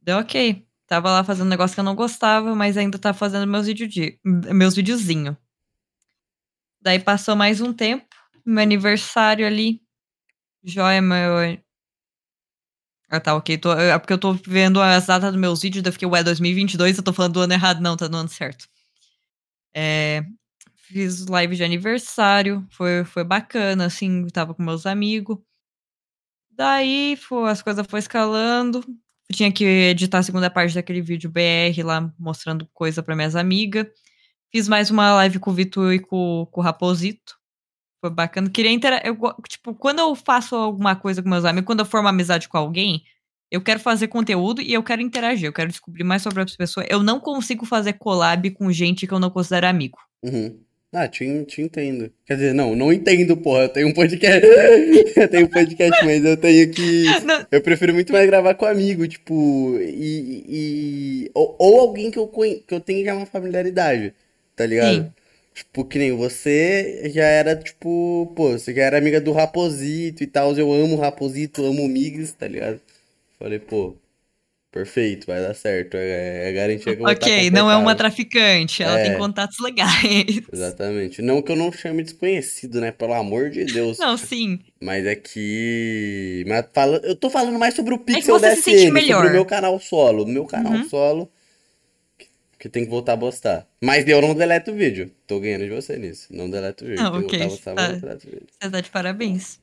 Deu 0.00 0.18
ok. 0.18 0.64
Tava 0.86 1.10
lá 1.10 1.24
fazendo 1.24 1.46
um 1.46 1.50
negócio 1.50 1.74
que 1.74 1.80
eu 1.80 1.84
não 1.84 1.96
gostava, 1.96 2.54
mas 2.54 2.76
ainda 2.76 2.96
tava 2.96 3.18
fazendo 3.18 3.44
meus, 3.44 3.66
vídeo 3.66 3.88
de, 3.88 4.16
meus 4.24 4.76
videozinhos. 4.76 5.34
Daí 6.80 7.00
passou 7.00 7.34
mais 7.34 7.60
um 7.60 7.72
tempo, 7.72 8.06
meu 8.46 8.62
aniversário 8.62 9.44
ali. 9.44 9.82
Joia, 10.62 11.02
meu. 11.02 11.58
Ah, 13.10 13.20
tá, 13.20 13.34
ok. 13.34 13.58
Tô, 13.58 13.72
é 13.72 13.98
porque 13.98 14.12
eu 14.12 14.18
tô 14.18 14.32
vendo 14.34 14.80
as 14.80 15.06
datas 15.06 15.32
dos 15.32 15.40
meus 15.40 15.62
vídeos, 15.62 15.82
daí 15.82 15.88
eu 15.90 15.92
fiquei, 15.92 16.08
ué, 16.08 16.22
2022, 16.22 16.96
eu 16.96 17.02
tô 17.04 17.12
falando 17.12 17.34
do 17.34 17.40
ano 17.40 17.52
errado. 17.52 17.80
Não, 17.80 17.96
tá 17.96 18.08
no 18.08 18.18
ano 18.18 18.28
certo. 18.28 18.68
É, 19.74 20.24
fiz 20.76 21.26
live 21.26 21.56
de 21.56 21.64
aniversário, 21.64 22.66
foi, 22.70 23.04
foi 23.04 23.24
bacana, 23.24 23.86
assim, 23.86 24.26
tava 24.28 24.54
com 24.54 24.62
meus 24.62 24.86
amigos. 24.86 25.38
Daí 26.50 27.16
foi, 27.16 27.50
as 27.50 27.62
coisas 27.62 27.86
foram 27.86 27.98
escalando. 27.98 28.84
Tinha 29.32 29.52
que 29.52 29.64
editar 29.64 30.18
a 30.18 30.22
segunda 30.22 30.50
parte 30.50 30.74
daquele 30.74 31.00
vídeo 31.00 31.30
BR 31.30 31.82
lá, 31.84 32.12
mostrando 32.18 32.68
coisa 32.74 33.02
para 33.02 33.16
minhas 33.16 33.36
amigas. 33.36 33.86
Fiz 34.52 34.68
mais 34.68 34.90
uma 34.90 35.14
live 35.14 35.38
com 35.38 35.50
o 35.50 35.54
Vitor 35.54 35.92
e 35.94 36.00
com, 36.00 36.46
com 36.50 36.60
o 36.60 36.64
Raposito. 36.64 37.39
Foi 38.00 38.10
bacana. 38.10 38.48
Queria 38.48 38.70
interagir. 38.70 39.14
Tipo, 39.48 39.74
quando 39.74 39.98
eu 39.98 40.14
faço 40.14 40.56
alguma 40.56 40.96
coisa 40.96 41.22
com 41.22 41.28
meus 41.28 41.44
amigos, 41.44 41.66
quando 41.66 41.80
eu 41.80 41.86
formo 41.86 42.08
amizade 42.08 42.48
com 42.48 42.56
alguém, 42.56 43.02
eu 43.50 43.60
quero 43.60 43.80
fazer 43.80 44.08
conteúdo 44.08 44.62
e 44.62 44.72
eu 44.72 44.82
quero 44.82 45.02
interagir. 45.02 45.46
Eu 45.46 45.52
quero 45.52 45.68
descobrir 45.68 46.04
mais 46.04 46.22
sobre 46.22 46.40
as 46.40 46.56
pessoas. 46.56 46.86
Eu 46.88 47.02
não 47.02 47.20
consigo 47.20 47.66
fazer 47.66 47.94
collab 47.94 48.50
com 48.52 48.72
gente 48.72 49.06
que 49.06 49.12
eu 49.12 49.20
não 49.20 49.28
considero 49.28 49.66
amigo. 49.66 49.98
Uhum. 50.22 50.58
Ah, 50.92 51.06
te, 51.06 51.44
te 51.44 51.62
entendo. 51.62 52.10
Quer 52.26 52.34
dizer, 52.34 52.52
não, 52.52 52.74
não 52.74 52.92
entendo, 52.92 53.36
porra. 53.36 53.62
Eu 53.62 53.68
tenho 53.68 53.88
um 53.88 53.92
podcast. 53.92 54.44
eu 55.16 55.28
tenho 55.28 55.46
um 55.46 55.48
podcast, 55.48 56.04
mas 56.04 56.24
eu 56.24 56.36
tenho 56.36 56.70
que. 56.70 57.04
Não. 57.24 57.46
Eu 57.48 57.60
prefiro 57.60 57.94
muito 57.94 58.12
mais 58.12 58.26
gravar 58.26 58.54
com 58.54 58.66
amigo, 58.66 59.06
tipo. 59.06 59.78
E. 59.78 60.44
e... 60.48 61.30
Ou, 61.32 61.54
ou, 61.60 61.80
alguém 61.80 62.10
que 62.10 62.18
eu, 62.18 62.26
que 62.26 62.74
eu 62.74 62.80
tenha 62.80 63.04
já 63.04 63.14
uma 63.14 63.26
familiaridade, 63.26 64.12
tá 64.56 64.66
ligado? 64.66 64.94
Sim. 64.94 65.12
Tipo, 65.54 65.84
que 65.84 65.98
nem 65.98 66.12
você 66.16 67.10
já 67.12 67.24
era, 67.24 67.56
tipo, 67.56 68.32
pô, 68.36 68.52
você 68.52 68.72
já 68.74 68.82
era 68.84 68.98
amiga 68.98 69.20
do 69.20 69.32
Raposito 69.32 70.22
e 70.22 70.26
tal. 70.26 70.56
Eu 70.56 70.72
amo 70.72 70.96
o 70.96 71.00
Raposito, 71.00 71.64
amo 71.64 71.82
o 71.84 71.88
Migs, 71.88 72.32
tá 72.32 72.46
ligado? 72.48 72.80
Falei, 73.38 73.58
pô. 73.58 73.96
Perfeito, 74.72 75.26
vai 75.26 75.40
dar 75.40 75.52
certo. 75.52 75.96
É, 75.96 76.48
é 76.48 76.52
garantia 76.52 76.94
que 76.94 77.02
eu 77.02 77.04
vou 77.04 77.10
Ok, 77.12 77.50
não 77.50 77.68
é 77.68 77.76
uma 77.76 77.92
traficante, 77.96 78.84
ela 78.84 78.98
tem 79.02 79.10
É. 79.10 79.16
contatos 79.16 79.58
legais. 79.58 80.42
Exatamente. 80.52 81.20
Não 81.20 81.42
que 81.42 81.50
eu 81.50 81.56
não 81.56 81.72
chame 81.72 82.04
desconhecido, 82.04 82.80
né? 82.80 82.92
Pelo 82.92 83.14
amor 83.14 83.50
de 83.50 83.64
Deus. 83.64 83.98
Não, 83.98 84.16
sim. 84.16 84.60
Mas 84.80 85.04
é 85.06 85.16
que. 85.16 86.44
Mas 86.46 86.66
fala... 86.72 86.98
Eu 87.02 87.16
tô 87.16 87.28
falando 87.28 87.58
mais 87.58 87.74
sobre 87.74 87.94
o 87.94 87.98
Pixel 87.98 88.36
É 88.36 88.38
você 88.38 88.54
se 88.56 88.62
sente 88.62 88.92
melhor. 88.92 89.16
sobre 89.16 89.30
o 89.30 89.32
meu 89.32 89.44
canal 89.44 89.80
solo. 89.80 90.24
Meu 90.24 90.44
canal 90.44 90.74
Uhum. 90.74 90.88
solo. 90.88 91.28
Que- 92.60 92.68
tem 92.68 92.84
que 92.84 92.90
voltar 92.90 93.14
a 93.14 93.18
postar. 93.18 93.66
Mas 93.82 94.06
eu 94.06 94.20
não 94.22 94.34
deleto 94.34 94.70
o 94.70 94.74
vídeo. 94.74 95.10
Tô 95.26 95.40
ganhando 95.40 95.64
de 95.64 95.70
você 95.70 95.96
nisso. 95.96 96.28
Não 96.30 96.48
deleto 96.48 96.84
o 96.84 96.88
vídeo. 96.88 97.02
Ah, 97.04 97.10
ok, 97.18 97.38
postar, 97.48 97.74
tá. 97.74 97.88
vídeo. 97.88 98.46
Você 98.60 98.70
tá 98.70 98.80
de 98.80 98.90
parabéns. 98.90 99.58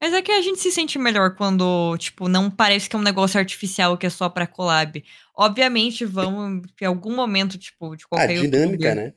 Mas 0.00 0.12
é 0.12 0.22
que 0.22 0.32
a 0.32 0.40
gente 0.42 0.58
se 0.60 0.72
sente 0.72 0.98
melhor 0.98 1.34
quando, 1.36 1.96
tipo, 1.98 2.28
não 2.28 2.50
parece 2.50 2.88
que 2.88 2.96
é 2.96 2.98
um 2.98 3.02
negócio 3.02 3.38
artificial 3.38 3.96
que 3.98 4.06
é 4.06 4.10
só 4.10 4.28
pra 4.28 4.46
collab. 4.46 5.02
Obviamente, 5.36 6.04
vamos, 6.04 6.66
em 6.80 6.84
algum 6.86 7.14
momento, 7.14 7.58
tipo, 7.58 7.94
de 7.94 8.04
Ah, 8.04 8.08
qualquer 8.08 8.40
dinâmica, 8.40 8.88
youtuber. 8.88 8.94
né? 8.96 9.12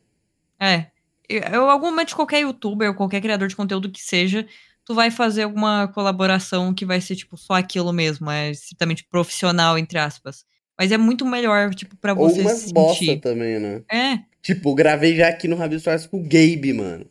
É. 0.60 0.88
Eu, 1.30 1.70
algum 1.70 1.88
momento 1.90 2.10
de 2.10 2.16
qualquer 2.16 2.40
youtuber, 2.42 2.94
qualquer 2.94 3.22
criador 3.22 3.48
de 3.48 3.56
conteúdo 3.56 3.92
que 3.92 4.02
seja, 4.02 4.46
tu 4.86 4.94
vai 4.94 5.12
fazer 5.12 5.44
alguma 5.44 5.88
colaboração 5.90 6.74
que 6.74 6.86
vai 6.86 7.02
ser, 7.02 7.16
tipo, 7.16 7.38
só 7.38 7.54
aquilo 7.54 7.92
mesmo. 7.92 8.30
É 8.30 8.52
estritamente 8.52 9.04
profissional, 9.06 9.78
entre 9.78 9.98
aspas. 10.00 10.46
Mas 10.78 10.92
é 10.92 10.98
muito 10.98 11.26
melhor, 11.26 11.74
tipo, 11.74 11.96
pra 11.98 12.14
Ou 12.14 12.30
você 12.30 12.42
umas 12.42 12.60
se 12.60 12.74
bosta 12.74 13.18
também, 13.18 13.60
né? 13.60 13.82
É. 13.92 14.20
Tipo, 14.42 14.76
gravei 14.76 15.16
já 15.16 15.28
aqui 15.28 15.48
no 15.48 15.56
Rabisco 15.56 15.86
Soares 15.86 16.06
com 16.06 16.18
o 16.18 16.24
Gabe, 16.24 16.72
mano. 16.72 17.10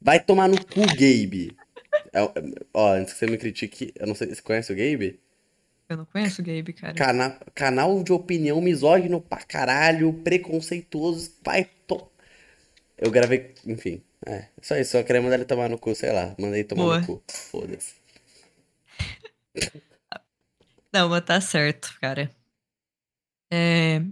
Vai 0.00 0.20
tomar 0.20 0.48
no 0.48 0.56
cu, 0.64 0.86
Gabe. 0.86 1.56
É, 2.12 2.20
é, 2.22 2.30
ó, 2.74 2.92
antes 2.92 3.14
que 3.14 3.18
você 3.18 3.26
me 3.26 3.38
critique, 3.38 3.92
eu 3.98 4.06
não 4.06 4.14
sei, 4.14 4.28
você 4.28 4.42
conhece 4.42 4.72
o 4.72 4.76
Gabe? 4.76 5.18
Eu 5.88 5.96
não 5.96 6.04
conheço 6.04 6.42
o 6.42 6.44
Gabe, 6.44 6.72
cara. 6.74 6.94
Cana 6.94 7.40
canal 7.54 8.02
de 8.02 8.12
opinião 8.12 8.60
misógino 8.60 9.20
pra 9.20 9.38
caralho, 9.38 10.12
preconceituoso, 10.12 11.32
vai 11.42 11.68
to... 11.86 12.06
Eu 12.98 13.10
gravei, 13.10 13.54
enfim, 13.66 14.02
é, 14.26 14.48
só 14.60 14.76
isso, 14.76 14.92
só 14.92 15.02
queria 15.02 15.22
mandar 15.22 15.36
ele 15.36 15.44
tomar 15.44 15.70
no 15.70 15.78
cu, 15.78 15.94
sei 15.94 16.12
lá, 16.12 16.34
mandei 16.38 16.64
tomar 16.64 16.82
Boa. 16.82 17.00
no 17.00 17.06
cu, 17.06 17.22
foda-se. 17.28 17.94
Não, 20.92 21.08
mas 21.08 21.24
tá 21.24 21.40
certo, 21.40 21.96
cara. 22.00 22.30
É, 23.50 24.02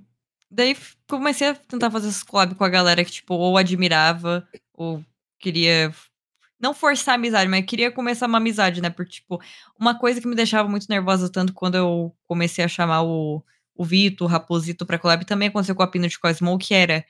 Daí 0.51 0.77
comecei 1.09 1.49
a 1.49 1.55
tentar 1.55 1.91
fazer 1.91 2.09
essas 2.09 2.23
collab 2.23 2.55
com 2.55 2.65
a 2.65 2.69
galera 2.69 3.05
que, 3.05 3.11
tipo, 3.13 3.35
ou 3.35 3.59
admirava, 3.59 4.49
ou 4.75 5.05
queria. 5.39 5.93
Não 6.61 6.75
forçar 6.75 7.15
a 7.15 7.17
amizade, 7.17 7.51
mas 7.51 7.67
queria 7.67 7.93
começar 7.93 8.27
uma 8.27 8.39
amizade, 8.39 8.81
né? 8.83 8.91
Porque, 8.91 9.13
tipo, 9.13 9.41
uma 9.79 9.99
coisa 9.99 10.21
que 10.21 10.29
me 10.29 10.35
deixava 10.37 10.69
muito 10.69 10.87
nervosa 10.89 11.31
tanto 11.31 11.53
quando 11.55 11.77
eu 11.77 12.17
comecei 12.27 12.65
a 12.65 12.69
chamar 12.69 13.03
o, 13.05 13.45
o 13.77 13.85
Vito, 13.85 14.25
o 14.25 14.29
Raposito 14.29 14.87
pra 14.87 14.99
collab, 14.99 15.25
também 15.27 15.49
aconteceu 15.49 15.75
com 15.77 15.83
a 15.83 15.89
Pina 15.89 16.09
de 16.09 16.19
Cosmo, 16.19 16.59
que 16.59 16.75
era. 16.75 17.05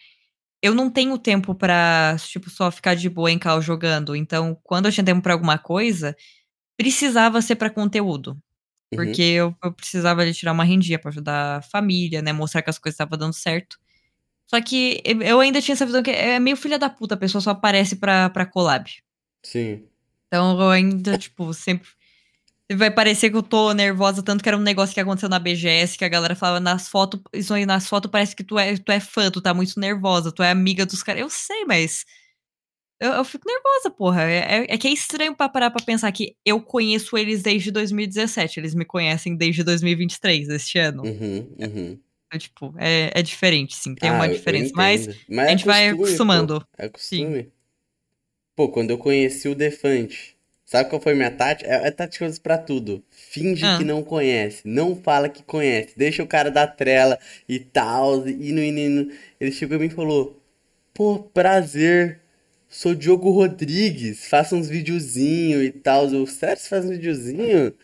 Eu 0.62 0.74
não 0.74 0.90
tenho 0.90 1.18
tempo 1.18 1.54
pra, 1.54 2.16
tipo, 2.20 2.50
só 2.50 2.70
ficar 2.70 2.94
de 2.96 3.10
boa 3.10 3.30
em 3.30 3.38
cal 3.38 3.62
jogando. 3.62 4.16
Então, 4.16 4.58
quando 4.64 4.86
eu 4.86 4.92
tinha 4.92 5.04
tempo 5.04 5.22
pra 5.22 5.34
alguma 5.34 5.58
coisa, 5.58 6.16
precisava 6.78 7.42
ser 7.42 7.56
pra 7.56 7.70
conteúdo. 7.70 8.38
Uhum. 8.92 9.04
Porque 9.04 9.22
eu, 9.22 9.54
eu 9.64 9.72
precisava 9.72 10.24
de 10.24 10.32
tirar 10.34 10.52
uma 10.52 10.64
rendinha 10.64 10.98
pra 10.98 11.10
ajudar 11.10 11.58
a 11.58 11.62
família, 11.62 12.22
né? 12.22 12.32
Mostrar 12.32 12.62
que 12.62 12.70
as 12.70 12.78
coisas 12.78 12.94
estavam 12.94 13.18
dando 13.18 13.32
certo. 13.34 13.76
Só 14.48 14.60
que 14.60 15.00
eu- 15.04 15.22
eu 15.22 15.40
ainda 15.40 15.60
tinha 15.60 15.74
essa 15.74 15.86
visão 15.86 16.02
que 16.02 16.10
é 16.10 16.38
meio 16.38 16.56
filha 16.56 16.78
da 16.78 16.88
puta, 16.90 17.14
a 17.14 17.18
pessoa 17.18 17.42
só 17.42 17.50
aparece 17.50 17.96
pra, 17.96 18.30
pra 18.30 18.46
collab. 18.46 18.88
Sim, 19.44 19.84
Então 20.28 20.60
eu 20.60 20.70
ainda, 20.70 21.16
tipo, 21.18 21.52
sempre. 21.54 21.88
Vai 22.74 22.90
parecer 22.90 23.30
que 23.30 23.36
eu 23.36 23.42
tô 23.44 23.72
nervosa, 23.72 24.22
tanto 24.24 24.42
que 24.42 24.48
era 24.48 24.58
um 24.58 24.60
negócio 24.62 24.92
que 24.94 25.00
aconteceu 25.00 25.28
na 25.28 25.38
BGS, 25.38 25.96
que 25.96 26.04
a 26.04 26.08
galera 26.08 26.34
falava 26.34 26.58
nas 26.60 26.88
fotos, 26.88 27.20
isso 27.32 27.54
aí 27.54 27.64
nas 27.64 27.88
fotos 27.88 28.10
parece 28.10 28.34
que 28.34 28.42
tu 28.42 28.58
é, 28.58 28.76
tu 28.76 28.90
é 28.90 28.98
fã, 29.00 29.30
tu 29.30 29.40
tá 29.40 29.54
muito 29.54 29.78
nervosa, 29.78 30.32
tu 30.32 30.42
é 30.42 30.50
amiga 30.50 30.84
dos 30.86 31.02
caras. 31.02 31.22
Eu 31.22 31.30
sei, 31.30 31.64
mas. 31.64 32.04
Eu, 32.98 33.12
eu 33.12 33.24
fico 33.24 33.44
nervosa, 33.46 33.90
porra. 33.90 34.22
É, 34.24 34.60
é- 34.62 34.66
é 34.74 34.78
que 34.78 34.88
é 34.88 34.90
estranho 34.92 35.34
pra 35.34 35.48
parar 35.48 35.70
pra 35.70 35.84
pensar 35.84 36.10
que 36.12 36.34
eu 36.44 36.60
conheço 36.60 37.16
eles 37.18 37.42
desde 37.42 37.70
2017. 37.70 38.58
Eles 38.58 38.74
me 38.74 38.84
conhecem 38.84 39.36
desde 39.36 39.62
2023, 39.62 40.48
este 40.48 40.78
ano. 40.78 41.02
uhum, 41.04 41.48
uhum. 41.58 41.98
Então, 42.26 42.38
tipo, 42.40 42.74
é, 42.78 43.10
é 43.14 43.22
diferente, 43.22 43.76
sim. 43.76 43.94
Tem 43.94 44.10
Ah, 44.10 44.14
uma 44.14 44.28
diferença. 44.28 44.72
Mas. 44.74 45.06
Mas 45.28 45.38
a 45.38 45.42
é 45.44 45.50
gente 45.50 45.66
vai 45.66 45.84
costume, 45.90 45.96
pô. 45.98 46.04
acostumando. 46.04 46.66
É 46.78 46.88
costume. 46.88 47.52
Pô, 48.56 48.68
quando 48.70 48.90
eu 48.90 48.98
conheci 48.98 49.48
o 49.48 49.54
Defante, 49.54 50.34
sabe 50.64 50.88
qual 50.88 51.00
foi 51.00 51.14
minha 51.14 51.30
tática? 51.30 51.68
É, 51.70 51.88
é 51.88 51.90
tática 51.90 52.26
pra 52.42 52.56
tudo. 52.56 53.04
Finge 53.10 53.64
Ah. 53.64 53.76
que 53.78 53.84
não 53.84 54.02
conhece, 54.02 54.62
não 54.64 54.96
fala 54.96 55.28
que 55.28 55.42
conhece, 55.42 55.92
deixa 55.96 56.22
o 56.22 56.26
cara 56.26 56.50
dar 56.50 56.66
trela 56.68 57.18
e 57.48 57.60
tal, 57.60 58.26
indo, 58.26 58.60
indo, 58.60 58.78
indo. 58.80 59.12
Ele 59.38 59.52
chegou 59.52 59.80
e 59.82 59.90
falou: 59.90 60.42
Pô, 60.94 61.18
prazer, 61.18 62.20
sou 62.68 62.94
Diogo 62.94 63.30
Rodrigues, 63.30 64.26
faço 64.28 64.56
uns 64.56 64.68
videozinhos 64.68 65.64
e 65.64 65.70
tal. 65.72 66.08
Eu, 66.12 66.26
sério, 66.26 66.60
você 66.60 66.68
faz 66.68 66.84
um 66.84 66.90
videozinho? 66.90 67.74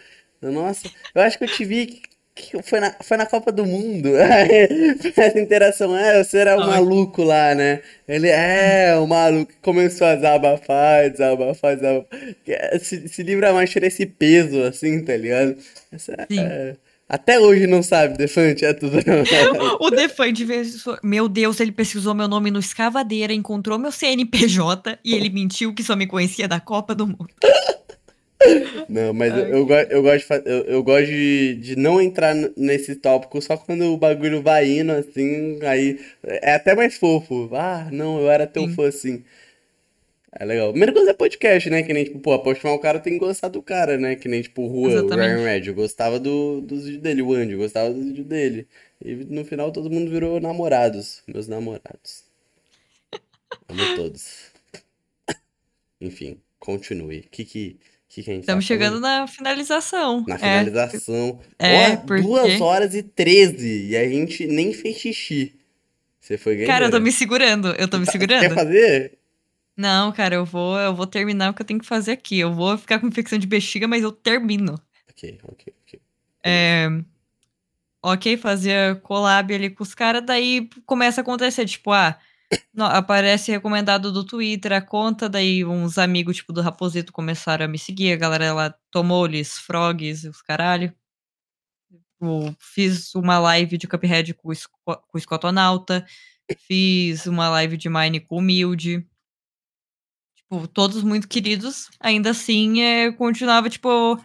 Nossa, 0.41 0.91
eu 1.15 1.23
acho 1.23 1.39
que 1.39 1.45
eu 1.45 1.49
te 1.49 1.65
vi. 1.65 2.03
que 2.35 2.63
foi 2.63 2.81
na, 2.81 2.93
foi 3.03 3.17
na 3.17 3.27
Copa 3.27 3.53
do 3.53 3.65
Mundo. 3.67 4.11
Essa 5.17 5.39
interação, 5.41 5.97
é, 5.97 6.23
você 6.25 6.39
era 6.39 6.57
o 6.57 6.61
maluco 6.67 7.23
lá, 7.23 7.55
né? 7.55 7.83
Ele 8.09 8.29
é 8.29 8.97
o 8.97 9.07
maluco 9.07 9.53
começou 9.63 10.07
a 10.07 10.15
desabafar, 10.17 11.11
desabafar, 11.11 11.77
desabafar. 11.77 12.19
Se, 12.81 13.09
se 13.09 13.23
livra 13.23 13.53
mais, 13.53 13.71
tira 13.71 13.87
esse 13.87 14.07
peso, 14.07 14.63
assim, 14.63 15.05
tá 15.05 15.17
ligado? 15.17 15.57
Essa 15.93 16.15
Sim. 16.31 16.41
é- 16.41 16.77
até 17.13 17.39
hoje 17.39 17.67
não 17.67 17.83
sabe, 17.83 18.17
Defante, 18.17 18.65
é 18.65 18.73
tudo. 18.73 18.97
O 19.79 19.91
Defante, 19.91 20.47
meu 21.03 21.29
Deus, 21.29 21.61
ele 21.61 21.71
pesquisou 21.71 22.15
meu 22.15 22.27
nome 22.27 22.51
no 22.51 22.59
escavadeira, 22.59 23.35
encontrou 23.35 23.79
meu 23.79 23.93
CNPJ 23.93 24.99
e 25.05 25.15
ele 25.15 25.29
mentiu 25.29 25.75
que 25.75 25.83
só 25.83 25.95
me 25.95 26.07
conhecia 26.07 26.49
da 26.49 26.59
Copa 26.59 26.95
do 26.95 27.07
Mundo. 27.07 27.29
Não, 28.89 29.13
mas 29.13 29.37
eu, 29.37 29.47
eu, 29.47 29.69
eu 29.69 30.03
gosto 30.03 30.33
eu, 30.47 30.65
eu 30.65 30.83
gosto 30.83 31.07
de, 31.07 31.55
de 31.57 31.77
não 31.77 32.01
entrar 32.01 32.35
nesse 32.57 32.97
tópico 32.97 33.41
só 33.41 33.57
quando 33.59 33.85
o 33.93 33.97
bagulho 33.99 34.43
vai 34.43 34.69
indo, 34.69 34.93
assim, 34.93 35.59
aí 35.63 36.01
é 36.25 36.55
até 36.55 36.75
mais 36.75 36.97
fofo. 36.97 37.49
Ah, 37.53 37.89
não, 37.93 38.21
eu 38.21 38.31
era 38.31 38.47
teu 38.47 38.67
Sim. 38.67 38.75
fã, 38.75 38.89
assim. 38.89 39.25
É 40.35 40.45
legal. 40.47 40.71
Primeira 40.71 40.93
coisa 40.93 41.11
é 41.11 41.15
podcast, 41.15 41.69
né? 41.69 41.83
Que 41.83 41.93
nem, 41.93 42.05
tipo, 42.05 42.19
pô, 42.19 42.39
pra 42.39 42.73
o 42.73 42.79
cara 42.79 42.99
tem 42.99 43.13
que 43.15 43.19
gostar 43.19 43.49
do 43.49 43.61
cara, 43.63 43.99
né? 43.99 44.17
Que 44.17 44.29
nem, 44.29 44.41
tipo, 44.41 44.63
o 44.63 44.91
Juan, 44.91 45.05
o. 45.05 45.09
Ryan 45.15 45.45
Red. 45.45 45.67
Eu 45.69 45.75
gostava 45.75 46.19
do, 46.19 46.61
dos 46.63 46.85
vídeos 46.85 47.03
dele, 47.03 47.21
o 47.23 47.35
Andy, 47.35 47.53
eu 47.53 47.59
gostava 47.59 47.91
dos 47.93 48.03
vídeos 48.05 48.27
dele. 48.27 48.67
E 49.05 49.15
no 49.15 49.45
final 49.45 49.71
todo 49.71 49.91
mundo 49.91 50.11
virou 50.11 50.41
namorados, 50.41 51.23
meus 51.27 51.47
namorados. 51.49 52.25
Amo 53.69 53.97
todos. 53.97 54.47
Enfim, 56.01 56.39
continue. 56.59 57.19
O 57.21 57.23
que 57.31 57.45
que, 57.45 57.77
que 58.09 58.23
que 58.23 58.31
a 58.31 58.35
gente 58.35 58.45
tá 58.47 58.53
Estamos 58.53 58.65
chegando 58.65 59.01
falando? 59.01 59.21
na 59.21 59.27
finalização. 59.27 60.25
Na 60.27 60.35
É, 60.37 60.39
finalização. 60.39 61.41
é, 61.59 61.89
Ó, 61.93 61.97
porque- 61.99 62.23
2 62.23 62.61
horas 62.61 62.95
e 62.95 63.03
13 63.03 63.89
e 63.91 63.97
a 63.97 64.09
gente 64.09 64.47
nem 64.47 64.73
fez 64.73 64.97
xixi. 64.97 65.55
Você 66.21 66.39
foi 66.39 66.65
Cara, 66.65 66.87
eu 66.87 66.91
tô 66.91 67.01
me 67.01 67.11
segurando. 67.13 67.75
Eu 67.79 67.89
tô 67.89 67.99
me 67.99 68.07
Quer 68.07 68.13
segurando. 68.13 68.55
fazer? 68.55 69.19
Não, 69.77 70.13
cara, 70.13 70.35
eu 70.35 70.45
vou, 70.45 70.79
eu 70.79 70.95
vou 70.95 71.07
terminar 71.07 71.51
o 71.51 71.55
que 71.55 71.63
eu 71.63 71.67
tenho 71.67 71.81
que 71.81 71.87
fazer 71.87 72.13
aqui. 72.13 72.39
Eu 72.39 72.53
vou 72.53 72.77
ficar 72.77 72.99
com 73.01 73.07
infecção 73.07 73.39
de 73.39 73.47
bexiga, 73.47 73.89
mas 73.89 74.03
eu 74.03 74.13
termino. 74.13 74.75
Ok, 75.09 75.39
ok, 75.45 75.75
ok. 75.83 76.01
É, 76.45 76.89
ok, 78.03 78.37
fazia 78.37 79.01
collab 79.03 79.55
ali 79.55 79.71
com 79.71 79.83
os 79.83 79.95
caras, 79.95 80.25
daí 80.25 80.69
começa 80.85 81.21
a 81.21 81.23
acontecer, 81.23 81.65
tipo, 81.67 81.93
ah, 81.93 82.19
no- 82.75 82.85
aparece 82.85 83.51
recomendado 83.53 84.13
do 84.13 84.25
Twitter 84.25 84.73
a 84.73 84.81
conta, 84.83 85.29
daí 85.29 85.65
uns 85.65 85.97
amigos, 85.99 86.37
tipo, 86.37 86.53
do 86.53 86.61
Raposito 86.61 87.13
começaram 87.13 87.65
a 87.65 87.69
me 87.69 87.79
seguir, 87.79 88.13
a 88.13 88.17
galera 88.17 88.53
lá 88.53 88.75
tomou-lhes 88.91 89.57
frogs 89.59 90.25
e 90.25 90.29
os 90.29 90.43
caralho. 90.43 90.93
Tipo, 91.91 92.55
fiz 92.59 93.15
uma 93.15 93.39
live 93.39 93.79
de 93.79 93.87
Cuphead 93.89 94.35
com 94.35 94.49
o, 94.51 94.55
Sco- 94.55 94.71
com 94.85 95.17
o 95.17 95.21
Scotonauta, 95.21 96.05
fiz 96.67 97.27
uma 97.27 97.49
live 97.51 97.77
de 97.77 97.89
Mine 97.89 98.21
com 98.21 98.37
o 98.37 98.39
Humilde. 98.39 99.07
Tipo, 100.53 100.69
todos 100.69 101.03
muito 101.03 101.27
queridos, 101.27 101.89
ainda 101.99 102.29
assim, 102.31 102.83
é, 102.83 103.11
continuava, 103.13 103.71
tipo, 103.71 104.23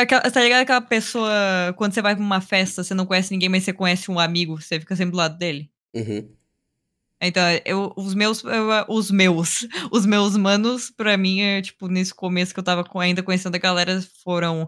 aquela- 0.00 0.30
Tá 0.30 0.40
ligado 0.42 0.62
aquela 0.62 0.80
pessoa, 0.80 1.30
quando 1.76 1.92
você 1.92 2.00
vai 2.00 2.16
pra 2.16 2.24
uma 2.24 2.40
festa, 2.40 2.82
você 2.82 2.94
não 2.94 3.04
conhece 3.04 3.30
ninguém, 3.30 3.50
mas 3.50 3.64
você 3.64 3.72
conhece 3.74 4.10
um 4.10 4.18
amigo, 4.18 4.58
você 4.58 4.80
fica 4.80 4.96
sempre 4.96 5.12
do 5.12 5.18
lado 5.18 5.36
dele? 5.36 5.70
Uhum. 5.94 6.26
Então, 7.20 7.42
eu, 7.66 7.92
os 7.98 8.14
meus, 8.14 8.42
eu, 8.44 8.66
os 8.88 9.10
meus, 9.10 9.66
os 9.92 10.06
meus 10.06 10.38
manos, 10.38 10.90
pra 10.90 11.18
mim, 11.18 11.42
é, 11.42 11.60
tipo, 11.60 11.86
nesse 11.86 12.14
começo 12.14 12.54
que 12.54 12.60
eu 12.60 12.64
tava 12.64 12.82
ainda 12.98 13.22
conhecendo 13.22 13.56
a 13.56 13.58
galera, 13.58 14.00
foram 14.22 14.66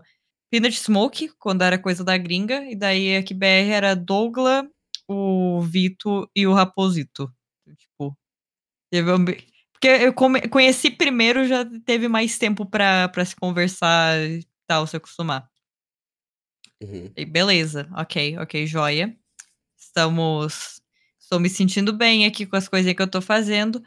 Peanut 0.50 0.78
Smoke, 0.78 1.30
quando 1.38 1.62
era 1.62 1.78
coisa 1.78 2.04
da 2.04 2.18
gringa, 2.18 2.62
e 2.70 2.76
daí 2.76 3.16
aqui 3.16 3.32
BR 3.32 3.70
era 3.70 3.96
Douglas, 3.96 4.66
o 5.08 5.62
Vito 5.62 6.30
e 6.36 6.46
o 6.46 6.52
Raposito. 6.52 7.32
Tipo, 7.78 8.14
teve 8.92 9.10
um... 9.10 9.24
Porque 9.78 9.88
eu 9.88 10.12
come- 10.12 10.48
conheci 10.48 10.90
primeiro, 10.90 11.46
já 11.46 11.64
teve 11.84 12.08
mais 12.08 12.38
tempo 12.38 12.64
pra, 12.64 13.08
pra 13.08 13.24
se 13.24 13.36
conversar 13.36 14.18
e 14.24 14.42
tal, 14.66 14.86
se 14.86 14.96
acostumar. 14.96 15.46
Uhum. 16.82 17.10
E 17.16 17.24
beleza, 17.24 17.88
ok, 17.94 18.38
ok, 18.38 18.66
joia. 18.66 19.14
Estamos. 19.78 20.80
Estou 21.20 21.38
me 21.40 21.48
sentindo 21.48 21.92
bem 21.92 22.24
aqui 22.24 22.46
com 22.46 22.56
as 22.56 22.68
coisinhas 22.68 22.96
que 22.96 23.02
eu 23.02 23.06
tô 23.10 23.20
fazendo. 23.20 23.82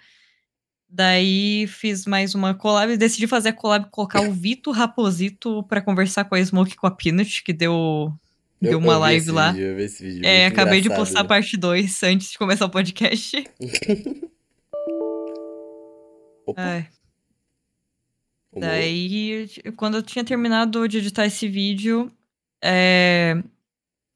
Daí 0.88 1.68
fiz 1.68 2.06
mais 2.06 2.34
uma 2.36 2.54
collab, 2.54 2.96
decidi 2.98 3.28
fazer 3.28 3.50
a 3.50 3.54
collab, 3.54 3.90
colocar 3.92 4.22
o 4.22 4.32
Vito 4.34 4.72
Raposito 4.72 5.64
pra 5.64 5.82
conversar 5.82 6.26
com 6.26 6.36
a 6.36 6.44
Smoke 6.44 6.74
e 6.74 6.76
com 6.76 6.88
a 6.88 6.92
Peanut, 6.92 7.44
que 7.44 7.54
deu, 7.54 8.12
deu 8.62 8.72
Eu- 8.74 8.80
uma 8.80 8.98
live 8.98 9.30
lá. 9.32 9.52
vídeo, 9.52 10.26
É, 10.26 10.48
acabei 10.48 10.82
de 10.82 10.90
postar 10.90 11.22
a 11.22 11.26
parte 11.26 11.56
2 11.58 12.02
antes 12.04 12.32
de 12.32 12.38
começar 12.38 12.66
o 12.66 12.70
podcast. 12.72 13.44
Opa, 16.50 16.62
Ai, 16.62 16.88
o 18.52 18.60
daí, 18.60 19.48
quando 19.76 19.98
eu 19.98 20.04
tinha 20.04 20.24
terminado 20.24 20.88
de 20.88 20.98
editar 20.98 21.26
esse 21.26 21.48
vídeo, 21.48 22.12
é, 22.64 23.36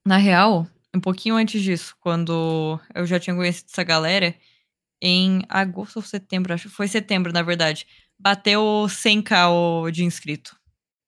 na 0.05 0.17
real, 0.17 0.67
um 0.95 0.99
pouquinho 0.99 1.35
antes 1.35 1.61
disso, 1.61 1.95
quando 1.99 2.79
eu 2.93 3.05
já 3.05 3.19
tinha 3.19 3.35
conhecido 3.35 3.67
essa 3.71 3.83
galera, 3.83 4.35
em 5.01 5.41
agosto 5.49 5.97
ou 5.97 6.01
setembro, 6.03 6.53
acho 6.53 6.69
que 6.69 6.75
foi 6.75 6.87
setembro, 6.87 7.33
na 7.33 7.41
verdade, 7.41 7.85
bateu 8.17 8.87
100k 8.89 9.49
o- 9.51 9.91
de 9.91 10.03
inscrito. 10.05 10.55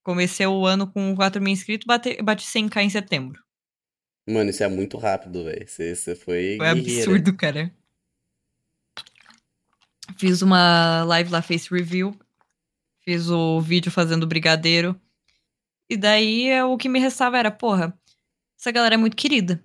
Comecei 0.03 0.45
o 0.45 0.65
ano 0.65 0.85
com 0.91 1.15
4 1.15 1.41
mil 1.41 1.51
inscritos, 1.53 1.85
bate, 1.87 2.21
bati 2.21 2.43
100k 2.45 2.83
em 2.83 2.89
setembro. 2.89 3.41
Mano, 4.27 4.49
isso 4.49 4.63
é 4.63 4.67
muito 4.67 4.97
rápido, 4.97 5.43
velho. 5.43 5.67
Você, 5.67 5.95
você 5.95 6.15
foi 6.15 6.57
Foi 6.57 6.67
guerreira. 6.67 6.71
absurdo, 6.71 7.35
cara. 7.37 7.71
Fiz 10.17 10.41
uma 10.41 11.03
live 11.03 11.31
lá, 11.31 11.41
face 11.41 11.69
review. 11.71 12.15
Fiz 13.03 13.29
o 13.29 13.59
vídeo 13.61 13.91
fazendo 13.91 14.25
brigadeiro. 14.27 14.99
E 15.89 15.95
daí 15.97 16.47
é, 16.47 16.63
o 16.63 16.77
que 16.77 16.89
me 16.89 16.99
restava 16.99 17.37
era, 17.37 17.51
porra, 17.51 17.93
essa 18.59 18.71
galera 18.71 18.95
é 18.95 18.97
muito 18.97 19.15
querida. 19.15 19.61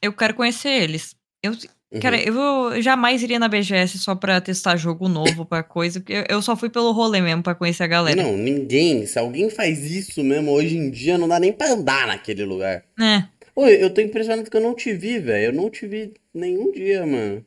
Eu 0.00 0.12
quero 0.12 0.34
conhecer 0.34 0.68
eles. 0.70 1.14
Eu, 1.42 1.52
Uhum. 1.92 2.00
cara, 2.00 2.16
eu 2.22 2.80
jamais 2.80 3.22
iria 3.22 3.38
na 3.38 3.48
BGS 3.48 3.98
só 3.98 4.14
pra 4.14 4.40
testar 4.40 4.76
jogo 4.76 5.08
novo, 5.08 5.44
pra 5.44 5.62
coisa. 5.62 6.00
porque 6.00 6.12
Eu, 6.14 6.24
eu 6.36 6.40
só 6.42 6.56
fui 6.56 6.70
pelo 6.70 6.90
rolê 6.92 7.20
mesmo 7.20 7.42
pra 7.42 7.54
conhecer 7.54 7.82
a 7.82 7.86
galera. 7.86 8.22
Não, 8.22 8.34
ninguém. 8.34 9.04
Se 9.04 9.18
alguém 9.18 9.50
faz 9.50 9.90
isso 9.90 10.24
mesmo 10.24 10.50
hoje 10.52 10.74
em 10.78 10.90
dia, 10.90 11.18
não 11.18 11.28
dá 11.28 11.38
nem 11.38 11.52
pra 11.52 11.70
andar 11.72 12.06
naquele 12.06 12.44
lugar. 12.46 12.82
É. 12.98 13.24
Oi, 13.54 13.84
eu 13.84 13.92
tô 13.92 14.00
impressionado 14.00 14.48
que 14.50 14.56
eu 14.56 14.60
não 14.62 14.74
te 14.74 14.94
vi, 14.94 15.18
velho. 15.18 15.46
Eu 15.46 15.52
não 15.52 15.68
te 15.68 15.86
vi 15.86 16.14
nenhum 16.32 16.72
dia, 16.72 17.04
mano. 17.04 17.44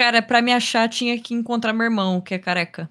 Cara, 0.00 0.22
pra 0.22 0.40
me 0.40 0.50
achar, 0.50 0.88
tinha 0.88 1.20
que 1.20 1.34
encontrar 1.34 1.74
meu 1.74 1.84
irmão, 1.84 2.22
que 2.22 2.32
é 2.32 2.38
careca. 2.38 2.90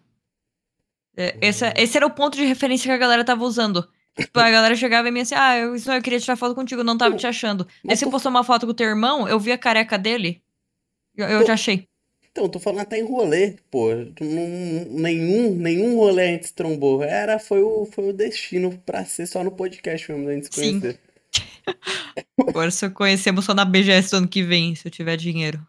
É, 1.18 1.36
esse, 1.42 1.66
esse 1.76 1.98
era 1.98 2.06
o 2.06 2.12
ponto 2.12 2.38
de 2.38 2.46
referência 2.46 2.86
que 2.86 2.92
a 2.92 2.98
galera 3.00 3.24
tava 3.26 3.44
usando. 3.46 3.90
Tipo, 4.16 4.40
a 4.40 4.52
galera 4.52 4.76
chegava 4.76 5.10
em 5.10 5.12
mim 5.12 5.22
assim, 5.22 5.34
ah, 5.34 5.58
eu, 5.58 5.76
eu 5.76 6.02
queria 6.04 6.20
tirar 6.20 6.36
foto 6.36 6.54
contigo, 6.54 6.84
não 6.84 6.96
tava 6.96 7.16
te 7.16 7.26
achando. 7.26 7.64
Aí 7.68 7.80
Mas 7.84 7.98
você 7.98 8.06
tu- 8.06 8.12
postou 8.12 8.30
uma 8.30 8.44
foto 8.44 8.68
com 8.68 8.74
o 8.74 8.76
teu 8.76 8.86
irmão, 8.88 9.28
eu 9.28 9.40
vi 9.40 9.52
a 9.52 9.58
careca 9.58 9.98
dele, 9.98 10.40
eu, 11.18 11.28
eu 11.28 11.44
te 11.44 11.50
achei. 11.50 11.88
Então, 12.32 12.44
eu 12.44 12.50
tô 12.50 12.60
falando 12.60 12.82
até 12.82 13.00
em 13.00 13.04
rolê, 13.04 13.56
pô. 13.72 13.88
Nenhum, 14.22 15.56
nenhum 15.56 15.96
rolê 15.96 16.22
a 16.22 16.28
gente 16.28 16.46
se 16.46 16.54
trombou. 16.54 17.02
Era, 17.02 17.40
foi 17.40 17.64
o, 17.64 17.88
foi 17.92 18.10
o 18.10 18.14
destino 18.14 18.78
pra 18.86 19.04
ser 19.04 19.26
só 19.26 19.44
no 19.44 19.50
podcast 19.50 20.12
mesmo, 20.12 20.30
a 20.30 20.34
gente 20.34 20.54
se 20.54 20.62
Sim. 20.62 20.80
conhecer. 20.80 21.00
Agora 22.48 22.70
se 22.70 22.86
eu 22.86 22.92
conhecemos 22.92 23.46
só 23.46 23.56
na 23.56 23.66
BGS 23.66 24.12
do 24.12 24.18
ano 24.18 24.28
que 24.28 24.44
vem, 24.44 24.76
se 24.76 24.88
eu 24.88 24.92
tiver 24.92 25.18
dinheiro. 25.18 25.60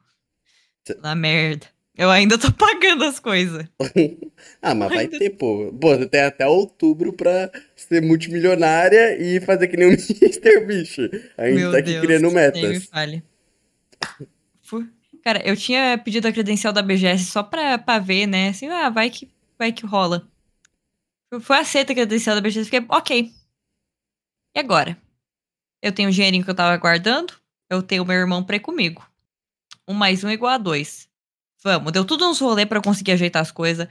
Na 1.00 1.14
merda. 1.14 1.66
Eu 1.96 2.10
ainda 2.10 2.38
tô 2.38 2.50
pagando 2.54 3.04
as 3.04 3.18
coisas. 3.20 3.66
Ah, 4.62 4.74
mas 4.74 4.88
vai 4.88 4.98
Ainda- 5.00 5.18
ter, 5.18 5.30
pô. 5.30 5.70
Pô, 5.80 5.96
você 5.96 6.06
tem 6.06 6.20
até 6.22 6.46
outubro 6.46 7.12
pra 7.12 7.50
ser 7.76 8.00
multimilionária 8.02 9.16
e 9.20 9.40
fazer 9.40 9.68
que 9.68 9.76
nem 9.76 9.88
o 9.88 9.92
Mr. 9.96 10.64
Bicho. 10.66 11.02
A 11.36 11.46
gente 11.46 11.56
Meu 11.56 11.70
tá 11.72 11.78
aqui 11.78 11.92
Deus, 11.92 12.04
criando 12.04 12.22
nem 12.22 12.30
me 12.30 12.34
metas. 12.40 12.86
fale. 12.86 13.22
Cara, 15.22 15.42
eu 15.46 15.54
tinha 15.56 15.98
pedido 15.98 16.26
a 16.28 16.32
credencial 16.32 16.72
da 16.72 16.82
BGS 16.82 17.26
só 17.26 17.42
pra, 17.42 17.76
pra 17.78 17.98
ver, 17.98 18.26
né? 18.26 18.48
Assim, 18.48 18.68
ah, 18.68 18.88
vai 18.88 19.10
que, 19.10 19.30
vai 19.58 19.72
que 19.72 19.84
rola. 19.84 20.26
Foi 21.40 21.58
aceita 21.58 21.92
a 21.92 21.94
credencial 21.94 22.34
da 22.34 22.40
BGS, 22.42 22.64
fiquei, 22.70 22.84
ok. 22.88 23.30
E 24.56 24.58
agora? 24.60 24.96
Eu 25.82 25.92
tenho 25.92 26.08
o 26.08 26.12
dinheirinho 26.12 26.44
que 26.44 26.50
eu 26.50 26.54
tava 26.54 26.76
guardando, 26.78 27.34
eu 27.70 27.82
tenho 27.82 28.04
meu 28.04 28.16
irmão 28.16 28.42
pra 28.42 28.56
ir 28.56 28.60
comigo. 28.60 29.06
Um 29.90 29.94
mais 29.94 30.22
um 30.22 30.28
é 30.28 30.34
igual 30.34 30.52
a 30.52 30.58
dois. 30.58 31.08
Vamos, 31.64 31.90
deu 31.90 32.04
tudo 32.04 32.28
uns 32.28 32.38
rolê 32.40 32.64
pra 32.64 32.78
eu 32.78 32.82
conseguir 32.82 33.12
ajeitar 33.12 33.42
as 33.42 33.50
coisas. 33.50 33.88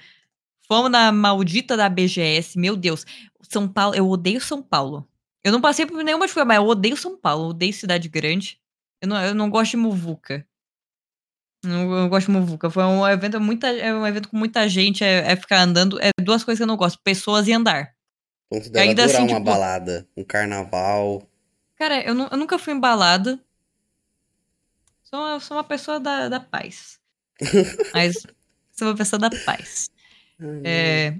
Fomos 0.65 0.89
na 0.89 1.11
maldita 1.11 1.76
da 1.76 1.89
BGS, 1.89 2.57
meu 2.57 2.77
Deus. 2.77 3.05
São 3.41 3.67
Paulo, 3.67 3.95
eu 3.95 4.07
odeio 4.07 4.39
São 4.39 4.61
Paulo. 4.61 5.05
Eu 5.43 5.51
não 5.51 5.59
passei 5.59 5.85
por 5.85 6.01
nenhuma 6.03 6.26
dificuldade, 6.26 6.47
mas 6.47 6.57
eu 6.57 6.65
odeio 6.71 6.95
São 6.95 7.17
Paulo, 7.17 7.45
eu 7.45 7.49
odeio 7.49 7.73
cidade 7.73 8.07
grande. 8.07 8.59
Eu 9.01 9.07
não, 9.09 9.21
eu 9.21 9.35
não 9.35 9.49
gosto 9.49 9.71
de 9.71 9.77
muvuca. 9.77 10.45
Não, 11.65 11.91
eu 12.03 12.07
gosto 12.09 12.27
de 12.27 12.31
muvuca. 12.31 12.69
Foi 12.69 12.84
um 12.84 13.05
evento, 13.05 13.39
muita, 13.41 13.67
é 13.67 13.93
um 13.93 14.07
evento 14.07 14.30
com 14.30 14.38
muita 14.38 14.67
gente, 14.69 15.03
é, 15.03 15.31
é 15.31 15.35
ficar 15.35 15.59
andando. 15.61 15.99
É 16.01 16.11
duas 16.21 16.43
coisas 16.43 16.59
que 16.59 16.63
eu 16.63 16.67
não 16.67 16.77
gosto: 16.77 16.99
pessoas 17.03 17.47
e 17.47 17.53
andar. 17.53 17.93
Considera 18.49 18.85
Ainda 18.85 19.05
assim, 19.05 19.17
uma 19.17 19.27
tipo- 19.27 19.41
balada, 19.41 20.07
um 20.15 20.23
carnaval. 20.23 21.27
Cara, 21.76 22.01
eu, 22.01 22.17
eu 22.17 22.38
nunca 22.38 22.57
fui 22.57 22.73
embalada. 22.73 23.39
Sou 25.10 25.19
uma, 25.19 25.40
sou 25.40 25.57
uma 25.57 25.64
pessoa 25.64 25.99
da, 25.99 26.30
da 26.30 26.40
paz. 26.40 26.99
Mas 27.94 28.26
sou 28.72 28.90
uma 28.90 28.95
pessoa 28.95 29.19
da 29.19 29.30
paz. 29.45 29.90
É, 30.64 31.18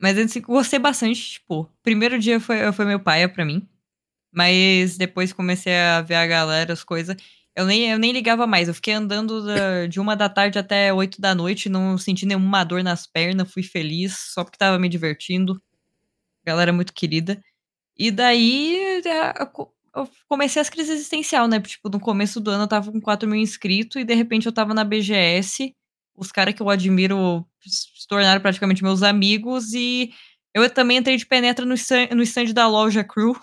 mas 0.00 0.18
assim, 0.18 0.40
gostei 0.40 0.78
bastante, 0.78 1.20
tipo, 1.32 1.70
primeiro 1.82 2.18
dia 2.18 2.38
foi, 2.40 2.72
foi 2.72 2.84
meu 2.84 3.00
pai 3.00 3.26
pra 3.28 3.44
mim. 3.44 3.66
Mas 4.32 4.96
depois 4.98 5.32
comecei 5.32 5.74
a 5.76 6.02
ver 6.02 6.16
a 6.16 6.26
galera, 6.26 6.72
as 6.72 6.84
coisas. 6.84 7.16
Eu 7.54 7.64
nem, 7.64 7.90
eu 7.90 7.98
nem 7.98 8.12
ligava 8.12 8.46
mais. 8.46 8.68
Eu 8.68 8.74
fiquei 8.74 8.94
andando 8.94 9.44
da- 9.46 9.86
de 9.88 9.98
uma 10.00 10.14
da 10.16 10.28
tarde 10.28 10.58
até 10.58 10.92
oito 10.92 11.20
da 11.20 11.34
noite, 11.34 11.68
não 11.68 11.96
senti 11.96 12.26
nenhuma 12.26 12.64
dor 12.64 12.82
nas 12.82 13.06
pernas, 13.06 13.50
fui 13.52 13.62
feliz, 13.62 14.16
só 14.34 14.44
porque 14.44 14.58
tava 14.58 14.78
me 14.78 14.88
divertindo. 14.88 15.60
Galera 16.44 16.72
muito 16.72 16.92
querida. 16.92 17.42
E 17.98 18.10
daí 18.10 19.00
é, 19.06 19.32
eu 19.96 20.06
co- 20.06 20.12
eu 20.12 20.16
comecei 20.28 20.60
as 20.60 20.68
crises 20.70 20.90
existencial, 20.96 21.46
né? 21.48 21.60
Tipo, 21.60 21.88
no 21.88 22.00
começo 22.00 22.40
do 22.40 22.50
ano 22.50 22.64
eu 22.64 22.68
tava 22.68 22.90
com 22.92 23.00
4 23.00 23.28
mil 23.28 23.40
inscritos 23.40 23.96
e 23.96 24.04
de 24.04 24.14
repente 24.14 24.46
eu 24.46 24.52
tava 24.52 24.74
na 24.74 24.84
BGS. 24.84 25.72
Os 26.16 26.32
caras 26.32 26.54
que 26.54 26.62
eu 26.62 26.70
admiro 26.70 27.46
se 27.66 28.06
tornaram 28.08 28.40
praticamente 28.40 28.82
meus 28.82 29.02
amigos 29.02 29.72
e 29.74 30.10
eu 30.54 30.68
também 30.70 30.96
entrei 30.98 31.16
de 31.16 31.26
penetra 31.26 31.64
no 31.66 31.74
stand, 31.74 32.08
no 32.14 32.22
stand 32.22 32.52
da 32.54 32.66
loja 32.68 33.04
Crew. 33.04 33.34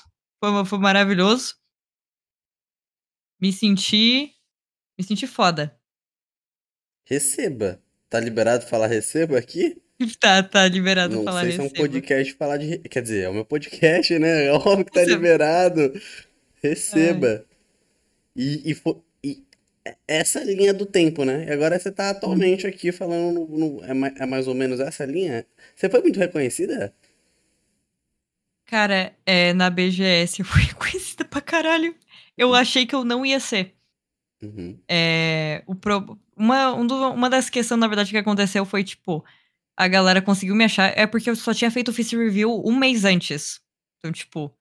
Foi, 0.43 0.65
foi 0.65 0.79
maravilhoso. 0.79 1.53
Me 3.39 3.51
senti. 3.51 4.31
Me 4.97 5.03
senti 5.05 5.27
foda. 5.27 5.77
Receba. 7.05 7.81
Tá 8.09 8.19
liberado 8.19 8.65
falar 8.65 8.87
receba 8.87 9.37
aqui? 9.37 9.79
Tá, 10.19 10.43
tá 10.43 10.67
liberado 10.67 11.15
Não 11.15 11.23
falar 11.23 11.41
sei 11.43 11.51
se 11.53 11.57
é 11.59 11.61
um 11.61 11.63
receba. 11.67 11.81
podcast 11.87 12.33
falar 12.33 12.57
de. 12.57 12.77
Quer 12.79 13.01
dizer, 13.03 13.21
é 13.23 13.29
o 13.29 13.33
meu 13.33 13.45
podcast, 13.45 14.19
né? 14.19 14.47
É 14.47 14.51
óbvio 14.51 14.83
que 14.83 14.91
tá 14.91 14.99
Receba. 14.99 15.15
liberado. 15.15 15.93
Receba. 16.63 17.45
E, 18.35 18.71
e, 18.71 18.73
fo- 18.73 19.03
e 19.23 19.43
essa 20.07 20.43
linha 20.43 20.73
do 20.73 20.85
tempo, 20.85 21.23
né? 21.25 21.45
E 21.47 21.51
agora 21.51 21.77
você 21.77 21.91
tá 21.91 22.09
atualmente 22.09 22.65
aqui 22.65 22.91
falando. 22.91 23.33
no- 23.47 23.57
no- 23.57 23.83
é, 23.83 23.93
ma- 23.93 24.13
é 24.17 24.25
mais 24.25 24.47
ou 24.47 24.55
menos 24.55 24.79
essa 24.79 25.05
linha? 25.05 25.45
Você 25.75 25.89
foi 25.89 26.01
muito 26.01 26.19
reconhecida? 26.19 26.93
Cara, 28.65 29.13
é, 29.25 29.53
na 29.53 29.69
BGS 29.69 30.39
eu 30.41 30.45
fui 30.45 30.61
conhecida 30.75 31.25
pra 31.25 31.41
caralho. 31.41 31.95
Eu 32.37 32.53
achei 32.55 32.85
que 32.85 32.95
eu 32.95 33.03
não 33.03 33.25
ia 33.25 33.39
ser. 33.39 33.75
Uhum. 34.41 34.79
É, 34.89 35.63
o 35.67 35.75
pro- 35.75 36.17
uma, 36.35 36.73
um 36.73 36.85
do- 36.87 37.11
uma 37.11 37.29
das 37.29 37.49
questões, 37.49 37.79
na 37.79 37.87
verdade, 37.87 38.09
que 38.11 38.17
aconteceu 38.17 38.65
foi, 38.65 38.83
tipo, 38.83 39.23
a 39.77 39.87
galera 39.87 40.21
conseguiu 40.21 40.55
me 40.55 40.63
achar. 40.63 40.97
É 40.97 41.05
porque 41.05 41.29
eu 41.29 41.35
só 41.35 41.53
tinha 41.53 41.69
feito 41.69 41.89
o 41.89 41.93
Face 41.93 42.15
Review 42.15 42.63
um 42.65 42.75
mês 42.77 43.05
antes. 43.05 43.61
Então, 43.99 44.11
tipo, 44.11 44.51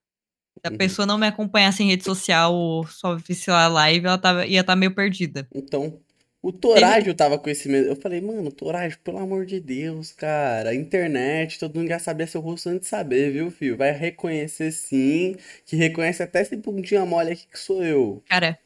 a 0.63 0.69
Uhum. 0.69 0.77
pessoa 0.77 1.05
não 1.05 1.17
me 1.17 1.27
acompanhasse 1.27 1.83
em 1.83 1.87
rede 1.89 2.03
social 2.03 2.53
ou 2.53 2.85
só 2.87 3.15
visse 3.15 3.49
lá 3.49 3.65
a 3.65 3.67
live, 3.67 4.05
ela 4.07 4.17
tava, 4.17 4.45
ia 4.45 4.61
estar 4.61 4.75
meio 4.75 4.93
perdida. 4.95 5.49
Então, 5.53 6.01
o 6.41 6.51
Torágio 6.51 7.13
tava 7.15 7.37
com 7.39 7.49
esse 7.49 7.69
mesmo. 7.69 7.91
Eu 7.91 7.95
falei, 7.95 8.19
mano, 8.21 8.51
Torágio, 8.51 8.99
pelo 8.99 9.19
amor 9.19 9.45
de 9.45 9.59
Deus, 9.59 10.11
cara. 10.11 10.73
Internet, 10.75 11.59
todo 11.59 11.77
mundo 11.77 11.87
já 11.89 11.99
sabia 11.99 12.27
seu 12.27 12.41
rosto 12.41 12.69
antes 12.69 12.81
de 12.81 12.87
saber, 12.87 13.31
viu, 13.31 13.49
filho? 13.51 13.77
Vai 13.77 13.91
reconhecer 13.91 14.71
sim, 14.71 15.35
que 15.65 15.75
reconhece 15.75 16.21
até 16.23 16.41
esse 16.41 16.55
bundinha 16.57 17.05
mole 17.05 17.31
aqui 17.33 17.47
que 17.47 17.59
sou 17.59 17.83
eu. 17.83 18.23
Cara, 18.27 18.59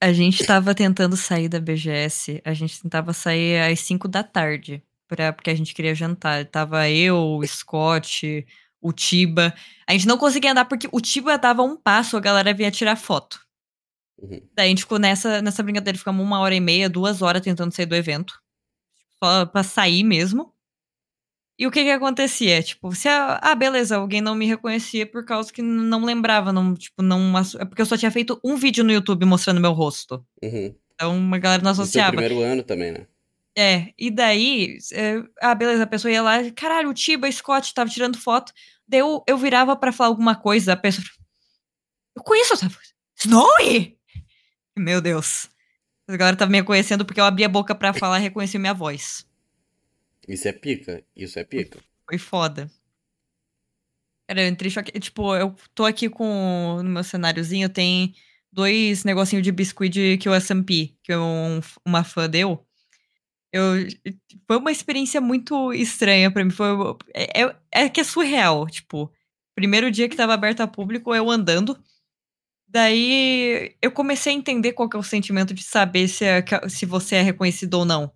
a 0.00 0.12
gente 0.12 0.44
tava 0.44 0.74
tentando 0.74 1.16
sair 1.16 1.48
da 1.48 1.58
BGS, 1.60 2.40
a 2.44 2.52
gente 2.52 2.80
tentava 2.82 3.12
sair 3.12 3.60
às 3.60 3.80
5 3.80 4.06
da 4.08 4.22
tarde, 4.22 4.82
pra, 5.08 5.32
porque 5.32 5.50
a 5.50 5.54
gente 5.54 5.74
queria 5.74 5.94
jantar. 5.94 6.44
Tava 6.46 6.88
eu, 6.90 7.16
o 7.16 7.46
Scott, 7.46 8.46
o 8.84 8.92
Tiba. 8.92 9.54
A 9.88 9.92
gente 9.92 10.06
não 10.06 10.18
conseguia 10.18 10.52
andar 10.52 10.66
porque 10.66 10.88
o 10.92 11.00
Tiba 11.00 11.38
dava 11.38 11.62
um 11.62 11.74
passo, 11.76 12.16
a 12.16 12.20
galera 12.20 12.52
vinha 12.52 12.70
tirar 12.70 12.96
foto. 12.96 13.40
Uhum. 14.20 14.40
Daí 14.54 14.66
a 14.66 14.68
gente 14.68 14.82
ficou 14.82 14.98
nessa, 14.98 15.40
nessa 15.40 15.62
brincadeira, 15.62 15.98
ficamos 15.98 16.24
uma 16.24 16.38
hora 16.38 16.54
e 16.54 16.60
meia, 16.60 16.88
duas 16.88 17.22
horas 17.22 17.42
tentando 17.42 17.72
sair 17.74 17.86
do 17.86 17.96
evento. 17.96 18.38
Só 19.22 19.46
pra 19.46 19.62
sair 19.62 20.04
mesmo. 20.04 20.52
E 21.58 21.66
o 21.66 21.70
que 21.70 21.82
que 21.84 21.90
acontecia? 21.90 22.62
Tipo, 22.62 22.92
se 22.94 23.08
a, 23.08 23.38
ah, 23.40 23.54
beleza, 23.54 23.96
alguém 23.96 24.20
não 24.20 24.34
me 24.34 24.44
reconhecia 24.44 25.06
por 25.06 25.24
causa 25.24 25.52
que 25.52 25.62
não 25.62 26.04
lembrava, 26.04 26.52
não, 26.52 26.74
tipo, 26.74 27.00
não, 27.00 27.32
é 27.38 27.64
porque 27.64 27.80
eu 27.80 27.86
só 27.86 27.96
tinha 27.96 28.10
feito 28.10 28.38
um 28.44 28.56
vídeo 28.56 28.82
no 28.84 28.92
YouTube 28.92 29.24
mostrando 29.24 29.60
meu 29.60 29.72
rosto. 29.72 30.24
Uhum. 30.42 30.74
Então 30.94 31.30
a 31.32 31.38
galera 31.38 31.62
não 31.62 31.72
No 31.72 31.80
associava. 31.80 32.16
primeiro 32.16 32.40
ano 32.42 32.62
também, 32.62 32.92
né? 32.92 33.06
É, 33.56 33.92
e 33.96 34.10
daí, 34.10 34.78
é, 34.92 35.22
ah, 35.40 35.54
beleza, 35.54 35.84
a 35.84 35.86
pessoa 35.86 36.10
ia 36.10 36.22
lá, 36.22 36.50
caralho, 36.52 36.90
o 36.90 36.94
Tiba 36.94 37.30
Scott 37.30 37.72
tava 37.72 37.88
tirando 37.88 38.18
foto. 38.18 38.52
Daí 38.86 39.00
eu, 39.00 39.22
eu 39.28 39.38
virava 39.38 39.76
pra 39.76 39.92
falar 39.92 40.08
alguma 40.08 40.34
coisa, 40.34 40.72
a 40.72 40.76
pessoa. 40.76 41.06
Eu 42.16 42.22
conheço 42.22 42.54
essa 42.54 42.68
voz. 42.68 42.94
Snowy! 43.16 43.96
Meu 44.76 45.00
Deus. 45.00 45.48
A 46.06 46.16
galera 46.16 46.36
tava 46.36 46.50
me 46.50 46.58
reconhecendo 46.58 47.04
porque 47.04 47.20
eu 47.20 47.24
abri 47.24 47.44
a 47.44 47.48
boca 47.48 47.74
pra 47.74 47.92
falar 47.92 48.18
e 48.18 48.22
reconheci 48.22 48.58
minha 48.58 48.74
voz. 48.74 49.26
Isso 50.28 50.48
é 50.48 50.52
pica. 50.52 51.02
Isso 51.16 51.38
é 51.38 51.44
pica. 51.44 51.78
Foi 52.06 52.18
foda. 52.18 52.70
Cara, 54.28 54.42
eu 54.42 54.48
entrei 54.48 54.70
choque. 54.70 54.98
Tipo, 54.98 55.34
eu 55.36 55.54
tô 55.74 55.84
aqui 55.84 56.08
com. 56.08 56.80
No 56.82 56.90
meu 56.90 57.04
cenáriozinho 57.04 57.68
tem 57.68 58.14
dois 58.52 59.04
negocinhos 59.04 59.42
de 59.42 59.52
biscuit 59.52 59.90
de 59.90 60.18
que 60.18 60.28
o 60.28 60.34
SMP, 60.34 60.96
que 61.02 61.14
um, 61.14 61.60
uma 61.84 62.04
fã 62.04 62.28
deu. 62.28 62.66
Eu, 63.54 63.86
foi 64.48 64.56
uma 64.56 64.72
experiência 64.72 65.20
muito 65.20 65.72
estranha 65.72 66.28
pra 66.28 66.44
mim. 66.44 66.50
Foi, 66.50 66.66
é, 67.14 67.42
é, 67.42 67.56
é 67.70 67.88
que 67.88 68.00
é 68.00 68.04
surreal. 68.04 68.66
Tipo, 68.66 69.12
primeiro 69.54 69.92
dia 69.92 70.08
que 70.08 70.16
tava 70.16 70.34
aberto 70.34 70.60
a 70.60 70.66
público, 70.66 71.14
eu 71.14 71.30
andando. 71.30 71.78
Daí 72.66 73.76
eu 73.80 73.92
comecei 73.92 74.32
a 74.32 74.36
entender 74.36 74.72
qual 74.72 74.88
que 74.88 74.96
é 74.96 74.98
o 74.98 75.04
sentimento 75.04 75.54
de 75.54 75.62
saber 75.62 76.08
se, 76.08 76.24
é, 76.24 76.44
se 76.68 76.84
você 76.84 77.14
é 77.14 77.22
reconhecido 77.22 77.74
ou 77.74 77.84
não. 77.84 78.12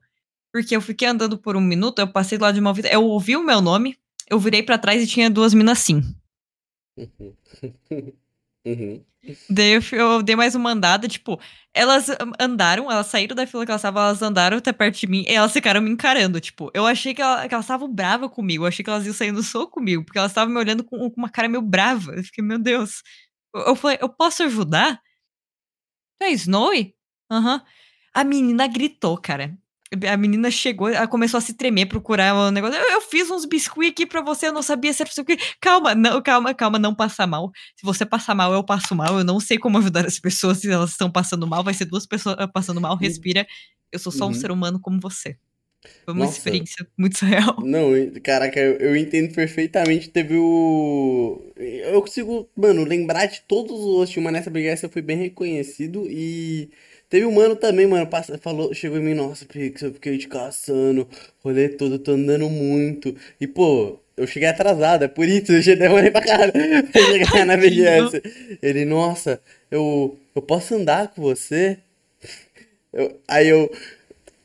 Porque 0.52 0.74
eu 0.74 0.80
fiquei 0.80 1.06
andando 1.06 1.38
por 1.38 1.56
um 1.56 1.60
minuto, 1.60 2.00
eu 2.00 2.08
passei 2.08 2.36
do 2.36 2.42
lado 2.42 2.54
de 2.54 2.60
uma 2.60 2.72
vida, 2.72 2.88
eu 2.88 3.04
ouvi 3.04 3.36
o 3.36 3.44
meu 3.44 3.60
nome, 3.60 3.96
eu 4.28 4.40
virei 4.40 4.62
para 4.62 4.76
trás 4.78 5.00
e 5.00 5.06
tinha 5.06 5.30
duas 5.30 5.54
minas 5.54 5.78
assim. 5.78 6.02
Uhum. 8.68 9.02
Daí 9.48 9.72
eu, 9.72 9.82
eu, 9.92 10.22
dei 10.22 10.36
mais 10.36 10.54
uma 10.54 10.70
andada, 10.70 11.08
tipo, 11.08 11.40
elas 11.74 12.06
andaram, 12.38 12.90
elas 12.90 13.06
saíram 13.06 13.34
da 13.34 13.46
fila 13.46 13.64
que 13.64 13.70
elas 13.70 13.80
estavam, 13.80 14.02
elas 14.02 14.22
andaram 14.22 14.58
até 14.58 14.72
perto 14.72 14.98
de 14.98 15.06
mim 15.06 15.24
e 15.26 15.32
elas 15.32 15.52
ficaram 15.52 15.80
me 15.80 15.90
encarando, 15.90 16.40
tipo, 16.40 16.70
eu 16.74 16.86
achei 16.86 17.14
que, 17.14 17.22
ela, 17.22 17.48
que 17.48 17.54
elas 17.54 17.64
estavam 17.64 17.92
bravas 17.92 18.30
comigo, 18.30 18.64
eu 18.64 18.68
achei 18.68 18.84
que 18.84 18.90
elas 18.90 19.04
iam 19.06 19.14
saindo 19.14 19.42
soco 19.42 19.72
comigo, 19.72 20.04
porque 20.04 20.18
elas 20.18 20.30
estavam 20.30 20.52
me 20.52 20.60
olhando 20.60 20.84
com, 20.84 21.10
com, 21.10 21.20
uma 21.20 21.30
cara 21.30 21.48
meio 21.48 21.62
brava. 21.62 22.12
Eu 22.14 22.24
fiquei, 22.24 22.44
meu 22.44 22.58
Deus. 22.58 23.02
Eu, 23.54 23.62
eu 23.68 23.76
falei, 23.76 23.98
eu 24.00 24.08
posso 24.08 24.42
ajudar? 24.44 25.00
Tu 26.18 26.24
é 26.24 26.30
Snowy? 26.32 26.94
Aham. 27.30 27.54
Uhum. 27.54 27.60
A 28.14 28.24
menina 28.24 28.66
gritou, 28.66 29.16
cara. 29.18 29.56
A 30.06 30.16
menina 30.18 30.50
chegou, 30.50 30.88
ela 30.88 31.08
começou 31.08 31.38
a 31.38 31.40
se 31.40 31.54
tremer, 31.54 31.86
procurar 31.86 32.34
o 32.34 32.48
um 32.48 32.50
negócio. 32.50 32.78
Eu, 32.78 32.90
eu, 32.92 33.00
fiz 33.00 33.30
uns 33.30 33.46
biscuits 33.46 33.90
aqui 33.90 34.04
pra 34.04 34.20
você, 34.20 34.48
eu 34.48 34.52
não 34.52 34.62
sabia 34.62 34.92
se 34.92 35.02
era 35.02 35.08
biscuit. 35.08 35.56
Calma, 35.60 35.94
não, 35.94 36.20
calma, 36.20 36.52
calma, 36.52 36.78
não 36.78 36.94
passa 36.94 37.26
mal. 37.26 37.50
Se 37.74 37.84
você 37.84 38.04
passar 38.04 38.34
mal, 38.34 38.52
eu 38.52 38.62
passo 38.62 38.94
mal. 38.94 39.18
Eu 39.18 39.24
não 39.24 39.40
sei 39.40 39.56
como 39.56 39.78
ajudar 39.78 40.04
as 40.04 40.18
pessoas 40.18 40.58
se 40.58 40.70
elas 40.70 40.90
estão 40.90 41.10
passando 41.10 41.46
mal. 41.46 41.64
Vai 41.64 41.72
ser 41.72 41.86
duas 41.86 42.06
pessoas 42.06 42.36
passando 42.52 42.80
mal, 42.80 42.96
respira. 42.96 43.46
Eu 43.90 43.98
sou 43.98 44.12
só 44.12 44.26
um 44.26 44.28
uhum. 44.28 44.34
ser 44.34 44.50
humano 44.50 44.78
como 44.78 45.00
você. 45.00 45.38
Foi 46.04 46.12
uma 46.12 46.24
Nossa. 46.24 46.38
experiência 46.38 46.86
muito 46.96 47.18
surreal. 47.18 47.56
Não, 47.64 47.90
caraca, 48.22 48.58
eu, 48.58 48.74
eu 48.78 48.96
entendo 48.96 49.32
perfeitamente. 49.34 50.10
Teve 50.10 50.36
o. 50.36 51.40
Eu 51.56 52.00
consigo, 52.02 52.48
mano, 52.56 52.84
lembrar 52.84 53.26
de 53.26 53.40
todos 53.42 53.72
os 53.72 53.86
outros. 53.86 54.16
Uma 54.16 54.32
nessa 54.32 54.50
BGS 54.50 54.84
eu 54.84 54.90
fui 54.90 55.02
bem 55.02 55.16
reconhecido 55.16 56.06
e. 56.10 56.70
Teve 57.08 57.24
um 57.24 57.32
mano 57.32 57.56
também, 57.56 57.86
mano, 57.86 58.06
passa, 58.06 58.36
falou, 58.36 58.74
chegou 58.74 58.98
em 58.98 59.02
mim, 59.02 59.14
nossa, 59.14 59.46
Pix, 59.46 59.80
eu 59.82 59.94
fiquei 59.94 60.18
te 60.18 60.28
caçando, 60.28 61.08
rolê 61.42 61.68
todo, 61.70 61.98
tô 61.98 62.12
andando 62.12 62.50
muito. 62.50 63.16
E, 63.40 63.46
pô, 63.46 63.98
eu 64.16 64.26
cheguei 64.26 64.48
atrasado, 64.48 65.04
é 65.04 65.08
por 65.08 65.26
isso, 65.26 65.52
eu 65.70 65.76
demorei 65.78 66.10
pra 66.10 66.20
caralho 66.20 66.52
pra 66.92 67.02
chegar 67.02 67.46
na 67.46 67.56
BGS. 67.56 68.58
Ele, 68.62 68.84
nossa, 68.84 69.40
eu, 69.70 70.18
eu 70.34 70.42
posso 70.42 70.74
andar 70.74 71.08
com 71.08 71.22
você? 71.22 71.78
Eu, 72.92 73.20
aí 73.26 73.48
eu, 73.48 73.70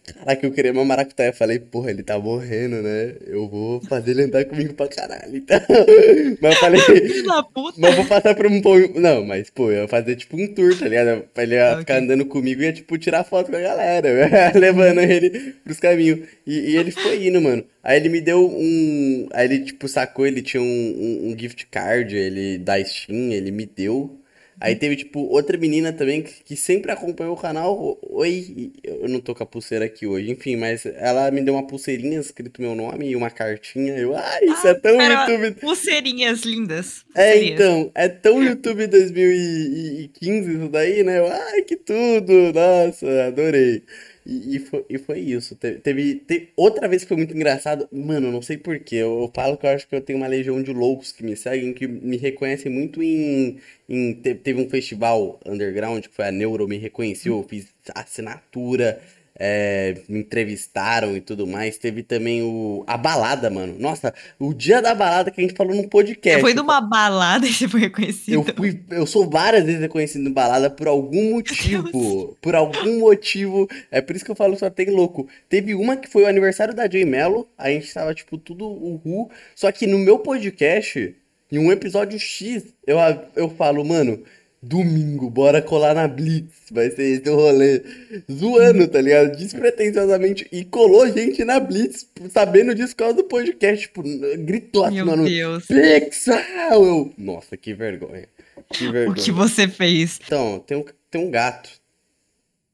Caraca, 0.05 0.45
eu 0.45 0.51
queria 0.51 0.73
uma 0.73 0.83
maracutaia. 0.83 1.31
Falei, 1.31 1.59
porra, 1.59 1.89
ele 1.89 2.03
tá 2.03 2.19
morrendo, 2.19 2.81
né? 2.81 3.15
Eu 3.25 3.47
vou 3.47 3.79
fazer 3.81 4.11
ele 4.11 4.23
andar 4.23 4.43
comigo 4.45 4.73
pra 4.73 4.87
caralho. 4.87 5.37
Então... 5.37 5.59
Mas 6.41 6.53
eu 6.53 6.59
falei. 6.59 6.81
Mas 7.77 7.91
eu 7.91 7.95
vou 7.95 8.05
passar 8.05 8.35
por 8.35 8.45
um. 8.47 8.61
Não, 8.95 9.25
mas, 9.25 9.49
pô, 9.49 9.71
eu 9.71 9.83
ia 9.83 9.87
fazer 9.87 10.15
tipo 10.15 10.37
um 10.37 10.47
tour, 10.47 10.77
tá 10.77 10.87
ligado? 10.87 11.23
Pra 11.33 11.43
ele 11.43 11.55
ia 11.55 11.67
okay. 11.69 11.79
ficar 11.79 11.97
andando 11.97 12.25
comigo 12.25 12.61
e 12.61 12.65
ia, 12.65 12.73
tipo, 12.73 12.97
tirar 12.97 13.23
foto 13.23 13.51
com 13.51 13.57
a 13.57 13.61
galera. 13.61 14.09
levando 14.55 14.99
ele 14.99 15.55
pros 15.63 15.79
caminhos. 15.79 16.27
E, 16.45 16.71
e, 16.71 16.77
ele 16.77 16.91
foi 16.91 17.27
indo, 17.27 17.41
mano. 17.41 17.63
Aí 17.83 17.97
ele 17.97 18.09
me 18.09 18.21
deu 18.21 18.45
um. 18.45 19.27
Aí 19.33 19.45
ele, 19.45 19.59
tipo, 19.59 19.87
sacou, 19.87 20.25
ele 20.25 20.41
tinha 20.41 20.61
um, 20.61 20.65
um, 20.65 21.31
um 21.31 21.37
gift 21.39 21.67
card, 21.67 22.15
ele 22.15 22.57
da 22.57 22.83
Steam, 22.83 23.31
ele 23.31 23.51
me 23.51 23.65
deu. 23.65 24.17
Aí 24.63 24.77
teve, 24.77 24.95
tipo, 24.95 25.19
outra 25.19 25.57
menina 25.57 25.91
também 25.91 26.21
que, 26.21 26.41
que, 26.41 26.55
sempre 26.55 26.89
acompanhou 26.89 27.33
o 27.33 27.37
canal. 27.37 27.99
Oi, 28.01 28.71
eu 28.81 29.09
não 29.09 29.19
tô 29.19 29.35
com 29.35 29.43
a 29.43 29.45
pulseira 29.45 29.83
aqui 29.83 30.07
hoje, 30.07 30.31
enfim, 30.31 30.55
mas 30.55 30.85
ela 30.85 31.29
me 31.31 31.41
deu 31.41 31.55
uma 31.55 31.67
pulseirinha 31.67 32.17
escrito 32.17 32.61
meu 32.61 32.73
nome 32.73 33.09
e 33.09 33.15
uma 33.17 33.29
cartinha. 33.29 33.97
Eu, 33.97 34.15
ai, 34.15 34.23
ah, 34.23 34.45
isso 34.45 34.65
ah, 34.65 34.69
é 34.69 34.73
tão 34.73 35.01
YouTube. 35.01 35.59
Pulseirinhas 35.59 36.43
lindas. 36.43 37.03
É, 37.13 37.43
então, 37.43 37.91
é 37.93 38.07
tão 38.07 38.41
YouTube 38.41 38.87
2015 38.87 40.53
isso 40.53 40.69
daí, 40.69 41.03
né? 41.03 41.19
Eu, 41.19 41.27
ai, 41.27 41.63
que 41.63 41.75
tudo, 41.75 42.53
nossa, 42.53 43.25
adorei. 43.27 43.83
E, 44.25 44.55
e, 44.55 44.59
foi, 44.59 44.85
e 44.89 44.97
foi 44.97 45.19
isso. 45.19 45.55
Teve, 45.55 45.79
teve, 45.79 46.15
teve, 46.15 46.49
outra 46.55 46.87
vez 46.87 47.03
que 47.03 47.09
foi 47.09 47.17
muito 47.17 47.35
engraçado. 47.35 47.87
Mano, 47.91 48.31
não 48.31 48.41
sei 48.41 48.57
porquê. 48.57 48.95
Eu, 48.95 49.21
eu 49.21 49.31
falo 49.33 49.57
que 49.57 49.65
eu 49.65 49.71
acho 49.71 49.87
que 49.87 49.95
eu 49.95 50.01
tenho 50.01 50.19
uma 50.19 50.27
legião 50.27 50.61
de 50.61 50.71
loucos 50.73 51.11
que 51.11 51.23
me 51.23 51.35
seguem, 51.35 51.73
que 51.73 51.87
me 51.87 52.17
reconhecem 52.17 52.71
muito 52.71 53.01
em. 53.01 53.57
em 53.89 54.13
teve 54.13 54.61
um 54.61 54.69
festival 54.69 55.39
underground 55.45 56.05
que 56.05 56.15
foi 56.15 56.27
a 56.27 56.31
Neuro, 56.31 56.67
me 56.67 56.77
reconheceu, 56.77 57.37
eu 57.37 57.43
fiz 57.43 57.67
assinatura 57.95 59.01
é, 59.39 59.95
me 60.07 60.19
entrevistaram 60.19 61.15
e 61.15 61.21
tudo 61.21 61.47
mais. 61.47 61.77
Teve 61.77 62.03
também 62.03 62.43
o 62.43 62.83
a 62.85 62.97
balada, 62.97 63.49
mano. 63.49 63.75
Nossa, 63.79 64.13
o 64.39 64.53
dia 64.53 64.81
da 64.81 64.93
balada 64.93 65.31
que 65.31 65.41
a 65.41 65.43
gente 65.43 65.55
falou 65.55 65.75
no 65.75 65.87
podcast. 65.87 66.41
Foi 66.41 66.53
numa 66.53 66.79
balada 66.79 67.45
e 67.47 67.53
você 67.53 67.67
foi 67.67 67.81
reconhecido. 67.81 68.33
Eu, 68.33 68.55
fui, 68.55 68.79
eu 68.91 69.05
sou 69.05 69.29
várias 69.29 69.65
vezes 69.65 69.81
reconhecido 69.81 70.27
em 70.27 70.31
balada 70.33 70.69
por 70.69 70.87
algum 70.87 71.31
motivo. 71.31 72.37
Por 72.41 72.55
algum 72.55 72.99
motivo. 72.99 73.67
É 73.89 74.01
por 74.01 74.15
isso 74.15 74.25
que 74.25 74.31
eu 74.31 74.35
falo 74.35 74.57
só 74.57 74.69
tem 74.69 74.89
louco. 74.89 75.27
Teve 75.49 75.73
uma 75.73 75.97
que 75.97 76.07
foi 76.07 76.23
o 76.23 76.27
aniversário 76.27 76.73
da 76.73 76.89
Jay 76.89 77.05
Mello. 77.05 77.47
A 77.57 77.69
gente 77.69 77.91
tava, 77.93 78.13
tipo, 78.13 78.37
tudo 78.37 78.65
uhul. 78.65 79.31
Só 79.55 79.71
que 79.71 79.87
no 79.87 79.97
meu 79.97 80.19
podcast, 80.19 81.15
em 81.51 81.57
um 81.57 81.71
episódio 81.71 82.19
X, 82.19 82.63
eu, 82.85 82.97
eu 83.35 83.49
falo, 83.49 83.83
mano 83.83 84.23
Domingo, 84.65 85.29
bora 85.29 85.61
colar 85.61 85.93
na 85.93 86.07
Blitz. 86.07 86.69
Vai 86.71 86.89
ser 86.89 87.03
esse 87.03 87.29
o 87.29 87.35
rolê. 87.35 87.83
Zoando, 88.31 88.87
tá 88.87 89.01
ligado? 89.01 89.35
Despretensiosamente. 89.35 90.47
E 90.53 90.63
colou 90.63 91.05
gente 91.11 91.43
na 91.43 91.59
Blitz, 91.59 92.07
sabendo 92.29 92.73
disso 92.73 92.95
por 92.95 92.99
causa 92.99 93.17
do 93.17 93.25
podcast. 93.25 93.87
Tipo, 93.87 94.01
gritou 94.37 94.85
assim, 94.85 94.95
Meu 94.95 95.05
mano. 95.05 95.25
Deus. 95.25 95.65
Pixel! 95.65 96.39
Eu, 96.71 97.13
nossa, 97.17 97.57
que 97.57 97.73
vergonha. 97.73 98.25
Que 98.69 98.89
vergonha. 98.89 99.11
O 99.11 99.13
que 99.13 99.33
você 99.33 99.67
fez? 99.67 100.21
Então, 100.25 100.59
tem 100.59 100.77
um, 100.77 100.85
tem 101.11 101.27
um 101.27 101.29
gato. 101.29 101.69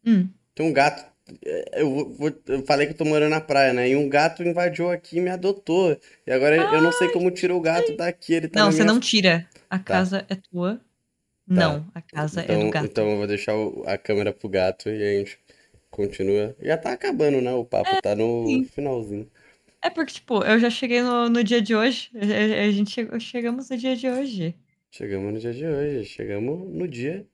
Hum. 0.05 0.29
Tem 0.53 0.67
um 0.67 0.71
gato. 0.71 1.03
É, 1.43 1.81
eu, 1.81 2.13
vou, 2.19 2.31
eu 2.47 2.63
falei 2.67 2.85
que 2.85 2.93
eu 2.93 2.97
tô 2.97 3.05
morando 3.05 3.31
na 3.31 3.41
praia, 3.41 3.73
né? 3.73 3.89
E 3.89 3.95
um 3.95 4.07
gato 4.07 4.43
invadiu 4.43 4.91
aqui 4.91 5.17
e 5.17 5.21
me 5.21 5.31
adotou. 5.31 5.97
E 6.27 6.31
agora 6.31 6.69
Ai, 6.69 6.75
eu 6.75 6.83
não 6.83 6.91
sei 6.91 7.09
como 7.09 7.31
tira 7.31 7.55
o 7.55 7.59
gato 7.59 7.97
daqui. 7.97 8.35
Ele 8.35 8.47
tá 8.47 8.59
não, 8.59 8.71
você 8.71 8.83
minha... 8.83 8.93
não 8.93 8.99
tira. 8.99 9.47
A 9.67 9.79
tá. 9.79 9.83
casa 9.83 10.23
é 10.29 10.35
tua. 10.35 10.79
Tá. 11.49 11.55
Não, 11.55 11.85
a 11.95 12.01
casa 12.01 12.43
então, 12.43 12.55
é 12.55 12.63
do 12.63 12.69
gato. 12.69 12.85
Então 12.85 13.09
eu 13.09 13.17
vou 13.17 13.25
deixar 13.25 13.53
a 13.87 13.97
câmera 13.97 14.31
pro 14.31 14.47
gato 14.47 14.87
e 14.87 15.01
a 15.01 15.17
gente 15.17 15.39
continua. 15.89 16.55
Já 16.61 16.77
tá 16.77 16.91
acabando, 16.91 17.41
né? 17.41 17.51
O 17.53 17.65
papo 17.65 17.89
é, 17.89 17.99
tá 17.99 18.15
no 18.15 18.45
sim. 18.45 18.65
finalzinho. 18.65 19.27
É 19.81 19.89
porque, 19.89 20.13
tipo, 20.13 20.43
eu 20.43 20.59
já 20.59 20.69
cheguei 20.69 21.01
no, 21.01 21.27
no 21.27 21.43
dia 21.43 21.59
de 21.59 21.75
hoje. 21.75 22.11
A, 22.15 22.65
a 22.65 22.71
gente 22.71 22.91
chegou, 22.91 23.19
chegamos 23.19 23.67
no 23.67 23.77
dia 23.77 23.95
de 23.95 24.07
hoje. 24.07 24.55
Chegamos 24.91 25.33
no 25.33 25.39
dia 25.39 25.53
de 25.53 25.65
hoje. 25.65 26.05
Chegamos 26.05 26.69
no 26.71 26.87
dia. 26.87 27.25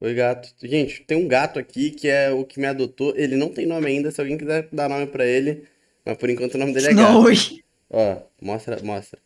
Oi, 0.00 0.12
gato. 0.12 0.52
Gente, 0.60 1.04
tem 1.04 1.16
um 1.16 1.28
gato 1.28 1.60
aqui 1.60 1.92
que 1.92 2.08
é 2.08 2.32
o 2.32 2.44
que 2.44 2.58
me 2.58 2.66
adotou. 2.66 3.14
Ele 3.16 3.36
não 3.36 3.48
tem 3.48 3.64
nome 3.64 3.86
ainda. 3.86 4.10
Se 4.10 4.20
alguém 4.20 4.36
quiser 4.36 4.68
dar 4.72 4.88
nome 4.88 5.06
pra 5.06 5.24
ele. 5.24 5.68
Mas 6.04 6.16
por 6.16 6.28
enquanto 6.28 6.56
o 6.56 6.58
nome 6.58 6.72
dele 6.72 6.88
é 6.88 6.94
gato. 6.94 7.62
Ó, 7.88 8.22
mostra, 8.40 8.82
mostra. 8.82 9.20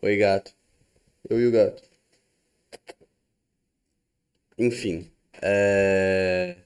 Oi, 0.00 0.16
gato. 0.16 0.52
Eu 1.28 1.40
e 1.40 1.48
o 1.48 1.50
gato. 1.50 1.82
Enfim. 4.58 5.06
É... 5.42 6.56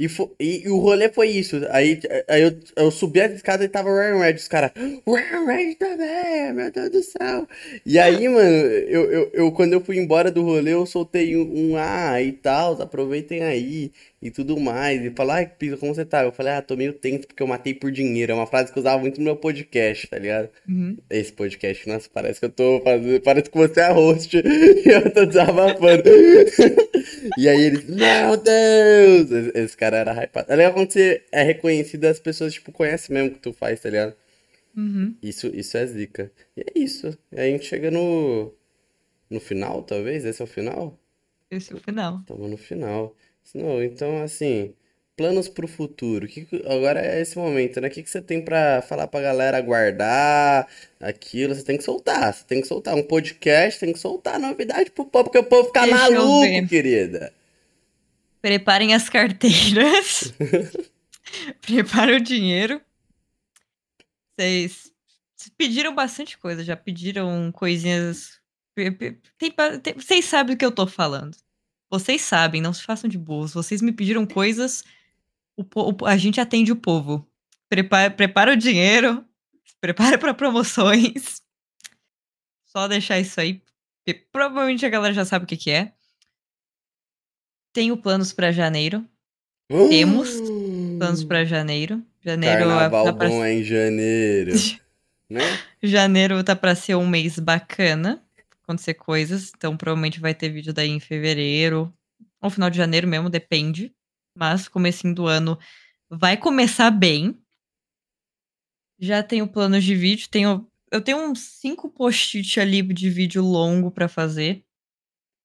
E, 0.00 0.08
fo- 0.08 0.32
e- 0.38 0.62
e 0.64 0.68
o 0.68 0.78
rolê 0.78 1.08
foi 1.08 1.26
isso. 1.28 1.56
Aí, 1.70 1.98
aí 2.28 2.42
eu, 2.42 2.56
eu 2.76 2.88
subi 2.88 3.20
as 3.20 3.32
escadas 3.32 3.66
e 3.66 3.68
tava 3.68 3.88
o 3.90 3.96
Ryan 3.98 4.18
Red. 4.20 4.34
Os 4.34 4.46
caras, 4.46 4.70
Ryan 4.76 5.44
Red 5.44 5.74
também, 5.74 6.52
meu 6.52 6.70
Deus 6.70 6.90
do 6.90 7.02
céu. 7.02 7.48
E 7.84 7.98
aí, 7.98 8.28
mano, 8.28 8.48
eu, 8.48 9.10
eu, 9.10 9.30
eu- 9.34 9.52
quando 9.52 9.72
eu 9.72 9.80
fui 9.80 9.98
embora 9.98 10.30
do 10.30 10.42
rolê, 10.44 10.72
eu 10.72 10.86
soltei 10.86 11.36
um, 11.36 11.72
um 11.72 11.76
ah 11.76 12.22
e 12.22 12.30
tal, 12.30 12.80
aproveitem 12.80 13.42
aí 13.42 13.90
e 14.22 14.30
tudo 14.30 14.56
mais. 14.60 15.02
E 15.04 15.10
falar, 15.10 15.34
ai, 15.38 15.46
Pisa, 15.48 15.76
como 15.76 15.92
você 15.92 16.04
tá? 16.04 16.22
Eu 16.22 16.30
falei, 16.30 16.52
ah, 16.52 16.62
tô 16.62 16.76
meio 16.76 16.92
tenso 16.92 17.26
porque 17.26 17.42
eu 17.42 17.48
matei 17.48 17.74
por 17.74 17.90
dinheiro. 17.90 18.30
É 18.30 18.34
uma 18.36 18.46
frase 18.46 18.72
que 18.72 18.78
eu 18.78 18.82
usava 18.82 19.00
muito 19.00 19.18
no 19.18 19.24
meu 19.24 19.36
podcast, 19.36 20.06
tá 20.06 20.16
ligado? 20.16 20.48
Uhum. 20.68 20.96
Esse 21.10 21.32
podcast, 21.32 21.88
nossa, 21.88 22.08
parece 22.14 22.38
que 22.38 22.46
eu 22.46 22.50
tô 22.50 22.80
fazendo. 22.84 23.20
Parece 23.20 23.50
que 23.50 23.58
você 23.58 23.80
é 23.80 23.90
host 23.90 24.36
e 24.38 24.88
eu 24.88 25.12
tô 25.12 25.26
desabafando. 25.26 26.02
E 27.36 27.48
aí 27.48 27.60
eles, 27.60 27.84
meu 27.84 28.36
Deus! 28.36 29.54
Esse, 29.54 29.76
cara 29.76 29.98
era 29.98 30.12
hypado. 30.12 30.52
É 30.52 30.56
legal 30.56 30.72
quando 30.74 30.92
você 30.92 31.24
é 31.32 31.42
reconhecido, 31.42 32.04
as 32.04 32.18
pessoas, 32.18 32.54
tipo, 32.54 32.72
conhecem 32.72 33.14
mesmo 33.14 33.30
o 33.30 33.34
que 33.34 33.40
tu 33.40 33.52
faz, 33.52 33.80
tá 33.80 33.90
ligado? 33.90 34.14
Uhum. 34.76 35.16
Isso, 35.22 35.48
isso 35.48 35.76
é 35.76 35.86
zica. 35.86 36.32
E 36.56 36.60
é 36.60 36.78
isso. 36.78 37.18
E 37.32 37.40
aí 37.40 37.48
a 37.48 37.52
gente 37.52 37.66
chega 37.66 37.90
no. 37.90 38.54
No 39.30 39.40
final, 39.40 39.82
talvez? 39.82 40.24
Esse 40.24 40.40
é 40.40 40.44
o 40.44 40.48
final? 40.48 40.98
Esse 41.50 41.72
é 41.72 41.76
o 41.76 41.78
final. 41.78 42.22
Tamo 42.26 42.48
no 42.48 42.56
final. 42.56 43.14
Não, 43.54 43.82
então, 43.82 44.22
assim, 44.22 44.74
planos 45.18 45.48
pro 45.48 45.66
futuro. 45.66 46.28
Que 46.28 46.46
agora 46.64 47.04
é 47.04 47.20
esse 47.20 47.36
momento, 47.36 47.80
né? 47.80 47.88
O 47.88 47.90
que 47.90 48.02
que 48.04 48.08
você 48.08 48.22
tem 48.22 48.40
pra 48.40 48.80
falar 48.80 49.08
pra 49.08 49.20
galera 49.20 49.60
guardar 49.60 50.66
aquilo? 51.00 51.54
Você 51.54 51.64
tem 51.64 51.76
que 51.76 51.82
soltar, 51.82 52.32
você 52.32 52.44
tem 52.44 52.60
que 52.62 52.68
soltar. 52.68 52.94
Um 52.94 53.02
podcast 53.02 53.80
tem 53.80 53.92
que 53.92 53.98
soltar 53.98 54.38
novidade 54.38 54.90
pro 54.92 55.04
povo, 55.04 55.24
porque 55.24 55.38
o 55.38 55.44
povo 55.44 55.66
fica 55.66 55.82
Deixa 55.82 55.96
maluco, 55.98 56.68
querida. 56.68 57.32
Preparem 58.40 58.94
as 58.94 59.08
carteiras. 59.08 60.32
Preparem 61.60 62.16
o 62.16 62.20
dinheiro. 62.20 62.80
Vocês 64.38 64.92
pediram 65.56 65.94
bastante 65.94 66.38
coisa, 66.38 66.62
já 66.62 66.76
pediram 66.76 67.50
coisinhas. 67.52 68.38
tem 68.76 68.92
tem- 68.92 69.94
Vocês 69.94 70.24
sabem 70.24 70.54
do 70.54 70.58
que 70.58 70.64
eu 70.64 70.70
tô 70.72 70.86
falando. 70.86 71.36
Vocês 71.90 72.20
sabem, 72.22 72.60
não 72.60 72.72
se 72.72 72.82
façam 72.82 73.08
de 73.08 73.16
burros. 73.18 73.54
Vocês 73.54 73.80
me 73.80 73.90
pediram 73.92 74.26
coisas, 74.26 74.84
o 75.58 75.64
o- 76.02 76.06
a 76.06 76.16
gente 76.16 76.40
atende 76.40 76.72
o 76.72 76.76
povo. 76.76 77.26
Prepara, 77.68 78.10
prepara 78.10 78.52
o 78.52 78.56
dinheiro, 78.56 79.24
prepara 79.80 80.16
para 80.18 80.32
promoções. 80.34 81.42
Só 82.66 82.86
deixar 82.88 83.18
isso 83.18 83.40
aí. 83.40 83.62
porque 84.04 84.26
provavelmente 84.32 84.86
a 84.86 84.88
galera 84.88 85.12
já 85.14 85.24
sabe 85.24 85.44
o 85.44 85.48
que, 85.48 85.56
que 85.56 85.70
é. 85.70 85.92
Tenho 87.74 87.96
planos 87.96 88.32
pra 88.32 88.50
janeiro. 88.52 89.06
Temos 89.90 90.30
Planos 90.98 91.22
pra 91.24 91.44
janeiro. 91.44 92.02
Janeiro 92.24 92.60
Carnaval 92.66 93.04
tá 93.04 93.12
pra... 93.12 93.28
bom 93.28 93.44
é 93.44 93.52
em 93.54 93.62
janeiro, 93.62 94.52
né? 95.30 95.42
Janeiro 95.82 96.42
tá 96.42 96.56
pra 96.56 96.74
ser 96.74 96.94
um 96.96 97.06
mês 97.06 97.38
bacana. 97.38 98.24
Acontecer 98.62 98.94
coisas. 98.94 99.52
Então 99.56 99.76
provavelmente 99.76 100.18
vai 100.20 100.34
ter 100.34 100.48
vídeo 100.48 100.72
daí 100.72 100.88
em 100.88 101.00
fevereiro. 101.00 101.92
Ou 102.40 102.48
final 102.50 102.70
de 102.70 102.76
janeiro 102.78 103.06
mesmo, 103.06 103.28
depende. 103.28 103.94
Mas 104.38 104.68
comecinho 104.68 105.12
do 105.14 105.26
ano 105.26 105.58
vai 106.08 106.36
começar 106.36 106.92
bem. 106.92 107.36
Já 109.00 109.20
tenho 109.22 109.48
planos 109.48 109.82
de 109.82 109.94
vídeo. 109.96 110.28
Tenho, 110.30 110.70
eu 110.92 111.02
tenho 111.02 111.18
uns 111.18 111.40
cinco 111.40 111.90
post-it 111.90 112.60
ali 112.60 112.82
de 112.82 113.10
vídeo 113.10 113.42
longo 113.42 113.90
pra 113.90 114.08
fazer. 114.08 114.64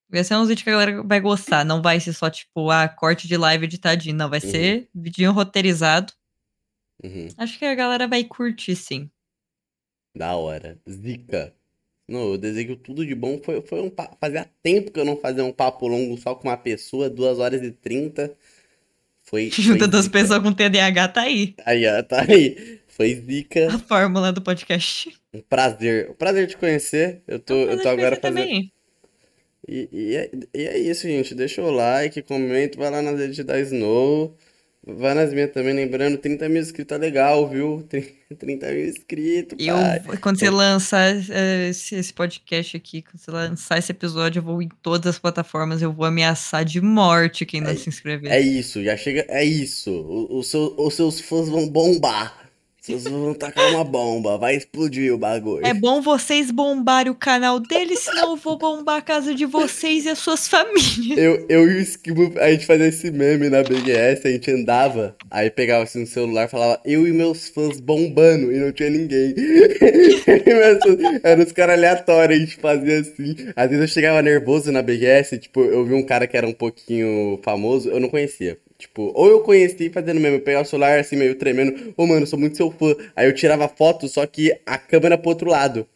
Vai 0.09 0.23
ser 0.23 0.35
uns 0.35 0.47
vídeos 0.47 0.63
que 0.63 0.69
a 0.69 0.73
galera 0.73 1.03
vai 1.03 1.19
gostar. 1.19 1.65
Não 1.65 1.81
vai 1.81 1.99
ser 1.99 2.13
só, 2.13 2.29
tipo, 2.29 2.69
ah, 2.69 2.87
corte 2.87 3.27
de 3.27 3.35
live 3.35 3.65
editadinho. 3.65 4.15
Não, 4.15 4.29
vai 4.29 4.39
Uhum. 4.43 4.51
ser 4.51 4.89
vidinho 4.93 5.31
roteirizado. 5.31 6.13
Uhum. 7.03 7.27
Acho 7.37 7.57
que 7.57 7.65
a 7.65 7.73
galera 7.73 8.07
vai 8.07 8.23
curtir, 8.23 8.75
sim. 8.75 9.09
Da 10.15 10.35
hora. 10.35 10.79
Zica. 10.87 11.55
Não, 12.07 12.33
eu 12.33 12.37
desejo 12.37 12.75
tudo 12.75 13.03
de 13.05 13.15
bom. 13.15 13.41
Foi, 13.41 13.59
foi 13.65 13.81
um 13.81 13.91
Fazia 14.19 14.45
tempo 14.61 14.91
que 14.91 14.99
eu 14.99 15.05
não 15.05 15.17
fazia 15.17 15.43
um 15.43 15.51
papo 15.51 15.87
longo 15.87 16.15
só 16.17 16.35
com 16.35 16.47
uma 16.47 16.57
pessoa, 16.57 17.09
2 17.09 17.39
horas 17.39 17.63
e 17.63 17.71
30. 17.71 18.37
Foi, 19.33 19.49
foi 19.49 19.63
Junta 19.63 19.87
duas 19.87 20.05
zica. 20.05 20.19
pessoas 20.19 20.43
com 20.43 20.53
TDAH, 20.53 21.07
tá 21.07 21.21
aí. 21.21 21.55
Aí, 21.65 21.87
ó, 21.87 22.03
tá 22.03 22.23
aí. 22.29 22.79
Foi 22.87 23.15
zica. 23.15 23.73
A 23.73 23.79
fórmula 23.79 24.31
do 24.31 24.43
podcast. 24.43 25.11
Um 25.33 25.41
prazer. 25.41 26.11
Um 26.11 26.13
prazer 26.13 26.47
te 26.47 26.55
conhecer. 26.55 27.23
Eu 27.27 27.39
tô, 27.39 27.55
eu 27.55 27.81
tô 27.81 27.89
agora 27.89 28.15
fazendo. 28.15 28.21
também. 28.21 28.71
E, 29.67 29.89
e, 29.91 30.15
é, 30.15 30.29
e 30.53 30.67
é 30.67 30.77
isso, 30.77 31.07
gente. 31.07 31.33
Deixa 31.33 31.63
o 31.63 31.71
like, 31.71 32.21
comenta, 32.21 32.77
vai 32.77 32.91
lá 32.91 33.01
nas 33.01 33.19
redes 33.19 33.43
da 33.43 33.59
Snow. 33.59 34.37
Vai 34.85 35.13
nas 35.13 35.33
minhas 35.33 35.49
também, 35.51 35.73
lembrando, 35.73 36.17
30 36.17 36.49
mil 36.49 36.61
inscritos 36.61 36.93
é 36.95 36.99
legal, 36.99 37.47
viu? 37.47 37.87
30 38.37 38.67
mil 38.71 38.85
inscritos, 38.89 39.57
Eu, 39.65 39.75
pai. 39.77 40.17
quando 40.17 40.37
você 40.39 40.49
lançar 40.49 41.15
eh, 41.29 41.69
esse, 41.69 41.95
esse 41.95 42.13
podcast 42.13 42.75
aqui, 42.75 43.01
quando 43.01 43.17
você 43.17 43.31
lançar 43.31 43.77
esse 43.77 43.91
episódio, 43.93 44.39
eu 44.39 44.43
vou 44.43 44.61
em 44.61 44.67
todas 44.81 45.07
as 45.15 45.19
plataformas, 45.19 45.81
eu 45.81 45.93
vou 45.93 46.05
ameaçar 46.05 46.65
de 46.65 46.81
morte 46.81 47.45
quem 47.45 47.61
não 47.61 47.77
se 47.77 47.87
inscrever. 47.87 48.29
É 48.31 48.41
isso, 48.41 48.83
já 48.83 48.97
chega. 48.97 49.25
É 49.29 49.45
isso. 49.45 49.89
O, 49.89 50.39
o 50.39 50.43
seu- 50.43 50.75
os 50.77 50.93
seus 50.95 51.21
fãs 51.21 51.47
vão 51.47 51.69
bombar. 51.69 52.42
Fãs 52.85 53.05
vão 53.05 53.33
tacar 53.33 53.69
uma 53.69 53.83
bomba, 53.85 54.37
vai 54.37 54.57
explodir 54.57 55.13
o 55.13 55.17
bagulho. 55.17 55.65
É 55.65 55.73
bom 55.73 56.01
vocês 56.01 56.51
bombarem 56.51 57.09
o 57.09 57.15
canal 57.15 57.57
deles, 57.57 57.99
senão 57.99 58.31
eu 58.31 58.35
vou 58.35 58.57
bombar 58.57 58.97
a 58.97 59.01
casa 59.01 59.33
de 59.33 59.45
vocês 59.45 60.03
e 60.03 60.09
as 60.09 60.19
suas 60.19 60.49
famílias. 60.49 61.17
Eu, 61.17 61.45
eu 61.47 61.71
e 61.71 61.75
o 61.75 61.79
Esquivo, 61.79 62.33
a 62.37 62.51
gente 62.51 62.65
fazia 62.65 62.87
esse 62.87 63.09
meme 63.09 63.47
na 63.47 63.63
BGS, 63.63 64.27
a 64.27 64.31
gente 64.31 64.51
andava, 64.51 65.15
aí 65.31 65.49
pegava 65.49 65.83
assim 65.85 66.01
no 66.01 66.07
celular 66.07 66.43
e 66.43 66.49
falava, 66.49 66.81
eu 66.83 67.07
e 67.07 67.13
meus 67.13 67.47
fãs 67.47 67.79
bombando, 67.79 68.51
e 68.51 68.59
não 68.59 68.73
tinha 68.73 68.89
ninguém. 68.89 69.33
Eram 71.23 71.43
os 71.45 71.53
caras 71.53 71.77
aleatórios, 71.77 72.37
a 72.37 72.39
gente 72.41 72.57
fazia 72.57 72.99
assim. 72.99 73.33
Às 73.55 73.69
vezes 73.69 73.81
eu 73.81 73.87
chegava 73.87 74.21
nervoso 74.21 74.73
na 74.73 74.81
BGS, 74.81 75.37
tipo, 75.37 75.61
eu 75.61 75.85
vi 75.85 75.93
um 75.93 76.03
cara 76.03 76.27
que 76.27 76.35
era 76.35 76.45
um 76.45 76.53
pouquinho 76.53 77.39
famoso, 77.43 77.89
eu 77.89 78.01
não 78.01 78.09
conhecia. 78.09 78.57
Tipo, 78.83 79.13
ou 79.15 79.29
eu 79.29 79.39
conheci 79.39 79.89
fazendo 79.89 80.19
meme, 80.19 80.35
eu 80.35 80.41
pegava 80.41 80.65
o 80.65 80.67
celular 80.67 80.99
assim, 80.99 81.15
meio 81.15 81.35
tremendo, 81.35 81.93
ô 81.95 82.05
mano, 82.05 82.23
eu 82.23 82.27
sou 82.27 82.37
muito 82.37 82.57
seu 82.57 82.69
fã. 82.69 82.93
Aí 83.15 83.25
eu 83.25 83.33
tirava 83.33 83.65
foto, 83.69 84.09
só 84.09 84.25
que 84.27 84.53
a 84.65 84.77
câmera 84.77 85.17
pro 85.17 85.29
outro 85.29 85.49
lado. 85.49 85.87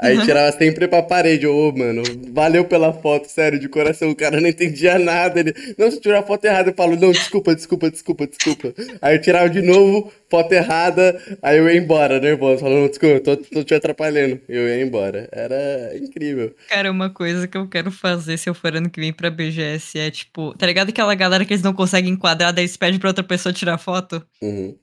Aí 0.00 0.20
tirava 0.24 0.56
sempre 0.56 0.86
pra 0.86 1.02
parede, 1.02 1.44
ô, 1.46 1.72
mano, 1.72 2.02
valeu 2.32 2.64
pela 2.64 2.92
foto, 2.92 3.28
sério, 3.28 3.58
de 3.58 3.68
coração, 3.68 4.10
o 4.10 4.14
cara 4.14 4.40
não 4.40 4.48
entendia 4.48 4.96
nada, 4.96 5.40
ele, 5.40 5.52
não, 5.76 5.90
você 5.90 5.98
tirou 5.98 6.18
a 6.18 6.22
foto 6.22 6.44
errada, 6.44 6.70
eu 6.70 6.74
falo, 6.74 6.94
não, 6.94 7.10
desculpa, 7.10 7.52
desculpa, 7.52 7.90
desculpa, 7.90 8.26
desculpa. 8.28 8.74
Aí 9.02 9.16
eu 9.16 9.20
tirava 9.20 9.50
de 9.50 9.60
novo, 9.60 10.12
foto 10.30 10.52
errada, 10.52 11.20
aí 11.42 11.58
eu 11.58 11.68
ia 11.68 11.76
embora, 11.76 12.20
nervoso, 12.20 12.60
falando, 12.60 12.82
não, 12.82 12.88
desculpa, 12.88 13.20
tô, 13.20 13.36
tô 13.36 13.64
te 13.64 13.74
atrapalhando, 13.74 14.40
eu 14.48 14.68
ia 14.68 14.80
embora, 14.80 15.28
era 15.32 15.96
incrível. 15.96 16.54
Cara, 16.68 16.92
uma 16.92 17.10
coisa 17.10 17.48
que 17.48 17.58
eu 17.58 17.68
quero 17.68 17.90
fazer 17.90 18.36
se 18.38 18.48
eu 18.48 18.54
for 18.54 18.76
ano 18.76 18.88
que 18.88 19.00
vem 19.00 19.12
pra 19.12 19.30
BGS 19.30 19.98
é 19.98 20.10
tipo, 20.12 20.56
tá 20.56 20.64
ligado 20.64 20.90
aquela 20.90 21.14
galera 21.16 21.44
que 21.44 21.52
eles 21.52 21.64
não 21.64 21.74
conseguem 21.74 22.12
enquadrar, 22.12 22.52
daí 22.52 22.62
eles 22.62 22.76
pedem 22.76 23.00
pra 23.00 23.10
outra 23.10 23.24
pessoa 23.24 23.52
tirar 23.52 23.78
foto? 23.78 24.24
Uhum. 24.40 24.76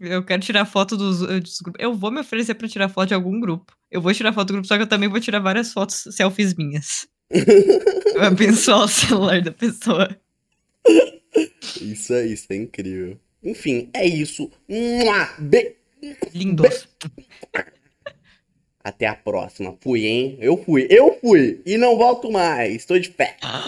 Eu 0.00 0.24
quero 0.24 0.42
tirar 0.42 0.64
foto 0.64 0.96
dos, 0.96 1.20
grupos. 1.20 1.60
Eu 1.78 1.94
vou 1.94 2.10
me 2.10 2.20
oferecer 2.20 2.54
pra 2.54 2.66
tirar 2.66 2.88
foto 2.88 3.08
de 3.08 3.14
algum 3.14 3.38
grupo. 3.38 3.72
Eu 3.92 4.00
vou 4.00 4.12
tirar 4.14 4.32
foto 4.32 4.48
do 4.48 4.52
grupo, 4.54 4.66
só 4.66 4.76
que 4.76 4.82
eu 4.82 4.86
também 4.88 5.08
vou 5.08 5.20
tirar 5.20 5.38
várias 5.38 5.72
fotos 5.72 6.08
selfies 6.10 6.54
minhas. 6.54 7.06
Eu 7.30 8.14
vou 8.14 8.22
abençoar 8.24 8.84
o 8.84 8.88
celular 8.88 9.40
da 9.40 9.52
pessoa. 9.52 10.08
Isso 11.80 12.12
é, 12.12 12.26
isso 12.26 12.46
é 12.50 12.56
incrível. 12.56 13.18
Enfim, 13.42 13.88
é 13.94 14.06
isso. 14.06 14.50
Be- 15.38 15.76
Lindos. 16.34 16.88
Até 18.84 19.06
a 19.06 19.14
próxima. 19.14 19.76
Fui, 19.80 20.04
hein? 20.06 20.36
Eu 20.40 20.56
fui, 20.62 20.86
eu 20.90 21.18
fui. 21.20 21.62
E 21.64 21.76
não 21.78 21.96
volto 21.96 22.30
mais. 22.30 22.84
Tô 22.84 22.98
de 22.98 23.08
pé. 23.10 23.36
Ah. 23.42 23.64